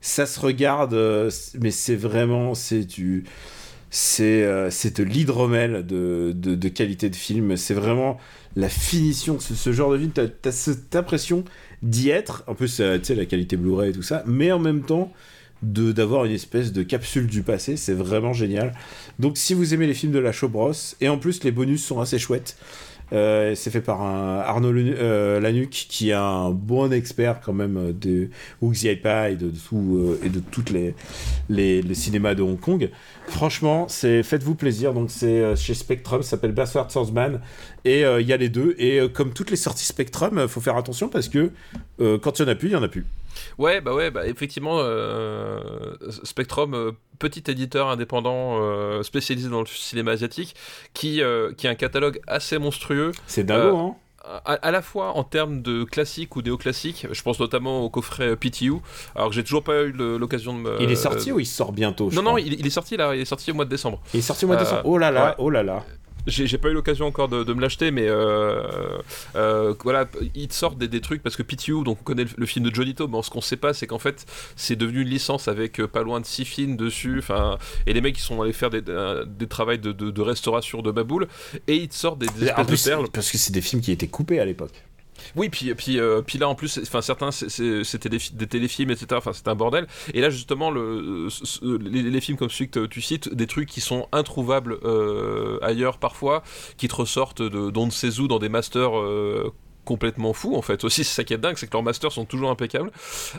ça 0.00 0.26
se 0.26 0.38
regarde, 0.40 0.94
euh, 0.94 1.30
mais 1.58 1.70
c'est 1.70 1.96
vraiment, 1.96 2.54
c'est 2.54 2.84
du, 2.84 3.24
c'est, 3.90 4.42
euh, 4.42 4.70
de 4.70 5.02
l'hydromel 5.02 5.84
de, 5.84 6.32
de, 6.34 6.68
qualité 6.68 7.10
de 7.10 7.16
film. 7.16 7.56
C'est 7.56 7.74
vraiment 7.74 8.18
la 8.56 8.68
finition 8.68 9.38
ce, 9.40 9.72
genre 9.72 9.92
de 9.92 9.98
film. 9.98 10.10
T'as, 10.12 10.28
t'as 10.28 10.52
cette 10.52 10.94
impression 10.96 11.44
d'y 11.82 12.10
être. 12.10 12.44
En 12.46 12.54
plus, 12.54 12.76
tu 12.76 12.82
sais, 13.02 13.14
la 13.14 13.26
qualité 13.26 13.56
Blu-ray 13.56 13.90
et 13.90 13.92
tout 13.92 14.02
ça, 14.02 14.22
mais 14.26 14.52
en 14.52 14.58
même 14.58 14.82
temps 14.82 15.12
d'avoir 15.62 16.24
une 16.24 16.32
espèce 16.32 16.72
de 16.72 16.82
capsule 16.82 17.26
du 17.26 17.42
passé, 17.42 17.76
c'est 17.76 17.92
vraiment 17.92 18.32
génial. 18.32 18.72
Donc 19.18 19.36
si 19.36 19.54
vous 19.54 19.74
aimez 19.74 19.86
les 19.86 19.94
films 19.94 20.12
de 20.12 20.18
la 20.18 20.32
Show 20.32 20.48
Bros, 20.48 20.72
et 21.00 21.08
en 21.08 21.18
plus 21.18 21.44
les 21.44 21.50
bonus 21.50 21.84
sont 21.84 22.00
assez 22.00 22.18
chouettes, 22.18 22.56
euh, 23.12 23.54
c'est 23.54 23.70
fait 23.70 23.80
par 23.80 24.02
Arnaud 24.02 24.72
euh, 24.72 25.40
Lanuc 25.40 25.70
qui 25.70 26.10
est 26.10 26.14
un 26.14 26.50
bon 26.50 26.92
expert 26.92 27.40
quand 27.40 27.52
même 27.52 27.92
de 27.92 28.30
Wuxi 28.60 28.88
et 28.88 28.96
de, 28.96 29.50
tout, 29.50 29.96
euh, 29.98 30.20
et 30.24 30.28
de 30.28 30.40
toutes 30.40 30.70
les, 30.70 30.94
les, 31.48 31.94
cinémas 31.94 32.34
de 32.34 32.42
Hong 32.42 32.58
Kong. 32.58 32.90
Franchement, 33.26 33.86
c'est 33.88 34.22
faites-vous 34.22 34.54
plaisir. 34.54 34.94
Donc 34.94 35.10
c'est 35.10 35.56
chez 35.56 35.74
Spectrum, 35.74 36.22
s'appelle 36.22 36.52
Bastard 36.52 36.90
Swordsman 36.90 37.40
et 37.84 38.02
il 38.02 38.26
y 38.26 38.32
a 38.32 38.36
les 38.36 38.48
deux. 38.48 38.74
Et 38.78 39.00
comme 39.12 39.32
toutes 39.32 39.50
les 39.50 39.56
sorties 39.56 39.86
Spectrum, 39.86 40.46
faut 40.48 40.60
faire 40.60 40.76
attention 40.76 41.08
parce 41.08 41.28
que 41.28 41.50
quand 41.98 42.38
il 42.38 42.42
y 42.42 42.44
en 42.44 42.48
a 42.48 42.54
plus, 42.54 42.68
il 42.68 42.72
y 42.72 42.76
en 42.76 42.82
a 42.82 42.88
plus. 42.88 43.06
Ouais, 43.58 43.80
bah 43.80 43.94
ouais, 43.94 44.10
bah 44.10 44.26
effectivement, 44.26 44.78
euh, 44.80 45.60
Spectrum, 46.24 46.74
euh, 46.74 46.92
petit 47.18 47.44
éditeur 47.48 47.88
indépendant 47.88 48.58
euh, 48.60 49.02
spécialisé 49.02 49.48
dans 49.48 49.60
le 49.60 49.66
cinéma 49.66 50.12
asiatique, 50.12 50.54
qui, 50.94 51.22
euh, 51.22 51.52
qui 51.52 51.66
a 51.66 51.70
un 51.70 51.74
catalogue 51.74 52.20
assez 52.26 52.58
monstrueux, 52.58 53.12
C'est 53.26 53.44
dingo, 53.44 53.76
hein 53.76 53.96
à, 54.22 54.52
à 54.54 54.70
la 54.70 54.82
fois 54.82 55.16
en 55.16 55.24
termes 55.24 55.62
de 55.62 55.84
classiques 55.84 56.36
ou 56.36 56.42
néoclassiques. 56.42 57.06
Je 57.10 57.22
pense 57.22 57.40
notamment 57.40 57.80
au 57.80 57.90
coffret 57.90 58.36
PTU, 58.36 58.74
alors 59.14 59.28
que 59.30 59.34
j'ai 59.34 59.42
toujours 59.44 59.64
pas 59.64 59.82
eu 59.82 59.92
l'occasion 59.92 60.54
de 60.54 60.60
me. 60.60 60.82
Il 60.82 60.90
est 60.90 60.96
sorti 60.96 61.32
ou 61.32 61.40
il 61.40 61.46
sort 61.46 61.72
bientôt 61.72 62.10
je 62.10 62.16
Non, 62.16 62.22
non, 62.22 62.38
il, 62.38 62.52
il 62.54 62.66
est 62.66 62.70
sorti 62.70 62.96
là, 62.96 63.14
il 63.14 63.20
est 63.22 63.26
sorti 63.26 63.50
au 63.50 63.54
mois 63.54 63.64
de 63.64 63.70
décembre. 63.70 64.00
Il 64.14 64.18
est 64.20 64.22
sorti 64.22 64.44
au 64.44 64.48
mois 64.48 64.56
de 64.56 64.62
décembre. 64.62 64.82
Oh 64.84 64.98
là 64.98 65.10
là, 65.10 65.28
ouais. 65.30 65.34
oh 65.38 65.50
là 65.50 65.62
là. 65.62 65.84
J'ai 66.30 66.58
pas 66.58 66.70
eu 66.70 66.72
l'occasion 66.72 67.06
encore 67.06 67.28
de, 67.28 67.44
de 67.44 67.52
me 67.52 67.60
l'acheter, 67.60 67.90
mais 67.90 68.06
euh, 68.08 68.62
euh, 69.36 69.74
voilà, 69.82 70.06
ils 70.34 70.48
te 70.48 70.54
sortent 70.54 70.78
des, 70.78 70.88
des 70.88 71.00
trucs 71.00 71.22
parce 71.22 71.36
que 71.36 71.42
PTU, 71.42 71.82
donc 71.84 71.98
on 72.00 72.04
connaît 72.04 72.24
le, 72.24 72.30
le 72.36 72.46
film 72.46 72.64
de 72.68 72.74
Johnny 72.74 72.94
mais 73.08 73.22
ce 73.22 73.30
qu'on 73.30 73.40
sait 73.40 73.56
pas, 73.56 73.74
c'est 73.74 73.86
qu'en 73.86 73.98
fait, 73.98 74.26
c'est 74.56 74.76
devenu 74.76 75.02
une 75.02 75.08
licence 75.08 75.48
avec 75.48 75.80
euh, 75.80 75.86
pas 75.88 76.02
loin 76.02 76.20
de 76.20 76.26
6 76.26 76.44
films 76.44 76.76
dessus, 76.76 77.18
enfin, 77.18 77.58
et 77.86 77.92
les 77.92 78.00
mecs 78.00 78.16
ils 78.18 78.22
sont 78.22 78.40
allés 78.42 78.52
faire 78.52 78.70
des, 78.70 78.80
des, 78.82 79.22
des 79.26 79.46
travails 79.46 79.78
de, 79.78 79.92
de, 79.92 80.10
de 80.10 80.20
restauration 80.22 80.82
de 80.82 80.90
Baboule, 80.90 81.28
et 81.66 81.76
ils 81.76 81.88
te 81.88 81.94
sortent 81.94 82.18
des, 82.18 82.26
des 82.28 82.50
En 82.52 82.64
espèces 82.64 82.66
plus, 82.66 82.84
de 82.84 82.90
perles. 82.90 83.06
parce 83.12 83.30
que 83.30 83.38
c'est 83.38 83.52
des 83.52 83.60
films 83.60 83.82
qui 83.82 83.92
étaient 83.92 84.08
coupés 84.08 84.40
à 84.40 84.44
l'époque. 84.44 84.72
Oui, 85.36 85.48
puis, 85.48 85.74
puis, 85.74 85.98
euh, 85.98 86.22
puis 86.22 86.38
là 86.38 86.48
en 86.48 86.54
plus, 86.54 86.78
enfin 86.82 87.00
certains 87.02 87.30
c'était 87.30 88.08
des, 88.08 88.18
fi- 88.18 88.34
des 88.34 88.46
téléfilms, 88.46 88.90
etc. 88.90 89.06
Enfin 89.14 89.32
c'était 89.32 89.50
un 89.50 89.54
bordel. 89.54 89.86
Et 90.14 90.20
là 90.20 90.30
justement, 90.30 90.70
les, 90.70 92.20
films 92.20 92.36
comme 92.38 92.50
celui 92.50 92.70
que 92.70 92.86
tu 92.86 93.00
cites, 93.00 93.32
des 93.34 93.46
trucs 93.46 93.68
qui 93.68 93.80
sont 93.80 94.08
introuvables 94.12 94.78
euh, 94.84 95.58
ailleurs 95.62 95.98
parfois, 95.98 96.42
qui 96.76 96.88
te 96.88 96.94
ressortent 96.94 97.42
d'on 97.42 97.86
ne 97.86 97.90
sait 97.90 98.20
où 98.20 98.28
dans 98.28 98.38
des 98.38 98.48
masters. 98.48 98.90
Complètement 99.92 100.32
fous 100.40 100.54
en 100.60 100.62
fait. 100.62 100.84
Aussi 100.84 101.02
c'est 101.04 101.14
ça 101.18 101.24
qui 101.24 101.34
est 101.34 101.38
dingue 101.38 101.56
c'est 101.58 101.66
que 101.66 101.72
leurs 101.72 101.82
masters 101.82 102.12
sont 102.12 102.24
toujours 102.32 102.50
impeccables. 102.50 102.90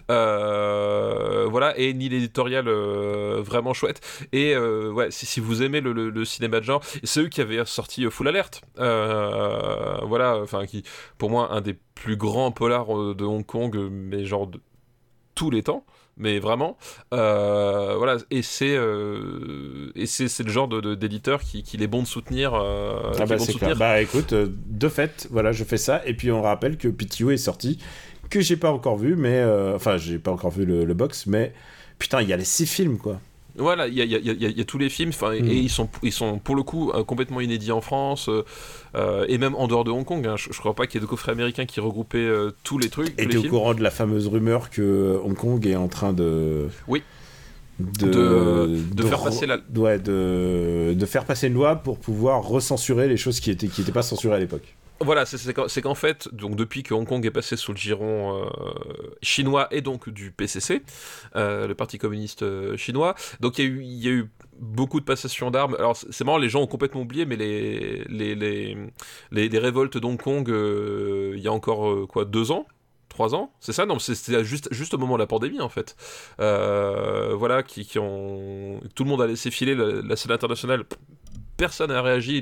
Euh, 0.09 1.45
voilà 1.49 1.77
et 1.77 1.93
ni 1.93 2.09
l'éditorial 2.09 2.67
euh, 2.67 3.41
vraiment 3.41 3.73
chouette. 3.73 3.99
Et 4.33 4.53
euh, 4.53 4.91
ouais 4.91 5.11
si, 5.11 5.25
si 5.25 5.39
vous 5.39 5.63
aimez 5.63 5.81
le, 5.81 5.93
le- 5.93 6.25
cinéma 6.25 6.59
de 6.59 6.65
genre 6.65 6.81
c'est 7.03 7.21
eux 7.21 7.29
qui 7.29 7.41
avaient 7.41 7.63
sorti 7.65 8.05
Full 8.09 8.27
Alert. 8.27 8.61
Voilà 8.77 10.37
enfin 10.41 10.65
qui 10.65 10.83
pour 11.17 11.29
moi 11.29 11.53
un 11.53 11.61
des 11.61 11.75
plus 11.95 12.17
grands 12.17 12.51
polars 12.51 13.15
de 13.15 13.25
Hong 13.25 13.45
Kong, 13.45 13.73
mais 13.91 14.25
genre 14.25 14.47
de 14.47 14.59
tous 15.35 15.51
les 15.51 15.63
temps. 15.63 15.85
Mais 16.17 16.39
vraiment, 16.39 16.77
euh, 17.13 17.95
voilà, 17.97 18.17
et 18.29 18.41
c'est 18.43 18.75
euh, 18.75 19.91
et 19.95 20.05
c'est 20.05 20.27
c'est 20.27 20.43
le 20.43 20.51
genre 20.51 20.67
de- 20.67 20.93
d'éditeur 20.95 21.41
qui 21.41 21.63
qu'il 21.63 21.81
est 21.81 21.87
bon 21.87 22.01
de 22.03 22.07
soutenir. 22.07 22.53
euh, 22.53 22.99
Ah 23.03 23.11
qui 23.15 23.21
est 23.21 23.25
bah 23.25 23.35
bon 23.37 23.41
de 23.43 23.45
c'est 23.47 23.51
soutenir. 23.53 23.75
clair. 23.75 23.77
Bah 23.77 24.01
écoute, 24.01 24.33
de 24.33 24.89
fait, 24.89 25.27
voilà, 25.31 25.51
je 25.51 25.63
fais 25.63 25.77
ça. 25.77 26.01
Et 26.05 26.13
puis 26.13 26.31
on 26.31 26.41
rappelle 26.41 26.77
que 26.77 26.87
PTU 26.89 27.33
est 27.33 27.37
sorti, 27.37 27.79
que 28.29 28.39
j'ai 28.41 28.57
pas 28.57 28.71
encore 28.71 28.97
vu, 28.97 29.15
mais 29.15 29.43
enfin 29.75 29.97
j'ai 29.97 30.19
pas 30.19 30.31
encore 30.31 30.51
vu 30.51 30.65
le, 30.65 30.85
le 30.85 30.93
box, 30.93 31.25
mais 31.27 31.53
putain, 31.97 32.21
il 32.21 32.29
y 32.29 32.33
a 32.33 32.37
les 32.37 32.45
six 32.45 32.67
films 32.67 32.97
quoi. 32.97 33.19
Voilà, 33.57 33.87
il 33.87 33.93
y 33.95 34.01
a, 34.01 34.05
y 34.05 34.11
y 34.15 34.59
y 34.61 34.65
tous 34.65 34.77
les 34.77 34.89
films, 34.89 35.11
Mm. 35.11 35.33
et 35.33 35.55
ils 35.55 35.69
sont 35.69 35.89
ils 36.03 36.11
sont 36.13 36.39
pour 36.39 36.55
le 36.55 36.63
coup 36.63 36.91
euh, 36.91 37.03
complètement 37.03 37.41
inédits 37.41 37.71
en 37.73 37.81
France 37.81 38.29
euh, 38.29 38.43
euh, 38.95 39.25
et 39.27 39.37
même 39.37 39.55
en 39.55 39.67
dehors 39.67 39.83
de 39.83 39.91
Hong 39.91 40.05
Kong. 40.05 40.25
hein. 40.25 40.35
je, 40.37 40.53
je 40.53 40.59
crois 40.59 40.73
pas 40.73 40.87
qu'il 40.87 40.99
y 40.99 41.03
ait 41.03 41.05
de 41.05 41.09
coffret 41.09 41.33
américain 41.33 41.65
qui 41.65 41.79
regroupait 41.81 42.17
euh, 42.19 42.51
tous 42.63 42.77
les 42.77 42.89
trucs. 42.89 43.09
Et 43.19 43.27
t'es 43.27 43.37
au 43.37 43.43
courant 43.43 43.73
de 43.73 43.83
la 43.83 43.91
fameuse 43.91 44.27
rumeur 44.27 44.69
que 44.69 45.19
Hong 45.23 45.35
Kong 45.35 45.65
est 45.67 45.75
en 45.75 45.87
train 45.89 46.13
de. 46.13 46.67
Oui. 46.87 47.03
De, 47.79 48.07
De- 48.09 48.77
de 48.93 49.03
faire 49.03 49.19
re- 49.21 49.23
passer 49.25 49.47
la- 49.47 49.57
Ouais, 49.75 49.97
de, 49.97 50.93
de 50.95 51.05
faire 51.07 51.25
passer 51.25 51.47
une 51.47 51.53
loi 51.55 51.75
pour 51.77 51.97
pouvoir 51.97 52.43
recensurer 52.43 53.07
les 53.07 53.17
choses 53.17 53.39
qui 53.39 53.49
étaient, 53.49 53.67
qui 53.67 53.81
étaient 53.81 53.91
pas 53.91 54.03
censurées 54.03 54.35
à 54.35 54.39
l'époque. 54.39 54.75
Voilà, 55.03 55.25
c'est- 55.25 55.81
qu'en 55.81 55.95
fait, 55.95 56.29
donc 56.33 56.55
depuis 56.55 56.83
que 56.83 56.93
Hong 56.93 57.07
Kong 57.07 57.25
est 57.25 57.31
passé 57.31 57.57
sous 57.57 57.71
le 57.71 57.77
giron 57.77 58.43
euh, 58.45 58.49
chinois 59.21 59.67
et 59.71 59.81
donc 59.81 60.09
du 60.09 60.31
PCC, 60.31 60.83
euh, 61.35 61.67
le 61.67 61.75
Parti 61.75 61.97
communiste 61.97 62.43
euh, 62.43 62.77
chinois, 62.77 63.15
donc 63.39 63.57
il 63.57 63.81
y, 63.83 64.07
a 64.07 64.11
eu- 64.11 64.29
beaucoup 64.59 64.99
de 64.99 65.05
passations 65.05 65.49
d'armes. 65.49 65.75
Alors 65.79 65.95
c'est 65.97 66.23
marrant, 66.23 66.37
les 66.37 66.49
gens 66.49 66.61
ont 66.61 66.67
complètement 66.67 67.01
oublié, 67.01 67.25
mais 67.25 67.35
les 67.35 68.03
les, 68.09 68.35
les, 68.35 68.77
les, 69.31 69.59
révoltes 69.59 69.97
d'Hong 69.97 70.21
Kong, 70.21 70.47
il 70.49 71.39
y 71.39 71.47
a 71.47 71.51
encore 71.51 72.07
quoi 72.07 72.25
deux 72.25 72.51
ans? 72.51 72.67
Trois 73.09 73.35
ans, 73.35 73.51
c'est 73.59 73.73
ça? 73.73 73.85
Non, 73.85 73.99
c'était 73.99 74.43
juste, 74.45 74.69
juste 74.71 74.93
au 74.93 74.97
moment 74.97 75.15
de 75.15 75.19
la 75.19 75.27
pandémie 75.27 75.59
en 75.61 75.69
fait. 75.69 75.95
Voilà, 76.37 77.63
qui, 77.63 77.85
qui 77.85 77.99
ont. 77.99 78.79
Tout 78.95 79.03
le 79.03 79.09
monde 79.09 79.21
a 79.21 79.27
laissé 79.27 79.51
filer 79.51 79.75
la 79.75 80.15
scène 80.15 80.31
internationale. 80.31 80.85
Personne 81.61 81.91
n'a 81.91 82.01
réagi, 82.01 82.41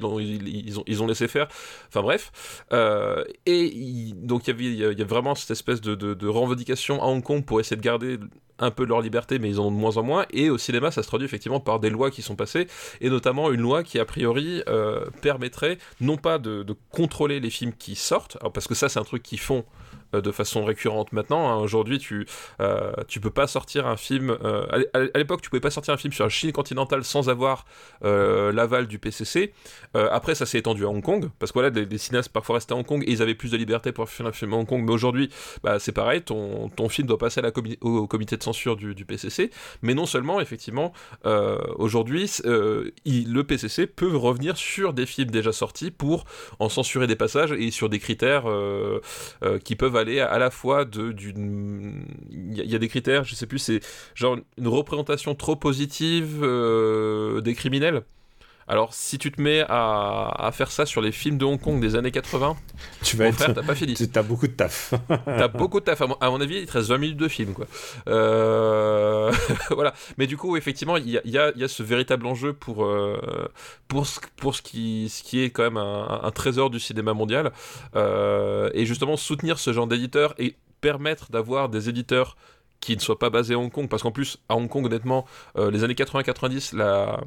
ils 0.87 1.01
ont, 1.01 1.07
laissé 1.07 1.27
faire. 1.27 1.49
Enfin 1.89 2.01
bref. 2.01 2.63
Euh, 2.71 3.25
et 3.45 4.13
donc 4.15 4.47
il 4.47 4.75
y 4.75 4.85
a- 4.85 5.03
vraiment 5.03 5.35
cette 5.35 5.51
espèce 5.51 5.81
de, 5.81 6.27
revendication 6.27 7.03
à 7.03 7.05
Hong 7.07 7.21
Kong 7.21 7.43
pour 7.43 7.59
essayer 7.59 7.75
de 7.75 7.81
garder 7.81 8.17
un 8.59 8.71
peu 8.71 8.85
leur 8.85 9.01
liberté, 9.01 9.37
mais 9.37 9.49
ils 9.49 9.59
en 9.59 9.65
ont 9.65 9.71
de 9.71 9.75
moins 9.75 9.97
en 9.97 10.03
moins. 10.03 10.25
Et 10.31 10.49
au 10.49 10.57
cinéma, 10.57 10.89
ça 10.89 11.03
se 11.03 11.07
traduit 11.07 11.25
effectivement 11.25 11.59
par 11.59 11.81
des 11.81 11.89
lois 11.89 12.11
qui 12.11 12.21
sont 12.21 12.37
passées, 12.37 12.67
et 13.01 13.09
notamment 13.09 13.51
une 13.51 13.59
loi 13.59 13.83
qui 13.83 13.99
a 13.99 14.05
priori 14.05 14.63
euh, 14.69 15.05
permettrait 15.21 15.79
non 15.99 16.15
pas 16.15 16.37
de, 16.37 16.65
contrôler 16.89 17.41
les 17.41 17.49
films 17.49 17.73
qui 17.73 17.95
sortent, 17.95 18.37
parce 18.53 18.69
que 18.69 18.75
ça 18.75 18.87
c'est 18.87 18.99
un 18.99 19.03
truc 19.03 19.21
qu'ils 19.21 19.41
font 19.41 19.65
de 20.13 20.31
façon 20.31 20.63
récurrente 20.65 21.11
maintenant. 21.13 21.49
hein. 21.49 21.57
Aujourd'hui, 21.57 21.99
tu 21.99 22.25
euh, 22.61 22.91
tu 23.07 23.19
peux 23.19 23.29
pas 23.29 23.47
sortir 23.47 23.87
un 23.87 23.97
film. 23.97 24.29
euh, 24.43 24.65
à 24.71 24.77
l'é- 24.99 25.11
à 25.13 25.17
l'époque, 25.17 25.41
tu 25.41 25.49
pouvais 25.49 25.59
pas 25.59 25.71
sortir 25.71 25.93
un 25.93 25.97
film 25.97 26.13
sur 26.13 26.23
la 26.23 26.29
Chine 26.29 26.51
continentale 26.51 27.03
sans 27.03 27.29
avoir 27.29 27.65
euh, 28.03 28.51
l'aval 28.51 28.87
du 28.87 28.99
PCC. 28.99 29.53
Euh, 29.95 30.07
après, 30.11 30.35
ça 30.35 30.45
s'est 30.45 30.57
étendu 30.59 30.85
à 30.85 30.89
Hong 30.89 31.01
Kong 31.03 31.29
parce 31.39 31.51
que 31.51 31.59
voilà, 31.59 31.69
des, 31.69 31.97
cinéastes 31.97 32.31
parfois 32.31 32.55
restaient 32.55 32.73
à 32.73 32.77
Hong 32.77 32.85
Kong 32.85 33.03
et 33.05 33.11
ils 33.11 33.21
avaient 33.21 33.35
plus 33.35 33.51
de 33.51 33.57
liberté 33.57 33.91
pour 33.91 34.09
faire 34.09 34.25
un 34.25 34.31
film 34.31 34.53
à 34.53 34.57
Hong 34.57 34.67
Kong. 34.67 34.83
Mais 34.85 34.91
aujourd'hui, 34.91 35.29
bah, 35.63 35.79
c'est 35.79 35.91
pareil. 35.91 36.21
Ton, 36.21 36.69
ton 36.69 36.89
film 36.89 37.07
doit 37.07 37.17
passer 37.17 37.41
au, 37.81 38.07
comité 38.07 38.37
de 38.37 38.43
censure 38.43 38.75
du, 38.75 39.05
PCC. 39.05 39.49
Mais 39.81 39.93
non 39.93 40.05
seulement, 40.05 40.39
effectivement, 40.39 40.93
euh, 41.25 41.57
aujourd'hui, 41.77 42.29
euh, 42.45 42.91
le 43.05 43.41
PCC 43.43 43.87
peut 43.87 44.15
revenir 44.15 44.57
sur 44.57 44.93
des 44.93 45.05
films 45.05 45.31
déjà 45.31 45.51
sortis 45.51 45.91
pour 45.91 46.25
en 46.59 46.69
censurer 46.69 47.07
des 47.07 47.15
passages 47.15 47.51
et 47.51 47.71
sur 47.71 47.89
des 47.89 47.99
critères 47.99 48.49
euh, 48.49 49.01
euh, 49.43 49.59
qui 49.59 49.75
peuvent 49.75 49.95
à, 49.99 50.37
la 50.39 50.49
fois 50.51 50.85
d'une 50.85 52.05
il 52.29 52.57
y, 52.57 52.61
a- 52.61 52.63
il 52.63 52.71
y 52.71 52.75
a 52.75 52.79
des 52.79 52.87
critères 52.87 53.23
je 53.23 53.35
sais 53.35 53.47
plus 53.47 53.59
c'est 53.59 53.79
genre 54.15 54.37
une 54.57 54.67
représentation 54.67 55.35
trop 55.35 55.55
positive 55.55 56.39
euh, 56.43 57.41
des 57.41 57.53
criminels? 57.55 58.03
Alors 58.69 58.93
si 58.93 59.17
tu 59.17 59.31
te 59.31 59.41
mets 59.41 59.65
à, 59.67 60.29
à 60.37 60.51
faire 60.51 60.71
ça 60.71 60.85
sur 60.85 61.01
les 61.01 61.11
films 61.11 61.37
de 61.37 61.45
Hong 61.45 61.59
Kong 61.59 61.81
des 61.81 61.95
années 61.95 62.11
80 62.11 62.55
Tu 63.03 63.17
vas 63.17 63.25
mon 63.25 63.29
être. 63.31 63.35
frère 63.37 63.53
t'as 63.55 63.63
pas 63.63 63.75
fini 63.75 63.95
tu- 63.95 64.07
T'as 64.07 64.23
beaucoup 64.23 64.47
de 64.47 64.53
taf. 64.53 64.93
T'as 65.25 65.47
beaucoup 65.47 65.79
de 65.79 65.85
taf. 65.85 66.01
À 66.01 66.07
mon, 66.07 66.13
à 66.21 66.29
mon 66.29 66.39
avis, 66.39 66.59
il 66.59 66.65
te 66.65 66.73
reste 66.73 66.87
20 66.89 66.97
minutes 66.99 67.17
de 67.17 67.27
film, 67.27 67.53
quoi. 67.53 67.65
Euh, 68.07 69.31
voilà. 69.71 69.93
Mais 70.17 70.27
du 70.27 70.37
coup, 70.37 70.55
effectivement, 70.57 70.97
il 70.97 71.09
y 71.09 71.17
a, 71.17 71.21
y 71.25 71.63
y 71.63 71.69
ce 71.69 71.83
véritable 71.83 72.25
enjeu 72.25 72.53
pour, 72.53 72.85
euh, 72.85 73.19
pour, 73.87 74.05
ce, 74.07 74.19
pour 74.37 74.55
ce, 74.55 74.61
qui, 74.61 75.09
ce 75.09 75.23
qui 75.23 75.41
est 75.43 75.49
quand 75.49 75.63
même 75.63 75.77
un, 75.77 76.19
un 76.23 76.31
trésor 76.31 76.69
du 76.69 76.79
cinéma 76.79 77.13
mondial. 77.13 77.51
Euh, 77.95 78.69
et 78.73 78.85
justement, 78.85 79.17
soutenir 79.17 79.59
ce 79.59 79.73
genre 79.73 79.87
d'éditeurs 79.87 80.33
et 80.37 80.55
permettre 80.81 81.31
d'avoir 81.31 81.69
des 81.69 81.89
éditeurs 81.89 82.37
qui 82.79 82.95
ne 82.95 83.01
soient 83.01 83.19
pas 83.19 83.29
basés 83.29 83.53
à 83.53 83.59
Hong 83.59 83.71
Kong, 83.71 83.87
parce 83.89 84.03
qu'en 84.03 84.11
plus, 84.11 84.37
à 84.47 84.55
Hong 84.55 84.69
Kong, 84.69 84.85
honnêtement, 84.85 85.25
euh, 85.57 85.71
les 85.71 85.83
années 85.83 85.93
80-90, 85.93 86.75
la, 86.75 87.21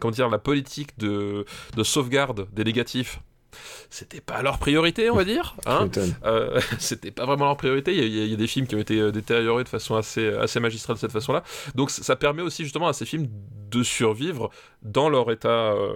comment 0.00 0.10
dire, 0.10 0.28
la 0.28 0.38
politique 0.38 0.98
de, 0.98 1.44
de 1.76 1.82
sauvegarde 1.82 2.46
des 2.52 2.64
négatifs, 2.64 3.20
c'était 3.90 4.20
pas 4.20 4.42
leur 4.42 4.58
priorité, 4.58 5.10
on 5.10 5.16
va 5.16 5.24
dire. 5.24 5.56
Hein 5.66 5.88
euh, 6.24 6.60
c'était 6.78 7.10
pas 7.10 7.26
vraiment 7.26 7.46
leur 7.46 7.56
priorité. 7.56 7.92
Il 7.94 7.98
y, 7.98 8.20
a, 8.20 8.24
il 8.24 8.32
y 8.32 8.36
des 8.36 8.46
films 8.46 8.66
qui 8.66 8.74
ont 8.74 8.78
été 8.80 8.98
euh, 9.00 9.10
détériorés 9.10 9.64
de 9.64 9.68
façon 9.68 9.96
assez, 9.96 10.28
assez 10.28 10.60
magistrale 10.60 10.96
de 10.96 11.00
cette 11.00 11.12
façon-là. 11.12 11.42
Donc 11.74 11.90
ça 11.90 12.16
permet 12.16 12.42
aussi 12.42 12.62
justement 12.64 12.88
à 12.88 12.92
ces 12.92 13.04
films 13.06 13.26
de 13.70 13.82
survivre 13.82 14.50
dans 14.82 15.08
leur 15.10 15.30
état, 15.30 15.72
euh, 15.72 15.92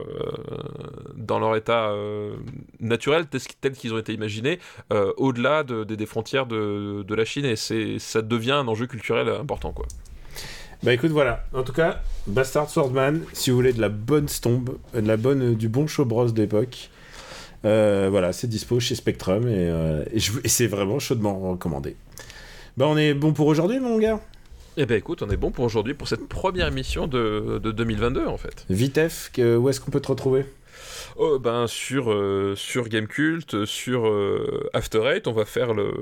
dans 1.17 1.39
leur 1.39 1.57
état 1.57 1.91
euh, 1.91 2.35
naturel 2.81 3.27
tel, 3.61 3.73
qu'ils 3.73 3.95
ont 3.95 3.99
été 3.99 4.13
imaginés, 4.13 4.59
au-delà 5.17 5.63
de- 5.63 5.85
des- 5.85 5.97
des 5.97 6.07
frontières 6.07 6.47
de, 6.47 7.03
de 7.07 7.15
la 7.15 7.25
Chine. 7.25 7.45
Et 7.47 7.57
ça 7.57 8.23
devient 8.23 8.53
un 8.53 8.69
enjeu 8.69 8.87
culturel 8.87 9.29
important, 9.29 9.73
quoi. 9.73 9.87
Bah 10.83 10.93
écoute, 10.93 11.13
voilà. 11.13 11.45
En 11.55 11.63
tout 11.63 11.73
cas, 11.73 12.01
Bastard 12.27 12.69
Swordman, 12.69 13.23
si 13.33 13.51
vous 13.51 13.57
voulez 13.57 13.73
de 13.73 13.81
la 13.81 13.89
bonne 13.89 14.27
stombe, 14.29 14.79
de 14.95 15.01
la 15.07 15.17
bonne, 15.17 15.55
du 15.55 15.69
bon 15.69 15.87
show 15.87 16.05
bros 16.05 16.27
d'époque, 16.27 16.91
euh, 17.65 18.09
voilà, 18.11 18.33
c'est 18.33 18.47
dispo 18.47 18.81
chez 18.81 18.95
Spectrum 18.95 19.47
et, 19.49 19.55
euh, 19.69 20.05
et, 20.13 20.49
c'est 20.49 20.67
vraiment 20.67 20.99
chaudement 20.99 21.39
recommandé. 21.51 21.97
Bah 22.77 22.87
on 22.89 22.97
est 22.97 23.15
bon 23.15 23.33
pour 23.33 23.47
aujourd'hui, 23.47 23.79
mon 23.81 23.99
gars? 23.99 24.21
Eh 24.77 24.87
ben 24.87 24.97
écoute, 24.97 25.23
on 25.23 25.29
est 25.31 25.37
bon 25.37 25.51
pour 25.51 25.65
aujourd'hui, 25.65 25.93
pour 25.95 26.09
cette 26.09 26.27
première 26.29 26.67
émission 26.69 27.07
de, 27.07 27.61
de 27.63 27.71
2022, 27.73 28.27
en 28.27 28.39
fait. 28.39 28.65
Vitef, 28.71 29.31
que- 29.33 29.57
où 29.57 29.69
est-ce 29.69 29.81
qu'on 29.81 29.91
peut 29.91 30.01
te 30.01 30.09
retrouver? 30.09 30.47
Oh, 31.17 31.39
ben 31.39 31.67
sur, 31.67 32.11
euh, 32.11 32.55
sur 32.57 32.89
Gamecult, 32.89 33.67
sur 33.67 34.07
euh, 34.09 34.71
After 34.73 35.03
Eight, 35.05 35.27
on 35.27 35.33
va 35.33 35.45
faire 35.45 35.75
le, 35.75 35.93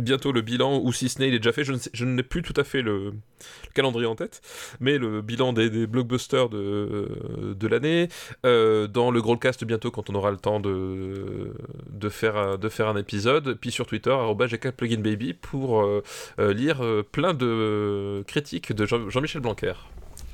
bientôt 0.00 0.32
le 0.32 0.40
bilan, 0.40 0.80
ou 0.82 0.92
si 0.92 1.08
ce 1.08 1.18
n'est, 1.20 1.28
il 1.28 1.34
est 1.34 1.38
déjà 1.38 1.52
fait, 1.52 1.64
je 1.64 1.72
ne, 2.04 2.10
n'ai 2.14 2.22
plus 2.22 2.42
tout 2.42 2.54
à 2.56 2.64
fait 2.64 2.82
le, 2.82 3.04
le 3.10 3.72
calendrier 3.74 4.06
en 4.06 4.14
tête, 4.14 4.40
mais 4.80 4.98
le 4.98 5.22
bilan 5.22 5.52
des, 5.52 5.70
des 5.70 5.86
blockbusters 5.86 6.48
de, 6.48 7.54
de 7.58 7.68
l'année, 7.68 8.08
euh, 8.46 8.86
dans 8.86 9.10
le 9.10 9.20
Growlcast 9.22 9.64
bientôt 9.64 9.90
quand 9.90 10.10
on 10.10 10.14
aura 10.14 10.30
le 10.30 10.36
temps 10.36 10.60
de, 10.60 11.52
de, 11.90 12.08
faire, 12.08 12.36
un- 12.36 12.58
de 12.58 12.68
faire 12.68 12.88
un 12.88 12.96
épisode, 12.96 13.56
puis 13.60 13.70
sur 13.70 13.86
Twitter, 13.86 14.10
arobase 14.10 14.50
@pluginbaby 14.76 15.34
pour 15.34 15.80
euh, 15.82 16.02
euh, 16.40 16.52
lire 16.52 16.80
plein 17.12 17.34
de 17.34 18.22
critiques 18.26 18.72
de 18.72 18.86
Jean- 18.86 19.08
Jean-Michel 19.10 19.40
Blanquer. 19.42 19.74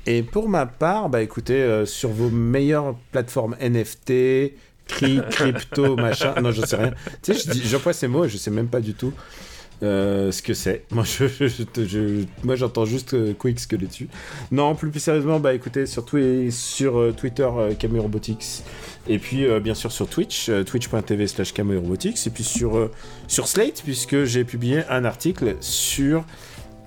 Et 0.07 0.21
pour 0.21 0.49
ma 0.49 0.65
part, 0.67 1.09
bah 1.09 1.21
écoutez, 1.23 1.61
euh, 1.61 1.85
sur 1.85 2.09
vos 2.09 2.29
meilleures 2.29 2.95
plateformes 3.11 3.55
NFT, 3.59 4.53
cri, 4.87 5.19
crypto, 5.31 5.95
machin, 5.95 6.35
non, 6.41 6.51
je 6.51 6.61
sais 6.61 6.75
rien. 6.75 6.91
Tu 7.23 7.33
sais, 7.33 7.39
je 7.43 7.51
dis- 7.51 7.67
j'emploie 7.67 7.93
ces 7.93 8.07
mots 8.07 8.25
et 8.25 8.29
je 8.29 8.37
sais 8.37 8.51
même 8.51 8.67
pas 8.67 8.81
du 8.81 8.93
tout 8.93 9.13
euh, 9.83 10.31
ce 10.31 10.41
que 10.41 10.53
c'est. 10.53 10.83
Moi, 10.91 11.03
je, 11.03 11.27
je- 11.27 11.47
je 11.47 11.63
te- 11.63 11.85
je- 11.85 12.23
moi, 12.43 12.55
j'entends 12.55 12.85
juste 12.85 13.13
euh, 13.13 13.33
Quicks 13.33 13.67
que 13.67 13.75
dessus. 13.75 14.07
Non, 14.51 14.75
plus, 14.75 14.89
plus 14.91 14.99
sérieusement, 14.99 15.39
bah 15.39 15.53
écoutez, 15.53 15.85
sur 15.85 16.05
euh, 16.99 17.11
Twitter, 17.11 17.47
euh, 17.57 17.73
Cameo 17.73 18.01
Robotics. 18.01 18.63
Et 19.07 19.19
puis, 19.19 19.45
bien 19.61 19.75
sûr, 19.75 19.91
sur 19.91 20.07
Twitch, 20.07 20.49
twitch.tv 20.65 21.27
slash 21.27 21.53
Cameo 21.53 21.79
Robotics. 21.79 22.25
Et 22.25 22.29
puis 22.31 22.43
sur, 22.43 22.89
sur 23.27 23.47
Slate, 23.47 23.81
puisque 23.83 24.23
j'ai 24.23 24.43
publié 24.43 24.81
un 24.89 25.05
article 25.05 25.55
sur 25.59 26.23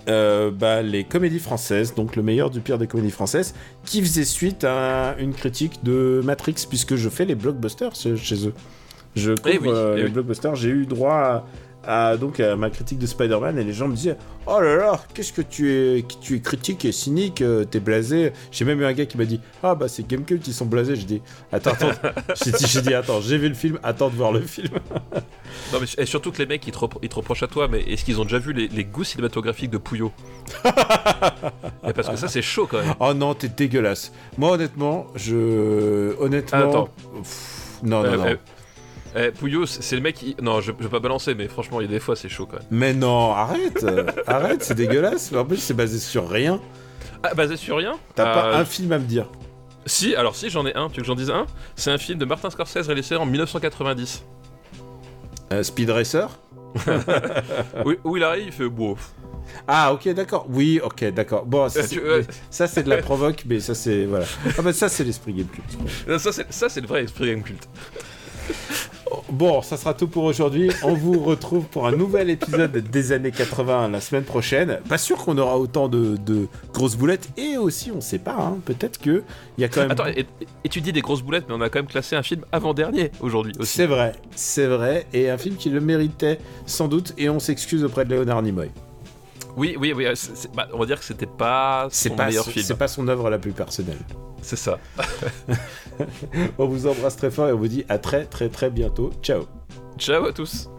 euh, 0.08 0.50
bah, 0.50 0.82
les 0.82 1.04
comédies 1.04 1.38
françaises, 1.38 1.94
donc 1.94 2.16
le 2.16 2.22
meilleur 2.22 2.50
du 2.50 2.60
pire 2.60 2.78
des 2.78 2.86
comédies 2.88 3.10
françaises, 3.12 3.54
qui 3.84 4.00
faisait 4.02 4.24
suite 4.24 4.64
à 4.64 5.14
une 5.20 5.32
critique 5.32 5.84
de 5.84 6.20
Matrix, 6.24 6.54
puisque 6.68 6.96
je 6.96 7.08
fais 7.08 7.24
les 7.24 7.34
blockbusters 7.36 7.94
chez 7.94 8.48
eux. 8.48 8.54
Je 9.14 9.32
couvre 9.32 9.48
Eh 9.52 9.58
oui, 9.58 9.68
eh 9.70 9.96
les 9.98 10.04
oui. 10.04 10.10
blockbusters, 10.10 10.54
j'ai 10.56 10.70
eu 10.70 10.86
droit 10.86 11.14
à, 11.14 11.46
à, 11.88 12.16
donc, 12.16 12.38
à 12.38 12.54
ma 12.54 12.70
critique 12.70 12.98
de 12.98 13.06
Spider-Man, 13.06 13.58
et 13.58 13.64
les 13.64 13.72
gens 13.72 13.88
me 13.88 13.94
disaient 13.96 14.16
Oh 14.46 14.60
là 14.60 14.76
là, 14.76 15.00
qu'est-ce 15.14 15.32
que 15.32 15.42
tu 15.42 15.72
es, 15.72 16.04
tu 16.20 16.36
es 16.36 16.40
critique 16.40 16.84
et 16.84 16.92
cynique, 16.92 17.42
euh, 17.42 17.64
t'es 17.64 17.80
blasé. 17.80 18.32
J'ai 18.52 18.64
même 18.64 18.80
eu 18.80 18.84
un 18.84 18.92
gars 18.92 19.06
qui 19.06 19.16
m'a 19.18 19.24
dit 19.24 19.40
Ah 19.62 19.74
bah 19.74 19.88
c'est 19.88 20.06
Gamecult, 20.06 20.46
ils 20.46 20.52
sont 20.54 20.66
blasés. 20.66 20.94
J'ai 20.96 21.04
dit 21.06 21.22
Attends, 21.50 21.70
attends, 21.72 22.08
j'ai 22.44 22.80
dit, 22.82 22.94
Attends, 22.94 23.20
j'ai 23.20 23.38
vu 23.38 23.48
le 23.48 23.54
film, 23.54 23.78
attends 23.82 24.10
de 24.10 24.14
voir 24.16 24.30
le 24.32 24.42
film. 24.42 24.68
Non, 25.72 25.78
mais 25.80 25.86
et 25.98 26.06
surtout 26.06 26.30
que 26.30 26.38
les 26.38 26.46
mecs 26.46 26.66
ils 26.66 26.72
te, 26.72 26.78
repro- 26.78 26.98
ils 27.02 27.08
te 27.08 27.14
reprochent 27.14 27.42
à 27.42 27.46
toi, 27.46 27.68
mais 27.68 27.80
est-ce 27.80 28.04
qu'ils 28.04 28.20
ont 28.20 28.24
déjà 28.24 28.38
vu 28.38 28.52
les, 28.52 28.68
les 28.68 28.84
goûts 28.84 29.04
cinématographiques 29.04 29.70
de 29.70 29.76
Pouillot 29.78 30.12
Mais 31.84 31.92
Parce 31.92 32.08
que 32.08 32.16
ça 32.16 32.28
c'est 32.28 32.42
chaud 32.42 32.66
quand 32.70 32.78
même. 32.82 32.94
Oh 33.00 33.12
non, 33.14 33.34
t'es 33.34 33.48
dégueulasse. 33.48 34.12
Moi, 34.36 34.52
honnêtement, 34.52 35.06
je. 35.14 36.14
Honnêtement. 36.20 36.58
Attends. 36.58 36.88
Pff, 37.22 37.78
non, 37.82 38.02
non, 38.02 38.08
Euh, 38.08 38.16
non. 38.16 38.24
euh, 38.26 38.36
eh, 39.16 39.30
Pouillot, 39.30 39.66
c'est 39.66 39.96
le 39.96 40.02
mec 40.02 40.16
qui. 40.16 40.36
Non, 40.42 40.60
je, 40.60 40.72
je 40.78 40.84
vais 40.84 40.88
pas 40.90 41.00
balancer, 41.00 41.34
mais 41.34 41.48
franchement, 41.48 41.80
il 41.80 41.84
y 41.86 41.88
a 41.88 41.90
des 41.92 42.00
fois 42.00 42.16
c'est 42.16 42.28
chaud 42.28 42.46
quand 42.46 42.56
même. 42.58 42.66
Mais 42.70 42.92
non, 42.94 43.32
arrête 43.32 43.82
euh, 43.84 44.04
Arrête, 44.26 44.62
c'est 44.62 44.74
dégueulasse. 44.74 45.32
En 45.32 45.44
plus, 45.44 45.56
c'est 45.58 45.74
basé 45.74 45.98
sur 45.98 46.28
rien. 46.28 46.60
Ah, 47.22 47.34
basé 47.34 47.56
sur 47.56 47.76
rien 47.78 47.98
T'as 48.14 48.24
pas 48.32 48.46
Euh, 48.52 48.60
un 48.60 48.64
film 48.64 48.92
à 48.92 48.98
me 48.98 49.04
dire. 49.04 49.26
Si, 49.86 50.14
alors 50.14 50.36
si, 50.36 50.50
j'en 50.50 50.66
ai 50.66 50.74
un, 50.74 50.88
tu 50.88 50.96
veux 50.96 51.02
que 51.02 51.06
j'en 51.06 51.14
dise 51.14 51.30
un? 51.30 51.46
C'est 51.74 51.90
un 51.90 51.98
film 51.98 52.18
de 52.18 52.24
Martin 52.24 52.50
Scorsese 52.50 52.86
réalisé 52.86 53.16
en 53.16 53.24
1990. 53.26 54.22
Euh, 55.52 55.62
Speed 55.62 55.90
Racer? 55.90 56.28
Où, 57.86 57.94
où 58.04 58.16
il 58.18 58.22
arrive, 58.22 58.46
il 58.46 58.52
fait 58.52 58.68
beau. 58.68 58.96
Ah, 59.66 59.94
ok, 59.94 60.08
d'accord. 60.10 60.46
Oui, 60.50 60.78
ok, 60.84 61.06
d'accord. 61.12 61.46
Bon, 61.46 61.68
ça, 61.70 61.82
c'est- 61.82 62.82
de 62.82 62.88
la 62.90 62.98
provoque, 62.98 63.44
mais 63.46 63.60
ça, 63.60 63.74
c'est. 63.74 64.04
Voilà. 64.04 64.26
Ah, 64.58 64.62
bah, 64.62 64.72
ça, 64.74 64.88
c'est 64.90 65.04
l'esprit 65.04 65.32
Gamecult. 65.32 66.18
Ça, 66.18 66.32
c'est 66.32 66.52
ça, 66.52 66.68
c'est 66.68 66.82
le 66.82 66.86
vrai 66.86 67.04
esprit 67.04 67.26
game 67.26 67.42
culte. 67.42 67.66
Bon, 69.30 69.62
ça 69.62 69.76
sera 69.76 69.94
tout 69.94 70.08
pour 70.08 70.24
aujourd'hui. 70.24 70.70
On 70.82 70.94
vous 70.94 71.20
retrouve 71.20 71.64
pour 71.66 71.86
un 71.86 71.92
nouvel 71.92 72.30
épisode 72.30 72.72
des 72.72 73.12
années 73.12 73.30
80 73.30 73.88
la 73.88 74.00
semaine 74.00 74.24
prochaine. 74.24 74.80
Pas 74.88 74.98
sûr 74.98 75.18
qu'on 75.18 75.36
aura 75.38 75.58
autant 75.58 75.88
de, 75.88 76.16
de 76.16 76.46
grosses 76.72 76.96
boulettes. 76.96 77.28
Et 77.36 77.56
aussi, 77.56 77.90
on 77.90 78.00
sait 78.00 78.18
pas, 78.18 78.36
hein, 78.36 78.58
peut-être 78.64 78.98
que 78.98 79.22
il 79.56 79.60
y 79.60 79.64
a 79.64 79.68
quand 79.68 79.82
même. 79.82 79.90
Attends, 79.90 80.06
et, 80.06 80.26
et 80.64 80.68
tu 80.68 80.80
dis 80.80 80.92
des 80.92 81.02
grosses 81.02 81.22
boulettes, 81.22 81.44
mais 81.48 81.54
on 81.54 81.60
a 81.60 81.68
quand 81.68 81.78
même 81.78 81.88
classé 81.88 82.16
un 82.16 82.22
film 82.22 82.42
avant-dernier 82.52 83.10
aujourd'hui 83.20 83.52
aussi. 83.58 83.72
C'est 83.76 83.86
vrai, 83.86 84.12
c'est 84.34 84.66
vrai. 84.66 85.06
Et 85.12 85.30
un 85.30 85.38
film 85.38 85.56
qui 85.56 85.70
le 85.70 85.80
méritait 85.80 86.38
sans 86.66 86.88
doute. 86.88 87.12
Et 87.18 87.28
on 87.28 87.38
s'excuse 87.38 87.84
auprès 87.84 88.04
de 88.04 88.10
Léonard 88.10 88.42
Nimoy. 88.42 88.70
Oui, 89.58 89.76
oui, 89.78 89.92
oui. 89.94 90.06
c'est- 90.14 90.50
bah, 90.54 90.68
on 90.72 90.78
va 90.78 90.86
dire 90.86 90.98
que 90.98 91.04
c'était 91.04 91.26
pas 91.26 91.88
C'est 91.90 92.08
son 92.10 92.14
pas, 92.16 92.26
meilleur 92.26 92.44
son- 92.44 92.50
film. 92.52 92.64
c'est 92.64 92.78
pas 92.78 92.88
son 92.88 93.06
œuvre 93.08 93.28
la 93.28 93.38
plus 93.38 93.52
personnelle. 93.52 93.98
C'est 94.40 94.56
ça. 94.56 94.78
On 96.58 96.66
vous 96.66 96.86
embrasse 96.86 97.16
très 97.16 97.30
fort 97.30 97.48
et 97.48 97.52
on 97.52 97.58
vous 97.58 97.66
dit 97.68 97.84
à 97.88 97.98
très 97.98 98.24
très 98.24 98.48
très 98.48 98.70
bientôt. 98.70 99.10
Ciao. 99.20 99.42
Ciao 99.98 100.24
à 100.26 100.32
tous. 100.32 100.70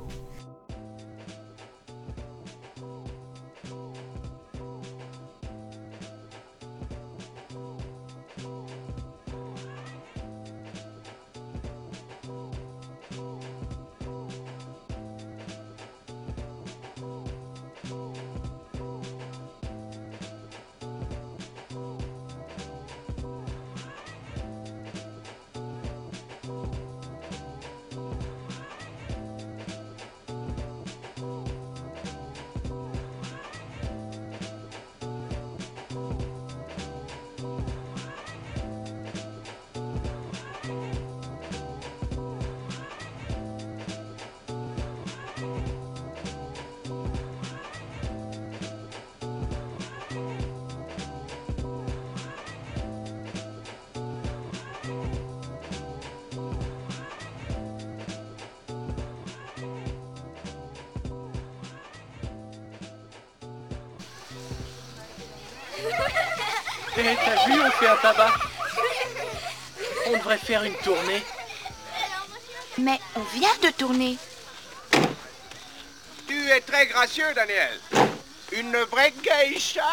Une 78.51 78.75
vraie 78.91 79.13
geisha. 79.23 79.83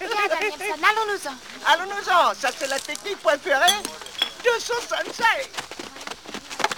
Danielson, 0.00 0.82
allons-nous-en. 0.82 1.34
Allons-nous-en, 1.72 2.34
ça 2.34 2.48
c'est 2.58 2.66
la 2.66 2.78
technique 2.78 3.18
préférée 3.18 3.72
de 4.44 4.50
son 4.60 4.74
sensei. 4.80 5.50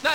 Ouais, 0.03 0.11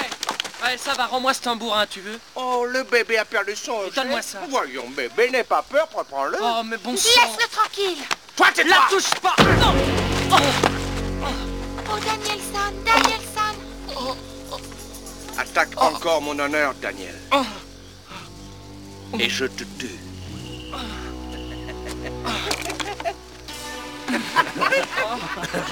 ouais, 0.64 0.78
ça 0.78 0.94
va, 0.94 1.06
rends-moi 1.06 1.34
ce 1.34 1.42
tambourin, 1.42 1.86
tu 1.88 2.02
veux 2.02 2.20
Oh, 2.36 2.66
le 2.68 2.84
bébé 2.84 3.18
a 3.20 3.26
perdu 3.26 3.56
son 3.56 3.74
objet. 3.74 3.92
Donne-moi 3.96 4.22
ça. 4.22 4.40
Voyons, 4.50 4.90
bébé, 4.90 5.30
n'aie 5.30 5.44
pas 5.44 5.62
peur, 5.62 5.88
reprends-le. 5.94 6.38
Oh, 6.42 6.62
mais 6.66 6.78
bon 6.78 6.98
sang 6.98 7.10
Laisse-le 7.22 7.48
tranquille. 7.56 8.04
Toi, 8.36 8.48
tais-toi 8.54 8.76
La 8.76 8.88
touche 8.90 9.14
pas 9.22 9.36
Non 9.40 9.74
Oh, 11.88 11.98
Danielson, 12.00 12.74
Danielson. 12.84 14.16
Attaque 15.38 15.70
encore 15.78 16.22
mon 16.22 16.38
honneur, 16.40 16.74
Daniel. 16.82 17.16
Et 19.20 19.30
je 19.30 19.46
te 19.46 19.64
tue. 19.64 19.88